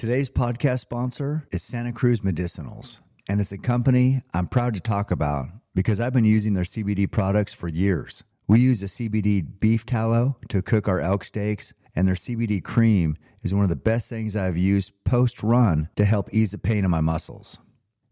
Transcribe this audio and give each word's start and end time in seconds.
Today's 0.00 0.30
podcast 0.30 0.80
sponsor 0.80 1.46
is 1.52 1.62
Santa 1.62 1.92
Cruz 1.92 2.20
Medicinals, 2.20 3.02
and 3.28 3.38
it's 3.38 3.52
a 3.52 3.58
company 3.58 4.22
I'm 4.32 4.46
proud 4.46 4.72
to 4.72 4.80
talk 4.80 5.10
about 5.10 5.48
because 5.74 6.00
I've 6.00 6.14
been 6.14 6.24
using 6.24 6.54
their 6.54 6.64
CBD 6.64 7.10
products 7.10 7.52
for 7.52 7.68
years. 7.68 8.24
We 8.48 8.60
use 8.60 8.82
a 8.82 8.86
CBD 8.86 9.44
beef 9.60 9.84
tallow 9.84 10.38
to 10.48 10.62
cook 10.62 10.88
our 10.88 11.00
elk 11.00 11.22
steaks, 11.22 11.74
and 11.94 12.08
their 12.08 12.14
CBD 12.14 12.64
cream 12.64 13.18
is 13.42 13.52
one 13.52 13.62
of 13.62 13.68
the 13.68 13.76
best 13.76 14.08
things 14.08 14.34
I've 14.34 14.56
used 14.56 14.92
post 15.04 15.42
run 15.42 15.90
to 15.96 16.06
help 16.06 16.32
ease 16.32 16.52
the 16.52 16.56
pain 16.58 16.86
in 16.86 16.90
my 16.90 17.02
muscles. 17.02 17.58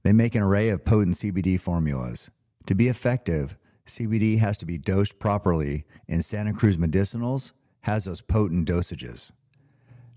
They 0.02 0.12
make 0.12 0.34
an 0.34 0.42
array 0.42 0.68
of 0.68 0.84
potent 0.84 1.16
CBD 1.16 1.58
formulas. 1.58 2.30
To 2.66 2.74
be 2.74 2.88
effective, 2.88 3.56
CBD 3.86 4.40
has 4.40 4.58
to 4.58 4.66
be 4.66 4.76
dosed 4.76 5.18
properly, 5.18 5.86
and 6.06 6.22
Santa 6.22 6.52
Cruz 6.52 6.76
Medicinals 6.76 7.52
has 7.84 8.04
those 8.04 8.20
potent 8.20 8.68
dosages. 8.68 9.32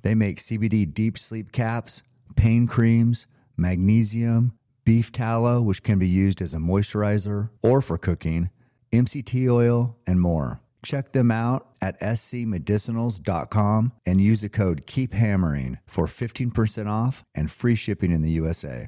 They 0.01 0.15
make 0.15 0.39
CBD 0.39 0.91
deep 0.91 1.17
sleep 1.17 1.51
caps, 1.51 2.03
pain 2.35 2.67
creams, 2.67 3.27
magnesium, 3.57 4.53
beef 4.83 5.11
tallow, 5.11 5.61
which 5.61 5.83
can 5.83 5.99
be 5.99 6.07
used 6.07 6.41
as 6.41 6.53
a 6.53 6.57
moisturizer 6.57 7.49
or 7.61 7.81
for 7.81 7.97
cooking, 7.97 8.49
MCT 8.91 9.49
oil, 9.49 9.97
and 10.07 10.19
more. 10.19 10.61
Check 10.83 11.11
them 11.11 11.29
out 11.29 11.67
at 11.81 11.99
scmedicinals.com 11.99 13.91
and 14.05 14.21
use 14.21 14.41
the 14.41 14.49
code 14.49 14.87
KEEPHAMMERING 14.87 15.77
for 15.85 16.07
15% 16.07 16.87
off 16.87 17.23
and 17.35 17.51
free 17.51 17.75
shipping 17.75 18.11
in 18.11 18.23
the 18.23 18.31
USA. 18.31 18.87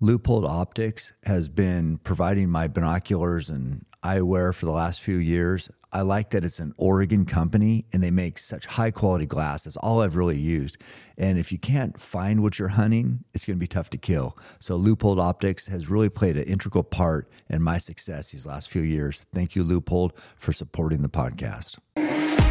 Leupold 0.00 0.48
Optics 0.48 1.12
has 1.24 1.48
been 1.48 1.98
providing 1.98 2.50
my 2.50 2.68
binoculars 2.68 3.50
and 3.50 3.84
eyewear 4.04 4.54
for 4.54 4.66
the 4.66 4.72
last 4.72 5.00
few 5.00 5.16
years. 5.16 5.70
I 5.94 6.02
like 6.02 6.30
that 6.30 6.44
it's 6.44 6.58
an 6.58 6.74
Oregon 6.76 7.24
company 7.24 7.84
and 7.92 8.02
they 8.02 8.10
make 8.10 8.38
such 8.38 8.66
high 8.66 8.90
quality 8.90 9.26
glass. 9.26 9.62
That's 9.62 9.76
all 9.76 10.02
I've 10.02 10.16
really 10.16 10.36
used. 10.36 10.76
And 11.16 11.38
if 11.38 11.52
you 11.52 11.58
can't 11.58 12.00
find 12.00 12.42
what 12.42 12.58
you're 12.58 12.66
hunting, 12.66 13.22
it's 13.32 13.44
going 13.44 13.56
to 13.56 13.60
be 13.60 13.68
tough 13.68 13.90
to 13.90 13.98
kill. 13.98 14.36
So 14.58 14.76
Leupold 14.76 15.22
Optics 15.22 15.68
has 15.68 15.88
really 15.88 16.08
played 16.08 16.36
an 16.36 16.42
integral 16.44 16.82
part 16.82 17.30
in 17.48 17.62
my 17.62 17.78
success 17.78 18.32
these 18.32 18.44
last 18.44 18.70
few 18.70 18.82
years. 18.82 19.24
Thank 19.32 19.54
you, 19.54 19.62
Leupold, 19.62 20.10
for 20.36 20.52
supporting 20.52 21.02
the 21.02 21.08
podcast. 21.08 21.78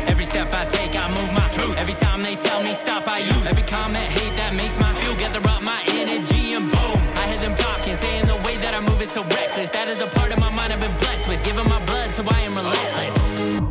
Every 0.08 0.24
step 0.24 0.54
I 0.54 0.64
take, 0.64 0.96
I 0.96 1.10
move 1.10 1.34
my 1.34 1.50
truth. 1.50 1.78
Every 1.78 1.96
time 1.96 2.24
they 2.24 2.38
tell 2.38 2.64
me 2.64 2.74
stop, 2.74 3.06
I 3.10 3.20
use. 3.20 3.46
Every 3.46 3.64
comment, 3.64 4.10
hate 4.10 4.38
that 4.38 4.56
makes 4.56 4.80
my 4.80 4.94
feel. 5.02 5.16
Gather 5.18 5.46
up 5.50 5.62
my 5.62 5.84
energy 5.88 6.54
and 6.54 6.72
boom. 6.72 7.03
I 7.44 7.48
hear 7.48 7.56
them 7.58 7.66
talking, 7.66 7.96
saying 7.98 8.26
the 8.28 8.38
way 8.48 8.56
that 8.56 8.74
I 8.74 8.80
move 8.80 9.02
is 9.02 9.12
so 9.12 9.22
reckless. 9.22 9.68
That 9.72 9.90
is 9.90 10.00
a 10.00 10.08
part 10.08 10.32
of 10.32 10.40
my 10.40 10.50
mind 10.50 10.72
I've 10.72 10.80
been 10.80 10.96
blessed 10.98 11.28
with. 11.28 11.44
Giving 11.44 11.68
my 11.68 11.84
blood, 11.86 12.16
so 12.16 12.24
I 12.26 12.40
am 12.40 12.54
relentless. 12.56 13.62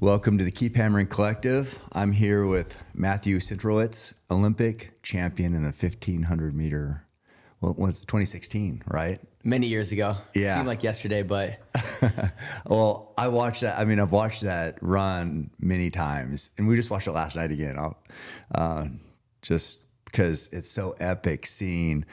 Welcome 0.00 0.38
to 0.38 0.44
the 0.44 0.50
Keep 0.50 0.74
Hammering 0.74 1.06
Collective. 1.06 1.78
I'm 1.92 2.10
here 2.10 2.44
with 2.44 2.76
Matthew 2.92 3.38
Centrowitz, 3.38 4.14
Olympic 4.32 5.00
champion 5.04 5.54
in 5.54 5.62
the 5.62 5.68
1500 5.68 6.56
meter. 6.56 7.06
Well, 7.60 7.74
was 7.74 8.00
2016, 8.00 8.82
right? 8.88 9.20
Many 9.44 9.68
years 9.68 9.92
ago. 9.92 10.16
Yeah. 10.34 10.56
Seemed 10.56 10.66
like 10.66 10.82
yesterday, 10.82 11.22
but 11.22 11.60
well, 12.66 13.14
I 13.16 13.28
watched 13.28 13.60
that. 13.60 13.78
I 13.78 13.84
mean, 13.84 14.00
I've 14.00 14.10
watched 14.10 14.42
that 14.42 14.78
run 14.80 15.50
many 15.60 15.90
times, 15.90 16.50
and 16.58 16.66
we 16.66 16.74
just 16.74 16.90
watched 16.90 17.06
it 17.06 17.12
last 17.12 17.36
night 17.36 17.52
again. 17.52 17.78
I'll, 17.78 17.96
uh, 18.52 18.86
just 19.42 19.81
because 20.12 20.48
it's 20.52 20.70
so 20.70 20.94
epic 21.00 21.46
seeing 21.46 22.04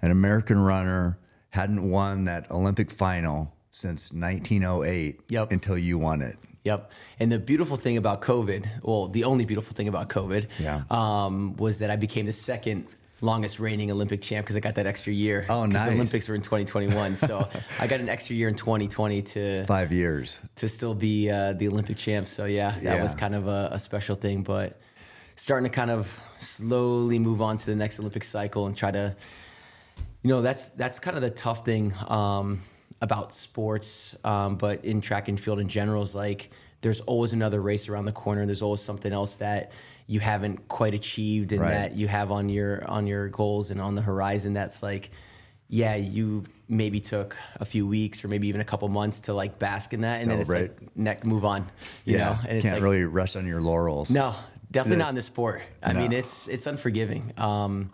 an 0.00 0.10
American 0.10 0.58
runner 0.58 1.18
hadn't 1.50 1.90
won 1.90 2.24
that 2.24 2.50
Olympic 2.50 2.90
final 2.90 3.52
since 3.72 4.12
1908 4.12 5.20
Yep. 5.28 5.52
until 5.52 5.76
you 5.76 5.98
won 5.98 6.22
it. 6.22 6.36
Yep. 6.64 6.90
And 7.18 7.32
the 7.32 7.38
beautiful 7.38 7.76
thing 7.76 7.96
about 7.96 8.20
COVID, 8.22 8.66
well, 8.82 9.08
the 9.08 9.24
only 9.24 9.44
beautiful 9.44 9.74
thing 9.74 9.88
about 9.88 10.08
COVID, 10.08 10.46
Yeah. 10.58 10.82
um, 10.90 11.56
was 11.56 11.78
that 11.78 11.90
I 11.90 11.96
became 11.96 12.26
the 12.26 12.32
second 12.32 12.86
longest 13.22 13.58
reigning 13.58 13.90
Olympic 13.90 14.22
champ 14.22 14.46
because 14.46 14.56
I 14.56 14.60
got 14.60 14.76
that 14.76 14.86
extra 14.86 15.12
year. 15.12 15.44
Oh, 15.48 15.66
nice. 15.66 15.88
The 15.88 15.94
Olympics 15.94 16.28
were 16.28 16.34
in 16.34 16.42
2021, 16.42 17.16
so 17.16 17.48
I 17.80 17.86
got 17.86 18.00
an 18.00 18.08
extra 18.08 18.34
year 18.36 18.48
in 18.48 18.54
2020 18.54 19.22
to 19.22 19.64
Five 19.66 19.92
years. 19.92 20.38
to 20.56 20.68
still 20.68 20.94
be 20.94 21.30
uh, 21.30 21.52
the 21.54 21.66
Olympic 21.68 21.96
champ. 21.96 22.28
So 22.28 22.44
yeah, 22.46 22.72
that 22.72 22.82
Yeah. 22.82 23.02
was 23.02 23.14
kind 23.14 23.34
of 23.34 23.46
a, 23.48 23.70
a 23.72 23.78
special 23.78 24.16
thing. 24.16 24.42
But 24.42 24.78
starting 25.40 25.68
to 25.68 25.74
kind 25.74 25.90
of 25.90 26.20
slowly 26.38 27.18
move 27.18 27.40
on 27.40 27.56
to 27.56 27.64
the 27.64 27.74
next 27.74 27.98
Olympic 27.98 28.22
cycle 28.22 28.66
and 28.66 28.76
try 28.76 28.90
to, 28.90 29.16
you 30.22 30.28
know, 30.28 30.42
that's 30.42 30.68
that's 30.70 30.98
kind 30.98 31.16
of 31.16 31.22
the 31.22 31.30
tough 31.30 31.64
thing 31.64 31.94
um, 32.08 32.62
about 33.00 33.32
sports, 33.32 34.14
um, 34.22 34.56
but 34.56 34.84
in 34.84 35.00
track 35.00 35.28
and 35.28 35.40
field 35.40 35.58
in 35.58 35.68
general 35.68 36.02
is 36.02 36.14
like 36.14 36.50
there's 36.82 37.00
always 37.02 37.32
another 37.32 37.60
race 37.60 37.88
around 37.88 38.04
the 38.04 38.12
corner. 38.12 38.44
There's 38.44 38.60
always 38.60 38.80
something 38.82 39.12
else 39.12 39.36
that 39.36 39.72
you 40.06 40.20
haven't 40.20 40.68
quite 40.68 40.92
achieved 40.92 41.52
and 41.52 41.62
Right. 41.62 41.70
that 41.70 41.96
you 41.96 42.06
have 42.06 42.30
on 42.30 42.50
your 42.50 42.86
on 42.86 43.06
your 43.06 43.28
goals 43.28 43.70
and 43.70 43.80
on 43.80 43.94
the 43.94 44.02
horizon. 44.02 44.52
That's 44.52 44.82
like 44.82 45.10
yeah, 45.72 45.94
you 45.94 46.44
maybe 46.68 47.00
took 47.00 47.36
a 47.60 47.64
few 47.64 47.86
weeks 47.86 48.24
or 48.24 48.28
maybe 48.28 48.48
even 48.48 48.60
a 48.60 48.64
couple 48.64 48.88
months 48.88 49.20
to 49.20 49.32
like 49.32 49.58
bask 49.58 49.94
in 49.94 50.02
that, 50.02 50.20
and 50.20 50.30
then 50.30 50.40
it's 50.40 50.50
like 50.50 50.96
neck 50.96 51.24
move 51.24 51.44
on, 51.44 51.70
you 52.04 52.18
know. 52.18 52.36
And 52.46 52.58
it's 52.58 52.64
can't 52.64 52.74
like 52.76 52.82
really 52.82 53.04
rest 53.04 53.36
on 53.36 53.46
your 53.46 53.60
laurels. 53.62 54.10
no, 54.10 54.34
definitely 54.70 54.96
This- 54.98 55.04
not 55.04 55.10
in 55.10 55.16
this 55.16 55.26
sport. 55.26 55.62
I 55.82 55.92
No. 55.92 56.00
mean, 56.00 56.12
it's 56.12 56.48
it's 56.48 56.66
unforgiving. 56.66 57.32
Um, 57.36 57.90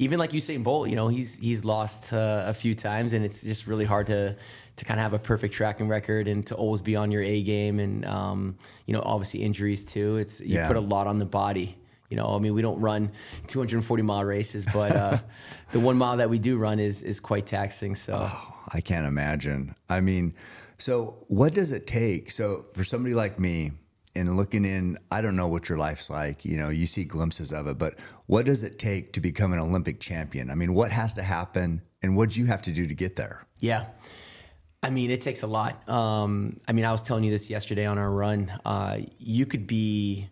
even 0.00 0.18
like 0.18 0.30
Usain 0.30 0.62
Bolt, 0.62 0.88
you 0.88 0.96
know, 0.96 1.08
he's 1.08 1.36
he's 1.38 1.64
lost 1.64 2.12
uh, 2.12 2.44
a 2.46 2.54
few 2.54 2.74
times, 2.74 3.12
and 3.12 3.24
it's 3.24 3.42
just 3.42 3.66
really 3.66 3.84
hard 3.84 4.06
to 4.08 4.36
to 4.76 4.84
kind 4.84 5.00
of 5.00 5.02
have 5.02 5.12
a 5.12 5.18
perfect 5.18 5.54
tracking 5.54 5.88
record 5.88 6.28
and 6.28 6.46
to 6.46 6.54
always 6.54 6.80
be 6.82 6.94
on 6.94 7.10
your 7.10 7.22
A 7.22 7.42
game, 7.42 7.80
and 7.80 8.04
um, 8.04 8.56
you 8.86 8.94
know, 8.94 9.02
obviously 9.04 9.42
injuries 9.42 9.84
too. 9.84 10.16
It's 10.18 10.40
you 10.40 10.54
Yeah. 10.54 10.68
put 10.68 10.76
a 10.76 10.80
lot 10.80 11.06
on 11.08 11.18
the 11.18 11.26
body. 11.26 11.76
You 12.10 12.16
know, 12.16 12.28
I 12.34 12.38
mean, 12.38 12.54
we 12.54 12.62
don't 12.62 12.80
run 12.80 13.10
240 13.48 14.02
mile 14.02 14.24
races, 14.24 14.64
but 14.72 14.96
uh, 14.96 15.18
the 15.72 15.80
one 15.80 15.98
mile 15.98 16.16
that 16.18 16.30
we 16.30 16.38
do 16.38 16.56
run 16.56 16.78
is 16.78 17.02
is 17.02 17.20
quite 17.20 17.44
taxing. 17.46 17.94
So. 17.96 18.30
I 18.72 18.80
can't 18.82 19.06
imagine. 19.06 19.74
I 19.88 20.00
mean, 20.00 20.34
so 20.78 21.24
what 21.28 21.54
does 21.54 21.72
it 21.72 21.86
take? 21.86 22.30
So 22.30 22.66
for 22.74 22.84
somebody 22.84 23.14
like 23.14 23.38
me, 23.40 23.72
and 24.18 24.36
looking 24.36 24.64
in, 24.64 24.98
I 25.10 25.20
don't 25.20 25.36
know 25.36 25.48
what 25.48 25.68
your 25.68 25.78
life's 25.78 26.10
like. 26.10 26.44
You 26.44 26.56
know, 26.56 26.68
you 26.68 26.86
see 26.86 27.04
glimpses 27.04 27.52
of 27.52 27.66
it, 27.66 27.78
but 27.78 27.94
what 28.26 28.44
does 28.44 28.64
it 28.64 28.78
take 28.78 29.12
to 29.14 29.20
become 29.20 29.52
an 29.52 29.58
Olympic 29.58 30.00
champion? 30.00 30.50
I 30.50 30.54
mean, 30.54 30.74
what 30.74 30.92
has 30.92 31.14
to 31.14 31.22
happen, 31.22 31.82
and 32.02 32.16
what 32.16 32.30
do 32.30 32.40
you 32.40 32.46
have 32.46 32.62
to 32.62 32.72
do 32.72 32.86
to 32.86 32.94
get 32.94 33.16
there? 33.16 33.46
Yeah. 33.58 33.86
I 34.82 34.90
mean, 34.90 35.10
it 35.10 35.20
takes 35.20 35.42
a 35.42 35.46
lot. 35.46 35.88
Um, 35.88 36.60
I 36.68 36.72
mean, 36.72 36.84
I 36.84 36.92
was 36.92 37.02
telling 37.02 37.24
you 37.24 37.30
this 37.30 37.50
yesterday 37.50 37.86
on 37.86 37.98
our 37.98 38.10
run. 38.10 38.52
Uh, 38.64 38.98
you 39.18 39.46
could 39.46 39.66
be 39.66 40.28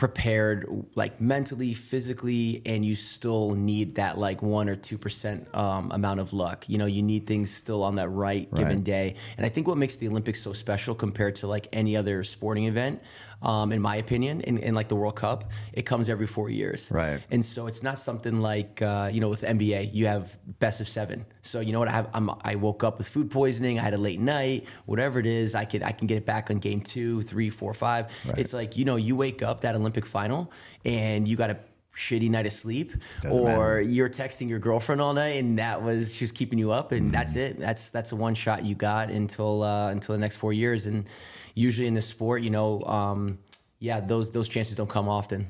prepared 0.00 0.66
like 0.94 1.20
mentally 1.20 1.74
physically 1.74 2.62
and 2.64 2.86
you 2.86 2.94
still 2.94 3.50
need 3.50 3.96
that 3.96 4.16
like 4.16 4.40
one 4.40 4.66
or 4.66 4.74
two 4.74 4.96
percent 4.96 5.46
um, 5.54 5.92
amount 5.92 6.18
of 6.20 6.32
luck. 6.32 6.66
You 6.70 6.78
know 6.78 6.86
you 6.86 7.02
need 7.02 7.26
things 7.26 7.50
still 7.50 7.84
on 7.84 7.96
that 7.96 8.08
right, 8.08 8.48
given 8.54 8.82
day. 8.82 9.16
And 9.36 9.44
i 9.44 9.50
think 9.50 9.68
what 9.68 9.76
makes 9.76 9.96
the 9.96 10.08
olympics 10.08 10.40
so 10.40 10.54
special 10.54 10.94
compared 10.94 11.36
to 11.36 11.46
like 11.46 11.68
any 11.74 11.96
other 11.96 12.24
sporting 12.24 12.64
event 12.64 13.02
um, 13.42 13.72
in 13.72 13.80
my 13.80 13.96
opinion 13.96 14.40
in, 14.42 14.58
in 14.58 14.74
like 14.74 14.88
the 14.88 14.96
world 14.96 15.16
cup 15.16 15.50
it 15.72 15.82
comes 15.82 16.08
every 16.08 16.26
four 16.26 16.50
years 16.50 16.90
Right. 16.90 17.20
and 17.30 17.44
so 17.44 17.66
it's 17.66 17.82
not 17.82 17.98
something 17.98 18.40
like 18.40 18.82
uh, 18.82 19.10
you 19.12 19.20
know 19.20 19.28
with 19.28 19.42
NBA 19.42 19.94
you 19.94 20.06
have 20.06 20.38
best 20.58 20.80
of 20.80 20.88
seven. 20.88 21.24
So 21.42 21.60
you 21.60 21.72
know 21.72 21.78
what 21.78 21.88
I 21.88 21.92
have, 21.92 22.08
I'm, 22.12 22.30
I 22.42 22.56
woke 22.56 22.84
up 22.84 22.98
with 22.98 23.08
food 23.08 23.30
poisoning. 23.30 23.78
I 23.78 23.82
had 23.82 23.94
a 23.94 23.98
late 23.98 24.20
night, 24.20 24.66
whatever 24.84 25.18
it 25.18 25.26
is. 25.26 25.54
I 25.54 25.64
could 25.64 25.82
I 25.82 25.92
can 25.92 26.06
get 26.06 26.18
it 26.18 26.26
back 26.26 26.50
on 26.50 26.58
game 26.58 26.80
two, 26.82 27.22
three, 27.22 27.48
four, 27.50 27.72
five. 27.72 28.06
It's 28.36 28.52
like 28.52 28.76
you 28.76 28.84
know 28.84 28.96
you 28.96 29.16
wake 29.16 29.42
up 29.42 29.60
that 29.62 29.74
Olympic 29.74 30.04
final 30.04 30.52
and 30.84 31.26
you 31.26 31.36
got 31.36 31.48
a 31.50 31.56
shitty 32.00 32.30
night 32.30 32.46
of 32.46 32.52
sleep, 32.52 32.92
Doesn't 33.20 33.38
or 33.38 33.44
matter. 33.44 33.80
you're 33.82 34.08
texting 34.08 34.48
your 34.48 34.58
girlfriend 34.58 35.00
all 35.00 35.12
night 35.14 35.36
and 35.42 35.58
that 35.58 35.82
was 35.82 36.14
she 36.14 36.24
was 36.24 36.32
keeping 36.32 36.58
you 36.58 36.70
up, 36.72 36.92
and 36.92 37.12
that's 37.12 37.34
Mm-hmm. 37.34 37.56
it. 37.56 37.58
That's 37.60 37.90
that's 37.90 38.12
a 38.12 38.16
one 38.16 38.34
shot 38.34 38.64
you 38.64 38.74
got 38.74 39.10
until 39.10 39.62
uh, 39.62 39.90
until 39.90 40.14
the 40.14 40.18
next 40.20 40.36
four 40.36 40.52
years. 40.52 40.86
And 40.86 41.06
usually 41.54 41.86
in 41.86 41.94
this 41.94 42.06
sport, 42.06 42.42
you 42.42 42.50
know, 42.50 42.82
um, 42.84 43.38
yeah, 43.78 44.00
those 44.00 44.32
those 44.32 44.48
chances 44.48 44.76
don't 44.76 44.90
come 44.90 45.08
often. 45.08 45.48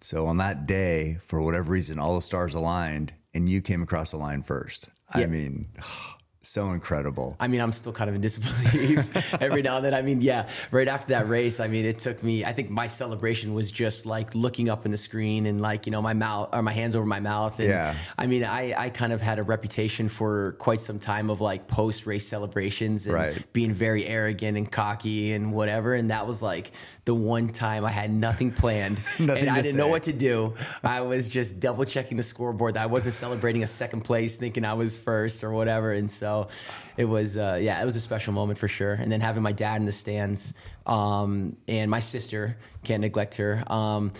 So 0.00 0.26
on 0.26 0.36
that 0.38 0.66
day, 0.66 1.18
for 1.26 1.40
whatever 1.40 1.70
reason, 1.72 1.98
all 2.00 2.16
the 2.16 2.22
stars 2.22 2.54
aligned, 2.54 3.12
and 3.34 3.48
you 3.48 3.62
came 3.62 3.82
across 3.82 4.10
the 4.10 4.16
line 4.16 4.42
first. 4.42 4.88
I 5.14 5.26
mean, 5.26 5.68
so 6.44 6.70
incredible. 6.72 7.36
I 7.38 7.46
mean, 7.48 7.60
I'm 7.60 7.72
still 7.72 7.92
kind 7.92 8.10
of 8.10 8.16
in 8.16 8.20
disbelief 8.20 9.34
every 9.40 9.62
now 9.62 9.76
and 9.76 9.84
then. 9.84 9.94
I 9.94 10.02
mean, 10.02 10.20
yeah, 10.20 10.48
right 10.72 10.88
after 10.88 11.08
that 11.12 11.28
race, 11.28 11.60
I 11.60 11.68
mean, 11.68 11.84
it 11.84 11.98
took 12.00 12.22
me, 12.22 12.44
I 12.44 12.52
think 12.52 12.68
my 12.68 12.88
celebration 12.88 13.54
was 13.54 13.70
just 13.70 14.06
like 14.06 14.34
looking 14.34 14.68
up 14.68 14.84
in 14.84 14.90
the 14.90 14.96
screen 14.98 15.46
and 15.46 15.60
like, 15.62 15.86
you 15.86 15.92
know, 15.92 16.02
my 16.02 16.14
mouth 16.14 16.48
or 16.52 16.62
my 16.62 16.72
hands 16.72 16.96
over 16.96 17.06
my 17.06 17.20
mouth. 17.20 17.58
And 17.60 17.68
Yeah. 17.68 17.94
I 18.18 18.26
mean, 18.26 18.44
I, 18.44 18.74
I 18.76 18.90
kind 18.90 19.12
of 19.12 19.20
had 19.20 19.38
a 19.38 19.42
reputation 19.44 20.08
for 20.08 20.52
quite 20.58 20.80
some 20.80 20.98
time 20.98 21.30
of 21.30 21.40
like 21.40 21.68
post 21.68 22.06
race 22.06 22.26
celebrations 22.26 23.06
and 23.06 23.14
Right. 23.14 23.52
being 23.52 23.72
very 23.72 24.04
arrogant 24.06 24.56
and 24.56 24.70
cocky 24.70 25.32
and 25.32 25.52
whatever. 25.52 25.94
And 25.94 26.10
that 26.10 26.26
was 26.26 26.42
like 26.42 26.72
the 27.04 27.14
one 27.14 27.48
time 27.50 27.84
I 27.84 27.90
had 27.90 28.10
nothing 28.10 28.50
planned 28.52 28.98
Nothing 29.18 29.48
and 29.48 29.50
I 29.50 29.60
didn't 29.62 29.76
know 29.76 29.88
what 29.88 30.04
to 30.04 30.12
do. 30.12 30.54
I 30.82 31.02
was 31.02 31.28
just 31.28 31.60
double 31.60 31.84
checking 31.84 32.16
the 32.16 32.22
scoreboard. 32.24 32.74
that 32.74 32.82
I 32.82 32.86
wasn't 32.86 33.14
celebrating 33.14 33.62
a 33.62 33.66
second 33.68 34.00
place, 34.02 34.36
thinking 34.36 34.64
I 34.64 34.74
was 34.74 34.96
first 34.96 35.44
or 35.44 35.52
whatever. 35.52 35.92
And 35.92 36.10
so 36.10 36.31
it 36.96 37.04
was, 37.06 37.36
uh, 37.36 37.58
yeah, 37.60 37.80
it 37.82 37.84
was 37.84 37.96
a 37.96 38.00
special 38.00 38.32
moment 38.32 38.58
for 38.58 38.68
sure. 38.68 38.92
And 38.94 39.10
then 39.10 39.20
having 39.20 39.42
my 39.42 39.52
dad 39.52 39.76
in 39.80 39.86
the 39.86 39.92
stands 39.92 40.54
um, 40.86 41.56
and 41.68 41.90
my 41.90 42.00
sister, 42.00 42.56
can't 42.84 43.00
neglect 43.00 43.36
her. 43.36 43.62
Um, 43.66 44.12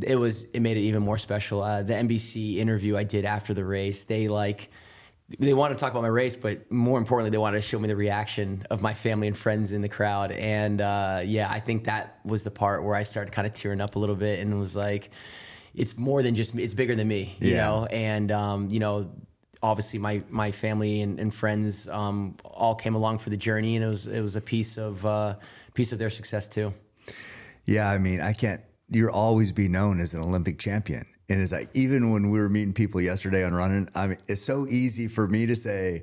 it 0.00 0.16
was 0.16 0.44
it 0.54 0.60
made 0.60 0.76
it 0.76 0.80
even 0.80 1.02
more 1.02 1.18
special. 1.18 1.62
Uh, 1.62 1.82
the 1.82 1.94
NBC 1.94 2.56
interview 2.56 2.96
I 2.96 3.04
did 3.04 3.24
after 3.24 3.52
the 3.54 3.64
race, 3.64 4.04
they 4.04 4.26
like 4.28 4.70
they 5.38 5.54
wanted 5.54 5.74
to 5.74 5.80
talk 5.80 5.92
about 5.92 6.02
my 6.02 6.08
race, 6.08 6.36
but 6.36 6.70
more 6.70 6.98
importantly, 6.98 7.30
they 7.30 7.38
wanted 7.38 7.56
to 7.56 7.62
show 7.62 7.78
me 7.78 7.88
the 7.88 7.96
reaction 7.96 8.64
of 8.70 8.82
my 8.82 8.94
family 8.94 9.28
and 9.28 9.36
friends 9.36 9.72
in 9.72 9.80
the 9.82 9.88
crowd. 9.88 10.32
And 10.32 10.80
uh, 10.80 11.20
yeah, 11.24 11.48
I 11.50 11.60
think 11.60 11.84
that 11.84 12.18
was 12.24 12.42
the 12.44 12.50
part 12.50 12.84
where 12.84 12.94
I 12.94 13.02
started 13.02 13.32
kind 13.32 13.46
of 13.46 13.52
tearing 13.52 13.80
up 13.80 13.96
a 13.96 13.98
little 13.98 14.16
bit 14.16 14.40
and 14.40 14.58
was 14.58 14.76
like, 14.76 15.10
it's 15.74 15.96
more 15.96 16.22
than 16.22 16.34
just 16.34 16.54
me. 16.54 16.62
It's 16.62 16.74
bigger 16.74 16.94
than 16.94 17.08
me, 17.08 17.36
you 17.40 17.52
Yeah. 17.54 17.64
know? 17.64 17.86
And, 17.86 18.30
um, 18.30 18.68
you 18.70 18.78
know, 18.78 19.10
obviously 19.62 19.98
my, 19.98 20.22
my 20.28 20.50
family 20.50 21.02
and, 21.02 21.20
and 21.20 21.34
friends 21.34 21.88
um, 21.88 22.36
all 22.44 22.74
came 22.74 22.94
along 22.94 23.18
for 23.18 23.30
the 23.30 23.36
journey 23.36 23.76
and 23.76 23.84
it 23.84 23.88
was, 23.88 24.06
it 24.06 24.20
was 24.20 24.36
a 24.36 24.40
piece 24.40 24.76
of, 24.78 25.04
uh, 25.06 25.34
piece 25.74 25.92
of 25.92 25.98
their 25.98 26.10
success 26.10 26.48
too. 26.48 26.72
Yeah, 27.64 27.88
I 27.88 27.98
mean, 27.98 28.20
I 28.20 28.32
can't. 28.32 28.60
You'll 28.88 29.10
always 29.10 29.52
be 29.52 29.68
known 29.68 30.00
as 30.00 30.14
an 30.14 30.20
Olympic 30.20 30.58
champion, 30.58 31.06
and 31.28 31.40
it's 31.40 31.52
like 31.52 31.70
even 31.74 32.10
when 32.10 32.30
we 32.30 32.38
were 32.38 32.48
meeting 32.48 32.74
people 32.74 33.00
yesterday 33.00 33.44
on 33.44 33.54
running, 33.54 33.88
I 33.94 34.08
mean, 34.08 34.18
it's 34.28 34.42
so 34.42 34.66
easy 34.68 35.08
for 35.08 35.28
me 35.28 35.46
to 35.46 35.56
say, 35.56 36.02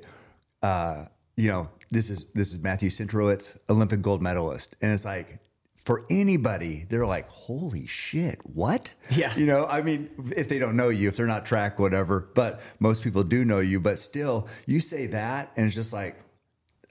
uh, 0.62 1.04
you 1.36 1.48
know, 1.48 1.68
this 1.90 2.10
is 2.10 2.26
this 2.34 2.52
is 2.52 2.58
Matthew 2.58 2.88
Centrowitz, 2.88 3.58
Olympic 3.68 4.00
gold 4.02 4.22
medalist, 4.22 4.74
and 4.80 4.92
it's 4.92 5.04
like 5.04 5.38
for 5.84 6.04
anybody, 6.10 6.86
they're 6.88 7.06
like, 7.06 7.28
holy 7.30 7.86
shit, 7.86 8.38
what? 8.44 8.90
Yeah. 9.10 9.34
you 9.36 9.46
know, 9.46 9.66
I 9.66 9.82
mean, 9.82 10.10
if 10.36 10.48
they 10.48 10.58
don't 10.58 10.76
know 10.76 10.88
you, 10.88 11.08
if 11.08 11.16
they're 11.16 11.26
not 11.26 11.46
track, 11.46 11.78
whatever, 11.78 12.30
but 12.34 12.60
most 12.78 13.02
people 13.02 13.24
do 13.24 13.44
know 13.44 13.60
you, 13.60 13.80
but 13.80 13.98
still, 13.98 14.48
you 14.66 14.80
say 14.80 15.06
that, 15.08 15.52
and 15.56 15.66
it's 15.66 15.74
just 15.74 15.92
like 15.92 16.16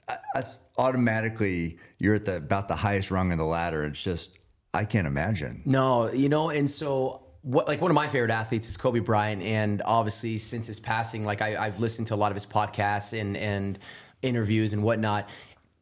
uh, 0.08 0.16
that's 0.34 0.58
automatically 0.76 1.78
you're 1.98 2.16
at 2.16 2.24
the 2.24 2.36
about 2.36 2.68
the 2.68 2.76
highest 2.76 3.10
rung 3.10 3.30
of 3.32 3.38
the 3.38 3.44
ladder. 3.44 3.84
It's 3.84 4.02
just 4.02 4.38
I 4.74 4.84
can't 4.84 5.06
imagine. 5.06 5.62
No, 5.64 6.10
you 6.12 6.28
know, 6.28 6.50
and 6.50 6.68
so 6.68 7.22
what 7.42 7.68
like 7.68 7.80
one 7.80 7.90
of 7.90 7.94
my 7.94 8.08
favorite 8.08 8.32
athletes 8.32 8.68
is 8.68 8.76
Kobe 8.76 8.98
Bryant, 8.98 9.42
and 9.42 9.82
obviously 9.84 10.38
since 10.38 10.66
his 10.66 10.80
passing, 10.80 11.24
like 11.24 11.42
I, 11.42 11.56
I've 11.56 11.78
listened 11.78 12.08
to 12.08 12.14
a 12.14 12.16
lot 12.16 12.32
of 12.32 12.36
his 12.36 12.46
podcasts 12.46 13.18
and 13.18 13.36
and 13.36 13.78
interviews 14.22 14.72
and 14.72 14.82
whatnot, 14.82 15.28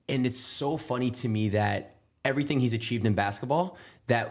and 0.09 0.27
it's 0.27 0.39
so 0.39 0.77
funny 0.77 1.11
to 1.11 1.29
me 1.29 1.51
that 1.51 1.98
everything 2.29 2.61
he's 2.61 2.75
achieved 2.81 3.05
in 3.07 3.15
basketball 3.15 3.77
that 4.07 4.25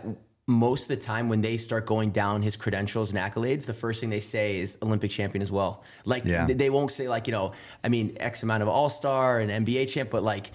most 0.50 0.84
of 0.84 0.88
the 0.88 0.98
time 1.12 1.28
when 1.28 1.42
they 1.42 1.58
start 1.58 1.86
going 1.86 2.10
down 2.12 2.42
his 2.42 2.56
credentials 2.56 3.10
and 3.12 3.20
accolades 3.20 3.66
the 3.66 3.74
first 3.84 4.00
thing 4.00 4.10
they 4.10 4.22
say 4.22 4.60
is 4.64 4.78
olympic 4.82 5.12
champion 5.12 5.42
as 5.42 5.52
well 5.52 5.84
like 6.06 6.24
Yeah. 6.26 6.46
they 6.64 6.70
won't 6.70 6.92
say 6.92 7.08
like 7.16 7.28
you 7.28 7.34
know 7.38 7.52
i 7.84 7.90
mean 7.90 8.16
x 8.32 8.44
amount 8.44 8.62
of 8.64 8.70
all-star 8.70 9.40
and 9.42 9.50
nba 9.66 9.90
champ 9.90 10.10
but 10.10 10.24
like 10.24 10.52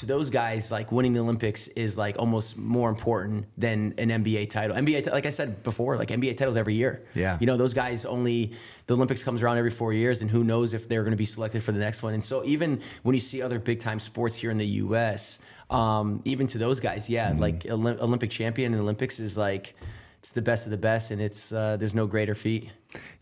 to 0.00 0.06
those 0.06 0.28
guys, 0.28 0.72
like 0.72 0.90
winning 0.90 1.12
the 1.12 1.20
Olympics 1.20 1.68
is 1.68 1.96
like 1.96 2.16
almost 2.18 2.56
more 2.56 2.88
important 2.88 3.46
than 3.56 3.94
an 3.96 4.08
NBA 4.08 4.50
title. 4.50 4.74
NBA, 4.76 5.12
like 5.12 5.24
I 5.24 5.30
said 5.30 5.62
before, 5.62 5.96
like 5.96 6.08
NBA 6.08 6.36
titles 6.36 6.56
every 6.56 6.74
year. 6.74 7.04
Yeah. 7.14 7.38
you 7.40 7.46
know 7.46 7.56
those 7.56 7.74
guys 7.74 8.04
only 8.04 8.54
the 8.88 8.94
Olympics 8.94 9.22
comes 9.22 9.40
around 9.40 9.56
every 9.58 9.70
four 9.70 9.92
years, 9.92 10.20
and 10.20 10.28
who 10.28 10.42
knows 10.42 10.74
if 10.74 10.88
they're 10.88 11.04
going 11.06 11.12
to 11.12 11.24
be 11.26 11.30
selected 11.36 11.62
for 11.62 11.70
the 11.70 11.78
next 11.78 12.02
one. 12.02 12.12
And 12.12 12.24
so 12.24 12.44
even 12.44 12.80
when 13.04 13.14
you 13.14 13.20
see 13.20 13.40
other 13.40 13.60
big 13.60 13.78
time 13.78 14.00
sports 14.00 14.34
here 14.34 14.50
in 14.50 14.58
the 14.58 14.66
U.S., 14.84 15.38
um, 15.70 16.20
even 16.24 16.46
to 16.48 16.58
those 16.58 16.80
guys, 16.80 17.08
yeah, 17.10 17.34
like 17.36 17.60
Olymp- 17.64 18.00
Olympic 18.00 18.30
champion 18.30 18.74
in 18.74 18.80
Olympics 18.80 19.18
is 19.20 19.36
like 19.36 19.74
it's 20.18 20.32
the 20.32 20.42
best 20.42 20.66
of 20.66 20.70
the 20.70 20.78
best, 20.78 21.10
and 21.10 21.20
it's 21.20 21.52
uh, 21.52 21.76
there's 21.76 21.94
no 21.94 22.06
greater 22.06 22.34
feat. 22.34 22.70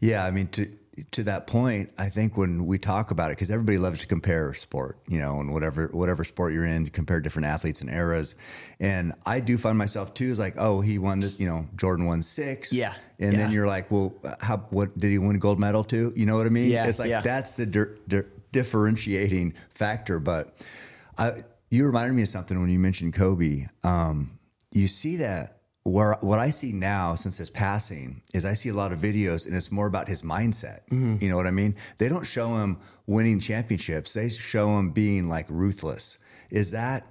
Yeah, 0.00 0.24
I 0.24 0.30
mean 0.30 0.48
to 0.48 0.70
to 1.12 1.22
that 1.22 1.46
point, 1.46 1.90
I 1.96 2.10
think 2.10 2.36
when 2.36 2.66
we 2.66 2.78
talk 2.78 3.10
about 3.10 3.30
it, 3.30 3.36
because 3.38 3.50
everybody 3.50 3.78
loves 3.78 4.00
to 4.00 4.06
compare 4.06 4.52
sport, 4.52 4.98
you 5.08 5.18
know, 5.18 5.40
and 5.40 5.52
whatever 5.54 5.88
whatever 5.92 6.22
sport 6.22 6.52
you're 6.52 6.66
in, 6.66 6.86
compare 6.88 7.18
different 7.20 7.46
athletes 7.46 7.80
and 7.80 7.88
eras. 7.88 8.34
And 8.78 9.14
I 9.24 9.40
do 9.40 9.56
find 9.56 9.78
myself 9.78 10.12
too 10.12 10.30
is 10.30 10.38
like, 10.38 10.54
oh, 10.58 10.82
he 10.82 10.98
won 10.98 11.20
this, 11.20 11.40
you 11.40 11.46
know, 11.46 11.66
Jordan 11.76 12.04
won 12.04 12.22
six. 12.22 12.72
Yeah, 12.74 12.92
And 13.18 13.38
then 13.38 13.52
you're 13.52 13.66
like, 13.66 13.90
well, 13.90 14.12
how 14.40 14.58
what 14.68 14.96
did 14.98 15.10
he 15.10 15.16
win 15.18 15.34
a 15.34 15.38
gold 15.38 15.58
medal 15.58 15.82
too? 15.82 16.12
You 16.14 16.26
know 16.26 16.36
what 16.36 16.46
I 16.46 16.50
mean? 16.50 16.70
Yeah, 16.70 16.86
It's 16.86 16.98
like 16.98 17.08
yeah. 17.08 17.22
that's 17.22 17.54
the 17.54 17.64
dir- 17.64 17.96
dir- 18.06 18.28
differentiating 18.52 19.54
factor. 19.70 20.20
But 20.20 20.54
I, 21.16 21.44
you 21.72 21.86
reminded 21.86 22.14
me 22.14 22.20
of 22.20 22.28
something 22.28 22.60
when 22.60 22.68
you 22.68 22.78
mentioned 22.78 23.14
Kobe. 23.14 23.66
Um, 23.82 24.38
you 24.72 24.86
see 24.86 25.16
that 25.16 25.60
where 25.84 26.18
what 26.20 26.38
I 26.38 26.50
see 26.50 26.70
now 26.70 27.14
since 27.14 27.38
his 27.38 27.48
passing 27.48 28.20
is 28.34 28.44
I 28.44 28.52
see 28.52 28.68
a 28.68 28.74
lot 28.74 28.92
of 28.92 28.98
videos 28.98 29.46
and 29.46 29.56
it's 29.56 29.72
more 29.72 29.86
about 29.86 30.06
his 30.06 30.20
mindset. 30.20 30.80
You 31.22 31.30
know 31.30 31.36
what 31.36 31.46
I 31.46 31.50
mean? 31.50 31.74
They 31.96 32.10
don't 32.10 32.24
show 32.24 32.56
him 32.56 32.78
winning 33.06 33.40
championships. 33.40 34.12
They 34.12 34.28
show 34.28 34.78
him 34.78 34.90
being 34.90 35.30
like 35.30 35.46
ruthless. 35.48 36.18
Is 36.50 36.72
that 36.72 37.06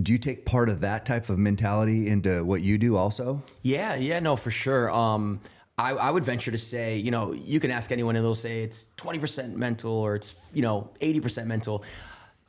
do 0.00 0.12
you 0.12 0.18
take 0.18 0.46
part 0.46 0.68
of 0.68 0.82
that 0.82 1.04
type 1.04 1.28
of 1.28 1.40
mentality 1.40 2.06
into 2.06 2.44
what 2.44 2.62
you 2.62 2.78
do 2.78 2.94
also? 2.94 3.42
Yeah, 3.62 3.96
yeah, 3.96 4.20
no, 4.20 4.36
for 4.36 4.52
sure. 4.52 4.92
Um, 4.92 5.40
I, 5.76 5.90
I 5.90 6.10
would 6.12 6.24
venture 6.24 6.52
to 6.52 6.58
say, 6.58 6.98
you 6.98 7.10
know, 7.10 7.32
you 7.32 7.58
can 7.58 7.72
ask 7.72 7.90
anyone 7.90 8.14
and 8.14 8.24
they'll 8.24 8.36
say 8.36 8.62
it's 8.62 8.86
20% 8.96 9.54
mental 9.54 9.90
or 9.90 10.14
it's, 10.14 10.36
you 10.54 10.62
know, 10.62 10.90
80% 11.00 11.46
mental. 11.46 11.82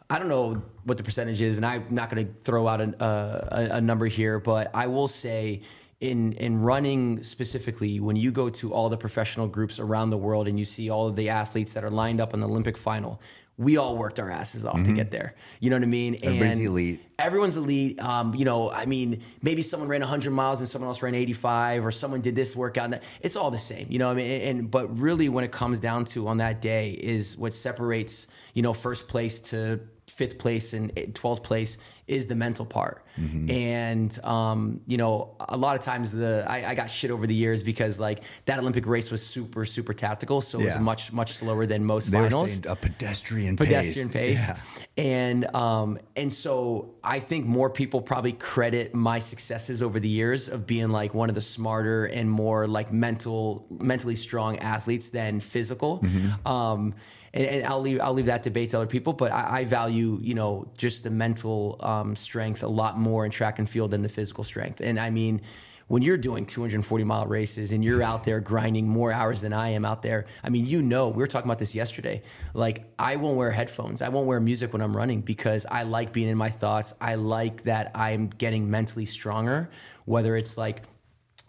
I 0.09 0.17
don't 0.17 0.27
know 0.29 0.63
what 0.85 0.97
the 0.97 1.03
percentage 1.03 1.39
is, 1.41 1.57
and 1.57 1.65
I'm 1.65 1.85
not 1.91 2.09
going 2.09 2.25
to 2.25 2.33
throw 2.41 2.67
out 2.67 2.81
an, 2.81 2.95
uh, 2.95 3.47
a, 3.71 3.75
a 3.75 3.81
number 3.81 4.07
here, 4.07 4.39
but 4.39 4.71
I 4.73 4.87
will 4.87 5.07
say 5.07 5.61
in 5.99 6.33
in 6.33 6.61
running 6.61 7.21
specifically, 7.23 7.99
when 7.99 8.15
you 8.15 8.31
go 8.31 8.49
to 8.49 8.73
all 8.73 8.89
the 8.89 8.97
professional 8.97 9.47
groups 9.47 9.77
around 9.79 10.09
the 10.09 10.17
world 10.17 10.47
and 10.47 10.57
you 10.57 10.65
see 10.65 10.89
all 10.89 11.07
of 11.07 11.15
the 11.15 11.29
athletes 11.29 11.73
that 11.73 11.83
are 11.83 11.89
lined 11.91 12.19
up 12.21 12.33
in 12.33 12.39
the 12.39 12.47
Olympic 12.47 12.77
final, 12.77 13.21
we 13.57 13.75
all 13.75 13.97
worked 13.97 14.17
our 14.19 14.31
asses 14.31 14.63
off 14.65 14.81
to 14.85 14.93
get 14.93 15.11
there. 15.11 15.35
You 15.59 15.69
know 15.69 15.75
what 15.75 15.83
I 15.83 15.87
mean? 15.87 16.15
Everybody's 16.23 16.57
And- 16.59 16.65
elite. 16.67 17.01
everyone's 17.19 17.57
elite. 17.57 17.99
Um, 17.99 18.33
you 18.33 18.45
know, 18.45 18.71
I 18.71 18.85
mean, 18.85 19.21
maybe 19.41 19.61
someone 19.61 19.89
ran 19.89 19.99
100 19.99 20.31
miles 20.31 20.61
and 20.61 20.69
someone 20.69 20.87
else 20.87 21.01
ran 21.03 21.13
85, 21.13 21.85
or 21.85 21.91
someone 21.91 22.21
did 22.21 22.33
this 22.35 22.55
workout. 22.55 22.85
And 22.85 22.93
that, 22.93 23.03
it's 23.21 23.35
all 23.35 23.51
the 23.51 23.57
same, 23.59 23.87
you 23.89 23.99
know. 23.99 24.07
what 24.07 24.13
I 24.17 24.21
mean, 24.23 24.41
and 24.41 24.71
but 24.71 24.97
really, 24.97 25.27
when 25.27 25.43
it 25.43 25.51
comes 25.51 25.79
down 25.79 26.05
to 26.05 26.29
on 26.29 26.37
that 26.37 26.61
day, 26.61 26.91
is 26.91 27.37
what 27.37 27.53
separates 27.53 28.27
you 28.53 28.61
know 28.63 28.73
first 28.73 29.09
place 29.09 29.41
to 29.41 29.81
fifth 30.09 30.37
place 30.37 30.73
and 30.73 30.93
12th 30.95 31.43
place 31.43 31.77
is 32.07 32.25
the 32.27 32.35
mental 32.35 32.65
part. 32.65 33.05
And 33.49 34.17
um, 34.23 34.79
you 34.87 34.97
know, 34.97 35.35
a 35.39 35.57
lot 35.57 35.75
of 35.75 35.81
times 35.81 36.11
the 36.13 36.45
I, 36.47 36.69
I 36.71 36.73
got 36.75 36.89
shit 36.89 37.11
over 37.11 37.27
the 37.27 37.35
years 37.35 37.63
because 37.63 37.99
like 37.99 38.23
that 38.45 38.57
Olympic 38.59 38.85
race 38.87 39.11
was 39.11 39.25
super 39.25 39.65
super 39.65 39.93
tactical, 39.93 40.39
so 40.41 40.59
it 40.59 40.63
Yeah. 40.63 40.75
was 40.75 40.81
much 40.81 41.11
much 41.11 41.33
slower 41.33 41.65
than 41.65 41.83
most 41.83 42.09
They 42.11 42.17
finals 42.17 42.61
a 42.65 42.75
pedestrian 42.77 43.57
pedestrian 43.57 44.09
pace. 44.09 44.37
Yeah. 44.39 44.57
And 44.97 45.53
um, 45.53 45.99
and 46.15 46.31
so 46.31 46.95
I 47.03 47.19
think 47.19 47.45
more 47.45 47.69
people 47.69 48.01
probably 48.01 48.31
credit 48.33 48.95
my 48.95 49.19
successes 49.19 49.81
over 49.81 49.99
the 49.99 50.09
years 50.09 50.47
of 50.47 50.65
being 50.65 50.89
like 50.89 51.13
one 51.13 51.27
of 51.29 51.35
the 51.35 51.41
smarter 51.41 52.05
and 52.05 52.31
more 52.31 52.67
like 52.67 52.91
mental 52.93 53.65
mentally 53.69 54.15
strong 54.15 54.59
athletes 54.59 55.09
than 55.09 55.41
physical. 55.41 56.03
Um, 56.45 56.95
and, 57.33 57.45
and 57.45 57.65
I'll 57.65 57.81
leave 57.81 57.99
I'll 58.01 58.13
leave 58.13 58.27
that 58.27 58.43
debate 58.43 58.71
to 58.71 58.77
other 58.77 58.87
people, 58.87 59.13
but 59.13 59.31
I, 59.31 59.59
I 59.59 59.65
value 59.65 60.19
you 60.21 60.33
know 60.33 60.71
just 60.77 61.03
the 61.03 61.09
mental 61.09 61.77
um, 61.79 62.15
strength 62.15 62.63
a 62.63 62.67
lot 62.67 62.97
more 62.97 63.25
in 63.25 63.31
track 63.31 63.59
and 63.59 63.69
field 63.69 63.91
than 63.91 64.01
the 64.01 64.09
physical 64.09 64.43
strength. 64.43 64.81
And 64.81 64.99
I 64.99 65.09
mean 65.09 65.41
when 65.89 66.03
you're 66.03 66.17
doing 66.17 66.45
240 66.45 67.03
mile 67.03 67.25
races 67.25 67.71
and 67.71 67.83
you're 67.83 68.03
out 68.03 68.23
there 68.23 68.39
grinding 68.39 68.87
more 68.87 69.11
hours 69.11 69.41
than 69.41 69.53
I 69.53 69.69
am 69.69 69.85
out 69.85 70.03
there, 70.03 70.27
I 70.43 70.49
mean, 70.49 70.67
you 70.67 70.83
know, 70.83 71.09
we 71.09 71.17
were 71.17 71.27
talking 71.27 71.49
about 71.49 71.57
this 71.57 71.73
yesterday. 71.73 72.21
Like, 72.53 72.85
I 72.99 73.15
won't 73.15 73.37
wear 73.37 73.49
headphones. 73.49 74.03
I 74.03 74.09
won't 74.09 74.27
wear 74.27 74.39
music 74.39 74.71
when 74.71 74.83
I'm 74.83 74.95
running 74.95 75.21
because 75.21 75.65
I 75.65 75.83
like 75.83 76.13
being 76.13 76.29
in 76.29 76.37
my 76.37 76.51
thoughts. 76.51 76.93
I 77.01 77.15
like 77.15 77.63
that 77.63 77.89
I'm 77.95 78.27
getting 78.27 78.69
mentally 78.69 79.07
stronger, 79.07 79.71
whether 80.05 80.37
it's 80.37 80.59
like, 80.59 80.83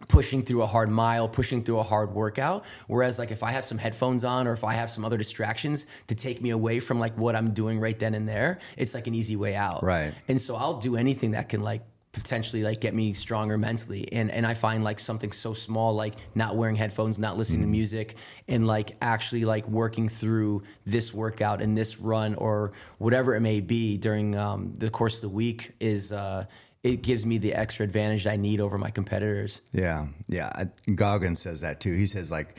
pushing 0.08 0.42
through 0.42 0.62
a 0.62 0.66
hard 0.66 0.88
mile, 0.88 1.28
pushing 1.28 1.62
through 1.62 1.78
a 1.78 1.82
hard 1.82 2.14
workout. 2.14 2.64
Whereas 2.86 3.18
like 3.18 3.30
if 3.30 3.42
I 3.42 3.52
have 3.52 3.64
some 3.64 3.78
headphones 3.78 4.24
on 4.24 4.46
or 4.46 4.52
if 4.52 4.64
I 4.64 4.74
have 4.74 4.90
some 4.90 5.04
other 5.04 5.18
distractions 5.18 5.86
to 6.08 6.14
take 6.14 6.40
me 6.40 6.50
away 6.50 6.80
from 6.80 6.98
like 6.98 7.16
what 7.16 7.36
I'm 7.36 7.52
doing 7.52 7.80
right 7.80 7.98
then 7.98 8.14
and 8.14 8.28
there, 8.28 8.58
it's 8.76 8.94
like 8.94 9.06
an 9.06 9.14
easy 9.14 9.36
way 9.36 9.54
out. 9.54 9.82
Right. 9.82 10.12
And 10.28 10.40
so 10.40 10.56
I'll 10.56 10.78
do 10.78 10.96
anything 10.96 11.32
that 11.32 11.48
can 11.48 11.62
like 11.62 11.82
potentially 12.12 12.64
like 12.64 12.80
get 12.80 12.92
me 12.92 13.14
stronger 13.14 13.56
mentally 13.56 14.12
and 14.12 14.32
and 14.32 14.44
I 14.44 14.54
find 14.54 14.82
like 14.82 14.98
something 14.98 15.30
so 15.30 15.54
small 15.54 15.94
like 15.94 16.14
not 16.34 16.56
wearing 16.56 16.74
headphones 16.74 17.20
not 17.20 17.38
listening 17.38 17.60
to 17.60 17.68
music 17.68 18.16
and 18.48 18.66
like 18.66 18.96
actually 19.00 19.44
like 19.44 19.68
working 19.68 20.08
through 20.08 20.64
this 20.84 21.14
workout 21.14 21.62
and 21.62 21.78
this 21.78 22.00
run 22.00 22.34
or 22.34 22.72
whatever 22.98 23.36
it 23.36 23.40
may 23.40 23.60
be 23.60 23.96
during 23.96 24.36
um, 24.36 24.74
the 24.74 24.90
course 24.90 25.16
of 25.16 25.20
the 25.22 25.28
week 25.28 25.70
is 25.78 26.12
uh 26.12 26.46
it 26.82 27.02
gives 27.02 27.26
me 27.26 27.38
the 27.38 27.54
extra 27.54 27.84
advantage 27.84 28.26
I 28.26 28.36
need 28.36 28.60
over 28.60 28.78
my 28.78 28.90
competitors. 28.90 29.60
Yeah, 29.72 30.06
yeah. 30.28 30.64
Goggins 30.94 31.40
says 31.40 31.60
that 31.60 31.80
too. 31.80 31.94
He 31.94 32.06
says 32.06 32.30
like 32.30 32.58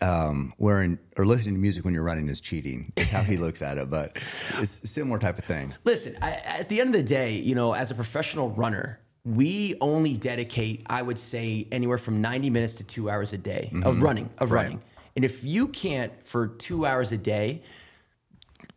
um, 0.00 0.52
wearing 0.58 0.98
or 1.16 1.26
listening 1.26 1.54
to 1.54 1.60
music 1.60 1.84
when 1.84 1.94
you're 1.94 2.02
running 2.02 2.28
is 2.28 2.40
cheating. 2.40 2.92
Is 2.96 3.10
how 3.10 3.22
he 3.22 3.36
looks 3.44 3.62
at 3.62 3.78
it, 3.78 3.90
but 3.90 4.16
it's 4.58 4.82
a 4.82 4.86
similar 4.86 5.18
type 5.18 5.38
of 5.38 5.44
thing. 5.44 5.74
Listen, 5.84 6.16
I, 6.22 6.32
at 6.32 6.68
the 6.68 6.80
end 6.80 6.94
of 6.94 7.00
the 7.00 7.06
day, 7.06 7.32
you 7.32 7.54
know, 7.54 7.72
as 7.72 7.90
a 7.90 7.94
professional 7.94 8.50
runner, 8.50 8.98
we 9.24 9.76
only 9.80 10.16
dedicate, 10.16 10.82
I 10.88 11.02
would 11.02 11.18
say, 11.18 11.68
anywhere 11.70 11.98
from 11.98 12.20
90 12.20 12.50
minutes 12.50 12.74
to 12.76 12.84
two 12.84 13.08
hours 13.08 13.32
a 13.32 13.38
day 13.38 13.70
of 13.84 14.02
running, 14.02 14.28
of 14.38 14.50
Right. 14.50 14.64
running. 14.64 14.82
And 15.14 15.24
if 15.24 15.44
you 15.44 15.68
can't, 15.68 16.12
for 16.26 16.48
two 16.48 16.84
hours 16.86 17.12
a 17.12 17.18
day, 17.18 17.62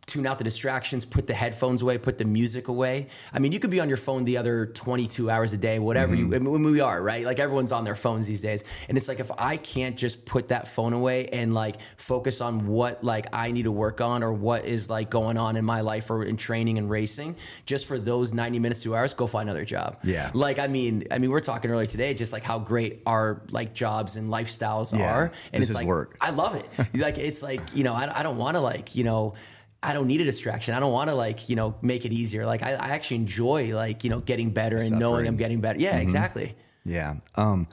tune 0.06 0.24
out 0.24 0.38
the 0.38 0.44
distractions, 0.44 1.04
put 1.04 1.26
the 1.26 1.34
headphones 1.34 1.82
away, 1.82 1.98
put 1.98 2.16
the 2.16 2.24
music 2.24 2.68
away. 2.68 3.08
I 3.32 3.40
mean, 3.40 3.50
you 3.50 3.58
could 3.58 3.70
be 3.70 3.80
on 3.80 3.88
your 3.88 3.96
phone 3.96 4.24
the 4.24 4.36
other 4.36 4.66
22 4.66 5.28
hours 5.28 5.52
a 5.52 5.58
day, 5.58 5.80
whatever 5.80 6.14
you, 6.14 6.26
mm-hmm. 6.26 6.34
I 6.34 6.38
mean, 6.38 6.70
we 6.70 6.80
are, 6.80 7.02
right? 7.02 7.24
Like 7.24 7.40
everyone's 7.40 7.72
on 7.72 7.84
their 7.84 7.96
phones 7.96 8.24
these 8.26 8.40
days. 8.40 8.62
And 8.88 8.96
it's 8.96 9.08
like, 9.08 9.18
if 9.18 9.32
I 9.36 9.56
can't 9.56 9.96
just 9.96 10.24
put 10.24 10.50
that 10.50 10.68
phone 10.68 10.92
away 10.92 11.26
and 11.28 11.54
like 11.54 11.76
focus 11.96 12.40
on 12.40 12.68
what 12.68 13.02
like 13.02 13.26
I 13.32 13.50
need 13.50 13.64
to 13.64 13.72
work 13.72 14.00
on 14.00 14.22
or 14.22 14.32
what 14.32 14.64
is 14.64 14.88
like 14.88 15.10
going 15.10 15.38
on 15.38 15.56
in 15.56 15.64
my 15.64 15.80
life 15.80 16.08
or 16.08 16.22
in 16.22 16.36
training 16.36 16.78
and 16.78 16.88
racing, 16.88 17.34
just 17.64 17.86
for 17.86 17.98
those 17.98 18.32
90 18.32 18.60
minutes, 18.60 18.82
two 18.82 18.94
hours, 18.94 19.12
go 19.12 19.26
find 19.26 19.48
another 19.48 19.64
job. 19.64 19.98
Yeah. 20.04 20.30
Like, 20.34 20.60
I 20.60 20.68
mean, 20.68 21.02
I 21.10 21.18
mean, 21.18 21.32
we're 21.32 21.40
talking 21.40 21.68
earlier 21.68 21.88
today, 21.88 22.14
just 22.14 22.32
like 22.32 22.44
how 22.44 22.60
great 22.60 23.02
our 23.06 23.42
like 23.50 23.74
jobs 23.74 24.14
and 24.14 24.30
lifestyles 24.32 24.96
Yeah. 24.96 25.12
are. 25.12 25.32
And 25.52 25.60
This 25.60 25.62
it's 25.62 25.70
is 25.70 25.74
like, 25.74 25.88
work. 25.88 26.16
I 26.20 26.30
love 26.30 26.54
it. 26.54 26.68
like, 26.94 27.18
it's 27.18 27.42
like, 27.42 27.74
you 27.74 27.82
know, 27.82 27.92
I, 27.92 28.20
I 28.20 28.22
don't 28.22 28.38
want 28.38 28.54
to 28.54 28.60
like, 28.60 28.94
you 28.94 29.02
know, 29.02 29.34
I 29.82 29.92
don't 29.92 30.06
need 30.06 30.20
a 30.20 30.24
distraction. 30.24 30.74
I 30.74 30.80
don't 30.80 30.92
want 30.92 31.10
to 31.10 31.14
like, 31.14 31.48
you 31.48 31.56
know, 31.56 31.76
make 31.82 32.04
it 32.04 32.12
easier. 32.12 32.46
Like 32.46 32.62
I, 32.62 32.72
I 32.72 32.88
actually 32.90 33.18
enjoy 33.18 33.74
like, 33.74 34.04
you 34.04 34.10
know, 34.10 34.20
getting 34.20 34.50
better 34.50 34.76
and 34.76 34.98
knowing 34.98 35.26
I'm 35.26 35.36
getting 35.36 35.60
better. 35.60 35.78
Yeah, 35.78 35.98
exactly. 35.98 36.56
Yeah. 36.84 37.16
Um, 37.34 37.68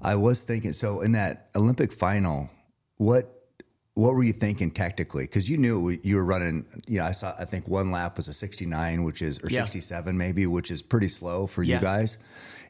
I 0.00 0.16
was 0.16 0.42
thinking. 0.42 0.72
So 0.72 1.00
in 1.00 1.12
that 1.12 1.48
Olympic 1.56 1.92
final, 1.92 2.50
what 2.96 3.32
what 3.94 4.14
were 4.14 4.22
you 4.22 4.34
thinking 4.34 4.70
tactically? 4.70 5.24
Because 5.24 5.48
you 5.48 5.56
knew 5.56 5.88
you 6.02 6.16
were 6.16 6.24
running. 6.24 6.66
You 6.86 6.98
know, 6.98 7.06
I 7.06 7.12
saw. 7.12 7.34
I 7.38 7.46
think 7.46 7.66
one 7.66 7.90
lap 7.90 8.18
was 8.18 8.28
a 8.28 8.32
sixty 8.34 8.66
nine, 8.66 9.04
which 9.04 9.22
is 9.22 9.38
or 9.42 9.48
Yeah. 9.48 9.62
sixty 9.62 9.80
seven 9.80 10.18
maybe, 10.18 10.46
which 10.46 10.70
is 10.70 10.82
pretty 10.82 11.08
slow 11.08 11.46
for 11.46 11.62
Yeah. 11.62 11.76
you 11.76 11.82
guys. 11.82 12.18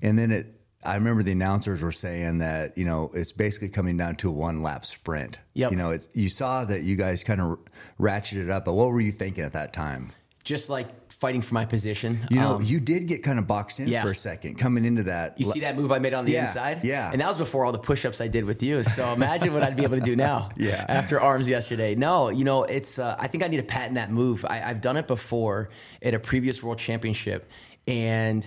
And 0.00 0.18
then 0.18 0.30
it. 0.30 0.55
I 0.86 0.94
remember 0.94 1.22
the 1.22 1.32
announcers 1.32 1.82
were 1.82 1.92
saying 1.92 2.38
that 2.38 2.76
you 2.78 2.84
know 2.84 3.10
it's 3.14 3.32
basically 3.32 3.68
coming 3.68 3.96
down 3.96 4.16
to 4.16 4.28
a 4.28 4.32
one 4.32 4.62
lap 4.62 4.86
sprint. 4.86 5.40
Yep. 5.54 5.70
You 5.72 5.76
know, 5.76 5.90
it's, 5.90 6.08
you 6.14 6.28
saw 6.28 6.64
that 6.64 6.82
you 6.82 6.96
guys 6.96 7.24
kind 7.24 7.40
of 7.40 7.58
ratcheted 8.00 8.50
up, 8.50 8.64
but 8.64 8.74
what 8.74 8.88
were 8.90 9.00
you 9.00 9.12
thinking 9.12 9.44
at 9.44 9.52
that 9.54 9.72
time? 9.72 10.12
Just 10.44 10.70
like 10.70 10.86
fighting 11.12 11.40
for 11.40 11.54
my 11.54 11.64
position. 11.64 12.20
You 12.30 12.38
know, 12.38 12.56
Um, 12.56 12.62
you 12.62 12.78
did 12.78 13.08
get 13.08 13.22
kind 13.22 13.38
of 13.38 13.46
boxed 13.46 13.80
in 13.80 13.88
yeah. 13.88 14.02
for 14.02 14.10
a 14.10 14.14
second 14.14 14.58
coming 14.58 14.84
into 14.84 15.02
that. 15.04 15.40
You 15.40 15.46
see 15.46 15.60
that 15.60 15.74
move 15.74 15.90
I 15.90 15.98
made 15.98 16.12
on 16.14 16.24
the 16.26 16.32
Yeah, 16.32 16.42
inside? 16.46 16.84
yeah. 16.84 17.10
And 17.10 17.20
that 17.22 17.26
was 17.26 17.38
before 17.38 17.64
all 17.64 17.72
the 17.72 17.78
push-ups 17.78 18.20
I 18.20 18.28
did 18.28 18.44
with 18.44 18.62
you. 18.62 18.84
So 18.84 19.12
imagine 19.14 19.54
what 19.54 19.62
I'd 19.62 19.76
be 19.76 19.82
able 19.82 19.96
to 19.96 20.02
do 20.04 20.14
now. 20.14 20.50
Yeah. 20.58 20.84
After 20.88 21.18
arms 21.20 21.48
yesterday. 21.48 21.94
No, 21.94 22.28
you 22.28 22.44
know, 22.44 22.64
it's. 22.64 22.98
Uh, 22.98 23.16
I 23.18 23.26
think 23.28 23.42
I 23.44 23.48
need 23.48 23.56
to 23.56 23.62
patent 23.62 23.94
that 23.94 24.10
move. 24.12 24.44
I, 24.44 24.62
I've 24.62 24.80
done 24.82 24.96
it 24.98 25.06
before 25.08 25.70
at 26.02 26.12
a 26.14 26.18
previous 26.18 26.62
world 26.62 26.78
championship, 26.78 27.50
and 27.88 28.46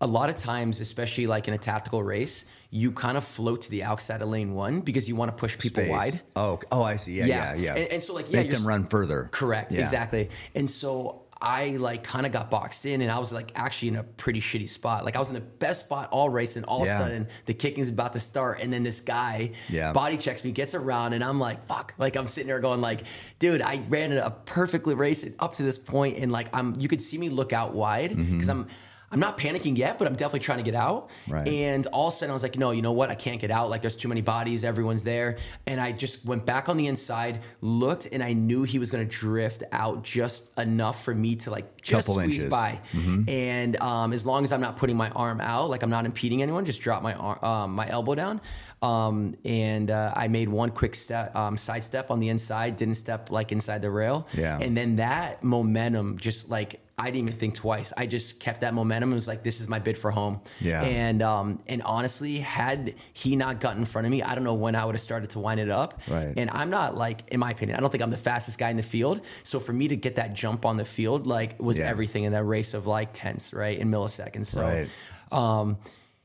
a 0.00 0.06
lot 0.06 0.30
of 0.30 0.36
times, 0.36 0.80
especially 0.80 1.26
like 1.26 1.46
in 1.48 1.54
a 1.54 1.58
tactical 1.58 2.02
race, 2.02 2.46
you 2.70 2.90
kind 2.92 3.16
of 3.18 3.24
float 3.24 3.62
to 3.62 3.70
the 3.70 3.82
outside 3.82 4.22
of 4.22 4.28
lane 4.28 4.54
one 4.54 4.80
because 4.80 5.08
you 5.08 5.16
want 5.16 5.30
to 5.30 5.36
push 5.36 5.58
people 5.58 5.82
space. 5.82 5.90
wide. 5.92 6.20
Oh, 6.36 6.58
oh, 6.72 6.82
I 6.82 6.96
see. 6.96 7.12
Yeah, 7.12 7.26
yeah, 7.26 7.54
Yeah. 7.54 7.60
yeah. 7.60 7.74
And- 7.74 7.92
and 7.92 8.02
so, 8.02 8.14
like, 8.14 8.30
yeah, 8.30 8.40
make 8.42 8.50
them 8.50 8.66
run 8.66 8.86
further. 8.86 9.28
Correct, 9.32 9.72
Yeah. 9.72 9.80
exactly. 9.82 10.30
And 10.54 10.70
so 10.70 11.22
I 11.42 11.70
like 11.76 12.02
kind 12.02 12.26
of 12.26 12.32
got 12.32 12.50
boxed 12.50 12.84
in, 12.84 13.00
and 13.00 13.10
I 13.10 13.18
was 13.18 13.32
like 13.32 13.52
actually 13.54 13.88
in 13.88 13.96
a 13.96 14.02
pretty 14.02 14.40
shitty 14.42 14.68
spot. 14.68 15.06
Like 15.06 15.16
I 15.16 15.18
was 15.20 15.28
in 15.28 15.34
the 15.34 15.40
best 15.40 15.80
spot 15.86 16.10
all 16.12 16.28
race, 16.28 16.56
and 16.56 16.66
all 16.66 16.84
Yeah. 16.84 16.96
of 16.96 17.00
a 17.00 17.04
sudden 17.04 17.28
the 17.46 17.54
kicking's 17.54 17.88
about 17.88 18.12
to 18.12 18.20
start, 18.20 18.60
and 18.60 18.70
then 18.70 18.82
this 18.82 19.00
guy 19.00 19.52
body 19.94 20.18
checks 20.18 20.44
me, 20.44 20.50
gets 20.52 20.74
around, 20.74 21.14
and 21.14 21.24
I'm 21.24 21.38
like, 21.40 21.66
fuck. 21.66 21.94
Like 21.96 22.14
I'm 22.16 22.26
sitting 22.26 22.48
there 22.48 22.60
going 22.60 22.82
like, 22.82 23.04
dude, 23.38 23.62
I 23.62 23.80
ran 23.88 24.12
a 24.12 24.30
perfectly 24.30 24.94
race 24.94 25.26
up 25.38 25.54
to 25.54 25.62
this 25.62 25.78
point, 25.78 26.18
and 26.18 26.30
like 26.30 26.48
I'm, 26.54 26.78
you 26.78 26.88
could 26.88 27.00
see 27.00 27.16
me 27.16 27.30
look 27.30 27.52
out 27.54 27.74
wide 27.74 28.10
mm-hmm. 28.10 28.32
because 28.32 28.48
I'm. 28.50 28.66
I'm 29.12 29.18
not 29.18 29.38
panicking 29.38 29.76
yet, 29.76 29.98
but 29.98 30.06
I'm 30.06 30.14
definitely 30.14 30.40
trying 30.40 30.58
to 30.58 30.64
get 30.64 30.74
out. 30.74 31.08
Mm-hmm. 31.08 31.32
Right. 31.32 31.48
And 31.48 31.86
all 31.88 32.08
of 32.08 32.14
a 32.14 32.16
sudden, 32.16 32.30
I 32.30 32.34
was 32.34 32.44
like, 32.44 32.56
no, 32.56 32.70
you 32.70 32.80
know 32.80 32.92
what? 32.92 33.10
I 33.10 33.16
can't 33.16 33.40
get 33.40 33.50
out. 33.50 33.68
Like, 33.68 33.80
there's 33.80 33.96
too 33.96 34.08
many 34.08 34.20
bodies. 34.20 34.62
Everyone's 34.62 35.02
there. 35.02 35.38
And 35.66 35.80
I 35.80 35.90
just 35.90 36.24
went 36.24 36.46
back 36.46 36.68
on 36.68 36.76
the 36.76 36.86
inside, 36.86 37.40
looked, 37.60 38.06
and 38.12 38.22
I 38.22 38.34
knew 38.34 38.62
he 38.62 38.78
was 38.78 38.90
going 38.90 39.06
to 39.06 39.10
drift 39.10 39.64
out 39.72 40.04
just 40.04 40.56
enough 40.58 41.04
for 41.04 41.14
me 41.14 41.34
to 41.36 41.50
like 41.50 41.82
just 41.82 42.06
Couple 42.06 42.20
squeeze 42.20 42.36
inches. 42.36 42.50
by. 42.50 42.80
And 43.26 43.76
um, 43.82 44.12
as 44.12 44.24
long 44.24 44.44
as 44.44 44.52
I'm 44.52 44.60
not 44.60 44.76
putting 44.76 44.96
my 44.96 45.10
arm 45.10 45.40
out, 45.40 45.70
like 45.70 45.82
I'm 45.82 45.90
not 45.90 46.04
impeding 46.04 46.42
anyone, 46.42 46.64
just 46.64 46.80
drop 46.80 47.02
my 47.02 47.14
arm, 47.14 47.44
um, 47.44 47.74
my 47.74 47.88
elbow 47.88 48.14
down. 48.14 48.40
Um, 48.82 49.34
and 49.44 49.90
uh, 49.90 50.12
I 50.16 50.28
made 50.28 50.48
one 50.48 50.70
quick 50.70 50.94
step, 50.94 51.34
um, 51.36 51.58
side 51.58 51.84
step 51.84 52.10
on 52.10 52.20
the 52.20 52.28
inside, 52.28 52.76
didn't 52.76 52.94
step 52.94 53.30
like 53.30 53.52
inside 53.52 53.82
the 53.82 53.90
rail. 53.90 54.26
Yeah. 54.32 54.58
And 54.58 54.76
then 54.76 54.96
that 54.96 55.42
momentum 55.42 56.18
just 56.18 56.48
like 56.48 56.80
I 57.00 57.06
didn't 57.06 57.28
even 57.28 57.32
think 57.38 57.54
twice. 57.54 57.92
I 57.96 58.06
just 58.06 58.40
kept 58.40 58.60
that 58.60 58.74
momentum. 58.74 59.10
It 59.10 59.14
was 59.14 59.26
like, 59.26 59.42
this 59.42 59.60
is 59.60 59.68
my 59.68 59.78
bid 59.78 59.96
for 59.96 60.10
home. 60.10 60.40
Yeah. 60.60 60.82
And 60.82 61.22
um, 61.22 61.60
and 61.66 61.82
honestly, 61.82 62.38
had 62.38 62.94
he 63.12 63.36
not 63.36 63.58
gotten 63.60 63.80
in 63.80 63.86
front 63.86 64.06
of 64.06 64.10
me, 64.10 64.22
I 64.22 64.34
don't 64.34 64.44
know 64.44 64.54
when 64.54 64.76
I 64.76 64.84
would 64.84 64.94
have 64.94 65.00
started 65.02 65.30
to 65.30 65.38
wind 65.38 65.60
it 65.60 65.70
up. 65.70 66.00
Right. 66.08 66.34
And 66.36 66.50
I'm 66.50 66.70
not 66.70 66.96
like, 66.96 67.22
in 67.32 67.40
my 67.40 67.50
opinion, 67.50 67.76
I 67.78 67.80
don't 67.80 67.90
think 67.90 68.02
I'm 68.02 68.10
the 68.10 68.16
fastest 68.16 68.58
guy 68.58 68.70
in 68.70 68.76
the 68.76 68.82
field. 68.82 69.22
So 69.42 69.58
for 69.58 69.72
me 69.72 69.88
to 69.88 69.96
get 69.96 70.16
that 70.16 70.34
jump 70.34 70.66
on 70.66 70.76
the 70.76 70.84
field, 70.84 71.26
like, 71.26 71.60
was 71.60 71.78
Yeah. 71.78 71.88
everything 71.88 72.24
in 72.24 72.32
that 72.32 72.44
race 72.44 72.74
of 72.74 72.86
like 72.86 73.12
tenths, 73.12 73.52
right, 73.52 73.78
in 73.78 73.90
milliseconds. 73.90 74.46
So. 74.46 74.60
Right. 74.62 74.88
Um, 75.32 75.78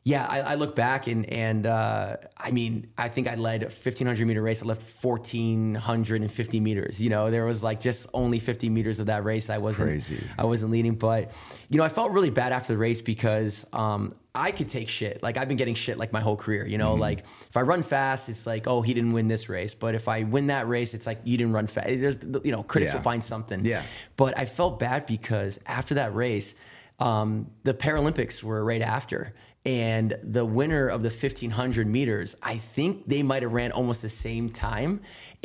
yeah, 0.08 0.24
I, 0.30 0.40
I 0.42 0.56
look 0.56 0.76
back 0.76 1.08
and 1.08 1.26
and 1.32 1.66
uh, 1.66 2.18
I 2.38 2.52
mean, 2.52 2.88
I 2.96 3.10
think 3.10 3.28
I 3.28 3.34
led 3.36 3.64
a 3.64 3.66
1500 3.66 4.28
meter 4.28 4.42
race. 4.42 4.62
I 4.62 4.66
left 4.68 4.84
1450 5.04 6.60
meters. 6.60 7.02
You 7.02 7.10
know, 7.10 7.32
there 7.32 7.44
was 7.46 7.64
like 7.64 7.82
just 7.82 8.08
only 8.14 8.40
50 8.40 8.70
meters 8.70 9.00
of 9.00 9.08
that 9.08 9.24
race. 9.24 9.50
I 9.50 9.58
wasn't 9.58 9.90
Crazy. 9.90 10.24
I 10.38 10.46
wasn't 10.46 10.72
leading, 10.72 10.96
but 10.96 11.32
you 11.70 11.78
know, 11.80 11.84
I 11.84 11.90
felt 11.90 12.12
really 12.12 12.30
bad 12.30 12.52
after 12.54 12.74
the 12.74 12.78
race 12.78 13.02
because 13.02 13.66
um, 13.74 14.14
I 14.36 14.52
could 14.52 14.70
take 14.70 14.90
shit. 14.90 15.24
Like 15.24 15.38
I've 15.38 15.48
been 15.48 15.58
getting 15.58 15.76
shit 15.76 15.98
like 15.98 16.14
my 16.14 16.22
whole 16.22 16.36
career. 16.38 16.68
You 16.68 16.78
know, 16.78 16.92
Mm-hmm. 16.92 17.02
like 17.02 17.20
if 17.50 17.58
I 17.58 17.62
run 17.62 17.82
fast, 17.82 18.30
it's 18.30 18.46
like, 18.46 18.68
oh, 18.68 18.82
he 18.84 18.94
didn't 18.94 19.14
win 19.14 19.28
this 19.28 19.50
race. 19.50 19.74
But 19.74 19.96
if 19.96 20.08
I 20.08 20.22
win 20.24 20.48
that 20.48 20.68
race, 20.68 20.94
it's 20.94 21.08
like 21.08 21.20
you 21.24 21.36
didn't 21.38 21.54
run 21.54 21.66
fast. 21.68 21.88
There's 21.88 22.20
you 22.44 22.52
know, 22.52 22.62
critics 22.62 22.92
Yeah. 22.92 22.98
will 22.98 23.04
find 23.04 23.24
something. 23.24 23.66
Yeah. 23.66 23.82
But 24.18 24.38
I 24.38 24.46
felt 24.46 24.78
bad 24.78 25.08
because 25.08 25.60
after 25.66 25.96
that 25.96 26.14
race, 26.14 26.54
um, 27.00 27.50
the 27.64 27.74
Paralympics 27.74 28.44
were 28.44 28.64
right 28.64 28.82
after. 28.84 29.34
And 29.66 30.16
the 30.22 30.46
winner 30.46 30.88
of 30.88 31.02
the 31.02 31.10
1500 31.10 31.88
meters, 31.88 32.36
I 32.44 32.58
think 32.58 33.08
they 33.08 33.24
might 33.24 33.42
have 33.42 33.54
ran 33.54 33.72
almost 33.72 34.04
the 34.04 34.10
same 34.10 34.52
time. 34.52 35.02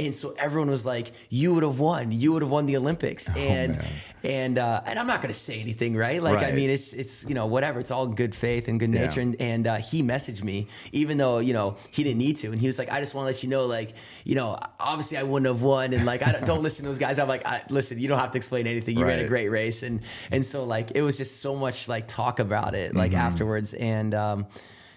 And 0.06 0.14
so 0.14 0.34
everyone 0.38 0.70
was 0.70 0.86
like, 0.86 1.12
you 1.28 1.52
would 1.54 1.62
have 1.62 1.78
won. 1.78 2.10
You 2.10 2.32
would 2.32 2.42
have 2.42 2.50
won 2.50 2.64
the 2.66 2.76
Olympics. 2.78 3.28
and 3.36 3.76
man. 3.76 3.84
and 4.24 4.58
uh, 4.58 4.80
and 4.86 4.98
I'm 4.98 5.06
not 5.06 5.20
going 5.20 5.32
to 5.32 5.38
say 5.38 5.60
anything, 5.60 5.94
right? 5.94 6.22
Like, 6.22 6.42
I 6.42 6.52
mean, 6.52 6.70
it's, 6.70 6.92
it's, 6.94 7.24
you 7.28 7.34
know, 7.34 7.46
whatever. 7.46 7.80
It's 7.80 7.90
all 7.90 8.06
good 8.06 8.34
faith 8.34 8.66
and 8.68 8.80
good 8.80 8.94
Yeah. 8.94 9.06
nature. 9.06 9.20
And, 9.20 9.36
and 9.40 9.66
uh, 9.66 9.76
he 9.76 10.02
messaged 10.02 10.42
me, 10.42 10.68
even 10.92 11.18
though, 11.18 11.38
you 11.38 11.52
know, 11.52 11.76
he 11.90 12.02
didn't 12.02 12.18
need 12.18 12.36
to. 12.38 12.46
And 12.50 12.58
he 12.60 12.66
was 12.66 12.78
like, 12.78 12.90
I 12.90 12.98
just 13.00 13.14
want 13.14 13.24
to 13.26 13.32
let 13.34 13.42
you 13.42 13.48
know, 13.50 13.66
like, 13.66 13.92
you 14.24 14.34
know, 14.34 14.58
obviously 14.78 15.18
I 15.18 15.22
wouldn't 15.22 15.46
have 15.46 15.62
won. 15.62 15.92
And 15.92 16.06
like, 16.06 16.22
I 16.22 16.32
don't, 16.32 16.46
don't 16.46 16.62
listen 16.62 16.84
to 16.84 16.88
those 16.90 16.98
guys. 16.98 17.18
I'm 17.18 17.28
like, 17.28 17.44
I, 17.46 17.62
listen, 17.68 17.98
you 17.98 18.08
don't 18.08 18.18
have 18.18 18.30
to 18.32 18.38
explain 18.38 18.66
anything. 18.66 18.96
You 18.98 19.04
ran 19.04 19.18
a 19.20 19.28
great 19.28 19.48
race. 19.50 19.82
And, 19.82 20.00
and 20.30 20.44
so 20.46 20.64
like, 20.64 20.92
it 20.94 21.02
was 21.02 21.16
just 21.18 21.40
so 21.42 21.54
much 21.54 21.88
like 21.88 22.08
talk 22.08 22.38
about 22.38 22.74
it, 22.74 22.94
like 22.94 23.10
Mm-hmm. 23.12 23.20
afterwards. 23.20 23.74
And, 23.74 24.14
um, 24.14 24.46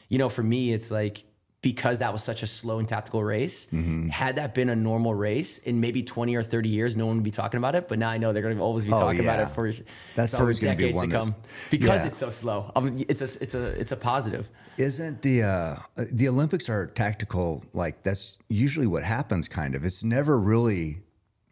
you 0.07 0.17
know, 0.17 0.29
for 0.29 0.43
me, 0.43 0.71
it's 0.71 0.91
like, 0.91 1.23
because 1.63 1.99
that 1.99 2.13
was 2.13 2.21
such 2.21 2.43
a 2.43 2.47
slow 2.47 2.77
and 2.77 2.87
tactical 2.87 3.23
race, 3.23 3.65
Mm-hmm. 3.73 4.09
had 4.09 4.35
that 4.35 4.53
been 4.53 4.69
a 4.69 4.75
normal 4.75 5.15
race 5.15 5.57
in 5.59 5.79
maybe 5.79 6.03
20 6.03 6.35
or 6.35 6.43
30 6.43 6.69
years, 6.69 6.95
no 6.95 7.07
one 7.07 7.15
would 7.15 7.23
be 7.23 7.31
talking 7.31 7.57
about 7.57 7.73
it. 7.73 7.87
But 7.87 7.97
now 7.97 8.09
I 8.09 8.17
know 8.19 8.33
they're 8.33 8.43
going 8.43 8.57
to 8.57 8.61
always 8.61 8.85
be 8.85 8.91
Oh, 8.91 8.99
talking 8.99 9.21
about 9.21 9.39
it 9.39 9.47
for, 9.55 9.71
That's 10.15 10.33
for 10.33 10.39
gonna 10.39 10.53
be 10.53 10.59
decades 10.91 10.99
to 10.99 11.07
come 11.07 11.35
because 11.71 12.01
yeah. 12.01 12.07
it's 12.07 12.17
so 12.17 12.29
slow. 12.29 12.71
I 12.75 12.81
mean, 12.81 13.05
it's 13.07 13.21
a, 13.21 13.41
it's 13.41 13.55
a, 13.55 13.63
it's 13.79 13.91
a 13.93 13.95
positive. 13.95 14.49
Isn't 14.77 15.21
the 15.21 15.43
uh, 15.43 15.75
the 16.11 16.27
Olympics 16.27 16.67
are 16.67 16.87
tactical? 16.87 17.63
Like 17.73 18.03
that's 18.03 18.37
usually 18.49 18.87
what 18.87 19.03
happens. 19.03 19.47
Kind 19.47 19.73
of. 19.75 19.85
It's 19.85 20.03
never 20.03 20.37
really. 20.39 21.01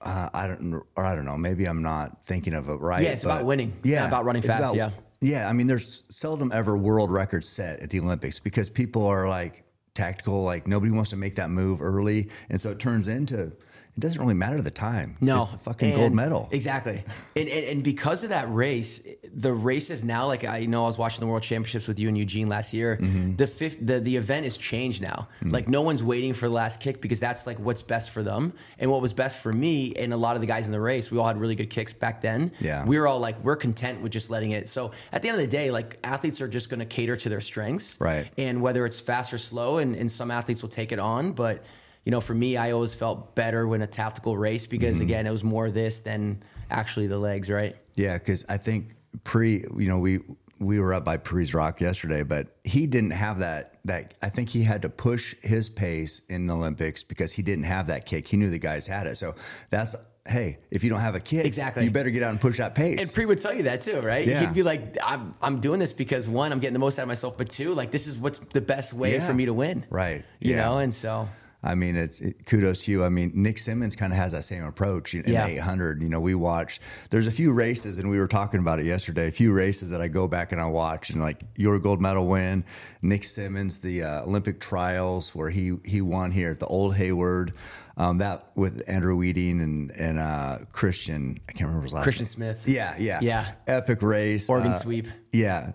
Uh, 0.01 0.29
I 0.33 0.47
don't. 0.47 0.73
Or 0.95 1.05
I 1.05 1.15
don't 1.15 1.25
know. 1.25 1.37
Maybe 1.37 1.65
I'm 1.65 1.83
not 1.83 2.25
thinking 2.25 2.53
of 2.55 2.67
it 2.67 2.73
right. 2.81 3.03
Yeah, 3.03 3.11
it's 3.11 3.23
about 3.23 3.45
winning. 3.45 3.73
It's 3.83 3.93
not 3.93 4.07
about 4.07 4.25
running 4.25 4.41
fast, 4.41 4.73
yeah. 4.75 4.89
Yeah. 5.21 5.47
I 5.47 5.53
mean, 5.53 5.67
there's 5.67 6.03
seldom 6.09 6.51
ever 6.51 6.75
world 6.75 7.11
records 7.11 7.47
set 7.47 7.79
at 7.81 7.91
the 7.91 7.99
Olympics 7.99 8.39
because 8.39 8.69
people 8.69 9.05
are 9.05 9.29
like 9.29 9.63
tactical. 9.93 10.43
Like 10.43 10.67
nobody 10.67 10.91
wants 10.91 11.10
to 11.12 11.17
make 11.17 11.36
that 11.36 11.50
move 11.50 11.81
early, 11.81 12.29
and 12.50 12.60
so 12.60 12.71
it 12.71 12.79
turns 12.79 13.07
into. 13.07 13.51
It 13.98 14.00
doesn't 14.00 14.19
really 14.19 14.33
matter 14.33 14.62
the 14.62 14.71
time. 14.71 15.17
No, 15.21 15.43
it's 15.43 15.53
a 15.53 15.57
fucking 15.57 15.95
gold 15.95 16.13
medal. 16.13 16.48
Exactly, 16.51 17.03
and, 17.36 17.50
and 17.50 17.65
and 17.65 17.83
because 17.83 18.24
of 18.24 18.29
that 18.29 18.51
race, 18.53 19.01
the 19.33 19.53
race 19.53 19.89
is 19.89 20.03
now 20.03 20.27
like 20.27 20.43
I 20.43 20.65
know 20.65 20.83
I 20.83 20.88
was 20.88 20.98
watching 20.98 21.19
the 21.19 21.27
World 21.27 21.43
Championships 21.43 21.88
with 21.88 22.00
you 22.00 22.07
and 22.07 22.17
Eugene 22.17 22.48
last 22.48 22.74
year. 22.74 22.98
Mm-hmm. 23.01 23.36
The 23.36 23.48
fifth, 23.48 23.77
the 23.86 24.00
the 24.00 24.15
event 24.15 24.45
is 24.45 24.57
changed 24.57 25.01
now. 25.01 25.27
Like 25.41 25.67
no 25.67 25.81
one's 25.81 26.03
waiting 26.03 26.33
for 26.33 26.48
the 26.48 26.53
last 26.53 26.79
kick 26.79 27.01
because 27.01 27.19
that's 27.19 27.45
like 27.45 27.60
what's 27.60 27.81
best 27.81 28.12
for 28.12 28.24
them, 28.24 28.53
and 28.79 28.89
what 28.89 29.01
was 29.01 29.13
best 29.13 29.39
for 29.41 29.51
me 29.51 29.93
and 29.95 30.13
a 30.13 30.17
lot 30.17 30.36
of 30.36 30.41
the 30.41 30.48
guys 30.48 30.65
in 30.67 30.71
the 30.71 30.81
race. 30.81 31.12
We 31.12 31.17
all 31.19 31.27
had 31.27 31.39
really 31.39 31.55
good 31.55 31.69
kicks 31.69 31.93
back 31.93 32.21
then. 32.21 32.51
Yeah. 32.60 32.86
we 32.86 32.98
were 33.00 33.07
all 33.07 33.19
like 33.19 33.43
we're 33.43 33.55
content 33.55 34.01
with 34.01 34.12
just 34.12 34.29
letting 34.29 34.51
it. 34.51 34.67
So 34.67 34.91
at 35.12 35.21
the 35.21 35.29
end 35.29 35.36
of 35.38 35.41
the 35.41 35.48
day, 35.51 35.69
like 35.71 36.00
athletes 36.03 36.41
are 36.41 36.48
just 36.48 36.69
going 36.69 36.79
to 36.79 36.86
cater 36.86 37.15
to 37.17 37.29
their 37.29 37.41
strengths, 37.41 38.00
Right. 38.00 38.29
And 38.38 38.62
whether 38.62 38.86
it's 38.86 39.00
fast 39.00 39.33
or 39.33 39.38
slow, 39.38 39.77
and, 39.77 39.95
and 39.95 40.10
some 40.12 40.31
athletes 40.31 40.62
will 40.62 40.69
take 40.69 40.91
it 40.91 41.00
on, 41.00 41.33
but 41.33 41.63
you 42.05 42.12
know, 42.12 42.22
for 42.22 42.34
me, 42.34 42.58
I 42.58 42.72
always 42.72 42.93
felt 42.93 43.36
better 43.36 43.67
when 43.67 43.81
a 43.81 43.88
tactical 43.88 44.38
race 44.38 44.65
because 44.65 44.96
Mm-hmm. 44.98 45.03
again, 45.03 45.27
it 45.27 45.31
was 45.31 45.43
more 45.43 45.70
this 45.70 46.00
than 46.00 46.41
actually 46.70 47.08
the 47.08 47.17
legs, 47.20 47.50
right? 47.50 47.75
Yeah, 47.96 48.17
because 48.17 48.46
I 48.50 48.58
think 48.58 48.96
pre, 49.24 49.63
you 49.77 49.88
know, 49.88 50.00
we 50.00 50.20
we 50.60 50.79
were 50.79 50.93
up 50.93 51.03
by 51.03 51.17
Pre's 51.17 51.53
Rock 51.55 51.81
yesterday, 51.81 52.22
but 52.24 52.55
he 52.63 52.86
didn't 52.88 53.12
have 53.12 53.39
that. 53.39 53.79
That 53.86 54.13
I 54.22 54.29
think 54.29 54.50
he 54.50 54.62
had 54.63 54.84
to 54.84 54.89
push 54.89 55.36
his 55.41 55.70
pace 55.70 56.22
in 56.29 56.46
the 56.48 56.55
Olympics 56.55 57.01
because 57.03 57.34
he 57.34 57.41
didn't 57.41 57.63
have 57.65 57.88
that 57.88 58.05
kick. 58.05 58.27
He 58.27 58.38
knew 58.38 58.50
the 58.50 58.60
guys 58.60 58.86
had 58.86 59.08
it. 59.08 59.17
So 59.17 59.34
that's 59.72 59.96
hey, 60.27 60.60
if 60.70 60.84
you 60.84 60.89
don't 60.91 61.00
have 61.00 61.15
a 61.15 61.20
kick, 61.20 61.46
Exactly. 61.48 61.84
you 61.84 61.89
better 61.89 62.12
get 62.12 62.22
out 62.22 62.29
and 62.29 62.39
push 62.39 62.58
that 62.58 62.75
pace. 62.75 63.01
And 63.01 63.12
Pre 63.12 63.25
would 63.25 63.39
tell 63.41 63.55
you 63.55 63.63
that 63.63 63.81
too, 63.81 64.01
right? 64.01 64.25
Yeah. 64.25 64.41
He'd 64.41 64.53
be 64.53 64.62
like, 64.62 64.96
I'm, 65.03 65.34
I'm 65.41 65.60
doing 65.60 65.79
this 65.79 65.93
because 65.93 66.27
one, 66.29 66.51
I'm 66.51 66.60
getting 66.60 66.74
the 66.74 66.79
most 66.79 67.00
out 67.00 67.03
of 67.03 67.08
myself, 67.08 67.39
but 67.39 67.50
two, 67.50 67.74
like 67.74 67.89
this 67.89 68.05
is 68.05 68.17
what's 68.17 68.38
the 68.38 68.62
best 68.62 68.93
way 68.93 69.13
Yeah. 69.13 69.25
for 69.25 69.34
me 69.34 69.48
to 69.48 69.53
win. 69.53 69.84
Right. 69.89 70.24
You 70.39 70.51
Yeah. 70.51 70.62
know, 70.65 70.77
and 70.77 70.93
so 70.93 71.27
I 71.63 71.75
mean, 71.75 71.95
it's 71.95 72.19
it, 72.21 72.45
kudos 72.47 72.85
to 72.85 72.91
you. 72.91 73.03
I 73.03 73.09
mean, 73.09 73.31
Nick 73.35 73.59
Symmonds 73.59 73.95
kind 73.95 74.11
of 74.11 74.17
has 74.17 74.31
that 74.31 74.43
same 74.45 74.63
approach 74.63 75.13
in, 75.13 75.23
Yeah. 75.27 75.45
800. 75.45 76.01
You 76.01 76.09
know, 76.09 76.19
we 76.19 76.33
watched. 76.33 76.81
There's 77.11 77.27
a 77.27 77.31
few 77.31 77.51
races, 77.51 77.99
and 77.99 78.09
we 78.09 78.17
were 78.17 78.27
talking 78.27 78.59
about 78.59 78.79
it 78.79 78.85
yesterday. 78.87 79.27
A 79.27 79.31
few 79.31 79.53
races 79.53 79.91
that 79.91 80.01
I 80.01 80.07
go 80.07 80.27
back 80.27 80.51
and 80.51 80.59
I 80.59 80.65
watch, 80.65 81.11
and 81.11 81.21
like 81.21 81.43
your 81.55 81.77
gold 81.77 82.01
medal 82.01 82.27
win, 82.27 82.63
Nick 83.03 83.23
Symmonds, 83.23 83.79
the 83.79 84.03
uh, 84.03 84.23
Olympic 84.23 84.59
trials 84.59 85.35
where 85.35 85.49
he 85.51 85.77
he 85.85 86.01
won 86.01 86.31
here 86.31 86.49
at 86.51 86.59
the 86.59 86.67
Old 86.67 86.95
Hayward. 86.95 87.53
Um, 87.97 88.17
that 88.19 88.47
with 88.55 88.81
Andrew 88.87 89.15
Wheating 89.15 89.61
and 89.61 89.91
and 89.91 90.17
uh, 90.17 90.59
Christian, 90.71 91.39
I 91.47 91.51
can't 91.51 91.67
remember 91.67 91.83
his 91.83 91.93
last 91.93 92.03
Christian 92.03 92.23
name. 92.23 92.55
Smith. 92.55 92.63
Yeah, 92.67 92.95
yeah, 92.97 93.19
Yeah. 93.21 93.51
Epic 93.67 94.01
race, 94.01 94.49
Oregon 94.49 94.71
uh, 94.71 94.79
sweep. 94.79 95.07
yeah. 95.31 95.73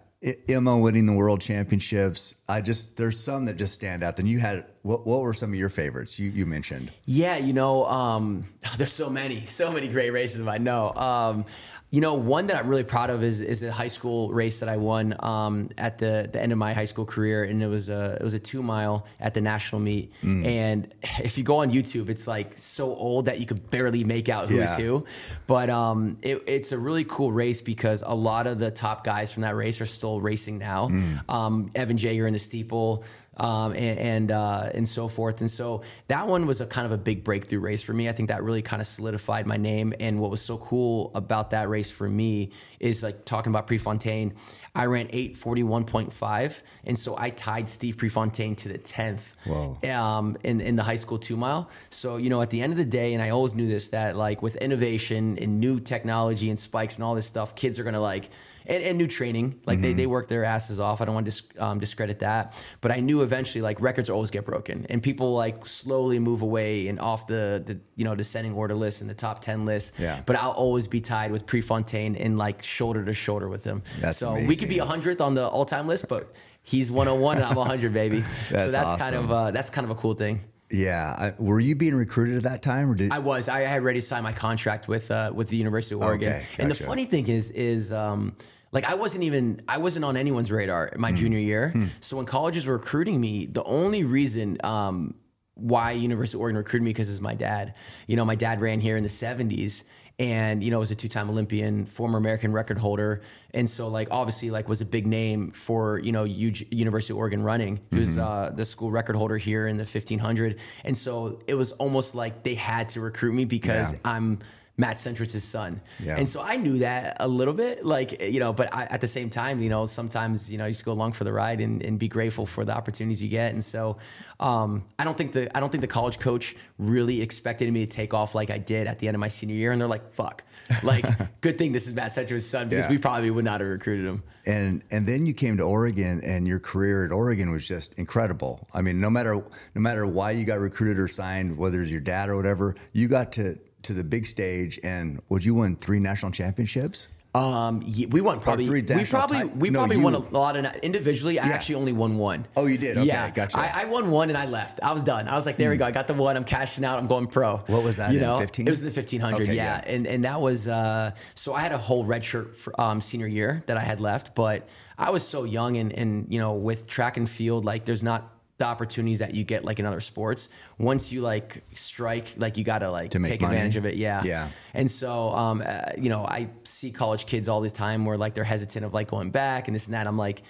Emma 0.49 0.77
winning 0.77 1.07
the 1.07 1.13
world 1.13 1.41
championships. 1.41 2.35
I 2.49 2.61
just 2.61 2.97
there's 2.97 3.19
some 3.19 3.45
that 3.45 3.57
just 3.57 3.75
stand 3.75 4.03
out. 4.03 4.17
Then 4.17 4.27
you 4.27 4.41
had 4.41 4.67
what? 4.83 5.07
What 5.07 5.21
were 5.21 5.35
some 5.35 5.51
of 5.53 5.59
your 5.59 5.69
favorites? 5.69 6.19
You 6.19 6.31
you 6.31 6.47
mentioned. 6.47 6.91
Yeah, 7.05 7.37
you 7.37 7.53
know, 7.53 7.87
um, 7.87 8.49
there's 8.77 8.93
so 8.93 9.09
many, 9.09 9.45
so 9.47 9.71
many 9.71 9.89
great 9.89 10.11
races 10.11 10.47
I 10.47 10.59
know. 10.59 10.93
Um, 10.95 11.45
you 11.89 12.01
know, 12.01 12.15
one 12.15 12.49
that 12.49 12.57
I'm 12.57 12.69
really 12.69 12.83
proud 12.83 13.11
of 13.11 13.23
is 13.23 13.41
is 13.41 13.63
a 13.63 13.71
high 13.71 13.89
school 13.89 14.31
race 14.33 14.59
that 14.61 14.69
I 14.69 14.77
won 14.77 15.15
um, 15.21 15.71
at 15.79 15.99
the 15.99 16.29
the 16.31 16.43
end 16.43 16.51
of 16.51 16.59
my 16.59 16.73
high 16.75 16.85
school 16.85 17.05
career, 17.05 17.45
and 17.45 17.63
it 17.63 17.69
was 17.69 17.89
a 17.89 18.17
it 18.21 18.25
was 18.25 18.35
a 18.35 18.41
two 18.41 18.61
mile 18.63 19.07
at 19.21 19.35
the 19.35 19.41
national 19.41 19.81
meet. 19.81 20.13
Mm. 20.23 20.45
And 20.47 20.95
if 21.21 21.39
you 21.39 21.45
go 21.45 21.59
on 21.59 21.71
YouTube, 21.71 22.09
it's 22.09 22.27
like 22.27 22.55
so 22.59 22.95
old 22.95 23.27
that 23.27 23.39
you 23.39 23.47
could 23.47 23.71
barely 23.71 24.03
make 24.03 24.29
out 24.29 24.49
who's 24.49 24.59
Yeah. 24.59 24.77
who. 24.77 25.05
But 25.47 25.71
um, 25.71 26.19
it, 26.23 26.43
it's 26.49 26.73
a 26.73 26.79
really 26.79 27.05
cool 27.05 27.31
race 27.31 27.61
because 27.61 28.03
a 28.05 28.15
lot 28.15 28.49
of 28.49 28.59
the 28.59 28.73
top 28.73 29.05
guys 29.05 29.33
from 29.33 29.43
that 29.43 29.55
race 29.55 29.81
are 29.81 29.87
still 29.87 30.21
racing 30.21 30.59
now. 30.59 30.89
Mm. 30.89 31.31
Um, 31.33 31.71
Evan 31.77 31.99
Jager 31.99 32.27
in 32.27 32.33
the 32.33 32.41
steeple. 32.41 33.05
Um, 33.39 33.73
and 33.75 33.99
and, 33.99 34.31
uh, 34.31 34.71
and 34.73 34.89
so 34.89 35.09
forth, 35.09 35.43
and 35.43 35.51
so 35.51 35.83
that 36.09 36.27
one 36.27 36.47
was 36.47 36.63
a 36.63 36.67
kind 36.67 36.87
of 36.87 36.93
a 36.93 36.97
big 36.97 37.23
breakthrough 37.23 37.61
race 37.61 37.83
for 37.83 37.93
me. 37.93 38.09
I 38.09 38.13
think 38.13 38.31
that 38.31 38.43
really 38.43 38.63
kind 38.63 38.81
of 38.81 38.87
solidified 38.87 39.47
my 39.47 39.59
name. 39.59 39.93
And 40.01 40.21
what 40.21 40.31
was 40.31 40.41
so 40.41 40.57
cool 40.57 41.11
about 41.15 41.51
that 41.51 41.69
race 41.69 41.91
for 41.91 42.09
me 42.09 42.53
is 42.81 43.03
like 43.03 43.27
talking 43.27 43.53
about 43.53 43.67
Prefontaine. 43.67 44.37
I 44.75 44.87
ran 44.87 45.09
eight 45.11 45.37
forty 45.37 45.63
one 45.63 45.85
point 45.85 46.15
five, 46.15 46.63
and 46.85 46.99
so 46.99 47.15
I 47.19 47.29
tied 47.29 47.69
Steve 47.69 47.99
Prefontaine 47.99 48.57
to 48.57 48.69
the 48.69 48.79
tenth 48.79 49.37
Whoa. 49.45 49.77
um, 49.93 50.39
in 50.43 50.63
in 50.63 50.77
the 50.77 50.83
high 50.83 50.97
school 50.97 51.19
two 51.19 51.37
mile. 51.37 51.69
So 51.91 52.17
you 52.17 52.31
know, 52.31 52.41
at 52.41 52.49
the 52.49 52.63
end 52.63 52.73
of 52.73 52.79
the 52.79 52.87
day, 52.87 53.13
and 53.13 53.23
I 53.23 53.31
always 53.31 53.55
knew 53.55 53.69
this 53.69 53.91
that 53.91 54.17
like 54.17 54.41
with 54.41 54.57
innovation 54.57 55.37
and 55.39 55.61
new 55.61 55.79
technology 55.79 56.49
and 56.49 56.59
spikes 56.59 56.97
and 56.97 57.05
all 57.05 57.15
this 57.15 57.27
stuff, 57.27 57.55
kids 57.55 57.79
are 57.79 57.85
gonna 57.85 58.01
like. 58.01 58.31
And, 58.69 58.83
and 58.83 58.99
new 58.99 59.07
training, 59.07 59.61
like 59.65 59.81
they, 59.81 59.93
they 59.93 60.07
work 60.07 60.29
their 60.29 60.45
asses 60.45 60.81
off. 60.81 61.01
I 61.01 61.05
don't 61.05 61.15
want 61.15 61.27
to 61.27 61.31
dis, 61.31 61.43
um, 61.59 61.79
discredit 61.79 62.19
that, 62.19 62.55
but 62.81 62.91
I 62.91 63.01
knew 63.01 63.23
eventually 63.23 63.63
like 63.63 63.81
records 63.81 64.11
always 64.11 64.31
get 64.31 64.45
broken, 64.45 64.87
and 64.91 65.03
people 65.03 65.35
like 65.35 65.67
slowly 65.67 66.19
move 66.19 66.43
away 66.43 66.89
and 66.89 66.99
off 66.99 67.27
the, 67.27 67.63
the 67.65 67.79
you 67.95 68.05
know 68.05 68.15
descending 68.15 68.55
order 68.55 68.75
list 68.75 69.01
and 69.01 69.09
the 69.09 69.15
top 69.15 69.41
ten 69.41 69.65
list. 69.65 69.95
Yeah. 69.99 70.21
But 70.27 70.37
I'll 70.37 70.51
always 70.51 70.87
be 70.87 71.01
tied 71.01 71.31
with 71.31 71.47
Prefontaine 71.47 72.17
and 72.17 72.39
like 72.39 72.63
shoulder 72.63 73.05
to 73.05 73.15
shoulder 73.15 73.49
with 73.49 73.65
him. 73.65 73.83
That's 74.01 74.19
so 74.19 74.35
we 74.35 74.57
could 74.57 74.69
be 74.69 74.79
amazing. 74.79 74.87
hundredth 74.89 75.21
on 75.21 75.35
the 75.35 75.47
all 75.47 75.65
time 75.65 75.87
list, 75.87 76.09
but 76.09 76.33
he's 76.63 76.91
one 76.91 77.07
hundred 77.07 77.21
one 77.21 77.37
and 77.37 77.47
I'm 77.47 77.57
hundred, 77.57 77.93
baby. 77.95 78.25
that's 78.51 78.65
so 78.65 78.71
That's 78.71 78.73
that's 78.73 79.03
kind 79.03 79.15
of 79.15 79.31
uh, 79.31 79.51
that's 79.53 79.71
kind 79.71 79.85
of 79.85 79.91
a 79.91 80.01
cool 80.01 80.15
thing. 80.15 80.41
Yeah. 80.71 81.15
I, 81.39 81.43
were 81.43 81.61
you 81.61 81.75
being 81.75 81.95
recruited 81.95 82.37
at 82.39 82.43
that 82.45 82.63
time, 82.63 82.91
or 82.91 82.95
did 82.95 83.13
I 83.13 83.19
was. 83.19 83.49
I 83.49 83.61
had 83.61 83.83
already 83.83 84.01
signed 84.01 84.25
my 84.25 84.33
contract 84.33 84.89
with 84.89 85.11
uh, 85.11 85.33
with 85.35 85.49
the 85.49 85.57
University 85.57 85.95
of 85.95 86.03
Oregon. 86.03 86.35
Okay, 86.35 86.45
And 86.59 86.71
the 86.71 86.75
funny 86.75 87.05
thing 87.05 87.29
is, 87.29 87.51
is 87.53 87.93
um, 87.93 88.35
like 88.73 88.85
I 88.85 88.95
wasn't 88.95 89.25
even 89.25 89.63
I 89.69 89.79
wasn't 89.79 90.05
on 90.05 90.17
anyone's 90.17 90.51
radar 90.51 90.93
my 90.99 91.13
junior 91.13 91.39
year. 91.39 91.73
So 92.01 92.17
when 92.17 92.27
colleges 92.27 92.67
were 92.67 92.75
recruiting 92.75 93.21
me, 93.21 93.47
the 93.47 93.63
only 93.65 94.05
reason 94.05 94.59
um, 94.65 95.15
why 95.55 95.93
University 95.93 96.37
of 96.37 96.43
Oregon 96.43 96.59
recruited 96.59 96.85
me 96.85 96.91
because 96.91 97.09
is 97.09 97.21
my 97.21 97.35
dad. 97.35 97.75
You 98.07 98.17
know, 98.17 98.25
my 98.25 98.35
dad 98.35 98.61
ran 98.61 98.81
here 98.81 98.97
in 98.97 99.03
the 99.03 99.09
'70s. 99.09 99.83
And 100.19 100.65
you 100.65 100.71
know, 100.71 100.79
was 100.79 100.91
a 100.91 100.95
two-time 100.95 101.29
Olympian, 101.29 101.85
former 101.85 102.17
American 102.17 102.51
record 102.55 102.79
holder, 102.79 103.21
and 103.53 103.69
so 103.69 103.89
like 103.89 104.09
obviously 104.11 104.51
like 104.51 104.67
was 104.67 104.81
a 104.81 104.87
big 104.87 105.07
name 105.07 105.51
for 105.51 105.99
you 105.99 106.11
know 106.11 106.23
UG 106.23 106.73
University 106.73 107.13
of 107.13 107.19
Oregon 107.19 107.43
running. 107.43 107.81
He 107.91 107.99
was 107.99 108.17
uh, 108.17 108.51
the 108.57 108.65
school 108.65 108.91
record 108.91 109.15
holder 109.17 109.37
here 109.37 109.67
in 109.67 109.77
the 109.77 109.83
1500, 109.83 110.59
and 110.87 110.97
so 110.97 111.43
it 111.47 111.55
was 111.55 111.73
almost 111.73 112.15
like 112.15 112.45
they 112.45 112.55
had 112.55 112.89
to 112.91 113.03
recruit 113.03 113.35
me 113.35 113.45
because 113.45 113.93
Yeah. 113.93 113.99
I'm 114.07 114.39
Matt 114.79 114.97
Centrowitz's 114.97 115.43
son. 115.45 115.81
Yeah. 115.99 116.17
And 116.19 116.29
so 116.29 116.43
I 116.43 116.57
knew 116.57 116.81
that 116.81 117.17
a 117.21 117.27
little 117.29 117.55
bit, 117.55 117.85
like, 117.87 118.21
you 118.23 118.41
know, 118.41 118.53
but 118.53 118.73
I, 118.75 118.85
at 118.85 119.01
the 119.01 119.09
same 119.09 119.31
time, 119.31 119.61
you 119.63 119.71
know, 119.71 119.87
sometimes, 119.87 120.51
you 120.53 120.59
know, 120.59 120.67
you 120.67 120.73
just 120.73 120.85
go 120.85 120.93
along 120.93 121.13
for 121.13 121.25
the 121.25 121.33
ride 121.33 121.61
and, 121.61 121.83
and 121.83 121.99
be 121.99 122.09
grateful 122.09 122.45
for 122.45 122.65
the 122.65 122.77
opportunities 122.77 123.23
you 123.23 123.29
get. 123.31 123.55
And 123.55 123.65
so 123.65 123.97
um, 124.39 124.85
I 124.99 125.05
don't 125.05 125.17
think 125.17 125.33
the, 125.33 125.55
I 125.57 125.61
don't 125.61 125.71
think 125.71 125.81
the 125.81 125.87
college 125.89 126.19
coach 126.19 126.55
really 126.79 127.23
expected 127.23 127.73
me 127.73 127.81
to 127.87 127.91
take 127.91 128.13
off 128.13 128.35
like 128.35 128.51
I 128.51 128.59
did 128.59 128.87
at 128.87 128.99
the 128.99 129.09
end 129.09 129.15
of 129.15 129.21
my 129.21 129.29
senior 129.29 129.57
year. 129.57 129.73
And 129.73 129.81
they're 129.81 129.89
like, 129.89 130.13
fuck, 130.13 130.43
like, 130.83 131.07
good 131.41 131.57
thing 131.57 131.73
this 131.73 131.87
is 131.87 131.95
Matt 131.95 132.11
Centrowitz's 132.11 132.47
son 132.49 132.69
because 132.69 132.85
Yeah. 132.85 132.91
we 132.91 132.99
probably 132.99 133.31
would 133.31 133.45
not 133.47 133.61
have 133.61 133.71
recruited 133.71 134.05
him. 134.05 134.23
and 134.45 134.85
and 134.91 135.07
then 135.07 135.25
you 135.27 135.33
came 135.33 135.57
to 135.57 135.63
Oregon, 135.63 136.21
and 136.23 136.47
your 136.47 136.59
career 136.61 137.05
at 137.07 137.13
Oregon 137.13 137.51
was 137.51 137.67
just 137.67 137.95
incredible. 137.95 138.69
I 138.75 138.83
mean, 138.83 139.01
no 139.01 139.09
matter 139.09 139.35
no 139.75 139.81
matter 139.81 140.07
why 140.07 140.33
you 140.33 140.45
got 140.45 140.59
recruited 140.61 140.99
or 140.99 141.09
signed, 141.09 141.57
whether 141.57 141.81
it's 141.81 141.91
your 141.91 142.01
dad 142.01 142.29
or 142.29 142.37
whatever, 142.37 142.75
you 142.93 143.09
got 143.09 143.33
to 143.33 143.59
to 143.87 143.93
the 143.93 144.05
big 144.05 144.27
stage, 144.27 144.79
and 144.83 145.21
would 145.29 145.45
you 145.45 145.55
win 145.55 145.77
three 145.77 146.01
national 146.01 146.33
championships? 146.33 147.09
Um, 147.35 147.81
we 148.09 148.23
won 148.23 148.41
probably. 148.41 148.65
three 148.65 148.81
We 148.81 149.05
probably 149.05 149.41
ti- 149.41 149.45
we 149.57 149.69
No, 149.69 149.81
probably 149.81 149.97
you- 149.99 150.03
won 150.03 150.15
a 150.15 150.19
lot 150.21 150.57
of 150.57 150.65
individually. 150.77 151.39
I 151.39 151.49
actually 151.49 151.75
only 151.75 151.93
won 151.93 152.17
one. 152.17 152.47
Oh, 152.57 152.65
you 152.65 152.79
did? 152.79 152.97
Okay, 152.97 153.07
yeah, 153.07 153.31
gotcha. 153.31 153.59
Hmm. 153.59 153.63
I, 153.79 153.83
I 153.83 153.85
won 153.85 154.11
one 154.11 154.31
and 154.31 154.39
I 154.39 154.47
left. 154.47 154.81
I 154.83 154.93
was 154.93 155.03
done. 155.03 155.29
I 155.29 155.37
was 155.37 155.45
like, 155.45 155.59
there 155.59 155.69
we 155.69 155.77
go. 155.77 155.85
I 155.85 155.91
got 155.91 156.07
the 156.07 156.15
one. 156.15 156.35
I'm 156.35 156.45
cashing 156.45 156.83
out. 156.83 156.99
I'm 156.99 157.07
going 157.07 157.27
pro. 157.27 157.59
What 157.67 157.85
was 157.85 157.99
that 157.99 158.13
You 158.15 158.21
know, 158.21 158.39
15? 158.39 158.67
it 158.67 158.71
was 158.71 158.81
in 158.81 158.87
the 158.87 158.91
1500. 158.91 159.43
Okay, 159.43 159.55
yeah. 159.55 159.83
yeah. 159.87 159.95
and 159.95 160.07
and 160.07 160.25
that 160.25 160.41
was 160.41 160.67
uh. 160.67 161.11
So 161.35 161.53
I 161.53 161.61
had 161.61 161.73
a 161.73 161.79
whole 161.79 162.05
red 162.07 162.25
shirt 162.25 162.57
for, 162.57 162.79
um 162.81 163.03
senior 163.03 163.27
year 163.27 163.63
that 163.67 163.77
I 163.77 163.81
had 163.83 164.01
left, 164.01 164.35
but 164.35 164.67
I 164.97 165.11
was 165.11 165.23
so 165.23 165.45
young 165.45 165.77
and 165.77 165.93
and 165.93 166.33
you 166.33 166.39
know 166.41 166.55
with 166.55 166.87
track 166.87 167.19
and 167.19 167.29
field 167.29 167.67
like 167.67 167.85
there's 167.85 168.03
not 168.03 168.33
the 168.59 168.65
opportunities 168.65 169.19
that 169.19 169.35
you 169.35 169.45
get 169.45 169.65
like 169.65 169.79
in 169.79 169.85
other 169.87 170.01
sports. 170.01 170.49
Once 170.79 171.13
you 171.13 171.21
like 171.21 171.63
strike, 171.75 172.33
like 172.39 172.57
you 172.57 172.65
gotta 172.65 172.91
like 172.91 173.11
To 173.11 173.19
take 173.19 173.41
money? 173.43 173.55
advantage 173.55 173.77
of 173.77 173.85
it. 173.85 173.97
Yeah. 173.97 174.23
Yeah. 174.25 174.49
And 174.73 174.91
so, 174.91 175.29
um, 175.31 175.63
uh, 175.65 175.91
you 175.99 176.09
know, 176.09 176.25
I 176.25 176.49
see 176.65 176.91
college 176.91 177.27
kids 177.27 177.49
all 177.49 177.61
the 177.61 177.71
time 177.71 178.07
where 178.07 178.17
like 178.17 178.35
they're 178.35 178.45
hesitant 178.45 178.85
of 178.87 178.95
like 178.95 179.09
going 179.09 179.31
back 179.31 179.69
and 179.69 179.75
this 179.75 179.85
and 179.87 179.95
that. 179.95 180.07
I'm 180.07 180.17
like, 180.17 180.43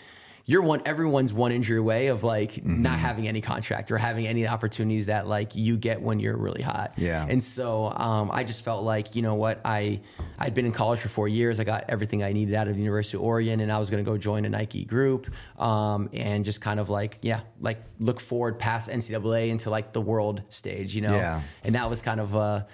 you're 0.48 0.62
one, 0.62 0.80
everyone's 0.86 1.32
one 1.32 1.50
injury 1.50 1.78
away 1.78 2.06
of 2.06 2.22
like 2.22 2.52
Mm-hmm. 2.52 2.82
not 2.82 2.98
having 3.00 3.26
any 3.26 3.40
contract 3.40 3.90
or 3.90 3.98
having 3.98 4.26
any 4.28 4.46
opportunities 4.46 5.06
that 5.06 5.26
like 5.26 5.56
you 5.56 5.76
get 5.76 6.00
when 6.00 6.20
you're 6.20 6.36
really 6.36 6.62
hot. 6.62 6.92
Yeah. 6.96 7.26
And 7.28 7.42
so, 7.42 7.86
um, 7.86 8.30
I 8.32 8.44
just 8.44 8.62
felt 8.64 8.84
like, 8.84 9.16
you 9.16 9.22
know 9.22 9.34
what, 9.34 9.60
I, 9.64 10.00
I'd 10.38 10.54
been 10.54 10.64
in 10.66 10.72
college 10.72 11.00
for 11.00 11.08
four 11.08 11.26
years. 11.26 11.58
I 11.58 11.64
got 11.64 11.84
everything 11.88 12.22
I 12.22 12.32
needed 12.32 12.54
out 12.54 12.68
of 12.68 12.74
the 12.74 12.80
University 12.80 13.16
of 13.16 13.24
Oregon 13.24 13.58
and 13.60 13.72
I 13.72 13.78
was 13.78 13.90
going 13.90 14.04
to 14.04 14.08
go 14.08 14.16
join 14.16 14.44
a 14.44 14.48
Nike 14.48 14.84
group, 14.84 15.26
um, 15.60 16.08
and 16.12 16.44
just 16.44 16.60
kind 16.60 16.78
of 16.78 16.88
like, 16.88 17.18
yeah, 17.22 17.40
like 17.60 17.78
look 17.98 18.20
forward 18.20 18.58
past 18.58 18.88
NCAA 18.88 19.48
into 19.48 19.68
like 19.70 19.92
the 19.92 20.00
world 20.00 20.42
stage, 20.50 20.94
you 20.94 21.02
know? 21.02 21.14
Yeah. 21.16 21.42
And 21.64 21.74
that 21.74 21.90
was 21.90 22.02
kind 22.02 22.20
of, 22.20 22.36
uh, 22.36 22.64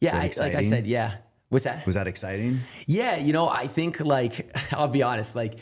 yeah, 0.00 0.16
I, 0.16 0.32
like 0.36 0.54
I 0.56 0.62
said, 0.64 0.86
yeah. 0.86 1.18
Was 1.50 1.64
that? 1.64 1.84
Was 1.84 1.96
that 1.96 2.06
exciting? 2.06 2.60
Yeah, 2.86 3.16
you 3.16 3.32
know, 3.32 3.48
I 3.48 3.66
think 3.66 4.00
like 4.00 4.56
I'll 4.72 4.88
be 4.88 5.02
honest, 5.02 5.34
like 5.34 5.54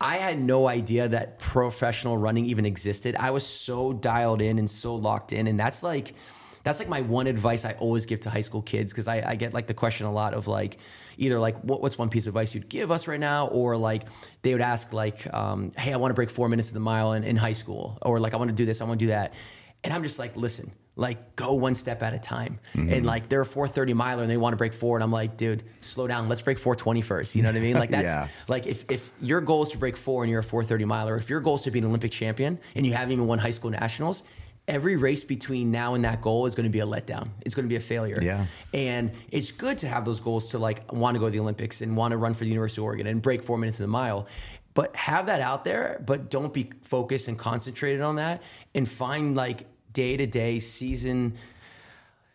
I 0.00 0.16
had 0.16 0.40
no 0.40 0.66
idea 0.66 1.08
that 1.08 1.38
professional 1.38 2.16
running 2.16 2.46
even 2.46 2.64
existed. 2.64 3.16
I 3.16 3.32
was 3.32 3.46
so 3.46 3.92
dialed 3.92 4.40
in 4.40 4.58
and 4.58 4.68
so 4.68 4.94
locked 4.94 5.32
in, 5.32 5.46
and 5.46 5.60
that's 5.60 5.82
like 5.82 6.14
that's 6.62 6.78
like 6.78 6.88
my 6.88 7.00
one 7.00 7.26
advice 7.26 7.64
I 7.64 7.72
always 7.72 8.06
give 8.06 8.20
to 8.20 8.30
high 8.30 8.40
school 8.42 8.62
kids 8.62 8.92
because 8.92 9.08
I, 9.08 9.22
I 9.26 9.34
get 9.34 9.54
like 9.54 9.66
the 9.66 9.74
question 9.74 10.06
a 10.06 10.12
lot 10.12 10.34
of 10.34 10.46
like 10.46 10.78
either 11.16 11.38
like 11.38 11.58
what, 11.62 11.80
what's 11.80 11.96
one 11.98 12.10
piece 12.10 12.26
of 12.26 12.36
advice 12.36 12.54
you'd 12.54 12.68
give 12.68 12.90
us 12.90 13.08
right 13.08 13.20
now 13.20 13.48
or 13.48 13.76
like 13.76 14.04
they 14.42 14.52
would 14.52 14.62
ask 14.62 14.92
like 14.92 15.32
um, 15.32 15.72
hey 15.76 15.92
I 15.92 15.96
want 15.96 16.10
to 16.10 16.14
break 16.14 16.30
four 16.30 16.48
minutes 16.48 16.68
of 16.68 16.74
the 16.74 16.80
mile 16.80 17.14
in, 17.14 17.24
in 17.24 17.36
high 17.36 17.54
school 17.54 17.98
or 18.02 18.20
like 18.20 18.34
I 18.34 18.36
want 18.36 18.48
to 18.48 18.54
do 18.54 18.66
this 18.66 18.80
I 18.80 18.84
want 18.84 19.00
to 19.00 19.06
do 19.06 19.10
that 19.10 19.34
and 19.82 19.92
I'm 19.92 20.02
just 20.02 20.18
like 20.18 20.36
listen 20.36 20.72
like 21.00 21.34
go 21.34 21.54
one 21.54 21.74
step 21.74 22.02
at 22.02 22.12
a 22.12 22.18
time 22.18 22.58
mm-hmm. 22.74 22.92
and 22.92 23.06
like 23.06 23.28
they're 23.30 23.40
a 23.40 23.46
430 23.46 23.94
miler 23.94 24.22
and 24.22 24.30
they 24.30 24.36
want 24.36 24.52
to 24.52 24.56
break 24.58 24.74
four 24.74 24.96
and 24.96 25.02
I'm 25.02 25.10
like 25.10 25.36
dude 25.38 25.64
slow 25.80 26.06
down 26.06 26.28
let's 26.28 26.42
break 26.42 26.58
420 26.58 27.00
first 27.00 27.34
you 27.34 27.42
know 27.42 27.48
what 27.48 27.56
I 27.56 27.60
mean 27.60 27.76
like 27.76 27.90
that's 27.90 28.04
Yeah. 28.04 28.28
like 28.48 28.66
if, 28.66 28.90
if 28.90 29.12
your 29.20 29.40
goal 29.40 29.62
is 29.62 29.70
to 29.70 29.78
break 29.78 29.96
four 29.96 30.22
and 30.22 30.30
you're 30.30 30.40
a 30.40 30.44
430 30.44 30.84
miler, 30.84 31.16
if 31.16 31.30
your 31.30 31.40
goal 31.40 31.54
is 31.54 31.62
to 31.62 31.70
be 31.70 31.78
an 31.78 31.86
Olympic 31.86 32.12
champion 32.12 32.58
and 32.76 32.84
you 32.86 32.92
haven't 32.92 33.12
even 33.12 33.26
won 33.26 33.38
high 33.38 33.50
school 33.50 33.70
nationals, 33.70 34.22
every 34.68 34.96
race 34.96 35.24
between 35.24 35.70
now 35.72 35.94
and 35.94 36.04
that 36.04 36.20
goal 36.20 36.44
is 36.46 36.54
going 36.54 36.64
to 36.64 36.70
be 36.70 36.80
a 36.80 36.86
letdown. 36.86 37.30
It's 37.46 37.54
going 37.54 37.64
to 37.64 37.68
be 37.68 37.76
a 37.76 37.80
failure. 37.80 38.18
Yeah. 38.20 38.44
And 38.74 39.10
it's 39.32 39.52
good 39.52 39.78
to 39.78 39.88
have 39.88 40.04
those 40.04 40.20
goals 40.20 40.48
to 40.50 40.58
like 40.58 40.92
want 40.92 41.14
to 41.14 41.18
go 41.18 41.26
to 41.26 41.32
the 41.32 41.40
Olympics 41.40 41.80
and 41.80 41.96
want 41.96 42.12
to 42.12 42.18
run 42.18 42.34
for 42.34 42.44
the 42.44 42.50
University 42.50 42.80
of 42.82 42.84
Oregon 42.84 43.06
and 43.06 43.22
break 43.22 43.42
four 43.42 43.56
minutes 43.58 43.80
in 43.80 43.84
the 43.84 43.88
mile. 43.88 44.26
but 44.74 44.94
have 44.94 45.26
that 45.26 45.40
out 45.40 45.64
there, 45.64 46.00
but 46.06 46.30
don't 46.30 46.52
be 46.52 46.70
focused 46.82 47.26
and 47.26 47.36
concentrated 47.38 48.00
on 48.02 48.16
that 48.16 48.42
and 48.74 48.88
find 48.88 49.34
like 49.34 49.66
day 49.92 50.16
to 50.16 50.26
day 50.26 50.58
season 50.58 51.34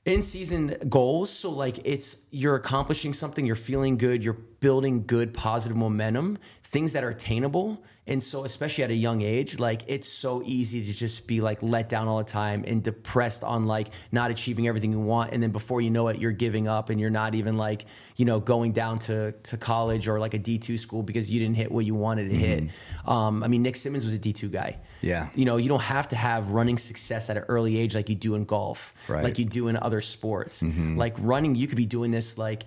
in 0.06 0.22
season 0.22 0.78
goals. 0.88 1.30
So 1.30 1.50
like 1.50 1.80
it's 1.84 2.18
you're 2.32 2.56
accomplishing 2.56 3.14
something, 3.14 3.46
you're 3.46 3.56
feeling 3.56 3.98
good, 3.98 4.24
you're 4.24 4.34
building 4.34 5.06
good 5.06 5.34
positive 5.34 5.76
momentum, 5.76 6.38
things 6.64 6.94
that 6.94 7.04
are 7.04 7.10
attainable. 7.10 7.84
And 8.08 8.22
so 8.22 8.44
especially 8.46 8.84
at 8.84 8.92
a 8.92 8.96
young 8.96 9.22
age, 9.24 9.58
like 9.60 9.82
it's 9.88 10.08
so 10.08 10.44
easy 10.46 10.84
to 10.86 10.94
just 10.94 11.26
be 11.26 11.42
like 11.42 11.64
let 11.64 11.90
down 11.90 12.08
all 12.08 12.20
the 12.20 12.24
time 12.24 12.64
and 12.68 12.84
depressed 12.84 13.44
on 13.44 13.66
like 13.66 13.88
not 14.12 14.30
achieving 14.30 14.68
everything 14.68 14.92
you 14.92 15.00
want. 15.00 15.34
And 15.34 15.42
then 15.42 15.50
before 15.50 15.82
you 15.82 15.90
know 15.90 16.08
it, 16.10 16.20
you're 16.20 16.32
giving 16.32 16.68
up 16.68 16.92
and 16.92 17.02
you're 17.02 17.10
not 17.10 17.34
even 17.34 17.58
like, 17.58 17.86
you 18.16 18.26
know, 18.26 18.40
going 18.40 18.74
down 18.74 19.00
to 19.00 19.32
to 19.32 19.58
college 19.58 20.08
or 20.08 20.20
like 20.20 20.36
a 20.36 20.40
D2 20.40 20.78
school 20.78 21.02
because 21.02 21.32
you 21.32 21.40
didn't 21.40 21.56
hit 21.56 21.72
what 21.72 21.84
you 21.84 21.96
wanted 21.96 22.30
to 22.30 22.36
hit. 22.36 22.70
Um, 23.08 23.44
I 23.44 23.48
mean, 23.48 23.64
Nick 23.64 23.76
Symmonds 23.76 24.06
was 24.06 24.14
a 24.14 24.20
D2 24.20 24.52
guy. 24.52 24.78
Yeah. 25.02 25.30
You 25.34 25.46
know, 25.46 25.58
you 25.58 25.68
don't 25.68 25.82
have 25.82 26.08
to 26.10 26.16
have 26.16 26.52
running 26.52 26.78
success 26.78 27.32
at 27.32 27.38
an 27.38 27.44
early 27.48 27.76
age 27.76 27.96
like 27.96 28.08
you 28.10 28.16
do 28.16 28.36
in 28.36 28.46
golf, 28.46 28.94
Right. 29.08 29.24
like 29.24 29.40
you 29.40 29.46
do 29.46 29.68
in 29.68 29.78
other 29.78 30.02
sports. 30.02 30.62
Like 30.62 31.16
running, 31.18 31.56
you 31.56 31.66
could 31.66 31.76
be 31.78 31.88
doing 31.88 32.12
this 32.12 32.38
like 32.38 32.66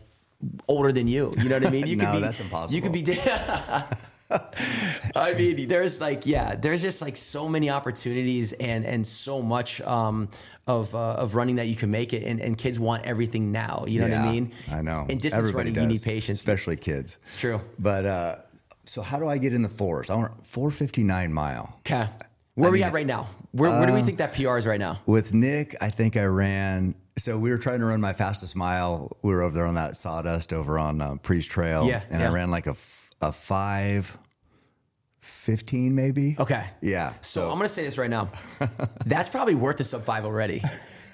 older 0.66 0.90
than 0.90 1.06
you. 1.06 1.32
You 1.38 1.48
know 1.48 1.58
what 1.58 1.66
I 1.68 1.70
mean? 1.70 1.86
You 1.90 1.94
No, 1.96 2.06
could 2.06 2.12
be, 2.14 2.20
that's 2.22 2.40
impossible. 2.40 2.74
You 2.74 2.82
could 2.82 2.92
be. 2.92 3.04
I 4.30 5.34
mean, 5.34 5.68
there's 5.68 6.00
like, 6.00 6.26
yeah, 6.26 6.54
there's 6.54 6.82
just 6.82 7.00
like 7.00 7.16
so 7.16 7.48
many 7.48 7.70
opportunities 7.70 8.52
and 8.52 8.84
and 8.84 9.06
so 9.06 9.40
much 9.40 9.80
um, 9.82 10.28
of 10.66 10.94
uh, 10.94 11.14
of 11.14 11.34
running 11.34 11.56
that 11.56 11.66
you 11.66 11.76
can 11.76 11.90
make 11.90 12.12
it, 12.12 12.24
and, 12.24 12.40
and 12.40 12.56
kids 12.58 12.78
want 12.78 13.04
everything 13.06 13.52
now. 13.52 13.84
You 13.86 14.00
know 14.00 14.08
what 14.08 14.18
I 14.18 14.30
mean? 14.32 14.52
I 14.70 14.82
know. 14.82 15.06
And 15.08 15.20
distance 15.20 15.34
Everybody 15.34 15.70
running, 15.70 15.82
you 15.82 15.88
need 15.88 16.02
patience. 16.02 16.40
especially 16.40 16.76
kids. 16.76 17.16
It's 17.22 17.36
true. 17.36 17.60
But 17.78 18.06
uh, 18.06 18.36
so 18.84 19.02
how 19.02 19.18
do 19.18 19.28
I 19.28 19.38
get 19.38 19.52
in 19.52 19.62
the 19.62 19.68
fours? 19.68 20.10
I 20.10 20.14
want 20.14 20.46
459 20.46 21.32
mile. 21.32 21.74
Okay, 21.80 22.06
where 22.54 22.68
are 22.68 22.72
we 22.72 22.78
mean, 22.78 22.84
uh, 22.84 22.88
at 22.88 22.92
right 22.92 23.06
now? 23.06 23.28
Where, 23.52 23.70
where 23.70 23.86
do 23.86 23.92
we 23.94 24.02
think 24.02 24.18
that 24.18 24.34
PR 24.34 24.58
is 24.58 24.66
right 24.66 24.80
now? 24.80 25.00
With 25.06 25.32
Nick, 25.32 25.76
I 25.80 25.90
think 25.90 26.16
I 26.16 26.24
ran. 26.24 26.94
So 27.16 27.38
we 27.38 27.50
were 27.50 27.58
trying 27.58 27.80
to 27.80 27.86
run 27.86 28.00
my 28.00 28.12
fastest 28.12 28.54
mile. 28.54 29.16
We 29.22 29.32
were 29.32 29.42
over 29.42 29.54
there 29.54 29.66
on 29.66 29.74
that 29.76 29.96
sawdust 29.96 30.52
over 30.52 30.78
on 30.78 31.00
uh, 31.00 31.16
Pre's 31.16 31.46
Trail. 31.46 31.86
Yeah, 31.86 32.02
and 32.10 32.20
yeah. 32.20 32.28
I 32.28 32.32
ran 32.32 32.50
like 32.50 32.66
a, 32.66 32.76
a 33.20 33.32
five 33.32 34.16
fifteen 35.20 35.94
maybe. 35.94 36.36
Okay. 36.38 36.66
Yeah. 36.80 37.14
So, 37.20 37.50
I'm 37.50 37.56
gonna 37.56 37.68
say 37.68 37.84
this 37.84 37.98
right 37.98 38.10
now. 38.10 38.30
That's 39.06 39.28
probably 39.28 39.54
worth 39.54 39.80
a 39.80 39.84
sub 39.84 40.04
five 40.04 40.24
already. 40.24 40.62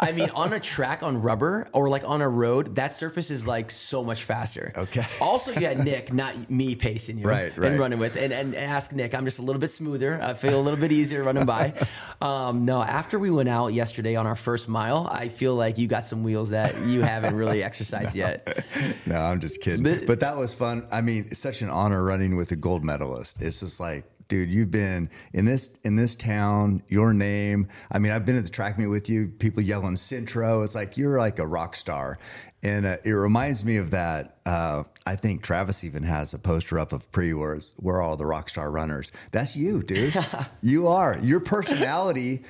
I 0.01 0.13
mean, 0.13 0.31
on 0.31 0.53
a 0.53 0.61
track 0.61 1.03
on 1.03 1.23
rubber 1.23 1.69
or 1.73 1.89
like 1.89 2.03
on 2.05 2.21
a 2.23 2.29
road, 2.29 2.77
that 2.77 2.93
surface 2.95 3.31
is 3.31 3.47
like 3.47 3.71
so 3.71 4.03
much 4.05 4.25
faster. 4.25 4.73
Okay. 4.77 5.05
Also, 5.21 5.53
you 5.53 5.67
had 5.67 5.85
Nick, 5.85 6.13
not 6.13 6.51
me, 6.51 6.75
pacing 6.75 7.19
you 7.19 7.27
Right, 7.27 7.57
right. 7.57 7.71
and 7.73 7.81
running 7.81 7.99
with, 7.99 8.17
and, 8.17 8.33
and 8.33 8.55
ask 8.55 8.93
Nick. 8.93 9.15
I'm 9.15 9.25
just 9.25 9.39
a 9.39 9.43
little 9.43 9.61
bit 9.61 9.71
smoother. 9.71 10.21
I 10.23 10.35
feel 10.35 10.59
a 10.59 10.63
little 10.63 10.79
bit 10.81 10.93
easier 10.93 11.23
running 11.23 11.47
by. 11.47 11.75
Um, 12.21 12.65
no, 12.65 12.83
after 12.83 13.19
we 13.19 13.31
went 13.31 13.49
out 13.49 13.69
yesterday 13.69 14.17
on 14.17 14.27
our 14.27 14.37
first 14.37 14.69
mile, 14.69 15.09
I 15.11 15.29
feel 15.29 15.55
like 15.55 15.79
you 15.79 15.87
got 15.87 16.05
some 16.05 16.23
wheels 16.23 16.51
that 16.51 16.75
you 16.87 17.03
haven't 17.03 17.37
really 17.37 17.63
exercised 17.69 18.15
yet. 18.15 18.65
No, 19.07 19.19
I'm 19.21 19.41
just 19.41 19.61
kidding. 19.61 19.83
The- 19.83 20.05
but 20.07 20.21
that 20.21 20.37
was 20.37 20.55
fun. 20.55 20.87
I 20.91 21.01
mean, 21.01 21.27
it's 21.31 21.41
such 21.41 21.63
an 21.63 21.71
honor 21.71 22.03
running 22.05 22.37
with 22.37 22.51
a 22.53 22.57
gold 22.57 22.85
medalist. 22.85 23.41
It's 23.43 23.61
just 23.61 23.81
like, 23.81 24.05
dude, 24.29 24.49
you've 24.51 24.71
been 24.71 25.11
in 25.33 25.45
this 25.45 25.77
in 25.85 25.97
this 25.97 26.15
town. 26.17 26.83
Your 26.89 27.13
name. 27.13 27.69
I 27.91 27.99
mean, 27.99 28.13
I've 28.13 28.25
been 28.25 28.37
at 28.37 28.45
the 28.45 28.51
track 28.51 28.79
meet 28.79 28.87
with 28.87 29.09
you. 29.09 29.29
People 29.29 29.63
yelling 29.63 29.97
Centro. 29.97 30.63
It's 30.63 30.75
like 30.75 30.97
you're 30.97 31.19
like 31.19 31.39
a 31.39 31.47
rock 31.47 31.77
star. 31.77 32.19
And 32.63 32.87
uh, 32.87 32.97
it 33.05 33.11
reminds 33.11 33.63
me 33.63 33.77
of 33.77 33.91
that. 33.91 34.39
Uh, 34.47 34.85
I 35.07 35.17
think 35.17 35.43
Travis 35.43 35.85
even 35.85 36.03
has 36.05 36.33
a 36.33 36.39
poster 36.39 36.79
up 36.79 36.95
of 36.95 37.13
pre 37.13 37.35
where 37.35 37.57
it's, 37.57 37.75
where 37.79 38.01
all 38.01 38.17
the 38.17 38.25
rock 38.25 38.49
star 38.49 38.71
runners. 38.71 39.13
That's 39.33 39.55
you, 39.55 39.83
dude. 39.83 40.17
you 40.63 40.89
are 40.89 41.19
your 41.23 41.41
personality, 41.41 42.43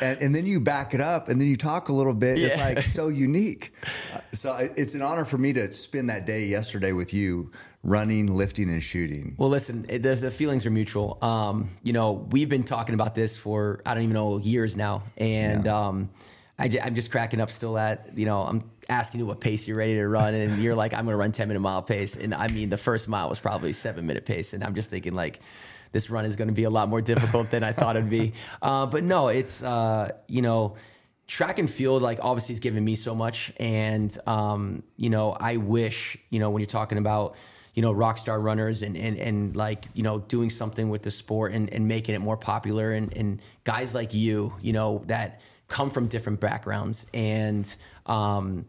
and, 0.00 0.18
and 0.20 0.34
then 0.34 0.44
you 0.44 0.58
back 0.58 0.92
it 0.92 1.00
up, 1.00 1.28
and 1.28 1.40
then 1.40 1.46
you 1.46 1.56
talk 1.56 1.88
a 1.88 1.92
little 1.92 2.14
bit. 2.14 2.38
It's 2.38 2.56
like 2.56 2.82
so 2.82 3.08
unique. 3.08 3.72
Uh, 4.12 4.18
So 4.32 4.56
it- 4.56 4.72
it's 4.76 4.94
an 4.94 5.02
honor 5.02 5.24
for 5.24 5.38
me 5.38 5.52
to 5.52 5.72
spend 5.72 6.10
that 6.10 6.26
day 6.26 6.46
yesterday 6.46 6.90
with 6.92 7.14
you, 7.14 7.52
running, 7.82 8.34
lifting, 8.34 8.68
and 8.68 8.82
shooting. 8.82 9.34
Well, 9.38 9.48
listen, 9.48 9.86
it, 9.88 10.02
the, 10.02 10.14
the 10.14 10.30
feelings 10.30 10.66
are 10.66 10.70
mutual. 10.70 11.18
Um, 11.22 11.70
you 11.82 11.92
know, 11.92 12.12
we've 12.30 12.48
been 12.48 12.64
talking 12.64 12.94
about 12.94 13.14
this 13.14 13.36
for 13.36 13.80
I 13.86 13.94
don't 13.94 14.04
even 14.04 14.14
know 14.14 14.38
years 14.38 14.76
now, 14.76 15.02
and 15.16 15.66
um, 15.66 16.10
I 16.58 16.68
j- 16.68 16.80
I'm 16.80 16.94
just 16.94 17.10
cracking 17.10 17.40
up 17.40 17.50
still 17.50 17.78
at 17.78 18.16
you 18.16 18.26
know 18.26 18.42
I'm 18.42 18.60
asking 18.88 19.20
you 19.20 19.26
what 19.26 19.40
pace 19.40 19.66
you're 19.66 19.76
ready 19.76 19.94
to 19.94 20.06
run, 20.06 20.34
and 20.34 20.58
you're 20.58 20.74
like 20.74 20.92
I'm 20.92 21.04
going 21.04 21.14
to 21.14 21.16
run 21.16 21.32
10 21.32 21.48
minute 21.48 21.60
mile 21.60 21.82
pace, 21.82 22.16
and 22.16 22.34
I 22.34 22.48
mean 22.48 22.68
the 22.68 22.78
first 22.78 23.08
mile 23.08 23.28
was 23.28 23.38
probably 23.38 23.72
seven 23.72 24.06
minute 24.06 24.26
pace, 24.26 24.52
and 24.52 24.64
I'm 24.64 24.74
just 24.74 24.90
thinking 24.90 25.14
like. 25.14 25.40
This 25.92 26.08
run 26.08 26.24
is 26.24 26.36
going 26.36 26.46
to 26.46 26.54
be 26.54 26.62
a 26.62 26.70
lot 26.70 26.88
more 26.88 27.00
difficult 27.00 27.50
than 27.50 27.64
I 27.64 27.72
thought 27.72 27.96
it'd 27.96 28.08
be, 28.08 28.32
uh, 28.62 28.86
but 28.86 29.02
no, 29.02 29.26
it's 29.26 29.60
uh, 29.60 30.12
you 30.28 30.40
know, 30.40 30.76
track 31.26 31.58
and 31.58 31.68
field 31.68 32.00
like 32.00 32.20
obviously 32.22 32.52
has 32.52 32.60
given 32.60 32.84
me 32.84 32.94
so 32.94 33.12
much 33.12 33.52
and 33.58 34.16
um, 34.26 34.82
you 34.96 35.10
know 35.10 35.30
i 35.38 35.56
wish 35.56 36.16
you 36.28 36.40
know 36.40 36.50
when 36.50 36.60
you're 36.60 36.66
talking 36.66 36.98
about 36.98 37.36
you 37.74 37.82
know 37.82 37.92
rock 37.92 38.18
star 38.18 38.40
runners 38.40 38.82
and 38.82 38.96
and, 38.96 39.16
and 39.16 39.56
like 39.56 39.86
you 39.94 40.02
know 40.02 40.18
doing 40.18 40.50
something 40.50 40.90
with 40.90 41.02
the 41.02 41.10
sport 41.10 41.52
and, 41.52 41.72
and 41.72 41.86
making 41.86 42.14
it 42.14 42.20
more 42.20 42.36
popular. 42.36 42.92
And, 42.92 43.16
and 43.16 43.40
guys 43.64 43.94
like 43.94 44.14
you 44.14 44.52
you 44.60 44.72
know 44.72 45.02
that 45.06 45.40
come 45.70 45.88
from 45.88 46.08
different 46.08 46.40
backgrounds. 46.40 47.06
And 47.14 47.74
um, 48.04 48.66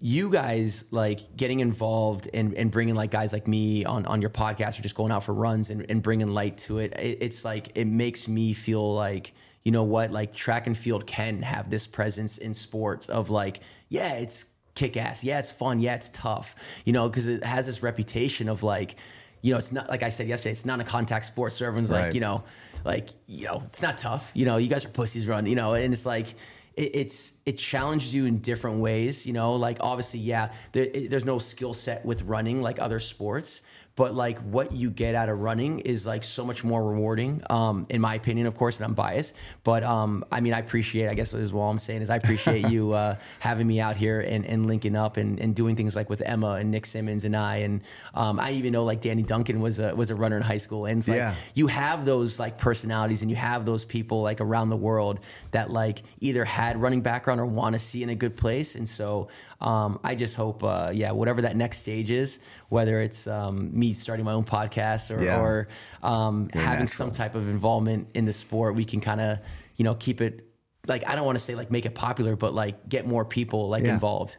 you 0.00 0.28
guys 0.28 0.84
like 0.90 1.36
getting 1.36 1.60
involved 1.60 2.28
and, 2.34 2.54
and 2.54 2.70
bringing 2.70 2.94
like 2.94 3.10
guys 3.10 3.32
like 3.32 3.48
me 3.48 3.84
on, 3.84 4.04
on 4.06 4.20
your 4.20 4.30
podcast 4.30 4.78
or 4.78 4.82
just 4.82 4.94
going 4.94 5.10
out 5.10 5.24
for 5.24 5.32
runs 5.32 5.70
and, 5.70 5.86
and 5.90 6.02
bringing 6.02 6.34
light 6.34 6.58
to 6.58 6.78
it, 6.78 6.92
it 6.98 7.18
it's 7.20 7.44
like 7.44 7.70
it 7.76 7.86
makes 7.86 8.28
me 8.28 8.52
feel 8.52 8.94
like 8.94 9.32
you 9.64 9.72
know 9.72 9.84
what 9.84 10.10
like 10.12 10.34
track 10.34 10.66
and 10.66 10.76
field 10.76 11.06
can 11.06 11.42
have 11.42 11.70
this 11.70 11.86
presence 11.86 12.38
in 12.38 12.54
sports 12.54 13.08
of 13.08 13.30
like 13.30 13.60
yeah 13.88 14.14
it's 14.14 14.46
kick 14.74 14.96
ass. 14.96 15.22
Yeah 15.24 15.38
it's 15.38 15.52
fun. 15.52 15.80
Yeah 15.80 15.94
it's 15.94 16.10
tough 16.10 16.54
you 16.84 16.92
know 16.92 17.08
because 17.08 17.26
it 17.26 17.44
has 17.44 17.66
this 17.66 17.82
reputation 17.82 18.48
of 18.48 18.62
like 18.62 18.96
you 19.42 19.52
know 19.52 19.58
it's 19.58 19.72
not 19.72 19.88
like 19.88 20.02
i 20.04 20.08
said 20.08 20.28
yesterday 20.28 20.52
it's 20.52 20.64
not 20.64 20.80
a 20.80 20.84
contact 20.84 21.24
sport. 21.26 21.52
So 21.52 21.66
everyone's 21.66 21.90
Right. 21.90 22.04
like 22.06 22.14
you 22.14 22.20
know 22.20 22.44
like 22.84 23.10
you 23.26 23.46
know 23.46 23.62
it's 23.66 23.82
not 23.82 23.98
tough. 23.98 24.30
You 24.34 24.46
know 24.46 24.56
you 24.56 24.68
guys 24.68 24.84
are 24.84 24.88
pussies 24.88 25.26
run 25.26 25.46
you 25.46 25.54
know 25.56 25.74
and 25.74 25.92
it's 25.92 26.06
like 26.06 26.28
it, 26.74 26.96
it's 26.96 27.32
it 27.44 27.58
challenges 27.58 28.14
you 28.14 28.24
in 28.24 28.38
different 28.38 28.80
ways 28.80 29.26
you 29.26 29.32
know? 29.34 29.56
Like 29.56 29.78
obviously 29.80 30.20
yeah 30.20 30.52
there, 30.72 30.84
it- 30.84 31.10
there's 31.10 31.26
no 31.26 31.38
skill 31.38 31.74
set 31.74 32.04
with 32.06 32.22
running 32.22 32.62
like 32.62 32.78
other 32.80 32.98
sports 33.00 33.62
but 33.94 34.14
like 34.14 34.38
what 34.40 34.72
you 34.72 34.90
get 34.90 35.14
out 35.14 35.28
of 35.28 35.38
running 35.38 35.80
is 35.80 36.06
like 36.06 36.24
so 36.24 36.44
much 36.44 36.64
more 36.64 36.82
rewarding 36.82 37.42
um 37.50 37.84
in 37.90 38.00
my 38.00 38.14
opinion 38.14 38.46
of 38.46 38.56
course 38.56 38.78
and 38.78 38.86
i'm 38.86 38.94
biased. 38.94 39.34
But 39.64 39.84
um 39.84 40.24
i 40.32 40.40
mean 40.40 40.54
i 40.54 40.58
appreciate 40.60 41.08
i 41.08 41.14
guess 41.14 41.34
is 41.34 41.52
all 41.52 41.70
i'm 41.70 41.78
saying 41.78 42.02
is 42.02 42.08
i 42.10 42.16
appreciate 42.16 42.68
you 42.70 42.92
uh 42.92 43.16
having 43.40 43.66
me 43.66 43.80
out 43.80 43.96
here 43.96 44.20
and, 44.20 44.44
and 44.46 44.66
linking 44.66 44.96
up 44.96 45.16
and, 45.18 45.38
and 45.40 45.54
doing 45.54 45.76
things 45.76 45.94
like 45.94 46.08
with 46.08 46.22
emma 46.22 46.52
and 46.52 46.70
nick 46.70 46.86
symmonds 46.86 47.24
and 47.24 47.36
i. 47.36 47.56
And 47.56 47.82
um 48.14 48.40
i 48.40 48.52
even 48.52 48.72
know 48.72 48.84
like 48.84 49.00
danny 49.00 49.22
duncan 49.22 49.60
was 49.60 49.78
a 49.78 49.94
was 49.94 50.10
a 50.10 50.16
runner 50.16 50.36
in 50.36 50.42
high 50.42 50.56
school. 50.58 50.86
And 50.86 50.98
it's 51.00 51.08
like 51.08 51.18
Yeah. 51.18 51.34
you 51.54 51.66
have 51.66 52.04
those 52.04 52.38
like 52.38 52.58
personalities 52.58 53.20
and 53.22 53.30
you 53.30 53.36
have 53.36 53.66
those 53.66 53.84
people 53.84 54.22
like 54.22 54.40
around 54.40 54.70
the 54.70 54.76
world 54.76 55.20
that 55.50 55.70
like 55.70 56.02
either 56.20 56.44
had 56.44 56.80
running 56.80 57.02
background 57.02 57.40
or 57.40 57.46
want 57.46 57.74
to 57.74 57.78
see 57.78 58.02
in 58.02 58.08
a 58.08 58.14
good 58.14 58.36
place. 58.36 58.74
And 58.74 58.88
so 58.88 59.28
um, 59.62 59.98
i 60.04 60.14
just 60.14 60.36
hope 60.36 60.62
uh, 60.62 60.90
yeah 60.92 61.10
whatever 61.12 61.40
that 61.42 61.56
next 61.56 61.78
stage 61.78 62.10
is 62.10 62.38
whether 62.68 63.00
it's 63.00 63.26
um, 63.26 63.70
me 63.78 63.92
starting 63.94 64.24
my 64.24 64.32
own 64.32 64.44
podcast 64.44 65.10
or, 65.16 65.22
Yeah. 65.22 65.38
or 65.40 65.68
um, 66.02 66.48
having 66.52 66.80
natural. 66.80 66.88
some 66.88 67.10
type 67.12 67.34
of 67.34 67.48
involvement 67.48 68.08
in 68.14 68.24
the 68.26 68.32
sport 68.32 68.74
we 68.74 68.84
can 68.84 69.00
kind 69.00 69.20
of 69.20 69.38
you 69.76 69.84
know 69.84 69.94
keep 69.94 70.20
it 70.20 70.46
like 70.88 71.02
i 71.08 71.14
don't 71.14 71.24
want 71.26 71.38
to 71.38 71.44
say 71.44 71.54
like 71.54 71.70
make 71.70 71.86
it 71.86 71.94
popular 71.94 72.34
but 72.36 72.52
like 72.54 72.88
get 72.88 73.06
more 73.06 73.24
people 73.24 73.68
like 73.70 73.84
Yeah. 73.84 73.94
involved 73.94 74.36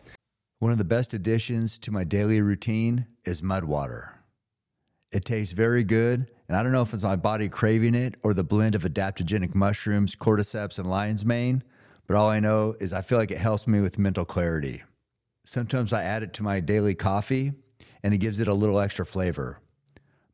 One 0.59 0.71
of 0.71 0.77
the 0.77 0.85
best 0.97 1.13
additions 1.13 1.77
to 1.79 1.91
my 1.91 2.03
daily 2.03 2.39
routine 2.41 3.07
is 3.25 3.41
mud 3.43 3.63
water. 3.65 4.19
It 5.11 5.25
tastes 5.25 5.53
very 5.53 5.83
good, 5.83 6.31
and 6.47 6.57
I 6.57 6.63
don't 6.63 6.71
know 6.71 6.81
if 6.81 6.93
it's 6.93 7.03
my 7.03 7.15
body 7.17 7.47
craving 7.49 7.93
it 7.95 8.15
or 8.23 8.33
the 8.33 8.43
blend 8.43 8.73
of 8.73 8.83
adaptogenic 8.83 9.53
mushrooms, 9.53 10.15
cordyceps, 10.15 10.79
and 10.79 10.89
lion's 10.89 11.23
mane, 11.25 11.63
but 12.07 12.15
all 12.15 12.29
I 12.29 12.39
know 12.39 12.75
is 12.79 12.93
I 12.93 13.01
feel 13.01 13.17
like 13.19 13.29
it 13.29 13.37
helps 13.37 13.67
me 13.67 13.79
with 13.81 13.99
mental 13.99 14.25
clarity. 14.25 14.81
Sometimes 15.45 15.91
I 15.91 16.03
add 16.03 16.23
it 16.23 16.33
to 16.33 16.43
my 16.43 16.59
daily 16.59 16.95
coffee, 16.95 17.53
and 18.01 18.13
it 18.13 18.19
gives 18.19 18.39
it 18.39 18.47
a 18.47 18.53
little 18.53 18.79
extra 18.79 19.05
flavor. 19.05 19.59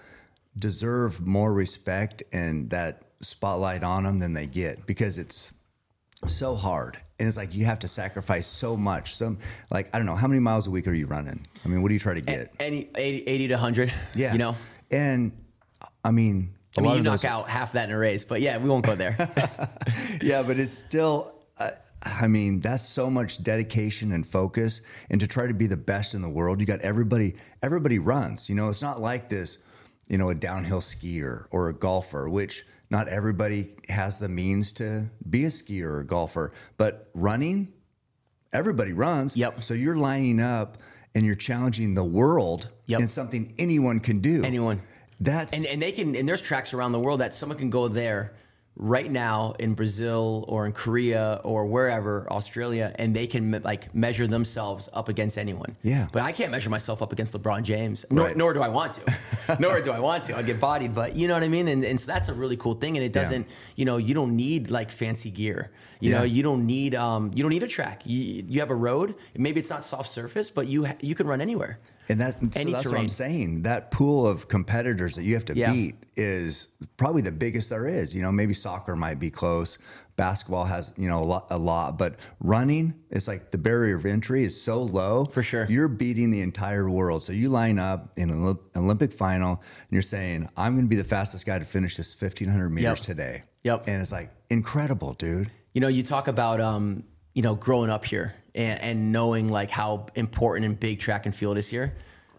deserve 0.58 1.26
more 1.26 1.52
respect 1.54 2.22
and 2.32 2.70
that 2.70 3.02
spotlight 3.22 3.84
on 3.84 4.04
them 4.04 4.20
than 4.20 4.34
they 4.34 4.46
get 4.48 4.86
because 4.86 5.18
it's 5.18 5.54
so 6.28 6.54
hard 6.56 6.98
and 7.20 7.28
it's 7.28 7.38
like 7.38 7.54
you 7.56 7.66
have 7.66 7.80
to 7.80 7.88
sacrifice 7.88 8.46
so 8.48 8.76
much 8.76 9.16
some 9.16 9.38
like 9.72 9.94
i 9.94 9.98
don't 9.98 10.06
know 10.06 10.16
how 10.16 10.28
many 10.28 10.40
miles 10.40 10.68
a 10.68 10.70
week 10.70 10.86
are 10.88 10.94
you 10.94 11.06
running 11.08 11.46
i 11.64 11.68
mean 11.70 11.82
what 11.82 11.88
do 11.88 11.94
you 11.94 12.00
try 12.00 12.14
to 12.14 12.22
get 12.22 12.54
Any 12.60 12.90
80, 12.96 13.24
80 13.24 13.48
to 13.48 13.54
100. 13.56 13.94
yeah 14.16 14.32
You 14.34 14.38
know? 14.38 14.56
and 14.92 15.32
i 16.04 16.12
mean 16.12 16.54
a 16.78 16.82
I 16.82 16.84
mean, 16.84 16.96
you 16.98 17.02
knock 17.02 17.22
those- 17.22 17.26
out 17.32 17.50
half 17.50 17.72
that 17.74 17.90
in 17.90 17.96
a 17.96 17.98
race, 17.98 18.24
but 18.24 18.42
yeah, 18.42 18.58
we 18.60 18.70
won't 18.70 18.86
go 18.86 18.94
there. 18.96 19.18
yeah, 20.22 20.44
but 20.44 20.60
it's 20.60 20.72
still. 20.72 21.34
Uh, 21.58 21.72
I 22.04 22.28
mean, 22.28 22.60
that's 22.62 22.88
so 22.88 23.10
much 23.10 23.42
dedication 23.42 24.12
and 24.12 24.26
focus, 24.26 24.84
and 25.10 25.20
to 25.20 25.26
try 25.26 25.48
to 25.48 25.54
be 25.56 25.66
the 25.66 25.76
best 25.76 26.14
in 26.14 26.22
the 26.22 26.30
world. 26.30 26.62
You 26.62 26.68
got 26.68 26.80
everybody. 26.82 27.34
Everybody 27.64 27.98
runs. 27.98 28.50
You 28.50 28.56
know, 28.56 28.70
it's 28.70 28.84
not 28.84 29.02
like 29.02 29.30
this. 29.30 29.58
You 30.10 30.20
know, 30.20 30.30
a 30.30 30.36
downhill 30.36 30.80
skier 30.80 31.48
or 31.50 31.70
a 31.70 31.74
golfer, 31.74 32.30
which 32.30 32.64
not 32.90 33.08
everybody 33.08 33.76
has 33.88 34.20
the 34.20 34.30
means 34.30 34.72
to 34.74 35.10
be 35.30 35.46
a 35.46 35.50
skier 35.50 35.86
or 35.86 36.00
a 36.00 36.06
golfer. 36.06 36.52
But 36.78 37.08
running, 37.14 37.72
everybody 38.52 38.94
runs. 38.94 39.36
Yep. 39.38 39.62
So 39.64 39.74
you're 39.74 39.98
lining 39.98 40.40
up 40.40 40.78
and 41.16 41.26
you're 41.26 41.36
challenging 41.36 41.94
the 41.96 42.04
world 42.04 42.70
Yep. 42.88 43.02
in 43.02 43.08
something 43.08 43.54
anyone 43.60 44.00
can 44.00 44.20
do. 44.20 44.44
Anyone. 44.44 44.82
That's 45.20 45.54
and 45.54 45.66
and 45.66 45.82
they 45.82 45.92
can 45.92 46.16
and 46.16 46.28
there's 46.28 46.42
tracks 46.42 46.74
around 46.74 46.94
the 46.94 47.00
world 47.00 47.20
that 47.20 47.34
someone 47.34 47.58
can 47.58 47.70
go 47.70 47.88
there 47.90 48.34
right 48.82 49.12
now 49.12 49.54
in 49.60 49.74
Brazil 49.74 50.46
or 50.48 50.66
in 50.66 50.72
Korea 50.72 51.42
or 51.44 51.66
wherever 51.66 52.26
Australia 52.32 52.94
and 52.98 53.14
they 53.14 53.28
can 53.28 53.52
me- 53.52 53.60
like 53.60 53.94
measure 53.94 54.26
themselves 54.26 54.88
up 54.94 55.10
against 55.10 55.38
anyone. 55.38 55.76
Yeah. 55.84 56.08
But 56.14 56.22
I 56.22 56.32
can't 56.32 56.50
measure 56.50 56.70
myself 56.70 57.02
up 57.02 57.12
against 57.12 57.34
LeBron 57.34 57.64
James. 57.64 58.06
Nor, 58.10 58.28
Right. 58.28 58.38
nor 58.38 58.54
do 58.54 58.62
I 58.62 58.70
want 58.70 58.94
to. 58.94 59.58
nor 59.60 59.82
do 59.82 59.92
I 59.92 60.00
want 60.00 60.24
to. 60.26 60.38
I 60.38 60.44
get 60.44 60.62
bodied, 60.62 60.96
but 60.96 61.16
you 61.18 61.28
know 61.28 61.34
what 61.34 61.44
I 61.44 61.50
mean? 61.50 61.68
And, 61.68 61.84
and 61.84 62.00
so 62.00 62.10
that's 62.12 62.30
a 62.30 62.34
really 62.34 62.56
cool 62.56 62.74
thing 62.74 62.96
and 62.96 63.06
it 63.06 63.12
doesn't, 63.12 63.48
you 63.76 63.84
know, 63.84 63.98
you 63.98 64.14
don't 64.14 64.36
need 64.38 64.72
like 64.72 64.92
fancy 64.92 65.30
gear. 65.30 65.72
You 66.00 66.12
know, 66.12 66.24
you 66.24 66.42
don't 66.44 66.66
need 66.66 66.96
um 66.96 67.32
you 67.36 67.44
don't 67.44 67.52
need 67.52 67.64
a 67.64 67.68
track. 67.68 68.04
You 68.06 68.46
you 68.48 68.62
have 68.62 68.70
a 68.70 68.76
road, 68.76 69.16
maybe 69.36 69.60
it's 69.60 69.70
not 69.70 69.84
soft 69.84 70.10
surface, 70.10 70.50
but 70.50 70.68
you 70.68 70.86
ha- 70.86 70.96
you 71.02 71.14
can 71.16 71.28
run 71.28 71.42
anywhere. 71.42 71.80
And 72.10 72.20
that's, 72.20 72.38
so 72.38 72.64
that's 72.72 72.86
what 72.88 72.98
I'm 72.98 73.08
saying. 73.08 73.62
That 73.64 73.92
pool 73.92 74.28
of 74.28 74.48
competitors 74.48 75.16
that 75.16 75.24
you 75.24 75.36
have 75.36 75.46
to 75.46 75.56
Yeah. 75.56 75.72
beat 75.72 75.96
is 76.18 76.68
probably 76.98 77.22
the 77.22 77.32
biggest 77.32 77.70
there 77.70 77.88
is. 77.88 78.16
You 78.16 78.24
know, 78.24 78.32
maybe 78.32 78.54
soccer 78.56 78.96
might 78.96 79.20
be 79.20 79.30
close. 79.30 79.78
Basketball 80.16 80.66
has, 80.66 80.92
you 80.98 81.08
know, 81.08 81.20
a 81.20 81.24
lot, 81.24 81.48
a 81.50 81.58
lot, 81.58 81.98
but 81.98 82.16
running 82.42 82.94
is 83.10 83.28
like 83.28 83.52
the 83.52 83.58
barrier 83.58 83.96
of 83.96 84.06
entry 84.06 84.44
is 84.44 84.60
so 84.60 84.82
low. 84.84 85.24
For 85.26 85.44
sure. 85.44 85.66
You're 85.70 85.88
beating 85.88 86.30
the 86.32 86.42
entire 86.42 86.90
world. 86.90 87.24
So 87.24 87.32
you 87.32 87.48
line 87.50 87.80
up 87.80 88.12
in 88.18 88.30
an 88.32 88.58
Olympic 88.76 89.14
final 89.14 89.52
and 89.52 89.92
you're 89.92 90.02
saying, 90.02 90.50
I'm 90.58 90.74
going 90.74 90.86
to 90.86 90.90
be 90.90 90.98
the 90.98 91.04
fastest 91.06 91.46
guy 91.46 91.60
to 91.60 91.64
finish 91.66 91.96
this 91.96 92.20
1500 92.20 92.70
meters 92.70 92.84
Yep. 92.84 93.06
today. 93.06 93.44
Yep. 93.64 93.84
And 93.88 94.02
it's 94.02 94.12
like 94.12 94.32
incredible, 94.50 95.14
dude. 95.14 95.52
You 95.74 95.82
know, 95.82 95.88
you 95.88 96.04
talk 96.04 96.28
about 96.28 96.60
um, 96.60 97.04
you 97.34 97.44
know, 97.44 97.56
growing 97.56 97.90
up 97.92 98.04
here 98.04 98.34
and, 98.56 98.82
and 98.82 99.12
knowing 99.12 99.50
like 99.50 99.70
how 99.72 100.08
important 100.16 100.66
and 100.66 100.80
big 100.80 101.00
track 101.00 101.26
and 101.26 101.36
field 101.36 101.58
is 101.58 101.68
here. 101.68 101.96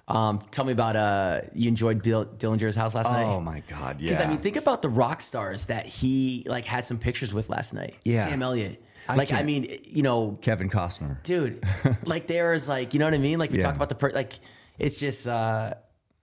Um, 0.08 0.40
tell 0.50 0.64
me 0.64 0.72
about 0.72 0.96
uh, 0.96 1.42
you 1.54 1.68
enjoyed 1.68 2.02
Bill 2.02 2.26
Dellinger's 2.26 2.74
house 2.74 2.94
last 2.96 3.10
night. 3.12 3.24
Oh 3.24 3.40
my 3.40 3.62
God. 3.68 4.00
Yeah. 4.00 4.10
Because 4.10 4.24
I 4.24 4.28
mean, 4.28 4.38
think 4.38 4.56
about 4.56 4.82
the 4.82 4.88
rock 4.88 5.22
stars 5.22 5.66
that 5.66 5.86
he 5.86 6.42
like 6.48 6.64
had 6.64 6.84
some 6.84 6.98
pictures 6.98 7.32
with 7.32 7.48
last 7.48 7.72
night. 7.72 7.94
Yeah. 8.04 8.26
Sam 8.26 8.42
Elliott. 8.42 8.82
I 9.08 9.14
like 9.16 9.32
I 9.32 9.44
mean, 9.44 9.68
you 9.88 10.02
know, 10.02 10.36
Kevin 10.42 10.68
Costner. 10.68 11.22
dude, 11.22 11.62
like 12.04 12.26
there's 12.26 12.68
like 12.68 12.92
you 12.92 12.98
know 13.00 13.06
what 13.06 13.14
I 13.14 13.18
mean. 13.18 13.38
Like 13.38 13.50
we 13.52 13.58
Yeah. 13.58 13.64
talk 13.64 13.76
about 13.76 13.88
the 13.88 13.94
per- 13.94 14.10
like 14.10 14.34
it's 14.78 14.96
just 14.96 15.26
uh, 15.28 15.74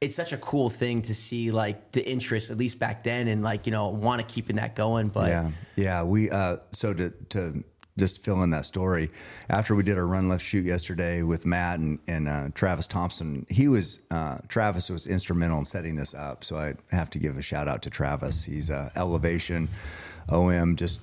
it's 0.02 0.16
such 0.16 0.32
a 0.34 0.38
cool 0.38 0.70
thing 0.70 1.02
to 1.04 1.16
see 1.16 1.52
like 1.52 1.92
the 1.94 2.06
interest 2.08 2.52
at 2.52 2.58
least 2.58 2.80
back 2.80 3.04
then 3.04 3.28
and 3.30 3.42
like 3.42 3.66
you 3.68 3.72
know 3.72 3.88
want 3.88 4.20
to 4.26 4.34
keeping 4.34 4.58
that 4.58 4.76
going. 4.76 5.08
But 5.10 5.30
Yeah, 5.30 5.52
yeah. 5.78 6.04
We 6.04 6.30
uh, 6.30 6.58
so 6.74 6.94
to 6.94 7.10
to 7.30 7.64
just 7.98 8.24
fill 8.24 8.44
in 8.44 8.50
that 8.52 8.66
story. 8.66 9.10
After 9.50 9.76
we 9.76 9.84
did 9.84 9.98
our 9.98 10.08
run 10.08 10.30
left 10.30 10.44
shoot 10.44 10.66
yesterday 10.66 11.24
with 11.24 11.46
Matt 11.46 11.80
and 11.80 12.00
and 12.08 12.28
uh, 12.28 12.50
Travis 12.54 12.88
Thompson, 12.88 13.46
he 13.50 13.68
was 13.68 14.00
uh, 14.12 14.38
Travis 14.48 14.90
was 14.90 15.08
instrumental 15.08 15.60
in 15.60 15.66
setting 15.66 15.96
this 15.96 16.14
up. 16.14 16.44
So 16.44 16.58
I 16.58 16.76
have 16.96 17.10
to 17.12 17.20
give 17.20 17.38
a 17.38 17.42
shout 17.42 17.68
out 17.68 17.82
to 17.84 17.90
Travis. 17.90 18.44
He's 18.44 18.70
uh, 18.70 18.90
Elevation, 18.96 19.70
OM. 20.30 20.76
Just 20.76 21.02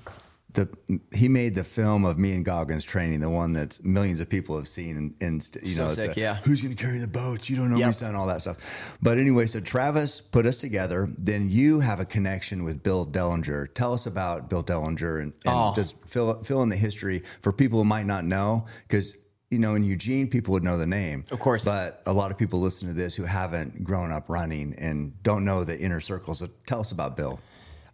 the 0.55 0.69
he 1.13 1.29
made 1.29 1.55
the 1.55 1.65
film 1.65 2.05
of 2.05 2.19
me 2.19 2.33
and 2.35 2.45
Goggins 2.45 2.85
training, 2.85 3.21
the 3.21 3.29
one 3.31 3.53
that 3.55 3.85
millions 3.85 4.21
of 4.21 4.29
people 4.29 4.57
have 4.57 4.67
seen, 4.69 4.97
and, 4.97 5.15
and 5.21 5.43
st- 5.43 5.65
you 5.65 5.75
So 5.75 5.83
know, 5.85 5.87
it's 5.93 6.01
sick, 6.01 6.17
a, 6.17 6.21
yeah. 6.21 6.37
who's 6.45 6.63
going 6.63 6.75
to 6.75 6.83
carry 6.83 6.99
the 6.99 7.09
boats? 7.09 7.51
You 7.51 7.57
don't 7.57 7.69
know 7.71 7.77
me, 7.77 7.83
Yep. 7.83 7.95
son, 7.95 8.15
all 8.15 8.27
that 8.29 8.41
stuff. 8.41 8.57
But 9.03 9.19
anyway, 9.19 9.47
so 9.47 9.61
Travis 9.61 10.21
put 10.21 10.47
us 10.47 10.57
together. 10.57 11.09
Then 11.19 11.51
you 11.51 11.81
have 11.81 12.01
a 12.01 12.05
connection 12.05 12.65
with 12.65 12.83
Bill 12.83 13.05
Dellinger. 13.07 13.75
Tell 13.75 13.93
us 13.93 14.07
about 14.07 14.49
Bill 14.49 14.63
Dellinger 14.65 15.21
and, 15.23 15.33
and 15.45 15.55
Oh. 15.55 15.73
just 15.77 15.95
fill 16.07 16.43
fill 16.45 16.63
in 16.63 16.69
the 16.69 16.77
history 16.77 17.23
for 17.43 17.53
people 17.53 17.79
who 17.81 17.85
might 17.85 18.07
not 18.07 18.25
know 18.25 18.65
because. 18.89 19.17
You 19.51 19.61
know, 19.61 19.77
in 19.77 19.85
Eugene, 19.85 20.27
people 20.27 20.51
would 20.53 20.65
know 20.65 20.79
the 20.79 20.87
name, 20.87 21.25
Of 21.31 21.39
course. 21.39 21.65
But 21.65 22.03
a 22.07 22.13
lot 22.13 22.33
of 22.33 22.39
people 22.39 22.61
listen 22.61 22.89
to 22.89 22.95
this 22.95 23.15
who 23.15 23.23
haven't 23.23 23.85
grown 23.85 24.11
up 24.11 24.29
running 24.29 24.75
and 24.79 25.23
don't 25.23 25.45
know 25.45 25.63
the 25.63 25.79
inner 25.79 26.01
circles. 26.01 26.41
So 26.41 26.49
tell 26.67 26.81
us 26.81 26.91
about 26.91 27.17
Bill. 27.17 27.39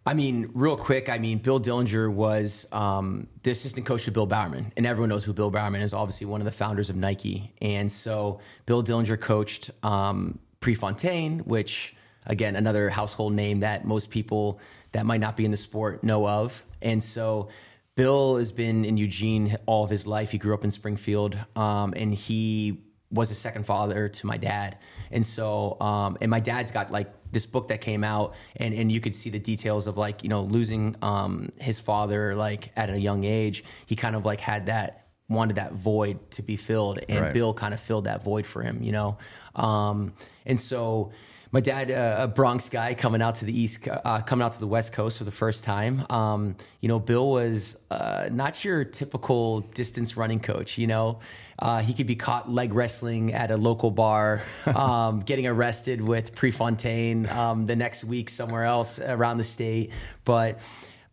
I 0.05 0.15
mean, 0.15 0.49
real 0.55 0.77
quick, 0.77 1.09
I 1.09 1.19
mean, 1.19 1.37
Bill 1.37 1.59
Dellinger 1.59 2.11
was 2.11 2.67
um, 2.71 3.27
the 3.43 3.51
assistant 3.51 3.85
coach 3.85 4.05
to 4.05 4.11
Bill 4.11 4.25
Bowerman, 4.25 4.73
and 4.75 4.85
everyone 4.87 5.09
knows 5.09 5.23
who 5.23 5.33
Bill 5.33 5.51
Bowerman 5.51 5.81
is. 5.81 5.93
Obviously, 5.93 6.25
one 6.25 6.41
of 6.41 6.45
the 6.45 6.51
founders 6.51 6.89
of 6.89 6.95
Nike, 6.95 7.53
and 7.61 7.91
so 7.91 8.39
Bill 8.65 8.83
Dellinger 8.83 9.19
coached 9.19 9.69
um, 9.83 10.39
Prefontaine, 10.59 11.39
which 11.39 11.95
again, 12.25 12.55
another 12.55 12.89
household 12.89 13.33
name 13.33 13.59
that 13.59 13.85
most 13.85 14.09
people 14.09 14.59
that 14.91 15.05
might 15.05 15.19
not 15.19 15.37
be 15.37 15.45
in 15.45 15.51
the 15.51 15.57
sport 15.57 16.03
know 16.03 16.27
of, 16.27 16.65
and 16.81 17.01
so. 17.01 17.49
Bill 17.95 18.37
has 18.37 18.53
been 18.53 18.85
in 18.85 18.95
Eugene 18.95 19.57
all 19.65 19.83
of 19.83 19.89
his 19.89 20.07
life. 20.07 20.31
He 20.31 20.37
grew 20.37 20.53
up 20.53 20.63
in 20.63 20.71
Springfield, 20.71 21.37
um, 21.57 21.93
and 21.95 22.15
he 22.15 22.85
was 23.11 23.29
a 23.31 23.35
second 23.35 23.65
father 23.65 24.07
to 24.07 24.25
my 24.25 24.37
dad. 24.37 24.77
And 25.11 25.25
so, 25.25 25.79
um, 25.81 26.17
and 26.21 26.31
my 26.31 26.39
dad's 26.39 26.71
got 26.71 26.89
like 26.89 27.11
this 27.31 27.45
book 27.45 27.67
that 27.69 27.81
came 27.81 28.03
out, 28.03 28.33
and 28.55 28.73
and 28.73 28.91
you 28.91 28.99
could 28.99 29.15
see 29.15 29.29
the 29.29 29.39
details 29.39 29.87
of 29.87 29.97
like 29.97 30.23
you 30.23 30.29
know 30.29 30.41
losing 30.43 30.95
um, 31.01 31.49
his 31.59 31.79
father 31.79 32.35
like 32.35 32.71
at 32.75 32.89
a 32.89 32.99
young 32.99 33.23
age. 33.23 33.63
He 33.85 33.95
kind 33.95 34.15
of 34.15 34.25
like 34.25 34.39
had 34.39 34.65
that 34.67 35.07
wanted 35.29 35.55
that 35.55 35.73
void 35.73 36.29
to 36.31 36.41
be 36.41 36.57
filled, 36.57 36.99
and 37.07 37.21
Right. 37.21 37.33
Bill 37.33 37.53
kind 37.53 37.73
of 37.73 37.79
filled 37.79 38.05
that 38.05 38.23
void 38.23 38.45
for 38.45 38.61
him, 38.61 38.83
you 38.83 38.91
know. 38.91 39.17
Um, 39.55 40.13
and 40.45 40.59
so. 40.59 41.11
My 41.53 41.59
dad, 41.59 41.91
uh, 41.91 42.23
a 42.23 42.27
Bronx 42.29 42.69
guy, 42.69 42.93
coming 42.93 43.21
out 43.21 43.35
to 43.35 43.45
the 43.45 43.59
east, 43.59 43.85
uh, 43.85 44.21
coming 44.21 44.41
out 44.41 44.53
to 44.53 44.59
the 44.61 44.67
West 44.67 44.93
Coast 44.93 45.17
for 45.17 45.25
the 45.25 45.33
first 45.33 45.65
time. 45.65 46.05
Um, 46.09 46.55
you 46.79 46.87
know, 46.87 46.97
Bill 46.97 47.29
was 47.29 47.77
uh, 47.89 48.29
not 48.31 48.63
your 48.63 48.85
typical 48.85 49.59
distance 49.59 50.15
running 50.15 50.39
coach. 50.39 50.77
You 50.77 50.87
know, 50.87 51.19
uh, 51.59 51.81
he 51.81 51.93
could 51.93 52.07
be 52.07 52.15
caught 52.15 52.49
leg 52.49 52.73
wrestling 52.73 53.33
at 53.33 53.51
a 53.51 53.57
local 53.57 53.91
bar, 53.91 54.41
um, 54.65 55.19
getting 55.19 55.45
arrested 55.45 55.99
with 55.99 56.33
Prefontaine 56.35 57.27
um, 57.27 57.65
the 57.65 57.75
next 57.75 58.05
week 58.05 58.29
somewhere 58.29 58.63
else 58.63 58.97
around 58.99 59.37
the 59.37 59.43
state. 59.43 59.91
But 60.23 60.57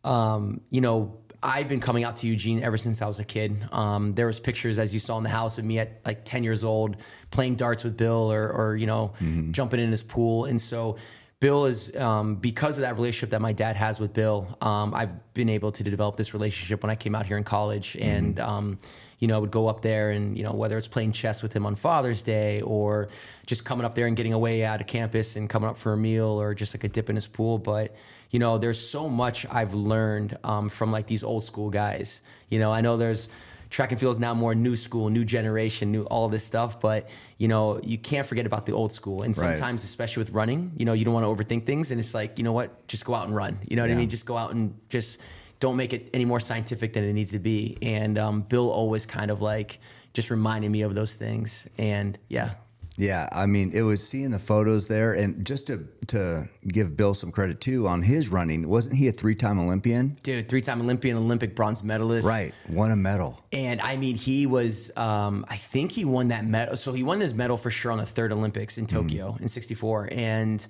um, 0.05 0.61
you 0.71 0.81
know, 0.81 1.19
I've 1.43 1.69
been 1.69 1.81
coming 1.81 2.05
out 2.05 2.17
to 2.19 2.27
Eugene 2.27 2.63
ever 2.63 2.77
since 2.77 3.01
I 3.01 3.07
was 3.07 3.19
a 3.19 3.25
kid. 3.25 3.57
Um, 3.71 4.13
there 4.13 4.27
was 4.27 4.41
pictures, 4.41 4.79
as 4.79 4.93
you 4.93 4.99
saw 4.99 5.17
in 5.19 5.23
the 5.23 5.29
house, 5.29 5.59
of 5.59 5.65
me 5.65 5.79
at 5.79 6.01
like 6.05 6.25
10 6.25 6.43
years 6.43 6.65
old 6.65 6.97
playing 7.31 7.55
darts 7.57 7.85
with 7.85 7.97
Bill 7.97 8.33
or, 8.33 8.51
or 8.51 8.77
you 8.77 8.87
know, 8.87 9.13
jumping 9.53 9.81
in 9.81 9.91
his 9.91 10.03
pool. 10.03 10.47
And 10.47 10.61
so 10.61 10.97
Bill 11.41 11.67
is 11.67 11.95
um, 11.95 12.35
because 12.35 12.79
of 12.79 12.83
that 12.83 12.97
relationship 12.97 13.31
that 13.31 13.41
my 13.41 13.53
dad 13.53 13.77
has 13.77 14.01
with 14.01 14.13
Bill. 14.13 14.49
Um, 14.61 14.93
I've 14.93 15.33
been 15.35 15.49
able 15.49 15.71
to 15.71 15.85
develop 15.85 16.17
this 16.17 16.35
relationship 16.35 16.83
when 16.83 16.91
I 16.91 16.97
came 16.97 17.15
out 17.15 17.27
here 17.27 17.37
in 17.37 17.45
college, 17.45 17.97
and 18.01 18.41
um, 18.41 18.79
you 19.21 19.29
know, 19.29 19.37
I 19.37 19.39
would 19.39 19.53
go 19.53 19.69
up 19.69 19.81
there 19.81 20.11
and 20.11 20.37
you 20.37 20.43
know 20.43 20.53
whether 20.53 20.77
it's 20.77 20.89
playing 20.89 21.13
chess 21.13 21.41
with 21.41 21.53
him 21.53 21.65
on 21.65 21.77
Father's 21.77 22.25
Day 22.25 22.61
or 22.63 23.09
just 23.47 23.65
coming 23.65 23.85
up 23.85 23.95
there 23.95 24.07
and 24.07 24.17
getting 24.17 24.33
away 24.33 24.65
out 24.65 24.81
of 24.81 24.89
campus 24.89 25.37
and 25.37 25.49
coming 25.49 25.69
up 25.69 25.79
for 25.79 25.93
a 25.93 25.97
meal 25.97 26.41
or 26.41 26.55
just 26.55 26.75
like 26.75 26.83
a 26.83 26.89
dip 26.89 27.09
in 27.09 27.15
his 27.15 27.29
pool. 27.29 27.59
But 27.59 27.95
you 28.31 28.39
know, 28.39 28.59
there's 28.59 28.79
so 28.79 29.09
much 29.09 29.47
I've 29.51 29.75
learned 29.75 30.37
um, 30.45 30.69
from 30.69 30.93
like 30.93 31.07
these 31.07 31.23
old 31.25 31.45
school 31.45 31.71
guys. 31.71 32.21
You 32.51 32.59
know, 32.59 32.73
I 32.73 32.81
know 32.81 32.97
there's 32.97 33.29
track 33.71 33.91
and 33.91 34.01
field 34.01 34.15
is 34.15 34.21
now 34.21 34.35
more 34.35 34.55
new 34.55 34.77
school, 34.77 35.11
new 35.11 35.25
generation, 35.25 35.93
new 35.93 36.05
all 36.05 36.29
this 36.29 36.45
stuff. 36.45 36.81
But 36.81 37.09
you 37.39 37.49
know, 37.49 37.81
you 37.83 37.99
can't 37.99 38.27
forget 38.27 38.47
about 38.47 38.67
the 38.67 38.73
old 38.73 38.93
school. 38.93 39.23
And 39.23 39.37
Right. 39.37 39.57
sometimes, 39.57 39.85
especially 39.85 40.23
with 40.23 40.31
running, 40.31 40.73
you 40.77 40.85
know, 40.85 40.93
you 40.93 41.05
don't 41.05 41.15
want 41.15 41.25
to 41.25 41.45
overthink 41.45 41.67
things. 41.67 41.91
And 41.91 42.01
it's 42.01 42.15
like, 42.15 42.39
you 42.39 42.45
know 42.45 42.53
what, 42.53 42.87
just 42.89 43.05
go 43.05 43.15
out 43.15 43.27
and 43.27 43.37
run. 43.37 43.59
You 43.69 43.77
know 43.77 43.83
what 43.83 43.91
I 43.91 43.95
mean? 43.95 44.09
Just 44.09 44.27
go 44.27 44.37
out 44.37 44.53
and 44.53 44.79
just 44.89 45.21
don't 45.61 45.77
make 45.77 45.93
it 45.93 46.09
any 46.15 46.25
more 46.25 46.41
scientific 46.41 46.93
than 46.93 47.05
it 47.05 47.13
needs 47.13 47.33
to 47.33 47.39
be. 47.39 47.77
And 47.83 48.19
um, 48.19 48.43
Bill 48.43 48.71
always 48.71 49.07
kind 49.07 49.31
of 49.31 49.43
like 49.43 49.81
just 50.15 50.31
reminded 50.31 50.71
me 50.71 50.83
of 50.83 50.95
those 50.95 51.15
things. 51.17 51.67
And 51.79 52.19
yeah. 52.29 52.51
Yeah, 52.99 53.29
I 53.31 53.47
mean, 53.47 53.71
it 53.73 53.83
was 53.83 54.07
seeing 54.07 54.33
the 54.33 54.41
photos 54.41 54.89
there, 54.89 55.13
and 55.13 55.47
just 55.47 55.69
to 55.69 55.87
to 56.09 56.49
give 56.67 56.97
Bill 56.97 57.15
some 57.15 57.31
credit 57.31 57.61
too 57.61 57.87
on 57.87 58.03
his 58.03 58.29
running. 58.29 58.69
Wasn't 58.69 58.95
he 58.95 59.07
a 59.07 59.13
three 59.13 59.37
time 59.37 59.61
Olympian? 59.61 60.17
Dude, 60.23 60.49
three-time 60.49 60.81
Olympian, 60.81 61.17
Olympic 61.17 61.55
bronze 61.55 61.85
medalist. 61.85 62.27
Right, 62.27 62.53
won 62.69 62.91
a 62.91 62.97
medal. 62.97 63.43
And 63.53 63.81
I 63.81 63.97
mean, 63.97 64.17
he 64.17 64.47
was, 64.47 64.91
um, 64.97 65.47
I 65.49 65.57
think 65.57 65.93
he 65.93 66.05
won 66.05 66.29
that 66.29 66.45
medal. 66.45 66.77
So 66.77 66.93
he 66.93 67.03
won 67.03 67.21
this 67.21 67.35
medal 67.35 67.57
for 67.57 67.71
sure 67.71 67.93
on 67.93 67.99
the 67.99 68.07
third 68.07 68.33
Olympics 68.33 68.79
in 68.79 68.87
Tokyo 68.87 69.37
in 69.41 69.49
64. 69.49 70.09
And 70.11 70.67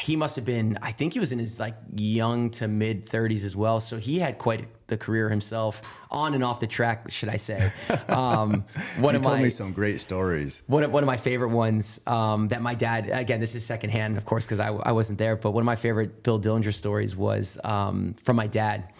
he 0.00 0.16
must 0.16 0.36
have 0.36 0.44
been, 0.44 0.78
I 0.82 0.92
think 0.92 1.12
he 1.12 1.20
was 1.20 1.32
in 1.32 1.38
his 1.38 1.58
like 1.60 1.74
young 1.94 2.50
to 2.52 2.68
mid 2.68 3.06
30s 3.06 3.44
as 3.44 3.54
well. 3.56 3.80
So 3.80 3.96
he 3.98 4.18
had 4.18 4.38
quite 4.38 4.66
the 4.86 4.96
career 4.98 5.30
himself 5.30 5.80
on 6.10 6.34
and 6.34 6.44
off 6.44 6.60
the 6.60 6.66
track, 6.66 7.10
should 7.10 7.28
I 7.28 7.36
say. 7.36 7.70
Um, 8.08 8.64
one 8.98 9.14
He 9.14 9.18
of 9.18 9.22
told 9.22 9.36
my, 9.38 9.42
me 9.42 9.50
some 9.50 9.72
great 9.72 10.00
stories. 10.00 10.62
one 10.66 10.82
of, 10.82 10.92
one 10.92 11.02
of 11.02 11.06
my 11.06 11.16
favorite 11.16 11.48
ones 11.48 12.00
um, 12.06 12.48
that 12.48 12.60
my 12.62 12.74
dad 12.74 13.08
again 13.10 13.40
this 13.40 13.54
is 13.54 13.64
secondhand 13.64 14.16
of 14.16 14.24
course 14.24 14.44
because 14.44 14.60
I, 14.60 14.68
I 14.68 14.92
wasn't 14.92 15.18
there 15.18 15.36
but 15.36 15.50
one 15.52 15.62
of 15.62 15.66
my 15.66 15.76
favorite 15.76 16.22
bill 16.22 16.38
dellinger 16.40 16.72
stories 16.72 17.16
was 17.16 17.58
um, 17.64 18.14
from 18.22 18.36
my 18.36 18.46
dad 18.46 18.92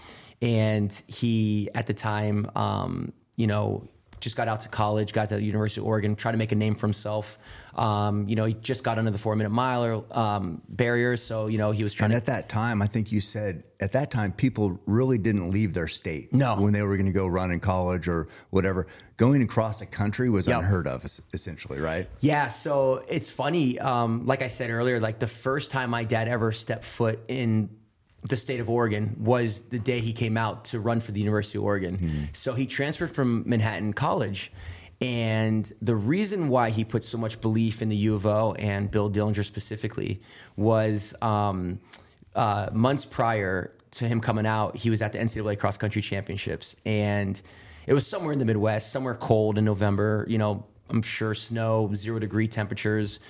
and 0.42 0.90
he 1.06 1.68
at 1.74 1.86
the 1.86 1.94
time 1.94 2.50
um, 2.56 3.12
you 3.36 3.46
know 3.46 3.86
just 4.20 4.36
got 4.36 4.48
out 4.48 4.60
to 4.60 4.68
college 4.68 5.12
got 5.12 5.28
to 5.28 5.36
the 5.36 5.42
university 5.42 5.80
of 5.80 5.86
oregon 5.86 6.14
tried 6.16 6.32
to 6.32 6.38
make 6.38 6.52
a 6.52 6.54
name 6.54 6.74
for 6.74 6.86
himself 6.86 7.38
um, 7.74 8.28
you 8.28 8.36
know 8.36 8.44
he 8.44 8.54
just 8.54 8.84
got 8.84 8.98
under 8.98 9.10
the 9.10 9.18
four 9.18 9.34
minute 9.36 9.50
mile 9.50 10.06
um, 10.12 10.62
barrier 10.68 11.16
so 11.16 11.46
you 11.46 11.58
know 11.58 11.70
he 11.72 11.82
was 11.82 11.92
trying 11.92 12.12
And 12.12 12.12
to 12.12 12.16
at 12.16 12.26
that 12.26 12.48
time, 12.48 12.80
I 12.82 12.86
think 12.86 13.10
you 13.12 13.20
said 13.20 13.64
at 13.80 13.92
that 13.92 14.10
time 14.10 14.32
people 14.32 14.80
really 14.86 15.18
didn't 15.18 15.50
leave 15.50 15.74
their 15.74 15.88
state. 15.88 16.32
No. 16.32 16.56
when 16.60 16.72
they 16.72 16.82
were 16.82 16.96
going 16.96 17.06
to 17.06 17.12
go 17.12 17.26
run 17.26 17.50
in 17.50 17.60
college 17.60 18.06
or 18.08 18.28
whatever, 18.50 18.86
going 19.16 19.42
across 19.42 19.80
the 19.80 19.86
country 19.86 20.28
was 20.30 20.46
Yep. 20.46 20.58
unheard 20.60 20.86
of, 20.86 21.04
essentially, 21.32 21.80
right? 21.80 22.08
Yeah, 22.20 22.46
so 22.46 23.04
it's 23.08 23.30
funny. 23.30 23.78
Um, 23.78 24.24
like 24.26 24.42
I 24.42 24.48
said 24.48 24.70
earlier, 24.70 25.00
like 25.00 25.18
the 25.18 25.26
first 25.26 25.70
time 25.70 25.90
my 25.90 26.04
dad 26.04 26.28
ever 26.28 26.52
stepped 26.52 26.84
foot 26.84 27.18
in 27.28 27.68
the 28.24 28.36
state 28.36 28.60
of 28.60 28.70
Oregon 28.70 29.16
was 29.18 29.62
the 29.62 29.78
day 29.78 30.00
he 30.00 30.12
came 30.12 30.36
out 30.36 30.64
to 30.66 30.80
run 30.80 31.00
for 31.00 31.12
the 31.12 31.20
University 31.20 31.58
of 31.58 31.64
Oregon. 31.64 32.28
So 32.32 32.54
he 32.54 32.66
transferred 32.66 33.12
from 33.12 33.48
Manhattan 33.48 33.92
College. 33.92 34.50
And 35.00 35.70
the 35.82 35.94
reason 35.94 36.48
why 36.48 36.70
he 36.70 36.84
put 36.84 37.04
so 37.04 37.18
much 37.18 37.40
belief 37.40 37.82
in 37.82 37.90
the 37.90 37.96
U 37.96 38.14
of 38.14 38.26
O 38.26 38.54
and 38.54 38.90
Bill 38.90 39.10
Dellinger 39.10 39.44
specifically 39.44 40.22
was 40.56 41.14
um, 41.20 41.80
uh, 42.34 42.70
months 42.72 43.04
prior 43.04 43.72
to 43.92 44.08
him 44.08 44.20
coming 44.20 44.46
out, 44.46 44.76
he 44.76 44.90
was 44.90 45.02
at 45.02 45.12
the 45.12 45.18
NCAA 45.18 45.58
cross 45.58 45.76
country 45.76 46.00
championships. 46.00 46.76
And 46.86 47.40
it 47.86 47.92
was 47.92 48.06
somewhere 48.06 48.32
in 48.32 48.38
the 48.38 48.44
Midwest, 48.44 48.90
somewhere 48.90 49.14
cold 49.14 49.58
in 49.58 49.64
November, 49.64 50.24
you 50.28 50.38
know, 50.38 50.64
I'm 50.90 51.02
sure 51.02 51.34
snow, 51.34 51.90
zero 51.94 52.18
degree 52.18 52.48
temperatures. 52.48 53.20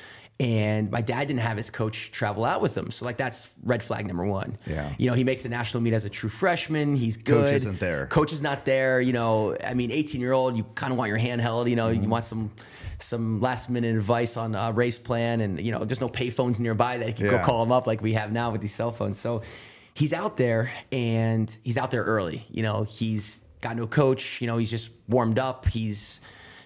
And 0.40 0.90
my 0.90 1.00
dad 1.00 1.28
didn't 1.28 1.40
have 1.40 1.56
his 1.56 1.70
coach 1.70 2.10
travel 2.10 2.44
out 2.44 2.60
with 2.60 2.76
him. 2.76 2.90
So, 2.90 3.04
like, 3.04 3.16
that's 3.16 3.48
red 3.62 3.84
flag 3.84 4.04
number 4.06 4.26
one. 4.26 4.56
Yeah. 4.66 4.92
You 4.98 5.08
know, 5.08 5.14
he 5.14 5.22
makes 5.22 5.44
the 5.44 5.48
national 5.48 5.80
meet 5.82 5.92
as 5.92 6.04
a 6.04 6.10
true 6.10 6.28
freshman. 6.28 6.96
He's 6.96 7.16
good. 7.16 7.44
Coach 7.46 7.54
isn't 7.54 7.78
there. 7.78 8.06
Coach 8.08 8.32
is 8.32 8.42
not 8.42 8.64
there. 8.64 9.00
You 9.00 9.12
know, 9.12 9.56
I 9.64 9.74
mean, 9.74 9.92
18 9.92 10.20
year 10.20 10.32
old, 10.32 10.56
you 10.56 10.64
kind 10.74 10.92
of 10.92 10.98
want 10.98 11.08
your 11.08 11.18
hand 11.18 11.40
held. 11.40 11.68
You 11.68 11.76
know, 11.76 11.88
Mm-hmm. 11.88 12.02
you 12.02 12.08
want 12.08 12.24
some 12.24 12.50
some 12.98 13.40
last 13.40 13.68
minute 13.70 13.94
advice 13.96 14.36
on 14.36 14.54
a 14.54 14.72
race 14.72 14.98
plan. 14.98 15.40
And, 15.40 15.60
you 15.60 15.70
know, 15.72 15.84
there's 15.84 16.00
no 16.00 16.08
pay 16.08 16.30
phones 16.30 16.58
nearby 16.58 16.98
that 16.98 17.06
you 17.08 17.14
can 17.14 17.26
Yeah. 17.26 17.32
go 17.32 17.44
call 17.44 17.62
him 17.62 17.70
up 17.72 17.86
like 17.86 18.02
we 18.02 18.14
have 18.14 18.32
now 18.32 18.50
with 18.50 18.60
these 18.60 18.74
cell 18.74 18.90
phones. 18.92 19.18
So, 19.18 19.42
he's 19.94 20.12
out 20.12 20.36
there 20.36 20.72
and 20.90 21.56
he's 21.62 21.78
out 21.78 21.92
there 21.92 22.02
early. 22.02 22.44
You 22.50 22.62
know, 22.64 22.82
he's 22.82 23.42
got 23.60 23.76
no 23.76 23.86
coach. 23.86 24.40
You 24.40 24.48
know, 24.48 24.56
he's 24.56 24.70
just 24.70 24.90
warmed 25.08 25.38
up. 25.38 25.66
He's 25.66 26.20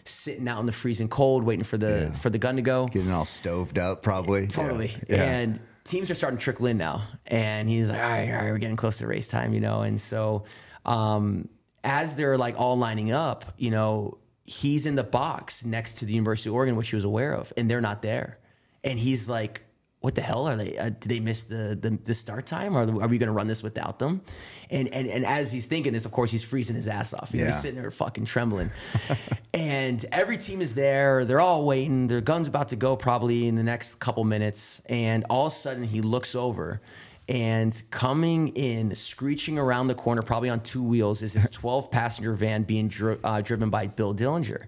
sitting 0.09 0.49
out 0.49 0.61
in 0.61 0.67
the 0.67 0.73
freezing 0.73 1.09
cold, 1.09 1.45
waiting 1.45 1.65
for 1.65 1.79
the 1.79 2.11
Yeah. 2.11 2.13
for 2.13 2.31
the 2.31 2.39
gun 2.39 2.57
to 2.57 2.63
go. 2.63 2.87
Getting 2.89 3.11
all 3.13 3.25
stoved 3.25 3.79
up, 3.79 4.03
probably. 4.03 4.47
Totally. 4.47 4.93
Yeah. 5.09 5.23
And 5.23 5.61
teams 5.85 6.11
are 6.11 6.15
starting 6.15 6.39
to 6.39 6.43
trickle 6.43 6.67
in 6.67 6.77
now. 6.79 7.03
And 7.27 7.69
he's 7.69 7.89
like, 7.89 7.99
all 8.01 8.09
right, 8.09 8.29
all 8.31 8.35
right, 8.37 8.51
we're 8.51 8.59
getting 8.59 8.77
close 8.77 8.99
to 8.99 9.07
race 9.07 9.29
time, 9.29 9.55
you 9.55 9.61
know? 9.61 9.83
And 9.83 10.01
so 10.01 10.45
um, 10.85 11.49
as 11.85 12.15
they're 12.17 12.37
like 12.39 12.59
all 12.59 12.77
lining 12.79 13.11
up, 13.13 13.55
you 13.59 13.71
know, 13.71 14.19
he's 14.45 14.87
in 14.87 14.95
the 14.97 15.05
box 15.05 15.65
next 15.65 15.95
to 15.99 16.05
the 16.07 16.13
University 16.15 16.49
of 16.51 16.55
Oregon, 16.55 16.77
which 16.77 16.89
he 16.91 16.97
was 16.97 17.05
aware 17.05 17.35
of, 17.35 17.53
and 17.57 17.71
they're 17.71 17.81
not 17.81 18.03
there. 18.03 18.39
And 18.85 18.99
he's 18.99 19.29
like, 19.29 19.63
what 20.01 20.15
the 20.15 20.21
hell 20.21 20.47
are 20.47 20.57
they? 20.57 20.79
Uh, 20.79 20.91
did 20.91 21.09
they 21.09 21.19
miss 21.21 21.45
the, 21.45 21.77
the 21.81 21.99
the 22.05 22.15
start 22.15 22.47
time? 22.47 22.77
Or 22.77 22.83
are 22.83 23.09
we 23.09 23.19
going 23.19 23.27
to 23.27 23.33
run 23.33 23.49
this 23.49 23.63
without 23.63 23.99
them? 23.99 24.21
And 24.71 24.89
and 24.89 25.09
and 25.09 25.27
as 25.27 25.51
he's 25.51 25.67
thinking 25.67 25.93
this, 25.93 26.05
of 26.05 26.13
course, 26.13 26.31
he's 26.31 26.45
freezing 26.45 26.77
his 26.77 26.87
ass 26.87 27.13
off. 27.13 27.31
You 27.33 27.41
know, 27.41 27.47
he's 27.47 27.61
sitting 27.61 27.81
there 27.81 27.91
fucking 27.91 28.27
trembling. 28.27 28.71
and 29.55 30.05
every 30.13 30.39
team 30.39 30.61
is 30.61 30.77
there. 30.77 31.25
They're 31.25 31.41
all 31.41 31.65
waiting. 31.65 32.07
Their 32.07 32.21
gun's 32.21 32.47
about 32.47 32.69
to 32.69 32.77
go 32.77 32.95
probably 32.95 33.49
in 33.49 33.57
the 33.57 33.65
next 33.65 33.97
couple 33.97 34.23
minutes. 34.23 34.81
And 34.87 35.25
all 35.29 35.47
of 35.47 35.53
a 35.53 35.57
sudden, 35.57 35.83
he 35.83 36.01
looks 36.01 36.35
over. 36.37 36.81
And 37.29 37.81
coming 37.91 38.49
in, 38.49 38.95
screeching 38.95 39.59
around 39.59 39.89
the 39.89 39.95
corner, 39.95 40.23
probably 40.23 40.49
on 40.49 40.61
two 40.61 40.83
wheels, 40.83 41.23
is 41.23 41.35
this 41.35 41.51
12 41.53 41.91
passenger 41.91 42.35
van 42.35 42.63
being 42.63 42.89
dri- 42.89 43.19
uh, 43.23 43.41
driven 43.43 43.69
by 43.69 43.87
Bill 43.89 44.15
Dellinger. 44.15 44.67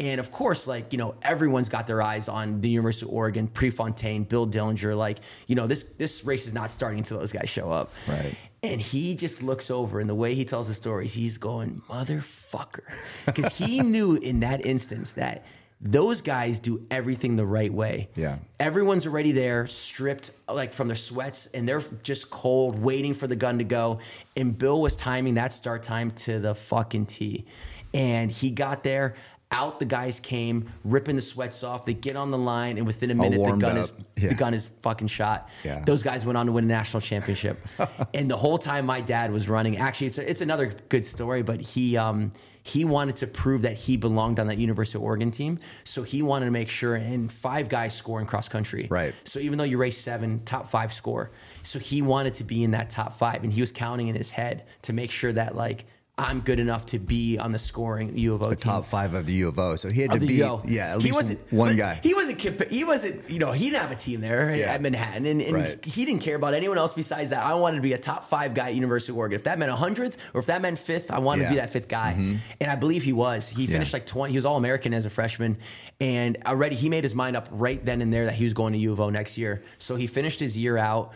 And 0.00 0.18
of 0.18 0.32
course, 0.32 0.66
like, 0.66 0.92
you 0.92 0.98
know, 0.98 1.14
everyone's 1.20 1.68
got 1.68 1.86
their 1.86 2.00
eyes 2.00 2.26
on 2.26 2.62
the 2.62 2.70
University 2.70 3.04
of 3.04 3.12
Oregon, 3.12 3.46
Prefontaine, 3.46 4.24
Bill 4.24 4.46
Dellinger. 4.48 4.96
Like, 4.96 5.18
you 5.46 5.54
know, 5.54 5.66
this 5.66 5.84
this 5.84 6.24
race 6.24 6.46
is 6.46 6.54
not 6.54 6.70
starting 6.70 6.98
until 6.98 7.18
those 7.18 7.32
guys 7.32 7.50
show 7.50 7.70
up. 7.70 7.92
Right. 8.08 8.34
And 8.62 8.80
he 8.80 9.14
just 9.14 9.42
looks 9.42 9.70
over, 9.70 10.00
and 10.00 10.08
the 10.08 10.14
way 10.14 10.34
he 10.34 10.44
tells 10.44 10.68
the 10.68 10.74
stories, 10.74 11.12
he's 11.14 11.38
going, 11.38 11.82
motherfucker. 11.88 12.80
Because 13.26 13.54
he 13.54 13.80
knew 13.80 14.16
in 14.16 14.40
that 14.40 14.64
instance 14.66 15.12
that 15.14 15.44
those 15.80 16.20
guys 16.20 16.60
do 16.60 16.86
everything 16.90 17.36
the 17.36 17.46
right 17.46 17.72
way. 17.72 18.08
Yeah. 18.16 18.38
Everyone's 18.58 19.06
already 19.06 19.32
there, 19.32 19.66
stripped 19.66 20.32
like 20.48 20.72
from 20.72 20.88
their 20.88 20.96
sweats, 20.96 21.46
and 21.46 21.68
they're 21.68 21.82
just 22.02 22.30
cold, 22.30 22.78
waiting 22.78 23.14
for 23.14 23.26
the 23.26 23.36
gun 23.36 23.58
to 23.58 23.64
go. 23.64 23.98
And 24.36 24.56
Bill 24.56 24.80
was 24.80 24.96
timing 24.96 25.34
that 25.34 25.52
start 25.52 25.82
time 25.82 26.10
to 26.12 26.38
the 26.38 26.54
fucking 26.54 27.06
T. 27.06 27.46
And 27.92 28.30
he 28.30 28.50
got 28.50 28.84
there. 28.84 29.14
Out 29.52 29.80
the 29.80 29.84
guys 29.84 30.20
came, 30.20 30.70
ripping 30.84 31.16
the 31.16 31.22
sweats 31.22 31.64
off. 31.64 31.84
They 31.84 31.94
get 31.94 32.14
on 32.14 32.30
the 32.30 32.38
line, 32.38 32.78
and 32.78 32.86
within 32.86 33.10
a 33.10 33.14
minute, 33.16 33.38
the 33.44 33.56
gun 33.56 33.76
up. 33.78 33.84
is 33.84 33.92
Yeah. 34.16 34.28
the 34.28 34.34
gun 34.36 34.54
is 34.54 34.70
fucking 34.82 35.08
shot. 35.08 35.48
Yeah. 35.64 35.82
Those 35.84 36.04
guys 36.04 36.24
went 36.24 36.38
on 36.38 36.46
to 36.46 36.52
win 36.52 36.64
a 36.64 36.68
national 36.68 37.00
championship. 37.00 37.58
and 38.14 38.30
the 38.30 38.36
whole 38.36 38.58
time 38.58 38.86
my 38.86 39.00
dad 39.00 39.32
was 39.32 39.48
running, 39.48 39.76
actually, 39.78 40.06
it's, 40.06 40.18
a, 40.18 40.30
it's 40.30 40.40
another 40.40 40.72
good 40.88 41.04
story, 41.04 41.42
but 41.42 41.60
he, 41.60 41.96
um, 41.96 42.30
he 42.62 42.84
wanted 42.84 43.16
to 43.16 43.26
prove 43.26 43.62
that 43.62 43.76
he 43.76 43.96
belonged 43.96 44.38
on 44.38 44.46
that 44.46 44.58
University 44.58 44.98
of 44.98 45.02
Oregon 45.02 45.32
team. 45.32 45.58
So 45.82 46.04
he 46.04 46.22
wanted 46.22 46.44
to 46.44 46.50
make 46.52 46.68
sure, 46.68 46.94
and 46.94 47.32
five 47.32 47.68
guys 47.68 47.92
score 47.96 48.20
in 48.20 48.26
cross 48.26 48.48
country. 48.48 48.86
Right. 48.88 49.14
So 49.24 49.40
even 49.40 49.58
though 49.58 49.64
you 49.64 49.78
race 49.78 49.98
seven, 49.98 50.44
top 50.44 50.68
five 50.68 50.92
score. 50.92 51.32
So 51.64 51.80
he 51.80 52.02
wanted 52.02 52.34
to 52.34 52.44
be 52.44 52.62
in 52.62 52.70
that 52.70 52.88
top 52.90 53.14
five, 53.14 53.42
and 53.42 53.52
he 53.52 53.60
was 53.60 53.72
counting 53.72 54.06
in 54.06 54.14
his 54.14 54.30
head 54.30 54.66
to 54.82 54.92
make 54.92 55.10
sure 55.10 55.32
that, 55.32 55.56
like, 55.56 55.86
I'm 56.20 56.40
good 56.40 56.60
enough 56.60 56.86
to 56.86 56.98
be 56.98 57.38
on 57.38 57.52
the 57.52 57.58
scoring 57.58 58.16
U 58.16 58.34
of 58.34 58.42
O 58.42 58.50
team 58.50 58.56
Top 58.56 58.84
five 58.86 59.14
of 59.14 59.26
the 59.26 59.32
U 59.34 59.48
of 59.48 59.58
O. 59.58 59.76
So 59.76 59.88
he 59.90 60.02
had 60.02 60.10
to 60.10 60.16
of 60.16 60.20
the 60.20 60.26
beat, 60.28 60.40
UO. 60.40 60.62
yeah, 60.68 60.94
at 60.94 60.98
he 60.98 61.04
least 61.04 61.14
wasn't 61.14 61.52
one 61.52 61.76
guy. 61.76 61.98
He 62.02 62.14
wasn't. 62.14 62.40
He 62.70 62.84
wasn't. 62.84 63.28
You 63.30 63.38
know, 63.38 63.52
he 63.52 63.70
didn't 63.70 63.82
have 63.82 63.90
a 63.90 63.94
team 63.96 64.20
there 64.20 64.54
Yeah. 64.54 64.72
at 64.72 64.80
Manhattan, 64.82 65.26
and, 65.26 65.40
and 65.42 65.54
Right. 65.56 65.84
he, 65.84 66.04
didn't 66.04 66.20
care 66.22 66.36
about 66.36 66.54
anyone 66.54 66.78
else 66.78 66.92
besides 66.92 67.30
that. 67.30 67.42
I 67.42 67.54
wanted 67.54 67.76
to 67.76 67.82
be 67.82 67.92
a 67.92 67.98
top 67.98 68.24
five 68.24 68.54
guy 68.54 68.68
at 68.68 68.74
University 68.74 69.12
of 69.12 69.18
Oregon. 69.18 69.36
If 69.36 69.44
that 69.44 69.58
meant 69.58 69.70
hundredth, 69.72 70.16
or 70.34 70.40
if 70.40 70.46
that 70.46 70.60
meant 70.62 70.78
fifth, 70.78 71.10
I 71.10 71.18
wanted 71.20 71.44
to 71.44 71.48
be 71.48 71.54
Mm-hmm. 71.56 71.60
that 71.66 71.70
fifth 71.72 71.88
guy. 71.88 72.38
And 72.60 72.70
I 72.70 72.74
believe 72.76 73.02
he 73.02 73.12
was. 73.12 73.48
He 73.48 73.66
finished 73.66 73.92
Yeah. 73.92 73.96
like 73.96 74.06
twenty. 74.06 74.32
He 74.32 74.38
was 74.38 74.46
all 74.46 74.56
American 74.56 74.92
as 74.94 75.04
a 75.06 75.10
freshman, 75.10 75.58
and 76.00 76.36
already 76.46 76.76
he 76.76 76.88
made 76.88 77.04
his 77.04 77.14
mind 77.14 77.36
up 77.36 77.48
right 77.50 77.84
then 77.84 78.02
and 78.02 78.12
there 78.12 78.26
that 78.26 78.34
he 78.34 78.44
was 78.44 78.52
going 78.54 78.72
to 78.74 78.78
U 78.78 78.92
of 78.92 79.00
O 79.00 79.10
next 79.10 79.38
year. 79.38 79.62
So 79.78 79.96
he 79.96 80.06
finished 80.06 80.40
his 80.40 80.56
year 80.56 80.76
out. 80.76 81.12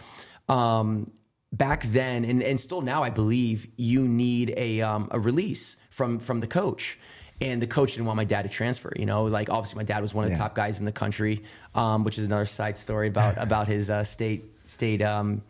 Um, 0.48 1.10
back 1.56 1.82
then 1.84 2.24
and, 2.24 2.42
and 2.42 2.58
still 2.58 2.80
now 2.80 3.02
I 3.02 3.10
believe 3.10 3.66
you 3.76 4.00
need 4.08 4.52
a 4.56 4.80
um, 4.82 5.08
a 5.10 5.18
release 5.20 5.76
from 5.90 6.18
from 6.18 6.40
the 6.40 6.46
coach. 6.46 6.98
and 7.40 7.60
the 7.60 7.66
coach 7.66 7.90
didn't 7.94 8.06
want 8.06 8.16
my 8.16 8.24
dad 8.24 8.42
to 8.42 8.48
transfer. 8.48 8.92
You 8.96 9.06
know, 9.06 9.24
like 9.38 9.50
obviously 9.50 9.76
my 9.82 9.84
dad 9.84 10.00
was 10.02 10.12
one 10.14 10.24
of 10.24 10.30
the 10.30 10.36
Yeah. 10.36 10.44
top 10.44 10.54
guys 10.54 10.78
in 10.80 10.84
the 10.84 10.92
country, 11.04 11.42
um, 11.74 12.04
which 12.04 12.16
is 12.18 12.24
another 12.26 12.46
side 12.46 12.76
story 12.78 13.08
about 13.08 13.34
about 13.48 13.66
his 13.68 13.90
uh, 13.90 14.04
state 14.04 14.42
state 14.64 15.02
um, 15.02 15.42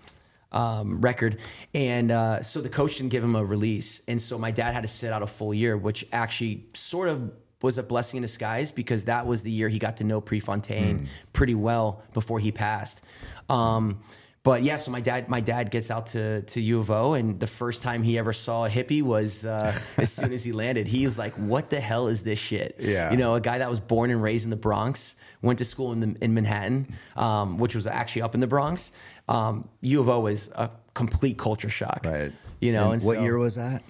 um, 0.52 1.00
record. 1.00 1.38
And 1.74 2.10
uh, 2.10 2.42
so 2.42 2.60
the 2.60 2.68
coach 2.68 2.96
didn't 2.96 3.10
give 3.10 3.22
him 3.24 3.36
a 3.36 3.44
release, 3.44 4.02
and 4.08 4.20
so 4.20 4.38
my 4.38 4.50
dad 4.50 4.72
had 4.74 4.82
to 4.82 4.88
sit 4.88 5.12
out 5.12 5.22
a 5.22 5.26
full 5.26 5.52
year, 5.54 5.76
which 5.76 6.06
actually 6.12 6.64
sort 6.74 7.08
of 7.08 7.30
was 7.62 7.78
a 7.78 7.82
blessing 7.82 8.18
in 8.18 8.22
disguise 8.22 8.70
because 8.70 9.06
that 9.06 9.26
was 9.26 9.42
the 9.42 9.50
year 9.50 9.68
he 9.68 9.78
got 9.78 9.96
to 9.96 10.04
know 10.04 10.20
Prefontaine 10.20 11.08
pretty 11.32 11.54
well 11.54 12.02
before 12.12 12.38
he 12.38 12.52
passed. 12.52 13.00
Um, 13.48 14.00
but 14.44 14.62
yeah, 14.62 14.76
so 14.76 14.90
my 14.92 15.00
dad, 15.00 15.28
my 15.28 15.40
dad 15.40 15.70
gets 15.72 15.90
out 15.90 16.06
to 16.08 16.42
to 16.42 16.60
U 16.60 16.78
of 16.78 16.90
O, 16.90 17.14
and 17.14 17.40
the 17.40 17.46
first 17.48 17.82
time 17.82 18.02
he 18.04 18.16
ever 18.18 18.32
saw 18.32 18.66
a 18.66 18.68
hippie 18.70 19.02
was 19.02 19.44
uh, 19.44 19.76
as 19.96 20.12
soon 20.12 20.32
as 20.32 20.44
he 20.44 20.52
landed. 20.52 20.86
He 20.86 21.04
was 21.04 21.18
like, 21.18 21.34
"What 21.34 21.70
the 21.70 21.80
hell 21.80 22.06
is 22.08 22.22
this 22.22 22.38
shit?" 22.38 22.76
Yeah. 22.78 23.10
you 23.10 23.16
know, 23.16 23.34
a 23.34 23.40
guy 23.40 23.58
that 23.58 23.68
was 23.68 23.80
born 23.80 24.10
and 24.10 24.22
raised 24.22 24.44
in 24.44 24.50
the 24.50 24.56
Bronx, 24.56 25.16
went 25.42 25.58
to 25.60 25.64
school 25.64 25.92
in 25.92 26.00
the, 26.00 26.16
in 26.22 26.34
Manhattan, 26.34 26.86
um, 27.16 27.58
which 27.58 27.74
was 27.74 27.86
actually 27.86 28.22
up 28.22 28.34
in 28.34 28.40
the 28.40 28.46
Bronx. 28.46 28.92
Um, 29.28 29.68
U 29.80 30.00
of 30.00 30.08
O 30.08 30.20
was 30.20 30.50
a 30.54 30.70
complete 30.92 31.38
culture 31.38 31.70
shock, 31.70 32.02
Right. 32.04 32.30
You 32.60 32.72
know, 32.72 32.84
And 32.92 32.94
and, 33.00 33.02
what 33.02 33.16
so- 33.16 33.22
year 33.22 33.38
was 33.38 33.54
that? 33.56 33.82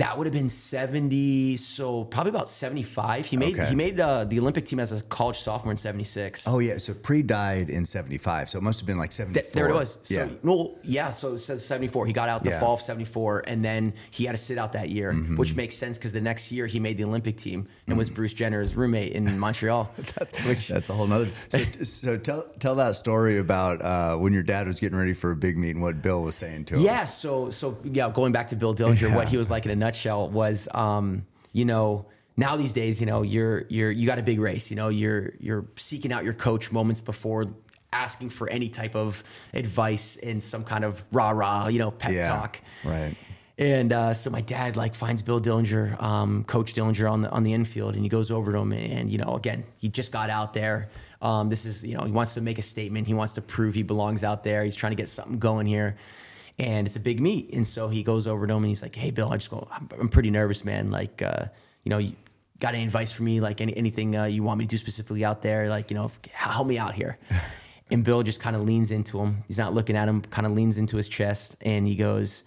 That 0.00 0.16
would 0.16 0.26
have 0.26 0.34
been 0.34 0.48
70 0.48 1.56
so 1.58 2.04
probably 2.04 2.30
about 2.30 2.48
75 2.48 3.26
he 3.26 3.36
made 3.36 3.54
Okay. 3.54 3.68
he 3.68 3.74
made 3.74 4.00
uh, 4.00 4.24
the 4.24 4.38
olympic 4.38 4.64
team 4.64 4.80
as 4.80 4.92
a 4.92 5.00
college 5.02 5.38
sophomore 5.38 5.72
in 5.72 5.76
76 5.76 6.46
Oh 6.46 6.58
yeah, 6.58 6.78
so 6.78 6.94
pre 6.94 7.22
died 7.22 7.68
in 7.70 7.84
'75, 7.86 8.50
so 8.50 8.58
it 8.58 8.62
must 8.62 8.80
have 8.80 8.86
been 8.86 8.98
like 8.98 9.12
'74. 9.12 9.50
There 9.52 9.68
it 9.68 9.74
was. 9.74 9.98
So, 10.02 10.14
yeah, 10.14 10.28
well, 10.42 10.78
yeah. 10.82 11.10
So 11.10 11.34
it 11.34 11.38
says 11.38 11.64
74. 11.64 12.06
He 12.06 12.12
got 12.12 12.28
out 12.28 12.42
the 12.44 12.50
Yeah. 12.50 12.60
fall 12.60 12.74
of 12.74 12.80
74, 12.80 13.44
and 13.46 13.64
then 13.64 13.92
he 14.10 14.24
had 14.24 14.32
to 14.32 14.38
sit 14.38 14.56
out 14.58 14.72
that 14.72 14.88
year, 14.90 15.12
Mm-hmm. 15.12 15.36
which 15.36 15.54
makes 15.54 15.76
sense 15.76 15.98
because 15.98 16.12
the 16.12 16.20
next 16.20 16.50
year 16.52 16.66
he 16.66 16.78
made 16.80 16.96
the 16.96 17.04
Olympic 17.04 17.36
team 17.36 17.66
and 17.86 17.96
was 17.98 18.08
Bruce 18.10 18.32
Jenner's 18.32 18.74
roommate 18.74 19.12
in 19.12 19.38
Montreal. 19.38 19.84
which, 20.46 20.68
That's 20.68 20.88
a 20.88 20.94
whole 20.94 21.06
nother. 21.06 21.28
So, 21.50 21.58
so 21.84 22.16
tell 22.16 22.42
tell 22.58 22.74
that 22.76 22.96
story 22.96 23.38
about 23.38 23.82
uh, 23.82 24.16
when 24.16 24.32
your 24.32 24.42
dad 24.42 24.66
was 24.66 24.80
getting 24.80 24.98
ready 24.98 25.14
for 25.14 25.30
a 25.32 25.36
big 25.36 25.56
meet 25.58 25.70
and 25.76 25.82
what 25.82 26.00
Bill 26.02 26.22
was 26.22 26.36
saying 26.36 26.64
to 26.66 26.74
him. 26.76 26.80
Yeah. 26.82 27.04
So 27.04 27.50
so 27.50 27.78
yeah, 27.84 28.10
going 28.10 28.32
back 28.32 28.48
to 28.48 28.56
Bill 28.56 28.74
Dellinger, 28.74 29.08
Yeah. 29.10 29.16
what 29.16 29.28
he 29.28 29.36
was 29.36 29.50
like 29.50 29.64
in 29.66 29.70
a 29.72 29.76
nutshell 29.90 30.28
was, 30.30 30.68
um, 30.72 31.26
you 31.52 31.64
know, 31.64 32.06
now 32.36 32.56
these 32.56 32.72
days, 32.72 33.00
you 33.00 33.06
know, 33.06 33.22
you're 33.22 33.64
you're 33.68 33.90
you 33.90 34.06
got 34.06 34.18
a 34.18 34.22
big 34.22 34.40
race. 34.40 34.70
You 34.70 34.76
know, 34.76 34.88
you're 34.88 35.32
you're 35.40 35.64
seeking 35.76 36.12
out 36.12 36.24
your 36.24 36.32
coach 36.32 36.72
moments 36.72 37.00
before 37.00 37.46
asking 37.92 38.30
for 38.30 38.48
any 38.48 38.68
type 38.68 38.94
of 38.94 39.22
advice 39.52 40.16
and 40.16 40.40
some 40.42 40.64
kind 40.64 40.84
of 40.84 41.02
rah 41.12 41.30
rah, 41.30 41.68
you 41.68 41.78
know, 41.80 41.90
pep 41.90 42.12
Yeah, 42.12 42.28
talk. 42.28 42.60
right. 42.84 43.14
And 43.58 43.92
uh, 43.92 44.14
so 44.14 44.30
my 44.30 44.40
dad 44.40 44.76
like 44.76 44.94
finds 44.94 45.20
Bill 45.20 45.38
Dellinger, 45.38 46.00
um, 46.02 46.44
Coach 46.44 46.72
Dellinger 46.72 47.10
on 47.10 47.20
the 47.22 47.30
on 47.30 47.42
the 47.42 47.52
infield, 47.52 47.94
and 47.94 48.02
he 48.02 48.08
goes 48.08 48.30
over 48.30 48.52
to 48.52 48.58
him, 48.58 48.72
and 48.72 49.10
you 49.12 49.18
know, 49.18 49.34
again, 49.34 49.64
he 49.76 49.88
just 49.90 50.12
got 50.12 50.30
out 50.30 50.54
there. 50.54 50.88
Um, 51.20 51.50
this 51.50 51.66
is 51.66 51.84
you 51.84 51.94
know, 51.94 52.04
he 52.04 52.12
wants 52.12 52.32
to 52.34 52.40
make 52.40 52.58
a 52.58 52.62
statement. 52.62 53.06
He 53.06 53.12
wants 53.12 53.34
to 53.34 53.42
prove 53.42 53.74
he 53.74 53.82
belongs 53.82 54.24
out 54.24 54.44
there. 54.44 54.64
He's 54.64 54.76
trying 54.76 54.92
to 54.92 54.96
get 54.96 55.10
something 55.10 55.38
going 55.38 55.66
here, 55.66 55.96
and 56.60 56.86
it's 56.86 56.94
a 56.96 57.00
big 57.00 57.20
meet. 57.20 57.52
And 57.52 57.66
so 57.66 57.88
he 57.88 58.02
goes 58.04 58.26
over 58.28 58.46
to 58.46 58.52
him, 58.52 58.62
and 58.62 58.68
he's 58.68 58.82
like, 58.82 58.94
"Hey, 58.94 59.10
Bill, 59.10 59.32
I 59.32 59.36
just 59.38 59.50
go. 59.50 59.66
I'm, 59.72 59.88
I'm 59.98 60.08
pretty 60.08 60.30
nervous, 60.30 60.64
man. 60.64 60.90
Like, 60.90 61.22
uh, 61.22 61.46
you 61.84 61.90
know, 61.90 61.98
you 61.98 62.12
got 62.60 62.74
any 62.74 62.84
advice 62.84 63.10
for 63.10 63.22
me? 63.24 63.40
Like, 63.40 63.60
any, 63.60 63.76
anything 63.76 64.14
uh, 64.16 64.24
you 64.24 64.42
want 64.44 64.58
me 64.58 64.66
to 64.66 64.68
do 64.68 64.78
specifically 64.78 65.24
out 65.24 65.40
there? 65.42 65.68
Like, 65.68 65.90
you 65.90 65.96
know, 65.96 66.12
help 66.32 66.66
me 66.68 66.78
out 66.78 66.94
here." 66.94 67.18
And 67.92 68.04
Bill 68.04 68.22
just 68.22 68.38
kind 68.38 68.54
of 68.54 68.62
leans 68.62 68.92
into 68.92 69.18
him. 69.18 69.38
He's 69.48 69.58
not 69.58 69.74
looking 69.74 69.96
at 69.96 70.08
him. 70.08 70.22
Kind 70.22 70.46
of 70.46 70.52
leans 70.52 70.78
into 70.78 70.96
his 70.96 71.08
chest, 71.08 71.56
and 71.60 71.88
he 71.88 71.96
goes. 71.96 72.44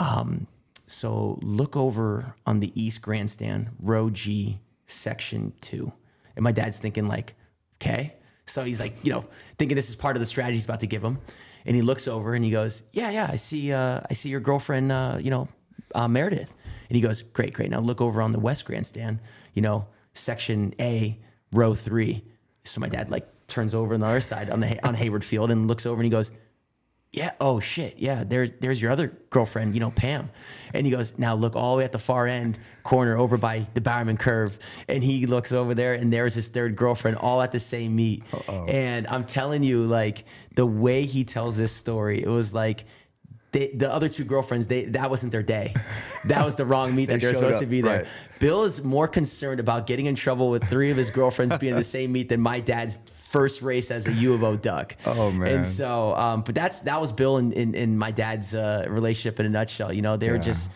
um, 0.00 0.48
So 0.88 1.38
look 1.42 1.76
over 1.76 2.34
on 2.44 2.58
the 2.58 2.72
East 2.74 3.00
Grandstand, 3.00 3.68
row 3.78 4.10
G, 4.10 4.58
section 4.88 5.52
two. 5.60 5.92
And 6.34 6.42
my 6.42 6.50
dad's 6.50 6.78
thinking 6.78 7.06
like, 7.06 7.34
okay. 7.80 8.14
So 8.46 8.62
he's 8.62 8.80
like, 8.80 8.96
you 9.04 9.12
know, 9.12 9.22
thinking 9.58 9.76
this 9.76 9.88
is 9.88 9.94
part 9.96 10.16
of 10.16 10.20
the 10.20 10.26
strategy 10.26 10.56
he's 10.56 10.64
about 10.64 10.80
to 10.80 10.88
give 10.88 11.04
him. 11.04 11.18
And 11.66 11.74
he 11.74 11.82
looks 11.82 12.06
over 12.06 12.34
and 12.34 12.44
he 12.44 12.50
goes, 12.50 12.82
yeah, 12.92 13.10
yeah, 13.10 13.28
I 13.30 13.36
see, 13.36 13.72
uh, 13.72 14.00
I 14.08 14.14
see 14.14 14.28
your 14.28 14.40
girlfriend, 14.40 14.92
uh, 14.92 15.18
you 15.20 15.30
know, 15.30 15.48
uh, 15.94 16.08
Meredith. 16.08 16.54
And 16.88 16.96
he 16.96 17.00
goes, 17.00 17.22
great, 17.22 17.54
great. 17.54 17.70
Now 17.70 17.80
look 17.80 18.00
over 18.00 18.20
on 18.20 18.32
the 18.32 18.40
West 18.40 18.64
Grandstand, 18.64 19.20
you 19.54 19.62
know, 19.62 19.86
section 20.12 20.74
A, 20.78 21.18
row 21.52 21.74
three. 21.74 22.24
So 22.64 22.80
my 22.80 22.88
dad 22.88 23.10
like 23.10 23.26
turns 23.46 23.74
over 23.74 23.94
on 23.94 24.00
the 24.00 24.06
other 24.06 24.20
side 24.20 24.50
on 24.50 24.60
the 24.60 24.86
on 24.86 24.94
Hayward 24.94 25.24
Field 25.24 25.50
and 25.50 25.68
looks 25.68 25.86
over 25.86 25.96
and 25.96 26.04
he 26.04 26.10
goes, 26.10 26.30
yeah, 27.14 27.30
oh 27.40 27.60
shit, 27.60 27.94
yeah, 27.98 28.24
there's 28.24 28.52
there's 28.60 28.82
your 28.82 28.90
other 28.90 29.16
girlfriend, 29.30 29.74
you 29.74 29.80
know, 29.80 29.90
Pam. 29.92 30.30
And 30.72 30.84
he 30.84 30.90
goes, 30.90 31.16
now 31.16 31.36
look 31.36 31.54
all 31.54 31.74
the 31.74 31.78
way 31.78 31.84
at 31.84 31.92
the 31.92 32.00
far 32.00 32.26
end 32.26 32.58
corner 32.82 33.16
over 33.16 33.36
by 33.36 33.68
the 33.74 33.80
Bowerman 33.80 34.16
Curve. 34.16 34.58
And 34.88 35.04
he 35.04 35.24
looks 35.26 35.52
over 35.52 35.72
there 35.72 35.94
and 35.94 36.12
there's 36.12 36.34
his 36.34 36.48
third 36.48 36.74
girlfriend 36.74 37.16
all 37.18 37.40
at 37.42 37.52
the 37.52 37.60
same 37.60 37.94
meet. 37.94 38.24
And 38.48 39.06
I'm 39.06 39.24
telling 39.24 39.62
you, 39.62 39.86
like 39.86 40.24
the 40.56 40.66
way 40.66 41.04
he 41.04 41.22
tells 41.22 41.56
this 41.56 41.70
story, 41.70 42.20
it 42.20 42.28
was 42.28 42.52
like 42.52 42.84
they, 43.52 43.68
the 43.68 43.88
other 43.92 44.08
two 44.08 44.24
girlfriends, 44.24 44.66
they 44.66 44.86
that 44.86 45.10
wasn't 45.10 45.30
their 45.30 45.44
day. 45.44 45.74
That 46.24 46.44
was 46.44 46.56
the 46.56 46.66
wrong 46.66 46.92
meet 46.92 47.04
that 47.10 47.20
They 47.20 47.26
they're 47.26 47.34
supposed 47.34 47.54
up, 47.56 47.60
to 47.60 47.66
be 47.66 47.80
there. 47.80 47.98
right. 47.98 48.06
Bill 48.40 48.64
is 48.64 48.82
more 48.82 49.06
concerned 49.06 49.60
about 49.60 49.86
getting 49.86 50.06
in 50.06 50.16
trouble 50.16 50.50
with 50.50 50.64
three 50.68 50.90
of 50.90 50.96
his 50.96 51.10
girlfriends 51.10 51.56
being 51.58 51.70
in 51.74 51.78
the 51.78 51.84
same 51.84 52.10
meet 52.10 52.28
than 52.30 52.40
my 52.40 52.58
dad's 52.58 52.98
first 53.34 53.62
race 53.62 53.90
as 53.90 54.06
a 54.06 54.12
U 54.12 54.32
of 54.32 54.44
O 54.44 54.56
duck. 54.56 54.94
Oh, 55.06 55.30
man. 55.30 55.56
And 55.56 55.66
so, 55.66 56.14
um, 56.14 56.42
but 56.42 56.54
that's 56.54 56.80
that 56.80 57.00
was 57.00 57.10
Bill 57.12 57.36
and, 57.36 57.52
and, 57.52 57.74
and 57.74 57.98
my 57.98 58.12
dad's 58.12 58.54
uh, 58.54 58.86
relationship 58.88 59.40
in 59.40 59.46
a 59.46 59.48
nutshell. 59.48 59.92
You 59.92 60.02
know, 60.02 60.16
they 60.16 60.30
were 60.30 60.38
just 60.38 60.70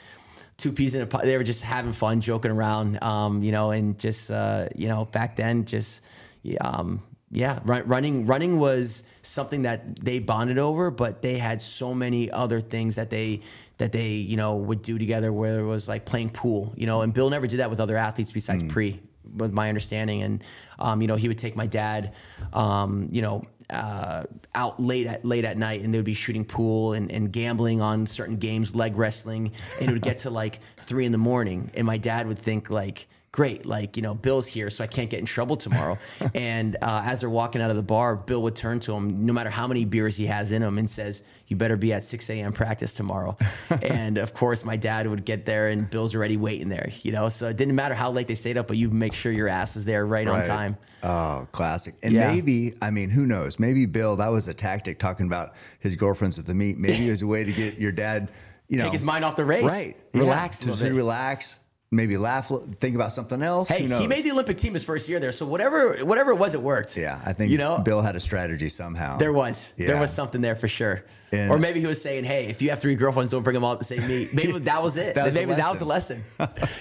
two 0.57 0.73
peas 0.73 0.95
in 0.95 1.01
a 1.03 1.07
pod. 1.07 1.23
They 1.23 1.37
were 1.37 1.45
just 1.45 1.63
having 1.63 1.93
fun, 1.93 2.21
joking 2.21 2.51
around. 2.51 3.03
Um, 3.03 3.43
you 3.43 3.53
know, 3.53 3.71
and 3.71 3.99
just 3.99 4.31
uh, 4.31 4.69
you 4.75 4.89
know, 4.89 5.05
back 5.07 5.37
then, 5.37 5.65
just 5.65 6.03
yeah, 6.43 6.59
um, 6.61 7.01
yeah, 7.31 7.61
run, 7.65 7.87
running 7.87 8.27
running 8.27 8.59
was 8.59 9.05
something 9.23 9.63
that 9.63 10.05
they 10.05 10.19
bonded 10.19 10.59
over, 10.59 10.91
but 10.91 11.23
they 11.23 11.39
had 11.39 11.63
so 11.63 11.95
many 11.95 12.31
other 12.31 12.61
things 12.61 12.97
that 12.97 13.11
they 13.11 13.41
that 13.79 13.93
they 13.93 14.11
you 14.11 14.37
know 14.37 14.57
would 14.57 14.83
do 14.83 14.99
together. 14.99 15.33
Where 15.33 15.61
it 15.61 15.67
was 15.67 15.89
like 15.89 16.05
playing 16.05 16.31
pool, 16.31 16.75
you 16.77 16.87
know, 16.87 17.03
and 17.03 17.15
Bill 17.15 17.31
never 17.31 17.47
did 17.47 17.61
that 17.61 17.71
with 17.71 17.81
other 17.81 17.97
athletes 17.97 18.33
besides 18.33 18.63
pre 18.63 19.01
with 19.37 19.53
my 19.53 19.69
understanding. 19.69 20.23
And 20.23 20.45
um, 20.79 21.03
you 21.03 21.09
know, 21.09 21.17
he 21.17 21.29
would 21.29 21.39
take 21.39 21.57
my 21.57 21.67
dad, 21.67 22.13
um, 22.53 23.09
you 23.11 23.23
know, 23.23 23.43
uh, 23.71 24.25
out 24.55 24.81
late 24.81 25.07
at 25.07 25.25
late 25.25 25.45
at 25.45 25.59
night, 25.59 25.83
and 25.83 25.93
they 25.93 25.99
would 25.99 26.05
be 26.05 26.15
shooting 26.15 26.45
pool 26.45 26.95
and, 26.95 27.11
and 27.13 27.33
gambling 27.33 27.81
on 27.81 28.07
certain 28.07 28.37
games, 28.37 28.75
leg 28.75 28.97
wrestling, 28.97 29.53
and 29.81 29.91
it 29.91 29.93
would 29.93 30.03
get 30.03 30.19
to 30.19 30.31
like 30.31 30.61
three 30.77 31.05
in 31.05 31.13
the 31.13 31.19
morning, 31.19 31.71
and 31.75 31.87
my 31.87 31.99
dad 31.99 32.27
would 32.27 32.39
think 32.39 32.71
like. 32.71 33.07
Great, 33.31 33.67
like 33.67 33.97
you 33.97 34.03
know, 34.03 34.15
Bill's 34.15 34.47
here, 34.47 34.71
so 34.71 34.83
I 34.83 34.87
can't 34.87 35.11
get 35.11 35.21
in 35.21 35.27
trouble 35.27 35.57
tomorrow. 35.57 35.99
and 36.35 36.77
uh, 36.81 37.03
as 37.05 37.21
they're 37.21 37.29
walking 37.31 37.61
out 37.61 37.71
of 37.71 37.77
the 37.77 37.83
bar, 37.83 38.17
Bill 38.17 38.43
would 38.43 38.57
turn 38.57 38.81
to 38.81 38.95
him, 38.95 39.27
no 39.27 39.33
matter 39.35 39.51
how 39.51 39.67
many 39.67 39.85
beers 39.85 40.17
he 40.17 40.27
has 40.27 40.51
in 40.51 40.63
him, 40.63 40.79
and 40.79 40.89
says, 40.89 41.23
"You 41.47 41.57
better 41.57 41.77
be 41.77 41.93
at 41.93 42.05
6 42.05 42.31
a.m. 42.31 42.53
practice 42.53 42.95
tomorrow." 42.95 43.37
and 43.83 44.17
of 44.17 44.33
course, 44.33 44.65
my 44.65 44.77
dad 44.77 45.07
would 45.07 45.27
get 45.27 45.45
there, 45.45 45.69
and 45.69 45.91
Bill's 45.91 46.15
already 46.15 46.39
waiting 46.39 46.71
there. 46.71 46.91
You 47.03 47.13
know, 47.13 47.29
so 47.29 47.49
it 47.49 47.57
didn't 47.59 47.75
matter 47.75 47.95
how 47.95 48.11
late 48.11 48.29
they 48.29 48.35
stayed 48.35 48.57
up, 48.57 48.67
but 48.67 48.79
you 48.79 48.89
make 48.91 49.13
sure 49.13 49.31
your 49.31 49.49
ass 49.49 49.75
was 49.77 49.85
there 49.85 50.07
right, 50.07 50.27
on 50.27 50.45
time. 50.45 50.79
Oh, 51.03 51.47
classic. 51.53 51.95
And 52.03 52.13
Yeah. 52.13 52.33
maybe, 52.33 52.75
I 52.83 52.91
mean, 52.91 53.11
who 53.11 53.27
knows? 53.27 53.59
Maybe 53.59 53.87
Bill, 53.87 54.17
that 54.17 54.29
was 54.29 54.49
a 54.49 54.55
tactic 54.55 54.99
talking 54.99 55.27
about 55.27 55.55
his 55.79 55.95
girlfriends 55.97 56.39
at 56.39 56.47
the 56.47 56.55
meet. 56.55 56.79
Maybe 56.79 57.07
it 57.07 57.11
was 57.11 57.23
a 57.23 57.27
way 57.27 57.45
to 57.45 57.53
get 57.53 57.79
your 57.79 57.93
dad, 57.93 58.31
you 58.69 58.79
know, 58.79 58.85
Take 58.85 58.95
his 58.95 59.03
mind 59.05 59.25
off 59.25 59.37
the 59.37 59.45
race. 59.45 59.65
Right. 59.65 59.97
Relax 60.15 60.67
Yeah, 60.67 60.75
to 60.75 60.95
relax, 60.95 61.59
maybe 61.91 62.17
laugh, 62.17 62.51
think 62.81 62.95
about 62.95 63.13
something 63.13 63.43
else. 63.43 63.69
Hey, 63.69 63.87
he 63.87 64.07
made 64.07 64.25
the 64.25 64.31
Olympic 64.33 64.59
team 64.59 64.75
his 64.75 64.85
first 64.85 65.09
year 65.09 65.21
there, 65.21 65.33
so 65.33 65.47
whatever 65.47 65.95
whatever 66.05 66.31
it 66.33 66.37
was, 66.37 66.55
it 66.55 66.63
worked. 66.63 66.97
Yeah, 66.97 67.21
I 67.25 67.33
think 67.33 67.51
you 67.51 67.59
know 67.59 67.79
Bill 67.79 68.03
had 68.03 68.17
a 68.17 68.21
strategy 68.21 68.69
somehow. 68.69 69.17
there 69.19 69.33
was 69.33 69.73
there 69.77 69.99
was 69.99 70.13
something 70.13 70.41
there 70.41 70.57
for 70.57 70.69
sure. 70.69 71.05
And- 71.31 71.51
or 71.51 71.59
maybe 71.59 71.79
he 71.81 71.87
was 71.87 72.01
saying, 72.01 72.25
"Hey, 72.25 72.47
if 72.47 72.63
you 72.63 72.71
have 72.71 72.81
three 72.81 72.95
girlfriends, 72.95 73.31
don't 73.33 73.43
bring 73.43 73.53
them 73.53 73.63
all 73.63 73.73
at 73.75 73.79
the 73.79 73.85
same 73.85 74.07
meet." 74.09 74.33
Maybe 74.33 74.59
that 74.61 74.83
was 74.83 74.97
it. 74.97 75.15
That 75.15 75.27
was 75.27 75.35
maybe 75.35 75.53
that 75.53 75.69
was 75.69 75.79
the 75.79 75.85
lesson. 75.85 76.25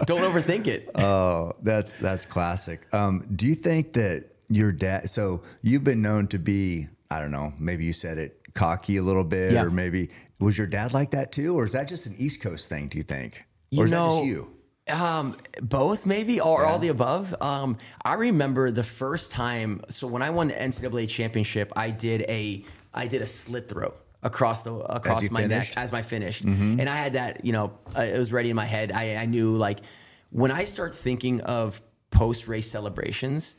don't 0.05 0.22
overthink 0.22 0.68
it. 0.68 0.89
Oh, 0.95 1.53
that's 1.62 1.93
that's 1.99 2.26
classic. 2.26 2.82
Um, 2.93 3.26
do 3.36 3.45
you 3.45 3.55
think 3.55 3.93
that 3.93 4.26
your 4.49 4.72
dad? 4.72 5.10
So 5.10 5.43
you've 5.62 5.84
been 5.84 6.01
known 6.01 6.28
to 6.28 6.39
be, 6.39 6.88
I 7.12 7.20
don't 7.20 7.32
know, 7.32 7.53
maybe 7.60 7.84
you 7.84 7.91
said 7.93 8.18
it 8.18 8.39
cocky 8.53 8.95
a 8.97 9.03
little 9.03 9.26
bit, 9.26 9.51
Yeah. 9.51 9.64
or 9.64 9.70
maybe 9.70 10.10
was 10.39 10.58
your 10.58 10.68
dad 10.68 10.93
like 10.93 11.12
that 11.12 11.34
too, 11.34 11.60
or 11.60 11.66
is 11.66 11.74
that 11.74 11.88
just 11.89 12.05
an 12.05 12.16
East 12.18 12.41
Coast 12.41 12.70
thing? 12.70 12.88
Do 12.88 12.97
you 12.97 13.03
think, 13.03 13.43
You 13.70 13.82
or 13.82 13.86
is 13.86 13.91
know, 13.91 14.08
that 14.08 14.22
just 14.22 14.28
you? 14.28 14.51
Um, 14.90 15.36
both 15.62 16.06
maybe, 16.06 16.40
or 16.40 16.66
all 16.66 16.80
the 16.80 16.88
above. 16.88 17.36
Um, 17.42 17.78
I 18.06 18.14
remember 18.14 18.72
the 18.72 18.84
first 18.84 19.32
time. 19.32 19.82
So 19.90 20.08
when 20.08 20.22
I 20.22 20.30
won 20.30 20.48
the 20.48 20.54
NCAA 20.54 21.10
championship, 21.10 21.74
I 21.76 21.90
did 21.90 22.22
a 22.30 22.64
I 22.94 23.08
did 23.08 23.22
a 23.22 23.26
slit 23.26 23.68
throw 23.70 23.94
across 24.24 24.64
the 24.64 24.74
across 24.74 25.30
my 25.30 25.42
finished? 25.44 25.76
neck 25.76 25.84
as 25.84 25.92
my 25.92 26.02
finish, 26.02 26.42
and 26.42 26.90
I 26.90 26.96
had 26.96 27.14
that. 27.14 27.44
You 27.46 27.52
know, 27.54 27.74
uh, 27.98 28.02
it 28.02 28.18
was 28.18 28.32
ready 28.32 28.50
in 28.50 28.56
my 28.56 28.66
head. 28.66 28.92
I, 28.92 29.16
I 29.16 29.26
knew 29.26 29.56
like 29.56 29.80
when 30.32 30.52
I 30.52 30.64
start 30.66 30.96
thinking 30.96 31.42
of 31.42 31.82
post 32.12 32.48
race 32.48 32.70
celebrations. 32.72 33.56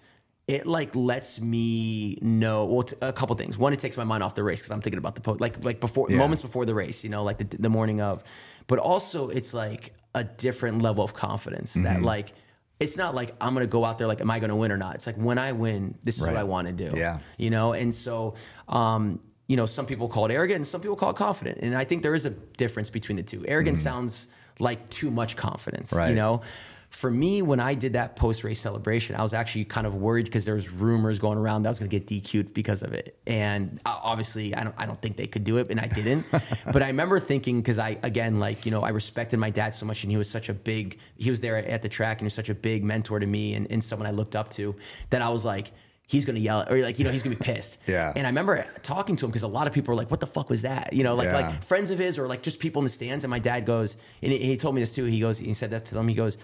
It 0.46 0.66
like 0.66 0.94
lets 0.96 1.42
me 1.42 2.16
know 2.22 2.64
well 2.64 2.82
t- 2.84 2.96
a 3.02 3.12
couple 3.12 3.36
things. 3.36 3.58
One, 3.58 3.74
it 3.74 3.80
takes 3.80 3.98
my 3.98 4.04
mind 4.04 4.22
off 4.22 4.34
the 4.34 4.42
race 4.42 4.60
because 4.60 4.70
I'm 4.70 4.80
thinking 4.80 4.96
about 4.96 5.14
the 5.14 5.20
post 5.20 5.42
like 5.42 5.62
like 5.62 5.78
before 5.78 6.06
Yeah. 6.10 6.16
moments 6.16 6.40
before 6.40 6.64
the 6.64 6.74
race, 6.74 7.04
you 7.04 7.10
know, 7.10 7.22
like 7.22 7.36
the, 7.36 7.54
the 7.58 7.68
morning 7.68 8.00
of. 8.00 8.24
But 8.66 8.78
also, 8.78 9.28
it's 9.28 9.52
like 9.52 9.92
a 10.14 10.24
different 10.24 10.82
level 10.82 11.04
of 11.04 11.14
confidence 11.14 11.74
Mm-hmm. 11.74 11.84
that 11.84 12.02
like 12.02 12.32
it's 12.80 12.96
not 12.96 13.14
like 13.14 13.34
I'm 13.40 13.54
gonna 13.54 13.66
go 13.66 13.84
out 13.84 13.98
there 13.98 14.06
like, 14.06 14.20
am 14.20 14.30
I 14.30 14.38
gonna 14.38 14.56
win 14.56 14.70
or 14.72 14.76
not? 14.76 14.94
It's 14.96 15.06
like 15.06 15.16
when 15.16 15.36
I 15.38 15.52
win, 15.52 15.96
this 16.04 16.16
is 16.16 16.22
Right. 16.22 16.32
what 16.32 16.40
I 16.40 16.44
want 16.44 16.68
to 16.68 16.72
do. 16.72 16.96
Yeah. 16.96 17.18
You 17.36 17.50
know, 17.50 17.72
and 17.72 17.94
so 17.94 18.34
um, 18.68 19.20
you 19.48 19.56
know, 19.56 19.66
some 19.66 19.86
people 19.86 20.08
call 20.08 20.26
it 20.26 20.32
arrogant 20.32 20.56
and 20.56 20.66
some 20.66 20.80
people 20.80 20.96
call 20.96 21.10
it 21.10 21.16
confident. 21.16 21.58
And 21.62 21.74
I 21.76 21.84
think 21.84 22.02
there 22.02 22.14
is 22.14 22.24
a 22.26 22.30
difference 22.30 22.90
between 22.90 23.16
the 23.16 23.22
two. 23.22 23.44
Arrogant 23.48 23.78
sounds 23.78 24.26
like 24.60 24.88
too 24.90 25.10
much 25.10 25.36
confidence. 25.36 25.90
Mm-hmm. 25.90 25.98
Right. 25.98 26.08
You 26.10 26.16
know? 26.16 26.42
For 26.90 27.10
me, 27.10 27.42
when 27.42 27.60
I 27.60 27.74
did 27.74 27.92
that 27.92 28.16
post 28.16 28.42
race 28.44 28.58
celebration, 28.58 29.14
I 29.14 29.22
was 29.22 29.34
actually 29.34 29.66
kind 29.66 29.86
of 29.86 29.94
worried 29.94 30.24
because 30.24 30.44
there 30.46 30.54
was 30.54 30.70
rumors 30.70 31.18
going 31.18 31.38
around 31.38 31.62
that 31.62 31.68
I 31.68 31.70
was 31.72 31.78
going 31.78 31.90
to 31.90 31.98
get 31.98 32.06
DQ'd 32.06 32.54
because 32.54 32.82
of 32.82 32.92
it, 32.94 33.16
and 33.26 33.78
uh, 33.84 33.98
obviously, 34.02 34.54
I 34.54 34.64
don't, 34.64 34.74
I 34.78 34.86
don't 34.86 35.00
think 35.00 35.16
they 35.16 35.26
could 35.26 35.44
do 35.44 35.58
it, 35.58 35.68
and 35.70 35.78
I 35.78 35.86
didn't. 35.86 36.24
but 36.72 36.82
I 36.82 36.86
remember 36.86 37.20
thinking 37.20 37.60
because 37.60 37.78
I, 37.78 37.98
again, 38.02 38.40
like 38.40 38.64
you 38.64 38.72
know, 38.72 38.82
I 38.82 38.88
respected 38.88 39.38
my 39.38 39.50
dad 39.50 39.74
so 39.74 39.84
much, 39.86 40.02
and 40.02 40.10
he 40.10 40.16
was 40.16 40.30
such 40.30 40.48
a 40.48 40.54
big, 40.54 40.98
he 41.16 41.28
was 41.30 41.40
there 41.42 41.56
at 41.56 41.82
the 41.82 41.88
track, 41.90 42.18
and 42.18 42.22
he 42.22 42.26
was 42.26 42.34
such 42.34 42.48
a 42.48 42.54
big 42.54 42.82
mentor 42.84 43.20
to 43.20 43.26
me, 43.26 43.54
and, 43.54 43.70
and 43.70 43.84
someone 43.84 44.06
I 44.08 44.12
looked 44.12 44.34
up 44.34 44.48
to, 44.52 44.74
that 45.10 45.20
I 45.20 45.28
was 45.28 45.44
like, 45.44 45.70
he's 46.06 46.24
going 46.24 46.36
to 46.36 46.40
yell, 46.40 46.64
or 46.70 46.78
like 46.78 46.98
you 46.98 47.04
know, 47.04 47.10
he's 47.10 47.22
going 47.22 47.36
to 47.36 47.38
be 47.38 47.44
pissed. 47.52 47.78
Yeah. 47.86 48.12
And 48.16 48.26
I 48.26 48.30
remember 48.30 48.66
talking 48.82 49.14
to 49.16 49.26
him 49.26 49.30
because 49.30 49.42
a 49.42 49.48
lot 49.48 49.66
of 49.66 49.74
people 49.74 49.92
were 49.92 49.98
like, 49.98 50.10
"What 50.10 50.20
the 50.20 50.26
fuck 50.26 50.48
was 50.48 50.62
that?" 50.62 50.94
You 50.94 51.04
know, 51.04 51.14
like 51.14 51.26
Yeah. 51.26 51.48
like 51.48 51.62
friends 51.62 51.90
of 51.90 51.98
his 51.98 52.18
or 52.18 52.26
like 52.26 52.42
just 52.42 52.58
people 52.60 52.80
in 52.80 52.84
the 52.84 52.90
stands. 52.90 53.24
And 53.24 53.30
my 53.30 53.38
dad 53.38 53.66
goes, 53.66 53.96
and 54.22 54.32
he, 54.32 54.38
he 54.38 54.56
told 54.56 54.74
me 54.74 54.80
this 54.80 54.94
too. 54.94 55.04
He 55.04 55.20
goes, 55.20 55.38
he 55.38 55.52
said 55.52 55.70
that 55.72 55.84
to 55.86 55.94
them. 55.94 56.08
He 56.08 56.14
goes, 56.14 56.38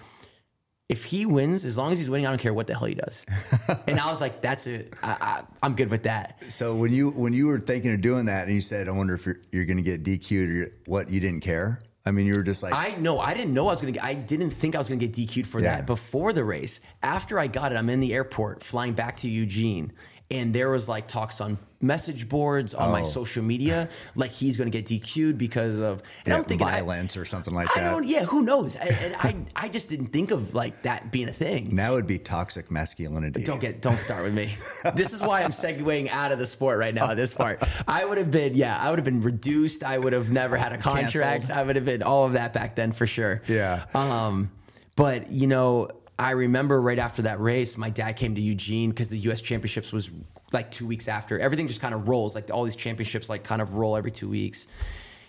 if 0.89 1.05
he 1.05 1.25
wins, 1.25 1.65
as 1.65 1.77
long 1.79 1.93
as 1.93 1.99
he's 1.99 2.11
winning, 2.11 2.27
I 2.27 2.31
don't 2.31 2.41
care 2.41 2.53
what 2.53 2.67
the 2.67 2.75
hell 2.75 2.87
he 2.89 2.95
does. 2.95 3.25
and 3.87 3.99
I 3.99 4.11
was 4.11 4.21
like, 4.21 4.43
that's 4.43 4.67
it. 4.67 4.93
I, 5.03 5.43
I'm 5.63 5.75
good 5.75 5.91
with 5.91 6.03
that. 6.03 6.43
So 6.49 6.75
when 6.75 6.93
you 6.93 7.11
when 7.11 7.33
you 7.33 7.47
were 7.47 7.59
thinking 7.59 7.93
of 7.95 8.01
doing 8.03 8.27
that, 8.27 8.47
and 8.47 8.55
you 8.55 8.61
said, 8.61 8.89
"I 8.89 8.93
wonder 8.93 9.15
if 9.15 9.25
you're, 9.25 9.37
you're 9.51 9.65
going 9.65 9.79
to 9.79 9.83
get 9.83 10.03
DQ'd," 10.05 10.51
or 10.51 10.73
what 10.87 11.11
you 11.11 11.21
didn't 11.21 11.41
care. 11.41 11.81
I 12.07 12.11
mean, 12.11 12.27
you 12.27 12.35
were 12.35 12.43
just 12.43 12.63
like, 12.63 12.75
I 12.75 12.97
know 12.97 13.19
I 13.19 13.33
didn't 13.33 13.55
know 13.55 13.69
I 13.69 13.71
was 13.71 13.81
gonna 13.81 13.93
get. 13.93 14.05
I 14.05 14.13
didn't 14.13 14.51
think 14.51 14.75
I 14.75 14.79
was 14.79 14.89
gonna 14.91 14.99
get 15.01 15.13
DQ'd 15.15 15.47
for 15.47 15.59
Yeah. 15.59 15.77
that 15.77 15.87
before 15.87 16.35
the 16.35 16.45
race. 16.45 16.81
After 17.03 17.39
I 17.39 17.47
got 17.47 17.73
it, 17.73 17.77
I'm 17.77 17.89
in 17.89 18.01
the 18.01 18.13
airport 18.13 18.63
flying 18.63 18.93
back 18.93 19.17
to 19.19 19.29
Eugene, 19.31 19.91
and 20.31 20.55
there 20.55 20.69
was 20.71 20.87
like 20.87 21.09
talks 21.09 21.41
on 21.41 21.59
message 21.85 22.29
boards 22.29 22.75
on 22.75 22.91
my 22.91 23.03
Oh. 23.03 23.05
social 23.05 23.43
media, 23.43 23.89
like 24.17 24.31
he's 24.31 24.57
gonna 24.57 24.71
get 24.71 24.87
DQ'd 24.87 25.39
because 25.39 25.79
of. 25.81 26.01
And 26.25 26.33
yeah, 26.33 26.37
I'm 26.39 26.45
thinking, 26.45 26.67
I- 26.67 26.81
violence 26.81 27.17
or 27.17 27.25
something 27.25 27.55
like 27.55 27.69
I 27.77 27.81
that. 27.81 27.91
don't. 27.91 28.07
Yeah, 28.07 28.25
who 28.25 28.43
knows? 28.43 28.77
I, 28.77 28.85
and 28.87 29.15
I 29.17 29.37
I 29.65 29.69
just 29.69 29.89
didn't 29.89 30.07
think 30.09 30.31
of 30.31 30.55
like 30.55 30.83
that 30.83 31.13
being 31.13 31.29
a 31.29 31.33
thing. 31.33 31.75
Now 31.75 31.95
would 31.95 32.07
be 32.07 32.19
toxic 32.19 32.71
masculinity. 32.71 33.43
Don't 33.45 33.61
get 33.61 33.81
don't 33.83 33.99
start 33.99 34.23
with 34.25 34.35
me. 34.35 34.55
this 34.95 35.13
is 35.13 35.21
why 35.23 35.43
I'm 35.43 35.51
segueing 35.51 36.09
out 36.11 36.33
of 36.33 36.39
the 36.39 36.47
sport 36.47 36.79
right 36.79 36.95
now 36.95 37.11
at 37.11 37.17
this 37.17 37.35
part. 37.35 37.63
I 37.87 38.05
would 38.05 38.19
have 38.19 38.31
been 38.31 38.55
yeah, 38.55 38.79
I 38.81 38.91
would 38.91 38.99
have 38.99 39.05
been 39.05 39.23
reduced. 39.23 39.85
I 39.85 39.99
would 39.99 40.13
have 40.13 40.31
never 40.31 40.57
had 40.57 40.73
a 40.73 40.79
contract. 40.79 41.13
Canceled. 41.47 41.59
I 41.59 41.63
would 41.63 41.77
have 41.77 41.85
been 41.85 42.03
all 42.03 42.25
of 42.25 42.33
that 42.33 42.53
back 42.53 42.75
then 42.77 42.93
for 42.93 43.07
sure. 43.07 43.43
Yeah. 43.47 43.85
Um 43.95 44.51
but 44.97 45.31
you 45.31 45.47
know, 45.47 45.89
I 46.19 46.31
remember 46.31 46.81
right 46.81 46.99
after 46.99 47.23
that 47.23 47.41
race, 47.41 47.77
my 47.77 47.91
dad 47.91 48.13
came 48.13 48.37
to 48.37 48.41
Eugene 48.41 48.91
because 48.91 49.09
the 49.09 49.19
US 49.31 49.41
championships 49.41 49.93
was 49.93 50.11
like 50.55 50.71
2 50.71 50.87
weeks 50.87 51.09
after. 51.09 51.39
Everything 51.39 51.67
just 51.69 51.81
kind 51.81 51.95
of 51.95 52.09
rolls 52.09 52.35
like 52.35 52.51
all 52.51 52.65
these 52.65 52.77
championships 52.77 53.29
like 53.29 53.45
kind 53.45 53.61
of 53.61 53.75
roll 53.75 53.97
every 53.97 54.11
2 54.11 54.29
weeks. 54.29 54.67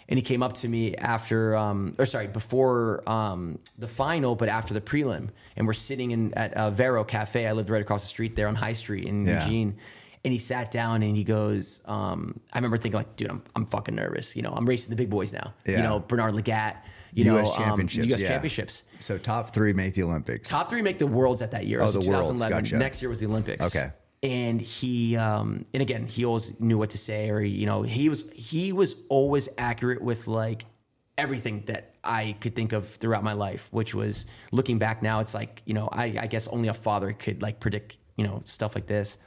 And 0.08 0.20
he 0.20 0.24
came 0.24 0.44
up 0.44 0.54
to 0.58 0.68
me 0.68 0.96
after, 0.96 1.56
um, 1.56 1.96
or 1.98 2.06
sorry, 2.06 2.28
before 2.28 3.02
um, 3.10 3.58
the 3.80 3.88
final, 3.88 4.36
but 4.36 4.50
after 4.50 4.74
the 4.76 4.80
prelim. 4.82 5.30
And 5.58 5.66
we're 5.66 5.74
sitting 5.74 6.12
in 6.12 6.32
at 6.36 6.54
uh, 6.54 6.70
Vero 6.70 7.04
Cafe. 7.04 7.48
I 7.48 7.54
lived 7.54 7.72
right 7.72 7.82
across 7.82 8.04
the 8.04 8.08
street 8.08 8.36
there 8.36 8.48
on 8.48 8.54
High 8.54 8.74
Street 8.74 9.06
in 9.06 9.26
Yeah. 9.26 9.44
Eugene. 9.44 9.78
And 10.24 10.32
he 10.32 10.38
sat 10.40 10.70
down 10.72 11.02
and 11.04 11.16
he 11.18 11.24
goes, 11.24 11.82
um, 11.86 12.40
I 12.54 12.58
remember 12.60 12.78
thinking 12.78 12.98
like, 12.98 13.16
dude, 13.16 13.30
I'm, 13.30 13.44
I'm 13.56 13.66
fucking 13.66 13.96
nervous. 13.96 14.36
You 14.36 14.42
know, 14.44 14.52
I'm 14.52 14.68
racing 14.68 14.90
the 14.92 14.96
big 14.96 15.10
boys 15.10 15.34
now. 15.34 15.54
You 15.66 15.78
know, 15.78 16.00
Bernard 16.00 16.34
Lagat, 16.36 16.78
you 17.14 17.26
U.S. 17.26 17.44
know, 17.46 17.52
um, 17.52 17.58
championships. 17.64 18.08
U.S. 18.08 18.22
yeah. 18.22 18.28
championships. 18.28 18.84
So 19.00 19.18
top 19.20 19.54
three 19.54 19.74
make 19.74 19.94
the 19.96 20.04
Olympics. 20.04 20.50
Top 20.50 20.70
three 20.70 20.82
make 20.84 20.98
the 21.00 21.06
worlds 21.08 21.42
at 21.44 21.52
that 21.52 21.66
year. 21.68 21.80
Oh, 21.82 21.86
was 21.86 21.94
the 21.94 22.00
worlds, 22.10 22.30
2011. 22.30 22.64
gotcha. 22.64 22.78
Next 22.78 23.02
year 23.02 23.10
was 23.10 23.20
the 23.20 23.28
Olympics. 23.28 23.66
Okay. 23.66 23.92
And 24.26 24.60
he, 24.60 25.16
um, 25.18 25.66
and 25.72 25.84
again, 25.84 26.08
he 26.08 26.26
always 26.26 26.60
knew 26.60 26.80
what 26.80 26.90
to 26.92 26.98
say, 26.98 27.30
or 27.30 27.42
you 27.42 27.68
know, 27.68 27.84
he 27.84 28.10
was 28.10 28.26
he 28.34 28.74
was 28.74 28.96
always 29.08 29.48
accurate 29.56 30.02
with 30.02 30.28
like 30.28 30.66
everything 31.16 31.64
that 31.68 31.94
I 32.04 32.36
could 32.42 32.56
think 32.56 32.74
of 32.74 32.88
throughout 32.88 33.24
my 33.24 33.34
life. 33.34 33.68
Which 33.72 33.94
was 33.94 34.26
looking 34.52 34.80
back 34.80 35.04
now, 35.04 35.20
it's 35.20 35.36
like 35.36 35.62
you 35.66 35.76
know, 35.76 35.90
I, 35.92 36.18
I 36.20 36.26
guess 36.26 36.48
only 36.48 36.70
a 36.70 36.74
father 36.74 37.14
could 37.14 37.44
like 37.44 37.60
predict 37.60 37.98
you 38.16 38.26
know 38.26 38.42
stuff 38.46 38.74
like 38.74 38.88
this. 38.88 39.20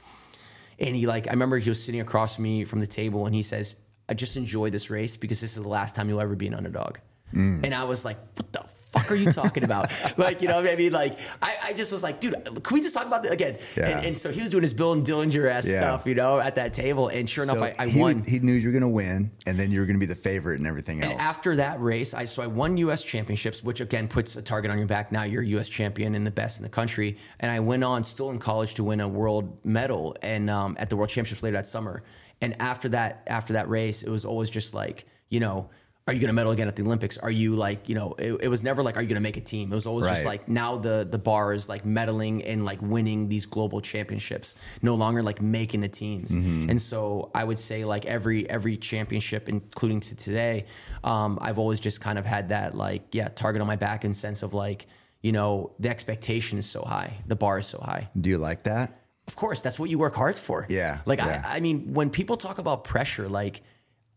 And 0.79 0.97
he 0.97 1.07
like, 1.07 1.27
I 1.27 1.31
remember 1.31 1.57
he 1.59 1.69
was 1.69 1.81
sitting 1.81 2.01
across 2.01 2.35
from 2.35 2.43
me 2.43 2.65
from 2.65 2.79
the 2.79 2.87
table, 2.87 3.25
and 3.25 3.33
he 3.33 3.43
says, 3.43 3.77
"I 4.09 4.15
just 4.15 4.35
enjoy 4.35 4.69
this 4.69 4.89
race 4.89 5.15
because 5.15 5.39
this 5.39 5.55
is 5.55 5.63
the 5.63 5.69
last 5.69 5.95
time 5.95 6.09
you'll 6.09 6.19
ever 6.19 6.35
be 6.35 6.47
an 6.47 6.55
underdog." 6.55 6.97
Mm. 7.33 7.63
And 7.63 7.73
I 7.73 7.85
was 7.85 8.03
like, 8.03 8.17
"What 8.35 8.51
the 8.51 8.65
fuck 8.99 9.11
are 9.11 9.15
you 9.15 9.31
talking 9.31 9.63
about?" 9.63 9.91
like, 10.17 10.41
you 10.41 10.47
know, 10.47 10.61
mean, 10.61 10.91
like, 10.91 11.19
I, 11.41 11.55
I 11.65 11.73
just 11.73 11.91
was 11.91 12.03
like, 12.03 12.19
"Dude, 12.19 12.35
can 12.63 12.73
we 12.73 12.81
just 12.81 12.93
talk 12.93 13.05
about 13.05 13.23
that 13.23 13.31
again?" 13.31 13.57
Yeah. 13.75 13.89
And, 13.89 14.05
and 14.07 14.17
so 14.17 14.31
he 14.31 14.41
was 14.41 14.49
doing 14.49 14.63
his 14.63 14.73
Bill 14.73 14.93
and 14.93 15.05
Dellinger 15.05 15.49
ass 15.49 15.67
Yeah. 15.67 15.81
stuff, 15.81 16.05
you 16.05 16.15
know, 16.15 16.39
at 16.39 16.55
that 16.55 16.73
table. 16.73 17.07
And 17.09 17.29
sure 17.29 17.43
enough, 17.43 17.57
So 17.57 17.63
I, 17.63 17.75
I 17.77 17.87
he, 17.87 17.99
won. 17.99 18.23
He 18.23 18.39
knew 18.39 18.53
you 18.53 18.67
were 18.67 18.71
going 18.73 18.81
to 18.81 18.87
win, 18.87 19.31
and 19.45 19.57
then 19.57 19.71
you 19.71 19.79
were 19.79 19.85
going 19.85 19.95
to 19.99 19.99
be 19.99 20.05
the 20.05 20.15
favorite 20.15 20.59
and 20.59 20.67
everything 20.67 21.03
else. 21.03 21.11
And 21.11 21.21
after 21.21 21.55
that 21.57 21.79
race, 21.81 22.13
I 22.13 22.25
so 22.25 22.43
I 22.43 22.47
won 22.47 22.77
U.S. 22.77 23.03
championships, 23.03 23.63
which 23.63 23.81
again 23.81 24.07
puts 24.07 24.35
a 24.35 24.41
target 24.41 24.71
on 24.71 24.77
your 24.77 24.87
back. 24.87 25.11
Now 25.11 25.23
you're 25.23 25.43
U.S. 25.43 25.69
champion 25.69 26.15
and 26.15 26.25
the 26.25 26.31
best 26.31 26.59
in 26.59 26.63
the 26.63 26.69
country. 26.69 27.17
And 27.39 27.51
I 27.51 27.59
went 27.59 27.83
on, 27.83 28.03
still 28.03 28.29
in 28.31 28.39
college, 28.39 28.73
to 28.75 28.83
win 28.83 29.01
a 29.01 29.07
world 29.07 29.63
medal 29.65 30.15
and 30.21 30.49
um, 30.49 30.75
at 30.79 30.89
the 30.89 30.95
World 30.95 31.09
Championships 31.09 31.43
later 31.43 31.57
that 31.57 31.67
summer. 31.67 32.03
And 32.41 32.59
after 32.61 32.89
that, 32.89 33.23
after 33.27 33.53
that 33.53 33.69
race, 33.69 34.03
it 34.03 34.09
was 34.09 34.25
always 34.25 34.49
just 34.49 34.73
like, 34.73 35.05
you 35.29 35.39
know, 35.39 35.69
are 36.09 36.13
you 36.13 36.19
going 36.19 36.29
to 36.29 36.33
medal 36.33 36.51
again 36.51 36.67
at 36.67 36.75
the 36.75 36.83
Olympics? 36.83 37.17
Are 37.17 37.29
you 37.29 37.55
like, 37.55 37.87
you 37.87 37.95
know, 37.95 38.15
it, 38.17 38.33
it 38.43 38.47
was 38.47 38.63
never 38.63 38.81
like, 38.81 38.97
are 38.97 39.01
you 39.01 39.07
going 39.07 39.15
to 39.15 39.21
make 39.21 39.37
a 39.37 39.41
team? 39.41 39.71
It 39.71 39.75
was 39.75 39.85
always 39.85 40.05
just 40.05 40.25
like 40.25 40.47
now 40.47 40.77
the 40.77 41.07
the 41.09 41.19
bar 41.19 41.53
is 41.53 41.69
like 41.69 41.83
medaling 41.83 42.43
and 42.45 42.65
like 42.65 42.81
winning 42.81 43.29
these 43.29 43.45
global 43.45 43.81
championships, 43.81 44.55
no 44.81 44.95
longer 44.95 45.21
like 45.21 45.41
making 45.41 45.81
the 45.81 45.87
teams. 45.87 46.31
Mm-hmm. 46.31 46.71
And 46.71 46.81
so 46.81 47.31
I 47.35 47.43
would 47.43 47.59
say 47.59 47.85
like 47.85 48.05
every 48.05 48.49
every 48.49 48.77
championship, 48.77 49.47
including 49.47 49.99
to 50.01 50.15
today, 50.15 50.65
um, 51.03 51.37
I've 51.41 51.59
always 51.59 51.79
just 51.79 52.01
kind 52.01 52.17
of 52.17 52.25
had 52.25 52.49
that 52.49 52.73
like 52.73 53.13
yeah 53.13 53.29
target 53.29 53.61
on 53.61 53.67
my 53.67 53.75
back 53.75 54.03
in 54.03 54.13
sense 54.13 54.43
of 54.43 54.53
like 54.53 54.87
you 55.21 55.31
know 55.31 55.73
the 55.79 55.89
expectation 55.89 56.57
is 56.57 56.65
so 56.65 56.81
high, 56.81 57.17
the 57.27 57.35
bar 57.35 57.59
is 57.59 57.67
so 57.67 57.79
high. 57.79 58.09
Do 58.19 58.29
you 58.29 58.37
like 58.37 58.63
that? 58.63 58.95
Of 59.27 59.35
course, 59.35 59.61
that's 59.61 59.77
what 59.77 59.91
you 59.91 59.99
work 59.99 60.15
hard 60.15 60.39
for. 60.39 60.65
Yeah, 60.69 61.01
Like 61.05 61.19
yeah. 61.19 61.43
I, 61.45 61.57
I 61.57 61.59
mean, 61.59 61.93
when 61.93 62.09
people 62.09 62.35
talk 62.35 62.57
about 62.57 62.83
pressure, 62.83 63.29
like 63.29 63.61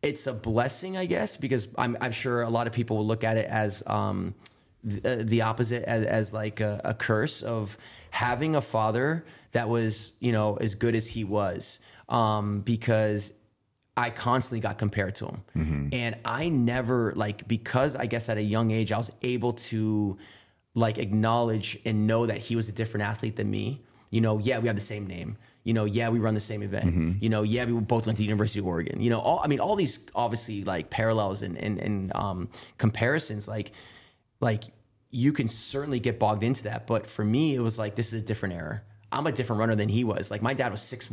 it's 0.02 0.26
a 0.26 0.32
blessing, 0.32 0.96
I 0.96 1.06
guess, 1.06 1.36
because 1.36 1.68
I'm, 1.78 1.96
I'm 2.00 2.12
sure 2.12 2.42
a 2.42 2.50
lot 2.50 2.66
of 2.66 2.72
people 2.72 2.98
will 2.98 3.06
look 3.06 3.24
at 3.24 3.36
it 3.36 3.46
as 3.46 3.82
um, 3.86 4.34
the, 4.82 5.20
uh, 5.20 5.22
the 5.24 5.42
opposite, 5.42 5.84
as, 5.84 6.06
as 6.06 6.32
like 6.32 6.60
a, 6.60 6.80
a 6.84 6.94
curse 6.94 7.42
of 7.42 7.78
having 8.10 8.56
a 8.56 8.60
father 8.60 9.24
that 9.52 9.68
was, 9.68 10.12
you 10.18 10.32
know, 10.32 10.56
as 10.56 10.74
good 10.74 10.94
as 10.94 11.06
he 11.06 11.24
was, 11.24 11.78
um, 12.08 12.60
because 12.60 13.32
I 13.96 14.10
constantly 14.10 14.60
got 14.60 14.78
compared 14.78 15.14
to 15.16 15.26
him. 15.26 15.42
And 15.92 16.16
I 16.24 16.48
never, 16.48 17.12
like, 17.14 17.46
because 17.46 17.94
I 17.94 18.06
guess 18.06 18.28
at 18.28 18.38
a 18.38 18.42
young 18.42 18.70
age, 18.70 18.90
I 18.90 18.98
was 18.98 19.12
able 19.22 19.52
to, 19.52 20.18
like, 20.74 20.98
acknowledge 20.98 21.78
and 21.84 22.06
know 22.06 22.26
that 22.26 22.38
he 22.38 22.56
was 22.56 22.68
a 22.68 22.72
different 22.72 23.06
athlete 23.06 23.36
than 23.36 23.50
me. 23.50 23.82
You 24.10 24.20
know, 24.20 24.38
yeah, 24.38 24.58
we 24.58 24.66
have 24.66 24.76
the 24.76 24.82
same 24.82 25.06
name. 25.06 25.36
You 25.64 25.74
know, 25.74 25.84
yeah, 25.84 26.08
we 26.08 26.18
run 26.18 26.34
the 26.34 26.40
same 26.40 26.62
event. 26.62 26.86
You 27.22 27.28
know, 27.28 27.42
yeah, 27.42 27.64
we 27.64 27.72
both 27.72 28.06
went 28.06 28.16
to 28.16 28.22
the 28.22 28.24
University 28.24 28.58
of 28.58 28.66
Oregon. 28.66 29.00
You 29.00 29.10
know, 29.10 29.20
all 29.20 29.40
I 29.44 29.46
mean, 29.46 29.60
all 29.60 29.76
these 29.76 30.00
obviously 30.14 30.64
like 30.64 30.90
parallels 30.90 31.42
and 31.42 31.56
and, 31.56 31.78
and 31.78 32.14
um, 32.16 32.48
comparisons. 32.78 33.46
Like, 33.46 33.72
like 34.40 34.64
you 35.10 35.32
can 35.32 35.46
certainly 35.46 36.00
get 36.00 36.18
bogged 36.18 36.42
into 36.42 36.64
that. 36.64 36.86
But 36.86 37.06
for 37.06 37.24
me, 37.24 37.54
it 37.54 37.60
was 37.60 37.78
like 37.78 37.94
this 37.94 38.12
is 38.12 38.22
a 38.22 38.24
different 38.24 38.54
era. 38.56 38.82
I'm 39.12 39.26
a 39.26 39.32
different 39.32 39.60
runner 39.60 39.74
than 39.74 39.88
he 39.88 40.04
was. 40.04 40.30
Like 40.30 40.42
my 40.42 40.54
dad 40.54 40.70
was 40.70 40.80
6'1", 40.80 41.10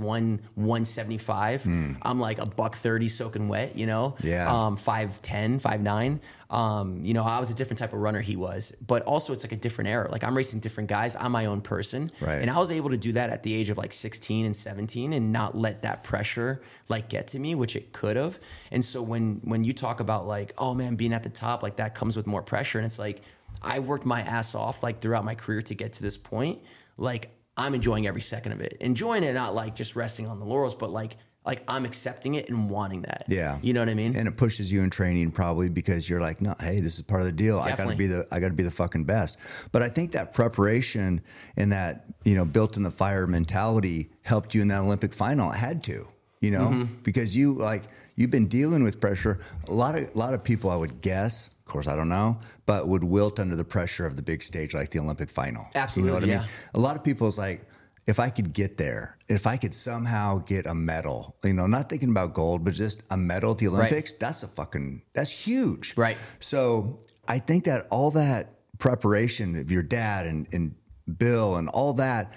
175. 0.56 1.66
I'm 2.02 2.20
like 2.20 2.40
a 2.40 2.46
buck 2.46 2.76
30 2.76 3.10
soaking 3.10 3.50
wet, 3.50 3.78
you 3.78 3.86
know? 3.86 4.16
Yeah. 4.24 4.50
Um, 4.50 4.78
5'10", 4.78 5.62
5'9". 5.62 6.20
Um, 6.50 7.06
you 7.06 7.14
know, 7.14 7.24
I 7.24 7.40
was 7.40 7.52
a 7.52 7.54
different 7.54 7.78
type 7.78 7.94
of 7.94 8.00
runner 8.00 8.22
he 8.22 8.36
was. 8.36 8.74
But 8.86 9.04
also 9.04 9.34
it's 9.34 9.44
like 9.44 9.52
a 9.52 9.58
different 9.58 9.90
era. 9.90 10.10
Like 10.10 10.24
I'm 10.24 10.36
racing 10.36 10.62
different 10.62 10.90
guys. 10.90 11.16
I'm 11.20 11.32
my 11.32 11.46
own 11.46 11.62
person. 11.62 12.10
Right. 12.22 12.42
And 12.42 12.50
I 12.50 12.58
was 12.58 12.72
able 12.72 12.90
to 12.90 12.98
do 12.98 13.12
that 13.14 13.30
at 13.30 13.44
the 13.44 13.54
age 13.54 13.70
of 13.70 13.78
like 13.78 13.94
16 13.94 14.46
and 14.46 14.56
17 14.56 15.14
and 15.14 15.32
not 15.32 15.56
let 15.56 15.82
that 15.84 16.04
pressure 16.04 16.62
like 16.88 17.10
get 17.10 17.28
to 17.30 17.40
me, 17.40 17.54
which 17.54 17.76
it 17.76 17.92
could 17.92 18.16
have. 18.16 18.40
And 18.72 18.84
so 18.84 19.02
when 19.02 19.42
when 19.44 19.64
you 19.64 19.74
talk 19.74 20.00
about 20.00 20.26
like, 20.26 20.54
oh 20.58 20.74
man, 20.74 20.96
being 20.96 21.14
at 21.14 21.24
the 21.24 21.30
top, 21.30 21.62
like 21.62 21.76
that 21.76 21.94
comes 21.94 22.16
with 22.16 22.26
more 22.26 22.42
pressure. 22.42 22.80
And 22.80 22.86
it's 22.86 23.00
like 23.00 23.22
I 23.62 23.80
worked 23.80 24.06
my 24.06 24.22
ass 24.22 24.56
off 24.56 24.82
like 24.82 25.02
throughout 25.02 25.26
my 25.26 25.36
career 25.36 25.62
to 25.64 25.76
get 25.76 25.94
to 25.94 26.02
this 26.02 26.18
point. 26.18 26.62
Like 26.98 27.32
I'm 27.60 27.76
enjoying 27.76 28.08
every 28.08 28.22
second 28.22 28.54
of 28.54 28.62
it. 28.62 28.78
Enjoying 28.80 29.24
it, 29.24 29.34
not 29.34 29.54
like 29.54 29.76
just 29.76 29.96
resting 29.96 30.26
on 30.28 30.40
the 30.40 30.46
laurels, 30.46 30.74
but 30.76 30.90
like 30.90 31.18
like 31.46 31.64
I'm 31.68 31.86
accepting 31.86 32.36
it 32.36 32.50
and 32.50 32.70
wanting 32.70 33.04
that. 33.04 33.24
Yeah. 33.28 33.58
You 33.62 33.74
know 33.74 33.80
what 33.80 33.90
I 33.90 33.94
mean? 33.94 34.16
and 34.16 34.28
it 34.28 34.36
pushes 34.38 34.72
you 34.72 34.82
in 34.84 34.90
training 34.90 35.32
probably 35.32 35.70
because 35.70 36.08
you're 36.10 36.20
like, 36.20 36.42
no, 36.42 36.54
hey, 36.60 36.80
this 36.82 36.96
is 37.00 37.02
part 37.02 37.22
of 37.22 37.26
the 37.28 37.32
deal. 37.32 37.58
I 37.60 37.76
got 37.76 37.90
to 37.90 37.96
be 37.96 38.08
the 38.08 38.28
I 38.32 38.40
got 38.40 38.50
to 38.50 38.54
be 38.54 38.64
the 38.64 38.72
fucking 38.72 39.06
best. 39.06 39.38
But 39.72 39.82
I 39.82 39.90
think 39.90 40.12
that 40.12 40.34
preparation 40.34 41.22
and 41.58 41.72
that 41.72 42.06
you 42.24 42.36
know 42.36 42.46
built 42.46 42.78
in 42.78 42.84
the 42.84 42.92
fire 42.92 43.26
mentality 43.28 44.10
helped 44.24 44.54
you 44.54 44.62
in 44.62 44.68
that 44.70 44.82
Olympic 44.82 45.14
final. 45.14 45.52
It 45.52 45.56
had 45.58 45.84
to, 45.86 46.08
you 46.42 46.52
know, 46.52 46.70
Mm-hmm. 46.70 46.94
because 47.04 47.36
you 47.36 47.54
like 47.54 47.84
you've 48.16 48.32
been 48.32 48.48
dealing 48.48 48.84
with 48.84 49.00
pressure. 49.02 49.40
A 49.68 49.74
lot 49.74 49.96
of 49.98 50.04
a 50.14 50.18
lot 50.18 50.34
of 50.34 50.44
people, 50.44 50.70
I 50.70 50.76
would 50.76 51.02
guess, 51.02 51.50
course, 51.70 51.88
I 51.88 51.96
don't 51.96 52.10
know, 52.10 52.40
but 52.66 52.88
would 52.88 53.04
wilt 53.04 53.40
under 53.40 53.56
the 53.56 53.64
pressure 53.64 54.06
of 54.06 54.16
the 54.16 54.22
big 54.22 54.44
stage 54.44 54.74
like 54.74 54.90
the 54.92 55.00
Olympic 55.00 55.30
final. 55.30 55.68
Absolutely, 55.76 56.02
You 56.02 56.08
know 56.08 56.20
what 56.20 56.30
I 56.30 56.34
yeah. 56.34 56.40
mean? 56.42 56.50
A 56.74 56.80
lot 56.80 56.96
of 56.96 57.04
people's 57.04 57.38
like, 57.38 57.66
if 58.08 58.20
I 58.20 58.30
could 58.32 58.54
get 58.54 58.78
there, 58.78 59.18
if 59.28 59.46
I 59.46 59.56
could 59.56 59.74
somehow 59.74 60.40
get 60.40 60.66
a 60.66 60.74
medal, 60.74 61.36
you 61.44 61.54
know, 61.54 61.68
not 61.68 61.90
thinking 61.90 62.10
about 62.10 62.34
gold, 62.34 62.66
but 62.66 62.74
just 62.74 63.04
a 63.12 63.18
medal 63.18 63.52
at 63.52 63.60
the 63.60 63.68
Olympics, 63.68 64.16
that's 64.16 64.42
a 64.42 64.48
fucking, 64.48 65.04
that's 65.14 65.30
huge. 65.30 65.94
Right. 65.96 66.18
So 66.40 67.00
I 67.28 67.38
think 67.38 67.66
that 67.66 67.86
all 67.92 68.10
that 68.12 68.56
preparation 68.80 69.56
of 69.56 69.70
your 69.70 69.84
dad 69.84 70.26
and, 70.26 70.48
and 70.52 70.74
Bill 71.18 71.58
and 71.58 71.70
all 71.70 71.94
that 71.94 72.34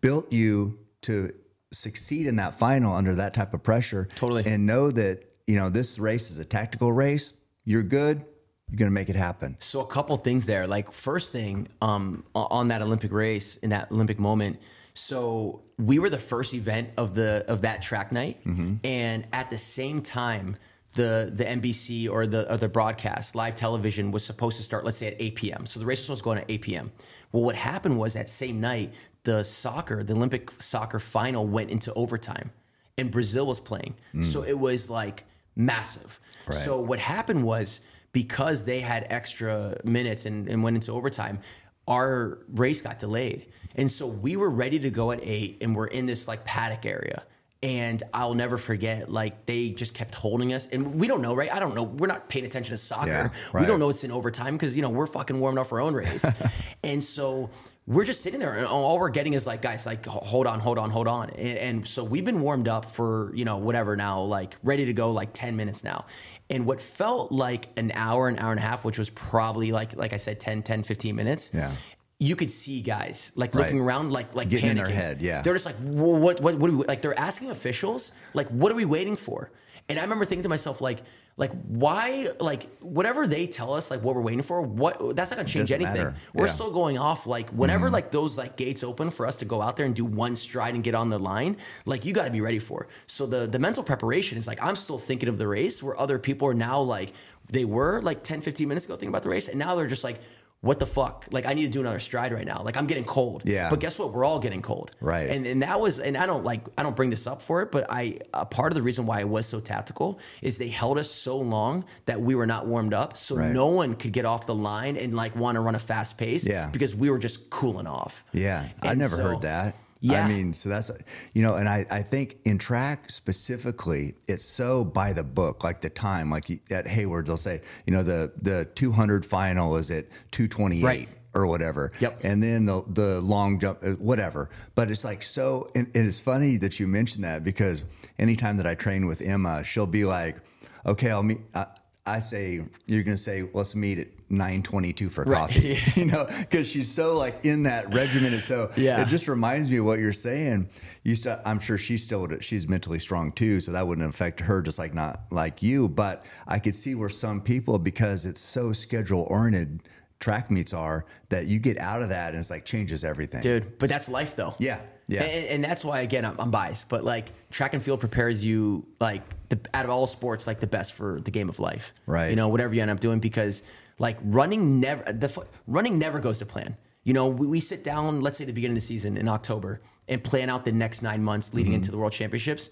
built 0.00 0.32
you 0.32 0.78
to 1.02 1.34
succeed 1.70 2.26
in 2.26 2.36
that 2.36 2.58
final 2.58 2.94
under 2.94 3.14
that 3.16 3.34
type 3.34 3.52
of 3.52 3.62
pressure. 3.62 4.08
Totally. 4.16 4.44
And 4.46 4.64
know 4.64 4.90
that, 4.90 5.24
you 5.46 5.56
know, 5.56 5.68
this 5.68 5.98
race 5.98 6.30
is 6.30 6.38
a 6.38 6.44
tactical 6.44 6.92
race. 6.92 7.34
You're 7.64 7.82
good. 7.82 8.24
You're 8.70 8.78
going 8.78 8.90
to 8.90 8.94
make 8.94 9.08
it 9.08 9.16
happen. 9.16 9.56
So 9.60 9.80
a 9.80 9.86
couple 9.86 10.16
things 10.16 10.46
there. 10.46 10.66
Like 10.66 10.92
first 10.92 11.32
thing, 11.32 11.68
um, 11.80 12.24
on 12.34 12.68
that 12.68 12.82
Olympic 12.82 13.12
race 13.12 13.56
in 13.58 13.70
that 13.70 13.92
Olympic 13.92 14.18
moment. 14.18 14.58
So 14.94 15.62
we 15.78 15.98
were 15.98 16.08
the 16.08 16.18
first 16.18 16.54
event 16.54 16.90
of 16.96 17.14
the 17.14 17.44
of 17.48 17.62
that 17.62 17.82
track 17.82 18.12
night, 18.12 18.38
and 18.84 19.26
at 19.32 19.50
the 19.50 19.58
same 19.58 20.02
time, 20.02 20.56
the 20.92 21.32
the 21.34 21.44
NBC 21.44 22.08
or 22.08 22.26
the 22.28 22.52
or 22.52 22.56
the 22.56 22.68
broadcast 22.68 23.34
live 23.34 23.56
television 23.56 24.12
was 24.12 24.24
supposed 24.24 24.56
to 24.58 24.62
start. 24.62 24.84
Let's 24.84 24.96
say 24.96 25.08
at 25.08 25.16
8 25.20 25.34
p.m. 25.34 25.66
So 25.66 25.80
the 25.80 25.86
race 25.86 25.98
was 25.98 26.06
supposed 26.06 26.20
to 26.20 26.24
go 26.24 26.30
on 26.30 26.38
at 26.38 26.44
8 26.48 26.62
p.m. 26.62 26.92
Well, 27.32 27.42
what 27.42 27.56
happened 27.56 27.98
was 27.98 28.14
that 28.14 28.30
same 28.30 28.60
night, 28.60 28.94
the 29.24 29.42
soccer, 29.42 30.04
the 30.04 30.14
Olympic 30.14 30.50
soccer 30.62 31.00
final 31.00 31.44
went 31.46 31.70
into 31.70 31.92
overtime, 31.94 32.52
and 32.96 33.10
Brazil 33.10 33.46
was 33.46 33.58
playing. 33.58 33.96
So 34.22 34.42
it 34.44 34.58
was 34.58 34.88
like 34.88 35.24
massive. 35.56 36.20
Right. 36.46 36.56
So 36.56 36.80
what 36.80 37.00
happened 37.00 37.44
was 37.44 37.80
because 38.14 38.64
they 38.64 38.80
had 38.80 39.06
extra 39.10 39.76
minutes 39.84 40.24
and, 40.24 40.48
and 40.48 40.62
went 40.62 40.76
into 40.76 40.92
overtime, 40.92 41.40
our 41.86 42.38
race 42.48 42.80
got 42.80 42.98
delayed. 42.98 43.46
And 43.74 43.90
so 43.90 44.06
we 44.06 44.36
were 44.36 44.48
ready 44.48 44.78
to 44.78 44.88
go 44.88 45.10
at 45.10 45.20
eight 45.22 45.58
and 45.60 45.76
we're 45.76 45.88
in 45.88 46.06
this 46.06 46.26
like 46.26 46.46
paddock 46.46 46.86
area. 46.86 47.24
And 47.62 48.02
I'll 48.12 48.34
never 48.34 48.58
forget, 48.58 49.10
like 49.10 49.46
they 49.46 49.70
just 49.70 49.94
kept 49.94 50.14
holding 50.14 50.52
us, 50.52 50.66
and 50.66 50.96
we 50.96 51.08
don't 51.08 51.22
know, 51.22 51.34
right? 51.34 51.50
I 51.50 51.58
don't 51.58 51.74
know. 51.74 51.82
We're 51.84 52.08
not 52.08 52.28
paying 52.28 52.44
attention 52.44 52.72
to 52.72 52.76
soccer. 52.76 53.08
Yeah, 53.08 53.30
We 53.62 53.66
don't 53.66 53.80
know 53.80 53.88
it's 53.88 54.04
in 54.04 54.12
overtime 54.12 54.54
because 54.58 54.76
you 54.76 54.82
know 54.82 54.90
we're 54.90 55.06
fucking 55.06 55.40
warming 55.40 55.58
up 55.58 55.72
our 55.72 55.80
own 55.80 55.94
race, 55.94 56.26
and 56.84 57.02
so 57.02 57.48
we're 57.86 58.04
just 58.04 58.20
sitting 58.20 58.38
there, 58.40 58.52
and 58.52 58.66
all 58.66 58.98
we're 58.98 59.08
getting 59.08 59.32
is 59.32 59.46
like, 59.46 59.62
guys, 59.62 59.86
like 59.86 60.04
hold 60.04 60.46
on, 60.46 60.60
hold 60.60 60.76
on, 60.78 60.90
hold 60.90 61.08
on, 61.08 61.30
and, 61.30 61.56
and 61.58 61.88
so 61.88 62.04
we've 62.04 62.26
been 62.26 62.42
warmed 62.42 62.68
up 62.68 62.90
for 62.90 63.34
you 63.34 63.46
know 63.46 63.56
whatever 63.56 63.96
now, 63.96 64.20
like 64.20 64.56
ready 64.62 64.84
to 64.84 64.92
go, 64.92 65.12
like 65.12 65.30
ten 65.32 65.56
minutes 65.56 65.82
now, 65.82 66.04
and 66.50 66.66
what 66.66 66.80
felt 66.80 67.32
like 67.32 67.68
an 67.76 67.90
hour, 67.94 68.28
an 68.28 68.38
hour 68.38 68.50
and 68.50 68.58
a 68.60 68.62
half, 68.62 68.84
which 68.84 68.98
was 68.98 69.10
probably 69.10 69.72
like 69.72 69.96
like 69.96 70.12
I 70.12 70.18
said, 70.18 70.40
10, 70.40 70.62
10, 70.62 70.82
15 70.82 71.16
minutes. 71.16 71.50
Yeah. 71.54 71.72
You 72.20 72.36
could 72.36 72.50
see 72.50 72.80
guys 72.80 73.32
like 73.34 73.54
Right. 73.54 73.62
looking 73.64 73.80
around, 73.80 74.12
like 74.12 74.34
like 74.34 74.48
Getting 74.48 74.70
in 74.70 74.76
their 74.76 74.88
head, 74.88 75.20
yeah. 75.20 75.42
They're 75.42 75.52
just 75.54 75.66
like, 75.66 75.76
"Wha- 75.80 76.18
what, 76.18 76.40
what, 76.40 76.58
what 76.58 76.70
are 76.70 76.76
we, 76.76 76.84
like 76.86 77.02
they're 77.02 77.18
asking 77.18 77.50
officials, 77.50 78.12
like, 78.34 78.48
what 78.50 78.70
are 78.70 78.76
we 78.76 78.84
waiting 78.84 79.16
for? 79.16 79.50
And 79.88 79.98
I 79.98 80.02
remember 80.02 80.24
thinking 80.24 80.44
to 80.44 80.48
myself, 80.48 80.80
like, 80.80 81.02
like 81.36 81.50
why, 81.66 82.28
like 82.38 82.68
whatever 82.80 83.26
they 83.26 83.46
tell 83.48 83.74
us, 83.74 83.90
like 83.90 84.02
what 84.04 84.14
we're 84.14 84.20
waiting 84.22 84.42
for, 84.42 84.62
what 84.62 85.16
that's 85.16 85.30
not 85.32 85.36
gonna 85.38 85.48
change 85.48 85.72
anything. 85.72 85.94
matter. 85.94 86.14
We're 86.32 86.44
Yeah. 86.44 86.48
Mm-hmm. 86.48 86.54
still 86.54 86.70
going 86.70 86.96
off. 86.98 87.26
Like 87.26 87.50
whenever 87.50 87.90
like 87.90 88.12
those 88.12 88.38
like 88.38 88.56
gates 88.56 88.84
open 88.84 89.10
for 89.10 89.26
us 89.26 89.38
to 89.40 89.44
go 89.44 89.60
out 89.60 89.76
there 89.76 89.84
and 89.86 89.94
do 89.96 90.04
one 90.04 90.36
stride 90.36 90.74
and 90.74 90.84
get 90.84 90.94
on 90.94 91.08
the 91.10 91.18
line, 91.18 91.56
like 91.86 92.04
you 92.04 92.12
got 92.12 92.26
to 92.26 92.30
be 92.30 92.40
ready 92.40 92.60
for. 92.60 92.84
it. 92.84 92.88
So 93.08 93.26
the 93.26 93.46
the 93.48 93.58
mental 93.58 93.82
preparation 93.82 94.38
is 94.38 94.46
like 94.46 94.62
I'm 94.62 94.76
still 94.76 94.98
thinking 94.98 95.28
of 95.28 95.38
the 95.38 95.48
race, 95.48 95.82
where 95.82 95.98
other 95.98 96.18
people 96.20 96.46
are 96.48 96.54
now 96.54 96.80
like 96.80 97.12
they 97.50 97.64
were 97.64 98.00
like 98.00 98.22
10, 98.22 98.40
15 98.40 98.68
minutes 98.68 98.86
ago 98.86 98.94
thinking 98.94 99.08
about 99.08 99.22
the 99.24 99.28
race, 99.28 99.48
and 99.48 99.58
now 99.58 99.74
they're 99.74 99.86
just 99.88 100.04
like. 100.04 100.20
What 100.64 100.78
the 100.78 100.86
fuck? 100.86 101.26
Like 101.30 101.44
I 101.46 101.52
need 101.52 101.64
to 101.64 101.68
do 101.68 101.80
another 101.80 101.98
stride 101.98 102.32
right 102.32 102.46
now. 102.46 102.62
Like 102.62 102.76
I'm 102.76 102.86
getting 102.86 103.04
cold. 103.04 103.42
Yeah. 103.44 103.68
But 103.70 103.80
guess 103.80 103.98
what? 103.98 104.12
We're 104.14 104.24
all 104.24 104.38
getting 104.40 104.62
cold. 104.62 104.90
Right. 105.00 105.28
And 105.28 105.46
and 105.46 105.62
that 105.62 105.78
was 105.80 106.00
and 106.00 106.16
I 106.16 106.24
don't 106.26 106.42
like 106.42 106.62
I 106.78 106.82
don't 106.82 106.96
bring 106.96 107.10
this 107.10 107.26
up 107.26 107.42
for 107.42 107.60
it, 107.62 107.70
but 107.70 107.86
I 107.90 108.18
a 108.32 108.46
part 108.46 108.72
of 108.72 108.74
the 108.74 108.82
reason 108.82 109.04
why 109.04 109.20
it 109.20 109.28
was 109.28 109.46
so 109.46 109.60
tactical 109.60 110.18
is 110.40 110.56
they 110.58 110.68
held 110.68 110.96
us 110.98 111.10
so 111.10 111.36
long 111.36 111.84
that 112.06 112.20
we 112.20 112.34
were 112.34 112.46
not 112.46 112.66
warmed 112.66 112.94
up, 112.94 113.16
so 113.18 113.36
Right. 113.36 113.50
no 113.52 113.66
one 113.66 113.94
could 113.94 114.12
get 114.12 114.24
off 114.24 114.46
the 114.46 114.54
line 114.54 114.96
and 114.96 115.14
like 115.14 115.36
want 115.36 115.56
to 115.56 115.60
run 115.60 115.74
a 115.74 115.78
fast 115.78 116.16
pace. 116.16 116.46
Yeah. 116.46 116.70
Because 116.72 116.94
we 116.94 117.10
were 117.10 117.18
just 117.18 117.50
cooling 117.50 117.86
off. 117.86 118.24
Yeah, 118.32 118.68
I 118.82 118.90
And 118.92 118.98
never 119.00 119.16
so- 119.16 119.22
heard 119.22 119.42
that. 119.42 119.76
Yeah. 120.12 120.24
I 120.24 120.28
mean, 120.28 120.52
so 120.52 120.68
that's 120.68 120.90
you 121.32 121.42
know, 121.42 121.54
and 121.54 121.68
I 121.68 121.86
I 121.90 122.02
think 122.02 122.36
in 122.44 122.58
track 122.58 123.10
specifically, 123.10 124.14
it's 124.28 124.44
so 124.44 124.84
by 124.84 125.12
the 125.12 125.24
book, 125.24 125.64
like 125.64 125.80
the 125.80 125.90
time, 125.90 126.30
like 126.30 126.50
at 126.70 126.86
Hayward, 126.86 127.26
they'll 127.26 127.36
say, 127.36 127.60
you 127.86 127.92
know, 127.92 128.02
the 128.02 128.32
the 128.40 128.66
200 128.74 129.24
final 129.24 129.76
is 129.76 129.90
at 129.90 130.06
228 130.32 130.84
Right. 130.84 131.08
or 131.34 131.46
whatever. 131.46 131.90
Yep. 132.00 132.20
And 132.22 132.42
then 132.42 132.66
the 132.66 132.82
the 132.88 133.20
long 133.20 133.58
jump, 133.58 133.78
uh, 133.82 133.92
whatever. 133.92 134.50
But 134.74 134.90
it's 134.90 135.04
like 135.04 135.22
so. 135.22 135.70
And 135.74 135.86
it 135.96 136.04
is 136.04 136.20
funny 136.20 136.58
that 136.58 136.78
you 136.78 136.86
mentioned 136.86 137.24
that 137.24 137.42
because 137.42 137.84
anytime 138.18 138.56
that 138.58 138.66
I 138.66 138.74
train 138.74 139.06
with 139.06 139.22
Emma, 139.22 139.64
she'll 139.64 139.86
be 139.86 140.04
like, 140.04 140.36
"Okay, 140.84 141.10
I'll 141.10 141.22
meet." 141.22 141.40
I, 141.54 141.66
I 142.06 142.20
say 142.20 142.60
you're 142.86 143.02
going 143.02 143.16
to 143.16 143.22
say, 143.22 143.48
"Let's 143.54 143.74
meet 143.74 143.98
at 143.98 144.08
9:22 144.30 145.10
for 145.10 145.24
Right. 145.24 145.38
coffee," 145.38 145.78
you 145.96 146.04
know, 146.04 146.26
because 146.38 146.66
she's 146.68 146.90
so 146.90 147.16
like 147.16 147.44
in 147.46 147.62
that 147.62 147.94
regimen. 147.94 148.34
And 148.34 148.42
so 148.42 148.70
Yeah. 148.76 149.00
it 149.00 149.08
just 149.08 149.26
reminds 149.26 149.70
me 149.70 149.78
of 149.78 149.86
what 149.86 149.98
you're 150.00 150.12
saying. 150.12 150.68
You 151.02 151.16
still, 151.16 151.38
I'm 151.46 151.58
sure 151.58 151.78
she 151.78 151.96
still 151.96 152.20
would, 152.22 152.44
she's 152.44 152.68
mentally 152.68 152.98
strong 152.98 153.32
too, 153.32 153.60
so 153.60 153.72
that 153.72 153.86
wouldn't 153.86 154.06
affect 154.06 154.40
her, 154.40 154.60
just 154.60 154.78
like 154.78 154.92
not 154.92 155.22
like 155.30 155.62
you. 155.62 155.88
But 155.88 156.24
I 156.46 156.58
could 156.58 156.74
see 156.74 156.94
where 156.94 157.08
some 157.08 157.40
people, 157.40 157.78
because 157.78 158.26
it's 158.26 158.42
so 158.42 158.74
schedule 158.74 159.22
oriented, 159.30 159.80
track 160.20 160.50
meets 160.50 160.74
are 160.74 161.06
that 161.30 161.46
you 161.46 161.58
get 161.58 161.78
out 161.78 162.02
of 162.02 162.10
that 162.10 162.30
and 162.34 162.38
it's 162.40 162.50
like 162.50 162.66
changes 162.66 163.02
everything. 163.02 163.40
Dude, 163.40 163.78
but 163.78 163.88
that's 163.88 164.10
life 164.10 164.36
though. 164.36 164.54
Yeah, 164.58 164.80
yeah. 165.06 165.22
And, 165.22 165.46
and 165.46 165.64
that's 165.64 165.84
why 165.84 166.00
again 166.00 166.24
I'm, 166.24 166.36
I'm 166.38 166.50
biased, 166.50 166.88
but 166.88 167.04
like 167.04 167.30
track 167.50 167.74
and 167.74 167.82
field 167.82 168.00
prepares 168.00 168.44
you 168.44 168.86
like 169.00 169.22
the, 169.48 169.58
out 169.74 169.84
of 169.84 169.90
all 169.90 170.06
sports 170.06 170.46
like 170.46 170.60
the 170.60 170.66
best 170.66 170.94
for 170.94 171.20
the 171.20 171.30
game 171.30 171.48
of 171.48 171.58
life. 171.58 171.92
Right. 172.06 172.30
You 172.30 172.36
know 172.36 172.48
whatever 172.48 172.74
you 172.74 172.82
end 172.82 172.90
up 172.90 173.00
doing 173.00 173.20
because 173.20 173.62
like 173.98 174.18
running 174.22 174.80
never 174.80 175.12
the 175.12 175.46
running 175.66 175.98
never 175.98 176.20
goes 176.20 176.38
to 176.38 176.46
plan. 176.46 176.76
You 177.04 177.12
know 177.12 177.28
we, 177.28 177.46
we 177.46 177.60
sit 177.60 177.84
down 177.84 178.20
let's 178.20 178.38
say 178.38 178.44
the 178.44 178.52
beginning 178.52 178.76
of 178.76 178.82
the 178.82 178.86
season 178.86 179.16
in 179.16 179.28
October 179.28 179.80
and 180.08 180.22
plan 180.22 180.50
out 180.50 180.64
the 180.64 180.72
next 180.72 181.02
nine 181.02 181.22
months 181.22 181.54
leading 181.54 181.72
Mm-hmm. 181.72 181.76
into 181.76 181.90
the 181.90 181.98
World 181.98 182.12
Championships. 182.12 182.70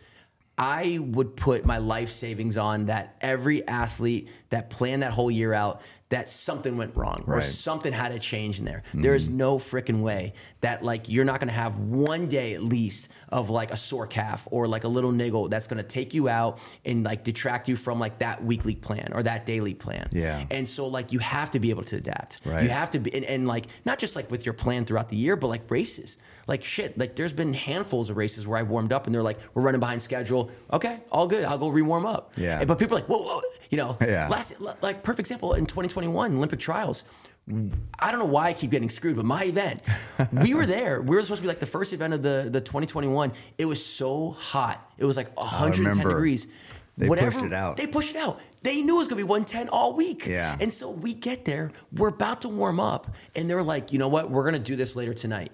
I 0.59 0.99
would 1.01 1.35
put 1.35 1.65
my 1.65 1.79
life 1.79 2.11
savings 2.11 2.59
on 2.59 2.87
that 2.87 3.17
every 3.23 3.67
athlete 3.67 4.29
that 4.51 4.69
planned 4.69 5.03
that 5.03 5.13
whole 5.13 5.31
year 5.31 5.55
out 5.55 5.81
that 6.13 6.29
something 6.29 6.77
went 6.77 6.95
wrong 6.95 7.25
or 7.27 7.35
Right. 7.37 7.43
Mm-hmm. 7.43 7.51
something 7.51 7.93
had 7.93 8.11
to 8.13 8.19
change 8.19 8.59
in 8.59 8.65
there. 8.67 8.83
There 8.93 9.15
is 9.15 9.29
no 9.31 9.59
freaking 9.59 10.03
way 10.03 10.35
that 10.61 10.85
like 10.85 11.09
you're 11.09 11.25
not 11.25 11.41
gonna 11.41 11.53
have 11.53 11.77
one 11.79 12.27
day 12.29 12.53
at 12.55 12.63
least 12.63 13.09
of 13.33 13.51
like 13.51 13.73
a 13.73 13.77
sore 13.77 14.07
calf 14.07 14.47
or 14.51 14.69
like 14.69 14.85
a 14.85 14.89
little 14.89 15.11
niggle 15.11 15.49
that's 15.49 15.67
gonna 15.67 15.83
take 15.83 16.15
you 16.15 16.29
out 16.29 16.59
and 16.85 17.03
like 17.03 17.25
detract 17.25 17.69
you 17.69 17.75
from 17.77 17.99
like 17.99 18.19
that 18.19 18.45
weekly 18.45 18.75
plan 18.77 19.11
or 19.15 19.23
that 19.23 19.47
daily 19.47 19.75
plan. 19.75 20.09
Yeah. 20.13 20.45
And 20.51 20.69
so 20.69 20.87
like 20.87 21.13
you 21.13 21.19
have 21.19 21.51
to 21.53 21.59
be 21.61 21.71
able 21.71 21.83
to 21.85 21.97
adapt. 21.97 22.41
Right. 22.45 22.63
You 22.65 22.69
have 22.71 22.91
to 22.93 22.99
be 23.01 23.13
and, 23.15 23.25
and 23.25 23.49
like 23.49 23.67
not 23.85 23.99
just 23.99 24.15
like 24.15 24.31
with 24.31 24.45
your 24.47 24.53
plan 24.53 24.85
throughout 24.85 25.09
the 25.09 25.17
year, 25.17 25.35
but 25.37 25.49
like 25.49 25.69
races. 25.71 26.19
Like 26.47 26.63
shit, 26.65 26.99
like 26.99 27.15
there's 27.17 27.33
been 27.33 27.55
handfuls 27.55 28.11
of 28.11 28.17
races 28.17 28.47
where 28.47 28.59
I've 28.59 28.69
warmed 28.69 28.93
up 28.93 29.07
and 29.07 29.15
they're 29.15 29.23
like, 29.23 29.39
we're 29.55 29.63
running 29.63 29.81
behind 29.81 30.03
schedule. 30.03 30.51
Okay, 30.73 31.01
all 31.11 31.27
good. 31.29 31.45
I'll 31.45 31.59
go 31.59 31.69
re-warm 31.69 32.05
up. 32.05 32.33
Yeah. 32.37 32.59
And- 32.59 32.69
But 32.69 32.79
people 32.79 32.97
are 32.97 33.01
like, 33.01 33.09
whoa, 33.09 33.23
whoa, 33.23 33.41
you 33.71 33.79
know, 33.79 33.97
Yeah. 34.01 34.29
last 34.29 34.61
like 34.61 35.03
perfect 35.03 35.21
example 35.21 35.55
in 35.55 35.67
2021 35.67 36.37
Olympic 36.37 36.59
trials. 36.61 37.05
I 37.99 38.11
don't 38.11 38.21
know 38.21 38.27
why 38.27 38.49
I 38.49 38.53
keep 38.53 38.71
getting 38.71 38.89
screwed, 38.89 39.17
but 39.17 39.25
my 39.25 39.45
event, 39.45 39.83
we 40.33 40.55
were 40.55 40.65
there. 40.65 41.03
We 41.03 41.17
were 41.17 41.23
supposed 41.23 41.41
to 41.41 41.43
be 41.43 41.49
like 41.49 41.61
the 41.61 41.67
first 41.67 41.93
event 41.93 42.15
of 42.15 42.23
the 42.23 42.49
the 42.51 42.61
2021. 42.61 43.33
It 43.59 43.65
was 43.65 43.85
so 43.85 44.31
hot. 44.31 44.93
It 44.97 45.05
was 45.05 45.17
like 45.17 45.37
110 45.37 46.07
degrees. 46.07 46.47
They 46.97 47.09
pushed 47.09 47.43
it 47.43 47.53
out. 47.53 47.77
They 47.77 47.87
pushed 47.87 48.11
it 48.11 48.17
out. 48.17 48.41
They 48.63 48.83
knew 48.83 48.97
it 48.97 48.99
was 48.99 49.09
gonna 49.09 49.17
be 49.17 49.25
110 49.25 49.69
all 49.71 49.95
week. 49.95 50.27
Yeah. 50.27 50.57
And 50.61 50.73
so 50.73 50.91
we 50.91 51.15
get 51.15 51.45
there, 51.45 51.73
we're 51.93 52.09
about 52.09 52.43
to 52.43 52.49
warm 52.49 52.79
up, 52.79 53.15
and 53.35 53.51
they're 53.51 53.63
like, 53.63 53.93
you 53.93 53.99
know 53.99 54.09
what? 54.09 54.31
We're 54.31 54.45
gonna 54.45 54.59
do 54.59 54.77
this 54.77 54.95
later 54.95 55.15
tonight. 55.15 55.51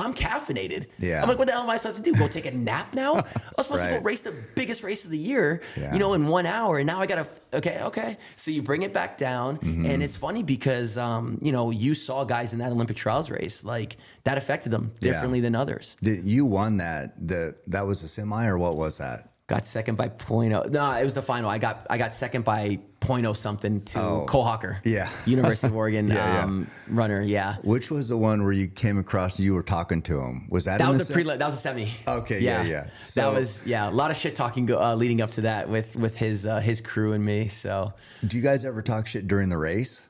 I'm 0.00 0.14
caffeinated. 0.14 0.86
Yeah. 0.98 1.22
I'm 1.22 1.28
like, 1.28 1.38
what 1.38 1.46
the 1.46 1.52
hell 1.52 1.62
am 1.62 1.70
I 1.70 1.76
supposed 1.76 1.98
to 1.98 2.02
do? 2.02 2.18
Go 2.18 2.26
take 2.28 2.46
a 2.46 2.50
nap 2.50 2.94
now? 2.94 3.14
I 3.16 3.22
was 3.56 3.66
supposed 3.66 3.84
to 3.84 3.90
go 3.90 3.98
race 4.00 4.22
the 4.22 4.34
biggest 4.54 4.82
race 4.82 5.04
of 5.04 5.10
the 5.10 5.18
year, 5.18 5.62
Yeah. 5.76 5.92
you 5.92 5.98
know, 5.98 6.14
in 6.14 6.26
one 6.28 6.46
hour, 6.46 6.78
and 6.78 6.86
now 6.86 7.00
I 7.00 7.06
gotta. 7.06 7.26
Okay, 7.52 7.80
okay. 7.82 8.16
So 8.36 8.50
you 8.52 8.62
bring 8.62 8.82
it 8.82 8.92
back 8.92 9.18
down, 9.18 9.58
Mm-hmm. 9.58 9.86
and 9.86 10.02
it's 10.02 10.16
funny 10.16 10.42
because, 10.42 10.96
um, 10.96 11.38
you 11.42 11.52
know, 11.52 11.70
you 11.70 11.94
saw 11.94 12.24
guys 12.24 12.52
in 12.52 12.60
that 12.60 12.70
Olympic 12.72 12.96
trials 12.96 13.28
race 13.30 13.64
like 13.64 13.96
that 14.24 14.38
affected 14.38 14.70
them 14.72 14.92
Yeah. 15.00 15.12
differently 15.12 15.40
than 15.40 15.54
others. 15.54 15.96
Did 16.02 16.24
you 16.24 16.44
won 16.46 16.76
that? 16.78 17.26
The 17.28 17.56
that 17.68 17.86
was 17.86 18.02
a 18.02 18.08
semi 18.08 18.46
or 18.46 18.56
what 18.58 18.76
was 18.76 18.98
that? 18.98 19.29
Got 19.50 19.66
second 19.66 19.96
by 19.96 20.06
point 20.06 20.52
oh. 20.54 20.62
No, 20.70 20.92
it 20.92 21.02
was 21.04 21.14
the 21.14 21.22
final. 21.22 21.50
I 21.50 21.58
got 21.58 21.84
I 21.90 21.98
got 21.98 22.14
second 22.14 22.44
by 22.44 22.78
point 23.00 23.26
oh 23.26 23.32
something 23.32 23.82
to 23.86 24.00
Oh. 24.00 24.24
Cole 24.28 24.44
Hocker. 24.44 24.80
Yeah. 24.84 25.10
University 25.26 25.66
of 25.66 25.74
Oregon 25.82 26.06
Yeah, 26.06 26.14
yeah. 26.14 26.44
um, 26.44 26.68
runner. 26.88 27.20
Yeah. 27.20 27.56
Which 27.64 27.90
was 27.90 28.08
the 28.08 28.16
one 28.16 28.44
where 28.44 28.52
you 28.52 28.68
came 28.68 28.96
across 28.96 29.40
you 29.40 29.52
were 29.54 29.64
talking 29.64 30.02
to 30.02 30.20
him? 30.20 30.46
Was 30.50 30.66
that 30.66 30.78
That 30.78 30.88
was 30.88 31.04
the 31.08 31.12
a 31.12 31.16
pre. 31.16 31.24
That 31.24 31.40
was 31.40 31.54
a 31.54 31.58
seventy. 31.58 31.90
Okay, 32.06 32.38
yeah, 32.38 32.62
yeah. 32.62 32.86
So- 33.02 33.22
that 33.32 33.36
was 33.40 33.66
yeah. 33.66 33.88
A 33.88 33.90
lot 33.90 34.12
of 34.12 34.16
shit 34.16 34.36
talking 34.36 34.72
uh, 34.72 34.94
leading 34.94 35.20
up 35.20 35.30
to 35.32 35.40
that 35.40 35.68
with 35.68 35.96
with 35.96 36.16
his 36.16 36.46
uh, 36.46 36.60
his 36.60 36.80
crew 36.80 37.12
and 37.12 37.24
me. 37.24 37.48
So 37.48 37.92
Do 38.24 38.36
you 38.36 38.44
guys 38.44 38.64
ever 38.64 38.82
talk 38.82 39.08
shit 39.08 39.26
during 39.26 39.48
the 39.48 39.58
race? 39.58 40.04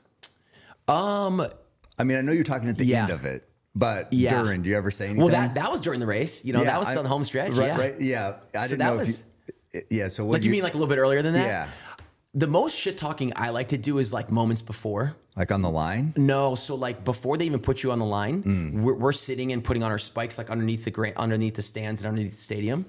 um 0.87 1.41
I 1.97 2.03
mean, 2.03 2.17
I 2.17 2.21
know 2.21 2.31
you're 2.31 2.43
talking 2.43 2.69
at 2.69 2.77
the 2.77 2.85
Yeah. 2.85 3.03
end 3.03 3.11
of 3.11 3.25
it, 3.25 3.47
but 3.75 4.11
Yeah. 4.13 4.41
during, 4.43 4.61
do 4.63 4.69
you 4.69 4.77
ever 4.77 4.91
say 4.91 5.05
anything? 5.05 5.21
well 5.23 5.29
that 5.31 5.55
that 5.55 5.71
was 5.71 5.81
during 5.81 5.99
the 5.99 6.05
race. 6.07 6.45
You 6.45 6.53
know 6.53 6.59
Yeah, 6.59 6.65
that 6.71 6.79
was 6.79 6.87
still 6.89 6.99
I- 6.99 7.03
the 7.03 7.09
home 7.09 7.25
stretch. 7.25 7.53
Right, 7.53 7.67
yeah. 7.67 7.77
right. 7.77 8.01
Yeah, 8.01 8.33
I 8.55 8.61
So 8.63 8.67
didn't 8.69 8.79
that 8.79 8.85
know 8.91 8.97
was- 8.97 9.09
if 9.09 9.17
you. 9.17 9.23
Yeah, 9.89 10.07
so 10.09 10.25
what 10.25 10.33
Like 10.33 10.43
you 10.43 10.51
mean 10.51 10.63
like 10.63 10.73
a 10.73 10.77
little 10.77 10.89
bit 10.93 10.97
earlier 10.99 11.21
than 11.21 11.33
that? 11.33 11.45
Yeah. 11.47 11.67
The 12.33 12.47
most 12.47 12.75
shit 12.77 12.97
talking 12.97 13.33
I 13.35 13.49
like 13.49 13.69
to 13.69 13.77
do 13.77 13.97
is 13.97 14.13
like 14.13 14.31
moments 14.31 14.61
before. 14.61 15.15
like 15.35 15.51
on 15.51 15.61
the 15.61 15.69
line? 15.69 16.13
No, 16.17 16.55
so 16.55 16.75
like 16.75 17.03
before 17.03 17.37
they 17.37 17.45
even 17.45 17.59
put 17.59 17.83
you 17.83 17.91
on 17.91 17.99
the 17.99 18.05
line, 18.05 18.43
Mm. 18.43 18.81
we're, 18.81 18.93
we're 18.95 19.11
sitting 19.13 19.51
and 19.51 19.63
putting 19.63 19.83
on 19.83 19.91
our 19.91 19.97
spikes 19.97 20.37
like 20.37 20.49
underneath 20.49 20.83
the 20.85 20.91
gra- 20.91 21.13
underneath 21.17 21.55
the 21.55 21.61
stands 21.61 22.01
and 22.01 22.07
underneath 22.09 22.31
the 22.31 22.37
stadium. 22.37 22.85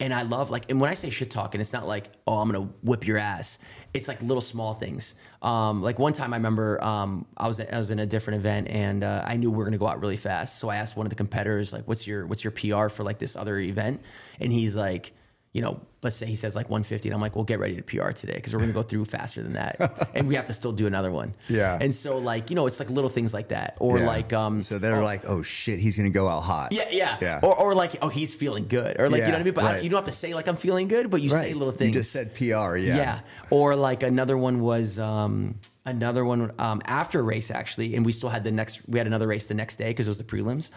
And 0.00 0.12
I 0.12 0.22
love 0.22 0.50
like, 0.50 0.68
and 0.70 0.80
when 0.80 0.90
I 0.90 0.94
say 0.94 1.10
shit 1.10 1.30
talking, 1.30 1.60
it's 1.60 1.72
not 1.72 1.86
like, 1.86 2.06
oh, 2.26 2.38
I'm 2.38 2.50
gonna 2.50 2.68
whip 2.82 3.06
your 3.06 3.18
ass. 3.18 3.58
It's 3.94 4.08
like 4.08 4.20
little 4.20 4.40
small 4.40 4.74
things. 4.74 5.14
Um, 5.42 5.80
like 5.82 5.98
one 5.98 6.12
time 6.12 6.32
I 6.32 6.36
remember 6.36 6.82
um, 6.82 7.26
I 7.36 7.46
was 7.46 7.60
I 7.60 7.78
was 7.78 7.90
in 7.90 7.98
a 7.98 8.06
different 8.06 8.40
event 8.40 8.68
and 8.68 9.04
uh, 9.04 9.22
I 9.24 9.36
knew 9.36 9.50
we 9.50 9.58
were 9.58 9.64
gonna 9.64 9.78
go 9.78 9.86
out 9.86 10.00
really 10.00 10.16
fast. 10.16 10.58
So 10.58 10.68
I 10.70 10.76
asked 10.76 10.96
one 10.96 11.06
of 11.06 11.10
the 11.10 11.16
competitors 11.16 11.72
like, 11.72 11.86
what's 11.86 12.06
your 12.06 12.26
what's 12.26 12.42
your 12.42 12.50
PR 12.50 12.88
for 12.88 13.04
like 13.04 13.18
this 13.18 13.36
other 13.36 13.58
event? 13.58 14.00
And 14.40 14.50
he's 14.52 14.74
like, 14.76 15.12
you 15.52 15.60
know, 15.60 15.80
let's 16.02 16.16
say 16.16 16.24
he 16.26 16.34
says 16.34 16.56
like 16.56 16.70
150, 16.70 17.10
and 17.10 17.14
I'm 17.14 17.20
like, 17.20 17.36
well, 17.36 17.44
get 17.44 17.58
ready 17.60 17.76
to 17.76 17.82
PR 17.82 18.10
today 18.12 18.32
because 18.34 18.54
we're 18.54 18.60
gonna 18.60 18.72
go 18.72 18.82
through 18.82 19.04
faster 19.04 19.42
than 19.42 19.52
that, 19.52 20.08
and 20.14 20.26
we 20.26 20.34
have 20.36 20.46
to 20.46 20.54
still 20.54 20.72
do 20.72 20.86
another 20.86 21.10
one. 21.10 21.34
Yeah. 21.48 21.76
And 21.78 21.94
so 21.94 22.16
like 22.16 22.48
you 22.48 22.56
know, 22.56 22.66
it's 22.66 22.80
like 22.80 22.88
little 22.88 23.10
things 23.10 23.34
like 23.34 23.48
that, 23.48 23.76
or 23.78 23.98
Yeah. 23.98 24.06
like 24.06 24.32
um, 24.32 24.62
So 24.62 24.78
they're 24.78 25.02
like, 25.02 25.24
oh 25.26 25.42
shit, 25.42 25.78
he's 25.78 25.94
going 25.94 26.10
to 26.10 26.14
go 26.18 26.26
out 26.26 26.40
hot. 26.40 26.72
yeah, 26.72 26.88
yeah, 26.90 27.18
Yeah. 27.20 27.40
Or, 27.42 27.54
or 27.54 27.74
like 27.74 27.96
oh, 28.00 28.08
he's 28.08 28.32
feeling 28.34 28.66
good, 28.66 28.98
or 28.98 29.10
like 29.10 29.18
you 29.20 29.26
know 29.26 29.32
what 29.32 29.40
I 29.40 29.44
mean. 29.44 29.54
But 29.54 29.64
I, 29.64 29.78
you 29.80 29.90
don't 29.90 29.98
have 29.98 30.06
to 30.06 30.12
say 30.12 30.32
like 30.34 30.48
I'm 30.48 30.56
feeling 30.56 30.88
good, 30.88 31.10
but 31.10 31.20
you 31.20 31.30
Right. 31.30 31.48
say 31.48 31.52
little 31.54 31.72
things. 31.72 31.94
You 31.94 32.00
just 32.00 32.12
said 32.12 32.34
PR, 32.34 32.42
yeah. 32.76 32.96
Yeah. 32.96 33.20
Or 33.50 33.76
like 33.76 34.02
another 34.02 34.38
one 34.38 34.60
was 34.60 34.98
um, 34.98 35.56
another 35.84 36.24
one 36.24 36.52
um, 36.58 36.80
after 36.86 37.22
race 37.22 37.50
actually, 37.50 37.94
and 37.94 38.06
we 38.06 38.12
still 38.12 38.30
had 38.30 38.42
the 38.42 38.50
next. 38.52 38.80
We 38.88 38.96
had 38.98 39.06
another 39.06 39.26
race 39.26 39.48
the 39.48 39.54
next 39.54 39.76
day 39.76 39.88
because 39.90 40.06
it 40.06 40.10
was 40.10 40.18
the 40.18 40.24
prelims. 40.24 40.70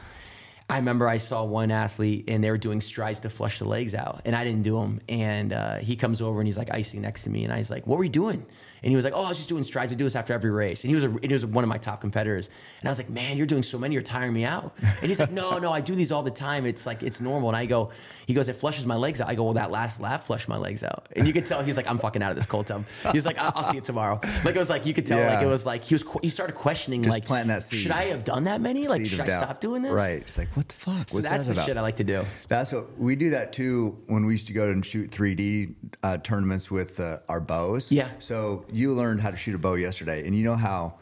I 0.67 0.77
remember 0.77 1.07
I 1.07 1.19
saw 1.19 1.43
one 1.43 1.69
athlete 1.69 2.25
and 2.27 2.43
they 2.43 2.49
were 2.49 2.57
doing 2.57 2.81
strides 2.81 3.19
to 3.21 3.29
flush 3.29 3.59
the 3.59 3.65
legs 3.65 3.93
out, 3.93 4.21
and 4.25 4.35
I 4.35 4.43
didn't 4.43 4.63
do 4.63 4.79
them. 4.79 4.99
And 5.07 5.53
uh, 5.53 5.75
he 5.75 5.95
comes 5.95 6.21
over 6.21 6.39
and 6.39 6.47
he's 6.47 6.57
like 6.57 6.73
icing 6.73 7.01
next 7.01 7.23
to 7.23 7.29
me, 7.29 7.43
and 7.43 7.53
I 7.53 7.59
was 7.59 7.69
like, 7.69 7.85
"What 7.85 7.99
were 7.99 8.03
you 8.03 8.09
doing?" 8.09 8.43
And 8.81 8.89
he 8.89 8.95
was 8.95 9.05
like, 9.05 9.13
"Oh, 9.15 9.23
I 9.23 9.29
was 9.29 9.37
just 9.37 9.49
doing 9.49 9.61
strides. 9.61 9.93
I 9.93 9.95
do 9.95 10.03
this 10.03 10.15
after 10.15 10.33
every 10.33 10.49
race." 10.49 10.83
And 10.83 10.89
he 10.89 10.95
was 10.95 11.03
a, 11.03 11.09
and 11.09 11.25
he 11.25 11.33
was 11.33 11.45
one 11.45 11.63
of 11.63 11.69
my 11.69 11.77
top 11.77 12.01
competitors. 12.01 12.49
And 12.79 12.89
I 12.89 12.91
was 12.91 12.97
like, 12.97 13.09
"Man, 13.09 13.37
you're 13.37 13.45
doing 13.45 13.61
so 13.61 13.77
many. 13.77 13.93
You're 13.93 14.01
tiring 14.01 14.33
me 14.33 14.43
out." 14.43 14.75
And 14.81 15.09
he's 15.09 15.19
like, 15.19 15.31
"No, 15.31 15.59
no, 15.59 15.71
I 15.71 15.81
do 15.81 15.93
these 15.93 16.11
all 16.11 16.23
the 16.23 16.31
time. 16.31 16.65
It's 16.65 16.87
like 16.87 17.03
it's 17.03 17.21
normal." 17.21 17.49
And 17.49 17.55
I 17.55 17.67
go, 17.67 17.91
he 18.27 18.33
goes, 18.33 18.47
"It 18.47 18.55
flushes 18.55 18.85
my 18.85 18.95
legs 18.95 19.21
out." 19.21 19.29
I 19.29 19.35
go, 19.35 19.43
"Well, 19.43 19.53
that 19.53 19.71
last 19.71 20.01
lap 20.01 20.23
flushed 20.23 20.47
my 20.47 20.57
legs 20.57 20.83
out." 20.83 21.07
And 21.15 21.27
you 21.27 21.33
could 21.33 21.45
tell 21.45 21.61
he's 21.63 21.77
like, 21.77 21.89
"I'm 21.89 21.97
fucking 21.97 22.21
out 22.23 22.31
of 22.31 22.35
this 22.35 22.45
cold 22.45 22.67
tub." 22.67 22.83
He's 23.11 23.25
like, 23.25 23.37
"I'll, 23.37 23.51
I'll 23.55 23.63
see 23.63 23.75
you 23.75 23.81
tomorrow." 23.81 24.19
Like 24.43 24.55
it 24.55 24.59
was 24.59 24.69
like 24.69 24.85
you 24.85 24.93
could 24.93 25.05
tell 25.05 25.19
like 25.19 25.43
it 25.43 25.47
was 25.49 25.65
like 25.65 25.83
he 25.83 25.95
was 25.95 26.03
he 26.21 26.29
started 26.29 26.53
questioning 26.53 27.03
Just 27.03 27.11
like, 27.11 27.25
planting 27.25 27.49
that 27.49 27.63
seed. 27.63 27.81
"Should 27.81 27.91
I 27.91 28.05
have 28.05 28.23
done 28.23 28.45
that 28.45 28.61
many? 28.61 28.87
Like, 28.87 29.01
Seed 29.01 29.09
should 29.09 29.19
I 29.21 29.27
doubt. 29.27 29.43
stop 29.43 29.61
doing 29.61 29.81
this?" 29.81 29.91
Right. 29.91 30.21
It's 30.21 30.37
like, 30.37 30.49
what 30.55 30.67
the 30.67 30.75
fuck? 30.75 31.09
So 31.09 31.17
What's 31.17 31.29
that's 31.29 31.45
that 31.45 31.53
the 31.53 31.59
about? 31.59 31.65
shit 31.67 31.77
I 31.77 31.81
like 31.81 31.97
to 31.97 32.03
do. 32.03 32.23
That's 32.47 32.71
what 32.71 32.97
we 32.97 33.15
do 33.15 33.29
that 33.31 33.53
too 33.53 33.97
when 34.07 34.25
we 34.25 34.33
used 34.33 34.47
to 34.47 34.53
go 34.53 34.69
and 34.71 34.85
shoot 34.85 35.09
3D 35.11 35.73
uh, 36.03 36.17
tournaments 36.17 36.69
with 36.71 36.99
uh, 36.99 37.19
our 37.29 37.39
bows. 37.41 37.91
Yeah. 37.91 38.09
So 38.19 38.65
you 38.71 38.93
learned 38.93 39.21
how 39.21 39.31
to 39.31 39.37
shoot 39.37 39.55
a 39.55 39.57
bow 39.59 39.75
yesterday, 39.75 40.25
and 40.25 40.35
you 40.35 40.43
know 40.43 40.55
how, 40.55 40.95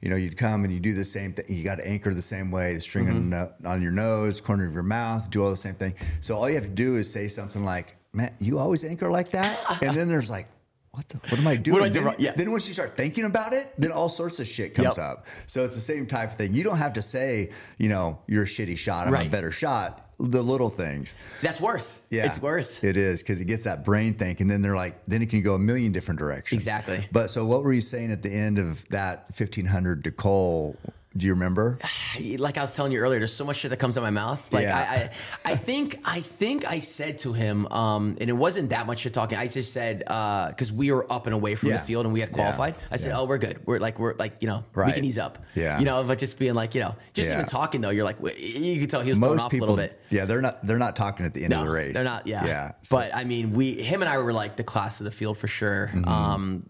you 0.00 0.10
know, 0.10 0.16
you'd 0.16 0.36
come 0.36 0.64
and 0.64 0.72
you 0.72 0.80
do 0.80 0.94
the 0.94 1.04
same 1.04 1.32
thing. 1.32 1.44
You 1.48 1.62
got 1.64 1.76
to 1.78 1.86
anchor 1.86 2.12
the 2.14 2.22
same 2.22 2.50
way, 2.50 2.74
the 2.74 2.80
string 2.80 3.06
Mm-hmm. 3.06 3.16
on, 3.16 3.30
the- 3.62 3.68
on 3.68 3.82
your 3.82 3.92
nose, 3.92 4.40
corner 4.40 4.66
of 4.66 4.72
your 4.72 4.82
mouth, 4.82 5.30
do 5.30 5.42
all 5.44 5.50
the 5.50 5.56
same 5.56 5.74
thing. 5.74 5.94
So 6.20 6.36
all 6.36 6.48
you 6.48 6.54
have 6.54 6.64
to 6.64 6.70
do 6.70 6.96
is 6.96 7.10
say 7.12 7.28
something 7.28 7.64
like, 7.64 7.96
"Man, 8.12 8.34
you 8.40 8.58
always 8.58 8.84
anchor 8.84 9.10
like 9.10 9.30
that," 9.30 9.58
and 9.82 9.96
then 9.96 10.08
there's 10.08 10.30
like. 10.30 10.46
What, 10.92 11.08
the, 11.08 11.18
what 11.18 11.38
am 11.38 11.46
I 11.46 11.54
doing? 11.54 11.78
do 11.78 11.84
I 11.84 11.88
do 11.88 11.94
then, 12.00 12.04
wrong? 12.04 12.14
Yeah. 12.18 12.32
then 12.34 12.50
once 12.50 12.66
you 12.66 12.74
start 12.74 12.96
thinking 12.96 13.24
about 13.24 13.52
it, 13.52 13.72
then 13.78 13.92
all 13.92 14.08
sorts 14.08 14.40
of 14.40 14.48
shit 14.48 14.74
comes 14.74 14.96
Yep. 14.96 14.98
up. 14.98 15.26
So 15.46 15.64
it's 15.64 15.76
the 15.76 15.80
same 15.80 16.04
type 16.08 16.30
of 16.32 16.36
thing. 16.36 16.52
You 16.52 16.64
don't 16.64 16.78
have 16.78 16.94
to 16.94 17.02
say, 17.02 17.50
you 17.78 17.88
know, 17.88 18.18
you're 18.26 18.42
a 18.42 18.46
shitty 18.46 18.76
shot, 18.76 19.06
I'm 19.06 19.14
a 19.14 19.28
better 19.28 19.52
shot. 19.52 20.09
The 20.22 20.42
little 20.42 20.68
things. 20.68 21.14
That's 21.40 21.60
worse. 21.60 21.98
Yeah, 22.10 22.26
It's 22.26 22.40
worse. 22.42 22.84
It 22.84 22.98
is 22.98 23.22
because 23.22 23.40
it 23.40 23.46
gets 23.46 23.64
that 23.64 23.84
brain 23.84 24.12
think, 24.14 24.40
and 24.40 24.50
then 24.50 24.60
they're 24.60 24.76
like, 24.76 25.00
then 25.08 25.22
it 25.22 25.30
can 25.30 25.42
go 25.42 25.54
a 25.54 25.58
million 25.58 25.92
different 25.92 26.20
directions. 26.20 26.60
Exactly. 26.62 27.08
But 27.10 27.30
so, 27.30 27.46
what 27.46 27.64
were 27.64 27.72
you 27.72 27.80
saying 27.80 28.12
at 28.12 28.20
the 28.22 28.30
end 28.30 28.58
of 28.58 28.86
that 28.90 29.34
fifteen 29.34 29.66
hundred 29.66 30.04
to 30.04 30.10
Cole? 30.12 30.76
Do 31.16 31.26
you 31.26 31.32
remember? 31.34 31.76
like 32.38 32.56
I 32.56 32.60
was 32.62 32.74
telling 32.76 32.92
you 32.92 33.00
earlier, 33.00 33.18
there's 33.18 33.32
so 33.34 33.44
much 33.44 33.56
shit 33.56 33.70
that 33.70 33.78
comes 33.78 33.96
out 33.98 34.02
of 34.02 34.04
my 34.04 34.10
mouth. 34.10 34.52
Like 34.52 34.62
Yeah. 34.62 35.10
I, 35.44 35.48
I, 35.50 35.52
I 35.52 35.56
think, 35.68 35.98
I 36.04 36.20
think 36.20 36.64
I 36.64 36.78
said 36.78 37.18
to 37.20 37.32
him, 37.32 37.66
um, 37.72 38.16
and 38.20 38.30
it 38.30 38.34
wasn't 38.34 38.70
that 38.70 38.86
much 38.86 39.00
shit 39.00 39.12
talking. 39.12 39.36
I 39.36 39.48
just 39.48 39.72
said 39.72 39.98
because 40.00 40.72
we 40.72 40.92
were 40.92 41.10
up 41.12 41.26
and 41.26 41.34
away 41.34 41.56
from 41.56 41.70
Yeah. 41.70 41.78
the 41.78 41.82
field 41.82 42.06
and 42.06 42.12
we 42.12 42.20
had 42.20 42.28
Yeah. 42.28 42.34
qualified. 42.36 42.76
I 42.92 42.96
said, 42.96 43.08
Yeah. 43.08 43.18
"Oh, 43.18 43.24
we're 43.24 43.38
good. 43.38 43.58
We're 43.66 43.80
like, 43.80 43.98
we're 43.98 44.14
like, 44.14 44.34
you 44.40 44.46
know, 44.46 44.62
we 44.76 44.92
can 44.92 45.04
ease 45.04 45.18
up." 45.18 45.38
Yeah. 45.56 45.80
you 45.80 45.84
know, 45.84 46.04
but 46.04 46.18
just 46.18 46.38
being 46.38 46.54
like, 46.54 46.76
you 46.76 46.80
know, 46.80 46.94
just 47.12 47.28
Yeah. 47.28 47.34
even 47.34 47.46
talking 47.46 47.80
though, 47.80 47.90
you're 47.90 48.04
like, 48.04 48.18
you 48.38 48.78
can 48.78 48.88
tell 48.88 49.00
he 49.00 49.10
was 49.10 49.18
thrown 49.18 49.32
Most 49.36 49.44
off 49.46 49.50
people, 49.50 49.68
a 49.68 49.70
little 49.70 49.84
bit. 49.84 50.00
yeah, 50.10 50.26
they're 50.26 50.40
not 50.42 50.64
they're 50.64 50.78
not 50.78 50.94
talking 50.94 51.26
at 51.26 51.34
the 51.34 51.42
end 51.42 51.50
No, 51.50 51.60
of 51.62 51.66
the 51.66 51.72
race. 51.72 51.94
they're 51.94 52.04
not. 52.04 52.28
Yeah, 52.28 52.44
yeah. 52.46 52.72
So- 52.82 52.96
But 52.96 53.14
I 53.16 53.24
mean, 53.24 53.50
we, 53.52 53.74
him 53.82 54.00
and 54.02 54.08
I 54.08 54.18
were 54.18 54.32
like 54.32 54.54
the 54.56 54.64
class 54.64 55.00
of 55.00 55.06
the 55.06 55.10
field 55.10 55.38
for 55.38 55.48
sure. 55.48 55.90
Mm-hmm. 55.92 56.08
Um, 56.08 56.66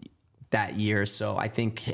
that 0.50 0.74
year, 0.76 1.06
so 1.06 1.36
I 1.36 1.46
think, 1.46 1.84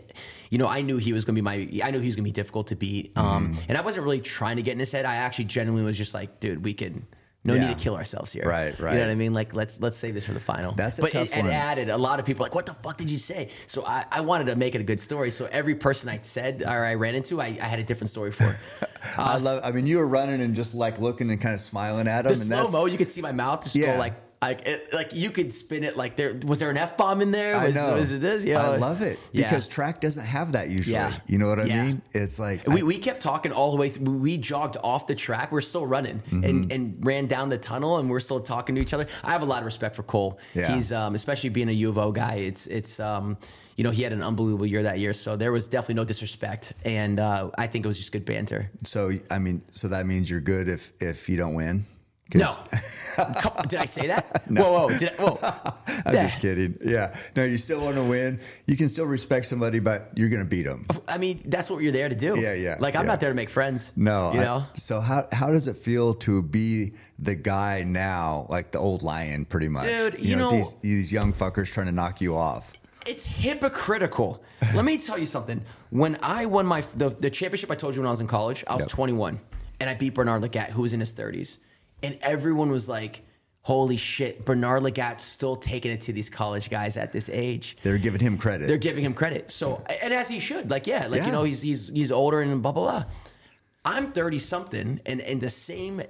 you 0.50 0.58
know, 0.58 0.66
I 0.68 0.82
knew 0.82 0.96
he 0.96 1.12
was 1.12 1.24
going 1.24 1.34
to 1.36 1.40
be 1.40 1.44
my. 1.44 1.82
I 1.84 1.90
knew 1.90 2.00
he 2.00 2.06
was 2.06 2.16
going 2.16 2.24
to 2.24 2.28
be 2.30 2.32
difficult 2.32 2.68
to 2.68 2.76
beat. 2.76 3.12
Um, 3.16 3.52
Mm-hmm. 3.54 3.60
and 3.68 3.78
I 3.78 3.80
wasn't 3.82 4.04
really 4.04 4.20
trying 4.20 4.56
to 4.56 4.62
get 4.62 4.72
in 4.72 4.78
his 4.78 4.92
head. 4.92 5.04
I 5.04 5.16
actually 5.16 5.46
genuinely 5.46 5.84
was 5.86 5.96
just 5.98 6.14
like, 6.14 6.40
dude, 6.40 6.64
we 6.64 6.74
can. 6.74 7.06
No 7.44 7.54
Yeah. 7.54 7.68
need 7.68 7.78
to 7.78 7.84
kill 7.84 7.94
ourselves 7.94 8.32
here. 8.32 8.42
Right, 8.44 8.76
right. 8.80 8.94
You 8.94 8.98
know 8.98 9.04
what 9.06 9.12
I 9.12 9.14
mean? 9.14 9.32
Like, 9.32 9.54
let's 9.54 9.80
let's 9.80 9.96
save 9.96 10.14
this 10.14 10.26
for 10.26 10.32
the 10.32 10.40
final. 10.40 10.72
That's 10.72 10.98
a 10.98 11.02
but 11.02 11.12
tough 11.12 11.28
it, 11.28 11.44
it 11.44 11.46
added 11.46 11.88
a 11.90 11.96
lot 11.96 12.18
of 12.18 12.26
people 12.26 12.42
like, 12.42 12.56
what 12.56 12.66
the 12.66 12.74
fuck 12.74 12.96
did 12.96 13.08
you 13.08 13.18
say? 13.18 13.50
So 13.68 13.86
I, 13.86 14.04
I 14.10 14.22
wanted 14.22 14.48
to 14.48 14.56
make 14.56 14.74
it 14.74 14.80
a 14.80 14.84
good 14.84 14.98
story. 14.98 15.30
So 15.30 15.46
every 15.52 15.76
person 15.76 16.08
I 16.08 16.18
said 16.22 16.64
or 16.66 16.84
I 16.84 16.94
ran 16.94 17.14
into, 17.14 17.40
I, 17.40 17.56
I 17.60 17.66
had 17.66 17.78
a 17.78 17.84
different 17.84 18.10
story 18.10 18.32
for. 18.32 18.56
I 19.16 19.34
Uh, 19.36 19.40
love. 19.40 19.60
I 19.62 19.70
mean, 19.70 19.86
you 19.86 19.98
were 19.98 20.08
running 20.08 20.40
and 20.40 20.56
just 20.56 20.74
like 20.74 20.98
looking 20.98 21.30
and 21.30 21.40
kind 21.40 21.54
of 21.54 21.60
smiling 21.60 22.08
at 22.08 22.26
him. 22.26 22.32
the 22.34 22.40
and 22.56 22.68
slow 22.68 22.68
mo, 22.80 22.86
you 22.86 22.98
could 22.98 23.08
see 23.08 23.20
my 23.22 23.30
mouth 23.30 23.62
just 23.62 23.76
Yeah. 23.76 23.92
go 23.92 23.98
like, 24.00 24.14
like, 24.42 24.66
it, 24.66 24.92
like 24.92 25.14
you 25.14 25.30
could 25.30 25.52
spin 25.54 25.82
it 25.82 25.96
like 25.96 26.16
there 26.16 26.34
was 26.44 26.58
there 26.58 26.70
an 26.70 26.76
f 26.76 26.96
bomb 26.96 27.22
in 27.22 27.30
there? 27.30 27.56
I 27.56 27.70
know. 27.70 27.94
was 27.94 28.12
it 28.12 28.20
this? 28.20 28.44
Know, 28.44 28.54
I 28.54 28.76
love 28.76 29.00
it 29.02 29.18
Yeah. 29.32 29.48
because 29.48 29.66
track 29.66 30.00
doesn't 30.00 30.24
have 30.24 30.52
that 30.52 30.68
usually. 30.68 30.92
Yeah. 30.94 31.14
You 31.26 31.38
know 31.38 31.48
what 31.48 31.58
I 31.60 31.64
Yeah. 31.64 31.84
mean? 31.86 32.02
It's 32.12 32.38
like 32.38 32.66
we, 32.68 32.80
I- 32.80 32.84
we 32.84 32.98
kept 32.98 33.20
talking 33.20 33.50
all 33.52 33.70
the 33.70 33.76
way 33.78 33.88
through. 33.88 34.12
We 34.18 34.36
jogged 34.36 34.76
off 34.84 35.06
the 35.06 35.14
track. 35.14 35.50
We're 35.52 35.60
still 35.62 35.86
running 35.86 36.22
Mm-hmm. 36.26 36.44
and, 36.44 36.72
and 36.72 37.04
ran 37.04 37.26
down 37.26 37.48
the 37.48 37.58
tunnel, 37.58 37.96
and 37.98 38.10
we're 38.10 38.20
still 38.20 38.40
talking 38.40 38.74
to 38.76 38.80
each 38.80 38.92
other. 38.94 39.06
I 39.24 39.32
have 39.32 39.42
a 39.42 39.46
lot 39.46 39.60
of 39.60 39.64
respect 39.64 39.96
for 39.96 40.02
Cole. 40.02 40.38
Yeah. 40.54 40.74
He's 40.74 40.92
um, 40.92 41.14
especially 41.14 41.50
being 41.50 41.68
a 41.68 41.72
U 41.72 41.88
of 41.88 41.98
O 41.98 42.12
guy. 42.12 42.34
It's 42.36 42.66
it's 42.66 43.00
um, 43.00 43.38
you 43.76 43.84
know 43.84 43.90
he 43.90 44.02
had 44.02 44.12
an 44.12 44.22
unbelievable 44.22 44.66
year 44.66 44.82
that 44.84 44.98
year, 44.98 45.12
so 45.14 45.36
there 45.36 45.50
was 45.52 45.66
definitely 45.68 45.94
no 45.96 46.04
disrespect, 46.04 46.74
and 46.84 47.18
uh, 47.18 47.50
I 47.58 47.66
think 47.66 47.84
it 47.84 47.88
was 47.88 47.96
just 47.98 48.12
good 48.12 48.24
banter. 48.24 48.70
so. 48.84 49.12
I 49.30 49.38
mean, 49.38 49.62
so 49.70 49.88
that 49.88 50.06
means 50.06 50.28
you're 50.30 50.40
good 50.40 50.68
if 50.68 50.92
if 51.00 51.28
you 51.28 51.36
don't 51.36 51.54
win. 51.54 51.86
No, 52.34 52.58
did 53.68 53.78
I 53.78 53.84
say 53.84 54.08
that? 54.08 54.42
Whoa, 54.50 54.88
whoa, 54.88 54.98
did 54.98 55.10
I, 55.10 55.22
whoa! 55.22 55.38
I'm 56.06 56.12
just 56.12 56.40
kidding. 56.40 56.76
Yeah. 56.84 57.14
No, 57.36 57.44
you 57.44 57.56
still 57.56 57.80
want 57.80 57.96
to 57.96 58.02
win. 58.02 58.40
You 58.66 58.76
can 58.76 58.88
still 58.88 59.06
respect 59.06 59.46
somebody, 59.46 59.78
but 59.78 60.10
you're 60.16 60.28
going 60.28 60.42
to 60.42 60.48
beat 60.48 60.64
them. 60.64 60.86
I 61.06 61.18
mean, 61.18 61.40
that's 61.46 61.70
what 61.70 61.82
you're 61.84 61.92
there 61.92 62.08
to 62.08 62.16
do. 62.16 62.38
Yeah, 62.38 62.54
yeah, 62.54 62.76
Like 62.80 62.96
I'm 62.96 63.02
yeah. 63.04 63.12
not 63.12 63.20
there 63.20 63.30
to 63.30 63.34
make 63.36 63.48
friends. 63.48 63.92
No. 63.94 64.32
you 64.32 64.40
I- 64.40 64.44
know. 64.44 64.64
so 64.74 65.00
how 65.00 65.28
how 65.32 65.52
does 65.52 65.68
it 65.68 65.76
feel 65.76 66.14
to 66.14 66.42
be 66.42 66.94
the 67.18 67.36
guy 67.36 67.84
now, 67.84 68.46
like 68.50 68.72
the 68.72 68.78
old 68.78 69.02
lion, 69.04 69.44
pretty 69.44 69.68
much? 69.68 69.84
Dude, 69.84 70.20
you 70.20 70.34
know- 70.36 70.50
these 70.50 70.74
these 70.82 71.12
young 71.12 71.32
fuckers 71.32 71.66
trying 71.72 71.86
to 71.86 71.92
knock 71.92 72.20
you 72.20 72.34
off. 72.36 72.72
It's 73.06 73.24
hypocritical. 73.26 74.42
Let 74.74 74.84
me 74.84 74.98
tell 74.98 75.16
you 75.16 75.26
something. 75.26 75.62
When 75.90 76.18
I 76.22 76.46
won 76.46 76.66
my 76.66 76.80
the, 76.96 77.10
the 77.10 77.30
championship, 77.30 77.70
I 77.70 77.76
told 77.76 77.94
you 77.94 78.00
when 78.00 78.08
I 78.08 78.10
was 78.10 78.20
in 78.20 78.26
college, 78.26 78.64
I 78.66 78.74
was 78.74 78.82
Yep. 78.82 78.90
21, 78.90 79.40
and 79.78 79.88
I 79.88 79.94
beat 79.94 80.14
Bernard 80.14 80.42
Lagat, 80.42 80.70
who 80.70 80.82
was 80.82 80.92
in 80.92 80.98
his 80.98 81.14
30s, 81.14 81.58
and 82.02 82.18
everyone 82.20 82.70
was 82.70 82.88
like, 82.88 83.22
"Holy 83.62 83.96
shit, 83.96 84.44
Bernard 84.44 84.82
Lagat's 84.82 85.24
still 85.24 85.56
taking 85.56 85.90
it 85.90 86.00
to 86.02 86.12
these 86.12 86.28
college 86.30 86.70
guys 86.70 86.96
at 86.96 87.12
this 87.12 87.28
age." 87.28 87.76
They're 87.82 87.98
giving 87.98 88.20
him 88.20 88.38
credit. 88.38 88.68
They're 88.68 88.78
giving 88.78 89.04
him 89.04 89.14
credit. 89.14 89.50
So, 89.50 89.82
and 90.02 90.12
as 90.12 90.28
he 90.28 90.40
should, 90.40 90.70
like, 90.70 90.86
yeah, 90.86 91.06
like 91.06 91.20
Yeah. 91.20 91.26
you 91.26 91.32
know, 91.32 91.44
he's 91.44 91.60
he's 91.62 91.88
he's 91.88 92.10
older 92.12 92.40
and 92.40 92.62
blah 92.62 92.72
blah 92.72 92.90
blah. 92.90 93.04
I'm 93.84 94.10
30 94.12 94.38
something, 94.38 95.00
and 95.06 95.20
and 95.20 95.40
the 95.40 95.50
same 95.50 96.02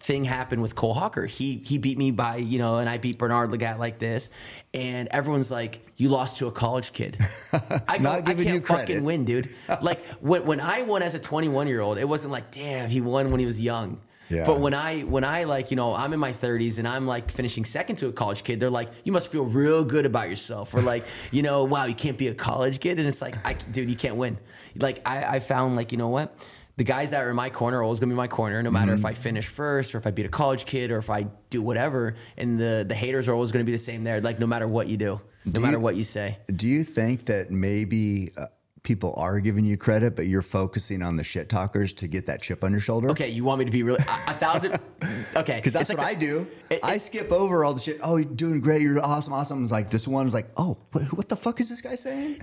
thing 0.00 0.24
happened 0.24 0.62
with 0.62 0.74
Cole 0.76 0.94
Hocker. 0.94 1.26
He 1.26 1.56
he 1.56 1.76
beat 1.76 1.98
me 1.98 2.10
by 2.10 2.36
you 2.36 2.58
know, 2.58 2.78
and 2.78 2.88
I 2.88 2.98
beat 2.98 3.18
Bernard 3.18 3.50
Lagat 3.50 3.78
like 3.78 3.98
this, 3.98 4.30
and 4.72 5.08
everyone's 5.10 5.50
like, 5.50 5.84
"You 5.96 6.08
lost 6.08 6.38
to 6.38 6.46
a 6.46 6.52
college 6.52 6.92
kid." 6.92 7.18
I 7.52 7.98
go, 7.98 8.02
Not 8.04 8.18
I 8.18 8.20
giving 8.22 8.44
can't 8.44 8.54
you 8.54 8.60
credit. 8.62 8.86
fucking 8.88 9.04
win, 9.04 9.24
dude. 9.24 9.50
Like 9.82 10.04
when 10.20 10.46
when 10.46 10.60
I 10.60 10.82
won 10.82 11.02
as 11.02 11.14
a 11.14 11.18
21 11.18 11.68
year 11.68 11.80
old, 11.80 11.98
it 11.98 12.06
wasn't 12.08 12.32
like, 12.32 12.50
damn, 12.50 12.88
he 12.88 13.00
won 13.00 13.30
when 13.30 13.40
he 13.40 13.46
was 13.46 13.60
young. 13.60 14.00
Yeah. 14.30 14.44
But 14.46 14.60
when 14.60 14.74
I 14.74 15.00
when 15.02 15.24
I 15.24 15.44
like 15.44 15.70
you 15.70 15.76
know 15.76 15.94
I'm 15.94 16.12
in 16.12 16.20
my 16.20 16.32
30s 16.32 16.78
and 16.78 16.86
I'm 16.86 17.06
like 17.06 17.30
finishing 17.30 17.64
second 17.64 17.96
to 17.96 18.08
a 18.08 18.12
college 18.12 18.44
kid, 18.44 18.60
they're 18.60 18.70
like, 18.70 18.90
you 19.04 19.12
must 19.12 19.28
feel 19.32 19.44
real 19.44 19.84
good 19.84 20.04
about 20.06 20.28
yourself, 20.28 20.74
or 20.74 20.82
like 20.82 21.04
you 21.30 21.42
know, 21.42 21.64
wow, 21.64 21.84
you 21.86 21.94
can't 21.94 22.18
be 22.18 22.28
a 22.28 22.34
college 22.34 22.80
kid, 22.80 22.98
and 22.98 23.08
it's 23.08 23.22
like, 23.22 23.36
I 23.46 23.54
dude, 23.54 23.88
you 23.88 23.96
can't 23.96 24.16
win. 24.16 24.38
Like 24.76 25.00
I, 25.08 25.36
I 25.36 25.38
found 25.40 25.76
like 25.76 25.92
you 25.92 25.98
know 25.98 26.08
what. 26.08 26.34
The 26.76 26.84
guys 26.84 27.10
that 27.10 27.24
are 27.24 27.30
in 27.30 27.34
my 27.34 27.50
corner 27.50 27.78
are 27.78 27.82
always 27.82 27.98
gonna 27.98 28.12
be 28.12 28.16
my 28.16 28.28
corner, 28.28 28.62
no 28.62 28.70
matter 28.70 28.92
Mm-hmm. 28.92 29.00
if 29.04 29.04
I 29.04 29.14
finish 29.14 29.48
first 29.48 29.96
or 29.96 29.98
if 29.98 30.06
I 30.06 30.12
beat 30.12 30.26
a 30.26 30.28
college 30.28 30.64
kid 30.64 30.92
or 30.92 30.98
if 30.98 31.10
I 31.10 31.26
do 31.50 31.60
whatever. 31.60 32.14
And 32.36 32.56
the 32.56 32.84
the 32.88 32.94
haters 32.94 33.26
are 33.26 33.32
always 33.34 33.50
gonna 33.50 33.64
be 33.64 33.72
the 33.72 33.78
same 33.78 34.04
there, 34.04 34.20
like 34.20 34.38
no 34.38 34.46
matter 34.46 34.68
what 34.68 34.86
you 34.86 34.96
do, 34.96 35.20
no 35.44 35.52
Do 35.52 35.60
matter 35.60 35.78
you- 35.78 35.80
what 35.80 35.96
you 35.96 36.04
say. 36.04 36.38
Do 36.54 36.68
you 36.68 36.84
think 36.84 37.24
that 37.24 37.50
maybe 37.50 38.30
uh, 38.36 38.46
people 38.82 39.14
are 39.16 39.40
giving 39.40 39.64
you 39.64 39.76
credit, 39.76 40.14
but 40.16 40.26
you're 40.26 40.42
focusing 40.42 41.02
on 41.02 41.16
the 41.16 41.24
shit 41.24 41.48
talkers 41.48 41.92
to 41.94 42.08
get 42.08 42.26
that 42.26 42.42
chip 42.42 42.62
on 42.64 42.72
your 42.72 42.80
shoulder? 42.80 43.10
Okay, 43.10 43.28
you 43.28 43.44
want 43.44 43.58
me 43.58 43.64
to 43.64 43.70
be 43.70 43.82
really 43.82 43.98
a, 44.00 44.30
a 44.30 44.34
thousand? 44.34 44.78
Okay, 45.36 45.56
Because 45.56 45.72
that's 45.72 45.90
It's 45.90 45.98
what 45.98 46.04
like 46.06 46.16
I 46.16 46.18
do. 46.18 46.48
it- 46.70 46.80
I 46.82 46.94
it- 46.94 47.00
skip 47.00 47.30
over 47.30 47.64
all 47.64 47.72
the 47.74 47.80
shit. 47.80 48.00
Oh, 48.02 48.16
you're 48.16 48.24
doing 48.28 48.60
great. 48.60 48.82
You're 48.82 48.98
awesome, 49.04 49.32
awesome. 49.32 49.62
It's 49.62 49.70
like 49.72 49.90
this 49.90 50.08
one's 50.08 50.34
like, 50.34 50.48
oh, 50.56 50.76
what, 50.92 51.04
what 51.16 51.28
the 51.28 51.36
fuck 51.36 51.60
is 51.60 51.68
this 51.68 51.80
guy 51.80 51.94
saying? 51.94 52.42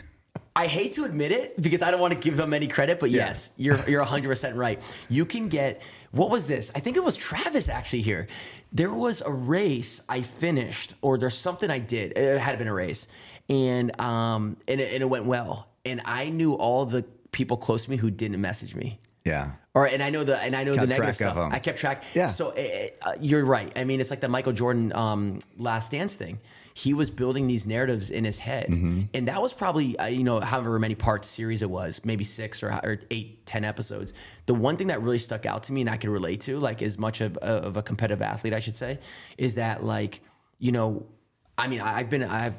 I 0.56 0.68
hate 0.68 0.94
to 0.94 1.04
admit 1.04 1.34
it 1.34 1.62
because 1.62 1.82
I 1.82 1.92
don't 1.92 2.00
want 2.00 2.14
to 2.14 2.20
give 2.20 2.38
them 2.38 2.54
any 2.54 2.68
credit, 2.68 3.00
but 3.02 3.10
Yeah. 3.12 3.26
yes, 3.28 3.52
you're 3.58 3.78
you're 3.90 4.00
100 4.02 4.30
percent 4.30 4.56
right. 4.56 4.82
You 5.10 5.26
can 5.26 5.50
get 5.50 5.82
what 6.12 6.30
was 6.30 6.48
this? 6.48 6.72
I 6.74 6.80
think 6.80 6.96
it 6.96 7.04
was 7.04 7.18
Travis 7.18 7.68
actually 7.68 8.04
here. 8.04 8.28
There 8.72 8.94
was 8.94 9.20
a 9.22 9.30
race 9.32 10.02
I 10.08 10.22
finished, 10.22 10.94
or 11.02 11.18
there's 11.18 11.36
something 11.38 11.70
I 11.70 11.80
did. 11.80 12.18
It 12.18 12.40
had 12.40 12.58
been 12.58 12.70
a 12.70 12.74
race, 12.74 13.10
and 13.50 14.00
um 14.00 14.56
and 14.70 14.80
it, 14.80 14.94
and 14.94 15.02
it 15.02 15.10
went 15.10 15.26
well. 15.26 15.68
And 15.86 16.02
I 16.06 16.30
knew 16.30 16.54
all 16.54 16.86
the 16.86 17.04
people 17.32 17.58
close 17.58 17.86
to 17.86 17.92
me 17.92 17.98
who 17.98 18.10
didn't 18.12 18.42
message 18.42 18.76
me. 18.76 19.00
Yeah. 19.24 19.52
Or 19.74 19.88
and 19.88 20.02
I 20.04 20.10
know 20.10 20.24
the 20.24 20.38
and 20.38 20.56
I 20.56 20.64
know 20.64 20.74
Kept 20.74 20.82
the 20.82 20.88
negative 20.88 21.16
stuff. 21.16 21.38
I 21.52 21.60
kept 21.60 21.80
track. 21.80 22.04
Yeah. 22.14 22.28
So 22.28 22.50
uh, 22.52 22.88
uh, 23.10 23.14
you're 23.20 23.44
right. 23.44 23.72
I 23.76 23.84
mean, 23.84 24.00
it's 24.00 24.10
like 24.10 24.22
the 24.22 24.30
Michael 24.30 24.54
Jordan 24.54 24.94
um, 24.94 25.40
Last 25.58 25.92
Dance 25.92 26.16
thing. 26.16 26.40
He 26.76 26.94
was 26.94 27.10
building 27.10 27.48
these 27.48 27.66
narratives 27.66 28.10
in 28.10 28.24
his 28.26 28.38
head, 28.38 28.68
Mm-hmm. 28.68 29.02
and 29.14 29.28
that 29.30 29.42
was 29.42 29.54
probably 29.54 29.98
uh, 29.98 30.08
you 30.08 30.24
know 30.24 30.42
however 30.42 30.78
many 30.78 30.94
part 30.96 31.26
series 31.26 31.62
it 31.62 31.70
was, 31.70 32.02
maybe 32.06 32.24
six 32.24 32.62
or, 32.64 32.70
or 32.72 33.00
eight, 33.12 33.46
ten 33.46 33.64
episodes. 33.64 34.14
The 34.46 34.54
one 34.54 34.76
thing 34.78 34.88
that 34.88 35.02
really 35.02 35.20
stuck 35.20 35.46
out 35.46 35.64
to 35.64 35.74
me 35.74 35.82
and 35.82 35.90
I 35.90 35.98
could 35.98 36.10
relate 36.10 36.42
to, 36.42 36.60
like 36.60 36.82
as 36.82 36.98
much 37.00 37.22
of, 37.22 37.36
of 37.38 37.78
a 37.78 37.82
competitive 37.82 38.22
athlete, 38.22 38.54
I 38.54 38.60
should 38.60 38.76
say, 38.78 39.00
is 39.38 39.56
that 39.56 39.84
like 39.84 40.20
you 40.60 40.72
know, 40.72 41.06
I 41.58 41.68
mean, 41.68 41.82
I've 41.82 42.10
been 42.10 42.24
I 42.24 42.40
have 42.40 42.58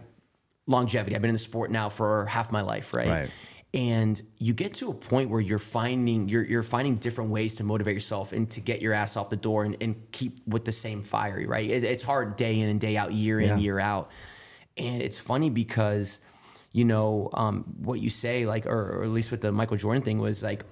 longevity. 0.66 1.14
I've 1.14 1.22
been 1.22 1.30
in 1.30 1.34
the 1.34 1.38
sport 1.38 1.70
now 1.70 1.88
for 1.88 2.26
half 2.26 2.50
my 2.52 2.60
life, 2.62 2.92
right? 2.94 3.08
Right. 3.08 3.30
and 3.74 4.20
you 4.38 4.52
get 4.54 4.74
to 4.74 4.90
a 4.90 4.94
point 4.94 5.30
where 5.30 5.40
you're 5.40 5.58
finding 5.58 6.28
you're, 6.28 6.44
you're 6.44 6.62
finding 6.62 6.96
different 6.96 7.30
ways 7.30 7.56
to 7.56 7.64
motivate 7.64 7.94
yourself 7.94 8.32
and 8.32 8.48
to 8.50 8.60
get 8.60 8.80
your 8.80 8.92
ass 8.92 9.16
off 9.16 9.28
the 9.30 9.36
door 9.36 9.64
and, 9.64 9.76
and 9.80 10.10
keep 10.12 10.38
with 10.46 10.64
the 10.64 10.72
same 10.72 11.02
fire 11.02 11.44
right 11.46 11.68
it, 11.68 11.84
it's 11.84 12.02
hard 12.02 12.36
day 12.36 12.58
in 12.60 12.68
and 12.68 12.80
day 12.80 12.96
out 12.96 13.12
year 13.12 13.38
in 13.40 13.48
Yeah. 13.48 13.58
year 13.58 13.78
out 13.80 14.10
and 14.78 15.02
it's 15.02 15.18
funny 15.18 15.50
because 15.50 16.20
you 16.72 16.84
know 16.84 17.28
um, 17.34 17.64
what 17.78 18.00
you 18.00 18.08
say 18.08 18.46
like 18.46 18.66
or, 18.66 18.98
or 19.00 19.02
at 19.04 19.10
least 19.10 19.30
with 19.30 19.40
the 19.40 19.52
michael 19.52 19.76
jordan 19.76 20.02
thing 20.02 20.18
was 20.18 20.42
like 20.42 20.64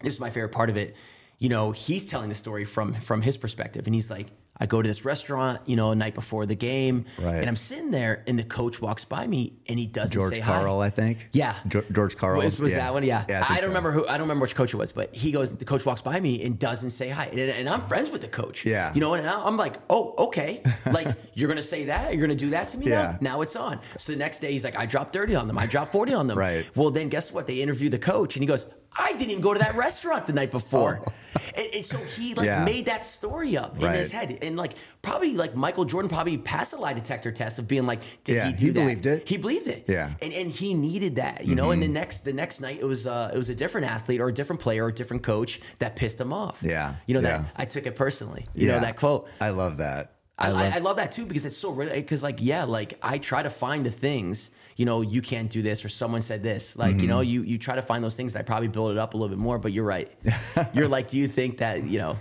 this 0.00 0.12
is 0.14 0.20
my 0.20 0.30
favorite 0.30 0.52
part 0.52 0.68
of 0.70 0.76
it 0.76 0.96
you 1.38 1.48
know 1.48 1.70
he's 1.70 2.04
telling 2.06 2.28
the 2.28 2.34
story 2.34 2.64
from 2.64 2.94
from 2.94 3.22
his 3.22 3.36
perspective 3.36 3.86
and 3.86 3.94
he's 3.94 4.10
like 4.10 4.26
I 4.56 4.66
go 4.66 4.80
to 4.80 4.86
this 4.86 5.04
restaurant, 5.04 5.60
you 5.66 5.74
know, 5.74 5.90
a 5.90 5.96
night 5.96 6.14
before 6.14 6.46
the 6.46 6.54
game, 6.54 7.06
Right. 7.18 7.34
and 7.40 7.48
I'm 7.48 7.56
sitting 7.56 7.90
there, 7.90 8.22
and 8.28 8.38
the 8.38 8.44
coach 8.44 8.80
walks 8.80 9.04
by 9.04 9.26
me, 9.26 9.54
and 9.68 9.76
he 9.78 9.86
doesn't 9.86 10.12
say 10.12 10.14
hi. 10.14 10.20
George 10.20 10.34
say 10.36 10.40
Karl, 10.42 10.78
hi. 10.80 10.86
I 10.86 10.90
think. 10.90 11.28
Yeah, 11.32 11.54
Geor- 11.66 11.90
George 11.92 12.16
Karl. 12.16 12.38
was, 12.40 12.60
was 12.60 12.70
Yeah. 12.70 12.78
that 12.78 12.94
one? 12.94 13.02
Yeah, 13.02 13.24
Yeah, 13.28 13.44
I 13.48 13.54
I, 13.54 13.56
don't 13.56 13.62
so. 13.62 13.68
remember 13.68 13.90
who. 13.90 14.04
I 14.06 14.12
don't 14.12 14.20
remember 14.28 14.42
which 14.44 14.54
coach 14.54 14.72
it 14.72 14.76
was, 14.76 14.92
but 14.92 15.12
he 15.12 15.32
goes. 15.32 15.56
The 15.56 15.64
coach 15.64 15.84
walks 15.84 16.02
by 16.02 16.20
me 16.20 16.40
and 16.44 16.56
doesn't 16.56 16.90
say 16.90 17.08
hi, 17.08 17.24
and, 17.26 17.40
and 17.40 17.68
I'm 17.68 17.80
friends 17.88 18.10
with 18.10 18.20
the 18.20 18.28
coach. 18.28 18.64
Yeah. 18.64 18.92
you 18.94 19.00
know, 19.00 19.14
and 19.14 19.26
I'm 19.28 19.56
like, 19.56 19.74
oh, 19.90 20.14
okay, 20.26 20.62
like 20.86 21.08
you're 21.34 21.48
gonna 21.48 21.60
say 21.60 21.86
that, 21.86 22.12
you're 22.12 22.20
gonna 22.20 22.36
do 22.36 22.50
that 22.50 22.68
to 22.68 22.78
me 22.78 22.86
Yeah. 22.90 23.16
now. 23.20 23.34
Now 23.34 23.40
it's 23.42 23.56
on. 23.56 23.80
So 23.98 24.12
the 24.12 24.18
next 24.18 24.38
day, 24.38 24.52
he's 24.52 24.62
like, 24.62 24.76
I 24.78 24.86
dropped 24.86 25.12
thirty 25.12 25.34
on 25.34 25.48
them. 25.48 25.58
I 25.58 25.66
dropped 25.66 25.90
forty 25.90 26.14
on 26.14 26.28
them. 26.28 26.38
Right. 26.44 26.64
Well, 26.76 26.90
then 26.92 27.08
guess 27.08 27.32
what? 27.32 27.48
They 27.48 27.60
interview 27.60 27.88
the 27.88 27.98
coach, 27.98 28.36
and 28.36 28.42
he 28.42 28.46
goes, 28.46 28.66
I 28.96 29.12
didn't 29.14 29.30
even 29.30 29.42
go 29.42 29.52
to 29.52 29.58
that 29.58 29.74
restaurant 29.74 30.28
the 30.28 30.32
night 30.32 30.52
before. 30.52 31.00
Oh. 31.08 31.12
And, 31.56 31.66
and 31.74 31.84
so 31.84 31.98
he 31.98 32.34
like. 32.34 32.46
Yeah. 32.46 32.64
made 32.64 32.86
that 32.86 33.04
story 33.04 33.56
up 33.56 33.76
in 33.76 33.82
Right. 33.84 33.98
his 33.98 34.10
head, 34.12 34.38
and 34.42 34.56
like 34.56 34.72
probably 35.02 35.34
like 35.34 35.54
Michael 35.54 35.84
Jordan 35.84 36.08
probably 36.08 36.36
passed 36.38 36.72
a 36.72 36.76
lie 36.76 36.92
detector 36.92 37.30
test 37.32 37.58
of 37.58 37.66
being 37.68 37.86
like, 37.86 38.00
did 38.24 38.36
Yeah, 38.36 38.46
he 38.46 38.52
do 38.52 38.66
he 38.66 38.70
that? 38.72 38.80
believed 38.80 39.06
it. 39.06 39.28
He 39.28 39.36
believed 39.36 39.68
it. 39.68 39.84
Yeah. 39.88 40.10
And 40.20 40.32
and 40.32 40.50
he 40.50 40.74
needed 40.74 41.16
that, 41.16 41.44
you 41.46 41.54
know. 41.54 41.70
And 41.70 41.82
the 41.82 41.88
next 41.88 42.20
the 42.20 42.32
next 42.32 42.60
night 42.60 42.78
it 42.80 42.84
was 42.84 43.06
uh 43.06 43.30
it 43.34 43.36
was 43.36 43.48
a 43.48 43.54
different 43.54 43.86
athlete 43.90 44.20
or 44.20 44.28
a 44.28 44.32
different 44.32 44.60
player 44.60 44.84
or 44.84 44.88
a 44.88 44.92
different 44.94 45.22
coach 45.22 45.60
that 45.78 45.96
pissed 45.96 46.20
him 46.20 46.32
off. 46.32 46.58
Yeah, 46.62 46.96
You 47.06 47.14
know 47.14 47.20
yeah. 47.20 47.38
that 47.38 47.46
I 47.56 47.64
took 47.64 47.86
it 47.86 47.96
personally. 47.96 48.46
You 48.54 48.68
know 48.68 48.80
that 48.80 48.96
quote. 48.96 49.28
I 49.40 49.50
love 49.50 49.78
that. 49.78 50.12
I, 50.36 50.48
I, 50.48 50.50
love, 50.50 50.74
I 50.74 50.78
love 50.78 50.96
that 50.96 51.12
too 51.12 51.26
because 51.26 51.44
it's 51.46 51.56
so 51.56 51.72
because 51.72 52.22
like 52.24 52.38
yeah 52.40 52.64
like 52.64 52.98
I 53.02 53.18
try 53.18 53.42
to 53.42 53.50
find 53.50 53.86
the 53.86 53.90
things 53.92 54.50
you 54.76 54.84
know 54.84 55.00
you 55.02 55.22
can't 55.22 55.50
do 55.50 55.62
this 55.62 55.84
or 55.84 55.88
someone 55.88 56.22
said 56.22 56.42
this 56.42 56.76
like 56.76 57.00
you 57.00 57.06
know 57.06 57.18
Mm-hmm. 57.18 57.30
you 57.30 57.42
you 57.42 57.58
try 57.58 57.74
to 57.76 57.82
find 57.82 58.02
those 58.02 58.16
things 58.16 58.32
that 58.32 58.40
I 58.40 58.42
probably 58.42 58.68
build 58.68 58.90
it 58.92 58.98
up 58.98 59.14
a 59.14 59.16
little 59.16 59.28
bit 59.34 59.38
more 59.38 59.58
but 59.58 59.72
you're 59.72 59.84
right 59.84 60.10
you're 60.74 60.88
like 60.88 61.08
do 61.08 61.18
you 61.18 61.28
think 61.28 61.58
that 61.58 61.84
you 61.84 61.98
know 61.98 62.16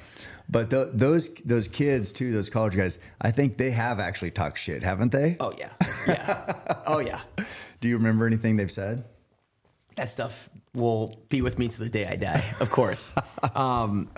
But 0.49 0.69
th- 0.69 0.89
those 0.93 1.33
those 1.45 1.67
kids 1.69 2.11
too, 2.13 2.31
those 2.31 2.49
college 2.49 2.75
guys, 2.75 2.99
I 3.21 3.31
think 3.31 3.57
they 3.57 3.71
have 3.71 3.99
actually 3.99 4.31
talked 4.31 4.57
shit, 4.59 4.83
haven't 4.83 5.11
they? 5.11 5.37
oh 5.39 5.53
yeah 5.57 5.69
yeah 6.07 6.53
oh 6.85 6.99
yeah 6.99 7.21
Do 7.81 7.87
you 7.89 7.97
remember 7.97 8.27
anything 8.27 8.57
they've 8.57 8.71
said? 8.83 9.03
that 9.95 10.09
stuff 10.09 10.49
will 10.73 11.07
be 11.29 11.41
with 11.41 11.59
me 11.59 11.67
to 11.69 11.79
the 11.79 11.89
day 11.89 12.05
I 12.07 12.15
die, 12.17 12.43
of 12.59 12.69
course. 12.71 13.13
um, 13.55 14.09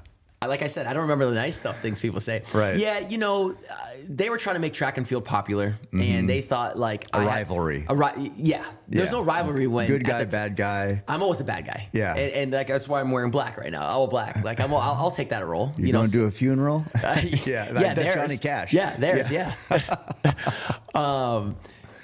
like 0.47 0.61
I 0.61 0.67
said, 0.67 0.85
I 0.85 0.93
don't 0.93 1.03
remember 1.03 1.25
the 1.25 1.33
nice 1.33 1.55
stuff 1.55 1.81
things 1.81 1.99
people 1.99 2.19
say. 2.19 2.43
Right. 2.53 2.77
Yeah, 2.77 2.99
you 2.99 3.17
know, 3.17 3.51
uh, 3.51 3.75
they 4.07 4.29
were 4.29 4.37
trying 4.37 4.55
to 4.55 4.59
make 4.59 4.73
track 4.73 4.97
and 4.97 5.07
field 5.07 5.25
popular, 5.25 5.73
and 5.91 6.29
they 6.29 6.41
thought 6.41 6.77
like 6.77 7.09
Mm-hmm. 7.09 7.17
A 7.21 7.25
I 7.25 7.29
had- 7.29 7.37
rivalry. 7.49 7.85
A 7.89 7.95
ri- 7.95 8.31
yeah, 8.35 8.63
there's 8.87 9.07
Yeah. 9.07 9.11
no 9.13 9.21
rivalry 9.21 9.65
when 9.65 9.87
Good 9.87 10.03
guy, 10.03 10.23
t- 10.23 10.29
bad 10.29 10.55
guy. 10.55 11.01
I'm 11.07 11.23
always 11.23 11.39
a 11.39 11.43
bad 11.45 11.65
guy. 11.65 11.89
Yeah. 11.93 12.13
and, 12.15 12.31
and 12.31 12.51
like 12.51 12.67
that's 12.67 12.87
why 12.87 12.99
I'm 12.99 13.09
wearing 13.11 13.31
black 13.31 13.57
right 13.57 13.71
now. 13.71 13.87
All 13.87 14.07
black. 14.07 14.43
Like 14.43 14.59
I'm, 14.59 14.71
I'll, 14.71 14.79
I'll 14.79 15.09
take 15.11 15.29
that 15.29 15.47
role. 15.47 15.73
You're 15.77 15.87
you 15.87 15.93
know, 15.93 15.99
going 15.99 16.11
to 16.11 16.17
do 16.17 16.25
a 16.25 16.31
funeral? 16.31 16.85
yeah, 16.95 17.21
yeah, 17.45 17.71
that, 17.71 17.73
that's 17.73 17.99
theirs. 18.01 18.13
Johnny 18.15 18.37
Cash. 18.37 18.71
Yeah, 18.73 18.95
theirs. 18.97 19.31
Yeah. 19.31 19.55
um, 20.93 21.55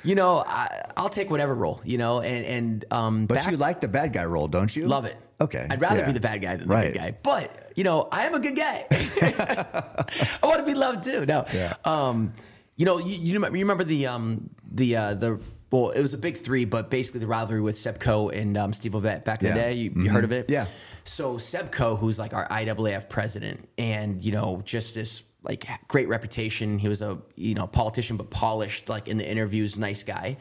you 0.03 0.15
know, 0.15 0.39
I, 0.45 0.83
I'll 0.97 1.09
take 1.09 1.29
whatever 1.29 1.53
role. 1.53 1.79
You 1.83 1.97
know, 1.99 2.21
and 2.21 2.45
and 2.45 2.85
um, 2.91 3.25
But 3.27 3.35
back- 3.35 3.51
you 3.51 3.57
like 3.57 3.81
the 3.81 3.87
bad 3.87 4.13
guy 4.13 4.25
role, 4.25 4.47
don't 4.47 4.75
you? 4.75 4.87
Love 4.87 5.05
it. 5.05 5.15
Okay. 5.41 5.67
I'd 5.69 5.81
rather 5.81 5.99
yeah. 6.01 6.05
be 6.07 6.13
the 6.13 6.19
bad 6.19 6.41
guy 6.41 6.55
than 6.55 6.67
the 6.67 6.73
Right. 6.73 6.93
good 6.93 6.99
guy. 6.99 7.15
But, 7.23 7.71
you 7.75 7.83
know, 7.83 8.07
I 8.11 8.25
am 8.27 8.33
a 8.35 8.39
good 8.39 8.55
guy. 8.55 8.85
I 8.91 10.45
want 10.47 10.59
to 10.59 10.65
be 10.65 10.73
loved 10.75 11.03
too. 11.03 11.25
No. 11.25 11.45
Yeah. 11.53 11.75
Um, 11.83 12.33
you 12.77 12.85
know, 12.85 12.97
you, 12.99 13.17
you 13.17 13.39
remember, 13.39 13.83
the 13.83 14.07
um 14.07 14.49
the 14.71 14.95
uh 14.95 15.13
the 15.15 15.39
well, 15.71 15.89
it 15.91 16.01
was 16.01 16.13
a 16.13 16.17
big 16.17 16.37
three, 16.37 16.65
but 16.65 16.89
basically 16.89 17.21
the 17.21 17.27
rivalry 17.27 17.61
with 17.61 17.77
Seb 17.77 17.99
Coe 17.99 18.27
and 18.29 18.57
um, 18.57 18.73
Steve 18.73 18.91
Ovett 18.91 19.23
back 19.23 19.41
in 19.41 19.47
Yeah. 19.47 19.53
the 19.53 19.59
day. 19.61 19.73
You, 19.73 19.93
you 19.95 20.09
heard 20.09 20.25
of 20.25 20.31
it? 20.33 20.49
Yeah. 20.49 20.65
So 21.05 21.37
Seb 21.37 21.71
Coe, 21.71 21.95
who's 21.95 22.19
like 22.19 22.33
our 22.33 22.47
IAAF 22.49 23.07
president, 23.09 23.67
and 23.77 24.23
you 24.23 24.31
know, 24.33 24.61
just 24.65 24.95
this 24.95 25.23
like 25.43 25.65
great 25.87 26.07
reputation. 26.09 26.77
He 26.77 26.87
was 26.89 27.01
a 27.01 27.19
you 27.35 27.55
know 27.55 27.67
politician, 27.67 28.17
but 28.17 28.29
polished, 28.29 28.89
like 28.89 29.07
in 29.07 29.17
the 29.17 29.27
interviews, 29.29 29.77
nice 29.79 30.03
guy. 30.03 30.37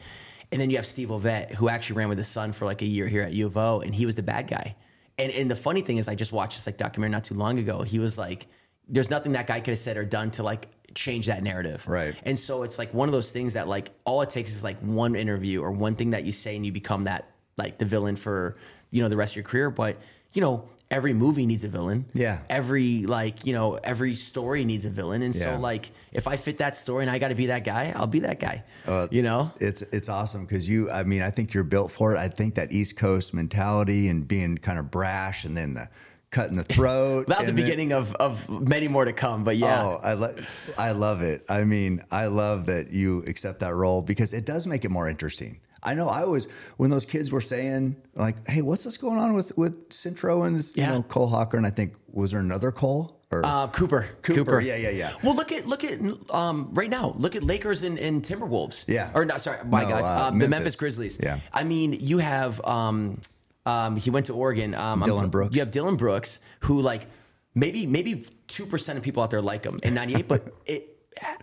And 0.51 0.59
then 0.59 0.69
you 0.69 0.75
have 0.75 0.85
Steve 0.85 1.07
Ovett, 1.09 1.53
who 1.53 1.69
actually 1.69 1.95
ran 1.95 2.09
with 2.09 2.17
his 2.17 2.27
son 2.27 2.51
for 2.51 2.65
like 2.65 2.81
a 2.81 2.85
year 2.85 3.07
here 3.07 3.21
at 3.21 3.31
U 3.31 3.45
of 3.45 3.55
O, 3.55 3.79
and 3.79 3.95
he 3.95 4.05
was 4.05 4.15
the 4.15 4.23
bad 4.23 4.47
guy. 4.47 4.75
And 5.21 5.31
and 5.31 5.51
the 5.51 5.55
funny 5.55 5.81
thing 5.81 5.97
is, 5.97 6.07
I 6.07 6.15
just 6.15 6.31
watched 6.31 6.57
this 6.57 6.65
like 6.65 6.77
documentary 6.77 7.11
not 7.11 7.23
too 7.23 7.35
long 7.35 7.59
ago. 7.59 7.83
He 7.83 7.99
was 7.99 8.17
like, 8.17 8.47
"There's 8.87 9.09
nothing 9.09 9.33
that 9.33 9.45
guy 9.45 9.59
could 9.59 9.71
have 9.71 9.79
said 9.79 9.95
or 9.95 10.03
done 10.03 10.31
to 10.31 10.43
like 10.43 10.67
change 10.95 11.27
that 11.27 11.43
narrative." 11.43 11.87
Right. 11.87 12.15
And 12.23 12.37
so 12.39 12.63
it's 12.63 12.79
like 12.79 12.91
one 12.93 13.07
of 13.07 13.13
those 13.13 13.31
things 13.31 13.53
that 13.53 13.67
like 13.67 13.91
all 14.03 14.23
it 14.23 14.31
takes 14.31 14.51
is 14.51 14.63
like 14.63 14.79
one 14.79 15.15
interview 15.15 15.61
or 15.61 15.71
one 15.71 15.95
thing 15.95 16.09
that 16.11 16.23
you 16.23 16.31
say 16.31 16.55
and 16.55 16.65
you 16.65 16.71
become 16.71 17.03
that 17.03 17.29
like 17.55 17.77
the 17.77 17.85
villain 17.85 18.15
for 18.15 18.57
you 18.89 19.03
know 19.03 19.09
the 19.09 19.17
rest 19.17 19.33
of 19.33 19.35
your 19.37 19.45
career. 19.45 19.69
But 19.69 19.97
you 20.33 20.41
know 20.41 20.67
every 20.91 21.13
movie 21.13 21.45
needs 21.47 21.63
a 21.63 21.69
villain. 21.69 22.05
Yeah. 22.13 22.39
Every 22.49 23.05
like 23.07 23.45
you 23.45 23.53
know 23.53 23.75
every 23.83 24.13
story 24.13 24.63
needs 24.65 24.85
a 24.85 24.89
villain, 24.89 25.21
and 25.23 25.33
Yeah. 25.33 25.55
so 25.55 25.59
like 25.59 25.89
if 26.11 26.27
I 26.27 26.35
fit 26.37 26.59
that 26.59 26.75
story 26.75 27.03
and 27.03 27.09
I 27.09 27.17
got 27.17 27.29
to 27.29 27.35
be 27.35 27.47
that 27.47 27.63
guy, 27.63 27.93
I'll 27.95 28.05
be 28.07 28.19
that 28.19 28.39
guy. 28.39 28.63
Uh, 28.85 29.07
you 29.09 29.23
know. 29.23 29.51
It's 29.59 29.81
it's 29.81 30.09
awesome 30.09 30.45
because 30.45 30.67
you. 30.69 30.91
I 30.91 31.03
mean, 31.03 31.21
I 31.21 31.31
think 31.31 31.53
you're 31.53 31.63
built 31.63 31.91
for 31.91 32.13
it. 32.13 32.19
I 32.19 32.27
think 32.27 32.55
that 32.55 32.71
East 32.71 32.95
Coast 32.97 33.33
mentality 33.33 34.09
and 34.09 34.27
being 34.27 34.57
kind 34.57 34.77
of 34.77 34.91
brash, 34.91 35.45
and 35.45 35.55
then 35.57 35.73
the 35.73 35.89
cutting 36.29 36.55
the 36.57 36.63
throat. 36.63 37.25
That 37.27 37.39
was 37.39 37.47
the 37.47 37.53
then- 37.53 37.63
beginning 37.63 37.91
of, 37.93 38.13
of 38.15 38.49
many 38.67 38.87
more 38.87 39.05
to 39.05 39.13
come, 39.13 39.43
but 39.43 39.57
yeah. 39.57 39.83
Oh, 39.83 39.99
I 40.03 40.13
lo- 40.13 40.35
I 40.77 40.91
love 40.91 41.21
it. 41.21 41.43
I 41.49 41.63
mean, 41.63 42.03
I 42.11 42.27
love 42.27 42.67
that 42.67 42.91
you 42.91 43.23
accept 43.27 43.59
that 43.59 43.73
role 43.75 44.01
because 44.01 44.31
it 44.33 44.45
does 44.45 44.65
make 44.67 44.85
it 44.85 44.91
more 44.91 45.09
interesting. 45.09 45.59
I 45.83 45.93
know 45.93 46.07
I 46.07 46.25
was 46.25 46.47
when 46.77 46.89
those 46.91 47.05
kids 47.05 47.31
were 47.31 47.41
saying 47.41 47.95
like, 48.15 48.47
"Hey, 48.47 48.61
what's 48.61 48.83
this 48.83 48.97
going 48.97 49.17
on 49.17 49.33
with 49.33 49.55
with 49.57 49.91
Centro 49.91 50.43
and 50.43 50.57
this, 50.59 50.75
Yeah. 50.75 50.87
you 50.87 50.93
know 50.95 51.03
Cole 51.03 51.27
Hocker?" 51.27 51.57
And 51.57 51.65
I 51.65 51.71
think 51.71 51.93
was 52.11 52.31
there 52.31 52.39
another 52.39 52.71
Cole 52.71 53.19
or 53.31 53.45
Uh, 53.45 53.67
Cooper. 53.67 54.07
Cooper, 54.21 54.59
yeah, 54.59 54.75
yeah, 54.75 54.89
yeah. 54.89 55.11
Well, 55.23 55.35
look 55.35 55.51
at 55.51 55.65
look 55.65 55.83
at 55.83 55.99
um, 56.29 56.69
right 56.73 56.89
now. 56.89 57.13
Look 57.17 57.35
at 57.35 57.43
Lakers 57.43 57.83
and, 57.83 57.97
and 57.97 58.21
Timberwolves. 58.21 58.85
Yeah. 58.87 59.09
Or 59.15 59.25
not? 59.25 59.41
Sorry, 59.41 59.57
my 59.65 59.83
No, 59.83 59.89
God. 59.89 60.03
uh, 60.03 60.27
um, 60.27 60.33
the 60.39 60.47
Memphis. 60.47 60.49
Memphis 60.49 60.75
Grizzlies. 60.75 61.19
Yeah. 61.21 61.39
I 61.53 61.63
mean, 61.63 61.93
you 61.93 62.17
have 62.19 62.59
um, 62.65 63.19
um, 63.65 63.95
he 63.95 64.09
went 64.09 64.25
to 64.27 64.33
Oregon. 64.33 64.75
Um, 64.75 65.01
I'm- 65.01 65.09
Dillon 65.09 65.29
Brooks. 65.29 65.55
You 65.55 65.61
have 65.61 65.71
Dillon 65.71 65.95
Brooks, 65.95 66.39
who 66.61 66.81
like 66.81 67.07
maybe 67.55 67.85
maybe 67.85 68.25
two 68.47 68.65
percent 68.65 68.97
of 68.97 69.03
people 69.03 69.23
out 69.23 69.31
there 69.31 69.41
like 69.41 69.63
him 69.65 69.79
in 69.83 69.93
'98, 69.93 70.27
but 70.27 70.53
it 70.65 70.90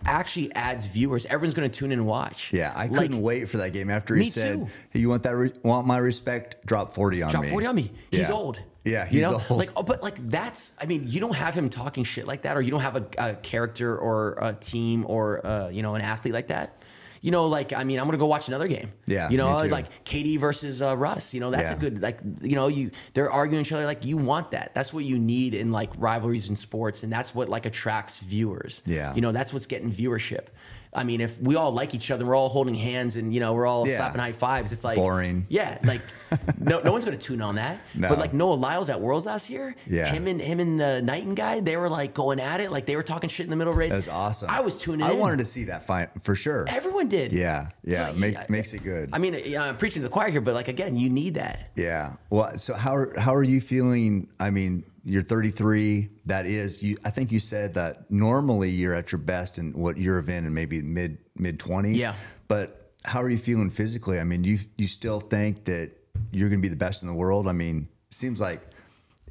actually 0.05 0.53
adds 0.55 0.85
viewers. 0.85 1.25
Everyone's 1.25 1.53
going 1.53 1.69
to 1.69 1.75
tune 1.77 1.91
in 1.91 1.99
and 1.99 2.07
watch. 2.07 2.51
Yeah, 2.53 2.73
I 2.75 2.87
couldn't 2.87 3.21
wait 3.21 3.49
for 3.49 3.57
that 3.57 3.73
game 3.73 3.89
after 3.89 4.15
he 4.15 4.29
said, 4.29 4.67
"Hey, 4.91 4.99
you 4.99 5.09
want 5.09 5.23
that? 5.23 5.35
Re- 5.35 5.53
want 5.63 5.87
my 5.87 5.97
respect? 5.97 6.65
Drop 6.65 6.93
forty 6.93 7.21
on 7.21 7.27
me. 7.29 7.31
drop 7.31 7.45
40 7.45 7.65
on 7.67 7.75
me. 7.75 7.91
He's 8.11 8.21
Yeah. 8.21 8.31
old. 8.31 8.59
Yeah, 8.85 9.05
he's 9.05 9.15
you 9.15 9.21
know, 9.21 9.41
old. 9.49 9.59
like, 9.59 9.71
oh, 9.75 9.83
but 9.83 10.01
like 10.01 10.15
that's. 10.29 10.71
I 10.81 10.85
mean, 10.85 11.03
you 11.05 11.19
don't 11.19 11.35
have 11.35 11.53
him 11.53 11.69
talking 11.69 12.03
shit 12.03 12.25
like 12.25 12.43
that, 12.43 12.57
or 12.57 12.61
you 12.61 12.71
don't 12.71 12.79
have 12.79 12.95
a, 12.95 13.05
a 13.17 13.33
character 13.35 13.95
or 13.97 14.37
a 14.41 14.53
team 14.53 15.05
or 15.07 15.45
uh, 15.45 15.69
you 15.69 15.81
know 15.83 15.95
an 15.95 16.01
athlete 16.01 16.33
like 16.33 16.47
that. 16.47 16.78
You 17.21 17.31
know, 17.31 17.45
like 17.47 17.73
I 17.73 17.83
mean, 17.83 17.99
I'm 17.99 18.05
gonna 18.05 18.17
go 18.17 18.25
watch 18.27 18.47
another 18.47 18.67
game. 18.67 18.91
Yeah, 19.05 19.29
you 19.29 19.37
know, 19.37 19.57
like 19.65 20.05
KD 20.05 20.39
versus 20.39 20.81
uh, 20.81 20.95
Russ. 20.95 21.33
You 21.33 21.39
know, 21.41 21.51
that's 21.51 21.69
Yeah. 21.69 21.75
a 21.75 21.79
good 21.79 22.01
like. 22.01 22.19
You 22.41 22.55
know, 22.55 22.67
you 22.67 22.91
they're 23.13 23.31
arguing 23.31 23.61
each 23.61 23.71
other. 23.71 23.85
Like 23.85 24.05
you 24.05 24.17
want 24.17 24.51
that. 24.51 24.73
That's 24.73 24.93
what 24.93 25.03
you 25.03 25.17
need 25.19 25.53
in 25.53 25.71
like 25.71 25.91
rivalries 25.97 26.49
in 26.49 26.55
sports, 26.55 27.03
and 27.03 27.11
that's 27.11 27.35
what 27.35 27.49
like 27.49 27.65
attracts 27.65 28.17
viewers. 28.17 28.81
Yeah. 28.85 29.13
you 29.15 29.21
know, 29.21 29.31
that's 29.31 29.51
what's 29.53 29.65
getting 29.65 29.91
viewership. 29.91 30.45
I 30.91 31.03
mean, 31.03 31.21
if 31.21 31.39
we 31.39 31.55
all 31.55 31.71
like 31.71 31.93
each 31.93 32.09
other, 32.09 32.25
we're 32.25 32.35
all 32.35 32.49
holding 32.49 32.73
hands, 32.73 33.15
and 33.15 33.31
you 33.31 33.39
know, 33.39 33.53
we're 33.53 33.67
all 33.67 33.87
Yeah. 33.87 33.97
slapping 33.97 34.19
high 34.21 34.31
fives. 34.31 34.71
It's 34.71 34.83
like 34.83 34.95
Boring. 34.97 35.45
Yeah, 35.47 35.77
like 35.83 36.01
no, 36.59 36.79
no 36.79 36.91
one's 36.91 37.05
gonna 37.05 37.15
tune 37.17 37.41
on 37.41 37.55
that. 37.55 37.79
No. 37.93 38.09
But 38.09 38.17
like 38.17 38.33
Noah 38.33 38.55
Lyles 38.55 38.89
at 38.89 38.99
Worlds 38.99 39.27
last 39.27 39.51
year, 39.51 39.75
Yeah. 39.87 40.07
him 40.07 40.25
and 40.27 40.41
him 40.41 40.59
and 40.59 40.79
the 40.79 41.01
Knighton 41.03 41.35
guy, 41.35 41.59
they 41.59 41.77
were 41.77 41.89
like 41.89 42.15
going 42.15 42.39
at 42.39 42.59
it, 42.59 42.71
like 42.71 42.87
they 42.87 42.95
were 42.95 43.03
talking 43.03 43.29
shit 43.29 43.45
in 43.45 43.51
the 43.51 43.55
middle 43.55 43.73
race. 43.73 43.91
That 43.91 43.97
was 43.97 44.07
awesome. 44.07 44.49
I 44.49 44.61
was 44.61 44.77
tuning 44.79 45.05
I 45.05 45.11
in. 45.11 45.19
wanted 45.19 45.39
to 45.39 45.45
see 45.45 45.65
that 45.65 45.85
fight 45.85 46.09
for 46.23 46.35
sure. 46.35 46.65
Everyone 46.67 47.07
did. 47.07 47.33
Yeah, 47.33 47.69
yeah, 47.83 48.07
So, 48.07 48.13
make, 48.13 48.33
yeah, 48.33 48.45
makes 48.49 48.73
it 48.73 48.83
good. 48.83 49.11
I 49.13 49.19
mean, 49.19 49.55
I'm 49.57 49.77
preaching 49.77 50.01
to 50.01 50.07
the 50.07 50.11
choir 50.11 50.29
here, 50.29 50.41
but 50.41 50.55
like 50.55 50.69
again, 50.69 50.95
you 50.97 51.09
need 51.11 51.35
that. 51.35 51.69
Yeah. 51.75 52.13
Well, 52.31 52.57
so 52.57 52.73
how 52.73 52.95
are, 52.95 53.13
how 53.19 53.35
are 53.35 53.43
you 53.43 53.61
feeling? 53.61 54.27
I 54.39 54.49
mean, 54.49 54.85
you're 55.03 55.23
33. 55.23 56.09
That 56.25 56.45
is, 56.45 56.83
you. 56.83 56.97
I 57.03 57.09
think 57.09 57.31
you 57.31 57.39
said 57.39 57.73
that 57.75 58.09
normally 58.11 58.69
you're 58.69 58.93
at 58.93 59.11
your 59.11 59.19
best 59.19 59.57
in 59.57 59.73
what 59.73 59.97
you're 59.97 60.19
in 60.19 60.45
and 60.45 60.53
maybe 60.53 60.81
mid 60.81 61.17
mid 61.35 61.59
20s. 61.59 61.95
Yeah. 61.95 62.15
But 62.47 62.93
how 63.03 63.21
are 63.21 63.29
you 63.29 63.37
feeling 63.37 63.69
physically? 63.69 64.19
I 64.19 64.23
mean, 64.23 64.43
you 64.43 64.59
you 64.77 64.87
still 64.87 65.19
think 65.19 65.65
that 65.65 65.91
you're 66.31 66.49
going 66.49 66.61
to 66.61 66.65
be 66.65 66.69
the 66.69 66.75
best 66.75 67.01
in 67.01 67.07
the 67.07 67.13
world? 67.13 67.47
I 67.47 67.53
mean, 67.53 67.87
it 68.09 68.13
seems 68.13 68.41
like 68.41 68.61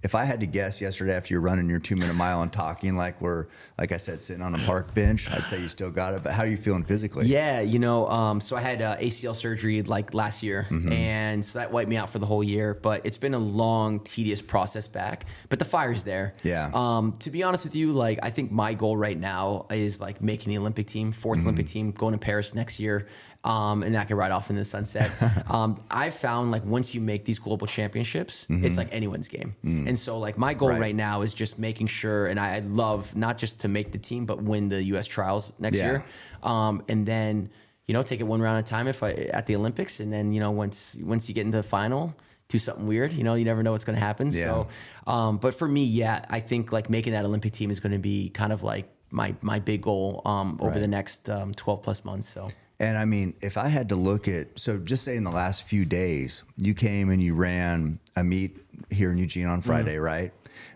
if 0.02 0.14
I 0.14 0.24
had 0.24 0.40
to 0.40 0.46
guess 0.46 0.80
yesterday 0.80 1.14
after 1.14 1.34
you're 1.34 1.40
running 1.40 1.68
your 1.68 1.78
two 1.80 1.96
minute 1.96 2.14
mile 2.14 2.42
and 2.42 2.52
talking 2.52 2.96
like 2.96 3.20
we're 3.20 3.46
like 3.78 3.92
I 3.92 3.96
said 3.96 4.20
sitting 4.20 4.42
on 4.42 4.54
a 4.54 4.58
park 4.58 4.92
bench, 4.94 5.30
I'd 5.30 5.44
say 5.44 5.60
you 5.60 5.68
still 5.68 5.90
got 5.90 6.12
it. 6.14 6.24
But 6.24 6.32
how 6.32 6.42
are 6.42 6.48
you 6.48 6.56
feeling 6.56 6.82
physically? 6.82 7.26
Yeah, 7.26 7.60
you 7.60 7.78
know, 7.78 8.08
um, 8.08 8.40
so 8.40 8.56
I 8.56 8.60
had 8.60 8.82
uh, 8.82 8.96
ACL 8.96 9.36
surgery 9.36 9.82
like 9.82 10.14
last 10.14 10.42
year, 10.42 10.66
Mm-hmm. 10.68 10.92
and 10.92 11.44
so 11.46 11.58
that 11.60 11.70
wiped 11.70 11.88
me 11.88 11.96
out 11.96 12.10
for 12.10 12.18
the 12.18 12.26
whole 12.26 12.42
year. 12.42 12.74
But 12.74 13.06
it's 13.06 13.18
been 13.18 13.34
a 13.34 13.38
long, 13.38 14.00
tedious 14.00 14.42
process 14.42 14.88
back. 14.88 15.26
But 15.48 15.58
the 15.60 15.64
fire's 15.64 16.02
there. 16.04 16.34
Yeah. 16.42 16.70
Um, 16.74 17.12
to 17.20 17.30
be 17.30 17.42
honest 17.44 17.64
with 17.64 17.74
you, 17.76 17.92
like 17.92 18.18
I 18.22 18.30
think 18.30 18.50
my 18.50 18.74
goal 18.74 18.96
right 18.96 19.16
now 19.18 19.66
is 19.70 20.00
like 20.00 20.20
making 20.22 20.50
the 20.52 20.58
Olympic 20.58 20.86
team, 20.88 21.12
4th 21.12 21.18
Mm-hmm. 21.36 21.42
Olympic 21.42 21.66
team, 21.66 21.90
going 21.92 22.12
to 22.14 22.18
Paris 22.18 22.54
next 22.54 22.80
year. 22.80 23.06
Um, 23.44 23.82
and 23.84 23.94
that 23.94 24.08
can 24.08 24.16
ride 24.16 24.32
off 24.32 24.50
in 24.50 24.56
the 24.56 24.64
sunset. 24.64 25.10
um, 25.48 25.80
I 25.90 26.10
found 26.10 26.50
like 26.50 26.64
once 26.66 26.94
you 26.94 27.00
make 27.00 27.24
these 27.24 27.38
global 27.38 27.66
championships, 27.66 28.46
it's 28.50 28.76
like 28.76 28.92
anyone's 28.92 29.28
game. 29.28 29.54
And 29.62 29.98
so 29.98 30.18
like 30.18 30.36
my 30.36 30.54
goal 30.54 30.68
Mm-hmm. 30.70 30.76
Mm. 30.76 30.80
Right. 30.80 30.86
right. 30.88 30.94
now 30.94 31.22
is 31.22 31.32
just 31.34 31.58
making 31.58 31.86
sure, 31.86 32.26
and 32.26 32.38
I, 32.38 32.56
I'd 32.56 32.66
love 32.66 33.14
not 33.16 33.38
just 33.38 33.60
to 33.60 33.68
make 33.68 33.92
the 33.92 33.98
team, 33.98 34.26
but 34.26 34.42
win 34.42 34.68
the 34.68 34.82
U.S. 34.94 35.06
trials 35.06 35.52
next 35.58 35.78
Yeah. 35.78 35.86
year 35.90 36.04
um, 36.42 36.82
and 36.88 37.06
then 37.06 37.50
you 37.86 37.94
know 37.94 38.02
take 38.02 38.20
it 38.20 38.24
one 38.24 38.40
round 38.42 38.58
at 38.58 38.64
a 38.66 38.68
time 38.68 38.86
if 38.88 39.02
I 39.02 39.12
at 39.12 39.46
the 39.46 39.56
Olympics, 39.56 40.00
and 40.00 40.12
then 40.12 40.32
you 40.32 40.40
know 40.40 40.50
once 40.50 40.96
once 41.00 41.28
you 41.28 41.34
get 41.34 41.46
into 41.46 41.56
the 41.56 41.62
final, 41.62 42.14
do 42.48 42.58
something 42.58 42.86
weird. 42.86 43.12
You 43.12 43.24
know, 43.24 43.34
you 43.34 43.44
never 43.46 43.62
know 43.62 43.72
what's 43.72 43.84
going 43.84 43.96
to 43.98 44.04
happen. 44.04 44.30
Yeah. 44.32 44.44
So, 44.44 44.68
um, 45.06 45.38
but 45.38 45.54
for 45.54 45.66
me, 45.68 45.84
yeah, 45.84 46.24
I 46.28 46.40
think 46.40 46.70
like 46.72 46.90
making 46.90 47.12
that 47.14 47.24
Olympic 47.24 47.52
team 47.52 47.70
is 47.70 47.80
going 47.80 47.92
to 47.92 47.98
be 47.98 48.28
kind 48.30 48.52
of 48.52 48.62
like 48.62 48.86
my 49.10 49.34
my 49.42 49.58
big 49.60 49.80
goal 49.82 50.20
um, 50.26 50.58
over 50.60 50.72
Right. 50.72 50.80
the 50.80 50.88
next 50.88 51.30
um, 51.30 51.54
twelve 51.54 51.82
plus 51.82 52.04
months. 52.04 52.28
So. 52.28 52.50
And 52.80 52.96
I 52.96 53.04
mean, 53.04 53.34
if 53.40 53.56
I 53.58 53.68
had 53.68 53.88
to 53.88 53.96
look 53.96 54.28
at, 54.28 54.58
so 54.58 54.78
just 54.78 55.02
say 55.04 55.16
in 55.16 55.24
the 55.24 55.32
last 55.32 55.64
few 55.64 55.84
days, 55.84 56.44
you 56.56 56.74
came 56.74 57.10
and 57.10 57.20
you 57.22 57.34
ran 57.34 57.98
a 58.14 58.22
meet 58.22 58.56
here 58.90 59.10
in 59.10 59.18
Eugene 59.18 59.46
on 59.46 59.60
Friday, 59.62 59.96
Mm-hmm. 59.96 60.04
right? 60.04 60.32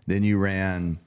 Then 0.09 0.25
you 0.25 0.37
ran, 0.39 0.99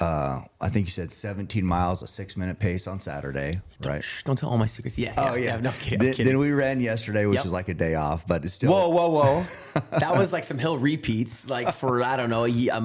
uh, 0.00 0.40
I 0.60 0.68
think 0.70 0.86
you 0.88 0.90
said 0.90 1.12
17 1.12 1.64
miles, 1.64 2.02
a 2.02 2.08
six 2.08 2.36
minute 2.36 2.58
pace 2.58 2.88
on 2.88 2.98
Saturday, 2.98 3.60
right? 3.84 4.02
Shh, 4.02 4.24
don't 4.24 4.36
tell 4.36 4.50
all 4.50 4.58
my 4.58 4.66
secrets. 4.66 4.98
Yeah. 4.98 5.14
Oh, 5.16 5.36
yeah. 5.36 5.56
no 5.60 5.70
kidding. 5.78 6.00
Then, 6.00 6.14
kidding. 6.14 6.32
then 6.32 6.38
we 6.40 6.50
ran 6.50 6.80
yesterday, 6.80 7.26
which 7.26 7.36
Yep. 7.36 7.46
is 7.46 7.52
like 7.52 7.68
a 7.68 7.74
day 7.74 7.94
off, 7.94 8.26
but 8.26 8.44
it's 8.44 8.54
still. 8.54 8.72
Whoa, 8.72 8.88
whoa, 8.88 9.08
whoa! 9.10 9.46
that 10.00 10.16
was 10.18 10.32
like 10.32 10.42
some 10.42 10.58
hill 10.58 10.78
repeats, 10.78 11.48
like 11.48 11.72
for 11.74 12.02
I 12.02 12.16
don't 12.16 12.28
know, 12.30 12.44
a, 12.44 12.68
a 12.70 12.80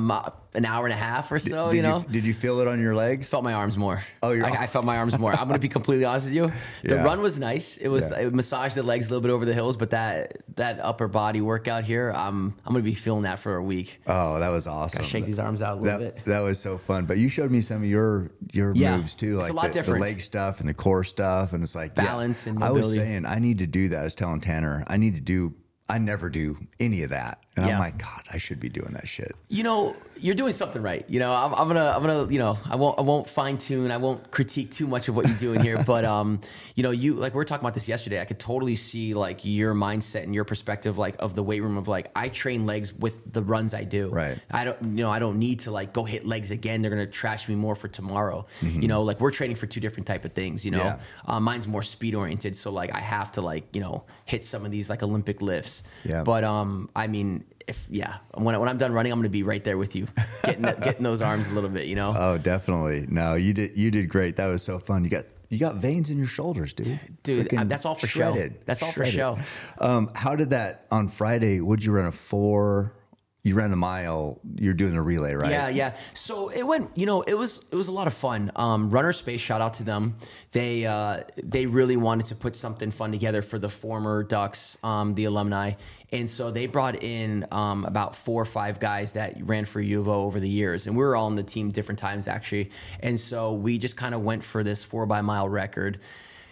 an 0.56 0.66
hour 0.66 0.86
and 0.86 0.94
a 0.94 0.98
half 0.98 1.32
or 1.32 1.38
so. 1.38 1.70
did 1.70 1.78
you 1.78 1.84
know, 1.84 2.04
did 2.10 2.24
you 2.24 2.34
feel 2.34 2.60
it 2.60 2.68
on 2.68 2.80
your 2.82 2.96
legs? 2.96 3.30
felt 3.30 3.44
my 3.44 3.54
arms 3.54 3.78
more. 3.78 4.02
Oh, 4.24 4.32
you're- 4.32 4.50
I, 4.50 4.64
I 4.64 4.68
felt 4.68 4.84
my 4.84 4.98
arms 4.98 5.18
more. 5.18 5.32
I'm 5.32 5.48
gonna 5.48 5.60
be 5.60 5.70
completely 5.70 6.06
honest 6.06 6.26
with 6.26 6.34
you. 6.36 6.52
The 6.84 6.96
Yeah. 6.96 7.04
run 7.04 7.22
was 7.22 7.38
nice. 7.38 7.78
It 7.78 7.88
was 7.90 8.10
Yeah. 8.10 8.20
it 8.22 8.34
massaged 8.34 8.74
the 8.76 8.82
legs 8.84 9.08
a 9.08 9.10
little 9.12 9.22
bit 9.22 9.30
over 9.32 9.46
the 9.46 9.54
hills, 9.54 9.78
but 9.78 9.92
that 9.92 10.38
that 10.56 10.80
upper 10.80 11.08
body 11.08 11.40
workout 11.42 11.84
here, 11.84 12.12
I'm 12.16 12.56
I'm 12.66 12.74
gonna 12.74 12.82
be 12.84 12.96
feeling 12.96 13.24
that 13.24 13.38
for 13.40 13.56
a 13.58 13.64
week. 13.64 14.02
Oh, 14.08 14.40
that 14.40 14.50
was 14.50 14.66
awesome. 14.66 15.00
Gotta 15.00 15.10
Shake 15.10 15.26
these 15.26 15.40
arms 15.40 15.62
out 15.62 15.78
a 15.78 15.82
little 15.82 16.00
that, 16.00 16.16
bit. 16.16 16.26
that 16.26 16.40
was 16.40 16.60
so 16.60 16.78
fun. 16.80 17.06
But 17.06 17.18
you 17.20 17.30
showed 17.30 17.52
me 17.52 17.62
some 17.62 17.78
of 17.78 17.86
your 17.86 18.32
your 18.52 18.74
Yeah. 18.76 18.98
moves 18.98 19.14
too, 19.14 19.34
It's 19.40 19.44
like 19.44 19.52
a 19.52 19.54
lot 19.54 19.72
the, 19.74 19.82
the 19.84 19.92
leg 20.00 20.20
stuff 20.22 20.60
and 20.62 20.68
the 20.68 20.74
core 20.74 21.04
stuff, 21.04 21.54
and 21.54 21.62
it's 21.62 21.76
like 21.76 21.94
yeah. 21.96 22.06
Balance 22.06 22.48
and 22.48 22.64
I 22.64 22.72
was 22.72 22.92
saying 22.94 23.26
I 23.28 23.38
need 23.38 23.60
to 23.60 23.68
do 23.68 23.90
that. 23.90 24.00
I 24.00 24.04
was 24.06 24.16
telling 24.16 24.42
Tanner 24.42 24.84
I 24.88 24.98
need 24.98 25.14
to 25.16 25.22
do. 25.22 25.54
I 25.92 25.98
never 25.98 26.30
do 26.30 26.56
any 26.80 27.02
of 27.02 27.10
that, 27.10 27.40
and 27.62 27.66
I'm 27.66 27.78
Yeah. 27.78 27.80
like, 27.80 27.98
God, 27.98 28.24
I 28.32 28.38
should 28.38 28.60
be 28.60 28.70
doing 28.70 28.92
that 28.94 29.08
shit. 29.08 29.36
You 29.48 29.64
know, 29.64 29.96
you're 30.20 30.36
doing 30.36 30.54
something 30.54 30.82
right. 30.82 31.06
You 31.08 31.20
know, 31.20 31.32
I'm, 31.34 31.54
I'm 31.54 31.68
gonna, 31.68 31.94
I'm 31.96 32.02
gonna, 32.02 32.32
you 32.32 32.40
know, 32.40 32.58
I 32.70 32.76
won't, 32.76 32.98
I 33.00 33.02
won't 33.04 33.30
fine 33.30 33.58
tune, 33.58 33.92
I 33.92 33.98
won't 33.98 34.32
critique 34.32 34.72
too 34.72 34.88
much 34.88 35.08
of 35.08 35.16
what 35.16 35.28
you're 35.28 35.38
doing 35.38 35.62
here. 35.62 35.82
but, 35.86 36.04
um, 36.06 36.42
you 36.76 36.84
know, 36.84 36.92
you 36.92 37.14
like 37.16 37.34
we 37.34 37.38
were 37.38 37.46
talking 37.46 37.64
about 37.66 37.74
this 37.74 37.88
yesterday. 37.88 38.20
I 38.22 38.26
could 38.26 38.40
totally 38.40 38.76
see 38.76 39.14
like 39.14 39.46
your 39.46 39.74
mindset 39.74 40.24
and 40.24 40.34
your 40.36 40.44
perspective, 40.46 40.98
like 40.98 41.16
of 41.20 41.36
the 41.36 41.44
weight 41.44 41.64
room 41.64 41.78
of 41.78 41.88
like 41.88 42.12
I 42.16 42.30
train 42.30 42.66
legs 42.66 42.94
with 42.94 43.22
the 43.32 43.44
runs 43.44 43.74
I 43.74 43.84
do. 43.84 44.10
Right. 44.10 44.38
I 44.52 44.66
don't, 44.66 44.82
you 44.82 45.04
know, 45.04 45.10
I 45.10 45.20
don't 45.20 45.40
need 45.40 45.60
to 45.62 45.72
like 45.72 45.94
go 45.94 46.04
hit 46.04 46.26
legs 46.26 46.52
again. 46.52 46.82
They're 46.82 46.92
gonna 46.92 47.06
trash 47.08 47.48
me 47.48 47.56
more 47.56 47.76
for 47.76 47.88
tomorrow. 47.88 48.46
Mm-hmm. 48.62 48.82
You 48.82 48.88
know, 48.88 49.04
like 49.04 49.20
we're 49.20 49.32
training 49.32 49.56
for 49.58 49.68
two 49.68 49.80
different 49.80 50.08
type 50.08 50.26
of 50.26 50.34
things. 50.34 50.66
You 50.66 50.72
know, 50.72 50.84
Yeah. 50.84 51.00
uh, 51.26 51.40
mine's 51.40 51.68
more 51.68 51.84
speed 51.84 52.14
oriented, 52.16 52.56
so 52.56 52.72
like 52.72 52.94
I 52.94 53.00
have 53.00 53.32
to 53.34 53.42
like 53.42 53.74
you 53.76 53.82
know 53.82 54.04
hit 54.26 54.44
some 54.44 54.66
of 54.66 54.72
these 54.72 54.90
like 54.90 55.02
Olympic 55.04 55.42
lifts. 55.42 55.84
Yeah. 56.04 56.24
But 56.24 56.44
um, 56.44 56.90
I 56.96 57.08
mean, 57.08 57.46
if 57.68 57.86
yeah, 57.90 58.18
when 58.36 58.60
when 58.60 58.68
I'm 58.70 58.78
done 58.78 58.94
running, 58.94 59.12
I'm 59.12 59.20
gonna 59.20 59.30
be 59.30 59.44
right 59.44 59.64
there 59.64 59.78
with 59.78 59.96
you, 59.96 60.08
getting 60.44 60.64
getting 60.82 61.04
those 61.04 61.22
arms 61.22 61.48
a 61.48 61.52
little 61.52 61.70
bit. 61.70 61.86
You 61.86 61.96
know, 61.96 62.14
Oh, 62.18 62.38
definitely. 62.38 63.06
No, 63.10 63.36
you 63.36 63.54
did. 63.54 63.78
You 63.78 63.92
did 63.92 64.10
great. 64.10 64.36
That 64.38 64.48
was 64.48 64.64
so 64.64 64.80
fun. 64.80 65.04
You 65.04 65.10
got 65.10 65.26
you 65.50 65.58
got 65.60 65.76
veins 65.76 66.10
in 66.10 66.18
your 66.18 66.28
shoulders, 66.28 66.74
dude. 66.74 67.00
Dude, 67.24 67.48
Freaking 67.50 67.68
that's 67.70 67.86
all 67.86 67.96
for 67.96 68.08
show. 68.08 68.36
That's 68.66 68.82
all 68.84 68.92
for 68.92 69.06
Shredded. 69.06 69.14
show. 69.16 69.40
Um, 69.80 70.10
how 70.16 70.36
did 70.36 70.52
that 70.52 70.86
on 70.92 71.08
Friday? 71.10 71.60
Would 71.60 71.84
you 71.84 71.92
run 71.92 72.06
a 72.06 72.12
four? 72.12 72.94
You 73.42 73.56
ran 73.56 73.72
the 73.72 73.78
mile. 73.78 74.42
You're 74.56 74.74
doing 74.74 74.92
the 74.94 75.02
relay, 75.02 75.34
right? 75.34 75.50
Yeah, 75.50 75.70
yeah. 75.70 75.96
So 76.14 76.50
it 76.50 76.64
went. 76.64 76.98
You 76.98 77.06
know, 77.06 77.22
it 77.22 77.36
was 77.36 77.64
it 77.72 77.76
was 77.76 77.88
a 77.88 77.92
lot 77.92 78.06
of 78.06 78.14
fun. 78.14 78.52
Um, 78.58 78.90
Runner 78.92 79.14
Space, 79.14 79.40
shout 79.40 79.62
out 79.62 79.76
to 79.76 79.84
them. 79.84 80.16
They 80.52 80.86
uh, 80.86 81.24
they 81.42 81.66
really 81.66 81.96
wanted 81.96 82.26
to 82.28 82.36
put 82.36 82.54
something 82.54 82.92
fun 82.92 83.12
together 83.12 83.42
for 83.42 83.58
the 83.58 83.70
former 83.70 84.24
Ducks, 84.24 84.78
um, 84.84 85.14
the 85.14 85.24
alumni, 85.24 85.74
and 86.12 86.30
so 86.30 86.52
they 86.52 86.66
brought 86.66 87.02
in 87.02 87.46
um, 87.52 87.86
about 87.86 88.16
four 88.16 88.42
or 88.42 88.46
five 88.46 88.80
guys 88.80 89.14
that 89.14 89.36
ran 89.46 89.64
for 89.64 89.80
U 89.80 90.02
of 90.02 90.10
O 90.10 90.24
over 90.24 90.42
the 90.42 90.50
years, 90.50 90.86
and 90.86 90.98
we 90.98 91.04
were 91.04 91.16
all 91.16 91.28
on 91.28 91.36
the 91.36 91.44
team 91.44 91.72
different 91.72 92.00
times 92.00 92.28
actually. 92.28 92.72
And 93.00 93.18
so 93.18 93.54
we 93.54 93.78
just 93.78 93.96
kind 93.96 94.14
of 94.14 94.22
went 94.22 94.44
for 94.44 94.64
this 94.64 94.84
four 94.84 95.06
by 95.06 95.22
mile 95.22 95.48
record. 95.48 96.00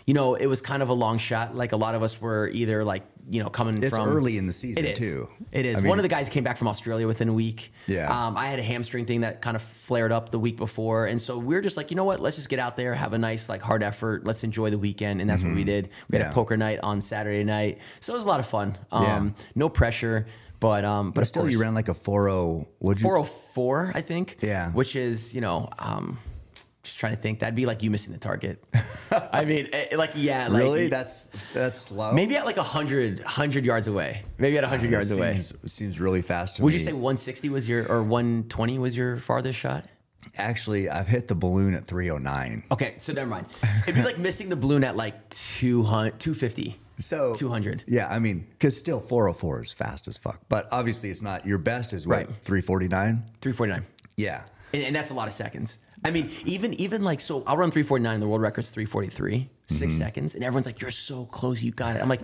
You 0.08 0.14
know, 0.14 0.36
it 0.36 0.48
was 0.48 0.62
kind 0.62 0.82
of 0.82 0.90
a 0.90 0.94
long 0.94 1.18
shot. 1.20 1.56
Like 1.56 1.74
a 1.74 1.78
lot 1.78 1.94
of 1.94 2.02
us 2.02 2.20
were 2.20 2.50
either 2.54 2.84
like 2.86 3.04
you 3.30 3.44
know 3.44 3.50
coming 3.50 3.84
It's 3.84 3.90
from 3.94 4.08
early 4.08 4.38
in 4.38 4.48
the 4.48 4.54
season, 4.54 4.86
It 4.86 4.92
is 4.94 5.00
too. 5.00 5.30
It 5.52 5.66
is. 5.66 5.78
I 5.78 5.82
mean- 5.82 5.90
One 5.90 6.00
of 6.00 6.04
the 6.04 6.08
guys 6.10 6.30
came 6.30 6.46
back 6.46 6.58
from 6.58 6.70
Australia 6.70 7.06
within 7.08 7.28
a 7.28 7.34
week. 7.34 7.74
Yeah. 7.86 8.08
Um, 8.10 8.38
I 8.38 8.48
had 8.48 8.58
a 8.58 8.64
hamstring 8.64 9.06
thing 9.06 9.22
that 9.22 9.42
kind 9.42 9.56
of 9.56 9.62
flared 9.62 10.14
up 10.14 10.30
the 10.30 10.40
week 10.40 10.56
before, 10.56 11.06
and 11.08 11.20
so 11.22 11.38
we 11.38 11.54
are 11.58 11.62
just 11.62 11.76
like, 11.76 11.92
you 11.92 11.98
know 11.98 12.06
what? 12.06 12.22
Let's 12.22 12.38
just 12.38 12.48
get 12.48 12.58
out 12.60 12.78
there, 12.78 12.94
have 12.96 13.12
a 13.12 13.18
nice 13.18 13.50
like 13.50 13.62
hard 13.62 13.84
effort. 13.84 14.24
Let's 14.24 14.46
enjoy 14.46 14.70
the 14.70 14.78
weekend, 14.78 15.20
and 15.20 15.30
that's 15.30 15.44
what 15.44 15.54
we 15.54 15.66
did. 15.66 15.90
We 16.10 16.18
had 16.18 16.22
Mm-hmm. 16.22 16.28
Yeah. 16.28 16.32
a 16.32 16.34
poker 16.34 16.56
night 16.56 16.80
on 16.84 17.02
Saturday 17.02 17.44
night, 17.44 17.80
so 18.00 18.14
it 18.14 18.16
was 18.16 18.24
a 18.24 18.28
lot 18.30 18.40
of 18.40 18.48
fun. 18.48 18.78
Um, 18.94 19.04
Yeah. 19.04 19.30
No 19.56 19.68
pressure, 19.68 20.26
but 20.62 20.86
um, 20.86 21.12
but, 21.12 21.16
But 21.22 21.28
still, 21.28 21.42
course, 21.44 21.52
you 21.52 21.60
ran 21.62 21.74
like 21.76 21.90
a 21.90 21.94
four 21.94 22.30
zero. 22.30 22.66
Would 22.80 23.00
you? 23.00 23.04
404, 23.04 23.92
I 23.94 24.02
think. 24.02 24.38
Yeah. 24.42 24.72
Which 24.72 24.96
is, 24.96 25.36
you 25.36 25.42
know, 25.42 25.70
um, 25.80 26.18
just 26.88 27.00
trying 27.00 27.14
to 27.16 27.22
think. 27.22 27.40
That'd 27.40 27.54
be 27.56 27.66
like 27.66 27.84
you 27.84 27.92
missing 27.92 28.14
the 28.14 28.20
target. 28.20 28.64
I 29.32 29.46
mean, 29.46 29.68
eh, 29.74 29.96
like 29.96 30.12
yeah, 30.16 30.48
like 30.48 30.64
really? 30.64 30.88
That's 30.88 31.24
that's 31.54 31.80
slow. 31.80 32.14
maybe 32.14 32.36
at 32.38 32.46
like 32.46 32.58
100, 32.58 33.20
100 33.20 33.66
yards 33.66 33.88
away. 33.88 34.24
Maybe 34.38 34.58
at 34.58 34.64
100 34.64 34.88
That 34.88 34.92
yards 34.92 35.12
away. 35.12 35.34
seems, 35.42 35.72
Seems 35.72 36.00
really 36.00 36.22
fast 36.22 36.56
to 36.56 36.64
Would 36.64 36.74
me. 36.74 36.80
you 36.80 36.86
say 36.86 36.94
160 36.94 37.50
was 37.50 37.68
your 37.70 37.84
or 37.92 38.02
120 38.04 38.80
was 38.80 38.96
your 38.98 39.18
farthest 39.18 39.60
shot? 39.60 39.86
Actually, 40.38 40.90
I've 40.90 41.08
hit 41.08 41.28
the 41.28 41.36
balloon 41.36 41.74
at 41.74 41.86
309. 41.86 42.64
Okay, 42.72 42.96
so 43.00 43.14
never 43.14 43.30
mind. 43.30 43.48
It'd 43.84 43.96
be 43.96 44.04
like 44.04 44.18
missing 44.20 44.50
the 44.50 44.56
balloon 44.56 44.84
at 44.84 44.96
like 44.96 45.30
200, 45.30 46.20
250. 46.20 46.80
So 47.00 47.34
200. 47.36 47.84
Yeah, 47.88 48.08
I 48.10 48.20
mean, 48.20 48.48
because 48.52 48.76
still 48.76 49.00
404 49.00 49.64
is 49.64 49.72
fast 49.72 50.08
as 50.08 50.18
fuck. 50.18 50.42
But 50.50 50.68
obviously, 50.72 51.10
it's 51.12 51.22
not. 51.22 51.46
Your 51.46 51.60
best 51.60 51.94
is 51.94 52.08
what 52.08 52.16
Right. 52.18 52.28
349. 52.44 53.24
349. 53.42 53.86
Yeah. 54.16 54.44
And, 54.74 54.84
and 54.84 54.96
that's 54.96 55.12
a 55.12 55.14
lot 55.14 55.28
of 55.28 55.34
seconds. 55.34 55.80
I 56.06 56.12
mean, 56.12 56.30
even 56.46 56.74
even 56.76 57.04
like 57.04 57.20
so, 57.22 57.44
I'll 57.48 57.58
run 57.58 57.72
349. 57.72 58.20
The 58.20 58.28
world 58.28 58.42
record's 58.42 58.70
343, 58.72 59.50
6 59.68 59.82
Mm-hmm. 59.94 59.98
seconds, 59.98 60.36
and 60.36 60.44
everyone's 60.44 60.66
like, 60.66 60.82
"You're 60.82 60.92
so 60.92 61.26
close, 61.26 61.64
you 61.64 61.72
got 61.72 61.96
it." 61.96 62.02
I'm 62.02 62.10
like, 62.10 62.22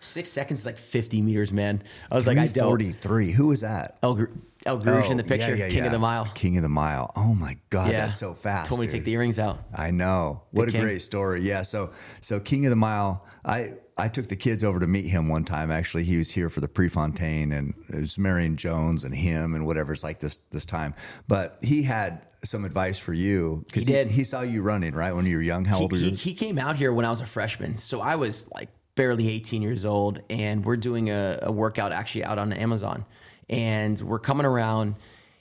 six 0.00 0.28
seconds 0.28 0.60
is 0.60 0.66
like 0.66 0.76
50 0.76 1.22
meters, 1.22 1.50
man. 1.52 1.82
I 2.12 2.14
was 2.16 2.26
like, 2.26 2.36
I 2.36 2.46
don't. 2.48 2.66
43. 2.66 3.32
Who 3.32 3.46
was 3.46 3.62
that? 3.62 3.96
El, 4.02 4.18
El 4.66 4.78
Guerrouj 4.80 5.10
in 5.10 5.16
the 5.16 5.24
Oh, 5.24 5.26
picture, 5.26 5.50
yeah, 5.54 5.64
yeah, 5.64 5.68
King 5.68 5.78
yeah. 5.78 5.86
of 5.86 5.92
the 5.92 5.98
Mile. 5.98 6.30
King 6.34 6.56
of 6.58 6.62
the 6.62 6.68
Mile. 6.68 7.10
Oh 7.16 7.32
my 7.34 7.56
God, 7.70 7.90
that's 7.92 8.18
so 8.18 8.34
fast. 8.34 8.68
Told 8.68 8.80
me 8.80 8.86
to 8.86 8.92
take 8.92 9.04
the 9.04 9.12
earrings 9.12 9.38
out. 9.38 9.60
I 9.74 9.90
know. 9.90 10.42
What 10.50 10.68
a 10.68 10.72
king. 10.72 10.82
great 10.82 11.00
story. 11.02 11.40
Yeah. 11.42 11.62
So 11.62 11.92
so 12.20 12.38
King 12.40 12.66
of 12.66 12.70
the 12.70 12.76
Mile, 12.76 13.24
I 13.44 13.74
I 13.96 14.08
took 14.08 14.28
the 14.28 14.36
kids 14.36 14.64
over 14.64 14.80
to 14.80 14.86
meet 14.86 15.06
him 15.06 15.28
one 15.28 15.44
time. 15.44 15.70
Actually, 15.70 16.04
he 16.04 16.16
was 16.16 16.30
here 16.30 16.50
for 16.50 16.60
the 16.60 16.68
Prefontaine 16.68 17.52
and 17.52 17.74
it 17.88 18.00
was 18.00 18.18
Marion 18.18 18.56
Jones 18.56 19.04
and 19.04 19.14
him 19.14 19.54
and 19.54 19.64
whatever's 19.66 20.02
like 20.02 20.20
this 20.20 20.38
this 20.50 20.66
time. 20.66 20.94
But 21.28 21.58
he 21.62 21.82
had 21.82 22.22
some 22.44 22.64
advice 22.64 22.98
for 22.98 23.14
you 23.14 23.64
He 23.72 23.84
did. 23.84 24.10
He, 24.10 24.24
saw 24.24 24.42
you 24.42 24.62
running 24.62 24.94
right 24.94 25.14
when 25.14 25.26
you 25.26 25.36
were 25.36 25.42
young. 25.42 25.64
How 25.64 25.76
he, 25.76 25.82
old 25.82 25.92
were 25.92 25.98
he, 25.98 26.10
you? 26.10 26.16
he 26.16 26.34
came 26.34 26.58
out 26.58 26.76
here 26.76 26.92
when 26.92 27.04
I 27.04 27.10
was 27.10 27.20
a 27.20 27.26
freshman. 27.26 27.76
So 27.76 28.00
I 28.00 28.16
was 28.16 28.46
like 28.52 28.68
barely 28.94 29.28
18 29.28 29.62
years 29.62 29.84
old, 29.84 30.20
and 30.30 30.64
we're 30.64 30.76
doing 30.76 31.10
a, 31.10 31.38
a 31.42 31.52
workout 31.52 31.92
actually 31.92 32.24
out 32.24 32.38
on 32.38 32.52
Amazon. 32.52 33.04
And 33.48 34.00
we're 34.00 34.20
coming 34.20 34.46
around, 34.46 34.96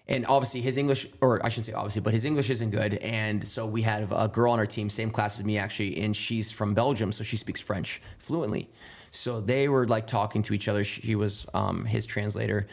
and 0.08 0.26
obviously 0.26 0.62
his 0.62 0.78
English, 0.78 1.08
or 1.22 1.43
I 1.45 1.49
shouldn't 1.49 1.68
say 1.68 1.74
obviously, 1.74 2.01
but 2.01 2.14
his 2.14 2.26
English 2.26 2.49
isn't 2.49 2.72
good. 2.72 2.95
And 2.95 3.47
so 3.47 3.66
we 3.66 3.84
had 3.84 4.08
a 4.12 4.28
girl 4.28 4.51
on 4.51 4.60
our 4.60 4.66
team, 4.66 4.89
same 4.89 5.10
class 5.10 5.39
as 5.39 5.45
me 5.45 5.58
actually, 5.58 6.01
and 6.01 6.16
she's 6.16 6.51
from 6.51 6.74
Belgium, 6.74 7.12
so 7.12 7.24
she 7.24 7.38
speaks 7.38 7.62
French 7.62 8.01
fluently. 8.20 8.70
So 9.12 9.39
they 9.39 9.70
were 9.70 9.88
like 9.88 10.08
talking 10.08 10.41
to 10.43 10.54
each 10.54 10.68
other. 10.68 10.84
She 10.84 11.16
was 11.16 11.45
um, 11.54 11.86
his 11.86 12.06
translator. 12.06 12.68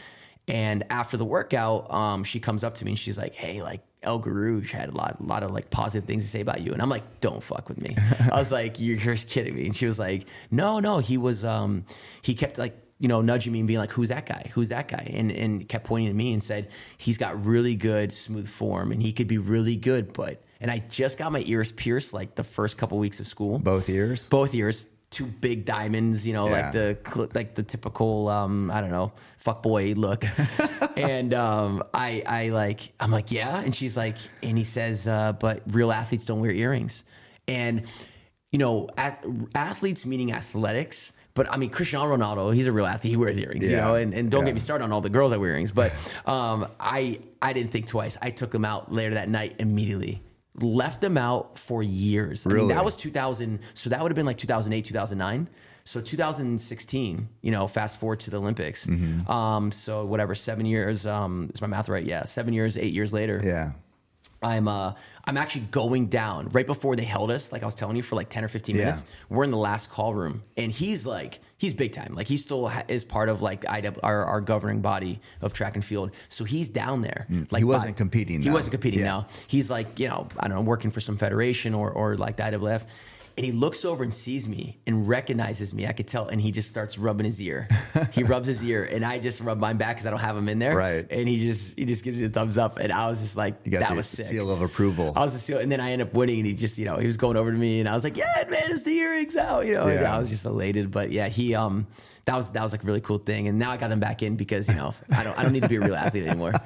And 0.47 0.83
after 0.89 1.15
the 1.15 1.25
workout, 1.25 1.91
um, 1.93 2.23
she 2.23 2.39
comes 2.39 2.63
up 2.63 2.75
to 2.75 2.85
me 2.85 2.91
and 2.91 2.99
she's 2.99 3.17
like, 3.17 3.35
"Hey, 3.35 3.61
like 3.61 3.81
El 4.01 4.19
Guerrouj 4.19 4.71
had 4.71 4.89
a 4.89 4.91
lot, 4.91 5.17
a 5.19 5.23
lot 5.23 5.43
of 5.43 5.51
like 5.51 5.69
positive 5.69 6.07
things 6.07 6.23
to 6.23 6.29
say 6.29 6.41
about 6.41 6.61
you." 6.61 6.73
And 6.73 6.81
I'm 6.81 6.89
like, 6.89 7.21
"Don't 7.21 7.43
fuck 7.43 7.69
with 7.69 7.79
me." 7.79 7.95
I 8.31 8.39
was 8.39 8.51
like, 8.51 8.79
"You're, 8.79 8.97
kidding 8.97 9.55
me." 9.55 9.67
And 9.67 9.75
she 9.75 9.85
was 9.85 9.99
like, 9.99 10.27
"No, 10.49 10.79
no, 10.79 10.97
he 10.97 11.17
was, 11.17 11.45
um, 11.45 11.85
he 12.21 12.35
kept 12.35 12.57
like." 12.57 12.75
You 13.01 13.07
know, 13.09 13.19
nudging 13.21 13.51
me 13.51 13.59
and 13.59 13.67
being 13.67 13.79
like, 13.79 13.91
"Who's 13.91 14.09
that 14.09 14.25
guy? 14.25 14.43
Who's 14.53 14.69
that 14.69 14.87
guy?" 14.87 15.11
And 15.13 15.31
and 15.31 15.67
kept 15.67 15.83
pointing 15.85 16.07
at 16.09 16.15
me 16.15 16.31
and 16.33 16.41
said, 16.41 16.69
"He's 16.97 17.17
got 17.17 17.43
really 17.45 17.75
good 17.75 18.13
smooth 18.13 18.47
form, 18.47 18.91
and 18.91 19.01
he 19.01 19.11
could 19.11 19.27
be 19.27 19.37
really 19.39 19.75
good." 19.75 20.13
But 20.13 20.41
and 20.61 20.69
I 20.71 20.83
just 20.89 21.17
got 21.17 21.31
my 21.31 21.43
ears 21.47 21.71
pierced 21.71 22.13
like 22.13 22.35
the 22.35 22.43
first 22.43 22.77
couple 22.77 22.97
weeks 22.99 23.19
of 23.19 23.25
school, 23.27 23.57
Both 23.59 23.89
ears? 23.89 24.27
both 24.27 24.53
ears 24.55 24.87
two 25.09 25.25
big 25.25 25.65
diamonds 25.65 26.25
you 26.25 26.31
know 26.31 26.47
Yeah. 26.47 26.53
like 26.61 26.71
the 26.71 27.29
like 27.35 27.53
the 27.55 27.63
typical 27.63 28.29
um 28.29 28.71
i 28.71 28.79
don't 28.79 28.91
know 28.91 29.11
fuck 29.39 29.61
boy 29.61 29.91
look 29.97 30.23
and 30.95 31.33
um 31.33 31.83
i 31.93 32.23
i 32.25 32.47
like 32.47 32.93
i'm 32.97 33.11
like 33.11 33.29
yeah 33.29 33.59
and 33.59 33.75
she's 33.75 33.97
like 33.97 34.15
and 34.41 34.57
he 34.57 34.63
says 34.63 35.09
uh 35.09 35.33
but 35.33 35.63
real 35.67 35.91
athletes 35.91 36.25
don't 36.25 36.39
wear 36.39 36.51
earrings 36.51 37.03
and 37.49 37.83
you 38.53 38.59
know 38.59 38.87
at, 38.97 39.25
athletes 39.53 40.05
meaning 40.05 40.31
athletics 40.31 41.11
but 41.33 41.51
I 41.51 41.57
mean, 41.57 41.69
Cristiano 41.69 42.15
Ronaldo, 42.15 42.53
he's 42.53 42.67
a 42.67 42.71
real 42.71 42.85
athlete. 42.85 43.11
He 43.11 43.17
wears 43.17 43.37
earrings, 43.37 43.69
you 43.69 43.75
know. 43.77 43.95
And, 43.95 44.13
and 44.13 44.29
don't 44.29 44.41
Yeah. 44.41 44.47
get 44.47 44.53
me 44.55 44.59
started 44.61 44.83
on 44.83 44.91
all 44.91 45.01
the 45.01 45.09
girls 45.09 45.31
that 45.31 45.39
wear 45.39 45.51
earrings. 45.51 45.71
But 45.71 45.93
um, 46.25 46.67
I 46.79 47.19
I 47.41 47.53
didn't 47.53 47.71
think 47.71 47.87
twice. 47.87 48.17
I 48.21 48.29
took 48.31 48.51
them 48.51 48.65
out 48.65 48.91
later 48.91 49.13
that 49.15 49.29
night 49.29 49.55
immediately. 49.59 50.21
Left 50.59 50.99
them 50.99 51.17
out 51.17 51.57
for 51.57 51.81
years. 51.81 52.45
I 52.45 52.49
mean, 52.51 52.67
that 52.67 52.83
was 52.83 52.95
2000 52.97 53.59
so 53.73 53.89
that 53.89 54.01
would 54.01 54.11
have 54.11 54.15
been 54.17 54.25
like 54.25 54.37
2008 54.37 54.83
2009 54.85 55.47
so 55.83 55.99
2016 56.01 57.27
you 57.41 57.51
know 57.51 57.67
fast 57.67 57.99
forward 57.99 58.19
to 58.19 58.29
the 58.29 58.37
olympics 58.37 58.85
Mm-hmm. 58.85 59.29
um 59.31 59.71
so 59.71 60.05
whatever 60.05 60.35
seven 60.35 60.65
years 60.65 61.05
um 61.05 61.49
is 61.53 61.61
my 61.61 61.67
math 61.67 61.89
right 61.89 62.03
yeah 62.05 62.23
seven 62.25 62.53
years 62.53 62.77
eight 62.77 62.93
years 62.93 63.13
later 63.13 63.41
Yeah. 63.43 63.71
i'm 64.43 64.67
uh 64.67 64.93
i'm 65.25 65.37
actually 65.37 65.65
going 65.71 66.07
down. 66.07 66.49
Right 66.49 66.65
before 66.65 66.95
they 66.95 67.03
held 67.03 67.31
us 67.31 67.51
like 67.51 67.61
i 67.61 67.65
was 67.65 67.75
telling 67.75 67.95
you 67.95 68.03
for 68.03 68.15
like 68.15 68.29
10 68.29 68.43
or 68.43 68.47
15 68.47 68.75
Yeah. 68.75 68.81
minutes 68.85 69.05
we're 69.29 69.43
in 69.43 69.51
the 69.51 69.57
last 69.57 69.89
call 69.89 70.13
room. 70.13 70.41
And 70.57 70.71
he's 70.71 71.05
like 71.05 71.39
he's 71.57 71.73
big 71.75 71.91
time. 71.93 72.15
Like 72.15 72.27
he 72.27 72.37
still 72.37 72.67
ha- 72.67 72.83
is 72.87 73.03
part 73.03 73.29
of 73.29 73.41
like 73.43 73.61
IW, 73.65 73.99
our, 74.01 74.25
our 74.25 74.41
governing 74.41 74.81
body 74.81 75.19
of 75.41 75.53
track 75.53 75.75
and 75.75 75.85
field. 75.85 76.09
So 76.29 76.43
he's 76.43 76.69
down 76.69 77.01
there. 77.01 77.27
Like 77.29 77.47
Mm. 77.49 77.57
He 77.59 77.63
wasn't 77.65 77.97
competing, 77.97 78.41
he 78.41 78.49
wasn't 78.49 78.71
competing 78.71 78.99
Yeah. 79.01 79.05
now 79.05 79.27
he's 79.47 79.69
like 79.69 79.99
you 79.99 80.07
know 80.07 80.27
i 80.39 80.47
don't 80.47 80.57
know 80.57 80.63
working 80.63 80.89
for 80.91 81.01
some 81.01 81.17
federation 81.17 81.73
or 81.75 81.91
or 81.91 82.17
like 82.17 82.37
the 82.37 82.43
IAAF 82.43 82.85
and 83.41 83.45
he 83.47 83.51
looks 83.51 83.85
over 83.85 84.03
and 84.03 84.13
sees 84.13 84.47
me 84.47 84.77
and 84.85 85.07
recognizes 85.09 85.73
me. 85.73 85.87
I 85.87 85.93
could 85.93 86.07
tell, 86.07 86.27
and 86.27 86.39
he 86.39 86.51
just 86.51 86.69
starts 86.69 86.99
rubbing 86.99 87.25
his 87.25 87.41
ear. 87.41 87.67
he 88.11 88.21
rubs 88.33 88.47
his 88.47 88.63
ear, 88.63 88.83
and 88.83 89.03
I 89.03 89.17
just 89.17 89.41
rub 89.41 89.59
mine 89.59 89.77
back 89.77 89.95
because 89.95 90.05
I 90.05 90.11
don't 90.11 90.19
have 90.19 90.37
him 90.37 90.47
in 90.47 90.59
there. 90.59 90.75
Right. 90.77 91.07
And 91.09 91.27
he 91.27 91.39
just 91.41 91.75
he 91.75 91.85
just 91.85 92.03
gives 92.03 92.17
me 92.17 92.25
a 92.25 92.29
thumbs 92.29 92.59
up, 92.59 92.77
and 92.77 92.93
I 92.93 93.07
was 93.07 93.19
just 93.19 93.35
like, 93.35 93.55
You 93.63 93.71
got 93.71 93.79
that 93.79 93.95
was 93.95 94.05
sick. 94.05 94.27
seal 94.27 94.51
of 94.51 94.61
approval. 94.61 95.13
I 95.15 95.23
was 95.23 95.33
the 95.33 95.39
seal, 95.39 95.57
and 95.57 95.71
then 95.71 95.79
I 95.81 95.89
ended 95.91 96.09
up 96.09 96.13
winning, 96.13 96.37
and 96.37 96.45
he 96.45 96.53
just, 96.53 96.77
you 96.77 96.85
know, 96.85 96.97
he 96.97 97.07
was 97.07 97.17
going 97.17 97.35
over 97.35 97.51
to 97.51 97.57
me, 97.57 97.79
and 97.79 97.89
I 97.89 97.95
was 97.95 98.03
like, 98.03 98.15
"Yeah, 98.15 98.43
man, 98.47 98.65
it's 98.69 98.83
the 98.83 98.91
earrings 98.95 99.35
out," 99.35 99.65
you 99.65 99.73
know. 99.73 99.87
Yeah. 99.87 100.15
I 100.15 100.19
was 100.19 100.29
just 100.29 100.45
elated, 100.45 100.91
but 100.91 101.09
yeah, 101.09 101.27
he, 101.27 101.55
um, 101.55 101.87
that 102.25 102.35
was 102.35 102.51
that 102.51 102.61
was 102.63 102.71
like 102.71 102.83
a 102.83 102.85
really 102.85 103.01
cool 103.01 103.17
thing, 103.17 103.47
and 103.47 103.57
now 103.57 103.71
I 103.71 103.77
got 103.77 103.89
them 103.89 103.99
back 103.99 104.21
in 104.23 104.35
because 104.35 104.67
you 104.67 104.75
know 104.75 104.93
I 105.15 105.23
don't 105.23 105.37
I 105.37 105.43
don't 105.43 105.53
need 105.53 105.63
to 105.63 105.69
be 105.69 105.77
a 105.77 105.81
real 105.81 105.95
athlete 105.95 106.27
anymore. 106.27 106.53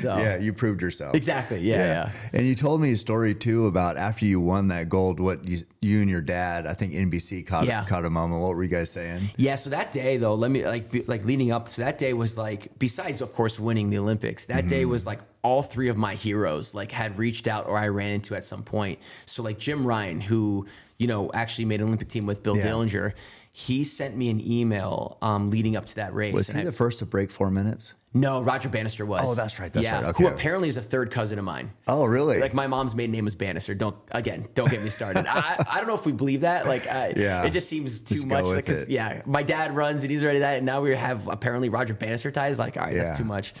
So 0.00 0.16
yeah, 0.18 0.36
you 0.36 0.52
proved 0.52 0.82
yourself. 0.82 1.14
exactly, 1.14 1.60
yeah, 1.60 1.76
yeah. 1.76 2.10
And 2.32 2.46
you 2.46 2.56
told 2.56 2.80
me 2.80 2.92
a 2.92 2.96
story 2.96 3.34
too 3.34 3.66
about 3.66 3.96
after 3.96 4.26
you 4.26 4.40
won 4.40 4.68
that 4.68 4.88
gold, 4.88 5.20
what 5.20 5.44
you, 5.44 5.58
you 5.80 6.00
and 6.00 6.10
your 6.10 6.22
dad, 6.22 6.66
I 6.66 6.74
think 6.74 6.92
NBC 6.92 7.46
caught, 7.46 7.66
Yeah. 7.66 7.84
caught 7.84 8.04
a 8.04 8.10
moment. 8.10 8.42
What 8.42 8.56
were 8.56 8.64
you 8.64 8.68
guys 8.68 8.90
saying? 8.90 9.30
Yeah, 9.36 9.54
so 9.54 9.70
that 9.70 9.92
day 9.92 10.16
though, 10.16 10.34
let 10.34 10.50
me 10.50 10.66
like 10.66 11.04
like 11.06 11.24
leading 11.24 11.52
up 11.52 11.68
to 11.68 11.82
that 11.82 11.98
day 11.98 12.12
was 12.12 12.36
like 12.36 12.78
besides 12.78 13.20
of 13.20 13.32
course 13.32 13.60
winning 13.60 13.90
the 13.90 13.98
Olympics. 13.98 14.46
That 14.46 14.66
day 14.66 14.82
mm-hmm. 14.82 14.90
was 14.90 15.06
like 15.06 15.20
all 15.42 15.62
three 15.62 15.88
of 15.88 15.96
my 15.96 16.14
heroes 16.14 16.74
like 16.74 16.90
had 16.90 17.16
reached 17.18 17.46
out 17.46 17.66
or 17.66 17.78
I 17.78 17.86
ran 17.88 18.10
into 18.10 18.34
at 18.34 18.42
some 18.42 18.64
point. 18.64 18.98
So 19.26 19.44
like 19.44 19.58
Jim 19.58 19.84
Ryun 19.84 20.20
who, 20.20 20.66
you 20.98 21.06
know, 21.06 21.30
actually 21.32 21.66
made 21.66 21.80
an 21.80 21.86
Olympic 21.86 22.08
team 22.08 22.26
with 22.26 22.42
Bill 22.42 22.56
Yeah. 22.56 22.66
Dellinger, 22.66 23.12
he 23.58 23.84
sent 23.84 24.14
me 24.14 24.28
an 24.28 24.38
email 24.46 25.16
um, 25.22 25.48
leading 25.48 25.76
up 25.78 25.86
to 25.86 25.94
that 25.96 26.12
race. 26.12 26.34
Was 26.34 26.50
he 26.50 26.60
I- 26.60 26.64
the 26.64 26.72
first 26.72 26.98
to 26.98 27.06
break 27.06 27.30
four 27.30 27.50
minutes? 27.50 27.94
no, 28.12 28.42
Roger 28.42 28.68
Bannister 28.68 29.06
was. 29.06 29.22
Oh, 29.24 29.34
that's 29.34 29.58
right, 29.58 29.72
that's 29.72 29.82
yeah, 29.82 30.02
right, 30.04 30.16
Who 30.16 30.26
apparently 30.26 30.68
is 30.68 30.76
a 30.76 30.82
third 30.82 31.10
cousin 31.10 31.38
of 31.38 31.44
mine. 31.46 31.70
Oh, 31.88 32.04
really? 32.04 32.38
Like 32.38 32.52
my 32.52 32.66
mom's 32.66 32.94
maiden 32.94 33.12
name 33.12 33.24
was 33.24 33.34
Bannister. 33.34 33.74
Don't 33.74 33.96
again, 34.10 34.46
don't 34.54 34.70
get 34.70 34.82
me 34.82 34.90
started. 34.90 35.26
I, 35.26 35.64
I 35.70 35.78
don't 35.78 35.86
know 35.86 35.94
if 35.94 36.04
we 36.04 36.12
believe 36.12 36.42
that. 36.42 36.66
Like, 36.66 36.86
I, 36.86 37.14
Yeah. 37.16 37.44
it 37.44 37.50
just 37.50 37.66
seems 37.66 38.02
too 38.02 38.16
Just 38.16 38.26
much. 38.26 38.44
it. 38.68 38.90
yeah, 38.90 39.22
my 39.24 39.42
dad 39.42 39.74
runs 39.74 40.02
and 40.02 40.10
he's 40.10 40.22
already 40.22 40.40
that, 40.40 40.58
and 40.58 40.66
now 40.66 40.82
we 40.82 40.94
have 40.94 41.26
apparently 41.26 41.70
Roger 41.70 41.94
Bannister 41.94 42.30
ties. 42.30 42.58
Like, 42.58 42.76
all 42.76 42.82
right, 42.84 42.94
Yeah. 42.94 43.04
that's 43.04 43.16
too 43.18 43.24
much. 43.24 43.54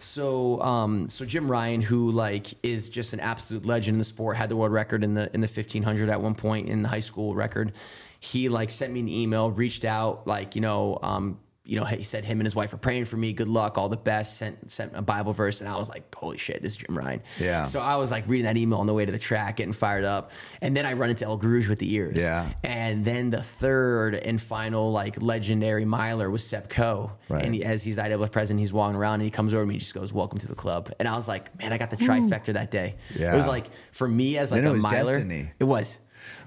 So, 0.00 0.60
um, 0.62 1.08
so 1.08 1.24
Jim 1.24 1.48
Ryun, 1.48 1.82
who 1.82 2.10
like 2.10 2.54
is 2.64 2.88
just 2.90 3.12
an 3.12 3.20
absolute 3.20 3.64
legend 3.66 3.94
in 3.94 3.98
the 3.98 4.04
sport, 4.04 4.36
had 4.36 4.48
the 4.48 4.56
world 4.56 4.72
record 4.72 5.02
in 5.04 5.14
the 5.14 5.32
in 5.34 5.40
the 5.40 5.48
fifteen 5.48 5.82
hundred 5.84 6.08
at 6.08 6.20
one 6.20 6.34
point 6.34 6.68
in 6.68 6.82
the 6.82 6.88
high 6.88 7.00
school 7.00 7.34
record. 7.36 7.72
He 8.20 8.48
like 8.48 8.70
sent 8.70 8.92
me 8.92 9.00
an 9.00 9.08
email, 9.08 9.50
reached 9.50 9.84
out, 9.84 10.26
like 10.26 10.54
you 10.54 10.60
know, 10.60 10.98
um, 11.02 11.38
you 11.64 11.78
know, 11.78 11.84
he 11.84 12.02
said 12.02 12.24
him 12.24 12.40
and 12.40 12.46
his 12.46 12.56
wife 12.56 12.72
are 12.72 12.78
praying 12.78 13.04
for 13.04 13.18
me. 13.18 13.34
Good 13.34 13.46
luck, 13.46 13.76
all 13.76 13.90
the 13.90 13.96
best. 13.98 14.38
Sent 14.38 14.70
sent 14.70 14.92
a 14.96 15.02
Bible 15.02 15.34
verse, 15.34 15.60
and 15.60 15.68
I 15.68 15.76
was 15.76 15.90
like, 15.90 16.12
holy 16.14 16.38
shit, 16.38 16.62
this 16.62 16.72
is 16.72 16.78
Jim 16.78 16.96
Ryun. 16.96 17.20
Yeah. 17.38 17.64
So 17.64 17.78
I 17.78 17.96
was 17.96 18.10
like 18.10 18.24
reading 18.26 18.46
that 18.46 18.56
email 18.56 18.78
on 18.78 18.86
the 18.86 18.94
way 18.94 19.04
to 19.04 19.12
the 19.12 19.18
track, 19.18 19.56
getting 19.56 19.74
fired 19.74 20.04
up, 20.04 20.30
and 20.62 20.74
then 20.74 20.86
I 20.86 20.94
run 20.94 21.10
into 21.10 21.26
El 21.26 21.38
Guerrouj 21.38 21.68
with 21.68 21.78
the 21.78 21.92
ears. 21.94 22.16
Yeah. 22.16 22.50
And 22.64 23.04
then 23.04 23.28
the 23.28 23.42
third 23.42 24.14
and 24.14 24.40
final 24.40 24.90
like 24.92 25.20
legendary 25.20 25.84
miler 25.84 26.30
was 26.30 26.42
Seb 26.42 26.70
Coe. 26.70 27.12
Right. 27.28 27.44
And 27.44 27.54
he, 27.54 27.62
as 27.62 27.84
he's 27.84 27.98
IAAF 27.98 28.32
president, 28.32 28.60
he's 28.60 28.72
walking 28.72 28.96
around 28.96 29.14
and 29.16 29.24
he 29.24 29.30
comes 29.30 29.52
over 29.52 29.62
to 29.62 29.66
me 29.68 29.74
and 29.74 29.80
just 29.80 29.92
goes, 29.92 30.10
"Welcome 30.10 30.38
to 30.38 30.48
the 30.48 30.54
club." 30.54 30.90
And 30.98 31.06
I 31.06 31.16
was 31.16 31.28
like, 31.28 31.56
"Man, 31.58 31.74
I 31.74 31.76
got 31.76 31.90
the 31.90 31.98
trifecta 31.98 32.54
that 32.54 32.70
day." 32.70 32.96
Yeah. 33.14 33.34
It 33.34 33.36
was 33.36 33.46
like 33.46 33.66
for 33.92 34.08
me 34.08 34.38
as 34.38 34.50
like 34.50 34.64
a 34.64 34.72
miler, 34.72 35.12
destiny. 35.12 35.50
it 35.60 35.64
was. 35.64 35.98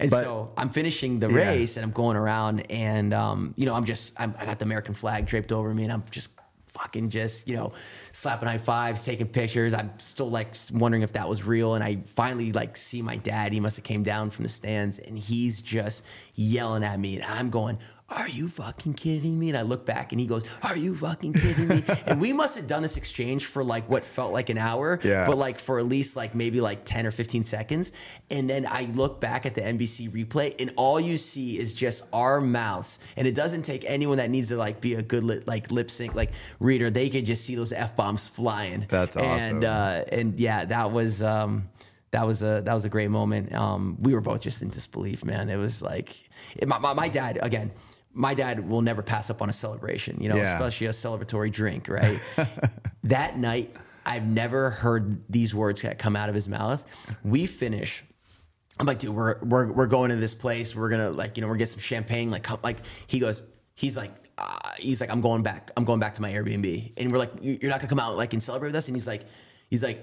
And 0.01 0.09
But- 0.11 0.23
so 0.23 0.51
I'm 0.57 0.69
finishing 0.69 1.19
the 1.19 1.29
Yeah. 1.29 1.49
race 1.51 1.77
and 1.77 1.85
I'm 1.85 1.91
going 1.91 2.17
around 2.17 2.59
and 2.71 3.13
um, 3.13 3.53
you 3.55 3.65
know 3.65 3.75
I'm 3.75 3.85
just 3.85 4.13
I'm, 4.17 4.35
I 4.39 4.45
got 4.45 4.59
the 4.59 4.65
American 4.65 4.93
flag 4.93 5.25
draped 5.27 5.51
over 5.51 5.73
me 5.73 5.83
and 5.83 5.93
I'm 5.93 6.03
just 6.11 6.29
fucking 6.73 7.09
just 7.09 7.47
you 7.47 7.55
know 7.55 7.73
slapping 8.13 8.47
high 8.49 8.57
fives, 8.57 9.03
taking 9.05 9.27
pictures. 9.27 9.73
I'm 9.73 9.91
still 9.99 10.29
like 10.29 10.55
wondering 10.73 11.03
if 11.03 11.13
that 11.13 11.29
was 11.29 11.43
real. 11.45 11.75
And 11.75 11.83
I 11.83 11.97
finally 12.07 12.51
like 12.51 12.75
see 12.77 13.01
my 13.01 13.17
dad. 13.17 13.53
He 13.53 13.59
must 13.59 13.75
have 13.77 13.85
came 13.85 14.03
down 14.03 14.29
from 14.31 14.43
the 14.43 14.49
stands 14.49 14.97
and 14.99 15.17
he's 15.19 15.61
just 15.61 16.01
yelling 16.35 16.83
at 16.83 16.99
me 16.99 17.15
and 17.17 17.25
I'm 17.25 17.49
going. 17.49 17.77
Are 18.11 18.27
you 18.27 18.49
fucking 18.49 18.95
kidding 18.95 19.39
me? 19.39 19.47
And 19.49 19.57
I 19.57 19.61
look 19.61 19.85
back 19.85 20.11
and 20.11 20.19
he 20.19 20.27
goes, 20.27 20.43
Are 20.61 20.75
you 20.75 20.95
fucking 20.97 21.31
kidding 21.33 21.67
me? 21.69 21.83
and 22.05 22.19
we 22.19 22.33
must 22.33 22.57
have 22.57 22.67
done 22.67 22.81
this 22.81 22.97
exchange 22.97 23.45
for 23.45 23.63
like 23.63 23.87
what 23.89 24.05
felt 24.05 24.33
like 24.33 24.49
an 24.49 24.57
hour, 24.57 24.99
Yeah. 25.01 25.25
but 25.25 25.37
like 25.37 25.59
for 25.59 25.79
at 25.79 25.85
least 25.85 26.17
like 26.17 26.35
maybe 26.35 26.59
like 26.59 26.83
10 26.83 27.07
or 27.07 27.11
15 27.11 27.43
seconds. 27.43 27.93
And 28.29 28.49
then 28.49 28.65
I 28.69 28.83
look 28.93 29.21
back 29.21 29.45
at 29.45 29.55
the 29.55 29.61
NBC 29.61 30.11
replay 30.11 30.53
and 30.59 30.73
all 30.75 30.99
you 30.99 31.15
see 31.15 31.57
is 31.57 31.71
just 31.71 32.03
our 32.11 32.41
mouths. 32.41 32.99
And 33.15 33.27
it 33.27 33.33
doesn't 33.33 33.61
take 33.63 33.85
anyone 33.87 34.17
that 34.17 34.29
needs 34.29 34.49
to 34.49 34.57
like 34.57 34.81
be 34.81 34.95
a 34.95 35.01
good 35.01 35.23
lip, 35.23 35.43
like 35.47 35.71
lip 35.71 35.89
sync 35.89 36.13
like 36.13 36.31
reader. 36.59 36.89
They 36.89 37.09
could 37.09 37.25
just 37.25 37.45
see 37.45 37.55
those 37.55 37.71
F 37.71 37.95
bombs 37.95 38.27
flying. 38.27 38.87
That's 38.89 39.15
And 39.15 39.63
awesome. 39.63 39.63
uh 39.63 40.03
and 40.15 40.39
yeah, 40.39 40.65
that 40.65 40.91
was 40.91 41.21
um 41.23 41.69
that 42.11 42.27
was 42.27 42.43
a 42.43 42.61
that 42.65 42.73
was 42.73 42.83
a 42.83 42.89
great 42.89 43.09
moment. 43.09 43.55
Um, 43.55 43.95
we 44.01 44.13
were 44.13 44.19
both 44.19 44.41
just 44.41 44.61
in 44.61 44.69
disbelief, 44.69 45.23
man. 45.23 45.49
It 45.49 45.55
was 45.55 45.81
like 45.81 46.29
it, 46.57 46.67
my, 46.67 46.77
my 46.77 46.91
my 46.93 47.07
dad 47.07 47.39
again. 47.41 47.71
My 48.13 48.33
dad 48.33 48.67
will 48.69 48.81
never 48.81 49.01
pass 49.01 49.29
up 49.29 49.41
on 49.41 49.49
a 49.49 49.53
celebration, 49.53 50.21
you 50.21 50.29
know, 50.29 50.35
Yeah. 50.35 50.53
especially 50.53 50.87
a 50.87 50.91
celebratory 50.91 51.51
drink, 51.51 51.87
right? 51.89 52.19
that 53.05 53.37
night, 53.37 53.73
I've 54.05 54.25
never 54.25 54.69
heard 54.71 55.23
these 55.29 55.53
words 55.55 55.81
that 55.83 55.97
come 55.99 56.15
out 56.15 56.29
of 56.29 56.35
his 56.35 56.47
mouth. 56.49 56.83
We 57.23 57.45
finish. 57.45 58.03
I'm 58.79 58.85
like, 58.87 58.99
dude, 58.99 59.15
we're 59.15 59.37
we're 59.43 59.71
we're 59.71 59.85
going 59.87 60.09
to 60.09 60.15
this 60.15 60.33
place. 60.33 60.75
We're 60.75 60.89
gonna 60.89 61.11
like, 61.11 61.37
you 61.37 61.41
know, 61.41 61.47
we're 61.47 61.53
gonna 61.53 61.59
get 61.59 61.69
some 61.69 61.79
champagne. 61.81 62.31
Like, 62.31 62.43
come, 62.43 62.59
like 62.63 62.77
he 63.07 63.19
goes, 63.19 63.43
he's 63.75 63.95
like, 63.95 64.11
uh, 64.39 64.71
he's 64.77 64.99
like, 65.01 65.11
I'm 65.11 65.21
going 65.21 65.43
back. 65.43 65.69
I'm 65.77 65.83
going 65.83 65.99
back 65.99 66.15
to 66.15 66.21
my 66.21 66.31
Airbnb. 66.31 66.93
And 66.97 67.11
we're 67.11 67.19
like, 67.19 67.31
"You- 67.41 67.59
you're 67.61 67.69
not 67.69 67.79
gonna 67.79 67.89
come 67.89 67.99
out 67.99 68.17
like 68.17 68.33
and 68.33 68.41
celebrate 68.41 68.69
with 68.69 68.75
us. 68.75 68.87
And 68.87 68.95
he's 68.95 69.05
like, 69.07 69.23
he's 69.69 69.83
like, 69.83 70.01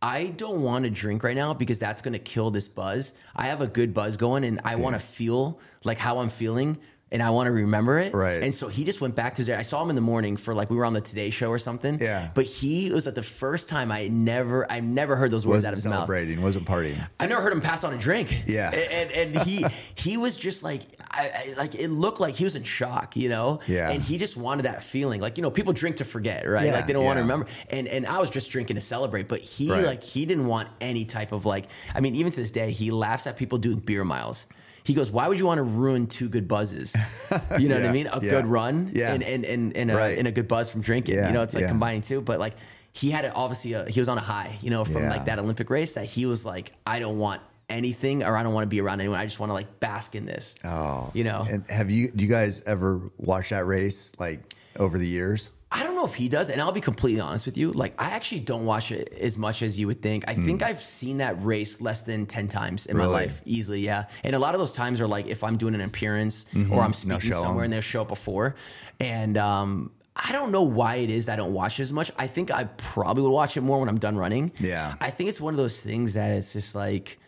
I 0.00 0.26
don't 0.26 0.62
want 0.62 0.84
to 0.84 0.90
drink 0.90 1.24
right 1.24 1.34
now 1.36 1.54
because 1.54 1.78
that's 1.80 2.02
gonna 2.02 2.18
kill 2.20 2.50
this 2.52 2.68
buzz. 2.68 3.14
I 3.34 3.46
have 3.46 3.60
a 3.60 3.66
good 3.66 3.92
buzz 3.94 4.16
going, 4.16 4.44
and 4.44 4.60
I 4.64 4.76
want 4.76 4.94
to 4.94 5.00
feel 5.00 5.58
like 5.82 5.98
how 5.98 6.18
I'm 6.18 6.28
feeling. 6.28 6.78
And 7.14 7.22
I 7.22 7.30
want 7.30 7.46
to 7.46 7.52
remember 7.52 8.00
it. 8.00 8.12
Right. 8.12 8.42
And 8.42 8.52
so 8.52 8.66
he 8.66 8.82
just 8.82 9.00
went 9.00 9.14
back 9.14 9.36
to 9.36 9.40
his. 9.42 9.48
I 9.48 9.62
saw 9.62 9.80
him 9.80 9.88
in 9.88 9.94
the 9.94 10.02
morning 10.02 10.36
for 10.36 10.52
like 10.52 10.68
we 10.68 10.76
were 10.76 10.84
on 10.84 10.94
the 10.94 11.00
Today 11.00 11.30
Show 11.30 11.48
or 11.48 11.58
something. 11.58 12.00
Yeah. 12.00 12.28
But 12.34 12.44
he 12.44 12.88
it 12.88 12.92
was 12.92 13.06
like 13.06 13.14
the 13.14 13.22
first 13.22 13.68
time 13.68 13.92
I 13.92 14.08
never 14.08 14.70
I 14.70 14.80
never 14.80 15.14
heard 15.14 15.30
those 15.30 15.46
words 15.46 15.64
out 15.64 15.70
Wasn't 15.70 15.72
of 15.72 15.76
his 15.76 15.86
mouth. 15.86 15.94
celebrating, 16.08 16.42
wasn't 16.42 16.66
partying. 16.66 16.98
I 17.20 17.26
never 17.26 17.40
heard 17.40 17.52
him 17.52 17.60
pass 17.60 17.84
on 17.84 17.94
a 17.94 17.98
drink. 17.98 18.42
Yeah. 18.48 18.70
and 18.72 19.10
and, 19.12 19.36
and 19.36 19.46
he 19.46 19.64
he 19.94 20.16
was 20.16 20.36
just 20.36 20.64
like 20.64 20.82
I, 21.08 21.52
I 21.52 21.54
like 21.56 21.76
it 21.76 21.88
looked 21.88 22.18
like 22.18 22.34
he 22.34 22.42
was 22.42 22.56
in 22.56 22.64
shock, 22.64 23.16
you 23.16 23.28
know. 23.28 23.60
Yeah. 23.68 23.90
and 23.92 24.02
he 24.02 24.18
just 24.18 24.36
wanted 24.36 24.64
that 24.64 24.82
feeling, 24.82 25.20
like 25.20 25.38
you 25.38 25.42
know, 25.42 25.52
people 25.52 25.72
drink 25.72 25.96
to 25.98 26.04
forget, 26.04 26.48
right? 26.48 26.66
Yeah, 26.66 26.72
like 26.72 26.88
they 26.88 26.92
don't 26.94 27.04
want 27.04 27.18
to 27.18 27.22
remember. 27.22 27.46
And 27.70 27.86
and 27.86 28.08
I 28.08 28.18
was 28.18 28.28
just 28.28 28.50
drinking 28.50 28.74
to 28.74 28.80
celebrate, 28.82 29.28
but 29.28 29.38
he 29.40 29.70
Right. 29.70 29.86
like 29.86 30.02
he 30.02 30.26
didn't 30.26 30.48
want 30.48 30.68
any 30.80 31.04
type 31.04 31.30
of 31.30 31.46
like. 31.46 31.66
I 31.94 32.00
mean, 32.00 32.16
even 32.16 32.32
to 32.32 32.36
this 32.38 32.50
day, 32.50 32.72
he 32.72 32.90
laughs 32.90 33.28
at 33.28 33.36
people 33.36 33.58
doing 33.58 33.78
beer 33.78 34.02
miles. 34.04 34.46
He 34.84 34.94
goes, 34.94 35.10
"Why 35.10 35.26
would 35.28 35.38
you 35.38 35.46
want 35.46 35.58
to 35.58 35.62
ruin 35.64 36.06
two 36.06 36.28
good 36.28 36.46
buzzes? 36.46 36.94
You 37.58 37.68
know 37.68 37.76
what 37.76 37.86
I 37.86 37.92
mean? 37.92 38.06
A 38.06 38.20
yeah. 38.22 38.30
good 38.30 38.46
run, 38.46 38.90
Yeah. 38.94 39.12
and 39.12 39.22
and 39.22 39.44
and 39.44 39.76
and 39.76 39.90
a, 39.90 39.96
Right. 39.96 40.18
and 40.18 40.28
a 40.28 40.32
good 40.32 40.46
buzz 40.46 40.70
from 40.70 40.82
drinking. 40.82 41.16
Yeah, 41.16 41.26
You 41.28 41.32
know, 41.32 41.42
it's 41.42 41.54
like 41.54 41.62
yeah. 41.62 41.68
combining 41.68 42.02
two, 42.02 42.20
but 42.20 42.38
like." 42.38 42.54
He 42.96 43.10
had 43.10 43.24
it 43.24 43.32
obviously. 43.34 43.72
A, 43.72 43.84
he 43.90 43.98
was 43.98 44.08
on 44.08 44.18
a 44.18 44.20
high, 44.20 44.56
you 44.60 44.70
know, 44.70 44.84
from 44.84 45.02
Yeah. 45.02 45.10
like 45.10 45.24
that 45.24 45.40
Olympic 45.40 45.68
race. 45.68 45.94
That 45.94 46.04
he 46.04 46.26
was 46.26 46.46
like, 46.46 46.70
I 46.86 47.00
don't 47.00 47.18
want 47.18 47.40
anything, 47.68 48.22
or 48.22 48.36
I 48.36 48.44
don't 48.44 48.54
want 48.54 48.62
to 48.66 48.68
be 48.68 48.80
around 48.80 49.00
anyone. 49.00 49.18
I 49.18 49.24
just 49.24 49.40
want 49.40 49.50
to 49.50 49.54
like 49.54 49.80
bask 49.80 50.14
in 50.14 50.26
this. 50.26 50.54
Oh, 50.62 51.10
you 51.12 51.24
know. 51.24 51.44
And 51.50 51.68
have 51.68 51.90
you? 51.90 52.12
Do 52.12 52.24
you 52.24 52.30
guys 52.30 52.62
ever 52.66 53.00
watch 53.18 53.50
that 53.50 53.66
race 53.66 54.12
like 54.20 54.54
over 54.78 54.96
the 54.96 55.08
years? 55.08 55.50
I 55.76 55.82
don't 55.82 55.96
know 55.96 56.04
if 56.04 56.14
he 56.14 56.28
does, 56.28 56.50
and 56.50 56.60
I'll 56.62 56.70
be 56.70 56.80
completely 56.80 57.20
honest 57.20 57.46
with 57.46 57.58
you. 57.58 57.72
Like, 57.72 57.94
I 58.00 58.10
actually 58.10 58.40
don't 58.42 58.64
watch 58.64 58.92
it 58.92 59.12
as 59.20 59.36
much 59.36 59.60
as 59.60 59.76
you 59.78 59.88
would 59.88 60.00
think. 60.02 60.22
I 60.28 60.34
think 60.34 60.62
I've 60.62 60.80
seen 60.80 61.18
that 61.18 61.44
race 61.44 61.80
less 61.80 62.02
than 62.02 62.26
ten 62.26 62.46
times 62.46 62.86
in 62.86 62.96
my 62.96 63.04
Hmm. 63.06 63.10
Life, 63.10 63.42
easily. 63.44 63.80
Yeah, 63.80 64.04
and 64.22 64.36
a 64.36 64.38
lot 64.38 64.54
of 64.54 64.60
those 64.60 64.72
times 64.72 65.00
are 65.00 65.08
like 65.08 65.26
if 65.26 65.42
I'm 65.42 65.56
doing 65.56 65.74
an 65.74 65.80
appearance 65.80 66.46
or 66.54 66.58
I'm 66.80 66.92
Mm-hmm. 66.92 66.92
Speaking 66.92 67.32
somewhere 67.32 67.64
and 67.64 67.72
they'll 67.72 67.80
show 67.80 68.02
up 68.02 68.08
before, 68.08 68.54
and 69.00 69.36
um, 69.36 69.90
I 70.14 70.30
don't 70.30 70.52
know 70.52 70.62
why 70.62 70.96
it 70.96 71.10
is 71.10 71.26
that 71.26 71.32
I 71.32 71.36
don't 71.36 71.52
watch 71.54 71.80
it 71.80 71.82
as 71.82 71.92
much. 71.92 72.12
I 72.16 72.28
think 72.28 72.52
I 72.52 72.64
probably 72.76 73.24
would 73.24 73.30
watch 73.30 73.56
it 73.56 73.62
more 73.62 73.80
when 73.80 73.88
I'm 73.88 73.98
done 73.98 74.16
running. 74.16 74.52
Yeah. 74.60 74.94
I 75.00 75.10
think 75.10 75.28
it's 75.28 75.40
one 75.40 75.54
of 75.54 75.58
those 75.58 75.80
things 75.80 76.14
that 76.14 76.30
it's 76.30 76.52
just 76.52 76.76
like, 76.76 77.18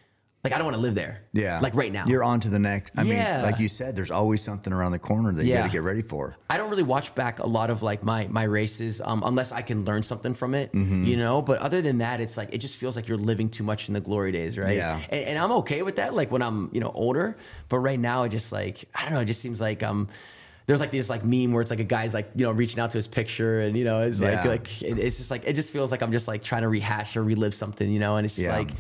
like 0.47 0.55
I 0.55 0.59
don't 0.59 0.67
want 0.67 0.77
to 0.77 0.81
live 0.81 0.95
there. 0.95 1.23
Yeah, 1.33 1.59
like 1.61 1.75
right 1.75 1.93
now. 1.93 2.07
You're 2.07 2.25
on 2.25 2.41
to 2.41 2.49
the 2.49 2.59
next. 2.59 2.93
I 2.97 3.03
Yeah. 3.03 3.35
mean, 3.37 3.43
like 3.51 3.59
you 3.61 3.69
said, 3.69 3.97
there's 3.97 4.11
always 4.11 4.43
something 4.43 4.73
around 4.73 4.93
the 4.93 4.99
corner 4.99 5.33
that 5.33 5.45
you 5.45 5.51
Yeah. 5.53 5.63
got 5.63 5.67
to 5.67 5.73
get 5.73 5.83
ready 5.83 6.03
for. 6.03 6.37
I 6.49 6.57
don't 6.57 6.71
really 6.71 6.83
watch 6.85 7.15
back 7.15 7.41
a 7.41 7.47
lot 7.47 7.69
of 7.71 7.83
like 7.83 8.03
my 8.03 8.27
my 8.31 8.45
races 8.45 9.01
um, 9.05 9.23
unless 9.27 9.51
I 9.53 9.63
can 9.63 9.85
learn 9.85 10.03
something 10.03 10.35
from 10.35 10.55
it, 10.55 10.73
Mm-hmm. 10.73 11.05
you 11.05 11.17
know. 11.17 11.43
But 11.43 11.59
other 11.59 11.83
than 11.83 11.99
that, 11.99 12.21
it's 12.21 12.37
like 12.37 12.55
it 12.55 12.59
just 12.59 12.77
feels 12.79 12.95
like 12.97 13.09
you're 13.09 13.19
living 13.19 13.49
too 13.51 13.65
much 13.65 13.89
in 13.89 13.95
the 13.95 14.01
glory 14.01 14.33
days, 14.33 14.57
right? 14.57 14.77
Yeah. 14.77 15.01
And, 15.11 15.25
and 15.25 15.39
I'm 15.39 15.53
okay 15.63 15.83
with 15.83 15.97
that, 15.97 16.15
like 16.15 16.31
when 16.31 16.43
I'm 16.43 16.71
you 16.73 16.81
know 16.81 16.93
older. 16.95 17.37
But 17.69 17.81
right 17.81 17.99
now, 17.99 18.23
it 18.25 18.29
just 18.31 18.53
like 18.53 18.85
I 18.95 19.03
don't 19.05 19.13
know. 19.15 19.21
It 19.21 19.27
just 19.27 19.41
seems 19.43 19.61
like 19.61 19.83
um. 19.83 20.09
There's 20.69 20.81
like 20.81 20.91
this 20.91 21.09
like 21.09 21.25
meme 21.25 21.53
where 21.53 21.63
it's 21.63 21.71
like 21.71 21.79
a 21.79 21.85
guy's 21.85 22.13
like 22.13 22.29
you 22.35 22.45
know 22.45 22.51
reaching 22.51 22.81
out 22.81 22.91
to 22.91 22.99
his 22.99 23.07
picture 23.07 23.61
and 23.61 23.77
you 23.77 23.85
know 23.85 24.01
it's 24.03 24.19
like 24.21 24.45
like 24.45 24.83
it- 24.83 24.99
it's 24.99 25.17
just 25.17 25.31
like 25.31 25.45
it 25.47 25.53
just 25.53 25.73
feels 25.73 25.93
like 25.93 26.03
I'm 26.03 26.11
just 26.11 26.27
like 26.27 26.43
trying 26.43 26.63
to 26.63 26.69
rehash 26.69 27.17
or 27.17 27.23
relive 27.23 27.55
something 27.55 27.89
you 27.89 28.01
know 28.01 28.17
and 28.17 28.25
it's 28.27 28.35
just 28.35 28.49
Yeah. 28.49 28.57
like 28.57 28.71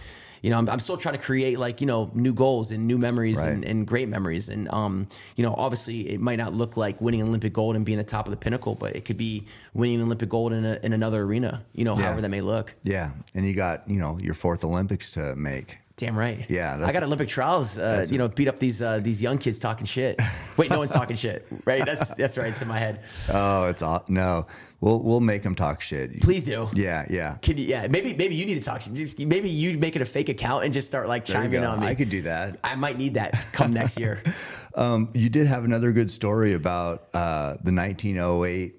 you 0.42 0.50
know 0.50 0.58
I'm, 0.58 0.68
I'm 0.68 0.78
still 0.80 0.96
trying 0.96 1.16
to 1.16 1.22
create 1.22 1.58
like 1.58 1.80
you 1.80 1.86
know 1.86 2.10
new 2.14 2.32
goals 2.34 2.70
and 2.70 2.86
new 2.86 2.98
memories 2.98 3.36
Right. 3.38 3.48
and, 3.52 3.64
and 3.64 3.86
great 3.86 4.08
memories. 4.08 4.48
And 4.48 4.68
um, 4.72 5.08
you 5.36 5.42
know, 5.44 5.54
obviously, 5.56 6.08
it 6.10 6.20
might 6.20 6.36
not 6.36 6.52
look 6.54 6.76
like 6.76 7.00
winning 7.00 7.22
Olympic 7.22 7.52
gold 7.52 7.76
and 7.76 7.84
being 7.84 7.98
at 7.98 8.06
the 8.06 8.10
top 8.10 8.26
of 8.26 8.30
the 8.30 8.36
pinnacle, 8.36 8.74
but 8.74 8.94
it 8.96 9.04
could 9.04 9.16
be 9.18 9.44
winning 9.74 10.00
Olympic 10.02 10.28
gold 10.28 10.52
in, 10.52 10.64
a, 10.64 10.78
in 10.82 10.92
another 10.92 11.22
arena. 11.22 11.64
You 11.74 11.84
know, 11.84 11.96
Yeah. 11.96 12.04
however 12.04 12.20
that 12.22 12.28
may 12.30 12.40
look. 12.40 12.74
Yeah, 12.82 13.10
and 13.34 13.46
you 13.46 13.54
got 13.54 13.88
you 13.88 13.98
know 13.98 14.18
your 14.18 14.34
fourth 14.34 14.64
Olympics 14.64 15.10
to 15.12 15.34
make. 15.36 15.78
Damn 15.98 16.14
right. 16.18 16.44
Yeah, 16.50 16.78
I 16.84 16.92
got 16.92 17.02
Olympic 17.04 17.26
trials. 17.28 17.78
Uh, 17.78 18.04
you 18.10 18.18
know, 18.18 18.28
beat 18.28 18.48
up 18.48 18.58
these 18.58 18.82
uh, 18.82 18.98
these 18.98 19.22
young 19.22 19.38
kids 19.38 19.58
talking 19.58 19.86
shit. 19.86 20.20
Wait, 20.58 20.70
no 20.70 20.78
one's 20.78 20.90
talking 20.90 21.16
shit, 21.16 21.46
right? 21.64 21.86
That's 21.86 22.12
that's 22.14 22.36
right. 22.36 22.48
It's 22.48 22.60
in 22.60 22.68
my 22.68 22.78
head. 22.78 23.00
Oh, 23.32 23.68
it's 23.68 23.80
all 23.80 24.04
no. 24.08 24.46
We'll 24.80 25.00
we'll 25.00 25.20
make 25.20 25.42
them 25.42 25.54
talk 25.54 25.80
shit. 25.80 26.20
Please 26.20 26.44
do. 26.44 26.68
Yeah, 26.74 27.06
yeah. 27.08 27.36
Can 27.40 27.56
you, 27.56 27.64
yeah, 27.64 27.86
maybe 27.88 28.12
maybe 28.14 28.34
you 28.34 28.44
need 28.44 28.56
to 28.56 28.60
talk. 28.60 28.82
shit. 28.82 28.92
Just, 28.92 29.18
maybe 29.18 29.48
you 29.48 29.78
make 29.78 29.96
it 29.96 30.02
a 30.02 30.06
fake 30.06 30.28
account 30.28 30.64
and 30.64 30.74
just 30.74 30.86
start 30.86 31.08
like 31.08 31.24
There 31.24 31.36
chiming 31.36 31.64
on 31.64 31.80
me. 31.80 31.86
I 31.86 31.94
could 31.94 32.10
do 32.10 32.22
that. 32.22 32.58
I 32.62 32.74
might 32.74 32.98
need 32.98 33.14
that 33.14 33.32
come 33.52 33.72
next 33.72 33.98
year. 33.98 34.22
Um, 34.76 35.08
you 35.14 35.30
did 35.30 35.46
have 35.46 35.64
another 35.64 35.90
good 35.90 36.10
story 36.10 36.52
about 36.52 37.08
uh, 37.14 37.54
the 37.64 37.72
1908, 37.72 38.74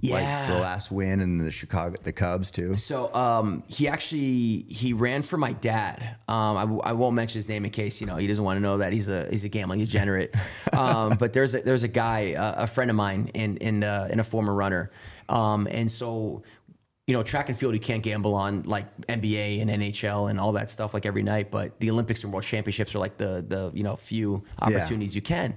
Yeah. 0.00 0.14
like 0.14 0.48
the 0.54 0.60
last 0.60 0.92
win 0.92 1.20
in 1.20 1.38
the 1.38 1.50
Chicago, 1.50 1.96
the 2.00 2.12
Cubs 2.12 2.52
too. 2.52 2.76
So 2.76 3.12
um, 3.12 3.64
he 3.66 3.88
actually 3.88 4.64
he 4.68 4.92
ran 4.92 5.22
for 5.22 5.36
my 5.36 5.52
dad. 5.52 6.14
Um, 6.28 6.56
I, 6.56 6.60
w- 6.60 6.80
I 6.84 6.92
won't 6.92 7.16
mention 7.16 7.40
his 7.40 7.48
name 7.48 7.64
in 7.64 7.72
case 7.72 8.00
you 8.00 8.06
know 8.06 8.18
he 8.18 8.28
doesn't 8.28 8.44
want 8.44 8.58
to 8.58 8.60
know 8.60 8.78
that 8.78 8.92
he's 8.92 9.08
a 9.08 9.28
he's 9.30 9.42
a 9.44 9.48
gambling 9.48 9.80
degenerate. 9.80 10.32
um, 10.72 11.16
but 11.18 11.32
there's 11.32 11.56
a, 11.56 11.60
there's 11.62 11.82
a 11.82 11.88
guy, 11.88 12.34
uh, 12.34 12.62
a 12.62 12.66
friend 12.68 12.88
of 12.88 12.96
mine, 12.96 13.28
in 13.34 13.58
and 13.58 13.82
uh, 13.82 14.06
and 14.12 14.20
a 14.20 14.24
former 14.24 14.54
runner, 14.54 14.92
um, 15.32 15.66
and 15.70 15.90
so. 15.90 16.42
You 17.08 17.16
know, 17.16 17.24
track 17.24 17.48
and 17.48 17.58
field, 17.58 17.74
you 17.74 17.80
can't 17.80 18.02
gamble 18.02 18.32
on 18.32 18.62
like 18.62 18.86
NBA 19.08 19.60
and 19.60 19.68
NHL 19.68 20.30
and 20.30 20.38
all 20.38 20.52
that 20.52 20.70
stuff 20.70 20.94
like 20.94 21.04
every 21.04 21.24
night. 21.24 21.50
But 21.50 21.80
the 21.80 21.90
Olympics 21.90 22.22
and 22.22 22.32
World 22.32 22.44
Championships 22.44 22.94
are 22.94 23.00
like 23.00 23.16
the 23.16 23.44
the 23.46 23.72
you 23.74 23.82
know 23.82 23.96
few 23.96 24.44
opportunities 24.60 25.12
you 25.12 25.20
can 25.20 25.56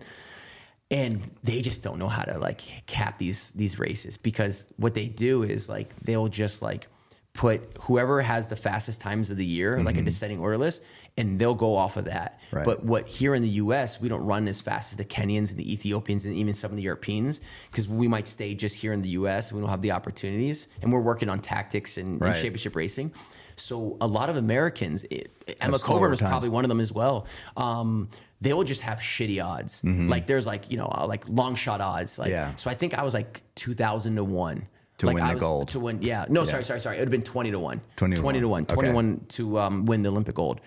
and 0.91 1.19
they 1.43 1.61
just 1.61 1.81
don't 1.81 1.97
know 1.97 2.07
how 2.07 2.23
to 2.23 2.37
like 2.37 2.61
cap 2.85 3.17
these 3.17 3.51
these 3.51 3.79
races 3.79 4.17
because 4.17 4.67
what 4.77 4.93
they 4.93 5.07
do 5.07 5.43
is 5.43 5.67
like 5.67 5.95
they'll 5.97 6.27
just 6.27 6.61
like 6.61 6.87
put 7.33 7.61
whoever 7.81 8.21
has 8.21 8.47
the 8.47 8.55
fastest 8.55 9.01
times 9.01 9.29
of 9.29 9.37
the 9.37 9.45
year 9.45 9.81
like 9.81 9.97
a 9.97 10.01
descending 10.01 10.39
order 10.39 10.57
list 10.57 10.83
and 11.17 11.39
they'll 11.39 11.55
go 11.55 11.75
off 11.75 11.95
of 11.97 12.05
that 12.05 12.39
Right. 12.51 12.65
but 12.65 12.83
what 12.83 13.07
here 13.07 13.33
in 13.35 13.41
the 13.41 13.49
US 13.63 14.01
we 14.01 14.09
don't 14.09 14.25
run 14.25 14.47
as 14.47 14.59
fast 14.61 14.91
as 14.93 14.97
the 14.97 15.05
Kenyans 15.05 15.49
and 15.51 15.57
the 15.57 15.71
Ethiopians 15.73 16.25
and 16.25 16.35
even 16.35 16.53
some 16.53 16.71
of 16.71 16.77
the 16.77 16.83
Europeans 16.83 17.41
because 17.71 17.87
we 17.87 18.07
might 18.07 18.27
stay 18.27 18.53
just 18.55 18.75
here 18.75 18.91
in 18.93 19.01
the 19.01 19.09
US 19.09 19.49
and 19.51 19.57
we 19.57 19.61
don't 19.61 19.69
have 19.69 19.81
the 19.81 19.91
opportunities 19.91 20.67
and 20.81 20.91
we're 20.91 20.99
working 20.99 21.29
on 21.29 21.39
tactics 21.39 21.97
and, 21.97 22.21
and 22.21 22.33
championship 22.35 22.75
racing 22.75 23.11
so 23.57 23.95
a 24.01 24.07
lot 24.07 24.29
of 24.29 24.35
Americans 24.35 25.05
it, 25.09 25.31
Emma 25.61 25.79
Coburn 25.79 26.11
was 26.11 26.19
probably 26.19 26.49
one 26.49 26.65
of 26.65 26.69
them 26.69 26.81
as 26.81 26.91
well. 26.91 27.25
Um, 27.55 28.09
they 28.41 28.51
will 28.51 28.65
just 28.65 28.81
have 28.81 28.99
shitty 28.99 29.41
odds. 29.41 29.81
Like 29.85 30.27
there's 30.27 30.45
like 30.45 30.69
you 30.69 30.77
know 30.77 30.89
uh, 30.93 31.07
like 31.07 31.23
long 31.29 31.55
shot 31.55 31.79
odds. 31.79 32.19
Like 32.19 32.31
Mm-hmm. 32.31 32.49
Yeah. 32.51 32.55
so 32.57 32.69
I 32.69 32.73
think 32.73 32.93
I 32.93 33.03
was 33.03 33.13
like 33.13 33.41
two 33.55 33.73
thousand 33.73 34.17
to 34.17 34.25
one. 34.25 34.67
To 34.97 35.05
like 35.07 35.15
win 35.15 35.23
I 35.23 35.27
the 35.29 35.33
was- 35.35 35.43
gold. 35.43 35.67
To 35.69 35.79
win, 35.79 36.01
yeah. 36.01 36.25
No, 36.29 36.43
sorry, 36.43 36.63
sorry, 36.65 36.79
sorry. 36.81 36.97
It 36.97 36.99
would 36.99 37.07
have 37.07 37.11
been 37.11 37.21
20 37.21 37.51
to 37.51 37.59
1. 37.59 37.81
20 37.97 38.15
to 38.15 38.21
20 38.21 38.39
to 38.39 38.47
1. 38.47 38.49
one. 38.49 38.63
Okay. 38.63 38.73
21 38.75 39.25
to 39.29 39.59
um, 39.59 39.85
win 39.85 40.03
the 40.03 40.09
Olympic 40.09 40.35
gold. 40.35 40.61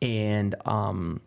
And 0.00 0.54
um, 0.64 1.20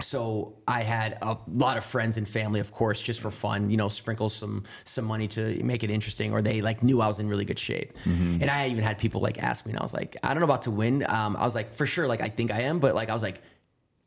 so 0.00 0.56
I 0.66 0.82
had 0.82 1.18
a 1.22 1.38
lot 1.46 1.76
of 1.76 1.84
friends 1.84 2.16
and 2.16 2.28
family, 2.28 2.60
of 2.60 2.72
course, 2.72 3.00
just 3.00 3.20
for 3.20 3.30
fun, 3.30 3.70
you 3.70 3.76
know, 3.76 3.88
sprinkle 3.88 4.28
some 4.28 4.64
some 4.84 5.04
money 5.04 5.28
to 5.28 5.62
make 5.62 5.84
it 5.84 5.90
interesting, 5.90 6.32
or 6.32 6.42
they 6.42 6.60
like 6.60 6.82
knew 6.82 7.00
I 7.00 7.06
was 7.06 7.20
in 7.20 7.28
really 7.28 7.44
good 7.44 7.58
shape. 7.58 7.92
Mm-hmm. 8.04 8.42
And 8.42 8.50
I 8.50 8.68
even 8.68 8.82
had 8.82 8.98
people 8.98 9.20
like 9.20 9.38
ask 9.42 9.64
me, 9.66 9.72
and 9.72 9.78
I 9.78 9.82
was 9.82 9.94
like, 9.94 10.16
I 10.22 10.28
don't 10.28 10.40
know 10.40 10.44
about 10.46 10.62
to 10.62 10.70
win. 10.70 11.04
Um, 11.08 11.36
I 11.36 11.44
was 11.44 11.54
like, 11.54 11.74
for 11.74 11.86
sure, 11.86 12.08
like 12.08 12.20
I 12.20 12.28
think 12.28 12.50
I 12.50 12.62
am, 12.62 12.80
but 12.80 12.94
like 12.94 13.08
I 13.08 13.14
was 13.14 13.22
like, 13.22 13.40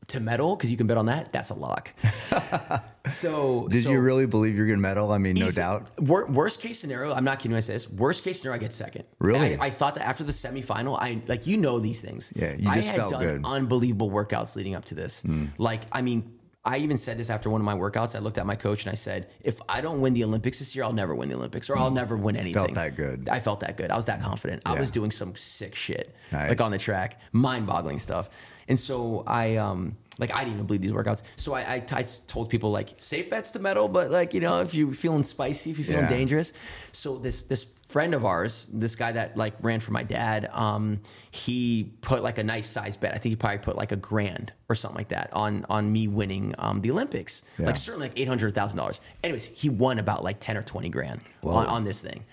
to 0.08 0.20
medal 0.22 0.56
because 0.56 0.72
you 0.72 0.78
can 0.78 0.88
bet 0.88 0.98
on 0.98 1.08
that. 1.08 1.32
That's 1.32 1.50
a 1.50 1.54
lock. 1.54 1.92
so 3.08 3.68
Did 3.70 3.84
so- 3.84 3.92
you 3.92 4.00
really 4.00 4.26
believe 4.26 4.56
you're 4.56 4.68
gonna 4.68 4.78
medal? 4.80 5.12
I 5.12 5.18
mean, 5.18 5.36
no 5.36 5.46
Easy- 5.48 5.56
doubt. 5.56 5.88
wor- 6.00 6.28
worst 6.28 6.62
case 6.62 6.80
scenario, 6.80 7.14
I'm 7.14 7.24
not 7.24 7.40
kidding 7.40 7.52
when 7.52 7.58
I 7.58 7.62
say 7.62 7.74
this. 7.74 7.90
Worst 7.90 8.24
case 8.24 8.40
scenario, 8.42 8.56
I 8.58 8.60
get 8.60 8.74
second. 8.74 9.04
Really? 9.20 9.56
I, 9.58 9.66
I 9.66 9.70
thought 9.70 9.96
that 9.96 10.06
after 10.08 10.24
the 10.24 10.32
semifinal, 10.32 10.98
I 11.00 11.22
like 11.28 11.46
you 11.48 11.58
know 11.58 11.80
these 11.80 12.02
things. 12.02 12.32
Yeah, 12.36 12.56
you 12.58 12.70
I 12.70 12.76
just 12.76 12.88
had 12.88 12.96
felt 12.98 13.12
done 13.12 13.22
good. 13.22 13.42
Unbelievable 13.46 14.10
workouts 14.10 14.56
leading 14.56 14.76
up 14.76 14.86
to 14.86 14.96
this. 14.96 15.24
Like, 15.58 15.82
I 15.92 16.02
mean, 16.02 16.34
I 16.64 16.78
even 16.80 16.98
said 16.98 17.18
this 17.18 17.30
after 17.30 17.50
one 17.50 17.62
of 17.62 17.66
my 17.66 17.76
workouts. 17.76 18.14
I 18.16 18.20
looked 18.20 18.38
at 18.38 18.46
my 18.46 18.56
coach 18.56 18.84
and 18.86 18.92
I 18.92 18.96
said, 18.96 19.30
if 19.42 19.60
I 19.70 19.80
don't 19.82 20.02
win 20.02 20.14
the 20.14 20.24
Olympics 20.26 20.60
this 20.60 20.76
year, 20.76 20.84
I'll 20.84 20.92
never 20.94 21.16
win 21.16 21.30
the 21.30 21.36
Olympics, 21.36 21.70
or 21.70 21.78
I'll 21.78 21.92
never 21.92 22.18
win 22.18 22.36
anything. 22.36 22.66
Hmm. 22.70 22.74
that 22.76 22.96
good. 22.96 23.30
I 23.30 23.40
felt 23.40 23.62
that 23.62 23.78
good. 23.78 23.90
I 23.92 23.96
was 23.96 24.06
that 24.06 24.22
confident. 24.22 24.64
I 24.66 24.78
was 24.80 24.92
doing 24.92 25.12
some 25.12 25.36
sick 25.36 25.76
shit, 25.76 26.14
Nice. 26.32 26.50
like 26.50 26.62
on 26.62 26.72
the 26.72 26.78
track, 26.78 27.20
mind-boggling 27.34 28.00
stuff. 28.00 28.30
And 28.68 28.80
so 28.80 29.24
I, 29.28 29.56
um, 29.58 29.96
like, 30.20 30.34
I 30.36 30.40
didn't 30.40 30.56
even 30.56 30.66
believe 30.66 30.82
these 30.82 30.92
workouts. 30.92 31.22
So 31.36 31.54
I, 31.54 31.62
I, 31.62 31.84
I 31.92 32.06
told 32.28 32.50
people 32.50 32.72
like, 32.72 32.96
safe 32.98 33.30
bets 33.30 33.52
to 33.52 33.60
medal, 33.60 33.88
but 33.88 34.10
like, 34.12 34.34
you 34.34 34.40
know, 34.40 34.62
if 34.62 34.74
you're 34.74 34.94
feeling 34.94 35.24
spicy, 35.24 35.72
if 35.72 35.78
you're 35.78 35.86
feeling 35.88 36.04
Yeah. 36.04 36.10
dangerous. 36.10 36.54
So 36.92 37.18
this 37.18 37.44
this 37.44 37.66
friend 37.88 38.14
of 38.14 38.26
ours, 38.26 38.68
this 38.74 38.98
guy 38.98 39.14
that 39.14 39.38
like 39.38 39.54
ran 39.62 39.80
for 39.80 39.92
my 39.92 40.04
dad, 40.04 40.50
um, 40.52 41.00
he 41.32 41.94
put 42.02 42.22
like 42.24 42.38
a 42.38 42.44
nice 42.44 42.68
size 42.68 42.98
bet. 42.98 43.14
I 43.14 43.18
think 43.20 43.32
he 43.32 43.36
probably 43.38 43.60
put 43.60 43.78
like 43.78 43.92
a 43.94 43.96
grand 43.96 44.52
or 44.70 44.76
something 44.76 44.98
like 44.98 45.10
that 45.10 45.30
on 45.34 45.66
on 45.70 45.94
me 45.94 46.08
winning 46.10 46.54
um, 46.58 46.82
the 46.82 46.92
Olympics. 46.92 47.44
Yeah. 47.60 47.68
Like 47.68 47.78
certainly 47.78 48.08
like 48.10 48.20
eight 48.20 48.28
hundred 48.28 48.54
thousand 48.56 48.78
dollars. 48.80 49.00
Anyways, 49.24 49.48
he 49.48 49.70
won 49.70 50.00
about 50.00 50.24
like 50.24 50.40
ten 50.40 50.58
or 50.58 50.64
twenty 50.64 50.90
grand 50.90 51.22
on, 51.44 51.68
on 51.68 51.84
this 51.86 52.02
thing. 52.02 52.26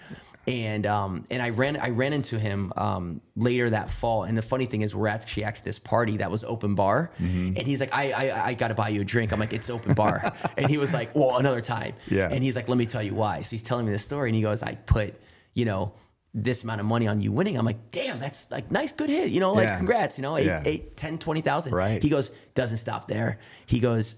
And 0.47 0.85
um, 0.85 1.25
and 1.31 1.41
I 1.41 1.51
ran 1.51 1.77
I 1.79 1.89
ran 1.91 2.12
into 2.12 2.39
him 2.39 2.71
um, 2.77 3.23
later 3.35 3.71
that 3.71 3.89
fall. 3.91 4.25
And 4.25 4.37
the 4.37 4.43
funny 4.43 4.66
thing 4.66 4.83
is, 4.83 4.95
we're 4.95 5.09
actually 5.09 5.45
at 5.45 5.65
this 5.65 5.79
party 5.79 6.19
that 6.19 6.31
was 6.31 6.45
open 6.45 6.75
bar, 6.75 7.11
Mm-hmm. 7.19 7.57
and 7.57 7.66
he's 7.66 7.81
like, 7.81 7.95
I 7.97 8.12
I, 8.12 8.47
I 8.49 8.55
got 8.55 8.69
to 8.69 8.75
buy 8.75 8.91
you 8.91 9.01
a 9.01 9.05
drink. 9.05 9.33
I'm 9.33 9.41
like, 9.41 9.55
it's 9.55 9.71
open 9.71 9.95
bar, 9.95 10.35
and 10.59 10.69
he 10.69 10.77
was 10.77 10.93
like, 10.93 11.15
well, 11.15 11.39
another 11.39 11.62
time. 11.62 11.95
Yeah. 12.11 12.29
And 12.31 12.45
he's 12.45 12.57
like, 12.57 12.69
let 12.69 12.77
me 12.77 12.85
tell 12.85 13.03
you 13.03 13.15
why. 13.15 13.41
So 13.41 13.51
he's 13.53 13.62
telling 13.62 13.87
me 13.87 13.93
this 13.93 14.05
story, 14.05 14.29
and 14.29 14.37
he 14.37 14.43
goes, 14.43 14.62
I 14.62 14.75
put 14.75 15.15
you 15.55 15.65
know 15.65 15.95
this 16.35 16.62
amount 16.65 16.81
of 16.81 16.87
money 16.87 17.07
on 17.07 17.21
you 17.23 17.31
winning. 17.33 17.57
I'm 17.57 17.65
like, 17.65 17.91
damn, 17.93 18.19
that's 18.21 18.51
like 18.51 18.71
nice, 18.71 18.93
good 18.93 19.09
hit. 19.09 19.31
You 19.31 19.41
know, 19.41 19.53
like 19.53 19.69
Yeah. 19.69 19.77
congrats. 19.79 20.19
You 20.19 20.23
know, 20.23 20.37
eight, 20.37 20.47
Yeah. 20.47 20.62
eight, 20.66 20.97
10, 20.97 21.19
20,000. 21.19 21.73
Right. 21.73 22.03
He 22.03 22.09
goes, 22.09 22.31
doesn't 22.55 22.79
stop 22.79 23.07
there. 23.07 23.39
He 23.66 23.79
goes, 23.79 24.16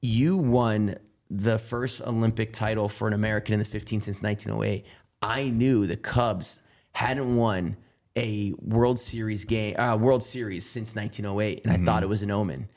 you 0.00 0.38
won 0.38 0.96
the 1.30 1.58
first 1.58 2.00
Olympic 2.02 2.52
title 2.54 2.88
for 2.88 3.06
an 3.06 3.12
American 3.12 3.52
in 3.52 3.58
the 3.58 3.64
15 3.66 4.00
since 4.00 4.22
1908. 4.22 4.86
I 5.22 5.44
knew 5.44 5.86
the 5.86 5.96
Cubs 5.96 6.58
hadn't 6.92 7.36
won 7.36 7.76
a 8.16 8.54
World 8.60 8.98
Series 8.98 9.44
game, 9.44 9.78
uh, 9.78 9.96
World 9.96 10.22
Series 10.22 10.64
since 10.66 10.94
1908, 10.96 11.64
and 11.64 11.72
I 11.72 11.84
thought 11.84 12.02
it 12.02 12.08
was 12.08 12.22
an 12.22 12.30
omen. 12.30 12.68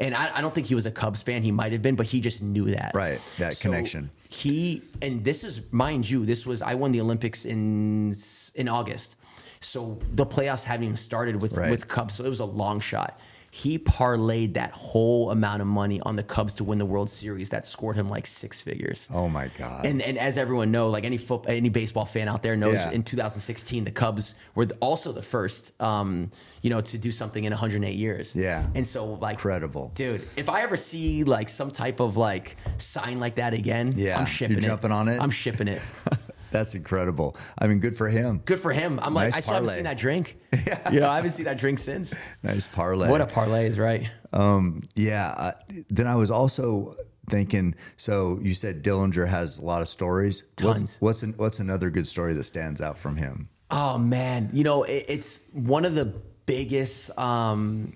And 0.00 0.14
I, 0.14 0.36
I 0.36 0.40
don't 0.40 0.54
think 0.54 0.68
he 0.68 0.74
was 0.74 0.86
a 0.86 0.90
Cubs 0.92 1.22
fan. 1.22 1.42
He 1.42 1.50
might 1.50 1.72
have 1.72 1.82
been, 1.82 1.96
but 1.96 2.06
he 2.06 2.20
just 2.20 2.40
knew 2.42 2.66
that. 2.66 2.92
Right, 2.94 3.20
that 3.38 3.56
So 3.56 3.70
connection. 3.70 4.10
He 4.28 4.82
and 5.02 5.24
this 5.24 5.42
is, 5.44 5.60
mind 5.72 6.08
you, 6.08 6.24
this 6.24 6.46
was 6.46 6.62
I 6.62 6.74
won 6.74 6.92
the 6.92 7.00
Olympics 7.00 7.44
in 7.44 8.12
in 8.54 8.68
August, 8.68 9.16
so 9.60 9.98
the 10.12 10.26
playoffs 10.26 10.64
haven't 10.64 10.84
even 10.84 10.96
started 10.96 11.40
with 11.42 11.52
Right. 11.54 11.70
with 11.70 11.88
Cubs, 11.88 12.14
so 12.14 12.24
it 12.24 12.28
was 12.28 12.40
a 12.40 12.44
long 12.44 12.78
shot. 12.80 13.18
He 13.50 13.78
parlayed 13.78 14.54
that 14.54 14.72
whole 14.72 15.30
amount 15.30 15.62
of 15.62 15.68
money 15.68 16.00
on 16.02 16.16
the 16.16 16.22
Cubs 16.22 16.52
to 16.54 16.64
win 16.64 16.78
the 16.78 16.84
World 16.84 17.08
Series. 17.08 17.48
That 17.50 17.66
scored 17.66 17.96
him 17.96 18.08
like 18.10 18.26
six 18.26 18.60
figures. 18.60 19.08
Oh 19.12 19.28
my 19.28 19.50
God. 19.56 19.86
And 19.86 20.02
and 20.02 20.18
as 20.18 20.36
everyone 20.36 20.70
know, 20.70 20.90
like 20.90 21.04
any 21.04 21.16
foot, 21.16 21.46
any 21.48 21.70
baseball 21.70 22.04
fan 22.04 22.28
out 22.28 22.42
there 22.42 22.56
knows, 22.56 22.74
Yeah. 22.74 22.90
in 22.90 23.02
2016 23.02 23.84
the 23.84 23.90
Cubs 23.90 24.34
were 24.54 24.66
also 24.80 25.12
the 25.12 25.22
first, 25.22 25.72
um, 25.80 26.30
you 26.60 26.68
know, 26.68 26.82
to 26.82 26.98
do 26.98 27.10
something 27.10 27.42
in 27.44 27.52
108 27.52 27.94
years. 27.96 28.36
Yeah. 28.36 28.66
And 28.74 28.86
so 28.86 29.14
like 29.14 29.36
Incredible. 29.36 29.92
dude. 29.94 30.22
If 30.36 30.48
I 30.50 30.60
ever 30.60 30.76
see 30.76 31.24
like 31.24 31.48
some 31.48 31.70
type 31.70 32.00
of 32.00 32.16
like 32.18 32.56
sign 32.76 33.18
like 33.18 33.36
that 33.36 33.54
again, 33.54 33.94
Yeah, 33.96 34.18
I'm 34.18 34.26
shipping 34.26 34.56
you're 34.56 34.64
it. 34.64 34.66
jumping 34.66 34.92
on 34.92 35.08
it? 35.08 35.22
I'm 35.22 35.30
shipping 35.30 35.68
it. 35.68 35.80
That's 36.58 36.74
incredible. 36.74 37.36
I 37.56 37.68
mean, 37.68 37.78
good 37.78 37.96
for 37.96 38.08
him. 38.08 38.42
Good 38.44 38.58
for 38.58 38.72
him. 38.72 38.98
I'm 39.00 39.14
like, 39.14 39.28
Nice 39.28 39.36
I 39.36 39.40
still 39.40 39.54
haven't 39.54 39.70
seen 39.70 39.84
that 39.84 39.96
drink. 39.96 40.36
yeah. 40.52 40.90
You 40.90 41.00
know, 41.00 41.08
I 41.08 41.14
haven't 41.14 41.30
seen 41.30 41.44
that 41.44 41.58
drink 41.58 41.78
since. 41.78 42.14
Nice 42.42 42.66
parlay. 42.66 43.08
What 43.08 43.20
a 43.20 43.26
parlay 43.26 43.66
is 43.66 43.78
right. 43.78 44.10
Um, 44.32 44.82
yeah. 44.96 45.28
Uh, 45.28 45.52
then 45.88 46.08
I 46.08 46.16
was 46.16 46.32
also 46.32 46.96
thinking. 47.30 47.76
So 47.96 48.40
you 48.42 48.54
said 48.54 48.82
Dellinger 48.82 49.28
has 49.28 49.58
a 49.58 49.64
lot 49.64 49.82
of 49.82 49.88
stories. 49.88 50.44
Tons. 50.56 50.80
What's 50.80 50.98
what's, 51.00 51.22
an, 51.22 51.34
what's 51.36 51.60
another 51.60 51.90
good 51.90 52.08
story 52.08 52.34
that 52.34 52.44
stands 52.44 52.80
out 52.80 52.98
from 52.98 53.16
him? 53.16 53.48
Oh 53.70 53.98
man, 53.98 54.50
you 54.52 54.64
know 54.64 54.82
it, 54.82 55.04
it's 55.08 55.44
one 55.52 55.84
of 55.84 55.94
the 55.94 56.06
biggest 56.46 57.16
um, 57.18 57.92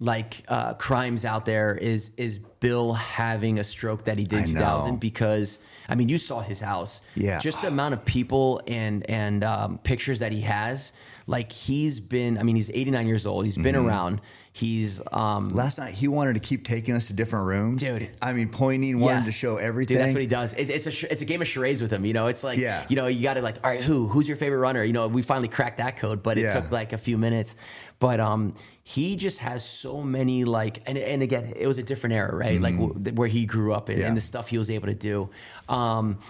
like 0.00 0.44
uh, 0.48 0.74
crimes 0.74 1.24
out 1.24 1.44
there 1.44 1.74
is 1.76 2.12
is 2.16 2.38
Bill 2.38 2.92
having 2.92 3.58
a 3.58 3.64
stroke 3.64 4.04
that 4.04 4.16
he 4.16 4.24
did 4.24 4.48
in 4.48 4.54
2000 4.54 4.98
because 5.00 5.58
I 5.88 5.94
mean 5.96 6.08
you 6.08 6.18
saw 6.18 6.40
his 6.40 6.60
house, 6.60 7.00
Yeah. 7.16 7.38
just 7.40 7.62
the 7.62 7.68
amount 7.68 7.94
of 7.94 8.04
people 8.04 8.60
and 8.68 9.08
and 9.10 9.42
um, 9.44 9.78
pictures 9.78 10.20
that 10.20 10.32
he 10.32 10.42
has. 10.42 10.92
Like 11.26 11.52
he's 11.52 12.00
been, 12.00 12.38
I 12.38 12.42
mean 12.42 12.56
he's 12.56 12.70
89 12.70 13.06
years 13.06 13.26
old. 13.26 13.44
He's 13.44 13.56
been 13.58 13.74
Mm-hmm. 13.74 13.86
around. 13.86 14.20
He's 14.52 15.00
um, 15.12 15.52
Last 15.54 15.78
night 15.78 15.92
he 15.94 16.08
wanted 16.08 16.34
to 16.34 16.40
keep 16.40 16.64
taking 16.64 16.96
us 16.96 17.08
to 17.08 17.12
different 17.12 17.46
rooms. 17.46 17.82
Dude. 17.82 18.08
I 18.22 18.32
mean, 18.32 18.48
pointing, 18.48 18.98
wanted 18.98 19.20
Yeah. 19.20 19.24
to 19.26 19.32
show 19.32 19.56
everything. 19.56 19.96
Dude, 19.98 20.04
that's 20.06 20.14
what 20.14 20.22
he 20.22 20.26
does. 20.26 20.54
It's, 20.54 20.70
it's 20.70 20.86
a 20.86 20.90
sh- 20.90 21.04
it's 21.10 21.20
a 21.22 21.26
game 21.26 21.42
of 21.42 21.46
charades 21.48 21.82
with 21.82 21.92
him. 21.92 22.04
You 22.06 22.12
know, 22.14 22.28
it's 22.28 22.42
like 22.42 22.58
Yeah. 22.58 22.84
you 22.88 22.96
know 22.96 23.08
you 23.08 23.22
got 23.22 23.34
to 23.34 23.42
like, 23.42 23.56
all 23.62 23.70
right, 23.70 23.82
who 23.82 24.08
who's 24.08 24.26
your 24.26 24.36
favorite 24.36 24.58
runner? 24.58 24.82
You 24.82 24.92
know, 24.92 25.06
we 25.08 25.22
finally 25.22 25.48
cracked 25.48 25.78
that 25.78 25.96
code, 25.98 26.22
but 26.22 26.38
it 26.38 26.42
Yeah. 26.42 26.54
took 26.60 26.70
like 26.70 26.92
a 26.92 26.98
few 26.98 27.18
minutes. 27.18 27.56
But 28.00 28.20
um, 28.20 28.54
he 28.88 29.16
just 29.16 29.40
has 29.40 29.68
so 29.68 30.00
many 30.02 30.44
like, 30.46 30.80
and 30.86 30.96
and 30.96 31.22
again, 31.22 31.52
it 31.54 31.66
was 31.66 31.76
a 31.76 31.82
different 31.82 32.14
era, 32.14 32.34
right? 32.34 32.58
Like 32.58 32.78
w- 32.78 32.94
where 33.14 33.28
he 33.28 33.44
grew 33.44 33.74
up 33.74 33.90
in, 33.90 33.96
Mm-hmm. 33.96 34.00
Yeah. 34.00 34.08
and 34.08 34.16
the 34.16 34.22
stuff 34.22 34.48
he 34.48 34.56
was 34.56 34.70
able 34.70 34.86
to 34.88 34.94
do. 34.94 35.28
Um, 35.68 36.20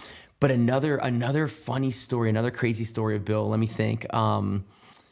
but 0.41 0.51
another 0.51 0.97
another 0.97 1.47
funny 1.47 1.91
story, 1.91 2.29
another 2.29 2.51
crazy 2.51 2.83
story 2.83 3.15
of 3.15 3.23
Bill. 3.23 3.47
Let 3.47 3.59
me 3.59 3.67
think. 3.67 4.13
Um, 4.13 4.65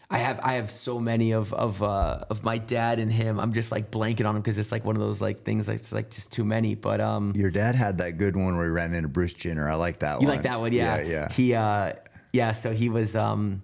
I 0.10 0.18
have 0.18 0.40
I 0.44 0.54
have 0.56 0.70
so 0.70 1.00
many 1.00 1.32
of 1.32 1.54
of 1.54 1.82
uh, 1.82 2.26
of 2.30 2.44
my 2.44 2.58
dad 2.58 3.00
and 3.00 3.10
him. 3.12 3.40
I'm 3.40 3.54
just 3.54 3.72
like 3.72 3.92
blanking 3.92 4.26
on 4.28 4.36
him 4.36 4.42
because 4.42 4.58
it's 4.58 4.72
like 4.74 4.84
one 4.84 4.98
of 4.98 5.02
those 5.02 5.22
like 5.22 5.44
things. 5.46 5.68
That's 5.68 5.80
it's 5.80 5.92
like 5.94 6.10
just 6.12 6.34
too 6.34 6.44
many. 6.44 6.76
But 6.76 7.00
um, 7.00 7.32
Your 7.34 7.52
dad 7.52 7.76
had 7.76 7.98
that 8.00 8.18
good 8.18 8.36
one 8.36 8.58
where 8.58 8.66
he 8.66 8.72
ran 8.72 8.94
into 8.94 9.08
Bruce 9.08 9.34
Jenner. 9.34 9.70
I 9.70 9.76
like 9.76 10.00
that 10.00 10.20
you 10.22 10.28
one. 10.28 10.36
like 10.36 10.44
that 10.44 10.60
one, 10.60 10.74
yeah? 10.74 10.98
Yeah, 11.00 11.08
yeah. 11.08 11.32
He, 11.32 11.54
uh, 11.54 11.94
yeah. 12.34 12.52
So 12.52 12.74
he 12.74 12.88
was, 12.90 13.16
um, 13.16 13.62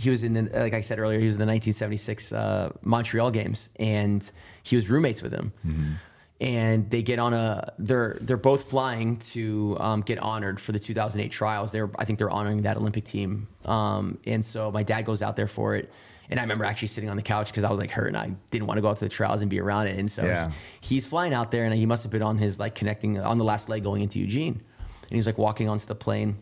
he 0.00 0.08
was 0.10 0.24
in 0.24 0.32
the, 0.34 0.42
like 0.58 0.72
I 0.74 0.80
said 0.80 0.98
earlier, 0.98 1.20
he 1.20 1.26
was 1.26 1.36
in 1.36 1.40
the 1.40 1.46
1976 1.46 2.32
uh, 2.32 2.70
Montreal 2.84 3.30
games, 3.30 3.68
and 3.78 4.28
he 4.62 4.76
was 4.76 4.88
roommates 4.88 5.20
with 5.22 5.32
him. 5.32 5.52
Mm-hmm. 5.66 5.92
And 6.40 6.90
they 6.90 7.02
get 7.02 7.18
on 7.18 7.34
a, 7.34 7.70
they're 7.78 8.16
they're 8.22 8.38
both 8.38 8.70
flying 8.70 9.18
to 9.34 9.76
um, 9.78 10.00
get 10.00 10.18
honored 10.20 10.58
for 10.58 10.72
the 10.72 10.78
2008 10.78 11.30
trials. 11.30 11.70
They're, 11.70 11.90
I 11.98 12.06
think 12.06 12.18
they're 12.18 12.30
honoring 12.30 12.62
that 12.62 12.78
Olympic 12.78 13.04
team. 13.04 13.46
Um, 13.66 14.18
and 14.26 14.42
so 14.42 14.70
my 14.72 14.82
dad 14.82 15.02
goes 15.04 15.20
out 15.20 15.36
there 15.36 15.48
for 15.48 15.74
it. 15.76 15.90
And 16.30 16.38
I 16.40 16.42
remember 16.44 16.64
actually 16.64 16.88
sitting 16.88 17.10
on 17.10 17.16
the 17.16 17.22
couch 17.22 17.48
because 17.48 17.64
I 17.64 17.70
was 17.70 17.78
like 17.78 17.90
hurt 17.90 18.06
and 18.06 18.16
I 18.16 18.32
didn't 18.50 18.68
want 18.68 18.78
to 18.78 18.82
go 18.82 18.88
out 18.88 18.96
to 18.98 19.04
the 19.04 19.10
trials 19.10 19.42
and 19.42 19.50
be 19.50 19.60
around 19.60 19.88
it. 19.88 19.98
And 19.98 20.10
so 20.10 20.24
Yeah. 20.24 20.52
he's 20.80 21.06
flying 21.06 21.34
out 21.34 21.50
there 21.50 21.64
and 21.64 21.74
he 21.74 21.84
must 21.86 22.04
have 22.04 22.12
been 22.12 22.22
on 22.22 22.38
his 22.38 22.58
like 22.58 22.74
connecting 22.74 23.20
on 23.20 23.36
the 23.36 23.44
last 23.44 23.68
leg 23.68 23.82
going 23.82 24.00
into 24.00 24.18
Eugene. 24.20 24.62
And 25.08 25.16
he's 25.16 25.26
like 25.26 25.36
walking 25.38 25.68
onto 25.68 25.86
the 25.86 25.96
plane 25.96 26.38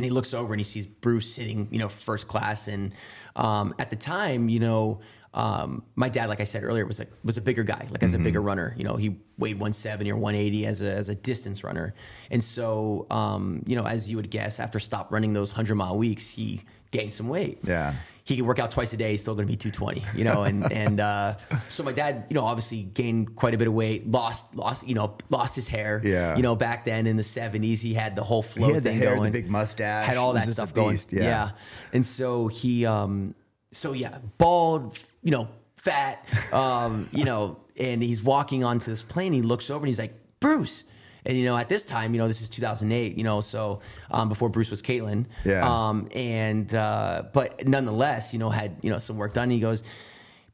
and 0.00 0.04
he 0.06 0.10
looks 0.10 0.32
over 0.32 0.54
and 0.54 0.58
he 0.58 0.64
sees 0.64 0.86
Bruce 0.86 1.30
sitting, 1.30 1.68
you 1.70 1.78
know, 1.78 1.90
first 1.90 2.26
class. 2.26 2.68
And 2.68 2.94
um, 3.36 3.74
at 3.78 3.90
the 3.90 3.96
time, 3.96 4.48
you 4.48 4.58
know, 4.58 5.00
um, 5.34 5.84
my 5.94 6.08
dad, 6.08 6.30
like 6.30 6.40
I 6.40 6.44
said 6.44 6.64
earlier, 6.64 6.86
was 6.86 7.00
a 7.00 7.06
was 7.22 7.36
a 7.36 7.42
bigger 7.42 7.64
guy, 7.64 7.86
like 7.90 8.02
as 8.02 8.14
a 8.14 8.18
bigger 8.18 8.40
runner. 8.40 8.74
You 8.78 8.84
know, 8.84 8.96
he 8.96 9.18
weighed 9.36 9.56
170 9.56 10.10
or 10.10 10.16
180 10.16 10.64
as 10.64 10.80
a 10.80 10.90
as 10.90 11.10
a 11.10 11.14
distance 11.14 11.62
runner. 11.62 11.92
And 12.30 12.42
so, 12.42 13.06
um, 13.10 13.62
you 13.66 13.76
know, 13.76 13.86
as 13.86 14.08
you 14.08 14.16
would 14.16 14.30
guess, 14.30 14.58
after 14.58 14.80
stop 14.80 15.12
running 15.12 15.34
those 15.34 15.50
hundred 15.50 15.74
mile 15.74 15.98
weeks, 15.98 16.30
he 16.30 16.62
gained 16.92 17.12
some 17.12 17.28
weight. 17.28 17.58
Yeah. 17.62 17.94
He 18.30 18.36
could 18.36 18.46
work 18.46 18.60
out 18.60 18.70
twice 18.70 18.92
a 18.92 18.96
day. 18.96 19.10
He's 19.10 19.22
still 19.22 19.34
going 19.34 19.46
to 19.46 19.52
be 19.52 19.56
220, 19.56 20.04
you 20.16 20.24
know, 20.24 20.44
and 20.44 20.70
and 20.72 21.00
uh, 21.00 21.36
so 21.68 21.82
my 21.82 21.90
dad, 21.90 22.26
you 22.30 22.34
know, 22.34 22.44
obviously 22.44 22.84
gained 22.84 23.34
quite 23.34 23.54
a 23.54 23.58
bit 23.58 23.66
of 23.66 23.74
weight, 23.74 24.08
lost 24.08 24.54
lost, 24.54 24.86
you 24.86 24.94
know, 24.94 25.18
lost 25.30 25.56
his 25.56 25.66
hair. 25.66 26.00
Yeah. 26.04 26.36
You 26.36 26.42
know, 26.42 26.54
back 26.54 26.84
then 26.84 27.08
in 27.08 27.16
the 27.16 27.24
70s, 27.24 27.80
he 27.80 27.92
had 27.92 28.14
the 28.14 28.22
whole 28.22 28.42
flow 28.42 28.68
He 28.68 28.74
had 28.74 28.84
the 28.84 28.90
thing 28.90 28.98
hair, 28.98 29.10
the 29.10 29.16
going 29.16 29.32
big 29.32 29.50
mustache. 29.50 30.06
had 30.06 30.16
all 30.16 30.32
that 30.34 30.48
stuff 30.48 30.72
going. 30.72 30.92
beast, 30.92 31.12
yeah. 31.12 31.50
And 31.92 32.06
so 32.06 32.46
he, 32.46 32.86
um, 32.86 33.34
so 33.72 33.92
yeah, 33.92 34.18
bald, 34.38 34.96
you 35.22 35.32
know, 35.32 35.48
fat, 35.76 36.24
um, 36.52 37.08
you 37.12 37.24
know, 37.24 37.58
and 37.76 38.00
he's 38.00 38.22
walking 38.22 38.62
onto 38.62 38.90
this 38.90 39.02
plane. 39.02 39.32
He 39.32 39.42
looks 39.42 39.70
over 39.70 39.80
and 39.80 39.88
he's 39.88 39.98
like, 39.98 40.14
Bruce. 40.38 40.84
And 41.26 41.36
you 41.36 41.44
know, 41.44 41.56
at 41.56 41.68
this 41.68 41.84
time, 41.84 42.14
you 42.14 42.18
know, 42.18 42.28
this 42.28 42.40
is 42.42 42.48
2008. 42.48 43.16
You 43.16 43.24
know, 43.24 43.40
so 43.40 43.80
um, 44.10 44.28
before 44.28 44.48
Bruce 44.48 44.70
was 44.70 44.82
Caitlyn. 44.82 45.26
Yeah. 45.44 45.68
Um, 45.68 46.08
and 46.14 46.74
uh, 46.74 47.24
but 47.32 47.66
nonetheless, 47.66 48.32
you 48.32 48.38
know, 48.38 48.50
had 48.50 48.76
you 48.82 48.90
know 48.90 48.98
some 48.98 49.16
work 49.16 49.34
done. 49.34 49.50
He 49.50 49.60
goes, 49.60 49.82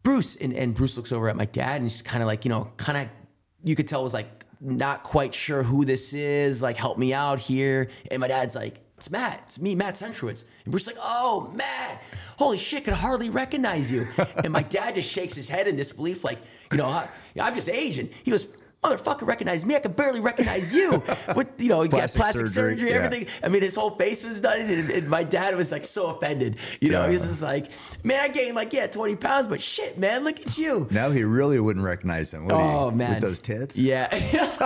Bruce, 0.07 0.37
and, 0.37 0.53
and 0.53 0.73
Bruce 0.73 0.97
looks 0.97 1.11
over 1.11 1.29
at 1.29 1.35
my 1.35 1.47
dad 1.47 1.81
and 1.81 1.91
he's 1.91 2.01
kind 2.01 2.23
of 2.23 2.29
like, 2.29 2.45
you 2.45 2.49
know, 2.49 2.71
kind 2.77 2.97
of, 2.97 3.09
you 3.65 3.75
could 3.75 3.89
tell 3.89 4.05
was 4.05 4.15
like 4.15 4.45
not 4.61 5.03
quite 5.03 5.35
sure 5.35 5.65
who 5.65 5.85
this 5.85 6.13
is. 6.13 6.63
Like, 6.63 6.77
help 6.77 6.97
me 6.97 7.13
out 7.13 7.41
here. 7.41 7.89
And 8.09 8.21
my 8.21 8.29
dad's 8.29 8.55
like, 8.55 8.79
it's 8.97 9.11
Matt. 9.11 9.43
It's 9.47 9.61
me, 9.61 9.75
Matt 9.75 9.95
Centrowitz. 9.95 10.45
And 10.65 10.71
Bruce's 10.71 10.87
like, 10.87 10.99
oh, 11.01 11.53
Matt. 11.57 12.05
Holy 12.39 12.57
shit, 12.57 12.85
could 12.85 12.95
hardly 12.95 13.31
recognize 13.31 13.91
you. 13.91 14.07
and 14.45 14.53
my 14.53 14.63
dad 14.63 14.95
just 14.95 15.11
shakes 15.11 15.35
his 15.35 15.49
head 15.49 15.67
in 15.67 15.75
disbelief, 15.75 16.23
like, 16.23 16.39
you 16.71 16.79
know, 16.79 16.87
I, 16.87 17.09
I'm 17.41 17.57
just 17.57 17.69
Asian. 17.69 18.09
He 18.23 18.31
goes, 18.31 18.47
motherfucker 18.89 19.27
recognize 19.27 19.65
me. 19.65 19.75
I 19.77 19.81
can 19.81 19.93
barely 19.93 20.21
recognize 20.21 20.73
you. 20.73 21.03
With, 21.37 21.49
you 21.59 21.69
know, 21.69 21.83
you 21.83 21.89
got 21.89 21.99
Plastic 21.99 22.21
plastic 22.21 22.47
surgery, 22.49 22.77
surgery, 22.79 22.91
yeah. 22.91 22.97
everything. 22.97 23.27
I 23.43 23.49
mean, 23.49 23.63
his 23.63 23.75
whole 23.75 23.91
face 23.97 24.25
was 24.25 24.41
done, 24.41 24.61
and, 24.61 24.91
and 24.91 25.09
my 25.09 25.25
dad 25.25 25.57
was 25.57 25.73
like 25.73 25.85
so 25.85 26.07
offended. 26.09 26.57
You 26.81 26.91
know, 26.91 27.05
he 27.07 27.13
was 27.13 27.23
just 27.23 27.43
like, 27.43 27.67
man, 28.05 28.21
I 28.21 28.29
gained 28.29 28.55
like, 28.55 28.73
yeah, 28.73 28.87
20 28.87 29.17
pounds, 29.17 29.49
but 29.49 29.61
shit, 29.61 29.99
man, 29.99 30.25
look 30.25 30.41
at 30.41 30.57
you. 30.59 30.87
Now 30.91 31.11
he 31.11 31.25
really 31.25 31.59
wouldn't 31.61 31.85
recognize 31.85 32.33
him. 32.33 32.45
Would 32.47 32.55
Oh 32.55 32.91
he? 32.91 32.97
man, 32.97 33.15
with 33.15 33.21
those 33.23 33.39
tits. 33.41 33.77
Yeah, 33.77 34.09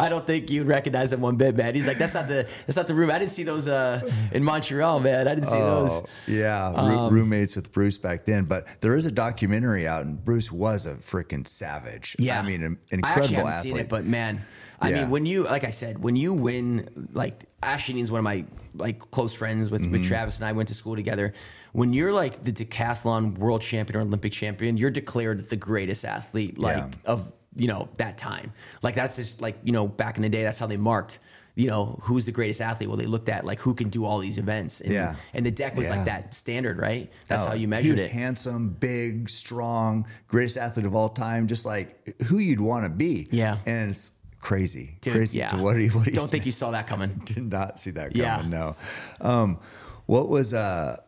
I 0.00 0.08
don't 0.08 0.26
think 0.26 0.50
you'd 0.50 0.66
recognize 0.66 1.12
him 1.12 1.20
one 1.20 1.36
bit, 1.36 1.56
man. 1.56 1.74
He's 1.74 1.86
like, 1.86 1.98
that's 1.98 2.14
not 2.14 2.28
the 2.28 2.48
that's 2.66 2.76
not 2.76 2.86
the 2.86 2.94
room. 2.94 3.10
I 3.10 3.18
didn't 3.18 3.30
see 3.32 3.42
those 3.42 3.68
uh, 3.68 4.00
in 4.32 4.44
Montreal, 4.44 5.00
man. 5.00 5.26
I 5.28 5.34
didn't 5.34 5.48
see 5.48 5.56
Oh, 5.56 5.86
those. 5.88 6.06
yeah, 6.26 6.70
roo- 6.88 7.08
roommates 7.10 7.56
with 7.56 7.72
Bruce 7.72 7.96
back 7.98 8.24
then. 8.24 8.44
But 8.44 8.66
there 8.80 8.96
is 8.96 9.06
a 9.06 9.10
documentary 9.10 9.86
out, 9.88 10.04
and 10.04 10.22
Bruce 10.24 10.50
was 10.52 10.86
a 10.86 10.94
freaking 10.96 11.46
savage. 11.46 12.16
Yeah, 12.18 12.40
I 12.40 12.42
mean, 12.42 12.78
an 12.98 13.04
I 13.04 13.08
actually 13.10 13.34
haven't 13.34 13.52
athlete. 13.52 13.72
seen 13.74 13.80
it, 13.80 13.88
but 13.88 14.04
man, 14.04 14.44
I 14.80 14.90
Yeah. 14.90 14.94
mean, 15.02 15.10
when 15.10 15.26
you 15.26 15.44
like 15.44 15.64
I 15.64 15.70
said, 15.70 15.98
when 16.02 16.16
you 16.16 16.32
win, 16.32 17.08
like 17.12 17.44
Ashley 17.62 18.00
is 18.00 18.10
one 18.10 18.18
of 18.18 18.24
my 18.24 18.44
like 18.74 19.10
close 19.10 19.34
friends 19.34 19.70
with 19.70 19.82
Mm-hmm. 19.82 19.92
with 19.92 20.04
Travis 20.04 20.36
and 20.38 20.46
I 20.46 20.52
went 20.52 20.68
to 20.68 20.74
school 20.74 20.96
together. 20.96 21.32
When 21.72 21.92
you're 21.92 22.12
like 22.12 22.42
the 22.44 22.52
decathlon 22.52 23.38
world 23.38 23.62
champion 23.62 23.98
or 23.98 24.02
Olympic 24.02 24.32
champion, 24.32 24.76
you're 24.76 24.90
declared 24.90 25.48
the 25.50 25.56
greatest 25.56 26.04
athlete 26.04 26.58
like 26.58 26.76
Yeah. 26.76 26.90
of 27.12 27.32
you 27.54 27.68
know 27.68 27.88
that 27.98 28.18
time. 28.18 28.52
Like 28.82 28.94
that's 28.94 29.16
just 29.16 29.40
like 29.40 29.56
you 29.64 29.72
know 29.72 29.86
back 29.88 30.16
in 30.16 30.22
the 30.22 30.28
day, 30.28 30.42
that's 30.42 30.58
how 30.58 30.66
they 30.66 30.76
marked 30.76 31.18
you 31.56 31.66
know, 31.66 31.98
who's 32.02 32.26
the 32.26 32.32
greatest 32.32 32.60
athlete? 32.60 32.88
Well, 32.88 32.98
they 32.98 33.06
looked 33.06 33.28
at 33.30 33.44
like 33.44 33.58
who 33.60 33.74
can 33.74 33.88
do 33.88 34.04
all 34.04 34.18
these 34.18 34.36
events. 34.38 34.80
And, 34.82 34.92
Yeah. 34.92 35.16
And 35.34 35.44
the 35.44 35.50
deck 35.50 35.74
was 35.74 35.86
Yeah. 35.86 35.96
like 35.96 36.04
that 36.04 36.34
standard, 36.34 36.78
right? 36.78 37.10
That's 37.28 37.42
Oh, 37.42 37.46
how 37.48 37.52
you 37.54 37.60
he 37.60 37.66
measured 37.66 37.92
was 37.92 38.02
it. 38.02 38.10
handsome, 38.10 38.68
big, 38.78 39.28
strong, 39.30 40.06
greatest 40.28 40.58
athlete 40.58 40.86
of 40.86 40.94
all 40.94 41.08
time, 41.08 41.46
just 41.48 41.64
like 41.64 42.22
who 42.24 42.38
you'd 42.38 42.60
want 42.60 42.84
to 42.84 42.90
be. 42.90 43.26
Yeah. 43.32 43.56
And 43.66 43.90
it's 43.90 44.12
crazy. 44.40 44.98
Dude, 45.00 45.14
crazy 45.14 45.38
yeah. 45.38 45.48
to 45.48 45.56
what 45.56 45.78
he 45.78 45.88
what 45.88 46.12
Don't 46.12 46.30
think 46.30 46.44
you 46.46 46.52
saw 46.52 46.70
that 46.72 46.86
coming. 46.86 47.22
did 47.24 47.50
not 47.50 47.80
see 47.80 47.90
that 47.92 48.12
coming. 48.12 48.22
Yeah. 48.22 48.42
No. 48.46 48.76
Um, 49.20 49.58
what 50.04 50.28
was 50.28 50.52
uh 50.52 50.98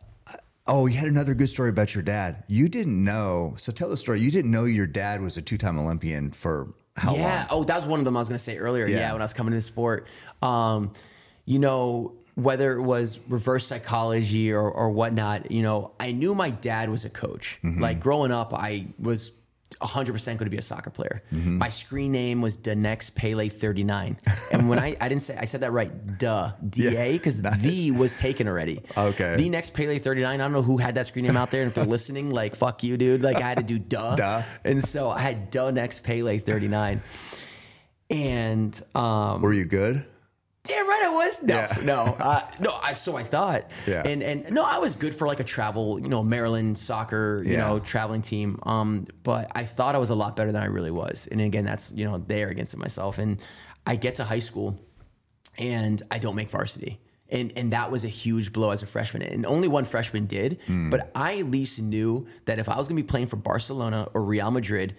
oh, 0.65 0.85
you 0.87 0.97
had 0.97 1.07
another 1.07 1.33
good 1.33 1.49
story 1.49 1.69
about 1.69 1.93
your 1.95 2.03
dad. 2.03 2.43
You 2.47 2.69
didn't 2.69 3.03
know. 3.03 3.53
So 3.57 3.71
tell 3.71 3.89
the 3.89 3.97
story. 3.97 4.21
You 4.21 4.29
didn't 4.31 4.51
know 4.51 4.65
your 4.65 4.85
dad 4.87 5.19
was 5.21 5.35
a 5.37 5.41
two-time 5.41 5.79
Olympian 5.79 6.29
for 6.31 6.73
how 6.99 7.15
yeah. 7.15 7.37
long? 7.39 7.47
Oh, 7.49 7.63
that 7.63 7.75
was 7.75 7.85
one 7.85 7.99
of 7.99 8.05
them 8.05 8.17
I 8.17 8.19
was 8.19 8.29
going 8.29 8.37
to 8.37 8.43
say 8.43 8.57
earlier. 8.57 8.85
Yeah. 8.87 8.97
Yeah. 8.97 9.13
when 9.13 9.21
I 9.21 9.25
was 9.25 9.33
coming 9.33 9.51
to 9.51 9.57
the 9.57 9.61
sport, 9.61 10.07
um, 10.41 10.93
you 11.45 11.59
know, 11.59 12.13
whether 12.35 12.73
it 12.73 12.81
was 12.81 13.19
reverse 13.27 13.67
psychology 13.67 14.51
or, 14.51 14.69
or 14.69 14.89
whatnot, 14.89 15.51
you 15.51 15.61
know, 15.61 15.91
I 15.99 16.11
knew 16.11 16.35
my 16.35 16.49
dad 16.49 16.89
was 16.89 17.05
a 17.05 17.09
coach. 17.09 17.59
Mm-hmm. 17.63 17.81
Like 17.81 17.99
growing 17.99 18.31
up, 18.31 18.53
I 18.53 18.87
was 18.97 19.31
100% 19.81 20.25
going 20.25 20.37
to 20.37 20.49
be 20.49 20.57
a 20.57 20.61
soccer 20.61 20.89
player. 20.89 21.23
Mm-hmm. 21.33 21.57
My 21.57 21.69
screen 21.69 22.11
name 22.11 22.41
was 22.41 22.57
Danex 22.57 23.13
Pele 23.13 23.47
39. 23.47 24.17
And 24.51 24.67
when 24.67 24.79
I, 24.79 24.97
I 24.99 25.07
didn't 25.07 25.21
say, 25.21 25.37
I 25.37 25.45
said 25.45 25.61
that 25.61 25.71
right, 25.71 26.17
duh, 26.17 26.51
DA, 26.67 27.13
because 27.13 27.41
the 27.41 27.91
was 27.91 28.15
taken 28.15 28.47
already. 28.47 28.81
Okay. 28.97 29.37
The 29.37 29.49
next 29.49 29.73
Pele 29.73 29.97
39, 29.99 30.39
I 30.39 30.43
don't 30.43 30.51
know 30.51 30.61
who 30.61 30.77
had 30.77 30.95
that 30.95 31.07
screen 31.07 31.25
name 31.25 31.37
out 31.37 31.51
there. 31.51 31.61
And 31.61 31.69
if 31.69 31.75
they're 31.75 31.85
listening, 31.97 32.31
like, 32.31 32.55
fuck 32.55 32.83
you, 32.83 32.97
dude. 32.97 33.21
Like, 33.21 33.37
I 33.37 33.47
had 33.47 33.57
to 33.57 33.63
do 33.63 33.79
duh. 33.79 34.15
Duh. 34.19 34.43
And 34.65 34.83
so 34.83 35.09
I 35.09 35.19
had 35.19 35.49
duh 35.49 35.71
next 35.71 36.03
Pele 36.03 36.39
39. 36.39 37.01
And 38.09 38.83
um, 38.95 39.41
Were 39.41 39.53
you 39.53 39.65
good? 39.65 40.05
Damn 40.69 40.87
right 40.87 41.03
I 41.03 41.09
was. 41.09 41.43
No, 41.43 41.55
Yeah. 41.55 41.77
no, 41.83 42.03
uh, 42.19 42.41
no. 42.59 42.79
I 42.81 42.93
so 42.93 43.17
I 43.17 43.23
thought. 43.23 43.69
Yeah. 43.87 44.03
And 44.07 44.23
and 44.23 44.51
no, 44.51 44.63
I 44.63 44.77
was 44.77 44.95
good 44.95 45.13
for 45.13 45.27
like 45.27 45.39
a 45.39 45.43
travel, 45.43 45.99
you 45.99 46.07
know, 46.07 46.23
Maryland 46.23 46.77
soccer, 46.77 47.43
you 47.45 47.53
Yeah. 47.53 47.67
know, 47.67 47.79
traveling 47.79 48.21
team. 48.21 48.59
Um, 48.63 49.05
but 49.23 49.51
I 49.53 49.65
thought 49.65 49.95
I 49.95 49.97
was 49.97 50.09
a 50.11 50.15
lot 50.15 50.35
better 50.35 50.51
than 50.51 50.61
I 50.61 50.67
really 50.67 50.91
was. 50.91 51.27
And 51.31 51.41
again, 51.41 51.65
that's 51.65 51.91
you 51.93 52.05
know, 52.05 52.17
there 52.19 52.47
against 52.49 52.77
myself. 52.77 53.17
And 53.17 53.39
I 53.85 53.95
get 53.95 54.15
to 54.15 54.23
high 54.23 54.39
school, 54.39 54.77
and 55.57 56.01
I 56.11 56.19
don't 56.19 56.35
make 56.35 56.49
varsity. 56.49 56.99
And, 57.31 57.53
and 57.55 57.73
that 57.73 57.91
was 57.91 58.03
a 58.03 58.07
huge 58.07 58.51
blow 58.51 58.71
as 58.71 58.81
a 58.81 58.87
freshman. 58.87 59.21
And 59.21 59.45
only 59.45 59.67
one 59.67 59.85
freshman 59.85 60.25
did. 60.25 60.59
Hmm. 60.65 60.89
But 60.89 61.11
I 61.13 61.37
at 61.39 61.45
least 61.51 61.79
knew 61.79 62.25
that 62.45 62.57
if 62.57 62.67
I 62.67 62.75
was 62.77 62.87
going 62.87 62.97
to 62.97 63.03
be 63.03 63.07
playing 63.07 63.27
for 63.27 63.35
Barcelona 63.35 64.07
or 64.15 64.23
Real 64.23 64.49
Madrid, 64.49 64.95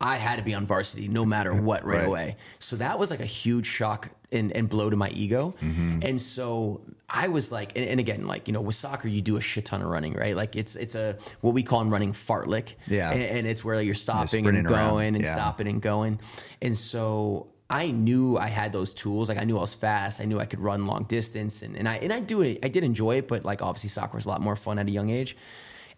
I 0.00 0.16
had 0.16 0.36
to 0.36 0.42
be 0.42 0.54
on 0.54 0.64
varsity 0.66 1.08
no 1.08 1.24
matter 1.24 1.52
what 1.52 1.84
right, 1.84 1.98
Right. 1.98 2.06
away. 2.06 2.36
So 2.60 2.76
that 2.76 2.98
was 3.00 3.10
like 3.10 3.20
a 3.20 3.24
huge 3.26 3.66
shock 3.66 4.10
and, 4.32 4.52
and 4.52 4.68
blow 4.68 4.90
to 4.90 4.96
my 4.96 5.10
ego. 5.10 5.54
Mm-hmm. 5.62 6.00
And 6.02 6.20
so 6.20 6.80
I 7.08 7.28
was 7.28 7.52
like, 7.52 7.76
and, 7.76 7.86
and 7.86 8.00
again, 8.00 8.26
like, 8.26 8.48
you 8.48 8.54
know, 8.54 8.60
with 8.60 8.74
soccer, 8.74 9.08
you 9.08 9.20
do 9.22 9.36
a 9.36 9.40
shit 9.40 9.66
ton 9.66 9.82
of 9.82 9.88
running, 9.88 10.14
right? 10.14 10.34
Like 10.34 10.56
it's, 10.56 10.76
it's 10.76 10.94
a, 10.94 11.16
what 11.40 11.54
we 11.54 11.62
call 11.62 11.80
in 11.82 11.90
running 11.90 12.12
fartlek. 12.12 12.74
Yeah. 12.86 13.10
And, 13.10 13.22
and 13.22 13.46
it's 13.46 13.64
where 13.64 13.80
you're 13.82 13.94
stopping 13.94 14.46
and 14.46 14.66
going 14.66 14.80
around. 14.80 15.14
and 15.16 15.22
Yeah. 15.24 15.34
stopping 15.34 15.68
and 15.68 15.80
going. 15.82 16.20
And 16.60 16.76
so 16.78 17.48
I 17.68 17.90
knew 17.90 18.36
I 18.38 18.48
had 18.48 18.72
those 18.72 18.92
tools. 18.94 19.28
Like 19.28 19.38
I 19.38 19.44
knew 19.44 19.56
I 19.56 19.60
was 19.62 19.74
fast. 19.74 20.20
I 20.20 20.24
knew 20.24 20.38
I 20.40 20.46
could 20.46 20.60
run 20.60 20.86
long 20.86 21.04
distance 21.04 21.62
and, 21.62 21.76
and 21.76 21.88
I, 21.88 21.96
and 21.96 22.12
I 22.12 22.20
do 22.20 22.42
it. 22.42 22.58
I 22.62 22.68
did 22.68 22.84
enjoy 22.84 23.16
it, 23.16 23.28
but 23.28 23.44
like 23.44 23.62
obviously 23.62 23.88
soccer 23.90 24.16
was 24.16 24.26
a 24.26 24.28
lot 24.28 24.40
more 24.40 24.56
fun 24.56 24.78
at 24.78 24.86
a 24.86 24.90
young 24.90 25.10
age. 25.10 25.36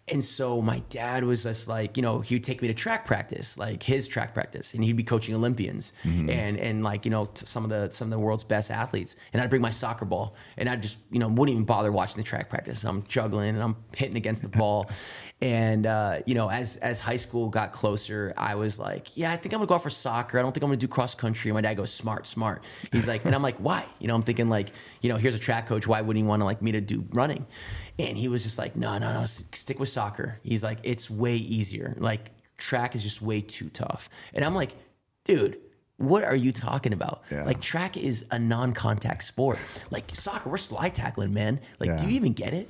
And 0.07 0.23
so 0.23 0.61
my 0.61 0.83
dad 0.89 1.23
was 1.23 1.41
just 1.41 1.67
like, 1.67 1.97
you 1.97 2.03
know, 2.03 2.19
he 2.19 2.35
would 2.35 2.43
take 2.43 2.61
me 2.61 2.67
to 2.67 2.75
track 2.75 3.05
practice, 3.05 3.57
like 3.57 3.81
his 3.81 4.07
track 4.07 4.35
practice, 4.35 4.75
and 4.75 4.83
he'd 4.83 4.95
be 4.95 5.03
coaching 5.03 5.33
Olympians 5.33 5.93
and 6.29 6.59
and 6.59 6.83
like 6.83 7.05
you 7.05 7.11
know 7.11 7.27
some 7.33 7.63
of 7.63 7.71
the 7.71 7.89
some 7.89 8.07
of 8.07 8.11
the 8.11 8.19
world's 8.19 8.43
best 8.43 8.69
athletes. 8.69 9.15
And 9.33 9.41
I'd 9.41 9.49
bring 9.49 9.63
my 9.63 9.71
soccer 9.71 10.05
ball, 10.05 10.35
and 10.57 10.69
I 10.69 10.75
just 10.75 10.99
you 11.09 11.17
know 11.17 11.27
wouldn't 11.27 11.49
even 11.49 11.65
bother 11.65 11.91
watching 11.91 12.17
the 12.17 12.23
track 12.23 12.49
practice. 12.49 12.83
I'm 12.83 13.03
juggling 13.07 13.55
and 13.55 13.63
I'm 13.63 13.77
hitting 13.95 14.15
against 14.15 14.43
the 14.43 14.49
ball, 14.49 14.91
and 15.41 15.87
uh, 15.87 16.19
you 16.27 16.35
know 16.35 16.51
as 16.51 16.77
as 16.77 16.99
high 16.99 17.17
school 17.17 17.49
got 17.49 17.71
closer, 17.71 18.31
I 18.37 18.53
was 18.53 18.77
like, 18.77 19.17
yeah, 19.17 19.31
I 19.31 19.37
think 19.37 19.53
I'm 19.53 19.57
gonna 19.57 19.67
go 19.67 19.73
out 19.73 19.81
for 19.81 19.89
soccer. 19.89 20.37
I 20.37 20.43
don't 20.43 20.51
think 20.53 20.63
I'm 20.63 20.69
gonna 20.69 20.77
do 20.77 20.87
cross 20.87 21.15
country. 21.15 21.49
And 21.49 21.55
my 21.55 21.61
dad 21.61 21.77
goes, 21.77 21.91
smart, 21.91 22.27
smart. 22.27 22.63
He's 22.91 23.07
like, 23.07 23.25
and 23.25 23.33
I'm 23.33 23.41
like, 23.41 23.57
why? 23.57 23.85
You 23.97 24.07
know, 24.07 24.13
I'm 24.13 24.21
thinking 24.21 24.49
like, 24.49 24.69
you 25.01 25.09
know, 25.09 25.17
here's 25.17 25.33
a 25.33 25.39
track 25.39 25.65
coach. 25.65 25.87
Why 25.87 26.01
wouldn't 26.01 26.23
he 26.23 26.27
want 26.27 26.41
to 26.41 26.45
like 26.45 26.61
me 26.61 26.73
to 26.73 26.81
do 26.81 27.05
running? 27.11 27.47
And 27.97 28.17
he 28.17 28.27
was 28.27 28.43
just 28.43 28.57
like, 28.57 28.75
no, 28.75 28.97
no, 28.97 29.13
no, 29.13 29.25
stick 29.25 29.79
with 29.79 29.89
soccer. 29.89 30.39
He's 30.43 30.63
like, 30.63 30.79
it's 30.83 31.09
way 31.09 31.35
easier. 31.35 31.95
Like 31.97 32.31
track 32.57 32.95
is 32.95 33.03
just 33.03 33.21
way 33.21 33.41
too 33.41 33.69
tough. 33.69 34.09
And 34.33 34.43
I'm 34.43 34.53
like, 34.53 34.75
dude, 35.23 35.59
what 35.97 36.23
are 36.23 36.35
you 36.35 36.51
talking 36.51 36.91
about? 36.91 37.23
Yeah. 37.31 37.45
Like 37.45 37.61
track 37.61 37.95
is 37.95 38.25
a 38.31 38.37
non-contact 38.37 39.23
sport. 39.23 39.57
Like 39.91 40.13
soccer, 40.13 40.49
we're 40.49 40.57
slide 40.57 40.93
tackling, 40.93 41.33
man. 41.33 41.61
Like, 41.79 41.97
do 41.97 42.05
you 42.07 42.11
even 42.15 42.33
get 42.33 42.53
it? 42.53 42.69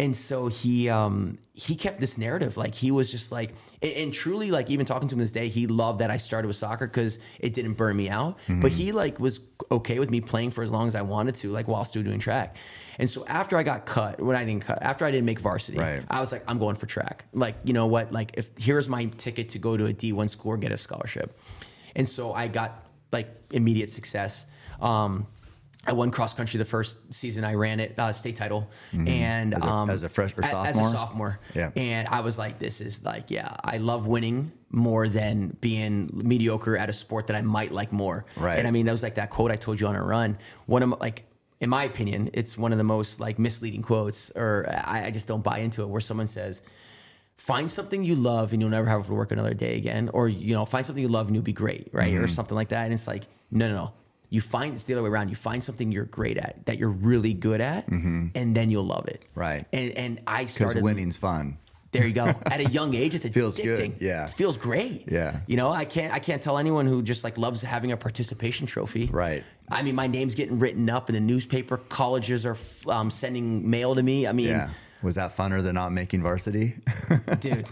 And 0.00 0.16
so 0.16 0.48
he 0.48 0.88
um 0.88 1.38
he 1.52 1.76
kept 1.76 2.00
this 2.00 2.16
narrative. 2.16 2.56
Like 2.56 2.74
he 2.74 2.90
was 2.90 3.10
just 3.10 3.30
like 3.30 3.52
and, 3.82 3.92
and 3.92 4.14
truly 4.14 4.50
like 4.50 4.70
even 4.70 4.86
talking 4.86 5.08
to 5.08 5.14
him 5.14 5.18
this 5.18 5.30
day, 5.30 5.48
he 5.48 5.66
loved 5.66 5.98
that 5.98 6.10
I 6.10 6.16
started 6.16 6.48
with 6.48 6.56
soccer 6.56 6.86
because 6.86 7.18
it 7.38 7.52
didn't 7.52 7.74
burn 7.74 7.98
me 7.98 8.08
out. 8.08 8.38
But 8.48 8.72
he 8.72 8.92
like 8.92 9.20
was 9.20 9.40
okay 9.70 9.98
with 9.98 10.10
me 10.10 10.22
playing 10.22 10.52
for 10.52 10.64
as 10.64 10.72
long 10.72 10.86
as 10.86 10.94
I 10.94 11.02
wanted 11.02 11.34
to, 11.36 11.50
like 11.50 11.68
while 11.68 11.84
still 11.84 12.02
doing 12.02 12.18
track. 12.18 12.56
And 12.98 13.10
so 13.10 13.26
after 13.26 13.58
I 13.58 13.62
got 13.62 13.84
cut, 13.84 14.20
when 14.22 14.36
I 14.36 14.44
didn't 14.44 14.64
cut, 14.64 14.82
after 14.82 15.04
I 15.04 15.10
didn't 15.10 15.26
make 15.26 15.40
varsity, 15.40 15.76
Right. 15.78 16.02
I 16.08 16.20
was 16.20 16.32
like, 16.32 16.44
I'm 16.48 16.58
going 16.58 16.76
for 16.76 16.86
track. 16.86 17.26
Like, 17.34 17.56
you 17.64 17.74
know 17.74 17.86
what? 17.86 18.10
Like 18.10 18.32
if 18.38 18.50
here's 18.58 18.88
my 18.88 19.04
ticket 19.18 19.50
to 19.50 19.58
go 19.58 19.76
to 19.76 19.84
a 19.86 19.92
D1 19.92 20.30
school 20.30 20.52
or 20.52 20.56
get 20.56 20.72
a 20.72 20.78
scholarship. 20.78 21.38
And 21.94 22.08
so 22.08 22.32
I 22.32 22.48
got 22.48 22.86
like 23.12 23.28
immediate 23.50 23.90
success. 23.90 24.46
Um, 24.80 25.26
I 25.86 25.92
won 25.92 26.10
cross 26.10 26.34
country 26.34 26.58
the 26.58 26.64
first 26.66 26.98
season 27.12 27.42
I 27.42 27.54
ran 27.54 27.80
it, 27.80 27.94
uh, 27.98 28.12
state 28.12 28.36
title, 28.36 28.68
and 28.92 29.54
Mm-hmm. 29.54 29.62
As 29.62 29.68
a- 29.68 29.72
um, 29.72 29.90
as 29.90 30.02
a 30.02 30.08
fresh- 30.10 30.34
or 30.36 30.42
a- 30.42 30.44
as 30.46 30.76
a 30.76 30.78
sophomore? 30.78 30.90
sophomore. 30.92 31.40
Yeah. 31.54 31.70
And 31.74 32.06
I 32.08 32.20
was 32.20 32.38
like, 32.38 32.58
this 32.58 32.80
is 32.82 33.02
like, 33.02 33.30
yeah, 33.30 33.56
I 33.64 33.78
love 33.78 34.06
winning 34.06 34.52
more 34.70 35.08
than 35.08 35.56
being 35.60 36.10
mediocre 36.12 36.76
at 36.76 36.90
a 36.90 36.92
sport 36.92 37.28
that 37.28 37.36
I 37.36 37.40
might 37.42 37.72
like 37.72 37.92
more. 37.92 38.26
Right. 38.36 38.58
And 38.58 38.68
I 38.68 38.70
mean, 38.70 38.84
that 38.86 38.92
was 38.92 39.02
like 39.02 39.14
that 39.14 39.30
quote 39.30 39.50
I 39.50 39.56
told 39.56 39.80
you 39.80 39.86
on 39.86 39.96
a 39.96 40.04
run. 40.04 40.36
One 40.66 40.82
of 40.82 40.90
my, 40.90 40.96
like, 41.00 41.24
in 41.60 41.70
my 41.70 41.84
opinion, 41.84 42.30
it's 42.34 42.56
one 42.58 42.72
of 42.72 42.78
the 42.78 42.84
most 42.84 43.18
like 43.18 43.38
misleading 43.38 43.82
quotes, 43.82 44.30
or 44.36 44.66
I, 44.84 45.06
I 45.06 45.10
just 45.10 45.26
don't 45.26 45.42
buy 45.42 45.58
into 45.58 45.82
it. 45.82 45.88
Where 45.88 46.00
someone 46.00 46.26
says, 46.26 46.62
"Find 47.36 47.70
something 47.70 48.04
you 48.04 48.14
love 48.16 48.52
and 48.52 48.60
you'll 48.62 48.70
never 48.70 48.88
have 48.88 49.06
to 49.06 49.12
work 49.12 49.32
another 49.32 49.54
day 49.54 49.76
again," 49.76 50.08
or 50.12 50.28
you 50.28 50.54
know, 50.54 50.64
find 50.64 50.84
something 50.86 51.02
you 51.02 51.08
love 51.08 51.26
and 51.26 51.34
you'll 51.36 51.42
be 51.44 51.52
great, 51.52 51.88
right, 51.92 52.12
Mm-hmm. 52.14 52.24
or 52.24 52.28
something 52.28 52.54
like 52.54 52.68
that. 52.68 52.84
And 52.84 52.94
it's 52.94 53.06
like, 53.06 53.24
no, 53.50 53.68
no, 53.68 53.74
no. 53.74 53.92
You 54.30 54.40
find 54.40 54.74
it's 54.74 54.84
the 54.84 54.94
other 54.94 55.02
way 55.02 55.10
around. 55.10 55.28
You 55.28 55.36
find 55.36 55.62
something 55.62 55.90
you're 55.92 56.04
great 56.04 56.38
at, 56.38 56.64
that 56.66 56.78
you're 56.78 56.88
really 56.88 57.34
good 57.34 57.60
at, 57.60 57.88
and 57.88 58.32
then 58.32 58.70
you'll 58.70 58.86
love 58.86 59.08
it. 59.08 59.24
Mm-hmm. 59.30 59.40
Right. 59.40 59.66
And 59.72 59.90
and 59.92 60.20
I 60.26 60.42
Because 60.42 60.54
started 60.54 60.82
winning's 60.84 61.16
fun. 61.16 61.58
there 61.92 62.06
you 62.06 62.12
go. 62.12 62.26
At 62.46 62.60
a 62.60 62.70
young 62.70 62.94
age, 62.94 63.14
it's 63.16 63.24
addicting. 63.24 63.32
Feels 63.34 63.58
good, 63.58 63.94
yeah. 64.00 64.26
feels 64.28 64.56
great. 64.56 65.10
Yeah. 65.10 65.40
you 65.48 65.56
know, 65.56 65.70
I 65.70 65.84
can't 65.84 66.12
I 66.14 66.20
can't 66.20 66.40
tell 66.40 66.58
anyone 66.58 66.86
who 66.86 67.02
just 67.02 67.24
like 67.24 67.36
loves 67.38 67.62
having 67.62 67.90
a 67.90 67.96
participation 67.96 68.66
trophy. 68.68 69.06
Right. 69.12 69.42
I 69.68 69.82
mean, 69.82 69.94
my 69.96 70.06
name's 70.06 70.34
getting 70.36 70.58
written 70.60 70.88
up 70.88 71.08
in 71.10 71.14
the 71.14 71.20
newspaper. 71.20 71.76
Colleges 71.78 72.46
are 72.46 72.56
um, 72.88 73.10
sending 73.10 73.68
mail 73.70 73.94
to 73.96 74.02
me. 74.02 74.26
I 74.28 74.32
mean, 74.32 74.48
Yeah. 74.48 74.70
Was 75.02 75.14
that 75.16 75.36
funner 75.36 75.62
than 75.62 75.74
not 75.74 75.90
making 75.92 76.22
varsity? 76.22 76.76
dude. 77.40 77.66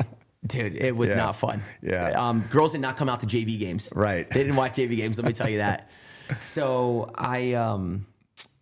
Dude, 0.46 0.76
it 0.76 0.96
was 0.96 1.10
Yeah. 1.10 1.16
not 1.16 1.36
fun. 1.36 1.62
Yeah. 1.82 2.28
Um, 2.28 2.44
girls 2.50 2.72
did 2.72 2.80
not 2.80 2.96
come 2.96 3.08
out 3.08 3.20
to 3.20 3.26
JV 3.26 3.58
games. 3.58 3.92
Right. 3.94 4.28
They 4.30 4.42
didn't 4.42 4.56
watch 4.56 4.74
JV 4.76 4.96
games, 4.96 5.18
let 5.18 5.26
me 5.26 5.32
tell 5.34 5.48
you 5.48 5.58
that. 5.58 5.88
So 6.40 7.10
I 7.14 7.52
um 7.54 8.06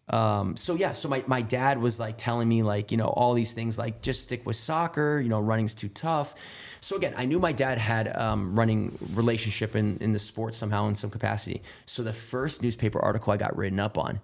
um 0.08 0.56
so 0.56 0.74
yeah, 0.74 0.92
so 0.92 1.08
my, 1.08 1.24
my 1.26 1.42
dad 1.42 1.78
was 1.78 1.98
like 1.98 2.16
telling 2.16 2.48
me 2.48 2.62
like, 2.62 2.90
you 2.90 2.96
know, 2.96 3.08
all 3.08 3.34
these 3.34 3.52
things 3.54 3.76
like 3.76 4.02
just 4.02 4.22
stick 4.22 4.46
with 4.46 4.56
soccer, 4.56 5.20
you 5.20 5.28
know, 5.28 5.40
running's 5.40 5.74
too 5.74 5.88
tough. 5.88 6.34
So 6.80 6.96
again, 6.96 7.14
I 7.16 7.24
knew 7.24 7.38
my 7.38 7.52
dad 7.52 7.78
had 7.78 8.16
um 8.16 8.58
running 8.58 8.96
relationship 9.14 9.74
in, 9.74 9.98
in 9.98 10.12
the 10.12 10.18
sport 10.18 10.54
somehow 10.54 10.86
in 10.88 10.94
some 10.94 11.10
capacity. 11.10 11.62
So 11.86 12.02
the 12.02 12.12
first 12.12 12.62
newspaper 12.62 13.00
article 13.00 13.32
I 13.32 13.36
got 13.36 13.56
written 13.56 13.80
up 13.80 13.98
on, 13.98 14.20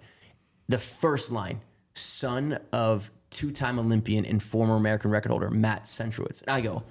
the 0.69 0.79
first 0.79 1.33
line, 1.33 1.61
son 1.95 2.59
of 2.73 3.11
two-time 3.31 3.79
Olympian 3.79 4.27
and 4.27 4.43
former 4.43 4.77
American 4.77 5.11
record 5.11 5.31
holder 5.31 5.51
Matt 5.51 5.85
Centrowitz. 5.85 6.43
And 6.43 6.51
I 6.51 6.61
go, 6.61 6.83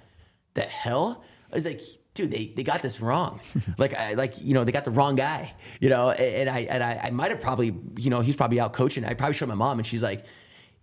the 0.56 0.62
hell? 0.62 1.24
I 1.52 1.56
was 1.56 1.66
like, 1.66 1.82
dude, 2.14 2.32
they, 2.32 2.54
they 2.56 2.64
got 2.64 2.82
this 2.82 3.00
wrong. 3.02 3.40
like, 3.78 3.94
I, 3.94 4.14
like, 4.14 4.34
you 4.42 4.54
know, 4.54 4.64
they 4.64 4.72
got 4.72 4.84
the 4.84 4.92
wrong 4.92 5.16
guy, 5.16 5.54
you 5.80 5.90
know? 5.90 6.10
And, 6.12 6.48
and 6.48 6.50
I, 6.50 6.60
and 6.62 6.84
I, 6.84 7.02
I 7.06 7.10
might 7.12 7.32
have 7.32 7.42
probably, 7.42 7.74
you 7.98 8.10
know, 8.10 8.22
he's 8.22 8.36
probably 8.36 8.60
out 8.60 8.74
coaching. 8.74 9.06
I 9.06 9.14
probably 9.14 9.34
showed 9.34 9.50
my 9.50 9.56
mom 9.56 9.80
and 9.80 9.88
she's 9.88 10.04
like, 10.04 10.26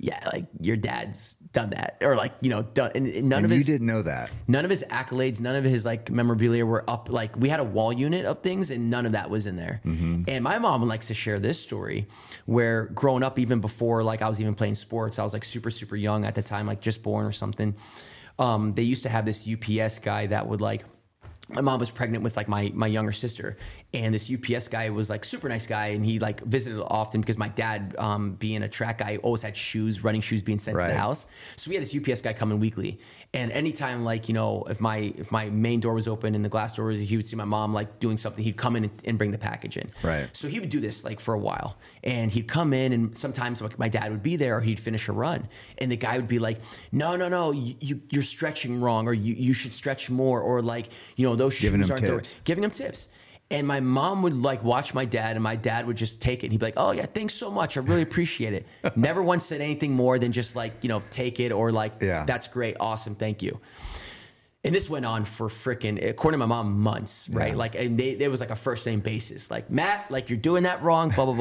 yeah, 0.00 0.20
like 0.32 0.44
your 0.60 0.76
dad's 0.76 1.34
done 1.52 1.70
that. 1.70 1.98
Or 2.00 2.14
like, 2.14 2.32
you 2.40 2.50
know, 2.50 2.62
done, 2.62 2.92
and, 2.94 3.08
and 3.08 3.28
none 3.28 3.38
and 3.38 3.46
of 3.46 3.50
you 3.50 3.56
his, 3.56 3.66
didn't 3.66 3.86
know 3.88 4.02
that. 4.02 4.30
none 4.46 4.64
of 4.64 4.70
his 4.70 4.84
accolades, 4.88 5.40
none 5.40 5.56
of 5.56 5.64
his 5.64 5.84
like 5.84 6.08
memorabilia 6.08 6.64
were 6.64 6.88
up. 6.88 7.10
Like 7.10 7.36
we 7.36 7.48
had 7.48 7.58
a 7.58 7.64
wall 7.64 7.92
unit 7.92 8.24
of 8.24 8.40
things, 8.40 8.70
and 8.70 8.90
none 8.90 9.06
of 9.06 9.12
that 9.12 9.28
was 9.28 9.46
in 9.46 9.56
there. 9.56 9.80
And 10.28 10.44
my 10.44 10.58
mom 10.60 10.86
likes 10.86 11.08
to 11.08 11.14
share 11.14 11.40
this 11.40 11.60
story, 11.60 12.06
where 12.46 12.84
growing 12.86 13.24
up, 13.24 13.40
even 13.40 13.60
before 13.60 14.04
like 14.04 14.22
I 14.22 14.28
was 14.28 14.40
even 14.40 14.54
playing 14.54 14.76
sports, 14.76 15.18
I 15.18 15.24
was 15.24 15.32
like 15.32 15.44
super 15.44 15.70
super 15.70 15.96
young 15.96 16.24
at 16.24 16.36
the 16.36 16.42
time, 16.42 16.66
like 16.68 16.80
just 16.80 17.02
born 17.02 17.26
or 17.26 17.32
something. 17.32 17.74
Um, 18.38 18.74
they 18.74 18.84
used 18.84 19.02
to 19.02 19.08
have 19.08 19.24
this 19.26 19.48
UPS 19.50 19.98
guy 19.98 20.26
that 20.28 20.46
would 20.46 20.60
like 20.60 20.84
my 21.48 21.62
mom 21.62 21.80
was 21.80 21.90
pregnant 21.90 22.22
with 22.22 22.36
like 22.36 22.48
my 22.48 22.70
my 22.74 22.86
younger 22.86 23.12
sister 23.12 23.56
and 23.94 24.14
this 24.14 24.30
ups 24.30 24.68
guy 24.68 24.90
was 24.90 25.08
like 25.08 25.24
super 25.24 25.48
nice 25.48 25.66
guy 25.66 25.88
and 25.88 26.04
he 26.04 26.18
like 26.18 26.40
visited 26.42 26.82
often 26.82 27.20
because 27.20 27.38
my 27.38 27.48
dad 27.48 27.94
um, 27.98 28.32
being 28.34 28.62
a 28.62 28.68
track 28.68 28.98
guy 28.98 29.18
always 29.22 29.42
had 29.42 29.56
shoes 29.56 30.04
running 30.04 30.20
shoes 30.20 30.42
being 30.42 30.58
sent 30.58 30.76
to 30.78 30.84
the 30.84 30.94
house. 30.94 31.26
So 31.56 31.70
we 31.70 31.76
had 31.76 31.84
this 31.84 31.94
ups 31.94 32.20
guy 32.20 32.32
coming 32.34 32.60
weekly 32.60 33.00
and 33.34 33.52
anytime 33.52 34.04
like 34.04 34.26
you 34.28 34.34
know 34.34 34.64
if 34.70 34.80
my 34.80 35.12
if 35.18 35.30
my 35.30 35.50
main 35.50 35.80
door 35.80 35.92
was 35.92 36.08
open 36.08 36.34
and 36.34 36.42
the 36.44 36.48
glass 36.48 36.74
door 36.74 36.90
he 36.90 37.14
would 37.16 37.24
see 37.24 37.36
my 37.36 37.44
mom 37.44 37.74
like 37.74 38.00
doing 38.00 38.16
something 38.16 38.42
he'd 38.42 38.56
come 38.56 38.74
in 38.74 38.84
and, 38.84 39.02
and 39.04 39.18
bring 39.18 39.32
the 39.32 39.38
package 39.38 39.76
in 39.76 39.90
Right. 40.02 40.28
so 40.32 40.48
he 40.48 40.58
would 40.60 40.70
do 40.70 40.80
this 40.80 41.04
like 41.04 41.20
for 41.20 41.34
a 41.34 41.38
while 41.38 41.76
and 42.02 42.30
he'd 42.32 42.48
come 42.48 42.72
in 42.72 42.92
and 42.94 43.16
sometimes 43.16 43.60
like 43.60 43.78
my 43.78 43.88
dad 43.90 44.10
would 44.10 44.22
be 44.22 44.36
there 44.36 44.56
or 44.56 44.60
he'd 44.62 44.80
finish 44.80 45.08
a 45.08 45.12
run 45.12 45.46
and 45.76 45.92
the 45.92 45.96
guy 45.96 46.16
would 46.16 46.28
be 46.28 46.38
like 46.38 46.58
no 46.90 47.16
no 47.16 47.28
no 47.28 47.50
you, 47.50 47.74
you 47.80 48.00
you're 48.10 48.22
stretching 48.22 48.80
wrong 48.80 49.06
or 49.06 49.12
you, 49.12 49.34
you 49.34 49.52
should 49.52 49.72
stretch 49.74 50.08
more 50.08 50.40
or 50.40 50.62
like 50.62 50.88
you 51.16 51.26
know 51.26 51.36
those 51.36 51.58
Giving 51.58 51.80
shoes 51.82 51.90
aren't 51.90 52.04
tips. 52.04 52.40
giving 52.44 52.64
him 52.64 52.70
tips 52.70 53.08
and 53.50 53.66
my 53.66 53.80
mom 53.80 54.22
would 54.22 54.36
like 54.36 54.62
watch 54.62 54.92
my 54.92 55.04
dad 55.04 55.36
and 55.36 55.42
my 55.42 55.56
dad 55.56 55.86
would 55.86 55.96
just 55.96 56.20
take 56.20 56.42
it 56.42 56.46
and 56.46 56.52
he'd 56.52 56.58
be 56.60 56.66
like 56.66 56.74
oh 56.76 56.92
yeah 56.92 57.06
thanks 57.06 57.34
so 57.34 57.50
much 57.50 57.76
i 57.76 57.80
really 57.80 58.02
appreciate 58.02 58.52
it 58.52 58.66
never 58.96 59.22
once 59.22 59.46
said 59.46 59.60
anything 59.60 59.92
more 59.92 60.18
than 60.18 60.32
just 60.32 60.54
like 60.54 60.72
you 60.82 60.88
know 60.88 61.02
take 61.10 61.40
it 61.40 61.50
or 61.52 61.72
like 61.72 61.92
Yeah. 62.00 62.24
that's 62.26 62.46
great 62.48 62.76
awesome 62.80 63.14
thank 63.14 63.42
you 63.42 63.58
and 64.64 64.74
this 64.74 64.90
went 64.90 65.06
on 65.06 65.24
for 65.24 65.48
freaking, 65.48 66.04
according 66.04 66.40
to 66.40 66.44
my 66.46 66.52
mom, 66.52 66.80
months, 66.80 67.28
right? 67.28 67.50
Yeah. 67.52 67.56
Like, 67.56 67.76
and 67.76 67.96
they, 67.96 68.10
it 68.10 68.28
was 68.28 68.40
like 68.40 68.50
a 68.50 68.56
first 68.56 68.84
name 68.86 68.98
basis. 68.98 69.52
Like, 69.52 69.70
Matt, 69.70 70.10
like 70.10 70.28
you're 70.28 70.36
doing 70.36 70.64
that 70.64 70.82
wrong, 70.82 71.10
blah, 71.10 71.26
blah, 71.26 71.34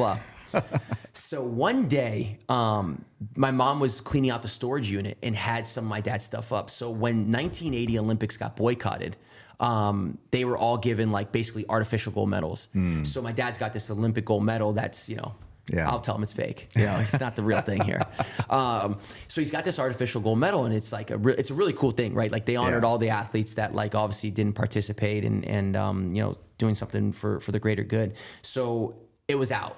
blah. 0.54 0.62
so 1.14 1.44
one 1.44 1.88
day, 1.88 2.38
um, 2.48 3.04
my 3.36 3.50
mom 3.50 3.80
was 3.80 4.02
cleaning 4.02 4.30
out 4.30 4.44
the 4.44 4.48
storage 4.48 4.90
unit 4.92 5.18
and 5.24 5.36
had 5.36 5.66
some 5.66 5.86
of 5.86 5.90
my 5.90 6.00
dad's 6.00 6.26
stuff 6.26 6.54
up. 6.54 6.70
So 6.70 6.92
when 6.92 7.32
1980 7.32 7.98
Olympics 7.98 8.38
got 8.38 8.56
boycotted, 8.56 9.16
um, 9.60 10.18
they 10.32 10.46
were 10.46 10.58
all 10.58 10.78
given 10.78 11.12
like 11.12 11.32
basically 11.32 11.66
artificial 11.70 12.12
gold 12.12 12.30
medals. 12.30 12.68
So 13.04 13.22
my 13.22 13.32
dad's 13.32 13.58
got 13.58 13.74
this 13.74 13.90
Olympic 13.90 14.26
gold 14.26 14.44
medal 14.44 14.74
that's, 14.74 15.10
you 15.10 15.16
know, 15.16 15.34
Yeah. 15.70 15.90
I'll 15.90 16.00
tell 16.00 16.16
him 16.16 16.24
it's 16.24 16.34
fake. 16.34 16.70
You 16.76 16.86
know, 16.86 16.98
it's 17.00 17.20
not 17.20 17.36
the 17.36 17.42
real 17.44 17.62
thing 17.62 17.82
here. 17.82 18.02
Um, 18.50 19.00
so 19.28 19.42
he's 19.42 19.52
got 19.52 19.64
this 19.64 19.80
artificial 19.80 20.22
gold 20.22 20.40
medal, 20.40 20.66
and 20.66 20.74
it's 20.74 20.92
like 20.92 21.12
a 21.12 21.18
re- 21.18 21.36
it's 21.38 21.50
a 21.50 21.54
really 21.54 21.74
cool 21.74 21.92
thing, 21.92 22.14
right? 22.14 22.32
Like 22.32 22.46
they 22.46 22.56
honored 22.56 22.84
Yeah. 22.84 22.88
all 22.90 22.98
the 22.98 23.10
athletes 23.10 23.56
that 23.56 23.74
like 23.74 23.96
obviously 23.96 24.32
didn't 24.32 24.54
participate 24.56 25.26
and 25.26 25.44
and 25.46 25.76
um, 25.76 26.14
you 26.16 26.22
know 26.24 26.36
doing 26.58 26.76
something 26.76 27.12
for 27.14 27.40
for 27.40 27.52
the 27.52 27.60
greater 27.60 27.84
good. 27.84 28.14
So 28.44 28.96
it 29.28 29.36
was 29.36 29.52
out, 29.52 29.76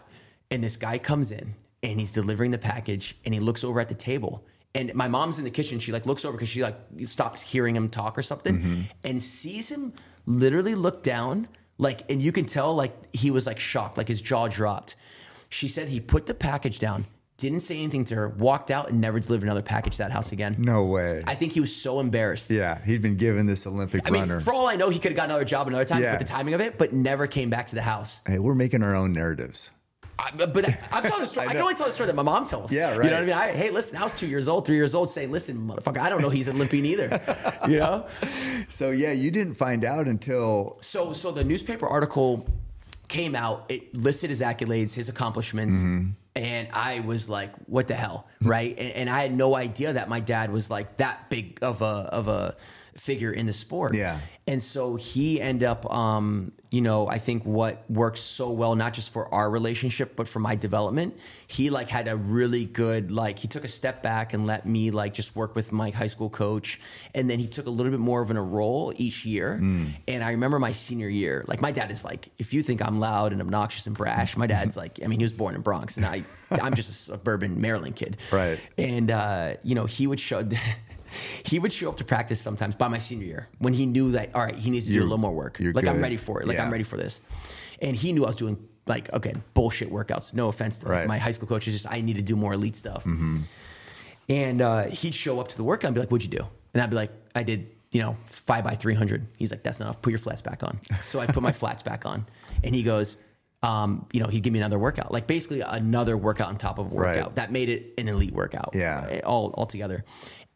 and 0.52 0.64
this 0.64 0.78
guy 0.78 0.98
comes 1.00 1.32
in 1.32 1.56
and 1.82 2.00
he's 2.00 2.12
delivering 2.12 2.52
the 2.52 2.58
package, 2.60 3.18
and 3.26 3.34
he 3.34 3.40
looks 3.40 3.64
over 3.64 3.80
at 3.80 3.88
the 3.90 3.96
table. 3.96 4.44
And 4.76 4.94
my 4.94 5.08
mom's 5.08 5.40
in 5.40 5.46
the 5.46 5.50
kitchen. 5.50 5.80
She 5.80 5.92
like 5.92 6.06
looks 6.06 6.24
over 6.26 6.38
because 6.38 6.50
she 6.50 6.62
like 6.62 6.76
stops 7.06 7.42
hearing 7.42 7.76
him 7.76 7.90
talk 7.90 8.18
or 8.18 8.22
something, 8.22 8.58
mm-hmm. 8.60 8.82
and 9.04 9.22
sees 9.24 9.70
him 9.70 9.94
literally 10.28 10.76
look 10.76 11.02
down, 11.02 11.48
like, 11.80 12.10
and 12.12 12.22
you 12.22 12.32
can 12.32 12.46
tell 12.46 12.76
like 12.76 12.94
he 13.16 13.32
was 13.32 13.48
like 13.48 13.60
shocked, 13.60 13.98
like 13.98 14.08
his 14.08 14.22
jaw 14.22 14.48
dropped. 14.48 14.96
She 15.50 15.68
said 15.68 15.90
he 15.90 16.00
put 16.00 16.28
the 16.28 16.36
package 16.36 16.78
down, 16.78 17.08
didn't 17.38 17.62
say 17.62 17.80
anything 17.80 18.06
to 18.06 18.16
her, 18.16 18.30
walked 18.30 18.70
out, 18.70 18.92
and 18.92 19.02
never 19.02 19.20
delivered 19.20 19.46
another 19.46 19.64
package 19.64 19.94
to 19.94 19.98
that 20.04 20.12
house 20.12 20.32
again. 20.32 20.56
No 20.60 20.84
way. 20.86 21.24
I 21.26 21.34
think 21.34 21.54
he 21.54 21.60
was 21.60 21.76
so 21.76 22.00
embarrassed. 22.00 22.52
yeah, 22.52 22.80
he'd 22.84 23.02
been 23.02 23.18
given 23.18 23.48
this 23.48 23.66
Olympic 23.66 24.06
I 24.06 24.12
mean, 24.12 24.22
runner. 24.22 24.40
for 24.40 24.54
all 24.54 24.68
I 24.68 24.76
know, 24.76 24.90
he 24.92 25.00
could 25.00 25.12
have 25.12 25.18
got 25.18 25.26
another 25.26 25.46
job 25.46 25.68
another 25.68 25.86
time 25.86 26.04
Yeah. 26.04 26.12
with 26.12 26.20
the 26.20 26.28
timing 26.28 26.54
of 26.54 26.62
it, 26.62 26.78
but 26.78 26.94
never 26.94 27.26
came 27.26 27.50
back 27.50 27.66
to 27.68 27.76
the 27.76 27.82
house. 27.82 28.22
hey, 28.28 28.38
we're 28.38 28.54
making 28.54 28.84
our 28.84 28.94
own 28.94 29.14
narratives. 29.14 29.72
I, 30.20 30.46
but 30.46 30.66
I'm 30.92 31.04
telling 31.04 31.24
a 31.24 31.28
story. 31.34 31.48
I, 31.48 31.50
I 31.50 31.54
can 31.54 31.62
only 31.62 31.76
tell 31.76 31.88
a 31.88 31.92
story 31.92 32.08
that 32.08 32.16
my 32.16 32.24
mom 32.24 32.46
tells. 32.48 32.72
Yeah, 32.72 32.96
right. 32.96 33.06
You 33.06 33.10
know 33.12 33.16
what 33.18 33.24
I 33.24 33.26
mean? 33.26 33.36
I, 33.36 33.52
hey, 33.52 33.70
listen, 33.70 33.98
I 33.98 34.04
was 34.04 34.12
two 34.12 34.28
years 34.28 34.48
old, 34.48 34.66
three 34.66 34.76
years 34.76 34.94
old, 34.94 35.10
saying, 35.10 35.32
"Listen, 35.32 35.58
motherfucker, 35.58 36.00
I 36.00 36.10
don't 36.10 36.22
know 36.22 36.30
he's 36.30 36.48
an 36.48 36.56
Olympian 36.58 36.86
either." 36.86 37.22
you 37.68 37.80
know? 37.80 38.06
So 38.68 38.92
yeah, 38.92 39.12
you 39.14 39.32
didn't 39.32 39.56
find 39.56 39.84
out 39.86 40.08
until 40.08 40.78
So, 40.82 41.14
so 41.14 41.32
the 41.32 41.44
newspaper 41.44 41.88
article 41.88 42.48
came 43.08 43.36
out. 43.36 43.66
It 43.70 43.96
listed 43.96 44.30
his 44.30 44.42
accolades, 44.42 44.94
his 44.94 45.10
accomplishments, 45.10 45.76
Mm-hmm. 45.78 46.10
and 46.36 46.68
I 46.74 47.00
was 47.00 47.28
like, 47.30 47.52
"What 47.66 47.88
the 47.88 47.96
hell?" 47.96 48.28
Right? 48.42 48.78
And, 48.78 48.92
and 48.94 49.10
I 49.10 49.22
had 49.22 49.34
no 49.34 49.56
idea 49.56 49.94
that 49.94 50.10
my 50.10 50.20
dad 50.20 50.52
was 50.52 50.70
like 50.70 50.98
that 50.98 51.30
big 51.30 51.58
of 51.64 51.82
a 51.82 51.86
of 52.12 52.28
a 52.28 52.56
figure 53.00 53.32
in 53.32 53.46
the 53.46 53.54
sport. 53.54 53.96
Yeah. 53.96 54.20
And 54.46 54.62
so 54.62 54.96
he 54.96 55.40
ended 55.40 55.68
up, 55.68 55.92
um, 55.94 56.54
you 56.72 56.82
know, 56.82 57.08
I 57.08 57.20
think 57.20 57.46
what 57.46 57.90
works 57.90 58.20
so 58.20 58.50
well, 58.52 58.76
not 58.76 58.94
just 58.94 59.14
for 59.14 59.32
our 59.34 59.50
relationship, 59.50 60.16
but 60.16 60.28
for 60.28 60.40
my 60.40 60.56
development, 60.56 61.18
he 61.48 61.70
like 61.70 61.88
had 61.88 62.08
a 62.08 62.16
really 62.16 62.66
good, 62.66 63.12
like, 63.12 63.40
he 63.40 63.48
took 63.48 63.64
a 63.64 63.68
step 63.68 64.02
back 64.02 64.34
and 64.34 64.48
let 64.48 64.66
me 64.66 64.90
like 64.92 65.14
just 65.14 65.36
work 65.36 65.56
with 65.56 65.72
my 65.72 65.92
high 65.92 66.08
school 66.08 66.30
coach. 66.30 66.80
And 67.14 67.30
then 67.30 67.40
he 67.40 67.48
took 67.48 67.68
a 67.68 67.70
little 67.70 67.92
bit 67.92 68.00
more 68.00 68.22
of 68.22 68.32
an, 68.32 68.38
a 68.38 68.44
role 68.44 68.94
each 68.98 69.26
year. 69.26 69.54
And 70.08 70.24
I 70.24 70.32
remember 70.32 70.60
my 70.60 70.72
senior 70.72 71.10
year, 71.10 71.46
like, 71.48 71.62
my 71.62 71.72
dad 71.72 71.92
is 71.92 72.04
like, 72.04 72.30
if 72.38 72.54
you 72.54 72.64
think 72.64 72.86
I'm 72.86 73.00
loud 73.00 73.32
and 73.32 73.42
obnoxious 73.42 73.86
and 73.88 73.96
brash, 73.96 74.36
my 74.36 74.48
dad's 74.48 74.76
like, 74.76 75.00
I 75.04 75.08
mean, 75.08 75.20
he 75.20 75.26
was 75.26 75.34
born 75.34 75.56
in 75.56 75.62
Bronx 75.62 75.98
and 75.98 76.06
I, 76.06 76.24
I'm 76.52 76.74
just 76.74 76.90
a 76.90 76.94
suburban 76.94 77.62
Maryland 77.62 77.96
kid. 77.96 78.18
Right. 78.32 78.60
And, 78.78 79.12
uh, 79.12 79.56
you 79.64 79.76
know, 79.76 79.86
he 79.86 80.08
would 80.08 80.20
show, 80.20 80.44
he 81.44 81.60
would 81.60 81.74
show 81.74 81.90
up 81.90 81.98
to 81.98 82.04
practice 82.04 82.40
sometimes 82.42 82.76
by 82.76 82.88
my 82.88 82.98
senior 82.98 83.26
year 83.26 83.48
when 83.60 83.74
he 83.74 83.86
knew 83.86 84.12
that, 84.12 84.30
all 84.36 84.44
right, 84.44 84.56
he 84.56 84.70
needs 84.70 84.86
to 84.86 84.92
do 84.92 84.96
a 84.96 85.02
You're- 85.02 85.06
little 85.06 85.18
more 85.20 85.34
work. 85.34 85.60
you're 85.60 85.74
Like, 85.74 85.88
I'm 85.88 86.02
ready 86.02 86.18
for 86.18 86.42
it. 86.42 86.48
Like, 86.48 86.58
Yeah. 86.58 86.66
I'm 86.66 86.72
ready 86.72 86.84
for 86.84 86.98
this. 86.98 87.22
And 87.82 87.96
he 87.96 88.12
knew 88.14 88.24
I 88.26 88.28
was 88.28 88.36
doing, 88.36 88.58
like, 88.88 89.12
okay, 89.14 89.34
bullshit 89.54 89.90
workouts. 89.92 90.34
No 90.34 90.48
offense 90.50 90.80
to 90.80 90.88
Right. 90.88 91.00
Mm-hmm. 91.00 91.08
my 91.08 91.18
high 91.18 91.32
school 91.32 91.48
coach. 91.48 91.68
It's 91.68 91.76
just, 91.82 91.92
I 91.92 92.02
need 92.02 92.16
to 92.18 92.22
do 92.22 92.36
more 92.36 92.54
elite 92.54 92.76
stuff. 92.76 93.06
And 94.28 94.62
uh, 94.62 94.84
he'd 94.86 95.16
show 95.16 95.40
up 95.40 95.48
to 95.50 95.58
the 95.58 95.64
workout 95.64 95.88
and 95.90 95.96
be 95.96 96.02
like, 96.02 96.12
what'd 96.12 96.32
you 96.32 96.38
do? 96.40 96.46
And 96.74 96.84
I'd 96.84 96.90
be 96.90 96.96
like, 96.96 97.12
I 97.34 97.44
did, 97.44 97.72
you 97.92 98.02
know, 98.02 98.14
five 98.28 98.64
by 98.64 98.76
300. 98.76 99.26
He's 99.38 99.50
like, 99.52 99.64
that's 99.64 99.80
enough. 99.82 100.02
Put 100.02 100.12
your 100.12 100.20
flats 100.20 100.42
back 100.42 100.62
on. 100.64 100.80
So 101.02 101.20
I 101.20 101.26
put 101.26 101.42
my 101.42 101.52
flats 101.62 101.82
back 101.82 102.06
on. 102.06 102.26
And 102.64 102.76
he 102.76 102.84
goes, 102.84 103.18
um, 103.64 104.06
you 104.14 104.20
know, 104.22 104.28
he'd 104.28 104.42
give 104.44 104.54
me 104.54 104.60
another 104.60 104.80
workout, 104.80 105.12
like 105.12 105.28
basically 105.28 105.62
another 105.62 106.16
workout 106.16 106.48
on 106.50 106.58
top 106.58 106.78
of 106.80 106.92
a 106.92 106.96
Right. 106.96 107.18
workout 107.18 107.36
that 107.36 107.52
made 107.52 107.68
it 107.70 107.94
an 107.98 108.08
elite 108.08 108.32
workout. 108.34 108.72
Yeah. 108.74 109.20
uh, 109.24 109.28
All, 109.28 109.50
all 109.50 109.66
together. 109.66 110.06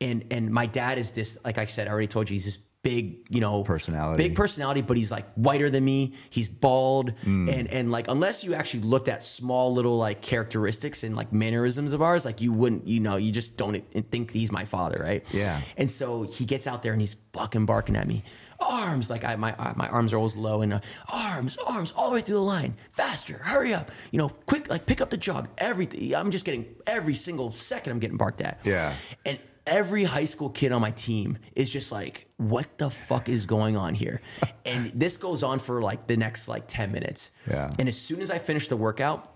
And, 0.03 0.25
and 0.31 0.51
my 0.51 0.65
dad 0.65 0.97
is 0.97 1.11
this, 1.11 1.38
like 1.45 1.57
I 1.57 1.65
said, 1.65 1.88
I 1.88 1.91
already 1.91 2.07
told 2.07 2.30
you, 2.30 2.34
he's 2.35 2.45
this 2.45 2.57
big, 2.84 3.25
you 3.30 3.39
know, 3.39 3.63
Personality. 3.63 4.21
big 4.21 4.35
personality, 4.35 4.81
but 4.81 4.97
he's 4.97 5.09
like 5.09 5.25
whiter 5.35 5.69
than 5.69 5.85
me. 5.85 6.13
He's 6.30 6.49
bald, 6.49 7.13
Mm. 7.23 7.49
and 7.53 7.67
and 7.69 7.91
like 7.91 8.09
unless 8.09 8.43
you 8.43 8.53
actually 8.55 8.84
looked 8.84 9.07
at 9.07 9.23
small 9.23 9.73
little 9.73 9.97
like 9.97 10.21
characteristics 10.21 11.03
and 11.05 11.15
like 11.15 11.31
mannerisms 11.31 11.93
of 11.93 12.01
ours, 12.01 12.25
like 12.25 12.41
you 12.41 12.51
wouldn't, 12.51 12.85
you 12.85 12.99
know, 12.99 13.15
you 13.15 13.31
just 13.31 13.55
don't 13.55 13.75
think 14.11 14.31
he's 14.31 14.51
my 14.51 14.65
father, 14.65 15.01
right? 15.01 15.23
Yeah. 15.31 15.61
And 15.77 15.89
so 15.89 16.23
he 16.23 16.43
gets 16.43 16.67
out 16.67 16.84
there 16.84 16.91
and 16.91 16.99
he's 17.01 17.15
fucking 17.31 17.65
barking 17.65 17.95
at 17.95 18.05
me. 18.05 18.23
Arms, 18.59 19.09
like 19.09 19.23
I, 19.23 19.35
my 19.38 19.55
my 19.77 19.88
arms 19.88 20.11
are 20.11 20.17
always 20.17 20.35
low, 20.35 20.61
and 20.61 20.73
uh, 20.73 20.80
arms, 21.07 21.57
arms, 21.65 21.93
all 21.95 22.09
the 22.09 22.15
way 22.15 22.21
through 22.21 22.35
the 22.35 22.41
line, 22.41 22.75
faster, 22.91 23.38
hurry 23.38 23.73
up, 23.73 23.91
you 24.11 24.17
know, 24.19 24.27
quick, 24.45 24.69
like 24.69 24.85
pick 24.85 24.99
up 24.99 25.09
the 25.09 25.17
jog. 25.17 25.47
Everything, 25.57 26.13
I'm 26.15 26.31
just 26.31 26.43
getting 26.45 26.65
every 26.85 27.13
single 27.13 27.51
second 27.51 27.91
I'm 27.93 27.99
getting 27.99 28.17
barked 28.17 28.41
at. 28.41 28.59
Yeah. 28.65 28.93
And 29.25 29.39
every 29.65 30.03
high 30.03 30.26
school 30.26 30.49
kid 30.49 30.72
on 30.72 30.81
my 30.81 30.91
team 30.91 31.38
is 31.56 31.69
just 31.69 31.91
like, 31.91 32.27
what 32.38 32.77
the 32.77 32.90
fuck 32.90 33.30
is 33.30 33.45
going 33.45 33.77
on 33.77 33.94
here? 33.95 34.22
and 34.65 34.91
this 34.94 35.18
goes 35.18 35.44
on 35.44 35.60
for 35.60 35.81
like 35.81 36.07
the 36.07 36.18
next 36.18 36.48
like 36.48 36.64
10 36.68 36.91
minutes. 36.91 37.31
Yeah. 37.49 37.72
And 37.80 37.88
as 37.88 37.99
soon 37.99 38.22
as 38.22 38.30
I 38.31 38.38
finish 38.40 38.68
the 38.68 38.77
workout, 38.77 39.30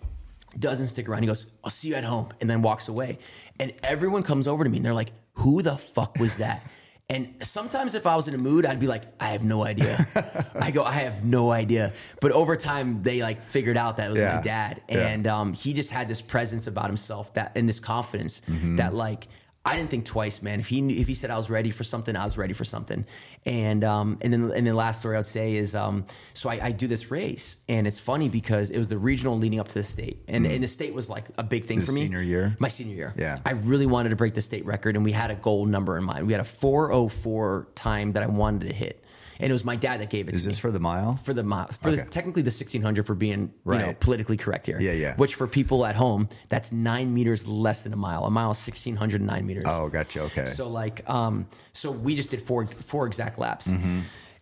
doesn't 0.57 0.87
stick 0.87 1.07
around. 1.07 1.21
He 1.23 1.27
goes, 1.27 1.47
I'll 1.63 1.69
see 1.69 1.89
you 1.89 1.95
at 1.95 2.03
home, 2.03 2.29
and 2.41 2.49
then 2.49 2.61
walks 2.61 2.87
away. 2.87 3.19
And 3.59 3.73
everyone 3.83 4.23
comes 4.23 4.47
over 4.47 4.63
to 4.63 4.69
me 4.69 4.77
and 4.77 4.85
they're 4.85 4.93
like, 4.93 5.11
who 5.33 5.61
the 5.61 5.77
fuck 5.77 6.17
was 6.19 6.37
that? 6.37 6.65
And 7.09 7.35
sometimes 7.41 7.95
if 7.95 8.05
I 8.05 8.17
was 8.17 8.27
in 8.27 8.33
a 8.33 8.37
mood, 8.37 8.65
I'd 8.65 8.81
be 8.81 8.87
like, 8.87 9.03
I 9.17 9.29
have 9.29 9.41
no 9.41 9.63
idea. 9.63 10.05
I 10.59 10.71
go, 10.71 10.83
I 10.83 10.91
have 10.91 11.23
no 11.23 11.51
idea. 11.53 11.93
But 12.19 12.33
over 12.33 12.57
time, 12.57 13.01
they 13.01 13.21
like 13.21 13.41
figured 13.43 13.77
out 13.77 13.95
that 13.95 14.09
it 14.09 14.11
was 14.11 14.19
Yeah. 14.19 14.35
my 14.35 14.41
dad. 14.41 14.81
Yeah. 14.89 15.07
And 15.07 15.25
um, 15.25 15.53
he 15.53 15.71
just 15.71 15.89
had 15.89 16.09
this 16.09 16.21
presence 16.21 16.67
about 16.67 16.87
himself 16.87 17.33
that 17.35 17.53
and 17.55 17.69
this 17.69 17.79
confidence 17.79 18.41
Mm-hmm. 18.49 18.75
that 18.75 18.93
like 18.93 19.29
I 19.67 19.75
didn't 19.75 19.89
think 19.89 20.05
twice, 20.05 20.41
man. 20.41 20.59
If 20.59 20.67
he 20.67 20.79
if 20.99 21.07
he 21.07 21.13
said 21.13 21.29
I 21.29 21.37
was 21.37 21.49
ready 21.49 21.71
for 21.71 21.83
something, 21.83 22.15
I 22.15 22.23
was 22.23 22.37
ready 22.37 22.53
for 22.53 22.63
something. 22.65 23.05
And 23.45 23.83
um, 23.83 24.17
and 24.21 24.31
then 24.33 24.43
and 24.43 24.51
then 24.51 24.63
the 24.65 24.73
last 24.73 24.99
story 24.99 25.17
I'd 25.17 25.25
say 25.25 25.55
is 25.55 25.75
um, 25.75 26.05
so 26.33 26.49
I, 26.49 26.59
I 26.67 26.71
do 26.71 26.87
this 26.87 27.11
race, 27.11 27.57
and 27.67 27.85
it's 27.87 27.99
funny 27.99 28.29
because 28.29 28.69
it 28.71 28.77
was 28.77 28.87
the 28.89 28.97
regional 28.97 29.37
leading 29.37 29.59
up 29.59 29.67
to 29.67 29.73
the 29.73 29.83
state, 29.83 30.23
and, 30.27 30.45
and 30.45 30.63
the 30.63 30.67
state 30.67 30.93
was 30.93 31.09
like 31.09 31.25
a 31.37 31.43
big 31.43 31.65
thing 31.65 31.79
The 31.81 31.85
for 31.85 31.91
me. 31.91 32.01
senior 32.01 32.21
year? 32.21 32.55
my 32.59 32.67
senior 32.69 32.95
year. 32.95 33.13
Yeah. 33.17 33.39
I 33.45 33.51
really 33.51 33.85
wanted 33.85 34.09
to 34.09 34.15
break 34.15 34.33
the 34.33 34.41
state 34.41 34.65
record, 34.65 34.95
and 34.95 35.03
we 35.05 35.11
had 35.11 35.31
a 35.31 35.35
goal 35.35 35.65
number 35.65 35.97
in 35.97 36.03
mind. 36.03 36.27
We 36.27 36.33
had 36.33 36.41
a 36.41 36.45
404 36.45 37.67
time 37.75 38.11
that 38.11 38.23
I 38.23 38.27
wanted 38.27 38.69
to 38.69 38.73
hit, 38.75 39.03
and 39.39 39.49
it 39.49 39.53
was 39.53 39.63
my 39.65 39.75
dad 39.75 39.99
that 40.01 40.09
gave 40.09 40.27
it 40.29 40.35
is 40.35 40.41
to 40.41 40.47
me 40.47 40.51
this 40.51 40.59
for 40.59 40.71
the 40.71 40.79
mile? 40.79 41.15
for 41.17 41.33
the 41.33 41.43
mile 41.43 41.67
for 41.67 41.91
the, 41.91 41.97
technically 42.03 42.41
the 42.41 42.47
1600 42.49 43.05
for 43.05 43.15
being 43.15 43.51
you 43.65 43.77
know 43.77 43.93
politically 43.99 44.37
correct 44.37 44.65
here 44.65 44.79
Yeah, 44.79 44.93
yeah. 44.93 45.15
which 45.15 45.35
for 45.35 45.47
people 45.47 45.85
at 45.85 45.95
home 45.95 46.27
that's 46.49 46.71
nine 46.71 47.13
meters 47.13 47.47
less 47.47 47.83
than 47.83 47.93
a 47.93 47.97
mile 47.97 48.25
a 48.25 48.29
mile 48.31 48.51
is 48.51 48.57
1609 48.67 49.45
meters 49.45 49.63
Oh, 49.67 49.89
gotcha. 49.89 50.21
Okay. 50.23 50.45
so 50.45 50.67
like 50.69 51.07
um 51.09 51.47
so 51.73 51.91
we 51.91 52.15
just 52.15 52.31
did 52.31 52.41
four 52.41 52.65
four 52.67 53.05
exact 53.07 53.37
laps 53.39 53.67
Mm-hmm. 53.67 53.99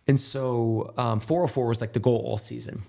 and 0.08 0.18
so 0.20 0.92
um 0.96 1.20
404 1.20 1.66
was 1.68 1.80
like 1.80 1.92
the 1.92 2.00
goal 2.00 2.22
all 2.24 2.38
season 2.38 2.82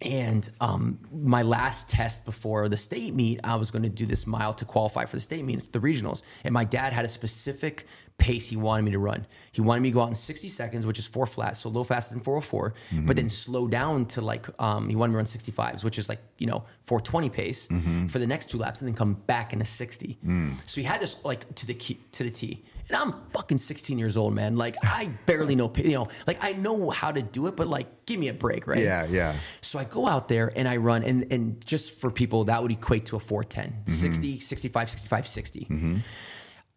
and 0.00 0.48
um, 0.60 1.00
my 1.10 1.42
last 1.42 1.90
test 1.90 2.24
before 2.24 2.68
the 2.68 2.76
state 2.76 3.14
meet, 3.14 3.40
I 3.42 3.56
was 3.56 3.72
going 3.72 3.82
to 3.82 3.88
do 3.88 4.06
this 4.06 4.28
mile 4.28 4.54
to 4.54 4.64
qualify 4.64 5.06
for 5.06 5.16
the 5.16 5.20
state 5.20 5.44
meet, 5.44 5.56
it's 5.56 5.66
the 5.66 5.80
regionals. 5.80 6.22
And 6.44 6.54
my 6.54 6.62
dad 6.62 6.92
had 6.92 7.04
a 7.04 7.08
specific 7.08 7.84
pace 8.16 8.46
he 8.48 8.54
wanted 8.56 8.82
me 8.82 8.92
to 8.92 9.00
run. 9.00 9.26
He 9.58 9.62
wanted 9.62 9.80
me 9.80 9.90
to 9.90 9.94
go 9.94 10.02
out 10.02 10.08
in 10.08 10.14
60 10.14 10.46
seconds, 10.46 10.86
which 10.86 11.00
is 11.00 11.06
four 11.06 11.26
flat, 11.26 11.56
so 11.56 11.66
a 11.66 11.70
little 11.70 11.82
faster 11.82 12.14
than 12.14 12.22
404, 12.22 12.74
but 13.04 13.16
then 13.16 13.28
slow 13.28 13.66
down 13.66 14.06
to 14.06 14.20
like, 14.20 14.46
um, 14.62 14.88
he 14.88 14.94
wanted 14.94 15.10
me 15.10 15.14
to 15.14 15.16
run 15.16 15.24
65s, 15.24 15.82
which 15.82 15.98
is 15.98 16.08
like, 16.08 16.20
you 16.38 16.46
know, 16.46 16.62
420 16.82 17.28
pace 17.28 17.66
mm-hmm. 17.66 18.06
for 18.06 18.20
the 18.20 18.26
next 18.28 18.50
two 18.52 18.58
laps 18.58 18.80
and 18.80 18.86
then 18.86 18.94
come 18.94 19.14
back 19.14 19.52
into 19.52 19.64
60. 19.64 20.16
Mm. 20.24 20.54
So 20.64 20.80
he 20.80 20.84
had 20.84 21.00
this 21.00 21.16
like 21.24 21.52
to 21.56 21.66
the 21.66 21.74
key, 21.74 21.98
to 22.12 22.22
the 22.22 22.30
T. 22.30 22.62
And 22.86 22.96
I'm 22.96 23.14
fucking 23.32 23.58
16 23.58 23.98
years 23.98 24.16
old, 24.16 24.32
man. 24.32 24.56
Like 24.56 24.76
I 24.84 25.10
barely 25.26 25.56
know, 25.56 25.72
you 25.74 25.94
know, 25.94 26.06
like 26.28 26.38
I 26.40 26.52
know 26.52 26.90
how 26.90 27.10
to 27.10 27.20
do 27.20 27.48
it, 27.48 27.56
but 27.56 27.66
like 27.66 28.06
give 28.06 28.20
me 28.20 28.28
a 28.28 28.32
break, 28.32 28.68
right? 28.68 28.78
Yeah, 28.78 29.06
yeah. 29.10 29.34
So 29.60 29.80
I 29.80 29.84
go 29.84 30.06
out 30.06 30.28
there 30.28 30.52
and 30.54 30.68
I 30.68 30.76
run, 30.76 31.02
and, 31.02 31.32
and 31.32 31.66
just 31.66 31.98
for 31.98 32.12
people, 32.12 32.44
that 32.44 32.62
would 32.62 32.70
equate 32.70 33.06
to 33.06 33.16
a 33.16 33.18
410, 33.18 33.72
mm-hmm. 33.72 33.92
60, 33.92 34.38
65, 34.38 34.90
65, 34.90 35.26
60. 35.26 35.60
Mm-hmm. 35.60 35.96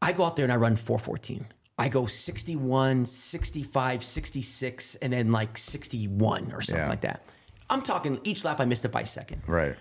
I 0.02 0.14
go 0.14 0.24
out 0.24 0.36
there 0.36 0.46
and 0.46 0.52
I 0.52 0.56
run 0.56 0.76
414. 0.76 1.46
I 1.82 1.90
go 1.90 2.06
61, 2.06 3.08
65, 3.08 4.04
66, 4.04 4.96
and 4.96 5.12
then 5.12 5.32
like 5.32 5.58
61 5.58 6.52
or 6.54 6.62
something 6.62 6.76
Yeah. 6.84 6.90
like 6.90 7.02
that. 7.02 7.24
I'm 7.70 7.82
talking 7.82 8.20
each 8.24 8.46
lap 8.46 8.60
I 8.60 8.66
missed 8.66 8.86
it 8.86 8.92
by 8.92 9.02
a 9.02 9.06
second. 9.06 9.42
Right. 9.48 9.76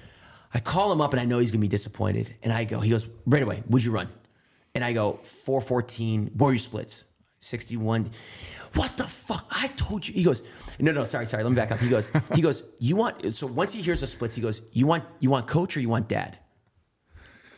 I 0.55 0.61
call 0.61 0.91
him 0.93 1.01
up 1.01 1.13
and 1.13 1.21
I 1.21 1.25
know 1.27 1.39
he's 1.41 1.51
gonna 1.51 1.61
be 1.61 1.69
disappointed. 1.69 2.35
And 2.43 2.53
I 2.53 2.65
go, 2.65 2.81
he 2.81 2.89
goes, 2.91 3.07
right 3.27 3.43
away, 3.43 3.63
would 3.69 3.85
you 3.85 3.93
run? 3.93 4.09
And 4.75 4.83
I 4.85 4.93
go, 4.95 5.21
414, 5.25 6.31
what 6.37 6.47
were 6.47 6.53
your 6.53 6.59
splits? 6.59 7.05
61. 7.41 8.11
What 8.75 8.97
the 8.97 9.05
fuck? 9.05 9.47
I 9.51 9.67
told 9.69 10.07
you. 10.07 10.15
He 10.15 10.23
goes, 10.23 10.43
no, 10.79 10.93
no, 10.93 11.05
sorry, 11.05 11.27
sorry. 11.27 11.43
Let 11.43 11.51
me 11.51 11.57
back 11.57 11.71
up. 11.73 11.81
He 11.81 11.89
goes, 11.89 12.11
he 12.35 12.41
goes, 12.41 12.63
you 12.79 12.97
want 12.97 13.35
so 13.35 13.47
once 13.47 13.73
he 13.73 13.83
hears 13.83 14.01
the 14.01 14.07
splits, 14.07 14.35
he 14.37 14.43
goes, 14.43 14.63
You 14.73 14.87
want 14.87 15.05
you 15.19 15.29
want 15.31 15.47
coach 15.47 15.77
or 15.77 15.81
you 15.81 15.89
want 15.91 16.09
dad? 16.09 16.39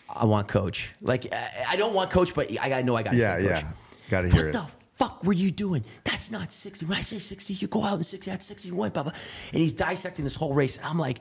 I 0.09 0.25
want 0.27 0.49
coach. 0.49 0.91
Like 1.01 1.33
I 1.69 1.77
don't 1.77 1.95
want 1.95 2.11
coach, 2.11 2.35
but 2.35 2.51
I 2.61 2.69
gotta 2.69 2.83
know 2.83 2.97
I 2.97 3.03
gotta 3.03 3.17
Yeah, 3.17 3.37
say 3.37 3.43
coach. 3.43 3.51
yeah. 3.63 3.73
Got 4.13 4.23
to 4.23 4.29
hear 4.29 4.45
What 4.45 4.53
the 4.53 4.67
fuck 4.97 5.25
were 5.25 5.33
you 5.33 5.51
doing? 5.51 5.85
That's 6.05 6.31
not 6.31 6.53
60. 6.53 6.85
When 6.85 6.99
I 6.99 7.01
say 7.01 7.19
60, 7.19 7.55
you 7.55 7.67
go 7.67 7.83
out 7.83 7.97
in 7.97 8.05
60, 8.05 8.31
that's 8.31 8.45
61, 8.45 8.91
blah, 8.91 9.05
blah. 9.05 9.13
And 9.55 9.63
he's 9.63 9.73
dissecting 9.73 10.23
this 10.23 10.35
whole 10.35 10.53
race. 10.53 10.79
I'm 10.85 10.99
like, 10.99 11.21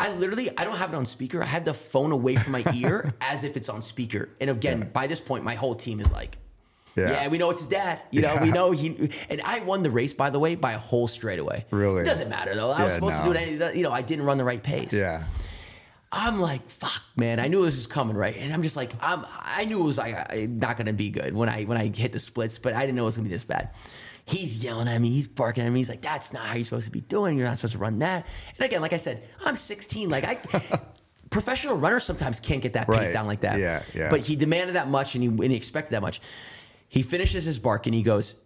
I 0.00 0.10
literally, 0.10 0.50
I 0.58 0.64
don't 0.64 0.74
have 0.74 0.92
it 0.92 0.96
on 0.96 1.06
speaker. 1.06 1.40
I 1.40 1.46
have 1.46 1.64
the 1.64 1.74
phone 1.74 2.10
away 2.10 2.34
from 2.34 2.50
my 2.50 2.64
ear 2.74 3.14
as 3.20 3.44
if 3.44 3.56
it's 3.56 3.68
on 3.68 3.82
speaker. 3.82 4.30
And 4.40 4.50
again, 4.50 4.90
by 4.92 5.06
this 5.06 5.20
point, 5.20 5.44
my 5.44 5.54
whole 5.54 5.76
team 5.76 6.00
is 6.00 6.10
like, 6.10 6.36
Yeah. 6.96 7.10
yeah. 7.12 7.28
we 7.28 7.38
know 7.38 7.50
it's 7.50 7.60
his 7.60 7.68
dad. 7.68 8.00
You 8.10 8.22
know, 8.22 8.36
we 8.42 8.50
know 8.50 8.72
he. 8.72 9.10
And 9.30 9.40
I 9.42 9.60
won 9.60 9.84
the 9.84 9.92
race, 9.92 10.12
by 10.12 10.30
the 10.30 10.40
way, 10.40 10.56
by 10.56 10.72
a 10.72 10.78
whole 10.78 11.06
straightaway. 11.06 11.66
Really? 11.70 12.00
It 12.00 12.06
doesn't 12.06 12.28
matter 12.28 12.56
though. 12.56 12.72
I 12.72 12.82
was 12.82 12.94
supposed 12.94 13.22
no. 13.24 13.32
to 13.32 13.56
do 13.58 13.64
it. 13.66 13.76
You 13.76 13.84
know, 13.84 13.92
I 13.92 14.02
didn't 14.02 14.24
run 14.24 14.38
the 14.38 14.44
right 14.44 14.60
pace. 14.60 14.92
Yeah. 14.92 15.22
I'm 16.16 16.40
like, 16.40 16.70
fuck, 16.70 17.02
man. 17.16 17.40
I 17.40 17.48
knew 17.48 17.64
this 17.64 17.74
was 17.76 17.86
coming, 17.88 18.16
right? 18.16 18.36
And 18.36 18.52
I'm 18.52 18.62
just 18.62 18.76
like, 18.76 18.92
I'm. 19.00 19.26
I 19.30 19.64
knew 19.64 19.80
it 19.80 19.84
was 19.84 19.98
like 19.98 20.48
not 20.48 20.76
gonna 20.76 20.92
be 20.92 21.10
good 21.10 21.34
when 21.34 21.48
I 21.48 21.64
when 21.64 21.76
I 21.76 21.88
hit 21.88 22.12
the 22.12 22.20
splits, 22.20 22.56
but 22.58 22.72
I 22.74 22.80
didn't 22.82 22.94
know 22.94 23.02
it 23.02 23.06
was 23.06 23.16
gonna 23.16 23.28
be 23.28 23.34
this 23.34 23.42
bad. 23.44 23.70
He's 24.24 24.62
yelling 24.62 24.86
at 24.88 24.98
me. 25.00 25.10
He's 25.10 25.26
barking 25.26 25.64
at 25.66 25.70
me. 25.72 25.80
He's 25.80 25.88
like, 25.88 26.02
"That's 26.02 26.32
not 26.32 26.44
how 26.46 26.54
you're 26.54 26.64
supposed 26.64 26.84
to 26.86 26.90
be 26.92 27.00
doing. 27.00 27.36
You're 27.36 27.46
not 27.48 27.58
supposed 27.58 27.72
to 27.72 27.78
run 27.78 27.98
that." 27.98 28.26
And 28.56 28.64
again, 28.64 28.80
like 28.80 28.92
I 28.92 28.96
said, 28.98 29.22
I'm 29.44 29.56
16. 29.56 30.08
Like 30.08 30.24
I, 30.24 30.36
professional 31.30 31.76
runners 31.76 32.04
sometimes 32.04 32.40
can't 32.40 32.62
get 32.62 32.74
that 32.74 32.86
pace 32.86 32.96
Right. 32.96 33.12
down 33.12 33.26
like 33.26 33.40
that. 33.40 33.58
Yeah, 33.58 33.82
yeah. 33.92 34.08
But 34.10 34.20
he 34.20 34.36
demanded 34.36 34.76
that 34.76 34.88
much, 34.88 35.14
and 35.14 35.22
he 35.22 35.28
and 35.28 35.50
he 35.50 35.56
expected 35.56 35.92
that 35.94 36.02
much. 36.02 36.20
He 36.88 37.02
finishes 37.02 37.44
his 37.44 37.58
bark 37.58 37.86
and 37.86 37.94
he 37.94 38.02
goes, 38.04 38.36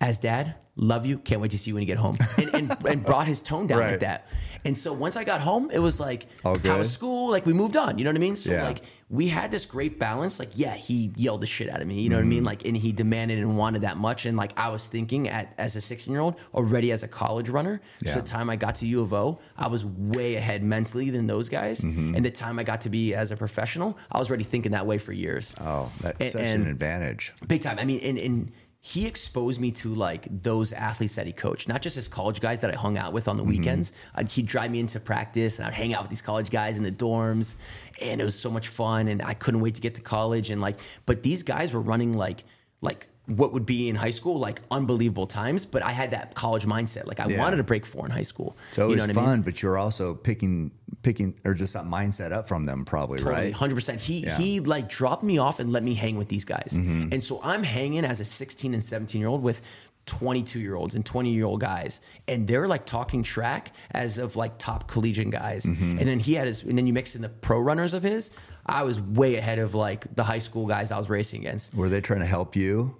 "As 0.00 0.18
dad, 0.18 0.54
love 0.76 1.06
you. 1.06 1.18
Can't 1.18 1.40
wait 1.40 1.50
to 1.52 1.58
see 1.58 1.70
you 1.70 1.74
when 1.74 1.82
you 1.82 1.86
get 1.86 1.98
home." 1.98 2.16
And 2.38 2.54
and, 2.54 2.76
and 2.86 3.04
brought 3.04 3.26
his 3.26 3.40
tone 3.40 3.66
down 3.66 3.78
Right. 3.78 3.90
like 3.92 4.00
that. 4.00 4.28
And 4.64 4.76
so 4.76 4.92
once 4.92 5.16
I 5.16 5.22
got 5.24 5.40
home, 5.40 5.70
it 5.72 5.78
was 5.78 6.00
like, 6.00 6.26
All 6.44 6.58
how 6.58 6.78
was 6.78 6.92
school? 6.92 7.30
Like 7.30 7.46
we 7.46 7.52
moved 7.52 7.76
on. 7.76 7.98
You 7.98 8.04
know 8.04 8.10
what 8.10 8.16
I 8.16 8.20
mean? 8.20 8.34
So 8.36 8.50
Yeah. 8.52 8.64
like 8.64 8.82
we 9.08 9.28
had 9.28 9.52
this 9.52 9.64
great 9.64 10.00
balance. 10.00 10.40
Like 10.40 10.50
yeah, 10.54 10.74
he 10.74 11.12
yelled 11.16 11.40
the 11.40 11.46
shit 11.46 11.70
out 11.70 11.80
of 11.80 11.86
me. 11.86 12.00
You 12.00 12.08
know 12.08 12.16
what 12.16 12.22
I 12.24 12.26
mean? 12.26 12.38
Mm-hmm. 12.38 12.46
Like 12.46 12.64
and 12.66 12.76
he 12.76 12.90
demanded 12.90 13.38
and 13.38 13.56
wanted 13.56 13.82
that 13.82 13.96
much. 13.96 14.26
And 14.26 14.36
like 14.36 14.58
I 14.58 14.68
was 14.70 14.88
thinking 14.88 15.28
at 15.28 15.54
as 15.56 15.76
a 15.76 15.80
16 15.80 16.12
year 16.12 16.20
old 16.20 16.34
already 16.52 16.90
as 16.90 17.04
a 17.04 17.08
college 17.08 17.48
runner. 17.48 17.80
Yeah. 18.02 18.14
So 18.14 18.20
the 18.20 18.26
time 18.26 18.50
I 18.50 18.56
got 18.56 18.74
to 18.76 18.88
U 18.88 19.02
of 19.02 19.12
O, 19.12 19.38
I 19.56 19.68
was 19.68 19.84
way 19.84 20.34
ahead 20.34 20.64
mentally 20.64 21.10
than 21.10 21.28
those 21.28 21.48
guys. 21.48 21.82
Mm-hmm. 21.82 22.16
And 22.16 22.24
the 22.24 22.30
time 22.32 22.58
I 22.58 22.64
got 22.64 22.80
to 22.80 22.90
be 22.90 23.14
as 23.14 23.30
a 23.30 23.36
professional, 23.36 23.96
I 24.10 24.18
was 24.18 24.28
already 24.30 24.42
thinking 24.44 24.72
that 24.72 24.86
way 24.86 24.98
for 24.98 25.12
years. 25.12 25.54
Oh, 25.60 25.92
that's 26.00 26.18
And- 26.20 26.32
such 26.32 26.42
and- 26.42 26.64
an 26.64 26.70
advantage. 26.72 27.32
Big 27.46 27.60
time. 27.62 27.78
I 27.78 27.84
mean, 27.84 28.00
and, 28.00 28.18
and 28.18 28.52
he 28.86 29.04
exposed 29.04 29.60
me 29.60 29.72
to 29.72 29.92
like 29.92 30.28
those 30.42 30.72
athletes 30.72 31.16
that 31.16 31.26
he 31.26 31.32
coached, 31.32 31.66
not 31.66 31.82
just 31.82 31.96
his 31.96 32.06
college 32.06 32.38
guys 32.38 32.60
that 32.60 32.72
I 32.72 32.76
hung 32.78 32.96
out 32.96 33.12
with 33.12 33.26
on 33.26 33.36
the 33.36 33.42
Mm-hmm. 33.42 33.50
weekends. 33.50 33.92
I'd, 34.14 34.30
he'd 34.30 34.46
drive 34.46 34.70
me 34.70 34.78
into 34.78 35.00
practice 35.00 35.58
and 35.58 35.66
I'd 35.66 35.74
hang 35.74 35.92
out 35.92 36.02
with 36.02 36.10
these 36.10 36.22
college 36.22 36.50
guys 36.50 36.78
in 36.78 36.84
the 36.84 36.92
dorms. 36.92 37.56
And 38.00 38.20
it 38.20 38.24
was 38.24 38.38
so 38.38 38.48
much 38.48 38.68
fun. 38.68 39.08
And 39.08 39.20
I 39.22 39.34
couldn't 39.34 39.60
wait 39.60 39.74
to 39.74 39.80
get 39.80 39.96
to 39.96 40.00
college. 40.02 40.50
And 40.50 40.60
like, 40.60 40.78
but 41.04 41.24
these 41.24 41.42
guys 41.42 41.72
were 41.72 41.80
running 41.80 42.16
like, 42.16 42.44
like, 42.80 43.08
what 43.28 43.52
would 43.52 43.66
be 43.66 43.88
in 43.88 43.96
high 43.96 44.10
school 44.10 44.38
like 44.38 44.60
unbelievable 44.70 45.26
times, 45.26 45.66
but 45.66 45.82
I 45.82 45.90
had 45.90 46.12
that 46.12 46.34
college 46.34 46.64
mindset. 46.64 47.06
Like 47.06 47.18
I 47.18 47.26
Yeah. 47.28 47.38
wanted 47.38 47.56
to 47.56 47.64
break 47.64 47.84
four 47.84 48.04
in 48.04 48.12
high 48.12 48.22
school. 48.22 48.56
So 48.72 48.86
you 48.88 48.94
it's 48.94 49.00
know 49.00 49.06
what 49.08 49.14
fun, 49.16 49.28
I 49.28 49.32
mean? 49.34 49.42
but 49.42 49.62
you're 49.62 49.76
also 49.76 50.14
picking, 50.14 50.70
picking, 51.02 51.34
or 51.44 51.52
just 51.54 51.72
that 51.72 51.84
mindset 51.86 52.30
up 52.30 52.46
from 52.46 52.66
them, 52.66 52.84
probably, 52.84 53.18
Totally, 53.18 53.34
right? 53.46 53.52
hundred 53.52 53.74
percent. 53.74 54.00
He 54.00 54.20
Yeah. 54.20 54.34
Mm-hmm. 54.34 54.42
he 54.42 54.60
like 54.60 54.88
dropped 54.88 55.24
me 55.24 55.38
off 55.38 55.58
and 55.58 55.72
let 55.72 55.82
me 55.82 55.94
hang 55.94 56.16
with 56.18 56.28
these 56.28 56.44
guys, 56.44 56.70
and 56.74 57.20
so 57.22 57.40
I'm 57.42 57.64
hanging 57.64 58.04
as 58.04 58.20
a 58.20 58.24
16 58.24 58.74
and 58.74 58.84
17 58.84 59.20
year 59.20 59.28
old 59.28 59.42
with 59.42 59.60
22 60.06 60.60
year 60.60 60.76
olds 60.76 60.94
and 60.94 61.04
20 61.04 61.32
year 61.32 61.46
old 61.46 61.60
guys, 61.60 62.00
and 62.28 62.46
they're 62.46 62.68
like 62.68 62.86
talking 62.86 63.24
track 63.24 63.72
as 63.90 64.18
of 64.18 64.36
like 64.36 64.56
top 64.58 64.88
collegiate 64.88 65.30
guys, 65.30 65.64
Mm-hmm. 65.64 65.98
and 65.98 66.06
then 66.08 66.20
he 66.20 66.34
had 66.34 66.46
his, 66.46 66.62
and 66.62 66.78
then 66.78 66.86
you 66.86 66.92
mix 66.92 67.16
in 67.16 67.22
the 67.22 67.28
pro 67.28 67.58
runners 67.58 67.92
of 67.92 68.04
his. 68.04 68.30
I 68.64 68.82
was 68.84 69.00
way 69.00 69.34
ahead 69.36 69.58
of 69.58 69.74
like 69.74 70.14
the 70.14 70.22
high 70.24 70.38
school 70.40 70.66
guys 70.66 70.92
I 70.92 70.98
was 70.98 71.08
racing 71.10 71.40
against. 71.40 71.74
Were 71.74 71.88
they 71.88 72.00
trying 72.00 72.20
to 72.20 72.26
help 72.26 72.54
you? 72.54 72.94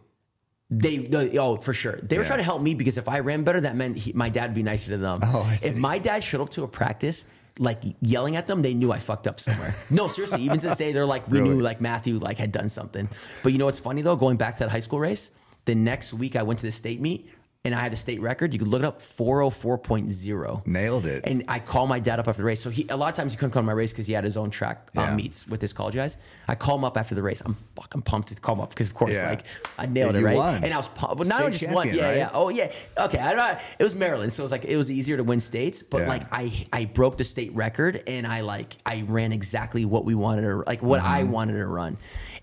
They, 0.69 0.97
the, 0.99 1.39
oh, 1.39 1.57
for 1.57 1.73
sure. 1.73 1.97
They 2.03 2.17
were 2.17 2.23
Yeah. 2.25 2.27
trying 2.29 2.39
to 2.41 2.45
help 2.45 2.61
me 2.61 2.75
because 2.75 2.97
if 2.97 3.09
I 3.09 3.21
ran 3.21 3.45
better, 3.45 3.61
that 3.61 3.77
meant 3.77 3.97
he, 3.97 4.13
my 4.13 4.29
dad 4.29 4.51
would 4.51 4.55
be 4.55 4.63
nicer 4.65 4.91
to 4.91 4.99
them. 4.99 5.21
Oh, 5.23 5.43
I 5.43 5.57
see. 5.57 5.69
If 5.69 5.77
my 5.77 5.99
dad 5.99 6.25
showed 6.25 6.41
up 6.41 6.51
to 6.51 6.65
a 6.65 6.69
practice, 6.69 7.25
like 7.59 7.83
yelling 8.03 8.35
at 8.37 8.47
them, 8.47 8.63
they 8.63 8.75
knew 8.75 8.91
I 8.93 8.99
fucked 8.99 9.27
up 9.29 9.39
somewhere. 9.39 9.75
no, 9.91 10.09
seriously. 10.09 10.43
Even 10.43 10.59
to 10.59 10.75
day, 10.75 10.93
they're 10.93 11.07
like, 11.07 11.29
we 11.31 11.39
Really? 11.39 11.55
knew 11.55 11.61
like 11.61 11.81
Matthew 11.81 12.19
like 12.19 12.37
had 12.39 12.51
done 12.51 12.69
something. 12.69 13.09
But 13.45 13.53
you 13.53 13.59
know 13.59 13.65
what's 13.67 13.79
funny 13.79 14.03
though? 14.03 14.17
Going 14.17 14.37
back 14.37 14.55
to 14.57 14.65
that 14.65 14.71
high 14.71 14.81
school 14.81 14.99
race, 14.99 15.31
the 15.67 15.75
next 15.75 16.13
week 16.13 16.35
I 16.37 16.43
went 16.43 16.59
to 16.61 16.67
the 16.67 16.73
state 16.73 17.01
meet 17.01 17.31
and 17.67 17.75
I 17.75 17.81
had 17.81 17.93
a 17.93 17.97
state 17.97 18.21
record. 18.21 18.53
You 18.53 18.59
could 18.61 18.69
look 18.69 18.83
it 18.83 18.87
up, 18.87 19.03
404.0. 19.03 20.67
Nailed 20.67 21.07
it. 21.07 21.27
And 21.27 21.45
I 21.49 21.59
call 21.59 21.87
my 21.87 21.99
dad 21.99 22.19
up 22.21 22.29
after 22.29 22.43
the 22.43 22.47
race. 22.47 22.61
So 22.61 22.71
he 22.71 22.87
a 22.89 22.97
lot 22.97 23.09
of 23.09 23.15
times 23.15 23.33
he 23.33 23.37
couldn't 23.39 23.53
come 23.53 23.63
to 23.65 23.67
my 23.67 23.73
race 23.73 23.93
because 23.93 24.07
he 24.07 24.13
had 24.13 24.25
his 24.25 24.37
own 24.37 24.51
track 24.51 24.89
uh, 24.97 25.01
Yeah. 25.03 25.15
meets 25.15 25.47
with 25.49 25.61
his 25.61 25.73
college 25.73 25.95
guys. 25.95 26.17
I 26.49 26.55
call 26.55 26.77
him 26.77 26.85
up 26.85 26.97
after 26.97 27.15
the 27.15 27.23
race. 27.23 27.43
I'm 27.45 27.55
fucking 27.75 28.03
pumped 28.03 28.29
to 28.29 28.35
call 28.37 28.55
him 28.55 28.61
up 28.61 28.71
because 28.71 28.87
of 28.89 28.95
course 28.95 29.15
Yeah. 29.15 29.31
like 29.31 29.43
I 29.79 29.87
nailed 29.87 30.15
Yeah, 30.15 30.21
it 30.21 30.25
right. 30.25 30.37
won. 30.37 30.65
And 30.65 30.73
I 30.73 30.77
was 30.77 30.89
pumped. 30.89 31.17
But 31.19 31.27
not 31.27 31.41
only 31.41 31.57
just 31.59 31.73
one. 31.73 31.93
Yeah, 31.93 32.05
right? 32.05 32.17
yeah. 32.19 32.31
Oh 32.33 32.49
yeah. 32.49 32.71
Okay. 32.99 33.19
I 33.19 33.29
don't 33.35 33.39
know. 33.39 33.59
It 33.79 33.85
was 33.85 33.95
Maryland, 33.95 34.33
so 34.33 34.43
it 34.43 34.45
was 34.45 34.53
like 34.53 34.65
it 34.65 34.77
was 34.77 34.91
easier 34.91 35.17
to 35.17 35.25
win 35.25 35.41
states. 35.41 35.83
But 35.83 36.07
like 36.07 36.23
I 36.33 36.67
I 36.73 36.85
broke 36.85 37.17
the 37.19 37.25
state 37.25 37.55
record 37.55 38.03
and 38.07 38.27
I 38.27 38.41
like 38.41 38.77
I 38.87 39.05
ran 39.07 39.33
exactly 39.33 39.85
what 39.85 40.05
we 40.05 40.15
wanted 40.15 40.43
to 40.43 40.63
like 40.67 40.83
what 40.83 41.01
I 41.01 41.23
Mm-hmm. 41.23 41.33
wanted 41.33 41.53
to 41.55 41.67
run. 41.67 41.97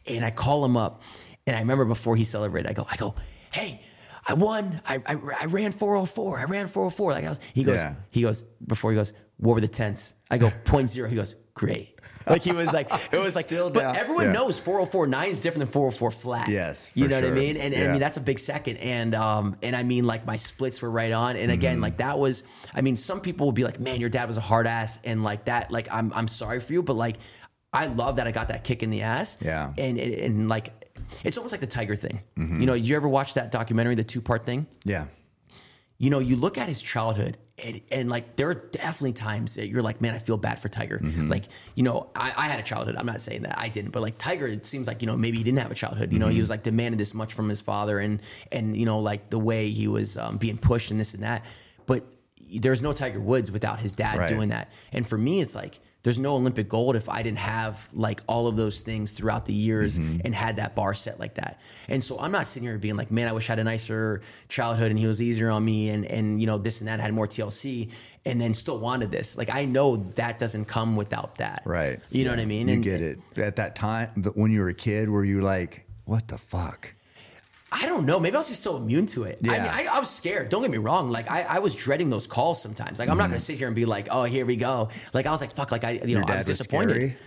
And 0.06 0.26
I 0.26 0.32
call 0.32 0.66
him 0.66 0.76
up, 0.76 1.02
and 1.48 1.56
I 1.56 1.60
remember 1.60 1.86
before 1.86 2.16
he 2.18 2.26
celebrated, 2.26 2.70
I 2.70 2.74
go 2.74 2.86
I 2.90 2.98
go 2.98 3.16
hey. 3.52 3.82
I 4.26 4.34
won. 4.34 4.82
I, 4.88 4.96
I, 5.06 5.16
I 5.42 5.46
ran 5.46 5.72
404. 5.72 6.40
I 6.40 6.44
ran 6.46 6.68
404. 6.68 7.12
Like 7.12 7.26
I 7.26 7.30
was, 7.30 7.40
he 7.54 7.64
goes, 7.64 7.80
Yeah. 7.80 7.96
he 8.10 8.22
goes, 8.22 8.42
before 8.66 8.92
he 8.92 8.96
goes, 8.96 9.14
what 9.38 9.54
were 9.56 9.62
the 9.62 9.68
tenths? 9.68 10.14
I 10.32 10.38
go, 10.38 10.50
point 10.66 10.90
zero. 10.90 11.10
He 11.10 11.16
goes, 11.16 11.36
great. 11.54 11.90
Like 12.26 12.42
he 12.42 12.54
was 12.54 12.72
like, 12.72 12.90
it 13.12 13.20
was 13.20 13.36
like, 13.36 13.46
Still 13.46 13.70
but 13.70 13.82
down. 13.82 13.96
everyone 13.98 14.26
Yeah. 14.28 14.32
knows 14.32 14.58
404 14.60 15.08
nine 15.08 15.30
is 15.30 15.42
different 15.42 15.66
than 15.66 15.74
404 15.74 16.12
flat. 16.12 16.48
Yes, 16.48 16.90
You 16.96 17.10
know 17.10 17.20
what 17.20 17.26
I 17.30 17.32
mean? 17.32 17.58
And, 17.58 17.74
and 17.74 17.90
I 17.90 17.92
mean, 17.92 18.00
that's 18.00 18.16
a 18.16 18.22
big 18.22 18.40
second. 18.40 18.78
And, 18.78 19.14
um, 19.14 19.58
and 19.62 19.76
I 19.76 19.84
mean, 19.84 20.08
like 20.08 20.26
my 20.26 20.38
splits 20.38 20.82
were 20.82 20.90
right 20.90 21.12
on. 21.12 21.36
And 21.36 21.52
again, 21.52 21.74
Mm-hmm. 21.76 21.82
like 21.82 21.98
that 21.98 22.18
was, 22.18 22.44
I 22.74 22.80
mean, 22.82 22.96
some 22.96 23.20
people 23.20 23.46
will 23.48 23.52
be 23.52 23.66
like, 23.66 23.80
man, 23.82 24.00
your 24.00 24.10
dad 24.10 24.30
was 24.30 24.38
a 24.38 24.42
hard 24.42 24.68
ass. 24.68 25.00
And 25.04 25.22
like 25.24 25.46
that, 25.46 25.70
like, 25.70 25.90
I'm, 25.92 26.14
I'm 26.16 26.30
sorry 26.30 26.62
for 26.62 26.72
you, 26.72 26.82
but 26.82 26.94
like, 26.96 27.18
I 27.74 27.88
love 27.88 28.16
that 28.18 28.28
I 28.28 28.32
got 28.32 28.48
that 28.50 28.64
kick 28.64 28.84
in 28.84 28.90
the 28.90 29.02
ass. 29.02 29.36
Yeah. 29.42 29.74
And, 29.78 29.98
and, 29.98 30.14
and 30.14 30.48
like, 30.48 30.72
it's 31.24 31.38
almost 31.38 31.52
like 31.54 31.62
the 31.62 31.68
tiger 31.68 31.96
thing. 31.96 32.22
Mm-hmm. 32.38 32.60
You 32.62 32.66
know, 32.68 32.74
you 32.74 32.96
ever 32.96 33.08
watch 33.08 33.34
that 33.36 33.52
documentary, 33.52 33.96
the 33.96 34.04
two 34.04 34.22
part 34.22 34.44
thing? 34.44 34.68
Yeah. 34.86 35.06
you 35.98 36.10
know, 36.10 36.20
you 36.20 36.36
look 36.36 36.58
at 36.58 36.68
his 36.68 36.82
childhood 36.82 37.38
and, 37.64 37.80
and 37.92 38.10
like 38.10 38.36
there 38.36 38.50
are 38.50 38.56
definitely 38.56 39.14
times 39.14 39.56
that 39.56 39.68
you're 39.68 39.84
like, 39.84 40.02
man, 40.02 40.16
I 40.16 40.18
feel 40.18 40.38
bad 40.38 40.60
for 40.60 40.68
Tiger. 40.70 40.98
Mm-hmm. 41.00 41.30
Like, 41.30 41.44
you 41.76 41.84
know, 41.84 42.10
I, 42.16 42.34
I 42.36 42.48
had 42.48 42.60
a 42.60 42.64
childhood. 42.64 42.96
I'm 42.98 43.06
not 43.06 43.22
saying 43.22 43.44
that 43.44 43.58
I 43.60 43.70
didn't, 43.70 43.92
but 43.92 44.02
like 44.02 44.18
Tiger, 44.18 44.48
it 44.48 44.66
seems 44.66 44.88
like, 44.88 45.02
you 45.02 45.08
know, 45.08 45.16
maybe 45.16 45.38
he 45.38 45.44
didn't 45.44 45.60
have 45.60 45.72
a 45.72 45.76
childhood. 45.76 46.12
You 46.12 46.20
know, 46.20 46.26
Mm-hmm. 46.26 46.34
he 46.36 46.40
was 46.42 46.50
like 46.50 46.64
demanded 46.64 47.00
this 47.00 47.14
much 47.14 47.34
from 47.34 47.48
his 47.50 47.62
father 47.62 48.00
and, 48.00 48.22
and, 48.52 48.76
you 48.76 48.86
know, 48.86 49.00
like 49.00 49.30
the 49.30 49.40
way 49.40 49.70
he 49.70 49.88
was 49.88 50.18
um, 50.18 50.38
being 50.38 50.58
pushed 50.58 50.90
and 50.92 51.00
this 51.00 51.14
and 51.14 51.24
that. 51.24 51.46
But 51.86 52.06
there's 52.56 52.82
no 52.82 52.92
Tiger 52.92 53.20
Woods 53.22 53.52
without 53.52 53.80
his 53.80 53.94
dad 53.94 54.18
Right. 54.18 54.30
doing 54.30 54.50
that. 54.50 54.72
And 54.92 55.08
for 55.08 55.18
me, 55.18 55.40
it's 55.42 55.54
like, 55.56 55.80
there's 56.04 56.20
no 56.20 56.36
Olympic 56.36 56.68
gold 56.68 56.96
if 56.98 57.08
I 57.10 57.24
didn't 57.24 57.38
have 57.40 57.88
like 57.94 58.22
all 58.28 58.48
of 58.48 58.56
those 58.58 58.82
things 58.82 59.12
throughout 59.14 59.46
the 59.46 59.54
years 59.54 59.98
Mm-hmm. 59.98 60.20
and 60.26 60.36
had 60.36 60.58
that 60.58 60.76
bar 60.76 60.94
set 60.94 61.20
like 61.20 61.36
that. 61.36 61.60
And 61.88 62.04
so 62.04 62.20
I'm 62.20 62.32
not 62.32 62.46
sitting 62.48 62.68
here 62.68 62.78
being 62.78 62.96
like, 62.98 63.10
man, 63.12 63.28
I 63.28 63.32
wish 63.32 63.50
I 63.50 63.54
had 63.54 63.60
a 63.60 63.64
nicer 63.64 64.22
childhood 64.50 64.92
and 64.92 65.00
he 65.00 65.08
was 65.08 65.22
easier 65.22 65.50
on 65.50 65.64
me 65.64 65.90
and 65.90 66.06
and 66.06 66.40
you 66.42 66.48
know 66.48 66.58
this 66.58 66.82
and 66.82 66.88
that 66.90 67.00
had 67.00 67.14
more 67.14 67.28
TLC 67.28 67.90
and 68.26 68.40
then 68.42 68.54
still 68.54 68.80
wanted 68.80 69.12
this. 69.12 69.38
Like 69.38 69.54
I 69.54 69.66
know 69.66 69.96
that 70.16 70.40
doesn't 70.40 70.66
come 70.66 70.96
without 70.96 71.38
that. 71.38 71.62
Right. 71.66 72.00
You 72.12 72.26
know 72.26 72.32
what 72.32 72.40
I 72.40 72.46
mean? 72.46 72.68
You 72.68 72.74
And- 72.76 72.84
get 72.84 73.02
it. 73.02 73.20
At 73.38 73.56
that 73.56 73.76
time, 73.76 74.10
but 74.18 74.36
when 74.38 74.52
you 74.52 74.60
were 74.62 74.70
a 74.70 74.74
kid, 74.74 75.10
were 75.10 75.24
you 75.26 75.42
like, 75.42 75.86
what 76.06 76.28
the 76.28 76.38
fuck? 76.38 76.94
I 77.76 77.88
don't 77.88 78.06
know. 78.06 78.20
Maybe 78.20 78.36
I 78.36 78.40
was 78.40 78.48
just 78.50 78.62
so 78.64 78.78
immune 78.78 79.08
to 79.08 79.24
it. 79.24 79.40
I 79.46 79.50
mean, 79.50 79.62
I, 79.62 79.86
I 79.92 80.00
was 80.00 80.10
scared. 80.10 80.50
Don't 80.50 80.62
get 80.62 80.70
me 80.72 80.78
wrong. 80.78 81.10
Like 81.12 81.30
I, 81.30 81.42
I 81.44 81.60
was 81.60 81.74
dreading 81.76 82.10
those 82.10 82.28
calls 82.28 82.62
sometimes. 82.62 83.00
Like 83.00 83.10
I'm 83.10 83.18
not 83.18 83.30
gonna 83.30 83.40
sit 83.40 83.58
here 83.58 83.68
and 83.68 83.76
be 83.76 83.86
like, 83.86 84.08
oh, 84.12 84.24
here 84.24 84.46
we 84.46 84.56
go. 84.56 84.90
Like 85.14 85.26
I 85.26 85.32
was 85.32 85.42
like, 85.42 85.54
fuck. 85.56 85.72
Like 85.72 85.84
I, 85.84 85.92
you 85.92 86.00
know, 86.00 86.04
Mm-hmm. 86.04 86.10
Your 86.12 86.24
I 86.24 86.26
dad 86.28 86.38
was 86.38 86.46
disappointed. 86.46 86.94
scary? 86.96 87.18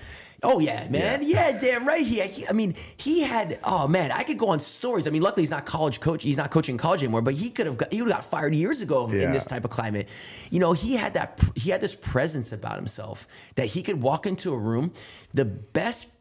Oh 0.43 0.59
yeah, 0.59 0.87
man. 0.91 1.23
Yeah, 1.23 1.59
damn 1.59 1.89
right. 1.89 2.07
He, 2.07 2.21
he, 2.21 2.47
I 2.47 2.53
mean, 2.53 2.75
he 2.99 3.23
had. 3.23 3.59
Oh 3.65 3.89
man, 3.89 4.13
I 4.13 4.23
could 4.23 4.37
go 4.39 4.49
on 4.49 4.61
stories. 4.61 5.07
I 5.07 5.11
mean, 5.11 5.23
luckily 5.23 5.43
he's 5.43 5.51
not 5.51 5.65
college 5.65 5.99
coach. 5.99 6.23
He's 6.23 6.37
not 6.37 6.51
coaching 6.51 6.77
college 6.77 7.03
anymore. 7.03 7.23
But 7.23 7.35
he 7.35 7.49
could 7.51 7.65
have. 7.67 7.79
Got, 7.79 7.91
he 7.93 8.03
would 8.03 8.13
have 8.13 8.21
got 8.23 8.31
fired 8.31 8.55
years 8.55 8.83
ago 8.83 9.11
Yeah. 9.11 9.23
in 9.23 9.33
this 9.33 9.47
type 9.47 9.65
of 9.65 9.71
climate. 9.71 10.09
You 10.51 10.61
know, 10.61 10.75
he 10.75 10.95
had 10.95 11.15
that. 11.15 11.41
He 11.55 11.71
had 11.71 11.81
this 11.81 11.95
presence 11.95 12.53
about 12.53 12.77
himself 12.77 13.27
that 13.55 13.67
he 13.69 13.83
could 13.83 14.03
walk 14.03 14.27
into 14.27 14.53
a 14.53 14.59
room. 14.59 14.93
The 15.33 15.47
best 15.47 16.16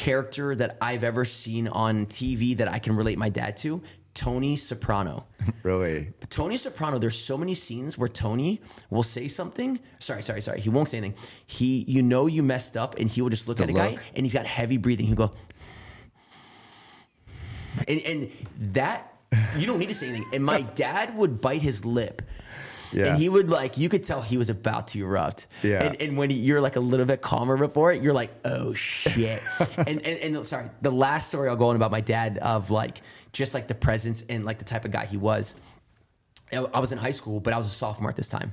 character 0.00 0.54
that 0.54 0.78
I've 0.80 1.04
ever 1.04 1.26
seen 1.26 1.68
on 1.68 2.06
TV 2.06 2.56
that 2.56 2.68
I 2.68 2.78
can 2.78 2.96
relate 2.96 3.18
my 3.18 3.28
dad 3.28 3.58
to. 3.58 3.82
Tony 4.14 4.56
Soprano. 4.56 5.26
Really? 5.62 6.12
Tony 6.30 6.56
Soprano, 6.56 6.98
there's 6.98 7.18
so 7.18 7.36
many 7.36 7.54
scenes 7.54 7.98
where 7.98 8.08
Tony 8.08 8.62
will 8.88 9.02
say 9.02 9.28
something. 9.28 9.78
Sorry, 9.98 10.22
sorry, 10.22 10.40
sorry. 10.40 10.60
He 10.60 10.70
won't 10.70 10.88
say 10.88 10.98
anything. 10.98 11.18
He, 11.46 11.84
you 11.86 12.00
know, 12.00 12.26
you 12.26 12.42
messed 12.42 12.78
up, 12.78 12.98
and 12.98 13.10
he 13.10 13.20
will 13.20 13.28
just 13.28 13.46
look 13.46 13.58
The 13.58 13.64
at 13.64 13.68
a 13.68 13.72
guy, 13.74 13.98
and 14.16 14.24
he's 14.24 14.32
got 14.32 14.46
heavy 14.46 14.78
breathing. 14.78 15.06
He'll 15.06 15.16
go, 15.16 15.30
and, 17.86 18.00
and 18.00 18.30
that 18.72 19.12
you 19.58 19.66
don't 19.66 19.78
need 19.78 19.88
to 19.88 19.94
say 19.94 20.08
anything. 20.08 20.28
And 20.32 20.42
my 20.42 20.62
dad 20.86 21.14
would 21.16 21.42
bite 21.42 21.62
his 21.62 21.84
lip. 21.84 22.22
Yeah. 22.92 23.06
And 23.06 23.18
he 23.18 23.28
would 23.28 23.48
like, 23.48 23.78
you 23.78 23.88
could 23.88 24.02
tell 24.02 24.22
he 24.22 24.36
was 24.36 24.48
about 24.48 24.88
to 24.88 25.00
erupt. 25.00 25.46
Yeah. 25.62 25.84
And, 25.84 26.00
and 26.02 26.16
when 26.16 26.30
you're 26.30 26.60
like 26.60 26.76
a 26.76 26.80
little 26.80 27.06
bit 27.06 27.22
calmer 27.22 27.56
before 27.56 27.92
it, 27.92 28.02
you're 28.02 28.14
like, 28.14 28.30
oh 28.44 28.74
shit. 28.74 29.42
and, 29.76 30.04
and, 30.04 30.36
and 30.36 30.46
sorry, 30.46 30.70
the 30.82 30.90
last 30.90 31.28
story 31.28 31.48
I'll 31.48 31.56
go 31.56 31.68
on 31.68 31.76
about 31.76 31.90
my 31.90 32.00
dad 32.00 32.38
of 32.38 32.70
like, 32.70 33.02
just 33.32 33.54
like 33.54 33.68
the 33.68 33.74
presence 33.74 34.24
and 34.28 34.44
like 34.44 34.58
the 34.58 34.64
type 34.64 34.84
of 34.84 34.90
guy 34.90 35.06
he 35.06 35.16
was. 35.16 35.54
I 36.52 36.80
was 36.80 36.90
in 36.90 36.98
high 36.98 37.12
school, 37.12 37.38
but 37.38 37.52
I 37.52 37.56
was 37.56 37.66
a 37.66 37.70
sophomore 37.70 38.10
at 38.10 38.16
this 38.16 38.28
time, 38.28 38.52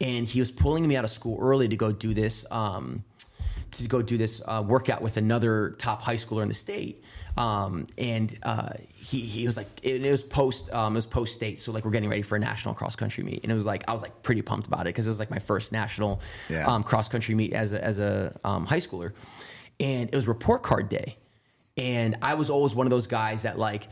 and 0.00 0.26
he 0.26 0.40
was 0.40 0.50
pulling 0.50 0.88
me 0.88 0.96
out 0.96 1.04
of 1.04 1.10
school 1.10 1.38
early 1.38 1.68
to 1.68 1.76
go 1.76 1.92
do 1.92 2.14
this, 2.14 2.46
um, 2.50 3.04
to 3.72 3.86
go 3.86 4.00
do 4.00 4.16
this 4.16 4.40
uh, 4.46 4.64
workout 4.66 5.02
with 5.02 5.18
another 5.18 5.74
top 5.78 6.00
high 6.00 6.16
schooler 6.16 6.40
in 6.40 6.48
the 6.48 6.54
state. 6.54 7.04
Um, 7.38 7.86
and 7.96 8.36
uh, 8.42 8.70
he 8.94 9.20
he 9.20 9.46
was 9.46 9.56
like, 9.56 9.68
it, 9.84 10.04
it 10.04 10.10
was 10.10 10.24
post, 10.24 10.72
um, 10.72 10.94
it 10.94 10.98
was 10.98 11.06
post 11.06 11.36
state, 11.36 11.58
so 11.60 11.70
like 11.70 11.84
we're 11.84 11.92
getting 11.92 12.08
ready 12.10 12.22
for 12.22 12.34
a 12.34 12.40
national 12.40 12.74
cross 12.74 12.96
country 12.96 13.22
meet, 13.22 13.44
and 13.44 13.52
it 13.52 13.54
was 13.54 13.64
like 13.64 13.84
I 13.88 13.92
was 13.92 14.02
like 14.02 14.22
pretty 14.22 14.42
pumped 14.42 14.66
about 14.66 14.82
it 14.82 14.84
because 14.90 15.06
it 15.06 15.10
was 15.10 15.20
like 15.20 15.30
my 15.30 15.38
first 15.38 15.70
national 15.70 16.20
Yeah. 16.50 16.66
um, 16.66 16.82
cross 16.82 17.08
country 17.08 17.34
meet 17.36 17.52
as 17.54 17.72
a, 17.72 17.82
as 17.84 18.00
a 18.00 18.38
um, 18.42 18.66
high 18.66 18.78
schooler, 18.80 19.12
and 19.78 20.08
it 20.12 20.16
was 20.16 20.26
report 20.26 20.62
card 20.64 20.88
day. 20.88 21.16
And 21.76 22.16
I 22.22 22.34
was 22.34 22.50
always 22.50 22.74
one 22.74 22.86
of 22.88 22.90
those 22.90 23.06
guys 23.06 23.42
that 23.42 23.56
like 23.56 23.86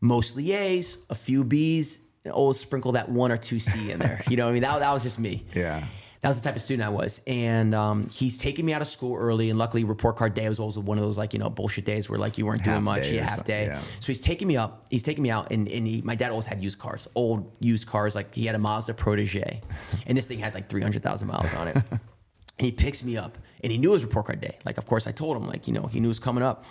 mostly 0.00 0.52
A's, 0.52 0.96
a 1.10 1.14
few 1.14 1.44
B's, 1.44 1.98
and 2.24 2.32
always 2.32 2.58
sprinkle 2.58 2.92
that 2.92 3.10
one 3.10 3.30
or 3.30 3.36
two 3.36 3.60
C 3.60 3.90
in 3.90 3.98
there. 3.98 4.22
You 4.30 4.38
know 4.38 4.44
what 4.46 4.50
I 4.50 4.54
mean? 4.54 4.62
That, 4.62 4.78
that 4.78 4.92
was 4.92 5.02
just 5.02 5.18
me. 5.18 5.44
Yeah. 5.54 5.84
That 6.26 6.30
was 6.30 6.42
the 6.42 6.48
type 6.48 6.56
of 6.56 6.62
student 6.62 6.84
I 6.84 6.90
was. 6.90 7.20
And 7.24 7.72
um, 7.72 8.08
he's 8.08 8.36
taking 8.36 8.66
me 8.66 8.72
out 8.72 8.82
of 8.82 8.88
school 8.88 9.16
early. 9.16 9.48
And 9.48 9.56
luckily, 9.56 9.84
report 9.84 10.16
card 10.16 10.34
day 10.34 10.48
was 10.48 10.58
always 10.58 10.76
one 10.76 10.98
of 10.98 11.04
those 11.04 11.16
like, 11.16 11.32
you 11.32 11.38
know, 11.38 11.48
bullshit 11.48 11.84
days 11.84 12.10
where 12.10 12.18
like 12.18 12.36
you 12.36 12.44
weren't 12.44 12.64
doing 12.64 12.82
much. 12.82 13.06
Yeah, 13.06 13.22
half 13.22 13.44
day. 13.44 13.66
yeah. 13.66 13.80
So 14.00 14.08
he's 14.08 14.20
taking 14.20 14.48
me 14.48 14.56
up. 14.56 14.86
He's 14.90 15.04
taking 15.04 15.22
me 15.22 15.30
out. 15.30 15.52
And, 15.52 15.68
and 15.68 15.86
he, 15.86 16.02
my 16.02 16.16
dad 16.16 16.32
always 16.32 16.46
had 16.46 16.60
used 16.60 16.80
cars, 16.80 17.06
old 17.14 17.54
used 17.60 17.86
cars. 17.86 18.16
Like 18.16 18.34
he 18.34 18.44
had 18.44 18.56
a 18.56 18.58
Mazda 18.58 18.94
Protege. 18.94 19.60
And 20.04 20.18
this 20.18 20.26
thing 20.26 20.40
had 20.40 20.52
like 20.52 20.68
300,000 20.68 21.28
miles 21.28 21.54
on 21.54 21.68
it. 21.68 21.76
And 21.76 22.00
he 22.58 22.72
picks 22.72 23.04
me 23.04 23.16
up 23.16 23.38
and 23.62 23.70
he 23.70 23.78
knew 23.78 23.90
it 23.90 23.92
was 23.92 24.04
report 24.04 24.26
card 24.26 24.40
day. 24.40 24.58
Like, 24.64 24.78
of 24.78 24.86
course, 24.86 25.06
I 25.06 25.12
told 25.12 25.36
him, 25.36 25.46
like, 25.46 25.68
you 25.68 25.74
know, 25.74 25.86
he 25.86 26.00
knew 26.00 26.08
it 26.08 26.08
was 26.08 26.18
coming 26.18 26.42
up. 26.42 26.64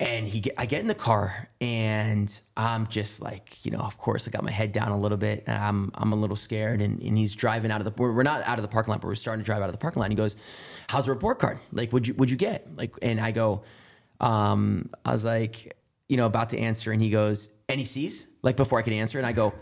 And 0.00 0.28
he 0.28 0.40
get, 0.40 0.54
I 0.56 0.66
get 0.66 0.80
in 0.80 0.86
the 0.86 0.94
car 0.94 1.48
and 1.60 2.40
I'm 2.56 2.86
just 2.86 3.20
like, 3.20 3.64
you 3.64 3.72
know, 3.72 3.80
of 3.80 3.98
course, 3.98 4.28
I 4.28 4.30
got 4.30 4.44
my 4.44 4.52
head 4.52 4.70
down 4.70 4.92
a 4.92 4.98
little 4.98 5.18
bit 5.18 5.42
and 5.46 5.60
I'm, 5.60 5.90
I'm 5.94 6.12
a 6.12 6.16
little 6.16 6.36
scared. 6.36 6.80
And, 6.80 7.02
and 7.02 7.18
he's 7.18 7.34
driving 7.34 7.72
out 7.72 7.80
of 7.80 7.84
the, 7.84 8.00
we're, 8.00 8.12
we're 8.12 8.22
not 8.22 8.42
out 8.44 8.58
of 8.58 8.62
the 8.62 8.68
parking 8.68 8.92
lot, 8.92 9.00
but 9.00 9.08
we're 9.08 9.16
starting 9.16 9.42
to 9.42 9.44
drive 9.44 9.60
out 9.60 9.68
of 9.68 9.72
the 9.72 9.78
parking 9.78 9.98
lot. 9.98 10.06
And 10.06 10.12
he 10.12 10.16
goes, 10.16 10.36
How's 10.88 11.06
the 11.06 11.12
report 11.12 11.40
card? 11.40 11.58
Like, 11.72 11.92
would 11.92 12.06
you, 12.06 12.14
would 12.14 12.30
you 12.30 12.36
get? 12.36 12.76
Like, 12.76 12.94
and 13.02 13.20
I 13.20 13.32
go, 13.32 13.62
um, 14.20 14.90
I 15.04 15.10
was 15.10 15.24
like, 15.24 15.76
you 16.08 16.16
know, 16.16 16.26
about 16.26 16.50
to 16.50 16.58
answer. 16.58 16.92
And 16.92 17.02
he 17.02 17.10
goes, 17.10 17.48
Any 17.68 17.84
C's? 17.84 18.24
Like, 18.42 18.56
before 18.56 18.78
I 18.78 18.82
could 18.82 18.92
answer. 18.92 19.18
And 19.18 19.26
I 19.26 19.32
go, 19.32 19.52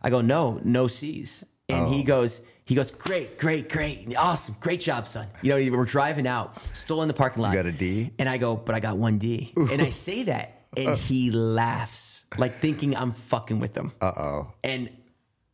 I 0.00 0.10
go, 0.10 0.20
no, 0.20 0.60
no 0.62 0.86
C's. 0.86 1.42
And 1.68 1.88
he 1.88 2.02
goes, 2.04 2.42
he 2.66 2.74
goes, 2.74 2.90
great, 2.90 3.38
great, 3.38 3.68
great, 3.68 4.14
awesome, 4.16 4.56
great 4.60 4.80
job, 4.80 5.06
son. 5.06 5.26
You 5.42 5.70
know, 5.70 5.76
we're 5.76 5.84
driving 5.84 6.26
out, 6.26 6.56
still 6.72 7.02
in 7.02 7.08
the 7.08 7.14
parking 7.14 7.42
lot. 7.42 7.50
You 7.50 7.56
got 7.62 7.66
a 7.66 7.72
D? 7.72 8.10
And 8.18 8.28
I 8.28 8.38
go, 8.38 8.56
but 8.56 8.74
I 8.74 8.80
got 8.80 8.96
one 8.96 9.18
D. 9.18 9.52
and 9.56 9.82
I 9.82 9.90
say 9.90 10.24
that, 10.24 10.62
and 10.76 10.96
he 10.96 11.30
laughs, 11.30 12.24
like 12.38 12.60
thinking 12.60 12.96
I'm 12.96 13.10
fucking 13.10 13.60
with 13.60 13.76
him. 13.76 13.92
Uh 14.00 14.12
oh. 14.16 14.52
And 14.62 14.88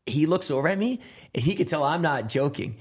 he 0.07 0.27
looks 0.27 0.51
over 0.51 0.69
at 0.69 0.79
me, 0.79 1.01
and 1.35 1.43
he 1.45 1.57
could 1.57 1.67
tell 1.67 1.83
I'm 1.83 2.03
not 2.03 2.29
joking. 2.29 2.77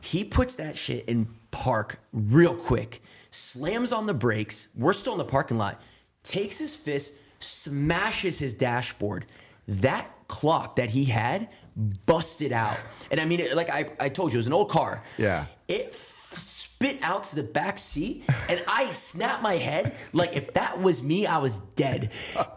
He 0.00 0.22
puts 0.22 0.56
that 0.56 0.76
shit 0.76 1.06
in 1.06 1.28
park 1.50 1.98
real 2.12 2.54
quick, 2.54 3.02
slams 3.30 3.90
on 3.90 4.04
the 4.06 4.14
brakes. 4.14 4.68
We're 4.76 4.92
still 4.92 5.12
in 5.12 5.18
the 5.18 5.24
parking 5.24 5.56
lot. 5.56 5.80
Takes 6.22 6.58
his 6.58 6.74
fist, 6.74 7.14
smashes 7.40 8.38
his 8.38 8.52
dashboard. 8.52 9.24
That 9.66 10.10
clock 10.28 10.76
that 10.76 10.90
he 10.90 11.06
had 11.06 11.48
busted 11.76 12.52
out. 12.52 12.78
And 13.10 13.20
I 13.20 13.24
mean, 13.24 13.40
it, 13.40 13.54
like 13.54 13.70
I, 13.70 13.86
I 14.00 14.08
told 14.08 14.32
you, 14.32 14.36
it 14.36 14.40
was 14.40 14.46
an 14.46 14.52
old 14.52 14.70
car. 14.70 15.02
Yeah. 15.18 15.46
It 15.68 15.88
f- 15.90 16.14
spit 16.38 16.98
out 17.02 17.24
to 17.24 17.36
the 17.36 17.42
back 17.42 17.78
seat, 17.78 18.24
and 18.48 18.62
I 18.68 18.90
snapped 18.90 19.42
my 19.42 19.56
head 19.56 19.94
like 20.12 20.34
if 20.36 20.52
that 20.54 20.80
was 20.80 21.02
me, 21.02 21.26
I 21.26 21.38
was 21.38 21.58
dead. 21.74 22.10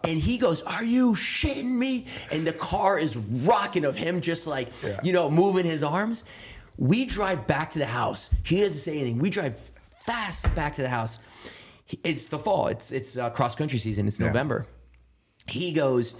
And 0.03 0.19
he 0.19 0.37
goes, 0.37 0.61
"Are 0.61 0.83
you 0.83 1.13
shitting 1.13 1.65
me?" 1.65 2.05
And 2.31 2.45
the 2.45 2.53
car 2.53 2.97
is 2.99 3.15
rocking 3.17 3.85
of 3.85 3.95
him, 3.95 4.21
just 4.21 4.45
like 4.47 4.69
you 5.03 5.13
know, 5.13 5.29
moving 5.29 5.65
his 5.65 5.83
arms. 5.83 6.23
We 6.77 7.05
drive 7.05 7.45
back 7.47 7.71
to 7.71 7.79
the 7.79 7.85
house. 7.85 8.29
He 8.43 8.61
doesn't 8.61 8.79
say 8.79 8.95
anything. 8.99 9.19
We 9.19 9.29
drive 9.29 9.69
fast 10.01 10.53
back 10.55 10.73
to 10.75 10.81
the 10.81 10.89
house. 10.89 11.19
It's 12.03 12.27
the 12.27 12.39
fall. 12.39 12.67
It's 12.67 12.91
it's 12.91 13.17
uh, 13.17 13.29
cross 13.31 13.55
country 13.55 13.79
season. 13.79 14.07
It's 14.07 14.19
November. 14.19 14.65
He 15.47 15.71
goes, 15.71 16.15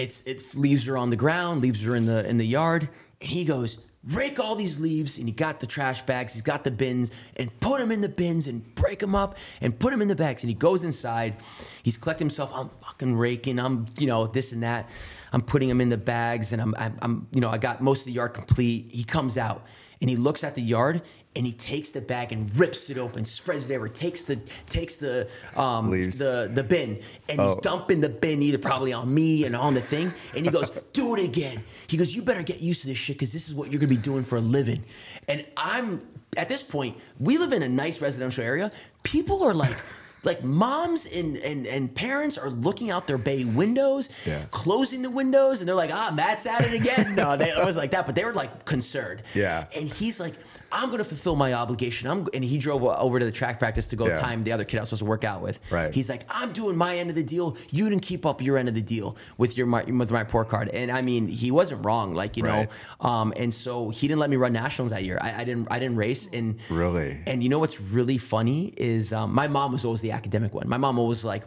it's 0.00 0.22
it 0.22 0.54
leaves 0.54 0.86
her 0.86 0.96
on 0.96 1.10
the 1.10 1.16
ground, 1.16 1.60
leaves 1.60 1.82
her 1.84 1.94
in 1.94 2.06
the 2.06 2.28
in 2.28 2.38
the 2.38 2.46
yard, 2.46 2.88
and 3.20 3.30
he 3.30 3.44
goes, 3.44 3.78
rake 4.04 4.40
all 4.40 4.54
these 4.54 4.80
leaves, 4.80 5.18
and 5.18 5.26
he 5.26 5.32
got 5.32 5.60
the 5.60 5.66
trash 5.66 6.02
bags, 6.02 6.32
he's 6.32 6.42
got 6.42 6.64
the 6.64 6.70
bins, 6.70 7.10
and 7.36 7.58
put 7.60 7.78
them 7.78 7.90
in 7.90 8.00
the 8.00 8.08
bins 8.08 8.46
and 8.46 8.74
break 8.74 8.98
them 8.98 9.14
up 9.14 9.36
and 9.60 9.78
put 9.78 9.90
them 9.90 10.00
in 10.00 10.08
the 10.08 10.16
bags. 10.16 10.42
And 10.42 10.48
he 10.48 10.54
goes 10.54 10.84
inside, 10.84 11.34
he's 11.82 11.96
collecting 11.96 12.26
himself. 12.26 12.50
I'm 12.54 12.70
fucking 12.82 13.16
raking. 13.16 13.58
I'm 13.58 13.86
you 13.98 14.06
know 14.06 14.26
this 14.26 14.52
and 14.52 14.62
that. 14.62 14.88
I'm 15.32 15.42
putting 15.42 15.68
them 15.68 15.80
in 15.80 15.90
the 15.90 15.98
bags, 15.98 16.52
and 16.52 16.60
I'm 16.62 16.74
I'm, 16.76 16.98
I'm 17.02 17.26
you 17.32 17.40
know 17.40 17.50
I 17.50 17.58
got 17.58 17.80
most 17.80 18.00
of 18.00 18.06
the 18.06 18.12
yard 18.12 18.34
complete. 18.34 18.90
He 18.90 19.04
comes 19.04 19.36
out 19.36 19.64
and 20.00 20.08
he 20.08 20.16
looks 20.16 20.42
at 20.44 20.54
the 20.54 20.62
yard. 20.62 21.02
And 21.36 21.46
he 21.46 21.52
takes 21.52 21.90
the 21.90 22.00
bag 22.00 22.32
and 22.32 22.54
rips 22.58 22.90
it 22.90 22.98
open, 22.98 23.24
spreads 23.24 23.70
it 23.70 23.74
everywhere, 23.74 23.94
takes 23.94 24.24
the 24.24 24.36
takes 24.68 24.96
the 24.96 25.28
um, 25.56 25.88
Leaves. 25.88 26.18
the 26.18 26.50
the 26.52 26.64
bin, 26.64 27.00
and 27.28 27.40
he's 27.40 27.52
Oh. 27.52 27.60
dumping 27.62 28.00
the 28.00 28.08
bin 28.08 28.42
either 28.42 28.58
probably 28.58 28.92
on 28.92 29.14
me 29.14 29.44
and 29.44 29.54
on 29.54 29.74
the 29.74 29.80
thing. 29.80 30.12
And 30.34 30.44
he 30.44 30.50
goes, 30.50 30.70
"Do 30.92 31.14
it 31.14 31.22
again." 31.24 31.62
He 31.86 31.96
goes, 31.96 32.12
"You 32.12 32.22
better 32.22 32.42
get 32.42 32.60
used 32.60 32.80
to 32.82 32.88
this 32.88 32.98
shit 32.98 33.16
because 33.16 33.32
this 33.32 33.48
is 33.48 33.54
what 33.54 33.70
you're 33.70 33.78
gonna 33.78 33.88
be 33.88 33.96
doing 33.96 34.24
for 34.24 34.38
a 34.38 34.40
living." 34.40 34.82
And 35.28 35.46
I'm 35.56 36.00
at 36.36 36.48
this 36.48 36.64
point, 36.64 36.96
we 37.20 37.38
live 37.38 37.52
in 37.52 37.62
a 37.62 37.68
nice 37.68 38.00
residential 38.00 38.42
area. 38.42 38.72
People 39.04 39.42
are 39.44 39.54
like. 39.54 39.76
Like 40.22 40.44
moms 40.44 41.06
and, 41.06 41.38
and, 41.38 41.66
and 41.66 41.94
parents 41.94 42.36
are 42.36 42.50
looking 42.50 42.90
out 42.90 43.06
their 43.06 43.16
bay 43.16 43.44
windows, 43.46 44.10
Yeah. 44.26 44.42
closing 44.50 45.00
the 45.00 45.08
windows, 45.08 45.60
and 45.62 45.66
they're 45.68 45.74
like, 45.74 45.90
"Ah, 45.94 46.10
Matt's 46.14 46.44
at 46.44 46.60
it 46.60 46.74
again." 46.74 47.14
No, 47.16 47.38
they 47.38 47.48
it 47.48 47.64
was 47.64 47.74
like 47.74 47.92
that, 47.92 48.04
but 48.04 48.14
they 48.14 48.26
were 48.26 48.34
like 48.34 48.66
concerned. 48.66 49.22
Yeah. 49.34 49.64
And 49.74 49.88
he's 49.88 50.20
like, 50.20 50.34
I'm 50.72 50.86
going 50.86 50.98
to 50.98 51.04
fulfill 51.04 51.36
my 51.36 51.52
obligation. 51.54 52.08
I'm, 52.08 52.26
and 52.32 52.44
he 52.44 52.58
drove 52.58 52.82
over 52.84 53.18
to 53.18 53.24
the 53.24 53.32
track 53.32 53.58
practice 53.58 53.88
to 53.88 53.96
go 53.96 54.06
Yeah. 54.06 54.20
time 54.20 54.44
the 54.44 54.52
other 54.52 54.64
kid 54.64 54.78
I 54.78 54.80
was 54.80 54.88
supposed 54.90 55.00
to 55.00 55.06
work 55.06 55.24
out 55.24 55.42
with. 55.42 55.58
Right. 55.70 55.92
He's 55.92 56.08
like, 56.08 56.22
I'm 56.28 56.52
doing 56.52 56.76
my 56.76 56.96
end 56.96 57.10
of 57.10 57.16
the 57.16 57.22
deal. 57.22 57.56
You 57.70 57.88
didn't 57.88 58.02
keep 58.02 58.24
up 58.24 58.40
your 58.40 58.56
end 58.56 58.68
of 58.68 58.74
the 58.74 58.82
deal 58.82 59.16
with 59.38 59.56
your 59.58 59.66
my, 59.66 59.82
with 59.84 60.10
my 60.10 60.20
report 60.20 60.48
card. 60.48 60.68
And 60.68 60.90
I 60.90 61.02
mean, 61.02 61.28
he 61.28 61.50
wasn't 61.50 61.84
wrong. 61.84 62.14
Like 62.14 62.36
you 62.36 62.44
Right. 62.44 62.68
know, 63.00 63.08
um, 63.08 63.32
and 63.36 63.52
so 63.52 63.90
he 63.90 64.06
didn't 64.08 64.20
let 64.20 64.30
me 64.30 64.36
run 64.36 64.52
nationals 64.52 64.90
that 64.92 65.04
year. 65.04 65.18
I, 65.20 65.40
I 65.40 65.44
didn't. 65.44 65.68
I 65.70 65.78
didn't 65.78 65.96
race. 65.96 66.28
And 66.32 66.58
Really? 66.70 67.18
And 67.26 67.42
you 67.42 67.48
know 67.48 67.58
what's 67.58 67.80
really 67.80 68.18
funny 68.18 68.72
is 68.76 69.12
um, 69.12 69.34
my 69.34 69.48
mom 69.48 69.72
was 69.72 69.84
always 69.84 70.00
the 70.02 70.12
academic 70.12 70.54
one. 70.54 70.68
My 70.68 70.76
mom 70.78 70.98
always 70.98 71.24
like. 71.24 71.42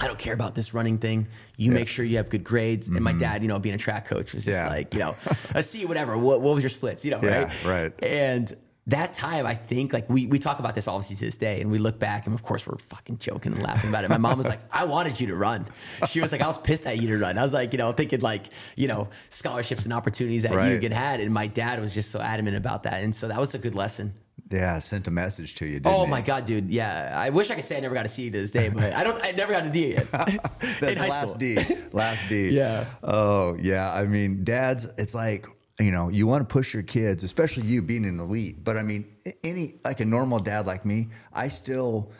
I 0.00 0.06
don't 0.06 0.18
care 0.18 0.34
about 0.34 0.54
this 0.54 0.74
running 0.74 0.98
thing. 0.98 1.28
You 1.56 1.70
make 1.70 1.88
sure 1.88 2.04
you 2.04 2.16
have 2.16 2.28
good 2.28 2.44
grades. 2.44 2.88
And 2.88 3.00
my 3.00 3.12
dad, 3.12 3.42
you 3.42 3.48
know, 3.48 3.58
being 3.58 3.74
a 3.74 3.78
track 3.78 4.06
coach 4.06 4.32
was 4.34 4.44
just 4.44 4.56
Mm-hmm. 4.56 4.66
Yeah. 4.66 4.76
like, 4.76 4.94
you 4.94 5.00
know, 5.00 5.14
a 5.54 5.62
C, 5.62 5.84
whatever. 5.86 6.18
What, 6.18 6.40
what 6.40 6.54
was 6.54 6.62
your 6.62 6.70
splits? 6.70 7.04
You 7.04 7.12
know, 7.12 7.20
Yeah, 7.22 7.44
right? 7.44 7.64
right. 7.64 8.04
And 8.04 8.56
that 8.88 9.14
time, 9.14 9.46
I 9.46 9.54
think, 9.54 9.94
like 9.94 10.10
we 10.10 10.26
we 10.26 10.38
talk 10.38 10.58
about 10.58 10.74
this 10.74 10.86
obviously 10.88 11.16
to 11.16 11.24
this 11.24 11.38
day, 11.38 11.62
and 11.62 11.70
we 11.70 11.78
look 11.78 11.98
back, 11.98 12.26
and 12.26 12.34
of 12.34 12.42
course 12.42 12.66
we're 12.66 12.76
fucking 12.90 13.16
joking 13.18 13.54
and 13.54 13.62
laughing 13.62 13.88
about 13.88 14.04
it. 14.04 14.10
My 14.10 14.18
mom 14.18 14.36
was 14.36 14.46
like, 14.46 14.60
"I 14.70 14.84
wanted 14.84 15.18
you 15.18 15.28
to 15.28 15.34
run." 15.36 15.64
She 16.06 16.20
was 16.20 16.32
like, 16.32 16.42
"I 16.42 16.46
was 16.46 16.58
pissed 16.58 16.86
at 16.86 16.98
you 17.00 17.08
to 17.08 17.16
run." 17.18 17.38
I 17.38 17.42
was 17.42 17.54
like, 17.54 17.72
you 17.72 17.78
know, 17.78 17.92
thinking 17.92 18.20
like, 18.20 18.44
you 18.76 18.86
know, 18.86 19.08
scholarships 19.30 19.84
and 19.84 19.92
opportunities 19.94 20.42
that 20.42 20.52
you 20.52 20.58
Right. 20.58 20.80
could 20.82 20.92
had, 20.92 21.20
and 21.20 21.32
my 21.32 21.46
dad 21.46 21.80
was 21.80 21.94
just 21.94 22.10
so 22.10 22.20
adamant 22.20 22.58
about 22.58 22.82
that, 22.82 23.02
and 23.02 23.14
so 23.16 23.28
that 23.28 23.40
was 23.40 23.54
a 23.54 23.58
good 23.58 23.74
lesson. 23.74 24.12
Yeah, 24.54 24.76
I 24.76 24.78
sent 24.78 25.08
a 25.08 25.10
message 25.10 25.56
to 25.56 25.66
you. 25.66 25.74
Didn't 25.74 25.92
Oh 25.92 26.06
my 26.06 26.20
god, 26.20 26.44
dude! 26.44 26.70
Yeah, 26.70 27.12
I 27.16 27.30
wish 27.30 27.50
I 27.50 27.56
could 27.56 27.64
say 27.64 27.76
I 27.76 27.80
never 27.80 27.94
got 27.94 28.04
to 28.04 28.08
see 28.08 28.22
you 28.22 28.30
to 28.30 28.38
this 28.38 28.52
day, 28.52 28.68
but 28.68 28.92
I 28.92 29.02
don't. 29.02 29.22
I 29.22 29.32
never 29.32 29.52
got 29.52 29.66
a 29.66 29.70
D 29.70 29.94
yet. 29.94 30.10
That's 30.80 31.00
last 31.00 31.30
school. 31.30 31.38
D. 31.38 31.58
Last 31.92 32.28
D. 32.28 32.48
Yeah. 32.54 32.86
Oh 33.02 33.56
yeah. 33.60 33.92
I 33.92 34.04
mean, 34.04 34.44
dads. 34.44 34.86
It's 34.96 35.14
like 35.14 35.46
you 35.80 35.90
know 35.90 36.08
you 36.08 36.26
want 36.28 36.48
to 36.48 36.52
push 36.52 36.72
your 36.72 36.84
kids, 36.84 37.24
especially 37.24 37.64
you 37.64 37.82
being 37.82 38.04
an 38.04 38.20
elite. 38.20 38.62
But 38.62 38.76
I 38.76 38.82
mean, 38.82 39.06
any 39.42 39.74
like 39.84 40.00
a 40.00 40.04
normal 40.04 40.38
dad 40.38 40.66
like 40.66 40.84
me, 40.84 41.08
I 41.32 41.48
still 41.48 42.12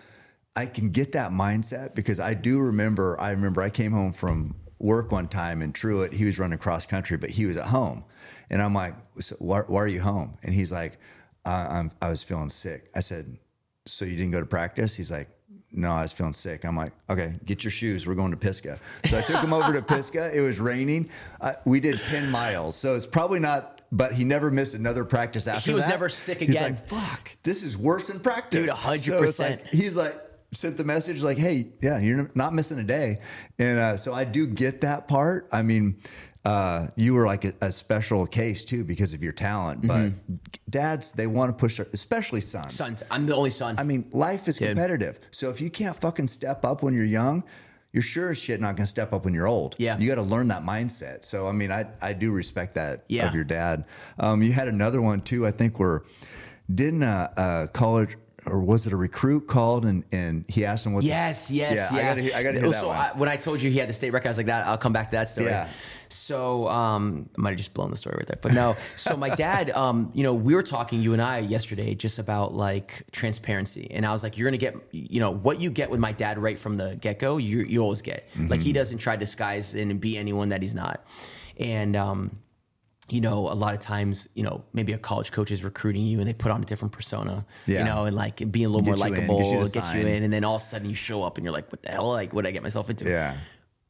I 0.57 0.67
can 0.67 0.91
get 0.91 1.13
that 1.13 1.31
mindset 1.31 1.95
because 1.95 2.19
I 2.19 2.35
do 2.35 2.59
remember. 2.59 3.21
I 3.21 3.31
remember 3.31 3.63
I 3.63 3.71
came 3.71 3.93
home 3.93 4.13
from 4.13 4.57
work 4.79 5.13
one 5.13 5.29
time 5.29 5.63
in 5.63 5.73
Truett. 5.73 6.13
He 6.13 6.25
was 6.25 6.39
running 6.39 6.59
cross 6.59 6.85
country, 6.85 7.17
but 7.17 7.31
he 7.31 7.47
was 7.47 7.57
at 7.57 7.67
home, 7.67 8.05
and 8.51 8.61
I'm 8.61 8.75
like, 8.75 8.95
so 9.21 9.37
why, 9.39 9.61
"Why 9.61 9.81
are 9.83 9.89
you 9.89 10.01
home?" 10.01 10.37
And 10.43 10.53
he's 10.53 10.73
like, 10.73 10.99
uh, 11.45 11.67
"I'm 11.71 11.91
I 12.03 12.09
was 12.11 12.23
feeling 12.23 12.49
sick." 12.51 12.91
I 12.95 13.01
said, 13.01 13.39
"So 13.87 14.05
you 14.05 14.17
didn't 14.17 14.33
go 14.33 14.41
to 14.41 14.47
practice?" 14.47 14.95
He's 14.95 15.11
like. 15.11 15.29
No, 15.77 15.91
I 15.91 16.03
was 16.03 16.13
feeling 16.13 16.33
sick. 16.33 16.65
I'm 16.65 16.77
like, 16.77 16.93
okay, 17.11 17.35
get 17.45 17.65
your 17.65 17.73
shoes. 17.73 18.07
We're 18.07 18.15
going 18.15 18.31
to 18.31 18.37
Pisgah. 18.37 18.79
So 19.07 19.19
I 19.19 19.23
took 19.23 19.43
him 19.43 19.53
over 19.53 19.73
to 19.73 19.83
Pisgah. 19.95 20.31
It 20.33 20.41
was 20.41 20.61
raining. 20.61 21.09
Uh, 21.41 21.55
we 21.65 21.81
did 21.81 21.99
10 22.01 22.31
miles. 22.31 22.77
So 22.77 22.95
it's 22.95 23.07
probably 23.07 23.41
not, 23.41 23.81
but 23.91 24.13
he 24.13 24.23
never 24.23 24.53
missed 24.53 24.77
another 24.77 25.05
practice 25.05 25.49
after 25.49 25.59
that. 25.63 25.67
He 25.69 25.75
was 25.75 25.83
that. 25.83 25.91
never 25.91 26.09
sick 26.09 26.39
He's 26.39 26.51
again. 26.51 26.63
like, 26.75 26.87
fuck, 26.87 27.29
this 27.43 27.65
is 27.65 27.77
worse 27.77 28.07
than 28.07 28.21
practice. 28.21 28.69
Dude, 28.71 28.79
So 28.79 28.93
it's 28.93 29.07
100%. 29.09 29.41
like- 29.41 29.67
he's 29.67 29.97
like, 29.97 30.17
sent 30.53 30.77
the 30.77 30.85
message 30.85 31.23
like, 31.25 31.39
hey, 31.39 31.67
yeah, 31.83 31.99
you're 31.99 32.31
not 32.37 32.55
missing 32.55 32.79
a 32.79 32.85
day. 32.85 33.19
And 33.59 33.77
uh, 33.81 33.97
so 33.97 34.15
I 34.15 34.23
do 34.23 34.47
get 34.47 34.83
that 34.83 35.09
part. 35.09 35.49
I 35.51 35.63
mean, 35.63 35.97
uh, 36.45 36.89
you 36.97 37.15
were 37.15 37.27
like 37.27 37.45
a, 37.45 37.53
a 37.63 37.73
special 37.73 38.27
case 38.27 38.65
too 38.65 38.85
because 38.85 39.15
of 39.15 39.23
your 39.23 39.33
talent. 39.33 39.87
But 39.87 40.13
dads, 40.69 41.13
they 41.13 41.27
want 41.27 41.51
to 41.51 41.61
push, 41.61 41.79
their, 41.79 41.87
especially 41.93 42.41
sons. 42.43 42.67
Mm-hmm. 42.67 42.75
Sons, 42.85 43.03
I'm 43.11 43.27
the 43.27 43.35
only 43.35 43.51
son. 43.51 43.77
I 43.79 43.85
mean, 43.85 44.09
life 44.13 44.47
is 44.49 44.59
Dude. 44.59 44.69
competitive. 44.71 45.21
So 45.31 45.51
if 45.51 45.61
you 45.61 45.71
can't 45.71 45.97
fucking 45.97 46.27
step 46.27 46.65
up 46.65 46.83
when 46.83 46.95
you're 46.95 47.05
young, 47.05 47.45
you're 47.93 48.03
sure 48.03 48.31
as 48.33 48.39
shit 48.39 48.61
not 48.61 48.77
going 48.77 48.85
to 48.85 48.91
step 48.91 49.13
up 49.13 49.25
when 49.25 49.33
you're 49.35 49.47
old. 49.47 49.77
Yeah. 49.79 49.97
You 49.97 50.09
got 50.09 50.17
to 50.17 50.23
learn 50.23 50.49
that 50.49 50.65
mindset. 50.65 51.25
So, 51.25 51.47
I 51.47 51.53
mean, 51.53 51.71
I, 51.71 51.87
I 52.03 52.13
do 52.13 52.33
respect 52.33 52.75
that 52.75 53.05
Yeah. 53.09 53.29
of 53.29 53.35
your 53.35 53.45
dad. 53.45 53.85
Um, 54.19 54.43
you 54.43 54.53
had 54.53 54.69
another 54.69 55.01
one 55.01 55.21
too, 55.21 55.47
I 55.47 55.53
think, 55.53 55.79
where 55.79 56.03
didn't 56.73 57.05
a, 57.05 57.33
a 57.37 57.69
college 57.73 58.17
or 58.47 58.61
was 58.61 58.87
it 58.87 58.93
a 58.93 58.97
recruit 58.97 59.47
called 59.47 59.85
and, 59.87 60.05
and 60.13 60.45
he 60.49 60.65
asked 60.67 60.85
him 60.85 60.93
what 60.93 61.01
the- 61.03 61.07
Yes, 61.07 61.51
yes, 61.51 61.91
yeah. 61.93 61.97
I 61.99 62.03
gotta, 62.03 62.21
hear- 62.21 62.35
I 62.35 62.43
gotta 62.43 62.59
hear 62.61 62.71
that 62.71 62.81
so 62.81 62.89
one. 62.89 62.97
I, 62.99 63.13
when 63.15 63.29
I 63.29 63.37
told 63.37 63.63
you 63.63 63.71
he 63.71 63.79
had 63.79 63.89
the 63.89 63.93
state 63.95 64.11
record, 64.11 64.27
I 64.29 64.31
was 64.31 64.37
like, 64.39 64.47
"That 64.47 64.67
I'll 64.67 64.77
come 64.77 64.93
back 64.93 65.11
to 65.11 65.17
that 65.17 65.29
story." 65.29 65.47
Yeah. 65.47 65.69
So 66.15 66.69
um, 66.69 67.29
I 67.37 67.41
might 67.41 67.51
have 67.51 67.59
just 67.59 67.75
blown 67.75 67.91
the 67.91 67.97
story 67.97 68.17
right 68.19 68.27
there, 68.27 68.39
but 68.41 68.53
no. 68.53 68.77
So 68.97 69.17
my 69.17 69.31
dad, 69.35 69.71
um, 69.75 70.11
you 70.15 70.23
know, 70.23 70.33
we 70.35 70.55
were 70.55 70.63
talking 70.63 71.03
you 71.03 71.13
and 71.13 71.21
I 71.21 71.39
yesterday 71.41 71.95
just 71.95 72.19
about 72.19 72.55
like 72.55 73.05
transparency, 73.13 73.91
and 73.91 74.07
I 74.07 74.13
was 74.13 74.23
like, 74.23 74.39
"You're 74.39 74.47
gonna 74.47 74.57
get, 74.59 74.77
you 74.93 75.21
know, 75.21 75.31
what 75.33 75.61
you 75.61 75.71
get 75.71 75.91
with 75.91 76.01
my 76.01 76.13
dad 76.13 76.39
right 76.39 76.59
from 76.59 76.77
the 76.77 76.97
get 77.01 77.19
go. 77.19 77.37
You 77.37 77.59
you 77.61 77.81
always 77.83 78.03
get. 78.03 78.29
Like 78.39 78.49
Mm-hmm. 78.51 78.61
he 78.61 78.73
doesn't 78.73 78.99
try 78.99 79.15
to 79.17 79.21
disguise 79.21 79.75
and 79.75 80.01
be 80.01 80.17
anyone 80.17 80.51
that 80.51 80.63
he's 80.63 80.75
not." 80.75 81.05
And 81.59 81.95
um, 81.97 82.39
you 83.11 83.21
know, 83.21 83.49
a 83.49 83.55
lot 83.55 83.75
of 83.75 83.81
times, 83.81 84.29
you 84.35 84.43
know, 84.43 84.65
maybe 84.73 84.93
a 84.93 84.99
college 84.99 85.31
coach 85.31 85.51
is 85.51 85.63
recruiting 85.63 86.03
you 86.07 86.21
and 86.21 86.27
they 86.29 86.33
put 86.33 86.51
on 86.51 86.63
a 86.63 86.65
different 86.65 86.93
persona, 86.93 87.45
Yeah. 87.67 87.81
you 87.81 87.85
know, 87.85 88.05
and 88.07 88.17
like 88.17 88.37
being 88.51 88.65
a 88.65 88.69
little 88.71 88.81
Get 88.81 88.99
more 88.99 89.07
in, 89.09 89.13
likable, 89.13 89.41
you 89.63 89.69
gets 89.69 89.93
you 89.93 90.01
in, 90.07 90.23
and 90.23 90.33
then 90.33 90.43
all 90.43 90.57
of 90.57 90.63
a 90.63 90.65
sudden 90.65 90.89
you 90.89 90.95
show 90.95 91.23
up 91.23 91.37
and 91.37 91.45
you're 91.45 91.53
like, 91.53 91.71
what 91.71 91.83
the 91.83 91.91
hell? 91.91 92.09
Like, 92.09 92.33
what 92.33 92.43
did 92.45 92.49
I 92.49 92.53
get 92.53 92.63
myself 92.63 92.89
into? 92.89 93.05
yeah. 93.05 93.37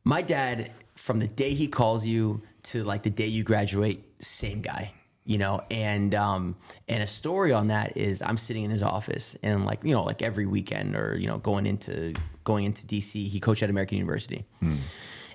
My 0.02 0.20
dad, 0.20 0.72
from 1.05 1.18
the 1.18 1.28
day 1.28 1.52
he 1.52 1.68
calls 1.68 2.06
you 2.06 2.40
to 2.62 2.82
like 2.82 3.02
the 3.02 3.10
day 3.10 3.26
you 3.26 3.43
graduate, 3.43 4.02
same 4.20 4.62
guy, 4.62 4.90
you 5.26 5.36
know, 5.36 5.60
and 5.70 6.14
um, 6.14 6.56
and 6.89 7.02
a 7.02 7.06
story 7.06 7.52
on 7.52 7.66
that 7.66 7.98
is 7.98 8.22
I'm 8.22 8.39
sitting 8.39 8.64
in 8.64 8.70
his 8.70 8.82
office 8.82 9.36
and 9.43 9.66
like 9.66 9.85
you 9.85 9.93
know 9.93 10.02
like 10.02 10.22
every 10.22 10.47
weekend 10.47 10.97
or 10.97 11.14
you 11.18 11.26
know 11.26 11.36
going 11.36 11.66
into 11.66 12.14
going 12.44 12.64
into 12.64 12.86
DC, 12.86 13.28
he 13.28 13.39
coached 13.39 13.62
at 13.62 13.68
American 13.68 13.98
University. 13.98 14.47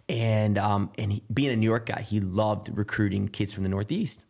And 0.10 0.58
um, 0.58 0.90
and 0.98 1.14
he, 1.14 1.24
being 1.32 1.52
a 1.52 1.56
New 1.56 1.70
York 1.70 1.86
guy, 1.86 2.02
he 2.02 2.20
loved 2.20 2.76
recruiting 2.76 3.28
kids 3.28 3.54
from 3.54 3.62
the 3.62 3.70
Northeast 3.70 4.26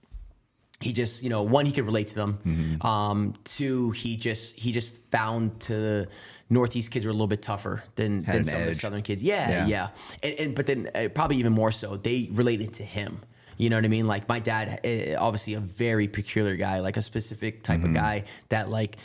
he 0.81 0.93
just 0.93 1.23
you 1.23 1.29
know 1.29 1.43
one 1.43 1.65
he 1.65 1.71
could 1.71 1.85
relate 1.85 2.07
to 2.07 2.15
them 2.15 2.39
Mm-hmm. 2.45 2.85
um 2.87 3.33
two 3.43 3.91
he 3.91 4.15
just 4.15 4.55
he 4.57 4.71
just 4.71 5.01
found 5.11 5.59
to 5.61 6.07
northeast 6.49 6.91
kids 6.91 7.05
were 7.05 7.09
a 7.11 7.13
little 7.13 7.27
bit 7.27 7.41
tougher 7.41 7.83
than, 7.95 8.23
Had 8.23 8.25
than 8.27 8.37
an 8.37 8.43
some 8.45 8.61
of 8.61 8.67
the 8.67 8.73
southern 8.75 9.01
kids 9.01 9.21
yeah 9.21 9.49
Yeah. 9.49 9.67
yeah, 9.67 9.87
And, 10.23 10.33
and 10.39 10.55
but 10.55 10.65
then 10.67 10.89
uh, 10.95 11.09
probably 11.13 11.37
even 11.37 11.51
more 11.53 11.71
so 11.73 11.97
they 11.97 12.29
related 12.31 12.73
to 12.75 12.83
him 12.83 13.19
you 13.57 13.69
know 13.69 13.75
what 13.75 13.83
i 13.83 13.89
mean 13.89 14.07
like 14.07 14.29
my 14.29 14.39
dad 14.39 14.79
uh, 14.85 15.19
obviously 15.21 15.55
a 15.55 15.59
very 15.59 16.07
peculiar 16.07 16.55
guy 16.55 16.79
like 16.79 16.95
a 16.97 17.01
specific 17.01 17.61
type 17.63 17.79
Mm-hmm. 17.81 17.89
of 17.89 17.93
guy 17.95 18.23
that 18.47 18.69
like 18.69 18.95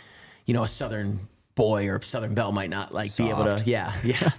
you 0.47 0.55
know 0.55 0.63
a 0.63 0.69
southern 0.69 1.19
boy 1.57 1.89
or 1.89 2.01
southern 2.03 2.35
belle 2.35 2.53
might 2.53 2.71
not 2.71 2.95
like 2.95 3.17
be 3.17 3.29
able 3.31 3.45
to 3.45 3.63
yeah 3.65 3.93
yeah 4.05 4.31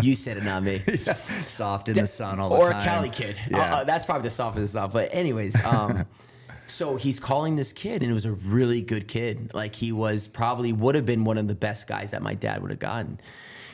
you 0.00 0.14
said 0.14 0.36
it 0.38 0.44
not 0.44 0.62
me 0.62 0.80
Soft 1.48 1.88
in 1.90 1.94
the 1.96 2.06
sun 2.06 2.40
all 2.40 2.48
the 2.50 2.56
or 2.56 2.70
time. 2.72 2.76
Or 2.78 2.80
a 2.80 2.84
Cali 2.84 3.08
kid. 3.10 3.36
Uh, 3.38 3.56
Yeah. 3.58 3.74
uh, 3.76 3.84
that's 3.84 4.04
probably 4.04 4.24
the 4.24 4.34
softest 4.34 4.72
stuff. 4.74 4.92
But 4.92 5.08
anyways, 5.12 5.54
um, 5.64 6.04
so 6.70 6.96
he's 6.96 7.18
calling 7.18 7.56
this 7.56 7.72
kid, 7.72 8.02
and 8.02 8.10
it 8.10 8.14
was 8.14 8.24
a 8.24 8.32
really 8.32 8.82
good 8.82 9.08
kid. 9.08 9.52
Like 9.54 9.74
he 9.74 9.92
was 9.92 10.28
probably 10.28 10.72
would 10.72 10.94
have 10.94 11.06
been 11.06 11.24
one 11.24 11.38
of 11.38 11.48
the 11.48 11.54
best 11.54 11.86
guys 11.86 12.10
that 12.12 12.22
my 12.22 12.34
dad 12.34 12.62
would 12.62 12.70
have 12.70 12.80
gotten. 12.80 13.20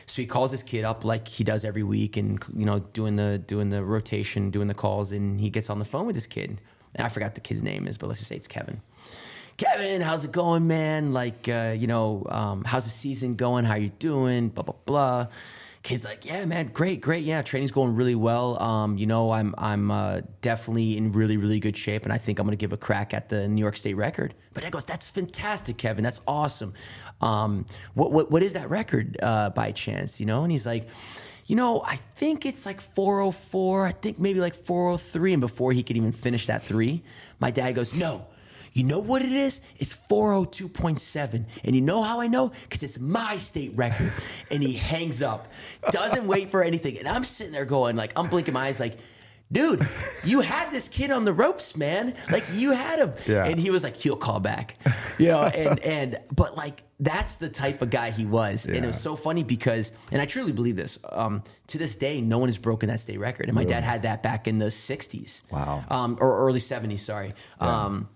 So 0.07 0.21
he 0.21 0.27
calls 0.27 0.51
this 0.51 0.63
kid 0.63 0.85
up 0.85 1.03
like 1.03 1.27
he 1.27 1.43
does 1.43 1.65
every 1.65 1.83
week, 1.83 2.17
and 2.17 2.43
you 2.55 2.65
know 2.65 2.79
doing 2.79 3.15
the 3.15 3.37
doing 3.37 3.69
the 3.69 3.83
rotation, 3.83 4.51
doing 4.51 4.67
the 4.67 4.73
calls, 4.73 5.11
and 5.11 5.39
he 5.39 5.49
gets 5.49 5.69
on 5.69 5.79
the 5.79 5.85
phone 5.85 6.05
with 6.05 6.15
this 6.15 6.27
kid. 6.27 6.59
And 6.95 7.05
I 7.05 7.09
forgot 7.09 7.35
the 7.35 7.41
kid's 7.41 7.61
name 7.61 7.87
is, 7.87 7.97
but 7.97 8.07
let's 8.07 8.19
just 8.19 8.29
say 8.29 8.37
it's 8.37 8.47
Kevin. 8.47 8.81
Kevin, 9.57 10.01
how's 10.01 10.25
it 10.25 10.31
going, 10.31 10.67
man? 10.67 11.13
Like, 11.13 11.47
uh, 11.47 11.75
you 11.77 11.87
know, 11.87 12.25
um, 12.29 12.63
how's 12.65 12.83
the 12.83 12.91
season 12.91 13.35
going? 13.35 13.63
How 13.65 13.75
you 13.75 13.89
doing? 13.89 14.49
Blah 14.49 14.63
blah 14.63 14.75
blah. 14.85 15.27
Kid's 15.85 16.03
like, 16.03 16.25
yeah, 16.25 16.43
man, 16.45 16.71
great, 16.73 16.99
great. 16.99 17.23
Yeah, 17.23 17.43
training's 17.43 17.69
going 17.69 17.95
really 17.95 18.15
well. 18.15 18.59
Um, 18.59 18.97
you 18.97 19.05
know, 19.05 19.29
I'm 19.29 19.53
I'm 19.55 19.91
uh, 19.91 20.21
definitely 20.41 20.97
in 20.97 21.11
really 21.11 21.37
really 21.37 21.59
good 21.59 21.77
shape, 21.77 22.05
and 22.05 22.11
I 22.11 22.17
think 22.17 22.39
I'm 22.39 22.47
gonna 22.47 22.55
give 22.55 22.73
a 22.73 22.77
crack 22.77 23.13
at 23.13 23.29
the 23.29 23.47
New 23.47 23.61
York 23.61 23.77
State 23.77 23.93
record. 23.93 24.33
But 24.55 24.63
Dad 24.63 24.71
goes, 24.71 24.83
that's 24.83 25.11
fantastic, 25.11 25.77
Kevin. 25.77 26.03
That's 26.03 26.21
awesome. 26.27 26.73
Um, 27.21 27.67
what 27.93 28.11
what 28.11 28.31
what 28.31 28.41
is 28.41 28.53
that 28.53 28.67
record 28.71 29.15
uh, 29.21 29.51
by 29.51 29.71
chance? 29.73 30.19
You 30.19 30.25
know, 30.25 30.43
and 30.43 30.51
he's 30.51 30.65
like. 30.65 30.87
You 31.47 31.55
know, 31.55 31.83
I 31.85 31.97
think 31.97 32.43
it's 32.43 32.65
like 32.65 32.81
404. 32.81 33.85
I 33.85 33.91
think 33.91 34.19
maybe 34.19 34.39
like 34.39 34.55
403. 34.55 35.33
And 35.33 35.41
before 35.41 35.73
he 35.73 35.83
could 35.83 35.95
even 35.95 36.11
finish 36.11 36.47
that 36.47 36.63
three, 36.63 37.03
my 37.39 37.51
dad 37.51 37.73
goes, 37.73 37.93
No, 37.93 38.25
you 38.75 38.83
know 38.83 38.99
what 38.99 39.21
it 39.21 39.31
is? 39.31 39.61
It's 39.77 39.95
402.7. 40.11 41.45
And 41.63 41.75
you 41.75 41.81
know 41.81 42.03
how 42.03 42.19
I 42.19 42.27
know? 42.27 42.51
Because 42.63 42.83
it's 42.83 42.99
my 42.99 43.37
state 43.37 43.71
record. 43.73 44.11
And 44.51 44.61
he 44.61 44.73
hangs 44.73 45.21
up, 45.21 45.47
doesn't 45.91 46.27
wait 46.27 46.51
for 46.51 46.61
anything. 46.61 46.97
And 46.97 47.07
I'm 47.07 47.23
sitting 47.23 47.53
there 47.53 47.63
going, 47.63 47.95
like, 47.95 48.11
I'm 48.17 48.27
blinking 48.27 48.53
my 48.53 48.67
eyes, 48.67 48.81
like, 48.81 48.97
dude, 49.49 49.87
you 50.25 50.41
had 50.41 50.71
this 50.71 50.89
kid 50.89 51.09
on 51.09 51.23
the 51.23 51.31
ropes, 51.31 51.77
man. 51.77 52.15
Like 52.29 52.43
you 52.53 52.71
had 52.71 52.99
him. 52.99 53.13
Yeah. 53.25 53.45
And 53.45 53.57
he 53.59 53.69
was 53.69 53.83
like, 53.83 53.95
he'll 53.95 54.17
call 54.17 54.41
back. 54.41 54.75
You 55.17 55.27
know, 55.27 55.43
and 55.43 55.79
and 55.79 56.19
but 56.35 56.57
like 56.57 56.83
that's 56.99 57.35
the 57.35 57.47
type 57.47 57.81
of 57.81 57.89
guy 57.89 58.11
he 58.11 58.25
was. 58.25 58.65
Yeah. 58.65 58.75
And 58.75 58.83
it 58.83 58.87
was 58.87 58.99
so 58.99 59.15
funny 59.15 59.43
because 59.43 59.93
and 60.11 60.21
I 60.21 60.25
truly 60.25 60.51
believe 60.51 60.75
this. 60.75 60.99
Um, 61.09 61.43
to 61.67 61.77
this 61.77 61.95
day, 61.95 62.21
no 62.21 62.37
one 62.37 62.49
has 62.49 62.57
broken 62.57 62.89
that 62.89 62.99
state 62.99 63.19
record. 63.19 63.45
And 63.45 63.55
my 63.55 63.63
dad 63.63 63.83
had 63.83 64.01
that 64.01 64.21
back 64.21 64.47
in 64.47 64.57
the 64.57 64.65
60s. 64.65 65.43
Wow. 65.49 65.83
Um, 65.89 66.17
or 66.19 66.37
early 66.39 66.59
70s, 66.59 66.99
sorry. 66.99 67.33
Um, 67.59 68.09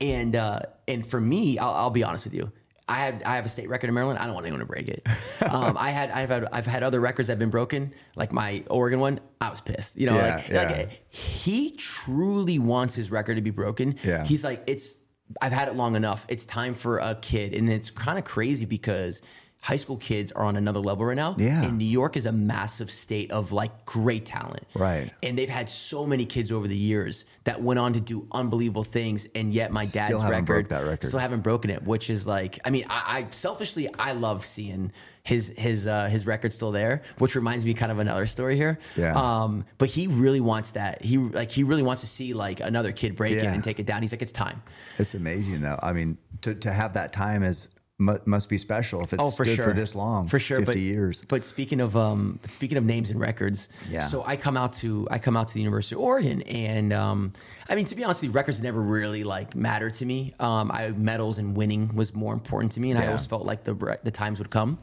and 0.00 0.34
uh, 0.36 0.60
and 0.88 1.06
for 1.06 1.20
me, 1.20 1.58
I'll, 1.58 1.70
I'll 1.70 1.90
be 1.90 2.02
honest 2.02 2.24
with 2.24 2.34
you. 2.34 2.52
I 2.88 2.94
have 2.94 3.22
I 3.24 3.36
have 3.36 3.46
a 3.46 3.48
state 3.48 3.68
record 3.68 3.86
in 3.88 3.94
Maryland. 3.94 4.18
I 4.18 4.24
don't 4.24 4.34
want 4.34 4.46
anyone 4.46 4.60
to 4.60 4.66
break 4.66 4.88
it. 4.88 5.06
Um, 5.50 5.76
I 5.78 5.90
had 5.90 6.10
I've 6.10 6.28
had 6.28 6.46
I've 6.52 6.66
had 6.66 6.82
other 6.82 7.00
records 7.00 7.28
that 7.28 7.32
have 7.32 7.38
been 7.38 7.50
broken, 7.50 7.94
like 8.14 8.30
my 8.30 8.62
Oregon 8.68 9.00
one. 9.00 9.20
I 9.40 9.48
was 9.50 9.60
pissed. 9.62 9.96
You 9.96 10.06
know, 10.06 10.16
Yeah, 10.16 10.36
like, 10.36 10.48
yeah. 10.48 10.62
like 10.70 11.02
he 11.08 11.70
truly 11.76 12.58
wants 12.58 12.94
his 12.94 13.10
record 13.10 13.36
to 13.36 13.40
be 13.40 13.50
broken. 13.50 13.96
Yeah. 14.04 14.22
He's 14.24 14.44
like, 14.44 14.62
it's 14.66 14.98
I've 15.40 15.52
had 15.52 15.68
it 15.68 15.76
long 15.76 15.96
enough. 15.96 16.26
It's 16.28 16.44
time 16.44 16.74
for 16.74 16.98
a 16.98 17.14
kid, 17.14 17.54
and 17.54 17.70
it's 17.70 17.90
kind 17.90 18.18
of 18.18 18.24
crazy 18.24 18.66
because 18.66 19.22
high 19.62 19.76
school 19.76 19.98
kids 19.98 20.32
are 20.32 20.44
on 20.44 20.56
another 20.56 20.80
level 20.80 21.04
right 21.04 21.16
now. 21.16 21.36
Yeah. 21.38 21.64
and 21.64 21.76
New 21.76 21.84
York 21.84 22.16
is 22.16 22.24
a 22.24 22.32
massive 22.32 22.90
state 22.90 23.30
of 23.30 23.52
like 23.52 23.84
great 23.84 24.24
talent. 24.24 24.64
Right. 24.74 25.10
And 25.22 25.36
they've 25.38 25.50
had 25.50 25.68
so 25.68 26.06
many 26.06 26.24
kids 26.24 26.50
over 26.50 26.66
the 26.66 26.76
years 26.76 27.26
that 27.44 27.62
went 27.62 27.78
on 27.78 27.92
to 27.92 28.00
do 28.00 28.26
unbelievable 28.32 28.84
things, 28.84 29.26
and 29.34 29.52
yet 29.52 29.70
my 29.70 29.84
dad's 29.84 30.20
haven't 30.20 30.46
record, 30.46 30.72
record. 30.72 31.04
still 31.04 31.18
haven't 31.18 31.42
broken 31.42 31.70
it. 31.70 31.82
Which 31.82 32.08
is 32.08 32.26
like, 32.26 32.58
I 32.64 32.70
mean, 32.70 32.86
I, 32.88 33.18
I 33.18 33.26
selfishly 33.30 33.88
I 33.98 34.12
love 34.12 34.46
seeing 34.46 34.92
his 35.24 35.52
his 35.56 35.86
uh, 35.86 36.06
his 36.06 36.26
record 36.26 36.52
still 36.52 36.72
there. 36.72 37.02
Which 37.18 37.34
reminds 37.34 37.66
me 37.66 37.74
kind 37.74 37.92
of 37.92 37.98
another 37.98 38.24
story 38.26 38.56
here. 38.56 38.78
Yeah. 38.96 39.12
Um, 39.14 39.66
but 39.76 39.90
he 39.90 40.06
really 40.06 40.40
wants 40.40 40.72
that. 40.72 41.02
He 41.02 41.18
like 41.18 41.50
he 41.50 41.64
really 41.64 41.82
wants 41.82 42.00
to 42.00 42.08
see 42.08 42.32
like 42.32 42.60
another 42.60 42.92
kid 42.92 43.14
break 43.14 43.34
it 43.34 43.44
and 43.44 43.62
take 43.62 43.78
it 43.78 43.84
down. 43.84 44.00
He's 44.00 44.12
like, 44.12 44.22
it's 44.22 44.32
time. 44.32 44.62
It's 44.98 45.14
amazing 45.14 45.60
though. 45.60 45.78
I 45.82 45.92
mean, 45.92 46.16
to, 46.42 46.54
to 46.54 46.72
have 46.72 46.94
that 46.94 47.12
time 47.12 47.42
as 47.42 47.68
must 48.00 48.48
be 48.48 48.58
special 48.58 49.02
if 49.02 49.12
it's 49.12 49.22
Oh, 49.22 49.30
for 49.30 49.44
stood 49.44 49.56
sure, 49.56 49.68
for 49.68 49.72
this 49.74 49.94
long, 49.94 50.26
for 50.26 50.38
sure. 50.38 50.56
50 50.56 50.72
but, 50.72 50.78
years. 50.78 51.24
But 51.28 51.44
speaking 51.44 51.80
of 51.80 51.96
um, 51.96 52.38
but 52.42 52.50
speaking 52.50 52.78
of 52.78 52.84
names 52.84 53.10
and 53.10 53.20
records, 53.20 53.68
Yeah. 53.88 54.06
So 54.06 54.24
I 54.26 54.36
come 54.36 54.56
out 54.56 54.72
to 54.74 55.06
I 55.10 55.18
come 55.18 55.36
out 55.36 55.48
to 55.48 55.54
the 55.54 55.60
University 55.60 55.94
of 55.96 56.00
Oregon, 56.00 56.42
and 56.42 56.92
um, 56.92 57.32
I 57.68 57.74
mean 57.74 57.84
to 57.86 57.94
be 57.94 58.02
honest 58.02 58.22
with 58.22 58.30
you, 58.30 58.32
records 58.32 58.62
never 58.62 58.80
really 58.80 59.22
like 59.22 59.54
mattered 59.54 59.94
to 59.94 60.06
me. 60.06 60.34
Um, 60.40 60.70
I 60.72 60.90
medals 60.90 61.38
and 61.38 61.56
winning 61.56 61.94
was 61.94 62.14
more 62.14 62.32
important 62.32 62.72
to 62.72 62.80
me, 62.80 62.90
and 62.90 62.98
I 62.98 63.06
always 63.06 63.26
felt 63.26 63.44
like 63.44 63.64
the 63.64 63.98
the 64.02 64.10
times 64.10 64.38
would 64.38 64.50
come. 64.50 64.78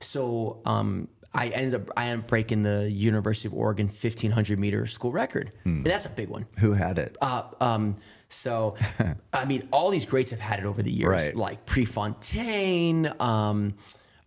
So 0.00 0.60
um, 0.64 1.08
I 1.34 1.48
ended 1.48 1.74
up 1.74 1.90
I 1.96 2.06
ended 2.08 2.24
up 2.24 2.28
breaking 2.28 2.62
the 2.62 2.90
University 2.90 3.48
of 3.48 3.54
Oregon 3.54 3.86
1500 3.86 4.58
meter 4.58 4.86
school 4.86 5.12
record, 5.12 5.52
Hmm. 5.64 5.68
and 5.78 5.84
that's 5.86 6.06
a 6.06 6.10
big 6.10 6.28
one. 6.28 6.46
Who 6.58 6.72
had 6.72 6.98
it? 6.98 7.16
Uh, 7.20 7.42
um, 7.60 7.96
so, 8.28 8.76
I 9.32 9.44
mean, 9.44 9.68
all 9.72 9.90
these 9.90 10.06
greats 10.06 10.30
have 10.30 10.40
had 10.40 10.58
it 10.58 10.64
over 10.64 10.82
the 10.82 10.90
years, 10.90 11.10
Right. 11.10 11.36
like 11.36 11.66
Prefontaine. 11.66 13.12
Um, 13.20 13.74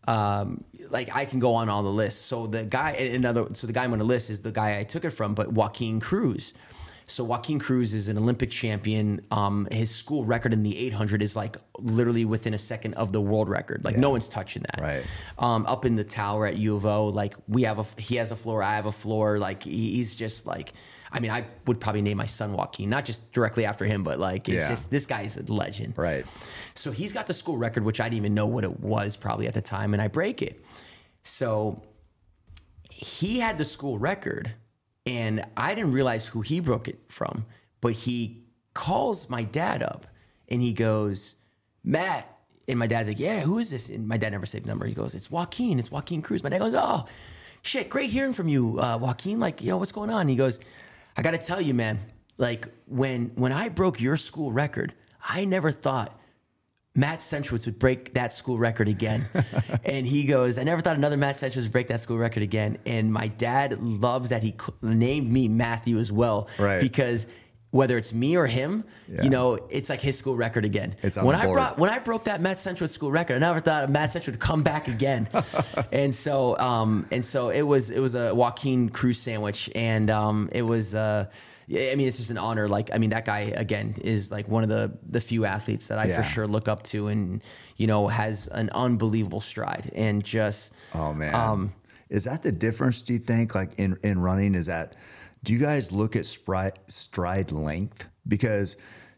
um, 0.07 0.63
like 0.89 1.15
I 1.15 1.26
can 1.26 1.39
go 1.39 1.53
on 1.53 1.69
all 1.69 1.84
the 1.84 1.89
list. 1.89 2.23
So 2.26 2.47
the 2.47 2.63
guy, 2.63 2.91
another, 2.91 3.47
so 3.53 3.67
the 3.67 3.73
guy 3.73 3.84
I'm 3.84 3.93
on 3.93 3.99
the 3.99 4.05
list 4.05 4.30
is 4.30 4.41
the 4.41 4.51
guy 4.51 4.80
I 4.80 4.84
took 4.84 5.05
it 5.05 5.11
from, 5.11 5.34
but 5.35 5.51
Joaquin 5.51 5.99
Cruz. 5.99 6.53
So 7.05 7.23
Joaquin 7.23 7.57
Cruz 7.59 7.93
is 7.95 8.07
an 8.07 8.17
Olympic 8.17 8.51
champion. 8.51 9.26
Um, 9.31 9.67
his 9.71 9.89
school 9.93 10.26
record 10.26 10.53
in 10.53 10.61
the 10.63 10.77
800 10.77 11.21
is 11.23 11.35
like 11.35 11.57
literally 11.80 12.23
within 12.23 12.53
a 12.53 12.57
second 12.57 12.93
of 12.95 13.11
the 13.11 13.19
world 13.21 13.49
record. 13.49 13.84
Like 13.84 13.97
no 13.97 14.11
one's 14.11 14.30
touching 14.30 14.63
that. 14.63 14.80
Right. 14.81 15.03
Um, 15.39 15.65
up 15.65 15.85
in 15.85 15.95
the 15.95 16.03
tower 16.03 16.45
at 16.45 16.57
U 16.57 16.76
of 16.76 16.85
O, 16.85 17.07
like 17.07 17.34
we 17.47 17.63
have 17.63 17.80
a, 17.80 18.01
he 18.01 18.15
has 18.17 18.31
a 18.31 18.35
floor, 18.35 18.61
I 18.61 18.76
have 18.76 18.85
a 18.85 18.91
floor. 18.91 19.39
Like 19.39 19.63
he's 19.63 20.13
just 20.15 20.45
like, 20.45 20.73
I 21.11 21.19
mean, 21.19 21.31
I 21.31 21.45
would 21.65 21.80
probably 21.80 22.02
name 22.02 22.18
my 22.18 22.26
son 22.27 22.53
Joaquin, 22.53 22.90
not 22.90 23.03
just 23.06 23.31
directly 23.31 23.65
after 23.65 23.86
him, 23.86 24.03
but 24.03 24.19
like 24.19 24.48
it's 24.48 24.57
Yeah. 24.57 24.69
just 24.69 24.91
this 24.91 25.06
guy's 25.06 25.38
a 25.38 25.44
legend. 25.52 25.94
Right. 25.98 26.26
So 26.76 26.91
he's 26.91 27.14
got 27.14 27.26
the 27.27 27.34
school 27.34 27.57
record, 27.57 27.84
which 27.84 27.99
I 27.99 28.06
didn't 28.06 28.18
even 28.18 28.34
know 28.34 28.45
what 28.48 28.64
it 28.64 28.80
was 28.80 29.15
probably 29.18 29.48
at 29.48 29.53
the 29.53 29.61
time, 29.61 29.94
and 29.94 30.02
I 30.02 30.07
break 30.07 30.41
it. 30.41 30.64
So 31.23 31.81
he 32.91 33.40
had 33.40 33.57
the 33.57 33.65
school 33.65 33.98
record, 33.98 34.53
and 35.06 35.45
I 35.57 35.73
didn't 35.76 35.94
realize 35.94 36.27
who 36.27 36.41
he 36.41 36.60
broke 36.60 36.88
it 36.88 36.99
from, 37.10 37.45
but 37.81 37.94
he 37.94 38.44
calls 38.73 39.30
my 39.30 39.44
dad 39.44 39.81
up 39.84 40.06
and 40.48 40.61
he 40.61 40.73
goes, 40.73 41.36
Matt. 41.84 42.36
And 42.68 42.77
my 42.77 42.86
dad's 42.86 43.10
like, 43.10 43.19
Yeah, 43.19 43.40
who 43.41 43.57
is 43.57 43.72
this? 43.72 43.90
And 43.90 44.07
my 44.07 44.18
dad 44.18 44.31
never 44.31 44.45
saved 44.45 44.65
the 44.65 44.69
number. 44.69 44.86
He 44.86 44.94
goes, 44.94 45.15
It's 45.15 45.31
Joaquin. 45.31 45.80
It's 45.80 45.90
Joaquin 45.90 46.22
Cruz. 46.22 46.44
My 46.44 46.49
dad 46.49 46.60
goes, 46.60 46.76
Oh, 46.76 47.06
shit, 47.64 47.90
great 47.90 48.11
hearing 48.11 48.31
from 48.34 48.48
you, 48.48 48.80
uh, 48.80 48.98
Joaquin. 49.02 49.40
Like, 49.40 49.64
yo, 49.64 49.77
what's 49.77 49.91
going 49.91 50.11
on? 50.11 50.27
he 50.27 50.36
goes, 50.36 50.60
I 51.20 51.22
got 51.22 51.32
to 51.32 51.38
tell 51.38 51.60
you, 51.60 51.74
man, 51.74 52.00
like 52.38 52.70
when 52.86 53.34
when 53.36 53.52
I 53.52 53.68
broke 53.68 54.00
your 54.00 54.16
school 54.16 54.54
record, 54.54 54.94
I 55.22 55.44
never 55.44 55.70
thought 55.70 56.18
Matt 56.96 57.20
Centrowitz 57.20 57.66
would 57.66 57.78
break 57.78 58.14
that 58.14 58.32
school 58.32 58.58
record 58.58 58.88
again. 58.88 59.26
and 59.84 60.08
he 60.08 60.24
goes, 60.24 60.58
I 60.58 60.64
never 60.64 60.82
thought 60.82 60.96
another 60.96 61.18
Matt 61.18 61.36
Centrowitz 61.36 61.64
would 61.64 61.74
break 61.74 61.88
that 61.88 62.00
school 62.00 62.18
record 62.18 62.41
again. 62.41 62.78
And 62.86 63.12
my 63.12 63.28
dad 63.28 63.82
loves 63.82 64.30
that 64.30 64.44
he 64.44 64.56
named 64.82 65.30
me 65.30 65.50
Matthew 65.50 65.98
as 65.98 66.10
well. 66.10 66.48
Right. 66.58 66.80
Because 66.80 67.28
whether 67.72 67.98
it's 67.98 68.12
me 68.14 68.36
or 68.36 68.48
him, 68.48 68.84
Yeah. 69.08 69.24
you 69.24 69.30
know, 69.30 69.60
it's 69.70 69.90
like 69.90 70.02
his 70.02 70.18
school 70.18 70.36
record 70.36 70.66
again. 70.66 70.96
It's 71.04 71.18
when 71.18 71.36
I 71.36 71.46
brought 71.46 71.78
when 71.78 71.90
I 71.91 72.00
broke 72.00 72.24
that 72.26 72.41
Matt 72.41 72.58
Centrowitz 72.58 72.90
school 72.90 73.12
record, 73.12 73.36
I 73.36 73.40
never 73.40 73.60
thought 73.60 73.90
Matt 73.90 74.10
Centrowitz 74.10 74.26
would 74.28 74.40
come 74.40 74.64
back 74.64 74.88
again. 74.88 75.30
and 75.91 76.14
so 76.14 76.58
um 76.58 77.06
and 77.12 77.24
so 77.24 77.50
it 77.50 77.62
was 77.62 77.90
it 77.91 78.00
was 78.00 78.16
a 78.16 78.34
Joaquin 78.34 78.90
Cruz 78.90 79.20
sandwich 79.20 79.70
and 79.76 80.10
um 80.10 80.50
it 80.52 80.64
was 80.64 80.96
uh 80.96 81.26
I 81.72 81.94
mean, 81.94 82.08
it's 82.08 82.18
just 82.18 82.32
an 82.32 82.40
honor. 82.40 82.68
Like, 82.68 82.90
I 82.91 82.98
mean, 82.98 83.12
that 83.12 83.26
guy 83.26 83.41
again 83.56 83.94
is 84.02 84.32
like 84.32 84.48
one 84.48 84.64
of 84.64 84.70
the 84.70 84.98
the 85.08 85.22
few 85.22 85.46
athletes 85.46 85.86
that 85.90 86.00
I 86.00 86.06
Yeah. 86.06 86.24
for 86.24 86.28
sure 86.28 86.48
look 86.48 86.68
up 86.68 86.82
to, 86.86 87.10
and 87.10 87.44
you 87.78 87.86
know, 87.86 88.08
has 88.08 88.48
an 88.48 88.72
unbelievable 88.74 89.40
stride 89.41 89.91
and 89.94 90.24
just 90.24 90.72
Oh 90.96 91.14
man, 91.14 91.36
Um, 91.36 91.74
is 92.10 92.24
that 92.24 92.41
the 92.41 92.52
difference? 92.52 93.04
Do 93.04 93.14
you 93.14 93.20
think, 93.20 93.54
like 93.54 93.78
in 93.78 93.98
in 94.04 94.20
running, 94.20 94.56
is 94.56 94.66
that? 94.66 94.96
Do 95.44 95.53
you 95.53 95.60
guys 95.60 95.91
look 95.91 96.16
at 96.16 96.26
stride 96.26 96.80
stride 96.88 97.52
length? 97.52 98.07
Because 98.28 98.78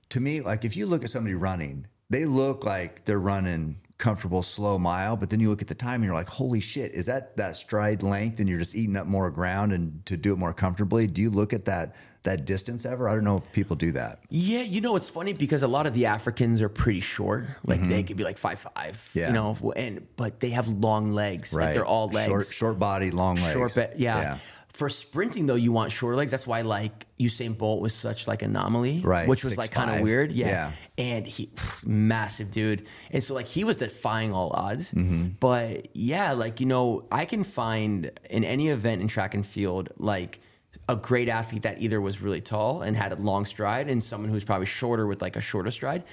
to 0.10 0.19
me, 0.19 0.41
like 0.41 0.65
if 0.65 0.77
you 0.77 0.85
look 0.85 1.03
at 1.03 1.10
somebody 1.10 1.35
running, 1.35 1.88
they 2.10 2.26
look 2.26 2.65
like 2.65 3.06
they're 3.06 3.19
running 3.19 3.77
comfortable 4.02 4.41
slow 4.41 4.80
mile, 4.80 5.15
but 5.15 5.30
then 5.30 5.39
you 5.39 5.49
look 5.49 5.61
at 5.61 5.68
the 5.68 5.76
time 5.76 5.95
and 5.95 6.06
you're 6.06 6.15
like, 6.15 6.27
holy 6.27 6.60
shit, 6.60 6.91
is 6.91 7.06
that 7.06 7.38
that 7.38 7.56
stride 7.56 8.02
length? 8.03 8.39
And 8.39 8.49
you're 8.49 8.60
just 8.60 8.76
eating 8.76 8.98
up 8.98 9.06
more 9.06 9.30
ground 9.30 9.72
and 9.72 10.03
to 10.07 10.18
do 10.18 10.34
it 10.34 10.38
more 10.38 10.53
comfortably. 10.53 11.07
Do 11.07 11.22
you 11.22 11.30
look 11.30 11.53
at 11.53 11.65
that 11.65 11.95
that 12.23 12.45
distance 12.45 12.85
ever? 12.85 13.07
I 13.07 13.14
don't 13.15 13.23
know 13.23 13.38
if 13.38 13.52
people 13.52 13.76
do 13.76 13.91
that. 13.93 14.19
Yeah, 14.30 14.61
you 14.61 14.81
know 14.81 14.95
it's 14.95 15.07
funny 15.10 15.34
because 15.34 15.64
a 15.64 15.68
lot 15.68 15.85
of 15.85 15.93
the 15.93 16.07
Africans 16.07 16.61
are 16.61 16.69
pretty 16.69 16.99
short. 16.99 17.45
Like 17.64 17.88
they 17.88 18.03
could 18.03 18.18
be 18.18 18.23
like 18.23 18.39
five 18.39 18.60
five. 18.60 18.95
Mm-hmm. 18.95 19.19
Yeah. 19.19 19.27
You 19.27 19.34
know, 19.34 19.72
and 19.76 20.07
but 20.15 20.39
they 20.39 20.49
have 20.49 20.68
long 20.68 21.14
legs. 21.14 21.53
Like 21.53 21.76
they're 21.76 21.85
all 21.85 22.10
legs. 22.10 22.27
Short, 22.27 22.48
short 22.48 22.80
body, 22.80 23.11
long 23.11 23.35
legs. 23.35 23.53
Short, 23.53 23.76
yeah. 23.77 24.22
yeah. 24.22 24.38
For 24.73 24.89
sprinting 24.89 25.48
though, 25.48 25.56
you 25.56 25.72
want 25.72 25.91
shorter 25.91 26.15
legs. 26.15 26.31
That's 26.31 26.48
why 26.48 26.61
like 26.61 27.06
Usain 27.19 27.57
Bolt 27.57 27.81
was 27.81 27.93
such 27.93 28.27
like 28.27 28.41
anomaly, 28.41 29.02
Right, 29.02 29.27
Which 29.27 29.43
was 29.43 29.57
like 29.57 29.72
kind 29.72 29.91
of 29.91 30.02
weird, 30.02 30.31
yeah. 30.31 30.48
Yeah. 30.48 30.72
And 30.98 31.27
he, 31.27 31.49
massive 31.84 32.52
dude, 32.52 32.85
and 33.11 33.23
so 33.23 33.34
like 33.34 33.48
he 33.48 33.64
was 33.64 33.77
defying 33.77 34.34
all 34.34 34.52
odds. 34.53 34.91
Mm-hmm. 34.91 35.30
But 35.39 35.95
yeah, 35.95 36.31
like 36.34 36.60
you 36.60 36.65
know, 36.65 37.06
I 37.11 37.26
can 37.26 37.43
find 37.43 38.11
in 38.30 38.43
any 38.43 38.69
event 38.69 39.02
in 39.02 39.07
track 39.07 39.34
and 39.34 39.45
field 39.45 39.89
like 39.98 40.39
a 40.88 40.95
great 40.95 41.30
athlete 41.30 41.64
that 41.64 41.81
either 41.81 41.99
was 41.99 42.22
really 42.22 42.41
tall 42.41 42.81
and 42.81 42.95
had 42.95 43.11
a 43.11 43.15
long 43.15 43.45
stride, 43.45 43.89
and 43.89 44.02
someone 44.02 44.30
who's 44.30 44.43
probably 44.45 44.65
shorter 44.65 45.06
with 45.06 45.22
like 45.22 45.35
a 45.35 45.41
shorter 45.41 45.72
stride. 45.72 46.03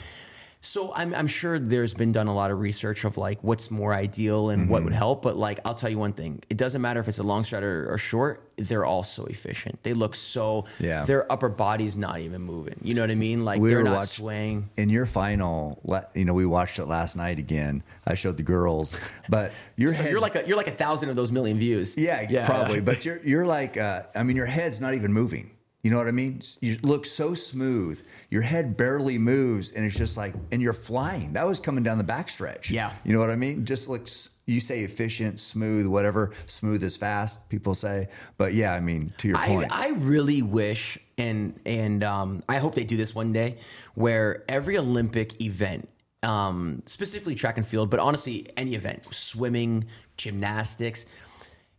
So 0.69 0.93
I'm, 0.95 1.15
I'm 1.15 1.27
sure 1.29 1.59
there's 1.59 1.95
been 1.95 2.13
done 2.13 2.27
a 2.27 2.35
lot 2.35 2.51
of 2.51 2.61
research 2.61 3.05
of 3.05 3.17
like 3.17 3.43
what's 3.43 3.71
more 3.71 3.95
ideal 3.95 4.51
and 4.51 4.63
Mm-hmm. 4.65 4.71
what 4.73 4.85
would 4.85 4.93
help. 4.93 5.23
But 5.23 5.37
like 5.37 5.61
I'll 5.65 5.75
tell 5.75 5.89
you 5.89 5.99
one 5.99 6.13
thing: 6.13 6.43
it 6.51 6.59
doesn't 6.59 6.83
matter 6.83 7.01
if 7.01 7.09
it's 7.09 7.19
a 7.19 7.23
long 7.23 7.43
stride 7.45 7.63
or, 7.63 7.91
or 7.91 7.97
short. 7.97 8.45
They're 8.57 8.85
all 8.85 9.03
so 9.05 9.25
efficient. 9.27 9.83
They 9.83 9.95
look 9.95 10.15
so. 10.15 10.67
Yeah. 10.81 11.05
Their 11.05 11.31
upper 11.33 11.49
body's 11.49 11.97
not 11.97 12.19
even 12.21 12.43
moving. 12.43 12.79
You 12.83 12.93
know 12.95 13.01
what 13.03 13.11
I 13.11 13.15
mean? 13.15 13.45
Like 13.45 13.61
We 13.61 13.71
they're 13.71 13.83
not 13.83 13.97
watch- 13.97 14.09
swaying. 14.17 14.69
in 14.77 14.91
your 14.91 15.07
final, 15.07 15.81
you 16.15 16.25
know, 16.27 16.35
we 16.35 16.45
watched 16.45 16.79
it 16.79 16.87
last 16.87 17.17
night 17.17 17.39
again. 17.39 17.83
I 18.05 18.15
showed 18.15 18.37
the 18.37 18.43
girls, 18.43 18.95
but 19.29 19.53
your 19.77 19.93
So 19.95 20.03
head, 20.03 20.11
you're 20.11 20.21
like 20.21 20.35
a, 20.37 20.47
you're 20.47 20.57
like 20.57 20.69
a 20.69 20.73
thousand 20.73 21.09
of 21.09 21.17
those 21.17 21.31
million 21.33 21.59
views. 21.59 21.97
yeah, 21.97 22.45
probably, 22.47 22.81
but 22.81 23.05
you're 23.07 23.21
you're 23.25 23.47
like, 23.47 23.77
uh, 23.79 24.03
I 24.15 24.23
mean, 24.23 24.37
your 24.37 24.47
head's 24.47 24.81
not 24.81 24.93
even 24.95 25.13
moving. 25.13 25.53
You 25.83 25.93
know 25.93 25.97
what 25.99 26.09
I 26.09 26.13
mean? 26.13 26.43
You 26.61 26.77
look 26.83 27.07
so 27.07 27.35
smooth. 27.35 28.03
Your 28.31 28.43
head 28.43 28.77
barely 28.77 29.17
moves, 29.17 29.71
and 29.71 29.87
it's 29.87 29.97
just 29.97 30.17
like, 30.17 30.35
and 30.51 30.61
you're 30.61 30.73
flying. 30.73 31.33
That 31.35 31.47
was 31.47 31.61
coming 31.61 31.85
down 31.85 31.99
the 31.99 32.05
backstretch. 32.05 32.69
Yeah. 32.69 32.93
you 33.05 33.13
know 33.13 33.21
what 33.21 33.31
I 33.31 33.37
mean? 33.37 33.65
Just 33.65 33.89
looks. 33.89 34.31
You 34.47 34.59
say 34.59 34.81
efficient, 34.81 35.39
smooth, 35.39 35.87
whatever. 35.87 36.33
Smooth 36.47 36.83
is 36.83 36.97
fast. 36.97 37.49
People 37.49 37.75
say, 37.75 38.09
but 38.39 38.55
yeah, 38.55 38.75
I 38.75 38.81
mean, 38.81 39.13
to 39.19 39.29
your 39.29 39.37
I, 39.37 39.47
point, 39.47 39.69
I 39.71 39.91
really 39.91 40.43
wish, 40.43 40.99
and 41.17 41.59
and 41.65 42.03
um, 42.03 42.43
I 42.49 42.57
hope 42.57 42.75
they 42.75 42.85
do 42.85 42.97
this 42.97 43.15
one 43.15 43.33
day, 43.33 43.59
where 43.95 44.45
every 44.49 44.77
Olympic 44.79 45.41
event, 45.41 45.89
um, 46.25 46.83
specifically 46.87 47.37
track 47.37 47.57
and 47.57 47.67
field, 47.67 47.89
but 47.89 48.01
honestly 48.01 48.49
any 48.57 48.75
event, 48.75 49.07
swimming, 49.15 49.85
gymnastics, 50.17 51.07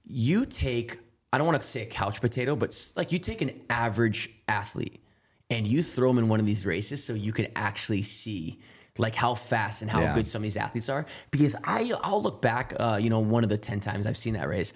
you 0.06 0.46
take. 0.46 1.00
I 1.32 1.38
don't 1.38 1.46
want 1.48 1.62
to 1.62 1.68
say 1.68 1.84
a 1.84 1.86
couch 1.86 2.22
potato, 2.22 2.56
but 2.56 2.88
like 2.96 3.12
you 3.12 3.20
take 3.20 3.42
an 3.42 3.62
average 3.70 4.30
athlete 4.48 5.04
and 5.50 5.68
you 5.68 5.84
throw 5.84 6.10
them 6.10 6.18
in 6.18 6.28
one 6.30 6.40
of 6.40 6.46
these 6.46 6.66
races, 6.66 7.04
so 7.04 7.14
you 7.14 7.32
can 7.34 7.48
actually 7.56 8.02
see 8.02 8.60
like 8.98 9.16
how 9.16 9.34
fast 9.36 9.82
and 9.82 9.90
how 9.90 10.02
Yeah. 10.02 10.14
good 10.16 10.28
some 10.28 10.40
of 10.40 10.44
these 10.44 10.58
athletes 10.58 10.90
are. 10.90 11.06
Because 11.32 11.56
I 11.64 11.92
I'll 12.02 12.22
look 12.22 12.42
back, 12.42 12.74
uh, 12.80 13.00
you 13.02 13.10
know, 13.10 13.20
one 13.20 13.44
of 13.44 13.50
the 13.50 13.58
ten 13.58 13.80
times 13.80 14.06
I've 14.06 14.18
seen 14.18 14.34
that 14.34 14.48
race, 14.50 14.74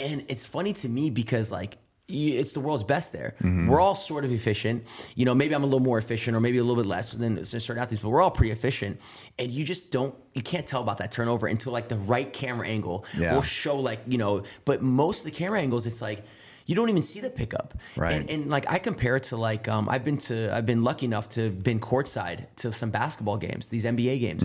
and 0.00 0.24
it's 0.28 0.46
funny 0.46 0.72
to 0.74 0.88
me 0.88 1.10
because 1.10 1.50
like 1.52 1.78
it's 2.08 2.52
the 2.52 2.60
world's 2.60 2.84
best 2.84 3.12
there. 3.12 3.34
We're 3.68 3.80
all 3.80 3.94
sort 3.94 4.24
of 4.24 4.32
efficient. 4.32 4.84
You 5.14 5.24
know, 5.26 5.34
maybe 5.34 5.54
I'm 5.54 5.62
a 5.62 5.66
little 5.66 5.80
more 5.80 5.98
efficient 5.98 6.36
or 6.36 6.40
maybe 6.40 6.56
a 6.58 6.62
little 6.64 6.82
bit 6.82 6.86
less 6.88 7.12
than 7.12 7.44
certain 7.44 7.78
athletes, 7.78 8.02
but 8.02 8.08
we're 8.08 8.22
all 8.22 8.30
pretty 8.30 8.50
efficient. 8.52 8.98
And 9.38 9.50
you 9.52 9.64
just 9.64 9.90
don't, 9.90 10.14
you 10.34 10.42
can't 10.42 10.66
tell 10.66 10.82
about 10.82 10.98
that 10.98 11.12
turnover 11.12 11.46
until 11.48 11.72
like 11.72 11.88
the 11.88 11.98
right 11.98 12.32
camera 12.32 12.66
angle 12.66 13.04
Yeah. 13.16 13.34
will 13.34 13.42
show 13.42 13.76
like, 13.78 14.00
you 14.06 14.16
know, 14.18 14.42
but 14.64 14.80
most 14.82 15.18
of 15.20 15.24
the 15.26 15.30
camera 15.32 15.60
angles, 15.60 15.84
it's 15.86 16.00
like, 16.00 16.24
you 16.64 16.74
don't 16.74 16.88
even 16.90 17.00
see 17.02 17.20
the 17.20 17.30
pickup. 17.30 17.74
Right. 17.96 18.12
And, 18.14 18.28
and 18.30 18.50
like 18.50 18.70
I 18.70 18.78
compare 18.78 19.16
it 19.16 19.22
to 19.24 19.36
like 19.36 19.68
um, 19.68 19.88
I've 19.88 20.04
been 20.04 20.18
to 20.28 20.54
I've 20.54 20.66
been 20.66 20.84
lucky 20.84 21.06
enough 21.06 21.28
to 21.30 21.44
have 21.44 21.62
been 21.62 21.80
courtside 21.80 22.44
to 22.56 22.70
some 22.72 22.90
basketball 22.90 23.38
games, 23.38 23.68
these 23.70 23.84
NBA 23.86 24.20
games. 24.20 24.42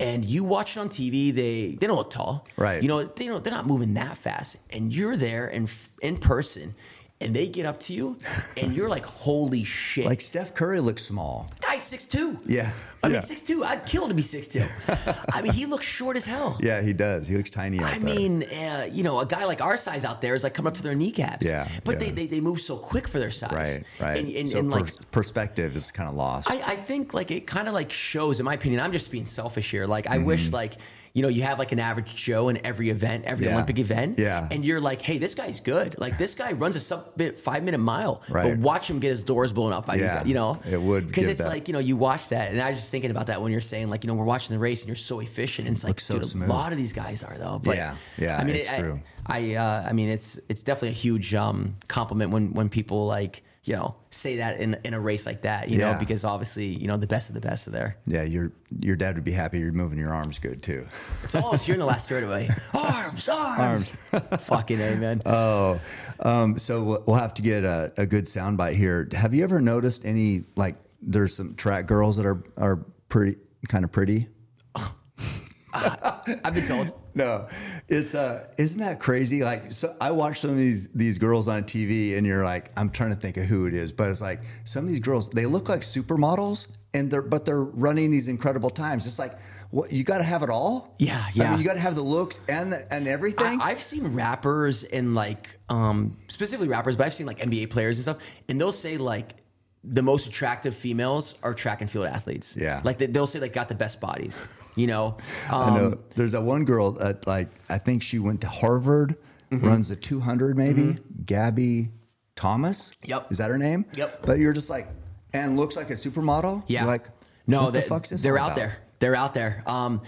And 0.00 0.24
you 0.24 0.44
watch 0.44 0.76
it 0.76 0.80
on 0.80 0.88
TV, 0.88 1.34
they 1.34 1.76
they 1.78 1.86
don't 1.86 1.96
look 1.96 2.10
tall. 2.10 2.46
Right. 2.56 2.80
You 2.82 2.88
know, 2.88 3.02
they 3.04 3.26
don't 3.26 3.42
they're 3.42 3.52
not 3.52 3.66
moving 3.66 3.94
that 3.94 4.16
fast. 4.16 4.56
And 4.70 4.94
you're 4.94 5.16
there 5.16 5.48
in 5.48 5.68
in 6.00 6.18
person 6.18 6.74
and 7.20 7.34
they 7.34 7.48
get 7.48 7.66
up 7.66 7.80
to 7.80 7.92
you, 7.92 8.16
and 8.56 8.74
you're 8.74 8.88
like, 8.88 9.04
holy 9.04 9.64
shit! 9.64 10.06
Like 10.06 10.20
Steph 10.20 10.54
Curry 10.54 10.78
looks 10.80 11.02
small. 11.04 11.48
Guy's 11.60 11.84
six 11.84 12.04
two. 12.04 12.38
Yeah. 12.46 12.70
I 13.02 13.06
Yeah. 13.08 13.12
mean 13.14 13.22
six 13.22 13.42
two. 13.42 13.64
I'd 13.64 13.86
kill 13.86 14.08
to 14.08 14.14
be 14.14 14.22
six 14.22 14.46
two. 14.48 14.64
I 15.32 15.42
mean, 15.42 15.52
he 15.52 15.66
looks 15.66 15.86
short 15.86 16.16
as 16.16 16.24
hell. 16.24 16.58
Yeah, 16.60 16.80
he 16.82 16.92
does. 16.92 17.26
He 17.28 17.36
looks 17.36 17.50
tiny 17.50 17.78
out 17.80 17.92
I 17.94 17.98
there. 17.98 18.14
mean, 18.14 18.42
uh, 18.44 18.88
you 18.90 19.02
know, 19.02 19.20
a 19.20 19.26
guy 19.26 19.44
like 19.44 19.60
our 19.60 19.76
size 19.76 20.04
out 20.04 20.20
there 20.20 20.34
is 20.34 20.42
like 20.44 20.54
coming 20.54 20.68
up 20.68 20.74
to 20.74 20.82
their 20.82 20.94
kneecaps. 20.94 21.46
Yeah, 21.46 21.68
But 21.84 21.92
yeah. 21.94 21.98
They, 21.98 22.10
they 22.12 22.26
they 22.26 22.40
move 22.40 22.60
so 22.60 22.76
quick 22.76 23.06
for 23.08 23.18
their 23.18 23.30
size. 23.30 23.52
right, 23.52 23.84
right. 24.00 24.18
And, 24.18 24.30
and, 24.34 24.48
so 24.48 24.58
and 24.60 24.72
per- 24.72 24.80
like 24.80 25.10
perspective 25.10 25.76
is 25.76 25.90
kind 25.92 26.08
of 26.08 26.14
lost. 26.14 26.50
I, 26.50 26.60
I 26.72 26.76
think 26.76 27.14
like 27.14 27.30
it 27.30 27.46
kind 27.46 27.68
of 27.68 27.74
like 27.74 27.90
shows, 27.92 28.38
in 28.40 28.44
my 28.46 28.54
opinion. 28.54 28.80
I'm 28.80 28.92
just 28.92 29.10
being 29.12 29.26
selfish 29.26 29.70
here. 29.70 29.86
Like 29.86 30.06
I 30.08 30.16
Mm-hmm. 30.16 30.24
wish 30.26 30.50
like 30.52 30.74
you 31.18 31.22
know 31.22 31.28
you 31.28 31.42
have 31.42 31.58
like 31.58 31.72
an 31.72 31.80
average 31.80 32.14
Joe 32.14 32.48
in 32.48 32.64
every 32.64 32.88
event, 32.90 33.24
every 33.26 33.46
Yeah. 33.46 33.54
Olympic 33.54 33.78
event, 33.80 34.18
Yeah. 34.18 34.48
and 34.52 34.64
you're 34.64 34.80
like, 34.80 35.02
hey, 35.02 35.18
this 35.18 35.34
guy's 35.34 35.58
good. 35.60 35.98
Like 35.98 36.16
this 36.16 36.34
guy 36.36 36.52
runs 36.52 36.76
a 36.76 36.80
sub 36.80 37.20
five 37.48 37.62
minute 37.64 37.78
mile, 37.78 38.22
Right. 38.28 38.54
but 38.54 38.58
watch 38.60 38.88
him 38.88 38.98
get 39.00 39.10
his 39.10 39.24
doors 39.24 39.52
blown 39.52 39.72
up 39.72 39.84
by 39.86 39.96
Yeah. 39.96 40.24
You 40.24 40.34
know, 40.34 40.58
It 40.70 40.80
would 40.80 41.08
because 41.08 41.26
it's 41.26 41.42
that- 41.42 41.48
like 41.48 41.66
you 41.68 41.72
know 41.74 41.80
you 41.80 41.96
watch 41.96 42.28
that, 42.28 42.52
and 42.52 42.60
I 42.62 42.68
was 42.70 42.78
just 42.78 42.90
thinking 42.92 43.10
about 43.10 43.26
that 43.26 43.42
when 43.42 43.50
you're 43.52 43.60
saying 43.60 43.90
like 43.90 44.04
you 44.04 44.08
know 44.08 44.14
we're 44.14 44.24
watching 44.34 44.54
the 44.54 44.60
race 44.60 44.80
and 44.82 44.88
you're 44.88 45.04
so 45.12 45.18
efficient, 45.20 45.66
and 45.68 45.76
it's 45.76 45.84
like 45.84 45.98
so 46.00 46.14
dude, 46.14 46.26
smooth. 46.26 46.48
a 46.48 46.52
lot 46.52 46.70
of 46.72 46.78
these 46.78 46.92
guys 46.92 47.24
are 47.24 47.36
though. 47.36 47.58
But 47.62 47.76
Yeah. 47.76 47.94
Yeah, 48.16 48.38
I 48.38 48.44
mean, 48.44 48.54
it's 48.56 48.66
it- 48.66 48.72
I- 48.72 48.78
true. 48.78 49.00
I 49.30 49.54
uh, 49.56 49.84
I 49.88 49.92
mean 49.92 50.08
it's 50.08 50.38
it's 50.48 50.62
definitely 50.62 50.90
a 50.90 51.00
huge 51.06 51.34
um, 51.34 51.74
compliment 51.88 52.30
when 52.30 52.52
when 52.54 52.68
people 52.70 53.06
like 53.06 53.42
you 53.68 53.74
know 53.76 53.94
say 54.10 54.36
that 54.38 54.58
in 54.60 54.76
in 54.84 54.94
a 54.94 55.00
race 55.00 55.26
like 55.26 55.42
that, 55.42 55.68
you 55.68 55.78
know, 55.78 55.94
because 55.98 56.24
obviously 56.24 56.66
you 56.66 56.86
know 56.88 56.96
the 56.96 57.06
best 57.06 57.28
of 57.28 57.34
the 57.34 57.40
best 57.40 57.68
are 57.68 57.70
there. 57.70 57.96
yeah, 58.06 58.22
your 58.22 58.50
your 58.80 58.96
dad 58.96 59.14
would 59.16 59.24
be 59.24 59.32
happy 59.32 59.58
you're 59.58 59.72
moving 59.72 59.98
your 59.98 60.12
arms 60.14 60.38
good 60.38 60.62
too. 60.62 60.86
It's 61.24 61.34
all 61.34 61.54
you're 61.64 61.74
in 61.74 61.80
the 61.80 61.84
last 61.86 62.08
third 62.08 62.24
straightaway. 62.24 62.48
Arms, 62.74 63.28
arms, 63.28 63.92
Fucking 64.40 64.80
a 64.80 64.94
man. 64.96 65.22
Oh, 65.26 65.80
um, 66.20 66.58
so 66.58 66.82
we'll- 66.82 67.04
we'll 67.06 67.16
have 67.16 67.34
to 67.34 67.42
get 67.42 67.64
a, 67.64 67.92
a 67.96 68.06
good 68.06 68.24
soundbite 68.24 68.74
here. 68.74 69.08
Have 69.12 69.34
you 69.34 69.44
ever 69.44 69.60
noticed 69.60 70.04
any 70.04 70.44
like 70.56 70.76
there's 71.02 71.36
some 71.36 71.54
track 71.54 71.86
girls 71.86 72.16
that 72.16 72.26
are 72.26 72.42
are 72.56 72.76
pretty 73.08 73.36
kind 73.68 73.84
of 73.84 73.92
pretty? 73.92 74.28
I've 75.74 76.54
been 76.54 76.66
told. 76.66 76.92
No, 77.14 77.48
it's 77.88 78.14
uh, 78.14 78.46
isn't 78.58 78.80
that 78.80 79.00
crazy? 79.00 79.42
Like, 79.42 79.72
so 79.72 79.96
I 80.00 80.10
watch 80.10 80.40
some 80.40 80.50
of 80.50 80.56
these 80.56 80.88
these 80.88 81.18
girls 81.18 81.48
on 81.48 81.64
TV, 81.64 82.16
and 82.16 82.26
you're 82.26 82.44
like, 82.44 82.70
I'm 82.76 82.90
trying 82.90 83.10
to 83.10 83.16
think 83.16 83.36
of 83.36 83.44
who 83.44 83.66
it 83.66 83.74
is, 83.74 83.92
but 83.92 84.10
it's 84.10 84.20
like 84.20 84.40
some 84.64 84.84
of 84.84 84.90
these 84.90 85.00
girls, 85.00 85.28
they 85.28 85.46
look 85.46 85.68
like 85.68 85.82
supermodels, 85.82 86.68
and 86.94 87.10
they're 87.10 87.22
but 87.22 87.44
they're 87.44 87.62
running 87.62 88.10
these 88.10 88.28
incredible 88.28 88.70
times. 88.70 89.06
It's 89.06 89.18
like, 89.18 89.38
what 89.70 89.92
you 89.92 90.04
got 90.04 90.18
to 90.18 90.24
have 90.24 90.42
it 90.42 90.50
all. 90.50 90.94
Yeah, 90.98 91.22
I 91.26 91.30
yeah. 91.34 91.50
mean, 91.50 91.60
you 91.60 91.66
got 91.66 91.74
to 91.74 91.80
have 91.80 91.94
the 91.94 92.02
looks 92.02 92.40
and 92.48 92.72
the, 92.72 92.92
and 92.92 93.06
everything. 93.06 93.60
I, 93.60 93.70
I've 93.70 93.82
seen 93.82 94.08
rappers 94.08 94.84
and 94.84 95.14
like 95.14 95.58
um 95.68 96.16
specifically 96.28 96.68
rappers, 96.68 96.96
but 96.96 97.06
I've 97.06 97.14
seen 97.14 97.26
like 97.26 97.38
NBA 97.38 97.70
players 97.70 97.96
and 97.98 98.04
stuff, 98.04 98.18
and 98.48 98.60
they'll 98.60 98.72
say 98.72 98.96
like 98.96 99.36
the 99.84 100.02
most 100.02 100.26
attractive 100.26 100.74
females 100.74 101.38
are 101.42 101.54
track 101.54 101.80
and 101.80 101.90
field 101.90 102.06
athletes. 102.06 102.56
Yeah. 102.56 102.80
like 102.84 102.98
they, 102.98 103.06
they'll 103.06 103.26
say 103.26 103.40
like 103.40 103.52
got 103.52 103.68
the 103.68 103.74
best 103.74 104.00
bodies. 104.00 104.42
You 104.78 104.86
know, 104.86 105.16
I 105.50 105.68
um, 105.68 105.74
know 105.74 105.98
there's 106.14 106.32
that 106.32 106.42
one 106.42 106.64
girl 106.64 106.92
that 106.92 107.26
like 107.26 107.48
I 107.68 107.78
think 107.78 108.02
she 108.02 108.18
went 108.18 108.40
to 108.42 108.48
Harvard, 108.48 109.16
runs 109.50 109.88
the 109.88 109.96
200 109.96 110.56
maybe. 110.56 110.98
Gabby 111.26 111.90
Thomas. 112.36 112.92
Yep. 113.04 113.32
Is 113.32 113.38
that 113.38 113.50
her 113.50 113.58
name? 113.58 113.84
Yep. 113.96 114.22
But 114.24 114.38
you're 114.38 114.52
just 114.52 114.70
like, 114.70 114.88
and 115.32 115.56
looks 115.56 115.76
like 115.76 115.90
a 115.90 115.94
supermodel. 115.94 116.62
Yeah. 116.68 116.82
You're 116.82 116.88
like, 116.88 117.08
no, 117.48 117.70
they, 117.70 117.80
the 117.80 117.86
fuck's 117.86 118.10
this? 118.10 118.22
they're 118.22 118.38
out 118.38 118.52
about? 118.52 118.56
there. 118.56 118.76
They're 119.00 119.16
out 119.16 119.34
there. 119.34 119.64
Um, 119.66 120.02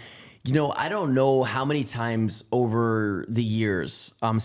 you 0.44 0.54
know, 0.54 0.72
I 0.72 0.88
don't 0.88 1.14
know 1.14 1.42
how 1.42 1.64
many 1.64 1.84
times 1.84 2.44
over 2.52 3.26
the 3.28 3.42
years, 3.42 4.14
um, 4.22 4.40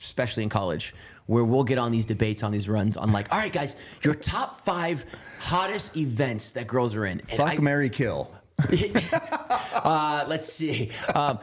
especially 0.00 0.44
in 0.44 0.48
college, 0.48 0.94
where 1.26 1.44
we'll 1.44 1.64
get 1.64 1.78
on 1.78 1.90
these 1.90 2.06
debates 2.06 2.42
on 2.42 2.52
these 2.52 2.68
runs 2.68 2.96
on 2.96 3.12
like, 3.12 3.32
all 3.32 3.38
right, 3.38 3.52
guys, 3.52 3.76
your 4.02 4.14
top 4.14 4.60
five 4.60 5.04
hottest 5.40 5.96
events 5.96 6.52
that 6.52 6.66
girls 6.66 6.94
are 6.94 7.04
in. 7.04 7.20
And 7.20 7.30
Fuck 7.30 7.58
I- 7.58 7.62
Mary 7.62 7.90
Kill. 7.90 8.30
uh, 9.74 10.24
let's 10.28 10.52
see. 10.52 10.90
Um, 11.14 11.38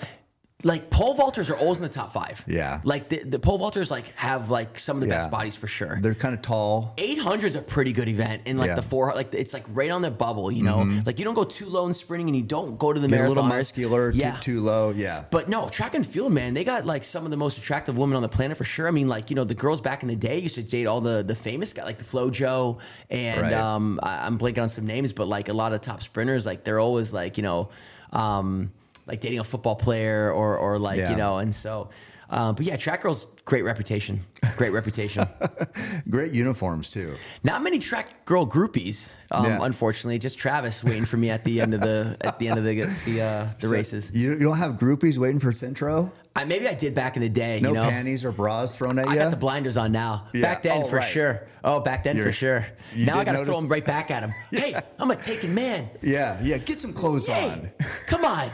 like 0.64 0.90
pole 0.90 1.16
vaulters 1.16 1.50
are 1.50 1.58
always 1.58 1.78
in 1.80 1.84
the 1.84 1.90
top 1.90 2.14
five. 2.14 2.44
Yeah. 2.48 2.82
Like 2.84 3.10
the, 3.10 3.20
the 3.24 3.40
pole 3.40 3.60
vaulters 3.60 3.90
like 3.90 4.08
have 4.16 4.50
like 4.50 4.78
some 4.80 4.98
of 4.98 5.02
the 5.02 5.08
Yeah. 5.08 5.20
best 5.20 5.32
bodies 5.32 5.56
for 5.56 5.68
sure. 5.68 5.98
They're 6.02 6.14
kind 6.16 6.34
of 6.36 6.42
tall. 6.42 6.94
800 6.98 7.48
is 7.48 7.56
a 7.56 7.62
pretty 7.62 7.94
good 7.94 8.08
event 8.08 8.44
and 8.46 8.58
like 8.60 8.68
Yeah. 8.68 8.72
Mm-hmm. 8.74 8.76
the 8.82 8.88
four 8.90 9.14
like 9.16 9.34
it's 9.34 9.54
like 9.54 9.66
right 9.70 9.90
on 9.92 10.02
the 10.02 10.12
bubble 10.12 10.52
you 10.52 10.64
know 10.64 10.88
like 11.06 11.20
you 11.20 11.26
don't 11.26 11.34
go 11.34 11.44
too 11.44 11.68
low 11.70 11.88
in 11.88 11.94
sprinting 11.94 12.28
and 12.30 12.36
you 12.36 12.44
don't 12.44 12.78
go 12.78 12.94
to 12.94 13.00
the 13.00 13.08
Get 13.08 13.22
a 13.26 13.28
little 13.28 13.44
muscular, 13.44 14.12
yeah 14.12 14.36
too, 14.38 14.58
too 14.58 14.60
low. 14.62 14.92
Yeah. 14.92 15.24
but 15.32 15.50
no 15.50 15.68
track 15.70 15.96
and 15.96 16.06
field 16.06 16.32
man 16.32 16.54
they 16.54 16.64
got 16.64 16.86
like 16.86 17.04
some 17.04 17.26
of 17.26 17.32
the 17.32 17.38
most 17.38 17.58
attractive 17.58 17.98
women 17.98 18.16
on 18.16 18.22
the 18.22 18.30
planet 18.30 18.58
for 18.58 18.64
sure 18.64 18.88
i 18.88 18.92
mean 18.92 19.08
like 19.08 19.30
you 19.30 19.36
know 19.36 19.44
the 19.44 19.56
girls 19.56 19.82
back 19.82 20.04
in 20.04 20.10
the 20.10 20.16
day 20.16 20.40
used 20.40 20.56
to 20.56 20.64
date 20.64 20.86
all 20.86 21.02
the 21.02 21.24
the 21.24 21.36
famous 21.36 21.74
guys 21.74 21.86
like 21.86 21.98
the 21.98 22.04
Flo 22.04 22.30
flojo 22.30 22.78
and 23.10 23.42
Right. 23.42 23.54
um 23.54 24.00
I, 24.04 24.26
i'm 24.28 24.38
blanking 24.38 24.62
on 24.62 24.70
some 24.70 24.86
names 24.86 25.12
but 25.14 25.28
like 25.28 25.50
a 25.50 25.54
lot 25.54 25.74
of 25.74 25.82
top 25.82 26.02
sprinters 26.04 26.46
like 26.46 26.64
they're 26.64 26.80
always 26.80 27.14
like 27.14 27.38
you 27.38 27.44
know 27.44 27.70
um 28.14 28.72
like 29.08 29.20
dating 29.22 29.40
a 29.40 29.44
football 29.44 29.76
player 29.76 30.32
or 30.32 30.58
or 30.58 30.78
like 30.80 30.98
Yeah. 30.98 31.12
you 31.12 31.18
know 31.18 31.38
and 31.38 31.54
so 31.56 31.90
uh, 32.30 32.54
but 32.54 32.66
yeah, 32.66 32.78
track 32.78 33.02
girls, 33.02 33.28
great 33.44 33.64
reputation. 33.66 34.26
Great 34.56 34.72
reputation. 34.72 35.28
Great 36.10 36.32
uniforms 36.32 36.90
too. 36.90 37.14
Not 37.44 37.62
many 37.62 37.78
track 37.78 38.24
girl 38.24 38.48
groupies, 38.48 39.10
um, 39.32 39.44
Yeah. 39.46 39.60
unfortunately. 39.62 40.18
Just 40.18 40.38
Travis 40.38 40.82
waiting 40.82 41.04
for 41.04 41.18
me 41.18 41.30
at 41.30 41.44
the 41.44 41.60
end 41.60 41.74
of 41.74 41.82
the 41.82 42.16
at 42.22 42.40
the 42.40 42.48
end 42.48 42.58
of 42.58 42.64
the 42.64 42.86
the, 43.06 43.22
uh, 43.22 43.48
the 43.60 43.68
So 43.68 43.74
races. 43.74 44.12
You, 44.14 44.32
you 44.32 44.40
don't 44.40 44.56
have 44.58 44.76
groupies 44.76 45.18
waiting 45.18 45.42
for 45.42 45.52
Centro? 45.52 46.10
I, 46.34 46.46
maybe 46.46 46.70
I 46.70 46.74
did 46.74 46.94
back 46.96 47.18
in 47.18 47.22
the 47.22 47.28
day. 47.28 47.60
No 47.62 47.70
you 47.70 47.76
know, 47.76 47.82
panties 47.90 48.24
or 48.24 48.32
bras 48.32 48.78
thrown 48.78 48.98
at 48.98 49.10
I 49.10 49.14
you? 49.14 49.20
got 49.20 49.32
the 49.32 49.36
blinders 49.36 49.76
on 49.76 49.92
now. 49.92 50.28
Yeah. 50.34 50.42
Back 50.44 50.64
then, 50.64 50.84
Oh, 50.84 50.88
for 50.88 50.96
right. 50.98 51.12
sure. 51.12 51.46
Oh, 51.66 51.82
back 51.82 52.06
then 52.06 52.16
for 52.16 52.22
You're- 52.22 52.32
sure. 52.32 52.66
Now 52.96 53.18
I 53.20 53.26
got 53.26 53.34
to 53.34 53.44
throw 53.44 53.60
them 53.60 53.68
right 53.68 53.84
back 53.84 54.10
at 54.10 54.24
him. 54.24 54.34
Hey, 54.52 54.74
I'm 55.00 55.12
a 55.12 55.18
taken 55.18 55.54
man. 55.54 55.90
yeah, 56.02 56.40
yeah. 56.42 56.60
Get 56.60 56.80
some 56.80 56.94
clothes 56.94 57.28
on. 57.28 57.72
Come 58.08 58.24
on. 58.24 58.50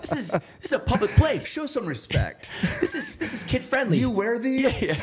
This 0.00 0.12
is 0.12 0.30
this 0.30 0.40
is 0.64 0.72
a 0.72 0.78
public 0.78 1.10
place. 1.12 1.46
Show 1.46 1.66
some 1.66 1.86
respect. 1.86 2.50
This 2.80 2.94
is 2.94 3.16
this 3.16 3.34
is 3.34 3.44
kid 3.44 3.64
friendly. 3.64 3.98
you 3.98 4.10
wear 4.10 4.38
these? 4.38 4.80
Yeah. 4.82 4.96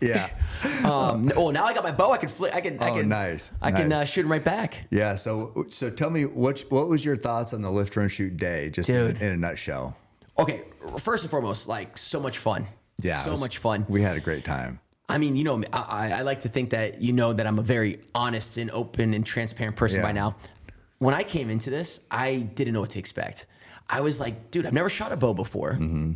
Yeah. 0.00 0.30
um, 0.84 1.30
oh, 1.36 1.50
now 1.50 1.64
I 1.64 1.72
got 1.74 1.84
my 1.84 1.92
bow. 1.92 2.10
I 2.12 2.16
can 2.18 2.28
flip. 2.28 2.54
I 2.54 2.60
can. 2.60 2.82
I 2.82 2.90
Oh, 2.90 2.94
can. 2.96 3.08
nice, 3.08 3.52
I 3.62 3.70
can 3.70 3.92
uh, 3.92 4.04
shoot 4.04 4.24
him 4.24 4.32
right 4.32 4.42
back. 4.44 4.86
Yeah. 4.90 5.14
So, 5.16 5.66
so 5.68 5.88
tell 5.90 6.10
me 6.10 6.24
what 6.24 6.60
what 6.70 6.88
was 6.88 7.04
your 7.04 7.16
thoughts 7.16 7.52
on 7.52 7.62
the 7.62 7.70
lift 7.70 7.96
run 7.96 8.08
shoot 8.08 8.36
day, 8.36 8.70
just 8.70 8.88
in, 8.88 9.16
in 9.18 9.32
a 9.32 9.36
nutshell? 9.36 9.96
Okay, 10.38 10.62
first 10.98 11.24
and 11.24 11.30
foremost, 11.30 11.68
like 11.68 11.96
so 11.98 12.20
much 12.20 12.38
fun. 12.38 12.66
Yeah, 13.02 13.22
so 13.22 13.32
was- 13.32 13.40
much 13.40 13.58
fun. 13.58 13.86
We 13.88 14.02
had 14.02 14.16
a 14.16 14.20
great 14.20 14.44
time. 14.44 14.80
I 15.10 15.16
mean, 15.16 15.36
you 15.36 15.44
know, 15.44 15.62
I, 15.72 15.78
I 15.78 16.10
I 16.18 16.20
like 16.22 16.40
to 16.40 16.48
think 16.48 16.70
that 16.70 17.00
you 17.00 17.12
know 17.12 17.32
that 17.32 17.46
I'm 17.46 17.58
a 17.58 17.62
very 17.62 18.00
honest 18.14 18.58
and 18.58 18.70
open 18.72 19.14
and 19.14 19.24
transparent 19.24 19.76
person 19.76 19.98
Yeah. 20.00 20.06
by 20.06 20.12
now. 20.12 20.36
When 20.98 21.14
I 21.14 21.22
came 21.22 21.50
into 21.50 21.70
this, 21.70 22.00
I 22.10 22.38
didn't 22.38 22.74
know 22.74 22.80
what 22.80 22.90
to 22.90 22.98
expect. 22.98 23.46
I 23.88 24.00
was 24.00 24.20
like, 24.20 24.50
dude, 24.50 24.66
I've 24.66 24.72
never 24.72 24.88
shot 24.88 25.12
a 25.12 25.16
bow 25.16 25.34
before. 25.34 25.72
Mm-hmm. 25.72 26.12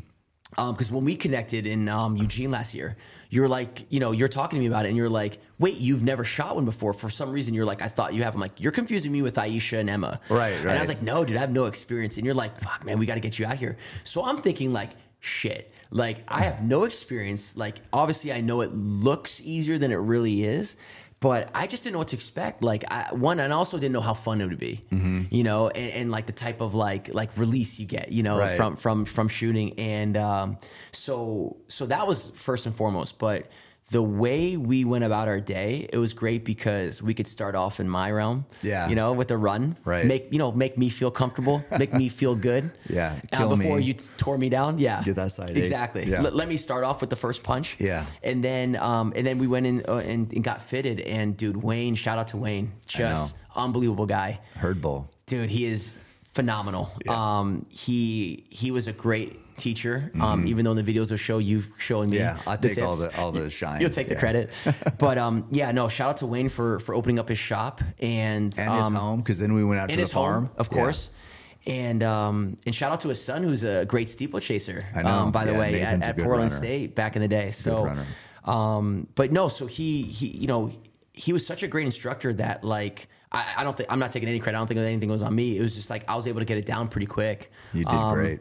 Because 0.55 0.93
when 0.93 1.05
we 1.05 1.17
connected 1.17 1.67
in 1.67 1.89
um, 1.89 2.19
Eugene 2.19 2.51
last 2.51 2.75
year, 2.75 2.97
you're 3.31 3.49
like, 3.49 3.87
you 3.89 4.01
know, 4.01 4.13
you're 4.13 4.29
talking 4.29 4.59
to 4.59 4.61
me 4.61 4.67
about 4.67 4.85
it, 4.85 4.89
and 4.89 4.99
you're 4.99 5.09
like, 5.09 5.39
wait, 5.59 5.79
you've 5.79 6.03
never 6.03 6.25
shot 6.25 6.57
one 6.57 6.67
before. 6.67 6.93
For 6.93 7.09
some 7.09 7.33
reason, 7.33 7.55
you're 7.55 7.65
like, 7.65 7.81
I 7.81 7.89
thought 7.89 8.13
you 8.13 8.23
have. 8.23 8.35
I'm 8.35 8.41
like, 8.41 8.61
you're 8.61 8.73
confusing 8.73 9.13
me 9.13 9.23
with 9.23 9.37
Aisha 9.37 9.79
and 9.79 9.89
Emma. 9.89 10.21
Right, 10.29 10.53
And 10.53 10.69
I 10.69 10.81
was 10.81 10.89
like, 10.89 11.03
no, 11.03 11.25
dude, 11.25 11.39
I 11.39 11.41
have 11.41 11.51
no 11.51 11.65
experience. 11.65 12.19
And 12.19 12.27
you're 12.27 12.35
like, 12.35 12.61
fuck, 12.61 12.85
man, 12.85 12.99
we 12.99 13.07
got 13.07 13.15
to 13.15 13.21
get 13.21 13.39
you 13.39 13.47
out 13.47 13.57
here. 13.57 13.79
So 14.05 14.23
I'm 14.23 14.37
thinking 14.37 14.75
like, 14.75 14.91
shit, 15.21 15.73
like 15.91 16.19
I 16.29 16.43
have 16.43 16.63
no 16.63 16.85
experience. 16.85 17.57
Like 17.57 17.77
obviously, 17.93 18.33
I 18.33 18.41
know 18.41 18.61
it 18.61 18.73
looks 18.73 19.41
easier 19.41 19.79
than 19.79 19.93
it 19.93 19.97
really 19.97 20.43
is. 20.43 20.77
But 21.23 21.51
I 21.55 21.67
just 21.67 21.83
didn't 21.85 21.93
know 21.95 21.99
what 22.01 22.09
to 22.09 22.17
expect. 22.17 22.63
Like 22.63 22.85
I, 22.91 23.15
one, 23.15 23.39
and 23.41 23.53
I 23.53 23.57
also 23.57 23.79
didn't 23.79 23.93
know 23.93 24.01
how 24.11 24.15
fun 24.15 24.41
it 24.43 24.47
would 24.49 24.59
be, 24.59 24.81
Mm-hmm. 24.91 25.23
you 25.31 25.45
know, 25.45 25.69
and, 25.69 25.93
and 25.99 26.11
like 26.11 26.27
the 26.27 26.33
type 26.47 26.61
of 26.61 26.75
like 26.75 27.05
like 27.15 27.31
release 27.39 27.79
you 27.81 27.87
get, 27.87 28.11
you 28.13 28.23
know, 28.23 28.37
Right. 28.39 28.57
from 28.57 28.77
from 28.77 29.05
from 29.07 29.29
shooting. 29.29 29.79
And 29.79 30.17
um, 30.17 30.59
so 30.91 31.57
so 31.69 31.87
that 31.87 32.07
was 32.07 32.29
first 32.35 32.67
and 32.67 32.75
foremost. 32.75 33.19
But 33.19 33.49
the 33.91 34.03
way 34.03 34.57
we 34.57 34.85
went 34.87 35.05
about 35.05 35.29
our 35.29 35.41
day, 35.41 35.87
it 35.93 35.99
was 35.99 36.15
great 36.15 36.45
because 36.47 37.03
we 37.03 37.13
could 37.13 37.27
start 37.27 37.55
off 37.55 37.79
in 37.79 37.87
my 37.89 38.11
realm, 38.11 38.47
Yeah. 38.63 38.89
you 38.89 38.95
know, 38.95 39.13
with 39.13 39.31
a 39.31 39.37
run, 39.37 39.77
Right. 39.85 40.07
Make 40.07 40.33
you 40.33 40.39
know, 40.39 40.51
make 40.51 40.79
me 40.79 40.89
feel 40.89 41.11
comfortable, 41.11 41.63
make 41.79 41.93
me 41.93 42.09
feel 42.09 42.35
good, 42.35 42.71
Yeah, 42.89 43.17
Uh, 43.33 43.49
before 43.55 43.77
me. 43.79 43.83
you 43.85 43.95
tore 44.17 44.39
me 44.39 44.49
down, 44.49 44.79
yeah, 44.79 45.03
Get 45.03 45.17
that 45.17 45.33
side 45.33 45.57
exactly. 45.57 46.07
Yeah. 46.07 46.23
Let, 46.23 46.35
let 46.35 46.49
me 46.49 46.57
start 46.57 46.85
off 46.85 47.03
with 47.03 47.11
the 47.11 47.17
first 47.17 47.43
punch, 47.45 47.77
Yeah. 47.79 48.07
and 48.23 48.43
then 48.43 48.77
um, 48.77 49.13
and 49.15 49.27
then 49.27 49.39
we 49.39 49.47
went 49.47 49.67
in 49.67 49.83
uh, 49.87 49.97
and, 49.97 50.33
and 50.33 50.43
got 50.43 50.63
fitted. 50.63 51.01
And 51.01 51.37
dude, 51.37 51.63
Wayne, 51.63 51.95
shout 51.95 52.19
out 52.19 52.29
to 52.29 52.39
Wayne, 52.39 52.73
just 52.87 53.37
unbelievable 53.55 54.07
guy 54.07 54.41
Herd 54.57 54.81
bull. 54.81 55.11
dude 55.27 55.51
he 55.51 55.67
is 55.67 55.95
phenomenal 56.33 56.91
um 57.09 57.67
he 57.69 58.47
he 58.49 58.71
was 58.71 58.87
a 58.87 58.93
great 58.95 59.39
teacher 59.57 60.11
um 60.21 60.47
even 60.47 60.65
though 60.65 60.73
in 60.73 60.85
the 60.85 60.95
videos 60.95 61.11
will 61.11 61.17
show 61.17 61.39
you 61.39 61.63
showing 61.79 62.11
me 62.11 62.19
Mm-hmm. 62.19 62.37
Yeah, 62.37 62.43
I'll 62.53 62.59
the 62.59 62.69
take 62.75 62.85
all 62.85 62.97
the- 62.97 63.17
all 63.21 63.33
the 63.33 63.51
shine. 63.61 63.81
you'll 63.81 63.91
take 63.91 64.09
the 64.09 64.17
credit 64.17 64.51
but 64.99 65.19
um 65.19 65.47
yeah 65.51 65.71
no 65.73 65.89
shout 65.89 66.09
out 66.11 66.17
to 66.19 66.27
wayne 66.27 66.49
for 66.49 66.81
for 66.81 66.95
opening 66.95 67.19
up 67.19 67.29
his 67.29 67.39
shop 67.39 67.81
and 68.01 68.57
And 68.59 68.75
his 68.77 68.87
um, 68.87 68.95
home, 68.95 69.19
because 69.21 69.39
then 69.39 69.55
we 69.55 69.65
went 69.65 69.81
out 69.81 69.89
to 69.89 69.95
his 69.95 70.11
the 70.11 70.15
farm. 70.15 70.47
home 70.47 70.55
of 70.57 70.69
Yeah. 70.71 70.79
course 70.79 71.11
and 71.67 72.03
um 72.03 72.57
and 72.67 72.75
shout 72.75 72.91
out 72.93 73.01
to 73.01 73.09
his 73.09 73.23
son 73.23 73.43
who's 73.43 73.63
a 73.63 73.85
great 73.87 74.11
steeplechaser 74.11 74.81
I 74.95 75.03
know. 75.03 75.09
um 75.11 75.33
by 75.33 75.45
the 75.45 75.53
Yeah, 75.53 75.59
way 75.59 75.73
Nathan's 75.73 76.05
at, 76.05 76.19
at 76.19 76.25
Portland 76.25 76.51
runner. 76.53 76.65
State 76.65 76.95
back 76.95 77.17
in 77.17 77.23
the 77.23 77.29
day 77.29 77.51
so. 77.51 77.89
Um, 78.45 79.07
but 79.15 79.31
no, 79.31 79.49
so 79.49 79.67
he 79.67 80.03
he 80.03 80.27
you 80.29 80.47
know 80.49 80.73
he 81.13 81.33
was 81.33 81.47
such 81.47 81.63
a 81.63 81.69
great 81.69 81.87
instructor 81.87 82.33
that 82.35 82.65
like. 82.65 83.09
I, 83.35 83.45
I 83.59 83.65
don't 83.65 83.75
think 83.75 83.91
I'm 83.91 83.99
not 83.99 84.11
taking 84.11 84.29
any 84.29 84.41
credit. 84.41 84.59
I 84.59 84.61
don't 84.61 84.67
think 84.67 84.79
anything 84.81 85.09
was 85.09 85.23
on 85.23 85.35
me. 85.35 85.57
It 85.57 85.63
was 85.63 85.75
just 85.75 85.89
like 85.89 86.05
I 86.07 86.17
was 86.17 86.27
able 86.27 86.41
to 86.41 86.45
get 86.45 86.59
it 86.59 86.67
down 86.67 86.89
pretty 86.89 87.07
quick. 87.07 87.51
You 87.73 87.85
did 87.85 87.95
Um, 87.95 88.15
great. 88.15 88.41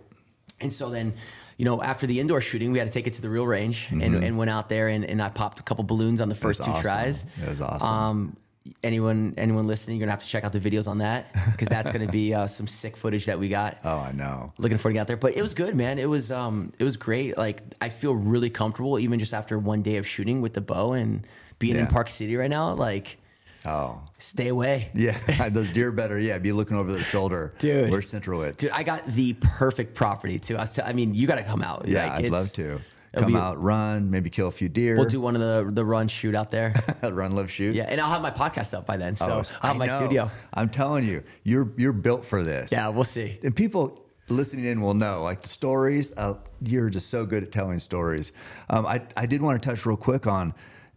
And 0.62 0.72
so 0.72 0.90
then, 0.90 1.14
you 1.58 1.66
know, 1.66 1.82
after 1.82 2.08
the 2.08 2.20
indoor 2.20 2.42
shooting, 2.42 2.72
we 2.72 2.80
had 2.80 2.88
to 2.88 2.94
take 2.94 3.08
it 3.08 3.14
to 3.14 3.22
the 3.22 3.30
real 3.30 3.46
range 3.46 3.88
and, 3.92 4.02
and 4.02 4.38
went 4.38 4.50
out 4.50 4.70
there 4.70 4.88
and, 4.88 5.04
and 5.06 5.22
I 5.22 5.30
popped 5.30 5.60
a 5.60 5.64
couple 5.64 5.84
balloons 5.84 6.22
on 6.22 6.30
the 6.30 6.36
Mm-hmm. 6.36 6.42
first 6.42 6.64
two 6.64 6.72
awesome. 6.72 6.82
tries. 6.82 7.26
It 7.44 7.50
was 7.50 7.62
awesome. 7.62 7.88
Um, 7.88 8.38
anyone 8.84 9.34
anyone 9.38 9.68
listening, 9.68 9.98
you're 9.98 10.06
gonna 10.06 10.12
have 10.12 10.24
to 10.24 10.28
check 10.30 10.44
out 10.44 10.54
the 10.54 10.60
videos 10.60 10.88
on 10.88 11.00
that 11.00 11.34
because 11.52 11.68
that's 11.68 11.90
gonna 11.92 12.08
be 12.08 12.34
uh, 12.34 12.48
some 12.48 12.68
sick 12.68 12.96
footage 12.98 13.26
that 13.26 13.40
we 13.40 13.50
got. 13.50 13.78
Oh, 13.84 13.98
I 13.98 14.12
know. 14.12 14.54
Looking 14.60 14.78
forward 14.78 14.92
to 14.92 14.94
getting 14.94 15.00
out 15.02 15.08
there, 15.08 15.18
but 15.18 15.36
it 15.36 15.42
was 15.42 15.54
good, 15.54 15.76
man. 15.76 15.98
It 16.00 16.08
was 16.10 16.32
um, 16.32 16.72
it 16.80 16.84
was 16.84 16.98
great. 16.98 17.38
Like 17.38 17.62
I 17.82 17.90
feel 17.90 18.14
really 18.16 18.50
comfortable 18.50 19.00
even 19.00 19.20
just 19.20 19.34
after 19.34 19.58
one 19.58 19.82
day 19.82 19.98
of 19.98 20.08
shooting 20.08 20.42
with 20.42 20.54
the 20.54 20.62
bow 20.62 20.94
and 20.94 21.26
being 21.60 21.76
in 21.76 21.88
Park 21.88 22.10
City 22.10 22.36
right 22.38 22.50
now. 22.50 22.74
Like, 22.74 23.18
Oh, 23.66 24.02
stay 24.18 24.48
away. 24.48 24.90
yeah. 24.96 25.50
Those 25.50 25.70
deer 25.70 25.92
better, 25.92 26.20
yeah, 26.20 26.40
be 26.40 26.52
looking 26.52 26.78
over 26.78 26.92
their 26.92 27.04
shoulder. 27.04 27.54
Dude. 27.60 27.92
Where's 27.92 28.12
Centrowitz? 28.12 28.58
Dude, 28.58 28.72
I 28.72 28.84
got 28.84 29.06
the 29.06 29.34
perfect 29.34 29.94
property 29.94 30.40
too. 30.40 30.58
I, 30.58 30.62
was 30.62 30.74
t- 30.74 30.82
I 30.82 30.94
mean, 30.94 31.14
you 31.14 31.28
got 31.28 31.36
to 31.36 31.44
come 31.44 31.62
out. 31.62 31.88
yeah, 31.88 32.06
Like, 32.14 32.26
I'd 32.26 32.32
love 32.32 32.52
to. 32.54 32.82
Come 33.16 33.34
be- 33.34 33.38
out, 33.38 33.62
run, 33.62 34.10
maybe 34.10 34.30
kill 34.30 34.48
a 34.48 34.52
few 34.52 34.70
deer. 34.70 34.96
We'll 34.96 35.10
do 35.10 35.20
one 35.20 35.36
of 35.36 35.42
the 35.42 35.70
the 35.70 35.84
run 35.84 36.08
shoot 36.08 36.34
out 36.34 36.50
there. 36.50 36.74
run, 37.04 37.36
live, 37.36 37.52
shoot. 37.52 37.76
Yeah, 37.76 37.84
and 37.90 38.00
I'll 38.00 38.10
have 38.10 38.22
my 38.22 38.32
podcast 38.32 38.74
up 38.74 38.86
by 38.86 38.96
then, 38.96 39.18
so 39.18 39.26
Oh, 39.26 39.30
I'll 39.62 39.74
have 39.74 39.76
I 39.76 39.78
my 39.80 39.86
know. 39.88 40.00
studio. 40.00 40.32
I'm 40.54 40.70
telling 40.70 41.04
you, 41.06 41.22
you're 41.44 41.70
you're 41.78 41.92
built 41.92 42.24
for 42.26 42.42
this. 42.42 42.72
Yeah, 42.72 42.88
we'll 42.88 43.04
see. 43.04 43.38
and 43.44 43.54
people 43.54 44.06
listening 44.30 44.64
in 44.66 44.80
will 44.82 44.94
know 44.94 45.22
like 45.24 45.42
the 45.42 45.50
stories 45.50 46.14
uh, 46.16 46.36
you're 46.62 46.90
just 46.90 47.10
so 47.10 47.26
good 47.26 47.44
at 47.44 47.52
telling 47.52 47.80
stories 47.80 48.32
um, 48.70 48.86
I, 48.86 49.02
I 49.18 49.26
did 49.26 49.42
want 49.42 49.62
to 49.62 49.70
touch 49.70 49.86
real 49.86 49.98
quick 49.98 50.26
on 50.26 50.54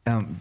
um, 0.07 0.41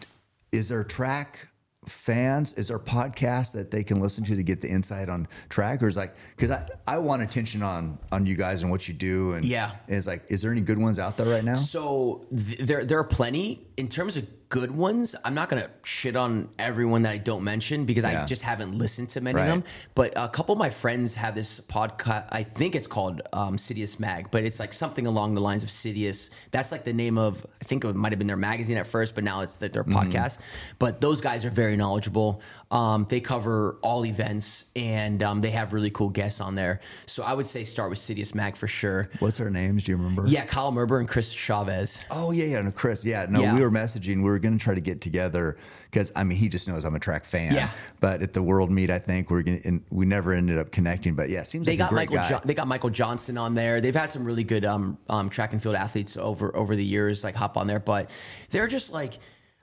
is 0.51 0.69
there 0.69 0.81
a 0.81 0.85
track 0.85 1.47
fans 1.85 2.53
is 2.53 2.68
there 2.69 2.80
podcasts 2.80 3.53
that 3.53 3.72
they 3.72 3.84
can 3.84 3.99
listen 3.99 4.23
to 4.26 4.35
to 4.35 4.43
get 4.43 4.61
the 4.61 4.68
insight 4.69 5.10
on 5.10 5.27
trackers? 5.49 5.95
like 5.97 6.14
because 6.35 6.51
I, 6.51 6.68
I 6.88 6.97
want 6.97 7.22
attention 7.23 7.61
on 7.64 7.97
on 8.11 8.26
you 8.26 8.35
guys 8.35 8.61
and 8.61 8.72
what 8.72 8.88
you 8.88 8.93
do 8.93 9.34
and 9.34 9.45
Yeah. 9.45 9.72
and 9.88 9.95
it's 9.95 10.07
like 10.07 10.23
is 10.30 10.41
there 10.41 10.51
any 10.51 10.61
good 10.61 10.77
ones 10.77 10.99
out 10.99 11.18
there 11.18 11.27
right 11.27 11.43
now 11.43 11.55
So 11.55 12.26
th- 12.35 12.60
there 12.60 12.85
there 12.85 12.99
are 12.99 13.03
plenty 13.03 13.68
in 13.77 13.88
terms 13.88 14.18
of 14.18 14.26
good 14.53 14.69
ones. 14.69 15.15
I'm 15.25 15.34
not 15.34 15.49
gonna 15.49 15.67
shit 15.84 16.15
on 16.15 16.47
everyone 16.59 17.01
that 17.03 17.11
I 17.11 17.17
don't 17.17 17.43
mention 17.43 17.85
because 17.85 18.03
Yeah. 18.03 18.21
I 18.21 18.25
just 18.25 18.43
haven't 18.43 18.77
listened 18.77 19.09
to 19.09 19.19
many 19.21 19.35
Right. 19.38 19.47
of 19.47 19.53
them. 19.55 19.63
But 19.95 20.13
a 20.15 20.30
couple 20.30 20.53
of 20.53 20.59
my 20.59 20.69
friends 20.69 21.15
have 21.15 21.34
this 21.34 21.59
podcast. 21.59 22.27
I 22.31 22.43
think 22.43 22.75
it's 22.75 22.85
called 22.85 23.23
um, 23.34 23.57
Citius 23.57 23.99
Mag, 23.99 24.27
but 24.30 24.43
it's 24.43 24.59
like 24.59 24.71
something 24.73 25.07
along 25.07 25.34
the 25.34 25.41
lines 25.41 25.63
of 25.63 25.69
Citius. 25.69 26.30
That's 26.51 26.71
like 26.71 26.84
the 26.84 26.93
name 26.93 27.17
of 27.17 27.43
I 27.61 27.65
think 27.65 27.84
it 27.84 27.95
might 27.95 28.11
have 28.11 28.19
been 28.19 28.27
their 28.27 28.38
magazine 28.38 28.77
at 28.77 28.85
first, 28.85 29.15
but 29.15 29.23
now 29.23 29.41
it's 29.41 29.57
the, 29.57 29.69
their 29.69 29.84
Mm-hmm. 29.84 29.97
podcast. 30.11 30.38
But 30.77 31.01
those 31.01 31.19
guys 31.19 31.45
are 31.45 31.49
very 31.49 31.75
knowledgeable. 31.75 32.39
Um, 32.73 33.05
they 33.07 33.19
cover 33.21 33.77
all 33.83 34.03
events 34.03 34.65
and 34.75 35.21
um, 35.21 35.41
they 35.41 35.51
have 35.51 35.73
really 35.73 35.91
cool 35.91 36.09
guests 36.09 36.41
on 36.41 36.55
there. 36.55 36.81
So 37.05 37.21
I 37.21 37.33
would 37.35 37.45
say 37.45 37.65
start 37.65 37.91
with 37.91 37.99
Citius 37.99 38.33
Mag 38.33 38.55
for 38.55 38.67
sure. 38.67 39.11
what's 39.19 39.37
their 39.37 39.51
names 39.51 39.83
do 39.83 39.91
you 39.91 39.97
remember 39.97 40.25
Yeah, 40.25 40.43
Kyle 40.45 40.71
Merber 40.71 40.97
and 40.99 41.07
Chris 41.07 41.31
Chavez. 41.31 41.99
Oh 42.09 42.31
yeah, 42.31 42.45
yeah, 42.45 42.61
no, 42.63 42.71
Chris. 42.71 43.05
Yeah, 43.05 43.27
no, 43.29 43.41
Yeah. 43.41 43.53
we 43.53 43.61
were 43.61 43.69
messaging. 43.69 44.17
We 44.17 44.23
were 44.31 44.39
going 44.39 44.57
to 44.57 44.63
try 44.63 44.73
to 44.73 44.81
get 44.81 45.01
together 45.01 45.55
because 45.91 46.11
I 46.15 46.23
mean, 46.23 46.39
he 46.39 46.49
just 46.49 46.67
knows 46.67 46.83
I'm 46.83 46.95
a 46.95 46.99
track 46.99 47.25
fan. 47.25 47.53
Yeah. 47.53 47.69
But 47.99 48.23
at 48.23 48.33
the 48.33 48.41
World 48.41 48.71
Meet, 48.71 48.89
I 48.89 48.97
think 48.97 49.29
we're 49.29 49.43
going. 49.43 49.61
to 49.61 49.81
We 49.91 50.07
never 50.07 50.33
ended 50.33 50.57
up 50.57 50.71
connecting. 50.71 51.13
But 51.13 51.29
yeah, 51.29 51.43
seems 51.43 51.67
They 51.67 51.73
like 51.73 51.77
got 51.77 51.91
a 51.91 51.93
great 51.95 52.09
Michael. 52.09 52.37
Jo- 52.39 52.41
they 52.43 52.55
got 52.55 52.67
Michael 52.67 52.89
Johnson 52.89 53.37
on 53.37 53.53
there. 53.53 53.81
They've 53.81 53.95
had 53.95 54.09
some 54.09 54.25
really 54.25 54.43
good 54.43 54.65
um, 54.65 54.97
um, 55.09 55.29
track 55.29 55.53
and 55.53 55.61
field 55.61 55.75
athletes 55.75 56.17
over 56.17 56.55
over 56.57 56.75
the 56.75 56.83
years, 56.83 57.23
like 57.23 57.35
hop 57.35 57.55
on 57.55 57.67
there. 57.67 57.79
But 57.79 58.09
they're 58.49 58.65
just 58.67 58.91
like, 58.91 59.19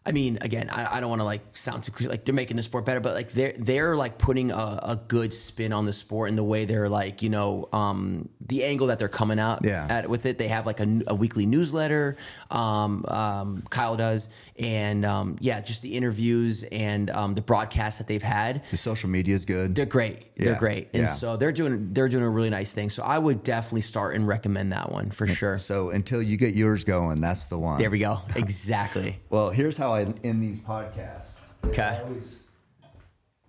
I 0.07 0.13
mean, 0.13 0.39
again, 0.41 0.71
I, 0.71 0.97
I 0.97 1.01
don't 1.01 1.11
want 1.11 1.21
to 1.21 1.25
like 1.27 1.43
sound 1.55 1.83
too 1.83 2.09
like 2.09 2.25
they're 2.25 2.35
making 2.35 2.57
the 2.57 2.63
sport 2.63 2.87
better, 2.87 3.01
but 3.01 3.15
like 3.15 3.29
they're 3.33 3.53
they're 3.59 3.95
like 3.97 4.17
putting 4.17 4.51
a, 4.51 4.55
a 4.83 5.01
good 5.09 5.33
spin 5.35 5.75
on 5.75 5.85
the 5.85 5.93
sport 5.93 6.31
in 6.31 6.37
the 6.37 6.43
way 6.43 6.65
they're 6.65 6.89
like, 6.89 7.21
you 7.21 7.29
know, 7.29 7.69
um, 7.75 8.31
the 8.41 8.65
angle 8.65 8.87
that 8.87 8.99
they're 8.99 9.09
coming 9.11 9.39
out 9.39 9.63
Yeah. 9.63 9.87
at 9.91 10.09
with 10.09 10.25
it. 10.25 10.39
They 10.39 10.49
have 10.49 10.65
like 10.65 10.81
a, 10.81 11.03
a 11.07 11.15
weekly 11.15 11.45
newsletter. 11.45 12.17
Um, 12.51 13.05
um, 13.09 13.63
Kyle 13.69 13.97
does, 13.97 14.31
and 14.61 15.05
um, 15.07 15.37
yeah, 15.41 15.61
just 15.61 15.81
the 15.83 15.95
interviews 15.95 16.63
and 16.65 17.11
um, 17.11 17.35
the 17.35 17.41
broadcasts 17.41 17.99
that 17.99 18.07
they've 18.07 18.23
had. 18.23 18.63
the 18.71 18.77
social 18.77 19.09
media 19.09 19.35
is 19.35 19.45
good. 19.45 19.75
They're 19.75 19.87
great. 19.87 20.37
They're 20.37 20.55
great. 20.55 20.89
And 20.93 21.05
yeah. 21.05 21.13
so 21.13 21.37
they're 21.37 21.53
doing 21.53 21.93
they're 21.93 22.09
doing 22.09 22.25
a 22.25 22.29
really 22.29 22.51
nice 22.51 22.73
thing. 22.73 22.91
So 22.91 23.03
I 23.03 23.19
would 23.19 23.43
definitely 23.43 23.81
start 23.81 24.15
and 24.15 24.27
recommend 24.29 24.73
that 24.73 24.93
one 24.93 25.11
for 25.11 25.27
sure. 25.27 25.59
So 25.59 25.91
until 25.91 26.23
you 26.23 26.37
get 26.37 26.55
yours 26.55 26.85
going, 26.85 27.21
that's 27.21 27.47
the 27.47 27.59
one. 27.59 27.79
There 27.79 27.91
we 27.91 27.99
go. 27.99 28.21
Exactly. 28.37 29.19
Well, 29.29 29.51
here's 29.51 29.77
how 29.77 29.93
I 29.95 30.03
end 30.25 30.43
these 30.43 30.61
podcasts. 30.61 31.37
Okay. 31.65 32.01
Always- 32.05 32.43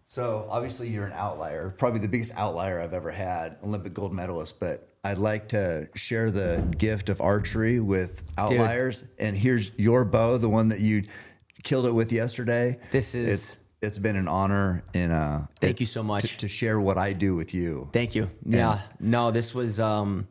So 0.06 0.46
obviously 0.50 0.90
you're 0.90 1.06
an 1.06 1.14
outlier, 1.14 1.74
probably 1.78 2.00
the 2.02 2.08
biggest 2.08 2.34
outlier 2.36 2.82
I've 2.82 2.94
ever 2.94 3.12
had, 3.12 3.58
Olympic 3.64 3.94
gold 3.94 4.14
medalist. 4.14 4.60
But 4.60 4.91
I'd 5.04 5.18
like 5.18 5.50
to 5.50 5.88
share 5.96 6.30
the 6.30 6.64
gift 6.78 7.10
of 7.10 7.22
archery 7.22 7.80
with 7.80 8.24
outliers. 8.38 9.04
And 9.18 9.36
here's 9.36 9.72
your 9.76 10.06
bow, 10.06 10.38
the 10.38 10.50
one 10.50 10.68
that 10.70 10.80
you 10.80 11.04
killed 11.64 11.88
it 11.88 11.92
with 11.92 12.12
yesterday. 12.12 12.78
This 12.92 13.16
is- 13.16 13.28
it's 13.34 13.56
it's 13.84 13.98
been 13.98 14.16
an 14.16 14.28
honor 14.28 14.84
and 14.94 15.12
uh 15.12 15.40
Thank 15.60 15.80
you 15.80 15.88
so 15.88 16.04
much. 16.04 16.22
to, 16.34 16.38
to 16.38 16.48
share 16.48 16.80
what 16.80 17.00
I 17.00 17.14
do 17.14 17.34
with 17.34 17.52
you. 17.56 17.90
Thank 17.92 18.14
you. 18.14 18.30
Yeah. 18.46 18.82
No, 19.00 19.32
this 19.32 19.56
was 19.56 19.80
um 19.80 20.28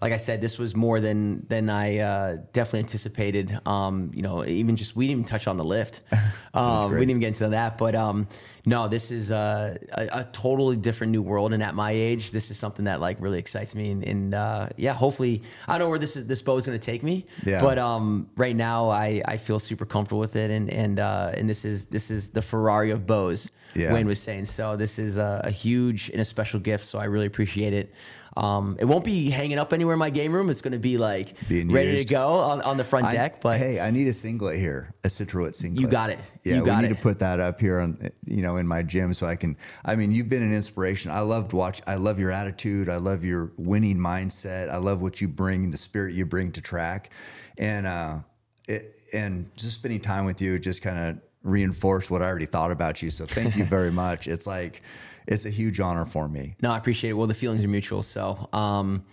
like 0.00 0.12
I 0.12 0.16
said, 0.16 0.40
this 0.40 0.58
was 0.58 0.74
more 0.74 1.00
than 1.00 1.46
than 1.48 1.70
I 1.70 1.98
uh, 1.98 2.36
definitely 2.52 2.80
anticipated. 2.80 3.58
Um, 3.64 4.10
you 4.14 4.22
know, 4.22 4.44
even 4.44 4.76
just 4.76 4.96
we 4.96 5.06
didn't 5.06 5.20
even 5.20 5.28
touch 5.28 5.46
on 5.46 5.56
the 5.56 5.64
lift. 5.64 6.02
Um, 6.54 6.92
we 6.92 7.00
didn't 7.00 7.10
even 7.10 7.20
get 7.20 7.28
into 7.28 7.48
that, 7.48 7.78
but 7.78 7.96
um, 7.96 8.28
no, 8.64 8.86
this 8.86 9.10
is 9.10 9.32
uh, 9.32 9.76
a, 9.90 10.20
a 10.20 10.28
totally 10.30 10.76
different 10.76 11.10
new 11.10 11.20
world. 11.20 11.52
And 11.52 11.60
at 11.64 11.74
my 11.74 11.90
age, 11.90 12.30
this 12.30 12.48
is 12.48 12.56
something 12.56 12.84
that 12.84 13.00
like 13.00 13.16
really 13.20 13.40
excites 13.40 13.74
me. 13.74 13.90
And, 13.90 14.04
and 14.04 14.34
uh, 14.34 14.68
yeah, 14.76 14.92
hopefully, 14.92 15.42
I 15.66 15.72
don't 15.72 15.86
know 15.86 15.88
where 15.88 15.98
this 15.98 16.16
is 16.16 16.28
this 16.28 16.42
bow 16.42 16.56
is 16.56 16.64
going 16.64 16.78
to 16.78 16.86
take 16.86 17.02
me. 17.02 17.26
Yeah. 17.44 17.60
But 17.60 17.80
um, 17.80 18.30
right 18.36 18.54
now, 18.54 18.88
I, 18.88 19.20
I 19.24 19.36
feel 19.36 19.58
super 19.58 19.84
comfortable 19.84 20.20
with 20.20 20.36
it, 20.36 20.52
and 20.52 20.70
and 20.70 21.00
uh, 21.00 21.32
and 21.34 21.50
this 21.50 21.64
is 21.64 21.86
this 21.86 22.08
is 22.08 22.28
the 22.28 22.42
Ferrari 22.42 22.90
of 22.92 23.04
bows. 23.04 23.50
Yeah. 23.74 23.92
Wayne 23.92 24.06
was 24.06 24.20
saying. 24.20 24.44
So 24.44 24.76
this 24.76 25.00
is 25.00 25.16
a, 25.16 25.40
a 25.42 25.50
huge 25.50 26.08
and 26.10 26.20
a 26.20 26.24
special 26.24 26.60
gift. 26.60 26.84
So 26.84 27.00
I 27.00 27.06
really 27.06 27.26
appreciate 27.26 27.72
it. 27.72 27.92
Um, 28.36 28.76
it 28.80 28.84
won't 28.84 29.04
be 29.04 29.30
hanging 29.30 29.58
up 29.58 29.72
anywhere 29.72 29.92
in 29.92 29.98
my 30.00 30.10
game 30.10 30.32
room. 30.32 30.50
It's 30.50 30.60
going 30.60 30.72
to 30.72 30.78
be 30.78 30.98
like 30.98 31.34
Being 31.48 31.70
ready 31.70 31.92
used. 31.92 32.08
to 32.08 32.14
go 32.14 32.26
on, 32.28 32.60
on 32.62 32.76
the 32.76 32.82
front 32.84 33.06
I- 33.06 33.12
deck. 33.12 33.40
But 33.40 33.58
hey, 33.58 33.78
I 33.78 33.90
need 33.92 34.08
a 34.08 34.12
singlet 34.12 34.58
here, 34.58 34.92
a 35.04 35.10
Centro 35.10 35.48
singlet. 35.52 35.80
You 35.80 35.86
got 35.88 36.10
it. 36.10 36.18
Yeah, 36.42 36.56
You 36.56 36.64
got 36.64 36.78
we 36.82 36.88
need 36.88 36.92
it. 36.92 36.96
to 36.96 37.00
put 37.02 37.18
that 37.20 37.38
up 37.38 37.60
here 37.60 37.78
on, 37.78 38.10
you 38.26 38.42
know, 38.42 38.56
in 38.56 38.66
my 38.66 38.82
gym 38.82 39.14
so 39.14 39.26
I 39.26 39.36
can. 39.36 39.56
I 39.84 39.94
mean, 39.94 40.10
you've 40.10 40.28
been 40.28 40.42
an 40.42 40.52
inspiration. 40.52 41.12
I 41.12 41.20
loved 41.20 41.52
watch. 41.52 41.80
I 41.86 41.94
love 41.94 42.18
your 42.18 42.32
attitude. 42.32 42.88
I 42.88 42.96
love 42.96 43.22
your 43.24 43.52
winning 43.56 43.98
mindset. 43.98 44.68
I 44.68 44.78
love 44.78 45.00
what 45.00 45.20
you 45.20 45.28
bring, 45.28 45.70
the 45.70 45.78
spirit 45.78 46.14
you 46.14 46.26
bring 46.26 46.50
to 46.52 46.60
track, 46.60 47.10
and 47.56 47.86
uh, 47.86 48.18
it 48.66 48.98
and 49.12 49.48
just 49.56 49.74
spending 49.78 50.00
time 50.00 50.24
with 50.24 50.42
you 50.42 50.58
just 50.58 50.82
kind 50.82 50.98
of 50.98 51.18
reinforced 51.44 52.10
what 52.10 52.20
I 52.20 52.26
already 52.26 52.46
thought 52.46 52.72
about 52.72 53.00
you. 53.00 53.10
So 53.12 53.26
thank 53.26 53.54
you 53.54 53.62
very 53.76 53.92
much. 53.92 54.26
It's 54.26 54.46
like 54.46 54.82
it's 55.26 55.44
a 55.46 55.50
huge 55.50 55.80
honor 55.80 56.06
for 56.06 56.28
me. 56.28 56.56
No, 56.62 56.70
I 56.72 56.76
appreciate 56.78 57.10
it. 57.10 57.14
Well, 57.14 57.26
the 57.26 57.34
feelings 57.34 57.64
are 57.64 57.68
mutual. 57.68 58.02
So, 58.02 58.48
um, 58.52 59.04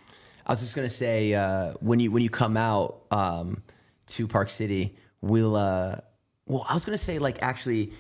I 0.46 0.52
was 0.52 0.60
just 0.60 0.76
gonna 0.76 0.90
say 0.90 1.34
uh, 1.34 1.74
when 1.80 2.00
you 2.00 2.12
when 2.12 2.24
you 2.24 2.30
come 2.30 2.58
out 2.58 3.02
um, 3.12 3.62
to 4.08 4.28
Park 4.28 4.50
City, 4.50 4.96
we'll. 5.22 5.56
Uh, 5.56 5.98
well, 6.48 6.66
I 6.68 6.74
was 6.74 6.86
gonna 6.86 6.98
say 6.98 7.20
like 7.20 7.42
actually. 7.42 7.94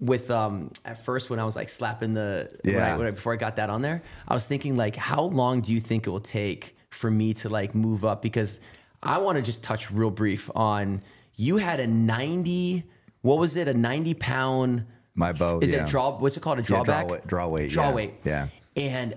With 0.00 0.32
um, 0.32 0.72
at 0.84 0.98
first 1.04 1.30
when 1.30 1.38
I 1.38 1.44
was 1.44 1.54
like 1.54 1.68
slapping 1.68 2.12
the 2.12 2.50
when 2.64 2.74
I- 2.74 2.78
Yeah. 2.78 2.96
when 2.96 3.06
I, 3.06 3.10
before 3.12 3.34
I 3.34 3.36
got 3.36 3.54
that 3.54 3.70
on 3.70 3.82
there, 3.82 4.02
I 4.26 4.34
was 4.34 4.44
thinking 4.44 4.76
like, 4.76 4.96
how 4.96 5.22
long 5.22 5.60
do 5.60 5.72
you 5.72 5.78
think 5.78 6.08
it 6.08 6.10
will 6.10 6.18
take 6.18 6.76
for 6.90 7.08
me 7.08 7.34
to 7.34 7.48
like 7.48 7.72
move 7.76 8.04
up? 8.04 8.20
Because 8.20 8.58
I 9.00 9.18
want 9.18 9.36
to 9.36 9.42
just 9.42 9.62
touch 9.62 9.92
real 9.92 10.10
brief 10.10 10.50
on 10.56 11.02
you 11.36 11.58
had 11.58 11.78
a 11.78 11.86
ninety. 11.86 12.82
What 13.20 13.38
was 13.38 13.56
it? 13.56 13.68
A 13.68 13.74
ninety 13.74 14.14
pound. 14.14 14.86
My 15.14 15.32
bow. 15.32 15.58
Is 15.60 15.72
yeah. 15.72 15.80
it 15.82 15.88
a 15.88 15.90
draw? 15.90 16.18
What's 16.18 16.36
it 16.36 16.40
called? 16.40 16.58
A 16.58 16.62
Yeah, 16.62 16.66
draw 16.66 16.82
drawback? 16.84 17.10
weight- 17.10 17.26
draw 17.26 17.48
weight, 17.48 17.70
Draw 17.70 17.88
yeah, 17.88 17.94
weight. 17.94 18.14
yeah. 18.24 18.48
And 18.76 19.12
uh, 19.14 19.16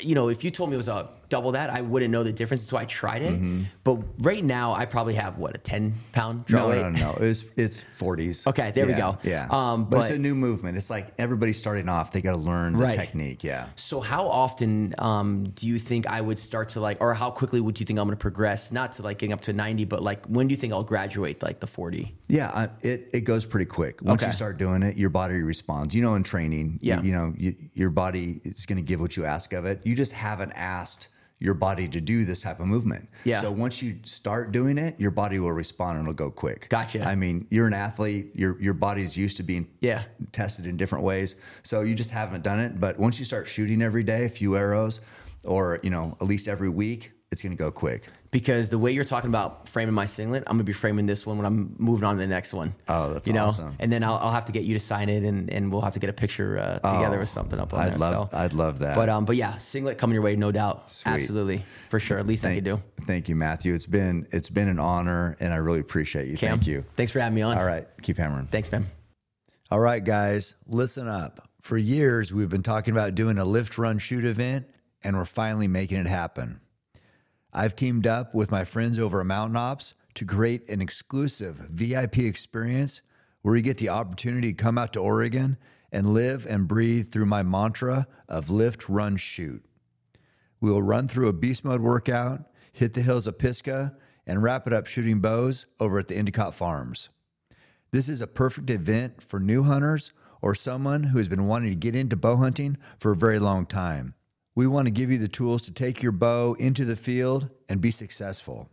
you 0.00 0.14
know, 0.14 0.28
if 0.28 0.44
you 0.44 0.50
told 0.50 0.70
me 0.70 0.74
it 0.74 0.76
was 0.76 0.88
a 0.88 1.10
double 1.32 1.52
that, 1.52 1.70
I 1.70 1.80
wouldn't 1.80 2.12
know 2.12 2.22
the 2.22 2.32
difference 2.32 2.62
until 2.64 2.78
I 2.78 2.84
tried 2.84 3.22
it. 3.22 3.32
Mm-hmm. 3.32 3.62
But 3.84 3.94
right 4.18 4.44
now, 4.44 4.72
I 4.74 4.84
probably 4.84 5.14
have 5.14 5.38
what 5.38 5.54
a 5.56 5.58
ten 5.58 5.94
pound 6.12 6.44
draw 6.46 6.60
No, 6.62 6.68
weight. 6.68 6.82
no, 6.82 6.90
no, 6.90 7.12
no. 7.12 7.18
It's 7.20 7.44
it's 7.56 7.82
forties. 7.96 8.46
Okay, 8.46 8.70
there 8.74 8.86
we 8.86 8.92
go. 8.92 9.16
Yeah, 9.22 9.46
Um, 9.50 9.86
but, 9.86 10.02
it's 10.02 10.14
a 10.14 10.18
new 10.18 10.34
movement. 10.34 10.76
It's 10.76 10.90
like 10.90 11.06
everybody's 11.18 11.58
starting 11.58 11.88
off. 11.88 12.12
They 12.12 12.20
got 12.20 12.32
to 12.32 12.36
learn 12.50 12.74
the 12.74 12.84
Right. 12.84 12.98
technique. 12.98 13.42
Yeah. 13.42 13.68
So 13.76 14.00
how 14.00 14.26
often 14.26 14.94
um, 14.98 15.44
do 15.58 15.66
you 15.66 15.78
think 15.78 16.06
I 16.06 16.20
would 16.20 16.38
start 16.38 16.68
to 16.70 16.80
like, 16.80 16.98
or 17.00 17.14
how 17.14 17.30
quickly 17.30 17.60
would 17.60 17.80
you 17.80 17.86
think 17.86 17.98
I'm 17.98 18.06
going 18.06 18.16
to 18.18 18.20
progress? 18.20 18.70
Not 18.72 18.92
to 18.94 19.02
like 19.02 19.18
getting 19.18 19.32
up 19.32 19.40
to 19.42 19.52
ninety, 19.52 19.84
but 19.86 20.02
like 20.02 20.26
when 20.26 20.48
do 20.48 20.52
you 20.52 20.60
think 20.60 20.72
I'll 20.74 20.84
graduate 20.84 21.42
like 21.42 21.60
the 21.60 21.66
forty? 21.66 22.14
Yeah, 22.28 22.50
I, 22.54 22.68
it 22.86 23.08
it 23.12 23.20
goes 23.22 23.46
pretty 23.46 23.66
quick. 23.66 24.02
Once 24.02 24.22
you 24.22 24.32
start 24.32 24.58
doing 24.58 24.82
it, 24.82 24.96
your 24.98 25.10
body 25.10 25.40
responds. 25.42 25.94
You 25.94 26.02
know, 26.02 26.14
in 26.14 26.22
training, 26.22 26.78
you- 26.82 26.90
Yeah. 26.92 27.00
you, 27.02 27.12
know, 27.12 27.32
you, 27.38 27.54
your 27.74 27.90
body 27.90 28.40
is 28.44 28.66
going 28.66 28.76
to 28.76 28.82
give 28.82 29.00
what 29.00 29.16
you 29.16 29.24
ask 29.24 29.52
of 29.54 29.64
it. 29.64 29.80
You 29.84 29.94
just 29.96 30.12
haven't 30.12 30.52
asked 30.52 31.08
your 31.42 31.54
body 31.54 31.88
to 31.88 32.00
do 32.00 32.24
this 32.24 32.42
type 32.42 32.60
of 32.60 32.66
movement. 32.66 33.08
Yeah. 33.24 33.40
So 33.40 33.50
once 33.50 33.82
you 33.82 33.98
start 34.04 34.52
doing 34.52 34.78
it, 34.78 34.98
your 35.00 35.10
body 35.10 35.40
will 35.40 35.52
respond 35.52 35.98
and 35.98 36.06
it'll 36.06 36.14
go 36.14 36.30
quick. 36.30 36.68
Gotcha. 36.68 37.02
I 37.02 37.16
mean, 37.16 37.46
you're 37.50 37.66
an 37.66 37.74
athlete. 37.74 38.30
Your 38.34 38.60
your 38.62 38.74
body's 38.74 39.16
used 39.16 39.36
to 39.38 39.42
being 39.42 39.66
Yeah. 39.80 40.04
tested 40.30 40.66
in 40.66 40.76
different 40.76 41.04
ways. 41.04 41.36
So 41.64 41.80
you 41.80 41.94
just 41.96 42.10
haven't 42.10 42.44
done 42.44 42.60
it. 42.60 42.78
But 42.78 42.98
once 42.98 43.18
you 43.18 43.24
start 43.24 43.48
shooting 43.48 43.82
every 43.82 44.04
day, 44.04 44.24
a 44.24 44.28
few 44.28 44.56
arrows, 44.56 45.00
or 45.44 45.80
you 45.82 45.90
know, 45.90 46.16
at 46.20 46.26
least 46.28 46.46
every 46.46 46.68
week, 46.68 47.10
it's 47.32 47.42
going 47.42 47.52
to 47.52 47.58
go 47.58 47.70
quick. 47.72 48.06
Because 48.32 48.70
the 48.70 48.78
way 48.78 48.90
you're 48.90 49.04
talking 49.04 49.28
about 49.30 49.68
framing 49.68 49.94
my 49.94 50.06
singlet, 50.06 50.42
I'm 50.48 50.54
gonna 50.54 50.64
be 50.64 50.72
framing 50.72 51.06
this 51.06 51.24
one 51.24 51.36
when 51.36 51.46
I'm 51.46 51.76
moving 51.78 52.04
on 52.04 52.16
to 52.16 52.20
the 52.20 52.26
next 52.26 52.52
one. 52.52 52.74
Oh, 52.88 53.12
that's 53.12 53.28
you 53.28 53.34
know, 53.34 53.44
awesome. 53.44 53.76
and 53.78 53.92
then 53.92 54.02
I'll, 54.02 54.14
I'll 54.16 54.32
have 54.32 54.46
to 54.46 54.52
get 54.52 54.64
you 54.64 54.74
to 54.74 54.80
sign 54.80 55.08
it, 55.08 55.22
and, 55.22 55.48
and 55.50 55.70
we'll 55.70 55.82
have 55.82 55.94
to 55.94 56.00
get 56.00 56.10
a 56.10 56.12
picture 56.14 56.58
uh, 56.58 56.78
together 56.92 57.20
or 57.20 57.26
something 57.26 57.60
up 57.60 57.72
on 57.72 57.78
Oh, 57.78 57.82
I'd 57.82 57.92
there. 57.92 57.98
love 57.98 58.30
so. 58.32 58.36
I'd 58.36 58.52
love 58.54 58.78
that. 58.80 58.96
But 58.96 59.08
um, 59.08 59.24
but 59.24 59.36
yeah, 59.36 59.58
singlet 59.58 59.98
coming 59.98 60.14
your 60.14 60.22
way, 60.22 60.34
no 60.34 60.50
doubt, 60.50 60.90
Sweet. 60.90 61.12
absolutely 61.12 61.64
for 61.90 62.00
sure. 62.00 62.18
At 62.18 62.26
least 62.26 62.44
I 62.44 62.48
thank, 62.48 62.64
could 62.64 62.64
do. 62.64 62.82
thank 63.04 63.28
you, 63.28 63.36
Matthew. 63.36 63.74
It's 63.74 63.86
been 63.86 64.26
it's 64.32 64.48
been 64.50 64.68
an 64.68 64.80
honor, 64.80 65.36
and 65.38 65.52
I 65.52 65.56
really 65.56 65.80
appreciate 65.80 66.26
you. 66.26 66.36
Cam, 66.36 66.56
Thank 66.58 66.66
you. 66.66 66.84
Thanks 66.96 67.12
for 67.12 67.20
having 67.20 67.34
me 67.36 67.42
on. 67.42 67.56
All 67.58 67.64
right, 67.66 67.86
keep 68.00 68.16
hammering. 68.16 68.46
Thanks, 68.46 68.72
man. 68.72 68.86
All 69.70 69.80
right, 69.80 70.02
guys, 70.02 70.54
listen 70.66 71.06
up. 71.06 71.48
For 71.60 71.76
years, 71.78 72.32
we've 72.32 72.48
been 72.48 72.62
talking 72.64 72.92
about 72.92 73.14
doing 73.14 73.36
a 73.38 73.44
lift, 73.44 73.78
run, 73.78 73.98
shoot 73.98 74.24
event, 74.24 74.66
and 75.04 75.16
we're 75.16 75.24
finally 75.26 75.68
making 75.68 75.98
it 75.98 76.06
happen. 76.06 76.60
I've 77.52 77.76
teamed 77.76 78.06
up 78.06 78.34
with 78.34 78.50
my 78.50 78.64
friends 78.64 78.98
over 78.98 79.20
at 79.20 79.26
Mountain 79.26 79.56
Ops 79.56 79.94
to 80.14 80.24
create 80.24 80.68
an 80.68 80.80
exclusive 80.80 81.56
VIP 81.70 82.18
experience 82.18 83.02
where 83.42 83.56
you 83.56 83.62
get 83.62 83.76
the 83.76 83.90
opportunity 83.90 84.52
to 84.52 84.62
come 84.62 84.78
out 84.78 84.92
to 84.94 85.00
Oregon 85.00 85.58
and 85.90 86.14
live 86.14 86.46
and 86.46 86.66
breathe 86.66 87.12
through 87.12 87.26
my 87.26 87.42
mantra 87.42 88.06
of 88.28 88.48
lift, 88.48 88.88
run, 88.88 89.16
shoot. 89.18 89.62
We 90.60 90.70
will 90.70 90.82
run 90.82 91.08
through 91.08 91.28
a 91.28 91.34
beast 91.34 91.64
mode 91.64 91.82
workout, 91.82 92.46
hit 92.72 92.94
the 92.94 93.02
hills 93.02 93.26
of 93.26 93.38
Pisgah, 93.38 93.96
and 94.26 94.42
wrap 94.42 94.66
it 94.66 94.72
up 94.72 94.86
shooting 94.86 95.20
bows 95.20 95.66
over 95.78 95.98
at 95.98 96.08
the 96.08 96.16
Endicott 96.16 96.54
Farms. 96.54 97.10
This 97.90 98.08
is 98.08 98.22
a 98.22 98.26
perfect 98.26 98.70
event 98.70 99.22
for 99.22 99.38
new 99.38 99.64
hunters 99.64 100.12
or 100.40 100.54
someone 100.54 101.04
who 101.04 101.18
has 101.18 101.28
been 101.28 101.46
wanting 101.46 101.70
to 101.70 101.76
get 101.76 101.94
into 101.94 102.16
bow 102.16 102.36
hunting 102.36 102.78
for 102.98 103.12
a 103.12 103.16
very 103.16 103.38
long 103.38 103.66
time. 103.66 104.14
We 104.54 104.66
want 104.66 104.86
to 104.86 104.90
give 104.90 105.10
you 105.10 105.16
the 105.16 105.28
tools 105.28 105.62
to 105.62 105.72
take 105.72 106.02
your 106.02 106.12
bow 106.12 106.54
into 106.58 106.84
the 106.84 106.96
field 106.96 107.48
and 107.68 107.80
be 107.80 107.90
successful. 107.90 108.68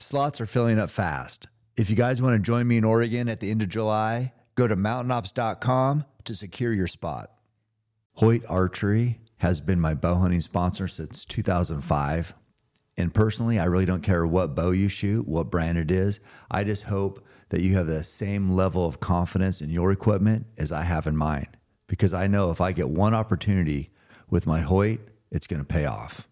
Slots 0.00 0.40
are 0.40 0.46
filling 0.46 0.80
up 0.80 0.90
fast. 0.90 1.46
If 1.76 1.88
you 1.88 1.96
guys 1.96 2.20
want 2.20 2.34
to 2.34 2.40
join 2.40 2.66
me 2.66 2.76
in 2.76 2.84
Oregon 2.84 3.28
at 3.28 3.38
the 3.38 3.50
end 3.50 3.62
of 3.62 3.68
July, 3.68 4.32
go 4.56 4.66
to 4.66 4.74
mountainops.com 4.74 6.04
to 6.24 6.34
secure 6.34 6.72
your 6.72 6.88
spot. 6.88 7.30
Hoyt 8.14 8.42
Archery 8.48 9.20
has 9.38 9.60
been 9.60 9.80
my 9.80 9.94
bow 9.94 10.16
hunting 10.16 10.40
sponsor 10.40 10.88
since 10.88 11.24
2005. 11.24 12.34
And 12.96 13.14
personally, 13.14 13.58
I 13.60 13.66
really 13.66 13.86
don't 13.86 14.02
care 14.02 14.26
what 14.26 14.56
bow 14.56 14.72
you 14.72 14.88
shoot, 14.88 15.28
what 15.28 15.50
brand 15.50 15.78
it 15.78 15.90
is. 15.92 16.18
I 16.50 16.64
just 16.64 16.84
hope 16.84 17.24
that 17.50 17.62
you 17.62 17.74
have 17.74 17.86
the 17.86 18.02
same 18.02 18.50
level 18.50 18.84
of 18.84 19.00
confidence 19.00 19.62
in 19.62 19.70
your 19.70 19.92
equipment 19.92 20.46
as 20.58 20.72
I 20.72 20.82
have 20.82 21.06
in 21.06 21.16
mine. 21.16 21.46
Because 21.86 22.12
I 22.12 22.26
know 22.26 22.50
if 22.50 22.60
I 22.60 22.72
get 22.72 22.90
one 22.90 23.14
opportunity 23.14 23.90
with 24.30 24.46
my 24.46 24.60
Hoyt, 24.60 25.00
it's 25.30 25.46
going 25.46 25.60
to 25.60 25.66
pay 25.66 25.84
off. 25.84 26.26